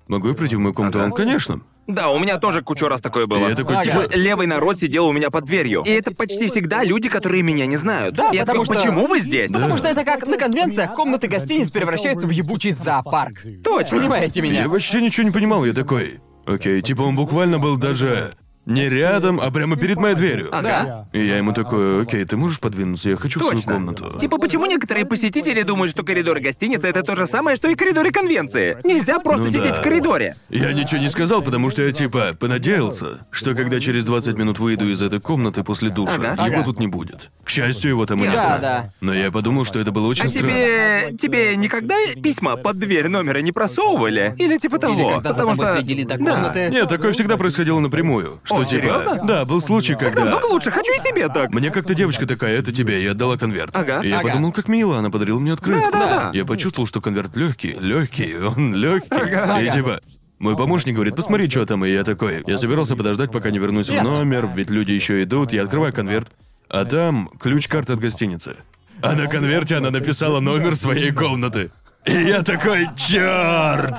могу 0.07 0.27
я 0.29 0.33
прийти 0.33 0.55
в 0.55 0.59
мою 0.59 0.73
комнату?» 0.73 0.99
Он, 0.99 1.11
«Конечно». 1.11 1.61
Да, 1.87 2.09
у 2.09 2.17
меня 2.17 2.39
тоже 2.39 2.63
кучу 2.63 2.87
раз 2.87 2.99
такое 2.99 3.27
было. 3.27 3.45
И 3.45 3.49
я 3.51 3.55
такой, 3.55 3.83
Типа, 3.83 4.07
левый 4.11 4.47
народ 4.47 4.79
сидел 4.79 5.05
у 5.05 5.11
меня 5.11 5.29
под 5.29 5.45
дверью. 5.45 5.83
И 5.85 5.89
это 5.91 6.09
почти 6.15 6.47
всегда 6.47 6.83
люди, 6.83 7.09
которые 7.09 7.43
меня 7.43 7.67
не 7.67 7.77
знают. 7.77 8.15
Да, 8.15 8.29
я 8.31 8.41
потому 8.41 8.63
такой, 8.65 8.79
что- 8.79 8.87
почему 8.89 9.07
вы 9.07 9.19
здесь? 9.19 9.51
Потому 9.51 9.77
что 9.77 9.87
это 9.87 10.03
как 10.03 10.25
на 10.25 10.35
конвенциях 10.37 10.95
комнаты 10.95 11.27
гостиниц 11.27 11.69
превращаются 11.69 12.25
в 12.25 12.31
ебучий 12.31 12.71
зоопарк. 12.71 13.35
Точно. 13.63 13.99
Понимаете 13.99 14.41
меня? 14.41 14.61
Я 14.63 14.67
вообще 14.69 14.99
ничего 14.99 15.25
не 15.27 15.31
понимал, 15.31 15.63
я 15.63 15.73
такой, 15.73 16.19
окей, 16.45 16.81
типа 16.81 17.01
он 17.03 17.15
буквально 17.15 17.59
был 17.59 17.77
даже 17.77 18.33
не 18.65 18.89
рядом, 18.89 19.39
а 19.41 19.51
прямо 19.51 19.75
перед 19.77 19.97
моей 19.97 20.15
дверью. 20.15 20.49
Ага. 20.51 21.07
И 21.13 21.19
я 21.25 21.37
ему 21.37 21.53
такой, 21.53 22.01
окей, 22.03 22.23
ты 22.25 22.35
можешь 22.37 22.59
подвинуться, 22.59 23.09
я 23.09 23.15
хочу 23.15 23.39
в 23.39 23.43
свою 23.43 23.57
Точно. 23.57 23.73
комнату. 23.73 24.17
Типа, 24.19 24.37
почему 24.37 24.65
некоторые 24.65 25.05
посетители 25.05 25.61
думают, 25.61 25.91
что 25.91 26.03
коридоры 26.03 26.39
гостиницы 26.41 26.87
это 26.87 27.03
то 27.03 27.15
же 27.15 27.25
самое, 27.27 27.57
что 27.57 27.67
и 27.69 27.75
коридоры 27.75 28.11
конвенции? 28.11 28.77
Нельзя 28.83 29.19
просто 29.19 29.45
Ну 29.45 29.49
сидеть 29.49 29.73
да. 29.75 29.79
в 29.79 29.81
коридоре. 29.83 30.35
Я 30.49 30.73
ничего 30.73 30.99
не 30.99 31.09
сказал, 31.09 31.41
потому 31.41 31.69
что 31.69 31.83
я 31.83 31.91
типа 31.91 32.35
понадеялся, 32.39 33.25
что 33.31 33.53
когда 33.53 33.79
через 33.79 34.03
20 34.05 34.37
минут 34.37 34.59
выйду 34.59 34.89
из 34.89 35.01
этой 35.01 35.19
комнаты 35.21 35.63
после 35.63 35.89
душа, 35.89 36.13
Ага. 36.15 36.45
его 36.47 36.55
Ага. 36.57 36.63
тут 36.63 36.79
не 36.79 36.87
будет. 36.87 37.29
К 37.43 37.49
счастью, 37.49 37.91
его 37.91 38.05
там 38.05 38.19
и 38.23 38.27
не 38.27 38.33
Ясно. 38.33 38.49
было. 38.49 38.59
Да, 38.59 38.81
да. 38.81 38.93
Но 39.01 39.13
я 39.13 39.31
подумал, 39.31 39.65
что 39.65 39.79
это 39.79 39.91
было 39.91 40.07
очень 40.07 40.25
А 40.25 40.29
странно. 40.29 40.49
тебе... 40.49 41.17
тебе 41.17 41.55
никогда 41.55 41.95
письма 42.21 42.55
под 42.55 42.79
дверь 42.79 43.07
номера 43.09 43.39
не 43.39 43.51
просовывали? 43.51 44.33
Или 44.37 44.57
типа 44.57 44.79
того? 44.79 44.93
Или 44.95 45.03
когда 45.03 45.33
за 45.33 45.41
Потому 45.41 45.49
тобой 45.55 45.65
что... 45.65 45.75
следили 45.75 46.03
до 46.03 46.17
Да. 46.17 46.31
комнаты. 46.31 46.69
Нет, 46.71 46.89
такое 46.89 47.11
всегда 47.11 47.37
происходило 47.37 47.79
напрямую. 47.79 48.39
Что 48.43 48.54
О, 48.61 48.65
типа. 48.65 48.81
серьезно? 48.81 49.19
Да, 49.25 49.45
был 49.45 49.61
случай, 49.61 49.95
когда. 49.95 50.21
Намного 50.25 50.45
лучше, 50.47 50.71
хочу 50.71 50.91
и 50.91 50.99
себе 51.07 51.27
так. 51.29 51.51
Мне 51.51 51.71
как-то 51.71 51.93
девочка 51.93 52.25
такая, 52.25 52.57
это 52.57 52.71
тебе, 52.71 53.03
я 53.03 53.11
отдала 53.11 53.37
конверт. 53.37 53.71
Ага. 53.75 54.01
И 54.01 54.09
я 54.09 54.19
Ага. 54.19 54.29
подумал, 54.29 54.51
как 54.51 54.67
мило, 54.67 54.97
она 54.97 55.09
подарила 55.09 55.39
мне 55.39 55.53
открытку. 55.53 55.91
Да-да-да. 55.91 56.31
Я 56.33 56.45
почувствовал, 56.45 56.87
что 56.87 57.01
конверт 57.01 57.35
легкий, 57.35 57.75
легкий, 57.79 58.35
он 58.37 58.73
легкий. 58.75 59.09
Ага. 59.11 59.61
И 59.61 59.71
типа. 59.71 60.01
Мой 60.37 60.57
помощник 60.57 60.95
говорит, 60.95 61.15
посмотри, 61.15 61.49
что 61.49 61.65
там, 61.65 61.85
и 61.85 61.89
я 61.91 62.03
такой. 62.03 62.43
Я 62.45 62.57
собирался 62.57 62.97
подождать, 62.97 63.31
пока 63.31 63.51
не 63.51 63.57
вернусь 63.59 63.87
в 63.89 64.03
номер, 64.03 64.49
ведь 64.53 64.69
люди 64.69 64.91
еще 64.91 65.23
идут, 65.23 65.53
я 65.53 65.63
открываю 65.63 65.93
конверт, 65.93 66.27
а 66.69 66.83
там 66.83 67.29
ключ-карта 67.39 67.93
от 67.93 67.99
гостиницы. 67.99 68.57
А 69.01 69.13
на 69.13 69.27
конверте 69.27 69.75
она 69.77 69.91
написала 69.91 70.41
номер 70.41 70.75
своей 70.75 71.11
комнаты. 71.11 71.71
И 72.05 72.11
я 72.11 72.43
такой, 72.43 72.87
черт! 72.95 73.95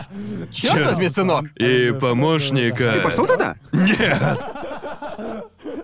Черт 0.52 0.86
возьми, 0.86 1.08
сынок. 1.08 1.46
И 1.56 1.92
помощника... 2.00 2.92
Ты 2.94 3.00
пошел 3.00 3.26
туда? 3.26 3.56
Нет! 3.72 4.38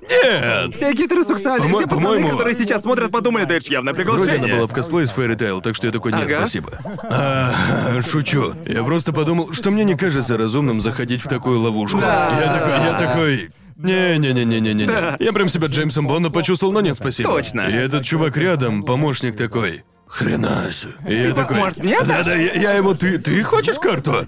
Нет! 0.09 0.77
Все 0.77 0.93
гетеросексуальные, 0.93 1.69
По-мо- 1.71 1.79
все 1.81 1.89
пацаны, 1.89 2.03
по-моему- 2.03 2.29
которые 2.31 2.55
сейчас 2.55 2.83
смотрят, 2.83 3.11
подумали, 3.11 3.45
это 3.45 3.61
ж 3.61 3.69
явно 3.71 3.93
Вроде 3.93 4.09
она 4.11 4.19
приглашение. 4.19 4.55
была 4.57 4.67
в 4.67 4.73
косплее 4.73 5.07
с 5.07 5.11
Fairy 5.11 5.37
Tail, 5.37 5.61
так 5.63 5.75
что 5.75 5.87
я 5.87 5.93
такой, 5.93 6.13
нет, 6.13 6.27
Ага. 6.27 6.39
спасибо. 6.39 6.71
А, 7.11 8.01
шучу. 8.03 8.55
Я 8.67 8.83
просто 8.85 9.13
подумал, 9.13 9.53
что 9.53 9.71
мне 9.71 9.85
не 9.85 9.97
кажется 9.97 10.37
разумным 10.37 10.81
заходить 10.81 11.23
в 11.25 11.29
такую 11.29 11.61
ловушку. 11.61 11.99
Да. 11.99 12.39
Я 12.41 12.53
такой, 12.53 12.73
я 12.73 12.93
такой... 12.99 13.51
Не-не-не-не-не-не. 13.77 15.17
Я 15.19 15.33
прям 15.33 15.49
себя 15.49 15.67
Джеймсом 15.67 16.07
Бонда 16.07 16.31
почувствовал, 16.31 16.73
но 16.73 16.81
нет, 16.81 16.97
спасибо. 16.97 17.31
Точно. 17.31 17.63
И 17.63 17.73
этот 17.73 18.05
чувак 18.05 18.37
рядом, 18.37 18.85
помощник 18.85 19.37
такой. 19.37 19.83
Хрена. 20.13 20.67
И 21.07 21.15
я 21.15 21.33
такой. 21.33 21.57
может, 21.57 21.79
мне 21.79 21.99
Да-да, 22.03 22.35
я, 22.35 22.53
я 22.53 22.73
ему, 22.75 22.95
ты, 22.95 23.19
ты 23.19 23.43
хочешь 23.43 23.79
карту? 23.79 24.27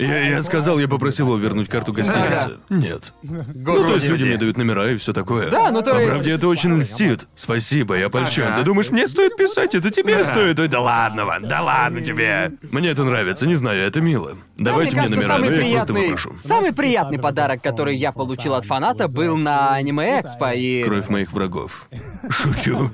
Я, 0.00 0.20
я 0.28 0.42
сказал, 0.42 0.78
я 0.78 0.88
попросил 0.88 1.26
его 1.26 1.36
вернуть 1.36 1.68
карту 1.68 1.92
гостиницы. 1.92 2.58
Нет. 2.68 3.12
Ну, 3.22 3.44
то 3.82 3.94
есть 3.94 4.06
люди 4.06 4.24
мне 4.24 4.36
дают 4.36 4.56
номера 4.56 4.90
и 4.90 4.96
все 4.96 5.12
такое. 5.12 5.50
Да, 5.50 5.70
ну, 5.70 5.82
то 5.82 5.92
По 5.94 5.98
есть- 5.98 6.10
правде, 6.10 6.32
это 6.32 6.48
очень 6.48 6.76
льстит. 6.78 7.26
Спасибо, 7.34 7.96
я 7.96 8.08
польщен. 8.08 8.54
Ты 8.56 8.62
думаешь, 8.62 8.90
мне 8.90 9.06
стоит 9.08 9.36
писать, 9.36 9.74
это 9.74 9.90
тебе 9.90 10.24
стоит? 10.24 10.58
Ой, 10.58 10.68
да 10.68 10.80
ладно, 10.80 11.24
Ван, 11.24 11.46
да 11.46 11.60
ладно 11.62 12.00
тебе. 12.00 12.52
Мне 12.70 12.90
это 12.90 13.04
нравится, 13.04 13.46
не 13.46 13.54
знаю, 13.56 13.86
это 13.86 14.00
мило. 14.00 14.36
Да, 14.56 14.72
Давайте 14.72 14.92
мне 14.92 15.00
мне, 15.02 15.08
кажется, 15.16 15.28
номера, 15.28 15.32
самый 15.36 15.48
но 15.50 15.54
я 15.56 15.68
их 15.70 15.76
просто 15.76 15.92
приятный, 15.94 16.16
попрошу. 16.16 16.36
самый 16.36 16.72
приятный 16.74 17.18
подарок, 17.18 17.62
который 17.62 17.96
я 17.96 18.12
получил 18.12 18.54
от 18.54 18.64
фаната, 18.66 19.08
был 19.08 19.36
на 19.36 19.74
аниме 19.74 20.20
Экспо 20.20 20.50
и 20.52 20.84
Кровь 20.84 21.08
моих 21.08 21.32
врагов. 21.32 21.88
Шучу. 22.28 22.90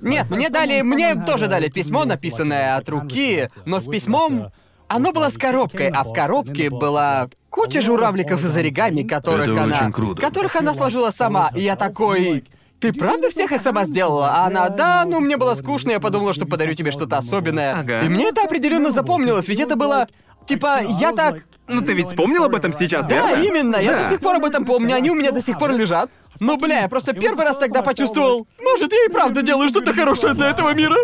нет, 0.00 0.30
мне 0.30 0.50
дали, 0.50 0.82
мне 0.82 1.14
тоже 1.14 1.46
дали 1.48 1.68
письмо, 1.68 2.04
написанное 2.04 2.76
от 2.76 2.88
руки, 2.88 3.48
но 3.66 3.80
с 3.80 3.86
письмом 3.88 4.52
Оно 4.90 5.12
было 5.12 5.28
с 5.30 5.38
коробкой, 5.38 5.88
а 5.88 6.02
в 6.02 6.12
коробке 6.12 6.68
была 6.68 7.28
куча 7.48 7.80
журавликов 7.80 8.44
из 8.44 8.56
оригами, 8.56 9.04
которых 9.04 9.46
Это 9.48 9.62
она... 9.62 9.76
очень 9.76 9.92
круто. 9.92 10.20
Которых 10.20 10.56
она 10.56 10.74
сложила 10.74 11.12
сама. 11.12 11.50
И 11.54 11.60
я 11.60 11.76
такой... 11.76 12.44
Ты 12.80 12.92
правда 12.92 13.30
всех 13.30 13.52
их 13.52 13.60
сама 13.60 13.84
сделала? 13.84 14.30
А 14.32 14.46
она, 14.46 14.68
да, 14.68 15.04
ну 15.06 15.20
мне 15.20 15.36
было 15.36 15.54
скучно, 15.54 15.92
я 15.92 16.00
подумала, 16.00 16.32
что 16.32 16.44
подарю 16.46 16.74
тебе 16.74 16.90
что-то 16.90 17.18
особенное. 17.18 17.78
Ага. 17.78 18.00
И 18.00 18.08
мне 18.08 18.30
это 18.30 18.42
определенно 18.42 18.90
запомнилось, 18.90 19.46
ведь 19.46 19.60
это 19.60 19.76
было... 19.76 20.08
Типа, 20.46 20.80
я 20.98 21.12
так... 21.12 21.44
Ну 21.68 21.82
ты 21.82 21.92
ведь 21.92 22.08
вспомнил 22.08 22.42
об 22.44 22.54
этом 22.56 22.72
сейчас, 22.72 23.06
Да, 23.06 23.14
верно? 23.14 23.42
именно, 23.44 23.76
я 23.76 23.92
Да. 23.92 24.04
до 24.04 24.10
сих 24.10 24.20
пор 24.20 24.36
об 24.36 24.44
этом 24.44 24.64
помню, 24.64 24.96
они 24.96 25.10
у 25.10 25.14
меня 25.14 25.30
до 25.30 25.40
сих 25.40 25.56
пор 25.56 25.70
лежат. 25.70 26.10
Но, 26.40 26.56
бля, 26.56 26.80
я 26.80 26.88
просто 26.88 27.12
первый 27.12 27.44
раз 27.44 27.58
тогда 27.58 27.82
почувствовал, 27.82 28.48
может, 28.60 28.90
я 28.90 29.04
и 29.06 29.08
правда 29.12 29.42
делаю 29.42 29.68
что-то 29.68 29.94
хорошее 29.94 30.32
для 30.34 30.50
этого 30.50 30.74
мира. 30.74 30.96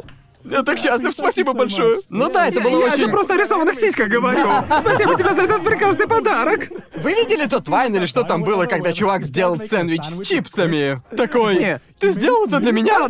Я 0.51 0.63
так 0.63 0.79
счастлив, 0.79 1.13
спасибо 1.13 1.53
большое. 1.53 2.01
Ну 2.09 2.31
да, 2.31 2.47
это 2.49 2.61
было 2.61 2.81
Я 2.81 2.93
очень... 2.93 3.05
же 3.07 3.09
просто 3.09 3.35
о 3.35 3.37
рисованных 3.37 3.75
сиськах 3.79 4.09
говорю. 4.09 4.47
Спасибо 4.81 5.17
тебе 5.17 5.35
за 5.35 5.43
этот 5.43 5.65
прекрасный 5.65 6.07
подарок. 6.07 6.69
Вы 6.97 7.15
видели 7.15 7.47
тот 7.47 7.67
вайн 7.69 7.95
или 7.95 8.07
что 8.07 8.23
там 8.23 8.43
было, 8.43 8.67
когда 8.67 8.93
чувак 8.93 9.23
сделал 9.25 9.59
сэндвич 9.59 10.05
с 10.05 10.27
чипсами? 10.27 11.01
Такой, 11.17 11.57
Не. 11.59 11.81
ты 11.99 12.13
сделал 12.13 12.47
это 12.47 12.61
для 12.61 12.73
меня? 12.73 13.09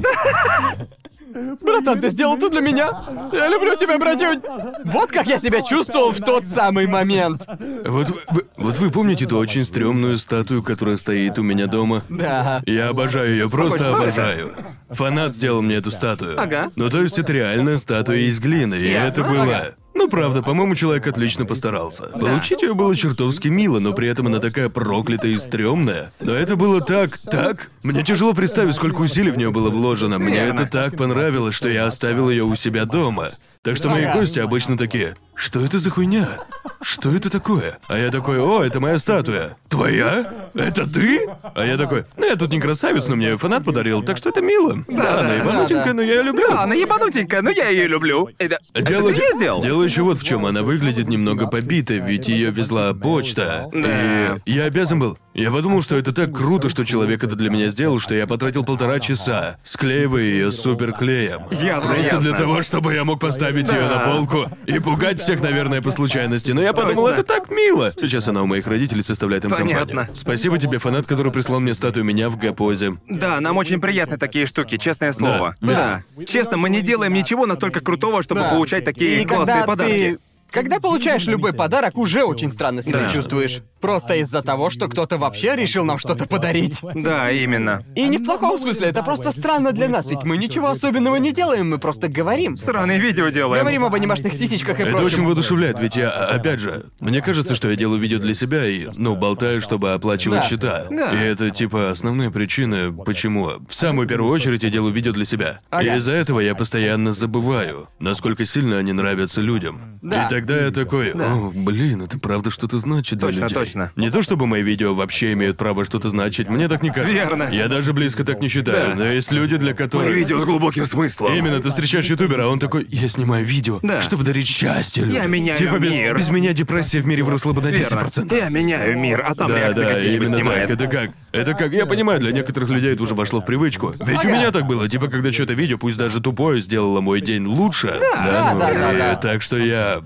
Братан, 1.61 2.01
ты 2.01 2.11
сделал 2.11 2.37
это 2.37 2.49
для 2.51 2.61
меня? 2.61 2.91
Я 3.33 3.49
люблю 3.49 3.77
тебя, 3.77 3.99
братюнь! 3.99 4.41
Вот 4.85 5.11
как 5.11 5.27
я 5.27 5.39
себя 5.39 5.63
чувствовал 5.63 6.13
в 6.13 6.19
тот 6.21 6.45
самый 6.45 6.87
момент. 6.87 7.47
Вот 7.85 8.09
вы, 8.31 8.43
вот 8.57 8.77
вы 8.79 8.91
помните 8.91 9.27
ту 9.27 9.39
очень 9.39 9.65
стрёмную 9.65 10.19
статую, 10.19 10.63
которая 10.63 10.97
стоит 10.97 11.39
у 11.39 11.43
меня 11.43 11.67
дома? 11.67 12.03
Да. 12.09 12.63
Я 12.67 12.89
обожаю 12.89 13.31
ее, 13.31 13.51
просто 13.51 13.79
что 13.79 13.91
это? 13.91 14.03
обожаю. 14.03 14.51
Фанат 14.91 15.35
сделал 15.35 15.63
мне 15.63 15.77
эту 15.77 15.91
статую. 15.91 16.41
Ага. 16.41 16.71
Ну 16.77 16.89
то 16.91 17.03
есть 17.03 17.19
это 17.19 17.33
реальная 17.33 17.79
статуя 17.79 18.19
из 18.19 18.39
глины, 18.39 18.77
и 18.77 18.91
Ясно. 18.91 19.21
это 19.21 19.29
было. 19.29 19.43
Ага. 19.43 19.75
Ну 19.99 20.11
правда, 20.11 20.43
по-моему, 20.43 20.75
человек 20.75 21.07
отлично 21.07 21.47
постарался. 21.47 22.03
Получить 22.05 22.61
ее 22.61 22.75
было 22.75 22.95
чертовски 22.95 23.49
мило, 23.49 23.79
но 23.79 23.95
при 23.95 24.09
этом 24.09 24.27
она 24.27 24.41
такая 24.41 24.69
проклятая 24.69 25.33
и 25.33 25.39
стрёмная. 25.39 26.13
Но 26.21 26.35
это 26.35 26.55
было 26.55 26.83
так, 26.83 27.17
так. 27.19 27.71
Мне 27.83 28.05
тяжело 28.05 28.35
представить, 28.35 28.75
сколько 28.75 29.01
усилий 29.01 29.31
в 29.31 29.39
нее 29.39 29.51
было 29.51 29.71
вложено. 29.71 30.19
Мне 30.19 30.41
это 30.41 30.67
так 30.67 30.99
понравилось, 30.99 31.55
что 31.55 31.71
я 31.71 31.87
оставил 31.87 32.29
ее 32.29 32.45
у 32.45 32.55
себя 32.57 32.85
дома. 32.85 33.31
Так 33.63 33.77
что 33.77 33.89
мои 33.89 34.13
гости 34.13 34.39
обычно 34.39 34.77
такие: 34.77 35.17
что 35.37 35.65
это 35.65 35.79
за 35.79 35.91
хуйня? 35.91 36.39
Что 36.83 37.15
это 37.15 37.31
такое? 37.31 37.79
А 37.89 37.99
я 37.99 38.11
такой, 38.11 38.41
о, 38.41 38.63
это 38.63 38.81
моя 38.81 38.99
статуя. 38.99 39.57
Твоя? 39.69 40.51
Это 40.55 40.87
ты? 40.87 41.29
А 41.55 41.65
я 41.65 41.77
такой, 41.77 42.05
ну 42.17 42.27
я 42.27 42.37
тут 42.37 42.51
не 42.53 42.61
красавец, 42.61 43.07
но 43.09 43.17
мне 43.17 43.27
её 43.27 43.39
фанат 43.39 43.65
подарил, 43.65 44.03
так 44.03 44.17
что 44.17 44.29
это 44.29 44.41
мило. 44.41 44.77
Да, 44.89 45.21
она 45.21 45.35
ебанутенькая, 45.35 45.87
да. 45.87 45.93
но 45.95 46.03
я 46.03 46.13
её 46.15 46.23
люблю. 46.23 46.49
Да, 46.51 46.63
она 46.63 46.75
ебанутенькая, 46.75 47.43
но 47.43 47.51
я 47.51 47.69
ее 47.69 47.87
люблю. 47.87 48.29
Это, 48.39 48.59
Дело, 48.75 49.11
это 49.11 49.21
ты 49.21 49.33
сделал? 49.37 49.63
дело 49.63 49.83
еще 49.83 50.03
вот 50.03 50.19
в 50.19 50.25
чем. 50.25 50.47
Она 50.47 50.63
выглядит 50.63 51.09
немного 51.09 51.47
побитой, 51.47 51.99
ведь 51.99 52.29
ее 52.29 52.51
везла 52.51 52.93
почта. 52.95 53.69
Да. 53.73 54.39
И 54.45 54.53
я 54.53 54.65
обязан 54.65 55.01
был. 55.01 55.19
Я 55.35 55.51
подумал, 55.51 55.83
что 55.83 55.97
это 55.97 56.15
так 56.15 56.33
круто, 56.33 56.71
что 56.71 56.85
человек 56.87 57.23
это 57.23 57.37
для 57.37 57.51
меня 57.51 57.69
сделал, 57.69 57.99
что 58.01 58.15
я 58.15 58.27
потратил 58.27 58.65
полтора 58.65 59.01
часа, 59.01 59.59
склеивая 59.65 60.23
ее 60.23 60.51
суперклеем. 60.53 61.43
Ясно, 61.51 61.91
Просто 61.91 62.03
ясно. 62.05 62.21
для 62.21 62.33
того, 62.33 62.63
чтобы 62.63 62.95
я 62.95 63.05
мог 63.05 63.21
поставить 63.21 63.69
ее 63.69 63.83
на 63.87 63.99
полку 63.99 64.47
и 64.67 64.79
пугать 64.79 65.21
всех, 65.27 65.41
наверное, 65.41 65.83
по 65.83 65.91
случайности. 65.91 66.53
Но 66.53 66.63
я 66.63 66.73
подумал, 66.73 67.09
это 67.09 67.25
так 67.25 67.51
мило. 67.51 67.93
Сейчас 67.99 68.29
она 68.29 68.43
у 68.43 68.47
моих 68.47 68.67
родителей 68.69 69.03
составляет 69.03 69.45
им 69.45 69.51
Понятно. 69.51 69.87
компанию. 69.87 70.17
Спасибо 70.17 70.57
тебе, 70.59 70.79
фанат, 70.79 71.07
который 71.07 71.33
прислал 71.33 71.59
мне 71.59 71.75
статую 71.75 72.05
меня 72.05 72.31
в 72.31 72.39
Гапозе. 72.39 72.93
Да, 73.09 73.41
нам 73.41 73.57
очень 73.57 73.81
приятны 73.81 74.19
такие 74.19 74.47
штуки, 74.47 74.77
честное 74.79 75.13
слово. 75.13 75.57
Да. 75.61 76.03
Честно, 76.27 76.57
мы 76.57 76.71
не 76.71 76.81
делаем 76.81 77.13
ничего 77.13 77.45
настолько 77.47 77.81
крутого, 77.81 78.23
чтобы 78.23 78.43
Да. 78.43 78.51
получать 78.51 78.85
такие 78.85 79.23
И 79.23 79.27
классные 79.27 79.55
когда 79.57 79.67
подарки. 79.67 79.93
ты... 79.93 80.19
Когда 80.53 80.79
получаешь 80.79 81.27
любой 81.27 81.53
подарок, 81.53 81.99
уже 81.99 82.23
очень 82.23 82.51
странно 82.51 82.81
себя 82.81 83.01
Да. 83.01 83.09
чувствуешь. 83.09 83.63
Просто 83.87 84.17
из-за 84.17 84.43
того, 84.43 84.69
что 84.69 84.89
кто-то 84.89 85.17
вообще 85.17 85.55
решил 85.55 85.85
нам 85.85 85.99
что-то 85.99 86.27
подарить. 86.27 86.81
Да, 86.97 87.31
именно. 87.31 87.85
И 87.95 88.09
не 88.09 88.19
в 88.19 88.25
плохом 88.25 88.59
смысле, 88.59 88.89
это 88.89 89.05
просто 89.05 89.31
странно 89.31 89.71
для 89.71 89.89
нас, 89.89 90.11
ведь 90.11 90.25
мы 90.25 90.37
ничего 90.37 90.71
особенного 90.71 91.15
не 91.17 91.33
делаем, 91.33 91.71
мы 91.71 91.79
просто 91.79 92.09
говорим. 92.09 92.57
Сраные 92.57 92.99
видео 92.99 93.29
делаем. 93.29 93.63
Говорим 93.63 93.85
об 93.85 93.95
анимашных 93.95 94.33
сисечках 94.35 94.81
и 94.81 94.83
Это 94.83 94.91
прочем. 94.91 95.07
очень 95.07 95.25
воодушевляет, 95.25 95.79
ведь 95.79 95.95
я, 95.95 96.11
а- 96.11 96.35
опять 96.35 96.59
же, 96.59 96.87
мне 96.99 97.23
кажется, 97.23 97.55
что 97.55 97.71
я 97.71 97.77
делаю 97.77 98.01
видео 98.01 98.19
для 98.19 98.35
себя 98.35 98.67
и, 98.67 98.89
ну, 98.97 99.15
болтаю, 99.15 99.61
чтобы 99.63 99.93
оплачивать 99.93 100.41
Да. 100.41 100.47
счета. 100.49 100.87
Да. 100.91 101.13
И 101.13 101.25
это, 101.25 101.51
типа, 101.51 101.91
основная 101.93 102.33
причина, 102.33 102.93
почему. 102.93 103.53
В 103.69 103.75
самую 103.75 104.09
первую 104.09 104.33
очередь 104.33 104.65
я 104.65 104.71
делаю 104.71 104.93
видео 104.93 105.13
для 105.13 105.25
себя. 105.25 105.61
Ага. 105.71 105.83
И 105.95 105.97
из-за 105.99 106.11
этого 106.13 106.41
я 106.41 106.57
постоянно 106.57 107.13
забываю, 107.13 107.89
насколько 108.01 108.47
сильно 108.47 108.79
они 108.79 108.93
нравятся 108.93 109.41
людям. 109.41 110.01
Да. 110.03 110.27
И 110.27 110.29
тогда 110.31 110.59
я 110.59 110.73
такой, 110.73 111.13
о, 111.13 111.53
блин, 111.55 112.03
это 112.03 112.19
правда 112.19 112.51
что-то 112.51 112.81
значит 112.81 113.21
для 113.21 113.29
Точно, 113.29 113.43
людей. 113.45 113.55
точно. 113.55 113.76
Не 113.97 114.11
то 114.11 114.23
чтобы 114.23 114.47
мои 114.47 114.63
видео 114.63 114.95
вообще 114.95 115.33
имеют 115.33 115.57
право 115.57 115.85
что-то 115.85 116.11
значить, 116.11 116.49
мне 116.49 116.69
так 116.69 116.83
не 116.83 116.91
кажется. 116.91 117.13
Верно. 117.15 117.49
Я 117.53 117.69
даже 117.69 117.93
близко 117.93 118.25
так 118.25 118.41
не 118.41 118.49
считаю, 118.49 118.91
Да. 118.91 118.95
но 118.97 119.05
есть 119.07 119.31
люди, 119.33 119.57
для 119.57 119.75
которых... 119.75 120.29
с 120.29 120.45
глубоким 120.45 120.85
смыслом. 120.87 121.35
Именно, 121.35 121.61
ты 121.61 121.69
встречаешь 121.71 122.07
ютубера, 122.07 122.45
а 122.45 122.49
он 122.49 122.59
такой, 122.59 122.87
я 122.91 123.09
снимаю 123.09 123.45
видео, 123.45 123.79
Да. 123.83 124.01
чтобы 124.03 124.25
дарить 124.25 124.47
счастье 124.49 125.05
людям. 125.05 125.23
Я 125.23 125.29
меняю 125.29 125.59
Типа 125.59 125.79
без, 125.79 125.91
мир. 125.91 126.17
без 126.19 126.29
меня 126.31 126.53
депрессия 126.53 127.01
в 127.01 127.07
мире 127.07 127.23
выросла 127.23 127.53
бы 127.53 127.63
на 127.63 127.69
Верно. 127.69 128.01
10%. 128.07 128.37
Я 128.37 128.49
меняю 128.49 128.99
мир, 128.99 129.23
а 129.27 129.35
там 129.35 129.49
Да, 129.49 129.59
реакции 129.59 129.83
да, 129.83 129.95
какие-нибудь 129.95 130.29
именно 130.29 130.41
снимает. 130.43 130.69
так. 130.69 130.81
Это 130.81 130.87
как? 130.89 131.11
Это 131.33 131.55
как? 131.55 131.73
Я 131.73 131.87
понимаю, 131.87 132.19
для 132.21 132.33
некоторых 132.33 132.69
людей 132.71 132.93
это 132.95 133.03
уже 133.03 133.15
вошло 133.15 133.41
в 133.41 133.45
привычку. 133.47 133.93
Ведь 134.01 134.17
у 134.17 134.21
Ага. 134.21 134.29
меня 134.33 134.51
так 134.53 134.67
было, 134.67 134.89
типа, 134.89 135.09
когда 135.09 135.31
что-то 135.33 135.53
видео, 135.53 135.77
пусть 135.79 135.99
даже 135.99 136.21
тупое, 136.21 136.61
сделало 136.61 137.01
мой 137.01 137.21
день 137.21 137.45
лучше. 137.47 137.99
Да, 138.01 138.25
да, 138.25 138.53
ну, 138.55 138.59
да, 138.61 138.73
да, 138.73 138.93
и 138.95 138.99
да. 138.99 139.17
Так 139.17 139.43
что 139.43 139.57
я... 139.59 140.03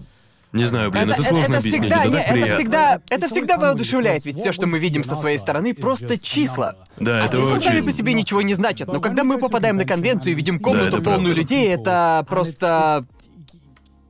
Не 0.52 0.64
знаю, 0.64 0.90
блин, 0.90 1.04
это, 1.04 1.12
это, 1.20 1.22
сложно 1.28 1.44
это 1.44 1.58
объяснить, 1.58 1.82
всегда, 1.82 1.96
это 2.00 2.08
не, 2.08 2.14
так 2.14 2.22
это 2.24 2.32
приятно. 2.32 2.56
всегда, 2.56 3.00
это 3.08 3.28
всегда 3.28 3.56
воодушевляет, 3.56 4.24
ведь 4.24 4.36
все, 4.36 4.50
что 4.52 4.66
мы 4.66 4.78
видим 4.80 5.04
со 5.04 5.14
своей 5.14 5.38
стороны, 5.38 5.74
просто 5.74 6.18
числа. 6.18 6.74
Да, 6.98 7.22
а 7.22 7.26
это 7.26 7.36
числа 7.36 7.60
сами 7.60 7.76
очень- 7.76 7.84
по 7.84 7.92
себе 7.92 8.14
ничего 8.14 8.42
не 8.42 8.54
значат, 8.54 8.88
но 8.88 9.00
когда 9.00 9.22
мы 9.22 9.38
попадаем 9.38 9.76
на 9.76 9.84
конвенцию 9.84 10.32
и 10.32 10.34
видим 10.34 10.58
комнату 10.58 10.96
это 10.96 11.04
полную 11.04 11.34
правда. 11.34 11.40
людей, 11.40 11.68
это 11.68 12.26
просто 12.28 13.04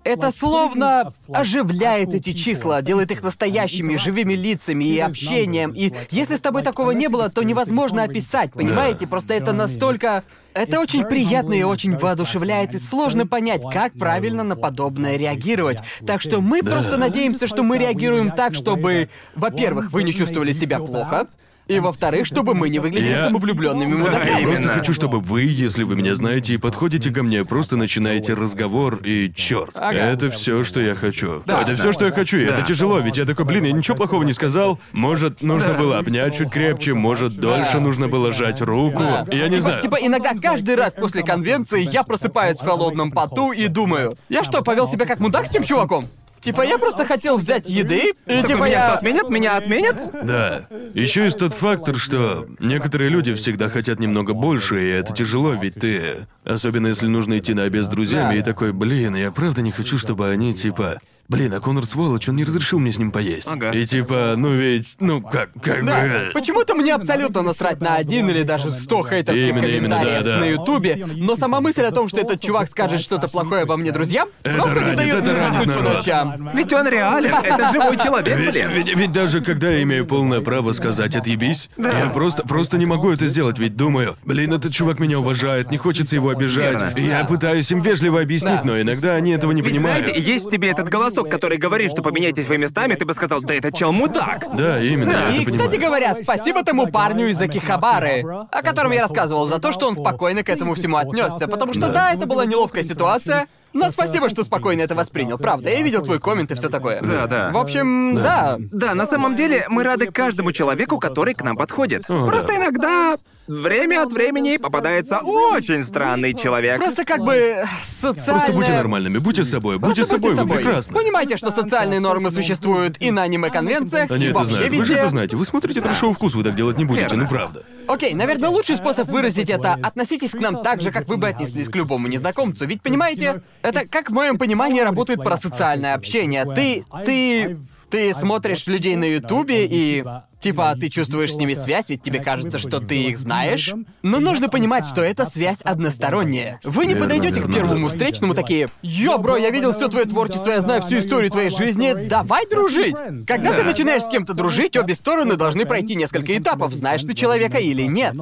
это 0.04 0.30
словно 0.30 1.12
оживляет 1.32 2.14
эти 2.14 2.32
числа, 2.32 2.82
делает 2.82 3.10
их 3.10 3.22
настоящими, 3.22 3.96
живыми 3.96 4.34
лицами 4.34 4.84
и 4.84 4.98
общением. 4.98 5.72
И 5.74 5.92
если 6.10 6.36
с 6.36 6.40
тобой 6.40 6.62
такого 6.62 6.92
не 6.92 7.08
было, 7.08 7.28
то 7.28 7.42
невозможно 7.42 8.02
описать, 8.02 8.52
понимаете? 8.52 9.06
Просто 9.06 9.34
это 9.34 9.52
настолько... 9.52 10.22
Это 10.52 10.80
очень 10.80 11.04
приятно 11.04 11.54
и 11.54 11.62
очень 11.62 11.96
воодушевляет, 11.96 12.74
и 12.74 12.80
сложно 12.80 13.24
понять, 13.24 13.62
как 13.72 13.92
правильно 13.92 14.42
на 14.42 14.56
подобное 14.56 15.16
реагировать. 15.16 15.78
Так 16.04 16.20
что 16.20 16.40
мы 16.40 16.62
просто 16.64 16.96
надеемся, 16.96 17.46
что 17.46 17.62
мы 17.62 17.78
реагируем 17.78 18.32
так, 18.32 18.56
чтобы, 18.56 19.10
во-первых, 19.36 19.92
вы 19.92 20.02
не 20.02 20.12
чувствовали 20.12 20.52
себя 20.52 20.80
плохо, 20.80 21.28
и 21.70 21.80
во-вторых, 21.80 22.26
чтобы 22.26 22.54
мы 22.54 22.68
не 22.68 22.78
выглядели 22.80 23.10
Я- 23.10 23.26
самовлюбленными 23.26 23.90
Я 23.92 23.96
мудаками. 23.96 24.40
именно. 24.42 24.52
просто 24.56 24.68
хочу, 24.70 24.92
чтобы 24.92 25.20
вы, 25.20 25.42
если 25.42 25.84
вы 25.84 25.94
меня 25.96 26.14
знаете 26.14 26.54
и 26.54 26.56
подходите 26.56 27.10
ко 27.10 27.22
мне, 27.22 27.44
просто 27.44 27.76
начинаете 27.76 28.34
разговор 28.34 28.96
и 29.04 29.32
черт. 29.34 29.70
Ага. 29.74 29.96
Это 29.98 30.30
все, 30.30 30.64
что 30.64 30.80
я 30.80 30.94
хочу. 30.94 31.42
Да. 31.46 31.62
это 31.62 31.76
все, 31.76 31.92
что 31.92 32.04
я 32.06 32.10
хочу. 32.12 32.38
И 32.38 32.42
это 32.44 32.58
Да. 32.58 32.62
тяжело, 32.62 32.98
ведь 32.98 33.16
я 33.16 33.24
такой, 33.24 33.44
блин, 33.44 33.64
я 33.64 33.72
ничего 33.72 33.96
плохого 33.96 34.22
не 34.24 34.32
сказал. 34.32 34.78
Может, 34.92 35.42
нужно 35.42 35.74
было 35.74 35.98
обнять 35.98 36.36
чуть 36.36 36.50
крепче, 36.50 36.94
может, 36.94 37.36
дольше 37.38 37.78
нужно 37.80 38.08
было 38.08 38.32
жать 38.32 38.60
руку. 38.60 38.98
Да. 38.98 39.26
Я 39.30 39.44
не 39.48 39.56
типа, 39.56 39.62
знаю. 39.62 39.82
Типа 39.82 39.96
иногда 40.00 40.30
каждый 40.40 40.74
раз 40.74 40.94
после 40.94 41.22
конвенции 41.22 41.82
я 41.82 42.02
просыпаюсь 42.02 42.58
в 42.58 42.64
холодном 42.64 43.12
поту 43.12 43.52
и 43.52 43.68
думаю, 43.68 44.16
я 44.28 44.42
что, 44.44 44.62
повел 44.62 44.88
себя 44.88 45.06
как 45.06 45.20
мудак 45.20 45.46
с 45.46 45.50
тем 45.50 45.62
чуваком? 45.62 46.06
Типа 46.40 46.62
я 46.62 46.78
просто 46.78 47.04
хотел 47.04 47.36
взять 47.36 47.68
еды, 47.68 48.12
и 48.26 48.40
Такой, 48.40 48.42
типа 48.42 48.64
меня 48.64 48.80
что, 48.80 48.88
я... 48.88 48.94
отменят? 48.94 49.28
Меня 49.28 49.56
отменят? 49.56 49.96
Да. 50.24 50.66
Еще 50.94 51.24
есть 51.24 51.38
тот 51.38 51.52
фактор, 51.52 51.96
что 51.98 52.46
некоторые 52.58 53.10
люди 53.10 53.34
всегда 53.34 53.68
хотят 53.68 54.00
немного 54.00 54.32
больше, 54.32 54.82
и 54.82 54.88
это 54.90 55.12
тяжело, 55.12 55.52
ведь 55.54 55.74
ты... 55.74 56.26
Особенно 56.44 56.86
если 56.86 57.06
нужно 57.06 57.38
идти 57.38 57.52
на 57.52 57.64
обед 57.64 57.84
с 57.84 57.88
друзьями, 57.88 58.32
Да. 58.34 58.38
и 58.38 58.42
такой, 58.42 58.72
блин, 58.72 59.14
я 59.16 59.30
правда 59.30 59.60
не 59.62 59.70
хочу, 59.72 59.98
чтобы 59.98 60.28
они, 60.28 60.54
типа... 60.54 60.98
Блин, 61.30 61.54
а 61.54 61.60
Конор 61.60 61.86
сволочь, 61.86 62.28
он 62.28 62.34
не 62.34 62.42
разрешил 62.44 62.80
мне 62.80 62.92
с 62.92 62.98
ним 62.98 63.12
поесть. 63.12 63.46
Ага. 63.46 63.70
И 63.70 63.86
типа, 63.86 64.34
ну 64.36 64.52
ведь, 64.52 64.88
ну 64.98 65.22
как, 65.22 65.50
как 65.62 65.84
Да, 65.84 66.00
бы... 66.02 66.30
почему-то 66.34 66.74
мне 66.74 66.92
абсолютно 66.92 67.42
насрать 67.42 67.80
на 67.80 67.94
один 67.94 68.28
или 68.28 68.42
даже 68.42 68.68
сто 68.68 69.04
хейтерских 69.08 69.50
Именно, 69.50 69.64
именно, 69.66 69.96
комментариев 69.96 70.24
да, 70.24 70.34
да. 70.34 70.40
на 70.40 70.44
Ютубе, 70.46 71.06
но 71.16 71.36
сама 71.36 71.60
мысль 71.60 71.82
о 71.84 71.92
том, 71.92 72.08
что 72.08 72.20
этот 72.20 72.40
чувак 72.40 72.68
скажет 72.68 73.00
что-то 73.00 73.28
плохое 73.28 73.62
обо 73.62 73.76
мне 73.76 73.92
друзьям, 73.92 74.28
Это 74.42 74.56
просто 74.56 74.74
не 74.74 74.80
ранит, 74.86 74.96
дает 74.96 75.14
это 75.14 75.30
мне 75.30 75.40
ранит 75.40 75.74
по 75.74 75.82
ночам. 75.82 76.50
Ведь 76.52 76.72
он 76.72 76.88
реален, 76.88 77.34
это 77.44 77.72
живой 77.72 77.96
человек, 77.96 78.36
Ведь, 78.36 78.50
блин. 78.50 78.70
ведь- 78.72 78.96
ведь 78.96 79.12
даже 79.12 79.40
когда 79.40 79.70
я 79.70 79.82
имею 79.84 80.06
полное 80.06 80.40
право 80.40 80.72
сказать 80.72 81.14
«отъебись», 81.14 81.70
я 81.78 82.10
просто, 82.12 82.42
просто 82.42 82.76
не 82.76 82.86
могу 82.86 83.08
это 83.08 83.28
сделать, 83.28 83.56
ведь 83.60 83.76
думаю, 83.76 84.16
блин, 84.24 84.52
этот 84.52 84.72
чувак 84.72 84.98
меня 84.98 85.20
уважает, 85.20 85.70
не 85.70 85.78
хочется 85.78 86.16
его 86.16 86.30
обижать. 86.30 86.80
Верно. 86.82 86.98
Я 86.98 87.24
пытаюсь 87.24 87.70
им 87.70 87.82
вежливо 87.82 88.20
объяснить, 88.20 88.62
Да. 88.62 88.64
но 88.64 88.80
иногда 88.80 89.14
они 89.14 89.30
этого 89.30 89.52
не 89.52 89.62
Ведь 89.62 89.70
понимают. 89.74 90.06
знаете, 90.06 90.20
есть 90.28 90.46
в 90.46 90.50
тебе 90.50 90.70
этот 90.70 90.88
голосок, 90.88 91.19
который 91.28 91.58
говорит, 91.58 91.90
что 91.90 92.02
поменяйтесь 92.02 92.46
вы 92.48 92.56
местами, 92.58 92.94
ты 92.94 93.04
бы 93.04 93.12
сказал, 93.14 93.40
да 93.42 93.54
этот 93.54 93.76
чел 93.76 93.92
мудак. 93.92 94.46
Да, 94.56 94.80
именно, 94.80 95.10
я 95.10 95.28
И, 95.30 95.44
кстати 95.44 95.70
понимаю. 95.70 95.80
говоря, 95.80 96.14
спасибо 96.14 96.62
тому 96.64 96.86
парню 96.86 97.28
из 97.28 97.40
Акихабары, 97.40 98.22
о 98.22 98.62
котором 98.62 98.92
я 98.92 99.02
рассказывал, 99.02 99.46
за 99.46 99.58
то, 99.58 99.72
что 99.72 99.88
он 99.88 99.96
спокойно 99.96 100.42
к 100.42 100.48
этому 100.48 100.74
всему 100.74 100.96
отнесся. 100.96 101.48
Потому 101.48 101.74
что 101.74 101.88
да, 101.88 102.12
это 102.12 102.26
была 102.26 102.46
неловкая 102.46 102.84
ситуация, 102.84 103.46
Но 103.72 103.90
спасибо, 103.90 104.28
что 104.28 104.42
спокойно 104.42 104.82
это 104.82 104.94
воспринял, 104.94 105.38
правда. 105.38 105.70
Я 105.70 105.82
видел 105.82 106.02
твой 106.02 106.18
коммент 106.18 106.50
и 106.50 106.54
все 106.54 106.68
такое. 106.68 107.00
Да, 107.00 107.26
да. 107.26 107.50
В 107.50 107.56
общем, 107.56 108.16
да. 108.16 108.56
Да, 108.58 108.94
на 108.94 109.06
самом 109.06 109.36
деле 109.36 109.66
мы 109.68 109.84
рады 109.84 110.06
каждому 110.06 110.50
человеку, 110.52 110.98
который 110.98 111.34
к 111.34 111.42
нам 111.42 111.56
подходит. 111.56 112.06
Просто 112.06 112.56
иногда 112.56 113.16
время 113.50 114.02
от 114.02 114.12
времени 114.12 114.56
попадается 114.56 115.18
очень 115.18 115.82
странный 115.82 116.34
человек. 116.34 116.78
Просто 116.78 117.04
как 117.04 117.22
бы 117.24 117.64
социальная... 118.00 118.24
Просто 118.24 118.52
будьте 118.52 118.72
нормальными, 118.72 119.18
будьте 119.18 119.44
собой, 119.44 119.78
будьте 119.78 120.02
Просто 120.06 120.14
собой, 120.14 120.34
вы 120.34 120.56
прекрасны. 120.56 120.94
Понимаете, 120.94 121.36
что 121.36 121.50
социальные 121.50 122.00
нормы 122.00 122.30
существуют 122.30 122.96
и 123.00 123.10
на 123.10 123.22
аниме-конвенциях, 123.22 124.10
Они 124.10 124.26
и 124.26 124.28
это 124.28 124.38
вообще 124.38 124.54
знают. 124.54 124.72
Вы 124.72 124.76
же 124.76 124.82
везде. 124.82 125.00
это 125.00 125.10
знаете. 125.10 125.36
Вы 125.36 125.46
смотрите 125.46 125.80
трэшовый 125.80 126.14
вкус, 126.14 126.34
вы 126.34 126.44
так 126.44 126.54
делать 126.54 126.78
не 126.78 126.84
будете, 126.84 127.08
Верно. 127.08 127.24
ну 127.24 127.28
правда. 127.28 127.62
Окей, 127.88 128.14
наверное, 128.14 128.50
лучший 128.50 128.76
способ 128.76 129.08
выразить 129.08 129.50
это— 129.50 129.74
относитесь 129.82 130.30
к 130.30 130.38
нам 130.38 130.62
так 130.62 130.80
же, 130.80 130.92
как 130.92 131.08
вы 131.08 131.16
бы 131.16 131.28
отнеслись 131.28 131.68
к 131.68 131.74
любому 131.74 132.06
незнакомцу. 132.06 132.66
Ведь, 132.66 132.82
понимаете, 132.82 133.42
это 133.62 133.86
как 133.88 134.10
в 134.10 134.14
моем 134.14 134.38
понимании 134.38 134.80
работает 134.80 135.24
парасоциальное 135.24 135.94
общение. 135.94 136.44
Ты... 136.54 136.84
ты... 137.04 137.58
ты 137.90 138.14
смотришь 138.14 138.66
людей 138.66 138.96
на 138.96 139.04
Ютубе 139.04 139.66
и... 139.66 140.04
Типа, 140.40 140.74
ты 140.80 140.88
чувствуешь 140.88 141.34
с 141.34 141.36
ними 141.36 141.52
связь, 141.52 141.90
ведь 141.90 142.02
тебе 142.02 142.18
кажется, 142.18 142.56
что 142.58 142.80
ты 142.80 143.02
их 143.02 143.18
знаешь. 143.18 143.74
Но 144.00 144.20
нужно 144.20 144.48
понимать, 144.48 144.86
что 144.86 145.02
эта 145.02 145.26
связь 145.26 145.60
односторонняя. 145.60 146.58
Вы 146.64 146.86
не 146.86 146.94
Верно, 146.94 147.08
подойдете 147.08 147.42
к 147.42 147.52
первому 147.52 147.88
встречному 147.88 148.32
такие, 148.32 148.68
«Йо, 148.80 149.18
бро, 149.18 149.36
я 149.36 149.50
видел 149.50 149.74
все 149.74 149.88
твое 149.88 150.06
творчество, 150.06 150.50
я 150.50 150.62
знаю 150.62 150.80
всю 150.80 151.00
историю 151.00 151.30
твоей 151.30 151.50
жизни, 151.50 151.92
давай 152.08 152.48
дружить!» 152.48 152.96
Когда 153.26 153.52
ты 153.52 153.64
начинаешь 153.64 154.04
с 154.04 154.08
кем-то 154.08 154.32
дружить, 154.32 154.78
обе 154.78 154.94
стороны 154.94 155.36
должны 155.36 155.66
пройти 155.66 155.94
несколько 155.94 156.36
этапов, 156.36 156.72
знаешь 156.72 157.02
ты 157.02 157.12
человека 157.12 157.58
или 157.58 157.82
нет. 157.82 158.14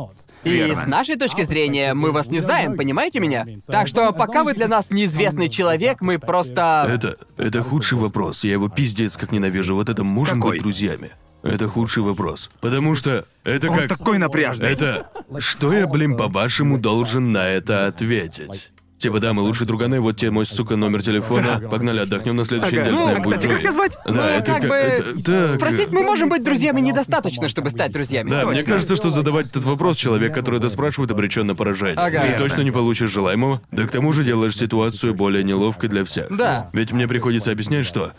И 0.45 0.51
Верно. 0.51 0.75
с 0.77 0.87
нашей 0.87 1.17
точки 1.17 1.43
зрения, 1.43 1.95
мы 1.95 2.13
вас 2.13 2.29
не 2.29 2.41
знаем, 2.41 2.77
понимаете 2.77 3.21
меня? 3.21 3.47
Так 3.67 3.89
что 3.89 4.13
пока 4.13 4.45
вы 4.45 4.55
для 4.55 4.69
нас 4.69 4.91
неизвестный 4.91 5.49
человек, 5.49 6.01
мы 6.01 6.19
просто... 6.19 6.87
Это, 6.89 7.17
это 7.37 7.63
худший 7.63 7.99
вопрос. 7.99 8.45
Я 8.45 8.53
его 8.53 8.69
пиздец 8.69 9.17
как 9.17 9.33
ненавижу. 9.33 9.75
Вот 9.75 9.89
это 9.89 10.05
можем 10.05 10.41
Какой? 10.41 10.57
быть 10.57 10.63
друзьями. 10.63 11.11
Это 11.43 11.69
худший 11.69 12.03
вопрос. 12.03 12.51
Потому 12.61 12.95
что 12.95 13.25
это 13.45 13.71
Он 13.71 13.79
как... 13.79 13.89
такой 13.89 14.19
напряжный. 14.19 14.71
Это... 14.71 15.09
Что 15.39 15.73
я, 15.73 15.87
блин, 15.87 16.17
по-вашему 16.17 16.79
должен 16.79 17.33
на 17.33 17.49
это 17.49 17.87
ответить? 17.87 18.71
Типа, 18.99 19.21
да, 19.21 19.33
мы 19.33 19.43
лучшие 19.43 19.67
друганы, 19.67 20.01
вот 20.01 20.17
тебе 20.17 20.33
мой, 20.33 20.45
сука, 20.45 20.75
номер 20.77 21.03
телефона. 21.03 21.61
Погнали, 21.71 22.01
отдохнем 22.01 22.35
на 22.37 22.45
следующей 22.45 22.79
Ага. 22.79 22.89
неделе, 22.89 22.97
с 22.97 23.01
Ну, 23.01 23.07
нами 23.07 23.23
будет 23.23 23.37
кстати, 23.39 23.47
как 23.47 23.53
Джои. 23.57 23.63
тебя 23.63 23.73
звать? 23.73 23.99
Да, 24.05 24.13
Ну, 24.13 24.21
это 24.23 24.53
как 24.53 24.63
бы, 24.69 24.75
это 24.75 25.23
так... 25.23 25.51
Спросить 25.55 25.91
мы 25.93 26.03
можем 26.03 26.29
быть 26.29 26.43
друзьями 26.43 26.81
недостаточно, 26.81 27.49
чтобы 27.49 27.71
стать 27.71 27.93
друзьями. 27.93 28.31
Да, 28.31 28.45
мне 28.47 28.57
Точно. 28.57 28.73
кажется, 28.73 28.97
что 28.97 29.11
задавать 29.11 29.47
этот 29.51 29.63
вопрос 29.65 29.97
человек, 29.97 30.35
который 30.35 30.59
это 30.59 30.69
спрашивает, 30.69 31.11
обречен 31.13 31.47
на 31.47 31.55
поражение. 31.55 31.95
Ага. 31.97 32.23
Ты 32.23 32.29
Верно. 32.29 32.45
точно 32.49 32.61
не 32.63 32.71
получишь 32.73 33.11
желаемого, 33.13 33.63
да 33.71 33.85
к 33.85 33.91
тому 33.93 34.13
же 34.13 34.25
делаешь 34.25 34.57
ситуацию 34.57 35.15
более 35.15 35.45
неловкой 35.45 35.89
для 35.89 36.05
всех. 36.05 36.27
Да. 36.37 36.69
Ведь 36.73 36.91
мне 36.93 37.07
приходится 37.07 37.53
объяснять, 37.53 37.87
что 37.87 38.13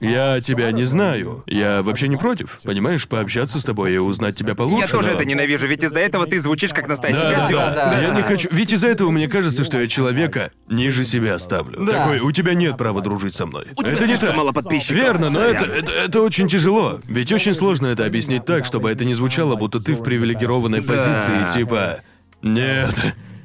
я 0.00 0.40
тебя 0.40 0.72
не 0.72 0.84
знаю. 0.84 1.44
Я 1.46 1.82
вообще 1.82 2.08
не 2.08 2.16
против, 2.16 2.60
понимаешь, 2.64 3.06
пообщаться 3.08 3.60
с 3.60 3.64
тобой 3.64 3.94
и 3.94 3.98
узнать 3.98 4.36
тебя 4.36 4.54
получше. 4.54 4.86
Я 4.86 4.92
тоже 4.92 5.08
но- 5.08 5.14
это 5.14 5.24
ненавижу, 5.24 5.66
ведь 5.66 5.82
из-за 5.84 6.00
этого 6.00 6.26
ты 6.26 6.40
звучишь 6.40 6.72
как 6.72 6.88
настоящий 6.88 7.20
Да, 7.20 7.30
да, 7.30 7.42
козёл. 7.46 7.58
да, 7.58 7.70
да. 7.90 7.98
Я 8.02 8.10
не 8.14 8.22
хочу. 8.22 8.48
Ведь 8.50 8.72
из-за 8.72 8.88
этого 8.88 9.10
мне 9.10 9.28
кажется, 9.28 9.64
что 9.64 9.80
я 9.80 9.86
человека 9.88 10.50
ниже 10.68 11.04
себя 11.04 11.38
ставлю. 11.38 11.84
Да. 11.86 11.92
Такой, 12.04 12.20
у 12.20 12.32
тебя 12.32 12.54
нет 12.54 12.76
права 12.76 13.00
дружить 13.00 13.34
со 13.34 13.46
мной. 13.46 13.66
У 13.76 13.82
тебя 13.82 13.92
это 13.94 14.02
не 14.02 14.12
слишком 14.16 14.28
так. 14.28 14.36
мало 14.36 14.52
подписчиков. 14.52 14.96
Верно, 14.96 15.30
но 15.30 15.40
это, 15.40 15.64
это, 15.64 15.92
это 15.92 16.20
очень 16.22 16.48
тяжело. 16.48 17.00
Ведь 17.04 17.30
очень 17.32 17.54
сложно 17.54 17.86
это 17.86 18.04
объяснить 18.04 18.44
так, 18.44 18.64
чтобы 18.64 18.90
это 18.90 19.04
не 19.04 19.14
звучало, 19.14 19.56
будто 19.56 19.80
ты 19.80 19.94
в 19.94 20.02
привилегированной 20.02 20.80
Да. 20.80 20.92
позиции, 20.92 21.58
типа. 21.58 22.00
Нет. 22.42 22.94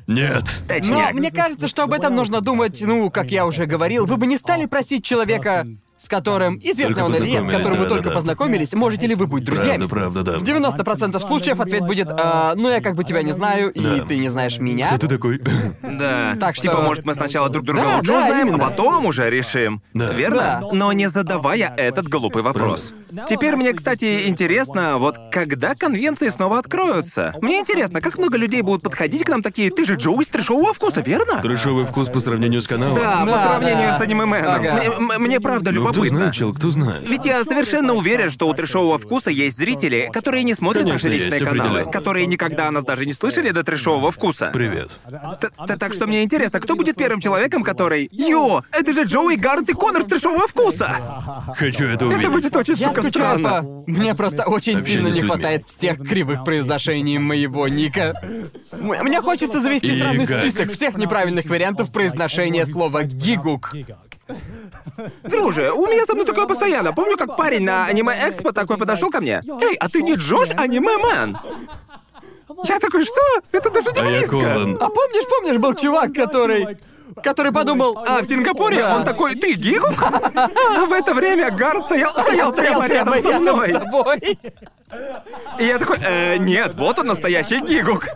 Нет. 0.08 0.44
Но 0.68 0.76
Точняк. 0.76 1.14
мне 1.14 1.32
кажется, 1.32 1.68
что 1.70 1.84
об 1.84 1.94
этом 1.94 2.16
нужно 2.16 2.42
думать, 2.42 2.82
ну, 2.86 3.10
как 3.10 3.32
я 3.32 3.46
уже 3.46 3.66
говорил, 3.66 4.06
вы 4.06 4.18
бы 4.18 4.28
не 4.28 4.38
стали 4.38 4.66
просить 4.66 5.06
человека, 5.06 5.66
с 6.02 6.08
которым, 6.08 6.58
известно 6.58 6.96
Только 6.96 7.04
он 7.06 7.16
или 7.16 7.30
нет, 7.30 7.44
с 7.48 7.50
которым 7.52 7.78
вы 7.78 7.84
да, 7.84 7.90
только 7.90 8.04
да, 8.06 8.10
да. 8.10 8.16
познакомились, 8.16 8.74
можете 8.74 9.06
ли 9.08 9.16
вы 9.16 9.28
быть 9.28 9.44
друзьями? 9.44 9.86
Правда, 9.86 10.24
правда, 10.24 10.32
да. 10.34 10.40
В 10.40 10.44
90% 10.44 11.20
случаев 11.20 11.60
ответ 11.60 11.82
будет, 11.86 12.08
«А, 12.12 12.54
ну 12.56 12.70
я 12.70 12.82
как 12.82 12.96
бы 12.96 13.04
тебя 13.04 13.22
не 13.22 13.34
знаю, 13.34 13.72
и 13.72 13.82
Да. 14.00 14.04
ты 14.06 14.18
не 14.18 14.30
знаешь 14.30 14.58
меня. 14.60 14.88
Кто 14.88 14.98
ты 14.98 15.08
такой? 15.08 15.40
Да. 15.84 16.36
Так 16.40 16.56
что- 16.56 16.64
Типа, 16.70 16.82
может, 16.82 17.06
мы 17.06 17.14
сначала 17.14 17.50
друг 17.50 17.66
друга 17.66 17.82
Да, 17.84 17.96
лучше 17.98 18.12
да, 18.12 18.20
узнаем, 18.24 18.48
именно. 18.48 18.66
а 18.66 18.70
потом 18.70 19.06
уже 19.06 19.30
решим. 19.30 19.82
Да. 19.94 20.12
Верно? 20.14 20.60
Да. 20.62 20.68
Но 20.72 20.92
не 20.94 21.08
задавая 21.10 21.74
этот 21.78 22.08
глупый 22.08 22.42
вопрос. 22.42 22.94
Теперь 23.30 23.56
мне, 23.58 23.74
кстати, 23.74 24.28
интересно, 24.28 24.98
вот 24.98 25.18
когда 25.32 25.76
конвенции 25.76 26.30
снова 26.30 26.60
откроются? 26.60 27.34
Мне 27.42 27.60
интересно, 27.60 28.00
как 28.02 28.18
много 28.18 28.38
людей 28.38 28.62
будут 28.62 28.84
подходить 28.84 29.24
к 29.26 29.30
нам 29.30 29.42
такие, 29.42 29.70
ты 29.70 29.86
же 29.86 29.96
Джоуи 29.96 30.24
из 30.24 30.30
трешового 30.30 30.74
вкуса, 30.74 31.02
верно? 31.02 31.42
Трешовый 31.42 31.86
вкус 31.86 32.08
по 32.10 32.20
сравнению 32.22 32.62
с 32.62 32.68
каналом. 32.68 32.96
Да, 32.96 33.20
по 33.20 33.26
Да, 33.26 33.48
сравнению 33.48 33.90
да. 33.90 33.98
с 33.98 34.02
аниме-меном. 34.02 34.52
Ага. 34.52 34.74
Мне, 34.78 34.88
м- 34.88 35.22
мне 35.24 35.40
правда 35.42 35.72
Ну, 35.72 35.82
кто 35.92 36.00
любопытно. 36.04 36.18
знает, 36.20 36.34
чел, 36.34 36.54
кто 36.54 36.72
знает. 36.72 37.02
Ведь 37.08 37.26
я 37.26 37.44
совершенно 37.44 37.94
уверен, 37.94 38.30
что 38.32 38.48
у 38.48 38.54
трешового 38.54 38.98
вкуса 38.98 39.30
есть 39.32 39.58
зрители, 39.58 40.10
которые 40.12 40.44
не 40.44 40.54
смотрят 40.54 40.84
Конечно, 40.86 41.10
наши 41.10 41.18
личные 41.18 41.40
есть, 41.40 41.46
каналы, 41.50 41.70
определенно. 41.70 41.92
которые 41.92 42.26
никогда 42.26 42.68
о 42.68 42.72
нас 42.72 42.84
даже 42.84 43.06
не 43.06 43.14
слышали 43.14 43.52
до 43.52 43.64
трешового 43.64 44.12
вкуса. 44.12 44.50
Привет. 44.54 44.92
Т- 45.40 45.50
т- 45.68 45.78
Так 45.78 45.94
что 45.94 46.08
мне 46.08 46.24
интересно, 46.24 46.60
кто 46.60 46.76
будет 46.76 46.96
первым 46.96 47.20
человеком, 47.22 47.64
который... 47.64 48.08
Йо, 48.12 48.64
это 48.72 48.94
же 48.94 49.04
Джоуи 49.04 49.36
Гарнт 49.36 49.70
и 49.70 49.74
Конор 49.74 50.04
с 50.04 50.06
трешового 50.06 50.48
вкуса! 50.48 50.96
Хочу 51.56 51.86
это 51.86 51.94
Это 51.94 52.06
увидеть. 52.08 52.30
будет 52.32 52.56
очень, 52.56 52.76
Я 52.76 52.90
сука, 52.90 53.02
скучаю 53.02 53.40
странно. 53.40 53.64
по... 53.64 53.84
Мне 53.92 54.16
просто 54.16 54.44
очень 54.44 54.78
Общение 54.78 54.84
сильно 54.84 55.10
с 55.10 55.14
не 55.14 55.22
людьми. 55.22 55.30
хватает 55.30 55.64
всех 55.66 56.08
кривых 56.08 56.44
произношений 56.44 57.18
моего 57.18 57.68
ника. 57.68 58.20
М- 58.72 59.04
Мне 59.04 59.22
хочется 59.22 59.62
завести 59.62 59.88
И 59.96 60.00
сраный 60.00 60.26
как? 60.26 60.42
список 60.42 60.72
всех 60.72 60.98
неправильных 60.98 61.46
вариантов 61.46 61.92
произношения 61.92 62.66
слова 62.66 63.04
«гигук». 63.04 63.74
Друже, 65.24 65.72
у 65.72 65.88
меня 65.88 66.06
со 66.06 66.14
мной 66.14 66.26
такое 66.26 66.46
постоянно. 66.48 66.94
Помню, 66.94 67.18
как 67.18 67.36
парень 67.38 67.64
на 67.64 67.86
аниме 67.86 68.14
Экспо 68.30 68.52
такой 68.52 68.78
подошел 68.78 69.10
ко 69.10 69.22
мне. 69.22 69.42
Эй, 69.62 69.76
а 69.76 69.90
ты 69.90 70.02
не 70.02 70.16
Джош 70.16 70.50
аниме-мен? 70.52 71.38
Я 72.66 72.80
такой, 72.80 73.06
что? 73.06 73.22
Это 73.52 73.70
даже 73.70 73.92
не 73.92 74.00
А 74.00 74.04
я 74.04 74.18
близко. 74.20 74.40
Колан. 74.40 74.76
А 74.80 74.90
помнишь, 74.90 75.28
помнишь, 75.30 75.58
был 75.58 75.74
чувак, 75.74 76.14
который... 76.14 76.78
Который 77.24 77.52
подумал... 77.52 77.98
А 78.08 78.22
в 78.22 78.26
Сингапуре 78.26 78.78
Да. 78.78 78.96
он 78.96 79.04
такой, 79.04 79.36
ты 79.36 79.54
гигук? 79.54 79.94
А 80.02 80.86
в 80.86 80.94
это 80.94 81.14
время 81.14 81.52
Гарн 81.52 81.84
стоял, 81.84 82.12
стоял 82.12 82.54
прямо 82.54 82.88
рядом 82.88 83.22
со 83.22 83.40
мной. 83.40 83.74
тобой. 83.74 84.40
И 85.60 85.66
я 85.66 85.78
такой, 85.78 85.98
э, 86.02 86.38
нет, 86.38 86.74
вот 86.76 87.00
он 87.00 87.08
настоящий 87.08 87.60
гигук. 87.60 88.08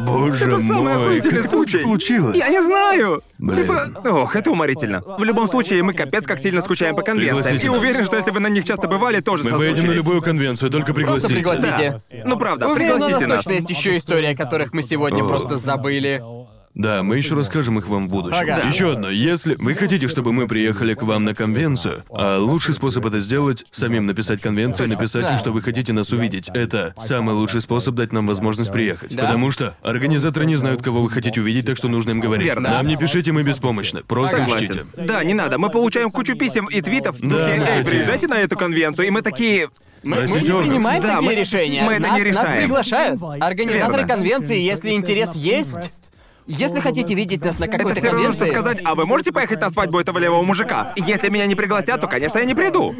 Боже 0.00 0.44
Это 0.44 0.58
самый 0.58 0.94
мой, 0.94 1.06
охуительный 1.06 1.42
как 1.42 1.50
случай. 1.50 1.78
это 1.78 1.86
получилось? 1.86 2.36
Я 2.36 2.48
не 2.48 2.60
знаю. 2.60 3.22
Блин. 3.38 3.56
Типа, 3.56 3.88
ох, 4.04 4.36
это 4.36 4.50
уморительно. 4.50 5.02
В 5.18 5.24
любом 5.24 5.48
случае, 5.48 5.82
мы 5.82 5.94
капец 5.94 6.26
как 6.26 6.38
сильно 6.38 6.60
скучаем 6.60 6.94
по 6.94 7.02
конвенциям. 7.02 7.42
Пригласите 7.42 7.66
И 7.66 7.70
уверен, 7.70 8.04
что 8.04 8.16
если 8.16 8.30
вы 8.30 8.40
на 8.40 8.48
них 8.48 8.64
часто 8.64 8.86
бывали, 8.88 9.20
тоже 9.20 9.44
Мы 9.44 9.50
поедем 9.58 9.86
на 9.88 9.92
любую 9.92 10.20
конвенцию, 10.22 10.70
только 10.70 10.92
Просто 10.92 11.28
пригласите. 11.28 11.34
пригласите. 11.34 12.00
Да. 12.10 12.22
Ну 12.28 12.36
правда, 12.38 12.68
Уверен, 12.68 12.92
у 12.92 12.98
нас 12.98 13.04
пригласите 13.04 13.26
нас. 13.26 13.44
точно 13.44 13.52
есть 13.56 13.70
еще 13.70 13.96
истории, 13.96 14.32
о 14.32 14.36
которых 14.36 14.72
мы 14.72 14.82
сегодня 14.82 15.24
просто 15.24 15.56
забыли. 15.56 16.22
Да, 16.74 17.02
мы 17.02 17.18
еще 17.18 17.34
расскажем 17.34 17.78
их 17.78 17.86
вам 17.86 18.06
в 18.08 18.10
будущем. 18.10 18.38
Ага. 18.40 18.62
Еще 18.66 18.92
одно, 18.92 19.10
если 19.10 19.56
вы 19.56 19.74
хотите, 19.74 20.08
чтобы 20.08 20.32
мы 20.32 20.48
приехали 20.48 20.94
к 20.94 21.02
вам 21.02 21.24
на 21.24 21.34
конвенцию, 21.34 22.04
а 22.10 22.38
лучший 22.38 22.72
способ 22.72 23.04
это 23.04 23.20
сделать 23.20 23.66
самим 23.70 24.06
написать 24.06 24.40
конвенцию, 24.40 24.88
написать 24.88 25.24
им, 25.24 25.30
Да. 25.32 25.38
что 25.38 25.52
вы 25.52 25.60
хотите 25.60 25.92
нас 25.92 26.12
увидеть. 26.12 26.48
Это 26.54 26.94
самый 27.04 27.34
лучший 27.34 27.60
способ 27.60 27.94
дать 27.94 28.12
нам 28.12 28.26
возможность 28.26 28.72
приехать. 28.72 29.14
Да. 29.14 29.24
Потому 29.24 29.52
что 29.52 29.76
организаторы 29.82 30.46
не 30.46 30.56
знают, 30.56 30.82
кого 30.82 31.02
вы 31.02 31.10
хотите 31.10 31.42
увидеть, 31.42 31.66
так 31.66 31.76
что 31.76 31.88
нужно 31.88 32.10
им 32.12 32.20
говорить. 32.20 32.46
Верно. 32.46 32.70
Нам 32.70 32.86
не 32.86 32.96
пишите, 32.96 33.32
мы 33.32 33.42
беспомощны. 33.42 34.02
Просто 34.02 34.38
Согласен. 34.38 34.64
учтите. 34.70 34.84
Да, 34.96 35.22
не 35.24 35.34
надо. 35.34 35.58
Мы 35.58 35.68
получаем 35.68 36.10
кучу 36.10 36.36
писем 36.36 36.66
и 36.70 36.80
твитов 36.80 37.16
в 37.16 37.20
духе, 37.20 37.34
Да, 37.36 37.76
эй, 37.76 37.84
да. 37.84 37.90
приезжайте 37.90 38.28
на 38.28 38.38
эту 38.38 38.56
конвенцию, 38.56 39.08
и 39.08 39.10
мы 39.10 39.20
такие. 39.20 39.68
Мы, 40.02 40.16
мы 40.26 40.40
не 40.40 40.46
принимаем 40.50 41.00
Да, 41.02 41.16
такие 41.16 41.28
мы- 41.30 41.34
решения. 41.36 41.82
мы 41.84 41.92
это 41.92 42.02
нас, 42.02 42.12
не 42.18 42.24
нас 42.24 42.26
решаем. 42.42 42.62
приглашают. 42.62 43.20
Организаторы 43.40 43.98
Верно. 43.98 44.08
конвенции, 44.14 44.58
если 44.58 44.90
интерес 44.92 45.34
есть. 45.36 45.92
Если 46.46 46.80
хотите 46.80 47.14
видеть 47.14 47.44
нас 47.44 47.58
на 47.58 47.64
Это 47.64 47.78
какой-то 47.78 48.00
все 48.00 48.10
равно, 48.10 48.32
что 48.32 48.38
конвенции, 48.38 48.54
сказать, 48.60 48.80
а 48.84 48.94
вы 48.94 49.06
можете 49.06 49.32
поехать 49.32 49.60
на 49.60 49.70
свадьбу 49.70 49.98
этого 50.00 50.18
левого 50.18 50.42
мужика? 50.42 50.92
Если 50.96 51.28
меня 51.28 51.46
не 51.46 51.54
пригласят, 51.54 52.00
то, 52.00 52.06
конечно, 52.08 52.38
я 52.38 52.44
не 52.44 52.54
приду. 52.54 52.94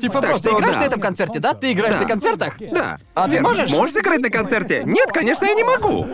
типа 0.00 0.20
Так 0.20 0.30
просто 0.30 0.48
что 0.48 0.58
играешь 0.58 0.74
да. 0.76 0.80
на 0.80 0.84
этом 0.86 1.00
концерте, 1.00 1.38
да? 1.38 1.52
Ты 1.54 1.72
играешь 1.72 1.94
Да. 1.94 2.00
на 2.00 2.06
концертах? 2.08 2.54
Да. 2.58 2.98
А 3.14 3.26
ты 3.26 3.32
Верно. 3.32 3.48
можешь? 3.48 3.70
Можешь 3.70 3.96
играть 3.96 4.20
на 4.20 4.30
концерте? 4.30 4.82
Нет, 4.86 5.10
конечно, 5.12 5.44
я 5.44 5.54
не 5.54 5.64
могу. 5.64 6.06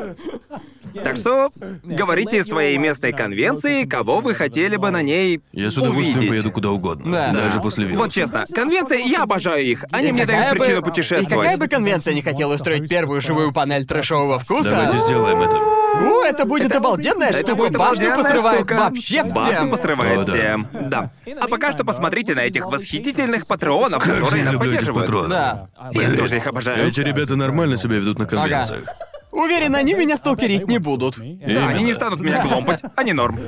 Так 1.05 1.17
что 1.17 1.49
говорите 1.85 2.45
своей 2.45 2.77
местной 2.77 3.13
конвенции, 3.13 3.85
кого 3.85 4.21
вы 4.21 4.35
хотели 4.35 4.77
бы 4.77 4.91
на 4.91 5.01
ней 5.01 5.41
Я 5.53 5.71
с 5.71 5.77
удовольствием 5.79 6.17
увидеть. 6.19 6.29
поеду 6.29 6.51
куда 6.53 6.71
угодно. 6.71 7.11
Да. 7.11 7.33
Даже 7.33 7.61
после 7.61 7.85
вируса. 7.87 8.03
Вот 8.05 8.13
честно, 8.13 8.45
конвенции, 8.55 9.09
я 9.09 9.23
обожаю 9.23 9.65
их. 9.65 9.85
Они 9.91 10.09
И 10.11 10.13
мне 10.13 10.27
какая 10.27 10.41
дают 10.43 10.59
бы- 10.59 10.65
причину 10.65 10.81
И 10.81 10.85
путешествовать. 10.85 11.29
какая 11.45 11.57
бы 11.57 11.69
конвенция 11.69 12.13
не 12.13 12.21
хотела 12.21 12.55
устроить 12.55 12.89
первую 12.91 13.23
живую 13.23 13.53
панель 13.55 13.87
трэшового 13.87 14.39
вкуса, 14.39 14.71
Давайте 14.71 14.99
сделаем 15.07 15.41
это. 15.41 15.57
У, 16.03 16.23
это 16.23 16.45
будет 16.45 16.75
обалденная 16.75 17.29
Это 17.29 17.39
штука. 17.39 17.55
будет 17.55 17.73
Башню 17.73 17.85
обалденная 18.13 18.17
посрывает 18.17 18.59
штука. 18.59 18.75
вообще 18.75 19.23
Башню 19.25 19.55
всем. 19.55 19.71
посрывает 19.71 20.19
О, 20.21 20.25
да. 20.25 20.33
всем. 20.33 20.67
Да. 20.73 21.11
А 21.41 21.49
пока 21.49 21.73
что 21.73 21.85
посмотрите 21.85 22.35
на 22.35 22.41
этих 22.41 22.67
восхитительных 22.67 23.47
Как 24.03 24.15
же 24.15 24.21
которые 24.21 24.39
я 24.41 24.45
нас 24.47 24.55
люблю 24.55 24.71
этих 24.71 24.79
поддерживают. 24.81 25.07
патронов. 25.07 25.31
Да. 25.31 25.69
Я 25.93 26.17
тоже 26.17 26.37
их 26.37 26.47
обожаю. 26.47 26.87
Эти 26.89 27.01
ребята 27.01 27.37
нормально 27.37 27.77
себя 27.77 27.97
ведут 27.97 28.19
на 28.19 28.27
конвенциях. 28.27 28.85
Уверен, 29.31 29.75
они 29.75 29.95
меня 29.95 30.17
сталкерить 30.19 30.69
не 30.69 30.79
будут. 30.79 31.17
Да, 31.17 31.69
они 31.69 31.85
не 31.85 31.95
станут 31.95 32.21
меня 32.21 32.43
гломпать, 32.45 32.83
они 32.97 33.13
норм. 33.15 33.39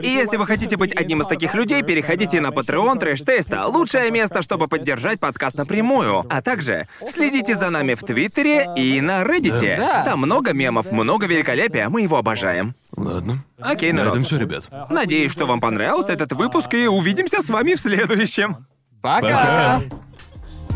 И 0.00 0.08
если 0.08 0.36
вы 0.36 0.46
хотите 0.46 0.76
быть 0.76 0.94
одним 0.94 1.22
из 1.22 1.26
таких 1.26 1.54
людей, 1.54 1.82
переходите 1.82 2.40
на 2.40 2.48
Patreon 2.48 2.98
Трэш 2.98 3.22
Теста. 3.22 3.66
Лучшее 3.66 4.10
место, 4.10 4.42
чтобы 4.42 4.68
поддержать 4.68 5.20
подкаст 5.20 5.56
напрямую. 5.56 6.24
А 6.30 6.42
также 6.42 6.86
следите 7.08 7.56
за 7.56 7.70
нами 7.70 7.94
в 7.94 8.00
Твиттере 8.00 8.68
и 8.76 9.00
на 9.00 9.22
Reddit. 9.22 9.76
Да. 9.76 10.04
Там 10.04 10.20
много 10.20 10.52
мемов, 10.52 10.90
много 10.92 11.26
великолепия, 11.26 11.88
мы 11.88 12.02
его 12.02 12.16
обожаем. 12.16 12.74
Ладно. 12.96 13.44
Окей, 13.58 13.92
На 13.92 13.98
народ. 13.98 14.14
этом 14.14 14.24
все, 14.24 14.38
ребят. 14.38 14.64
Надеюсь, 14.90 15.32
что 15.32 15.46
вам 15.46 15.60
понравился 15.60 16.12
этот 16.12 16.32
выпуск, 16.32 16.72
и 16.74 16.86
увидимся 16.86 17.42
с 17.42 17.48
вами 17.48 17.74
в 17.74 17.80
следующем. 17.80 18.56
Пока! 19.00 19.20
Пока. 19.28 19.80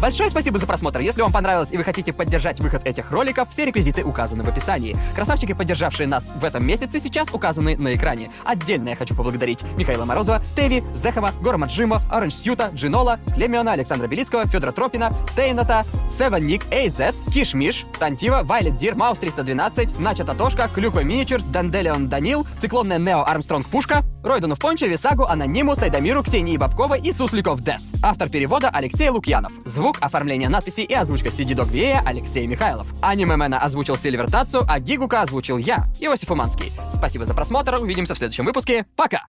Большое 0.05 0.29
спасибо 0.29 0.59
за 0.59 0.67
просмотр. 0.67 1.01
Если 1.01 1.23
вам 1.23 1.33
понравилось 1.33 1.71
и 1.73 1.79
вы 1.79 1.83
хотите 1.83 2.13
поддержать 2.13 2.61
выход 2.61 2.85
этих 2.85 3.11
роликов, 3.11 3.49
все 3.49 3.65
реквизиты 3.65 4.05
указаны 4.05 4.45
в 4.45 4.49
описании. 4.51 4.95
Красавчики, 5.15 5.55
поддержавшие 5.55 6.07
нас 6.07 6.35
в 6.37 6.45
этом 6.45 6.63
месяце, 6.67 7.01
сейчас 7.01 7.33
указаны 7.33 7.79
на 7.79 7.95
экране. 7.95 8.31
Отдельно 8.45 8.91
я 8.91 8.97
хочу 8.97 9.15
поблагодарить 9.15 9.61
Михаила 9.79 10.05
Морозова, 10.05 10.43
Теви, 10.57 10.85
Зехова, 10.93 11.31
Горома 11.41 11.69
Джимо, 11.69 12.03
Оранж 12.11 12.35
Сьюта, 12.35 12.69
Джинола, 12.75 13.19
Клемиона, 13.35 13.73
Александра 13.73 14.07
Белицкого, 14.07 14.47
Федора 14.47 14.73
Тропина, 14.73 15.11
Тейната, 15.37 15.87
Севен 16.11 16.47
Ник, 16.47 16.71
Эйзет, 16.71 17.15
Кишмиш, 17.33 17.87
Тантива, 17.99 18.43
Вайлет 18.43 18.77
Дир, 18.77 18.97
Маус 18.97 19.19
312, 19.19 20.01
Нача 20.01 20.25
Татошка, 20.25 20.69
Клюква 20.69 21.01
Миничерс, 21.01 21.45
Данделион 21.45 22.11
Данил, 22.11 22.47
Циклонная 22.59 22.99
Нео 22.99 23.25
Армстронг 23.25 23.67
Пушка, 23.71 24.03
Ройдонов 24.23 24.59
Понча, 24.59 24.87
Висагу, 24.87 25.25
Анониму, 25.25 25.75
Сайдамиру, 25.77 26.23
Ксении 26.23 26.59
Бабкова 26.59 26.99
и 26.99 27.11
Сусликов 27.11 27.63
Дес. 27.63 27.93
Автор 28.03 28.29
перевода 28.29 28.69
Алексей 28.69 29.09
Лукьянов. 29.09 29.53
Звук, 29.65 29.94
оформление 30.01 30.49
надписи 30.49 30.81
и 30.81 30.95
озвучка 30.95 31.29
Dog 31.29 31.71
VA 31.73 32.01
Алексей 32.05 32.47
Михайлов. 32.47 32.89
Анимемена 33.01 33.59
озвучил 33.59 33.97
Сильвер 33.97 34.31
Тацу, 34.31 34.63
а 34.69 34.81
Гигука 34.81 35.23
озвучил 35.23 35.59
я, 35.59 35.87
Иосиф 36.01 36.31
Уманский. 36.31 36.73
Спасибо 36.91 37.27
за 37.27 37.35
просмотр, 37.35 37.77
увидимся 37.77 38.15
в 38.15 38.19
следующем 38.19 38.45
выпуске. 38.45 38.87
Пока! 38.97 39.23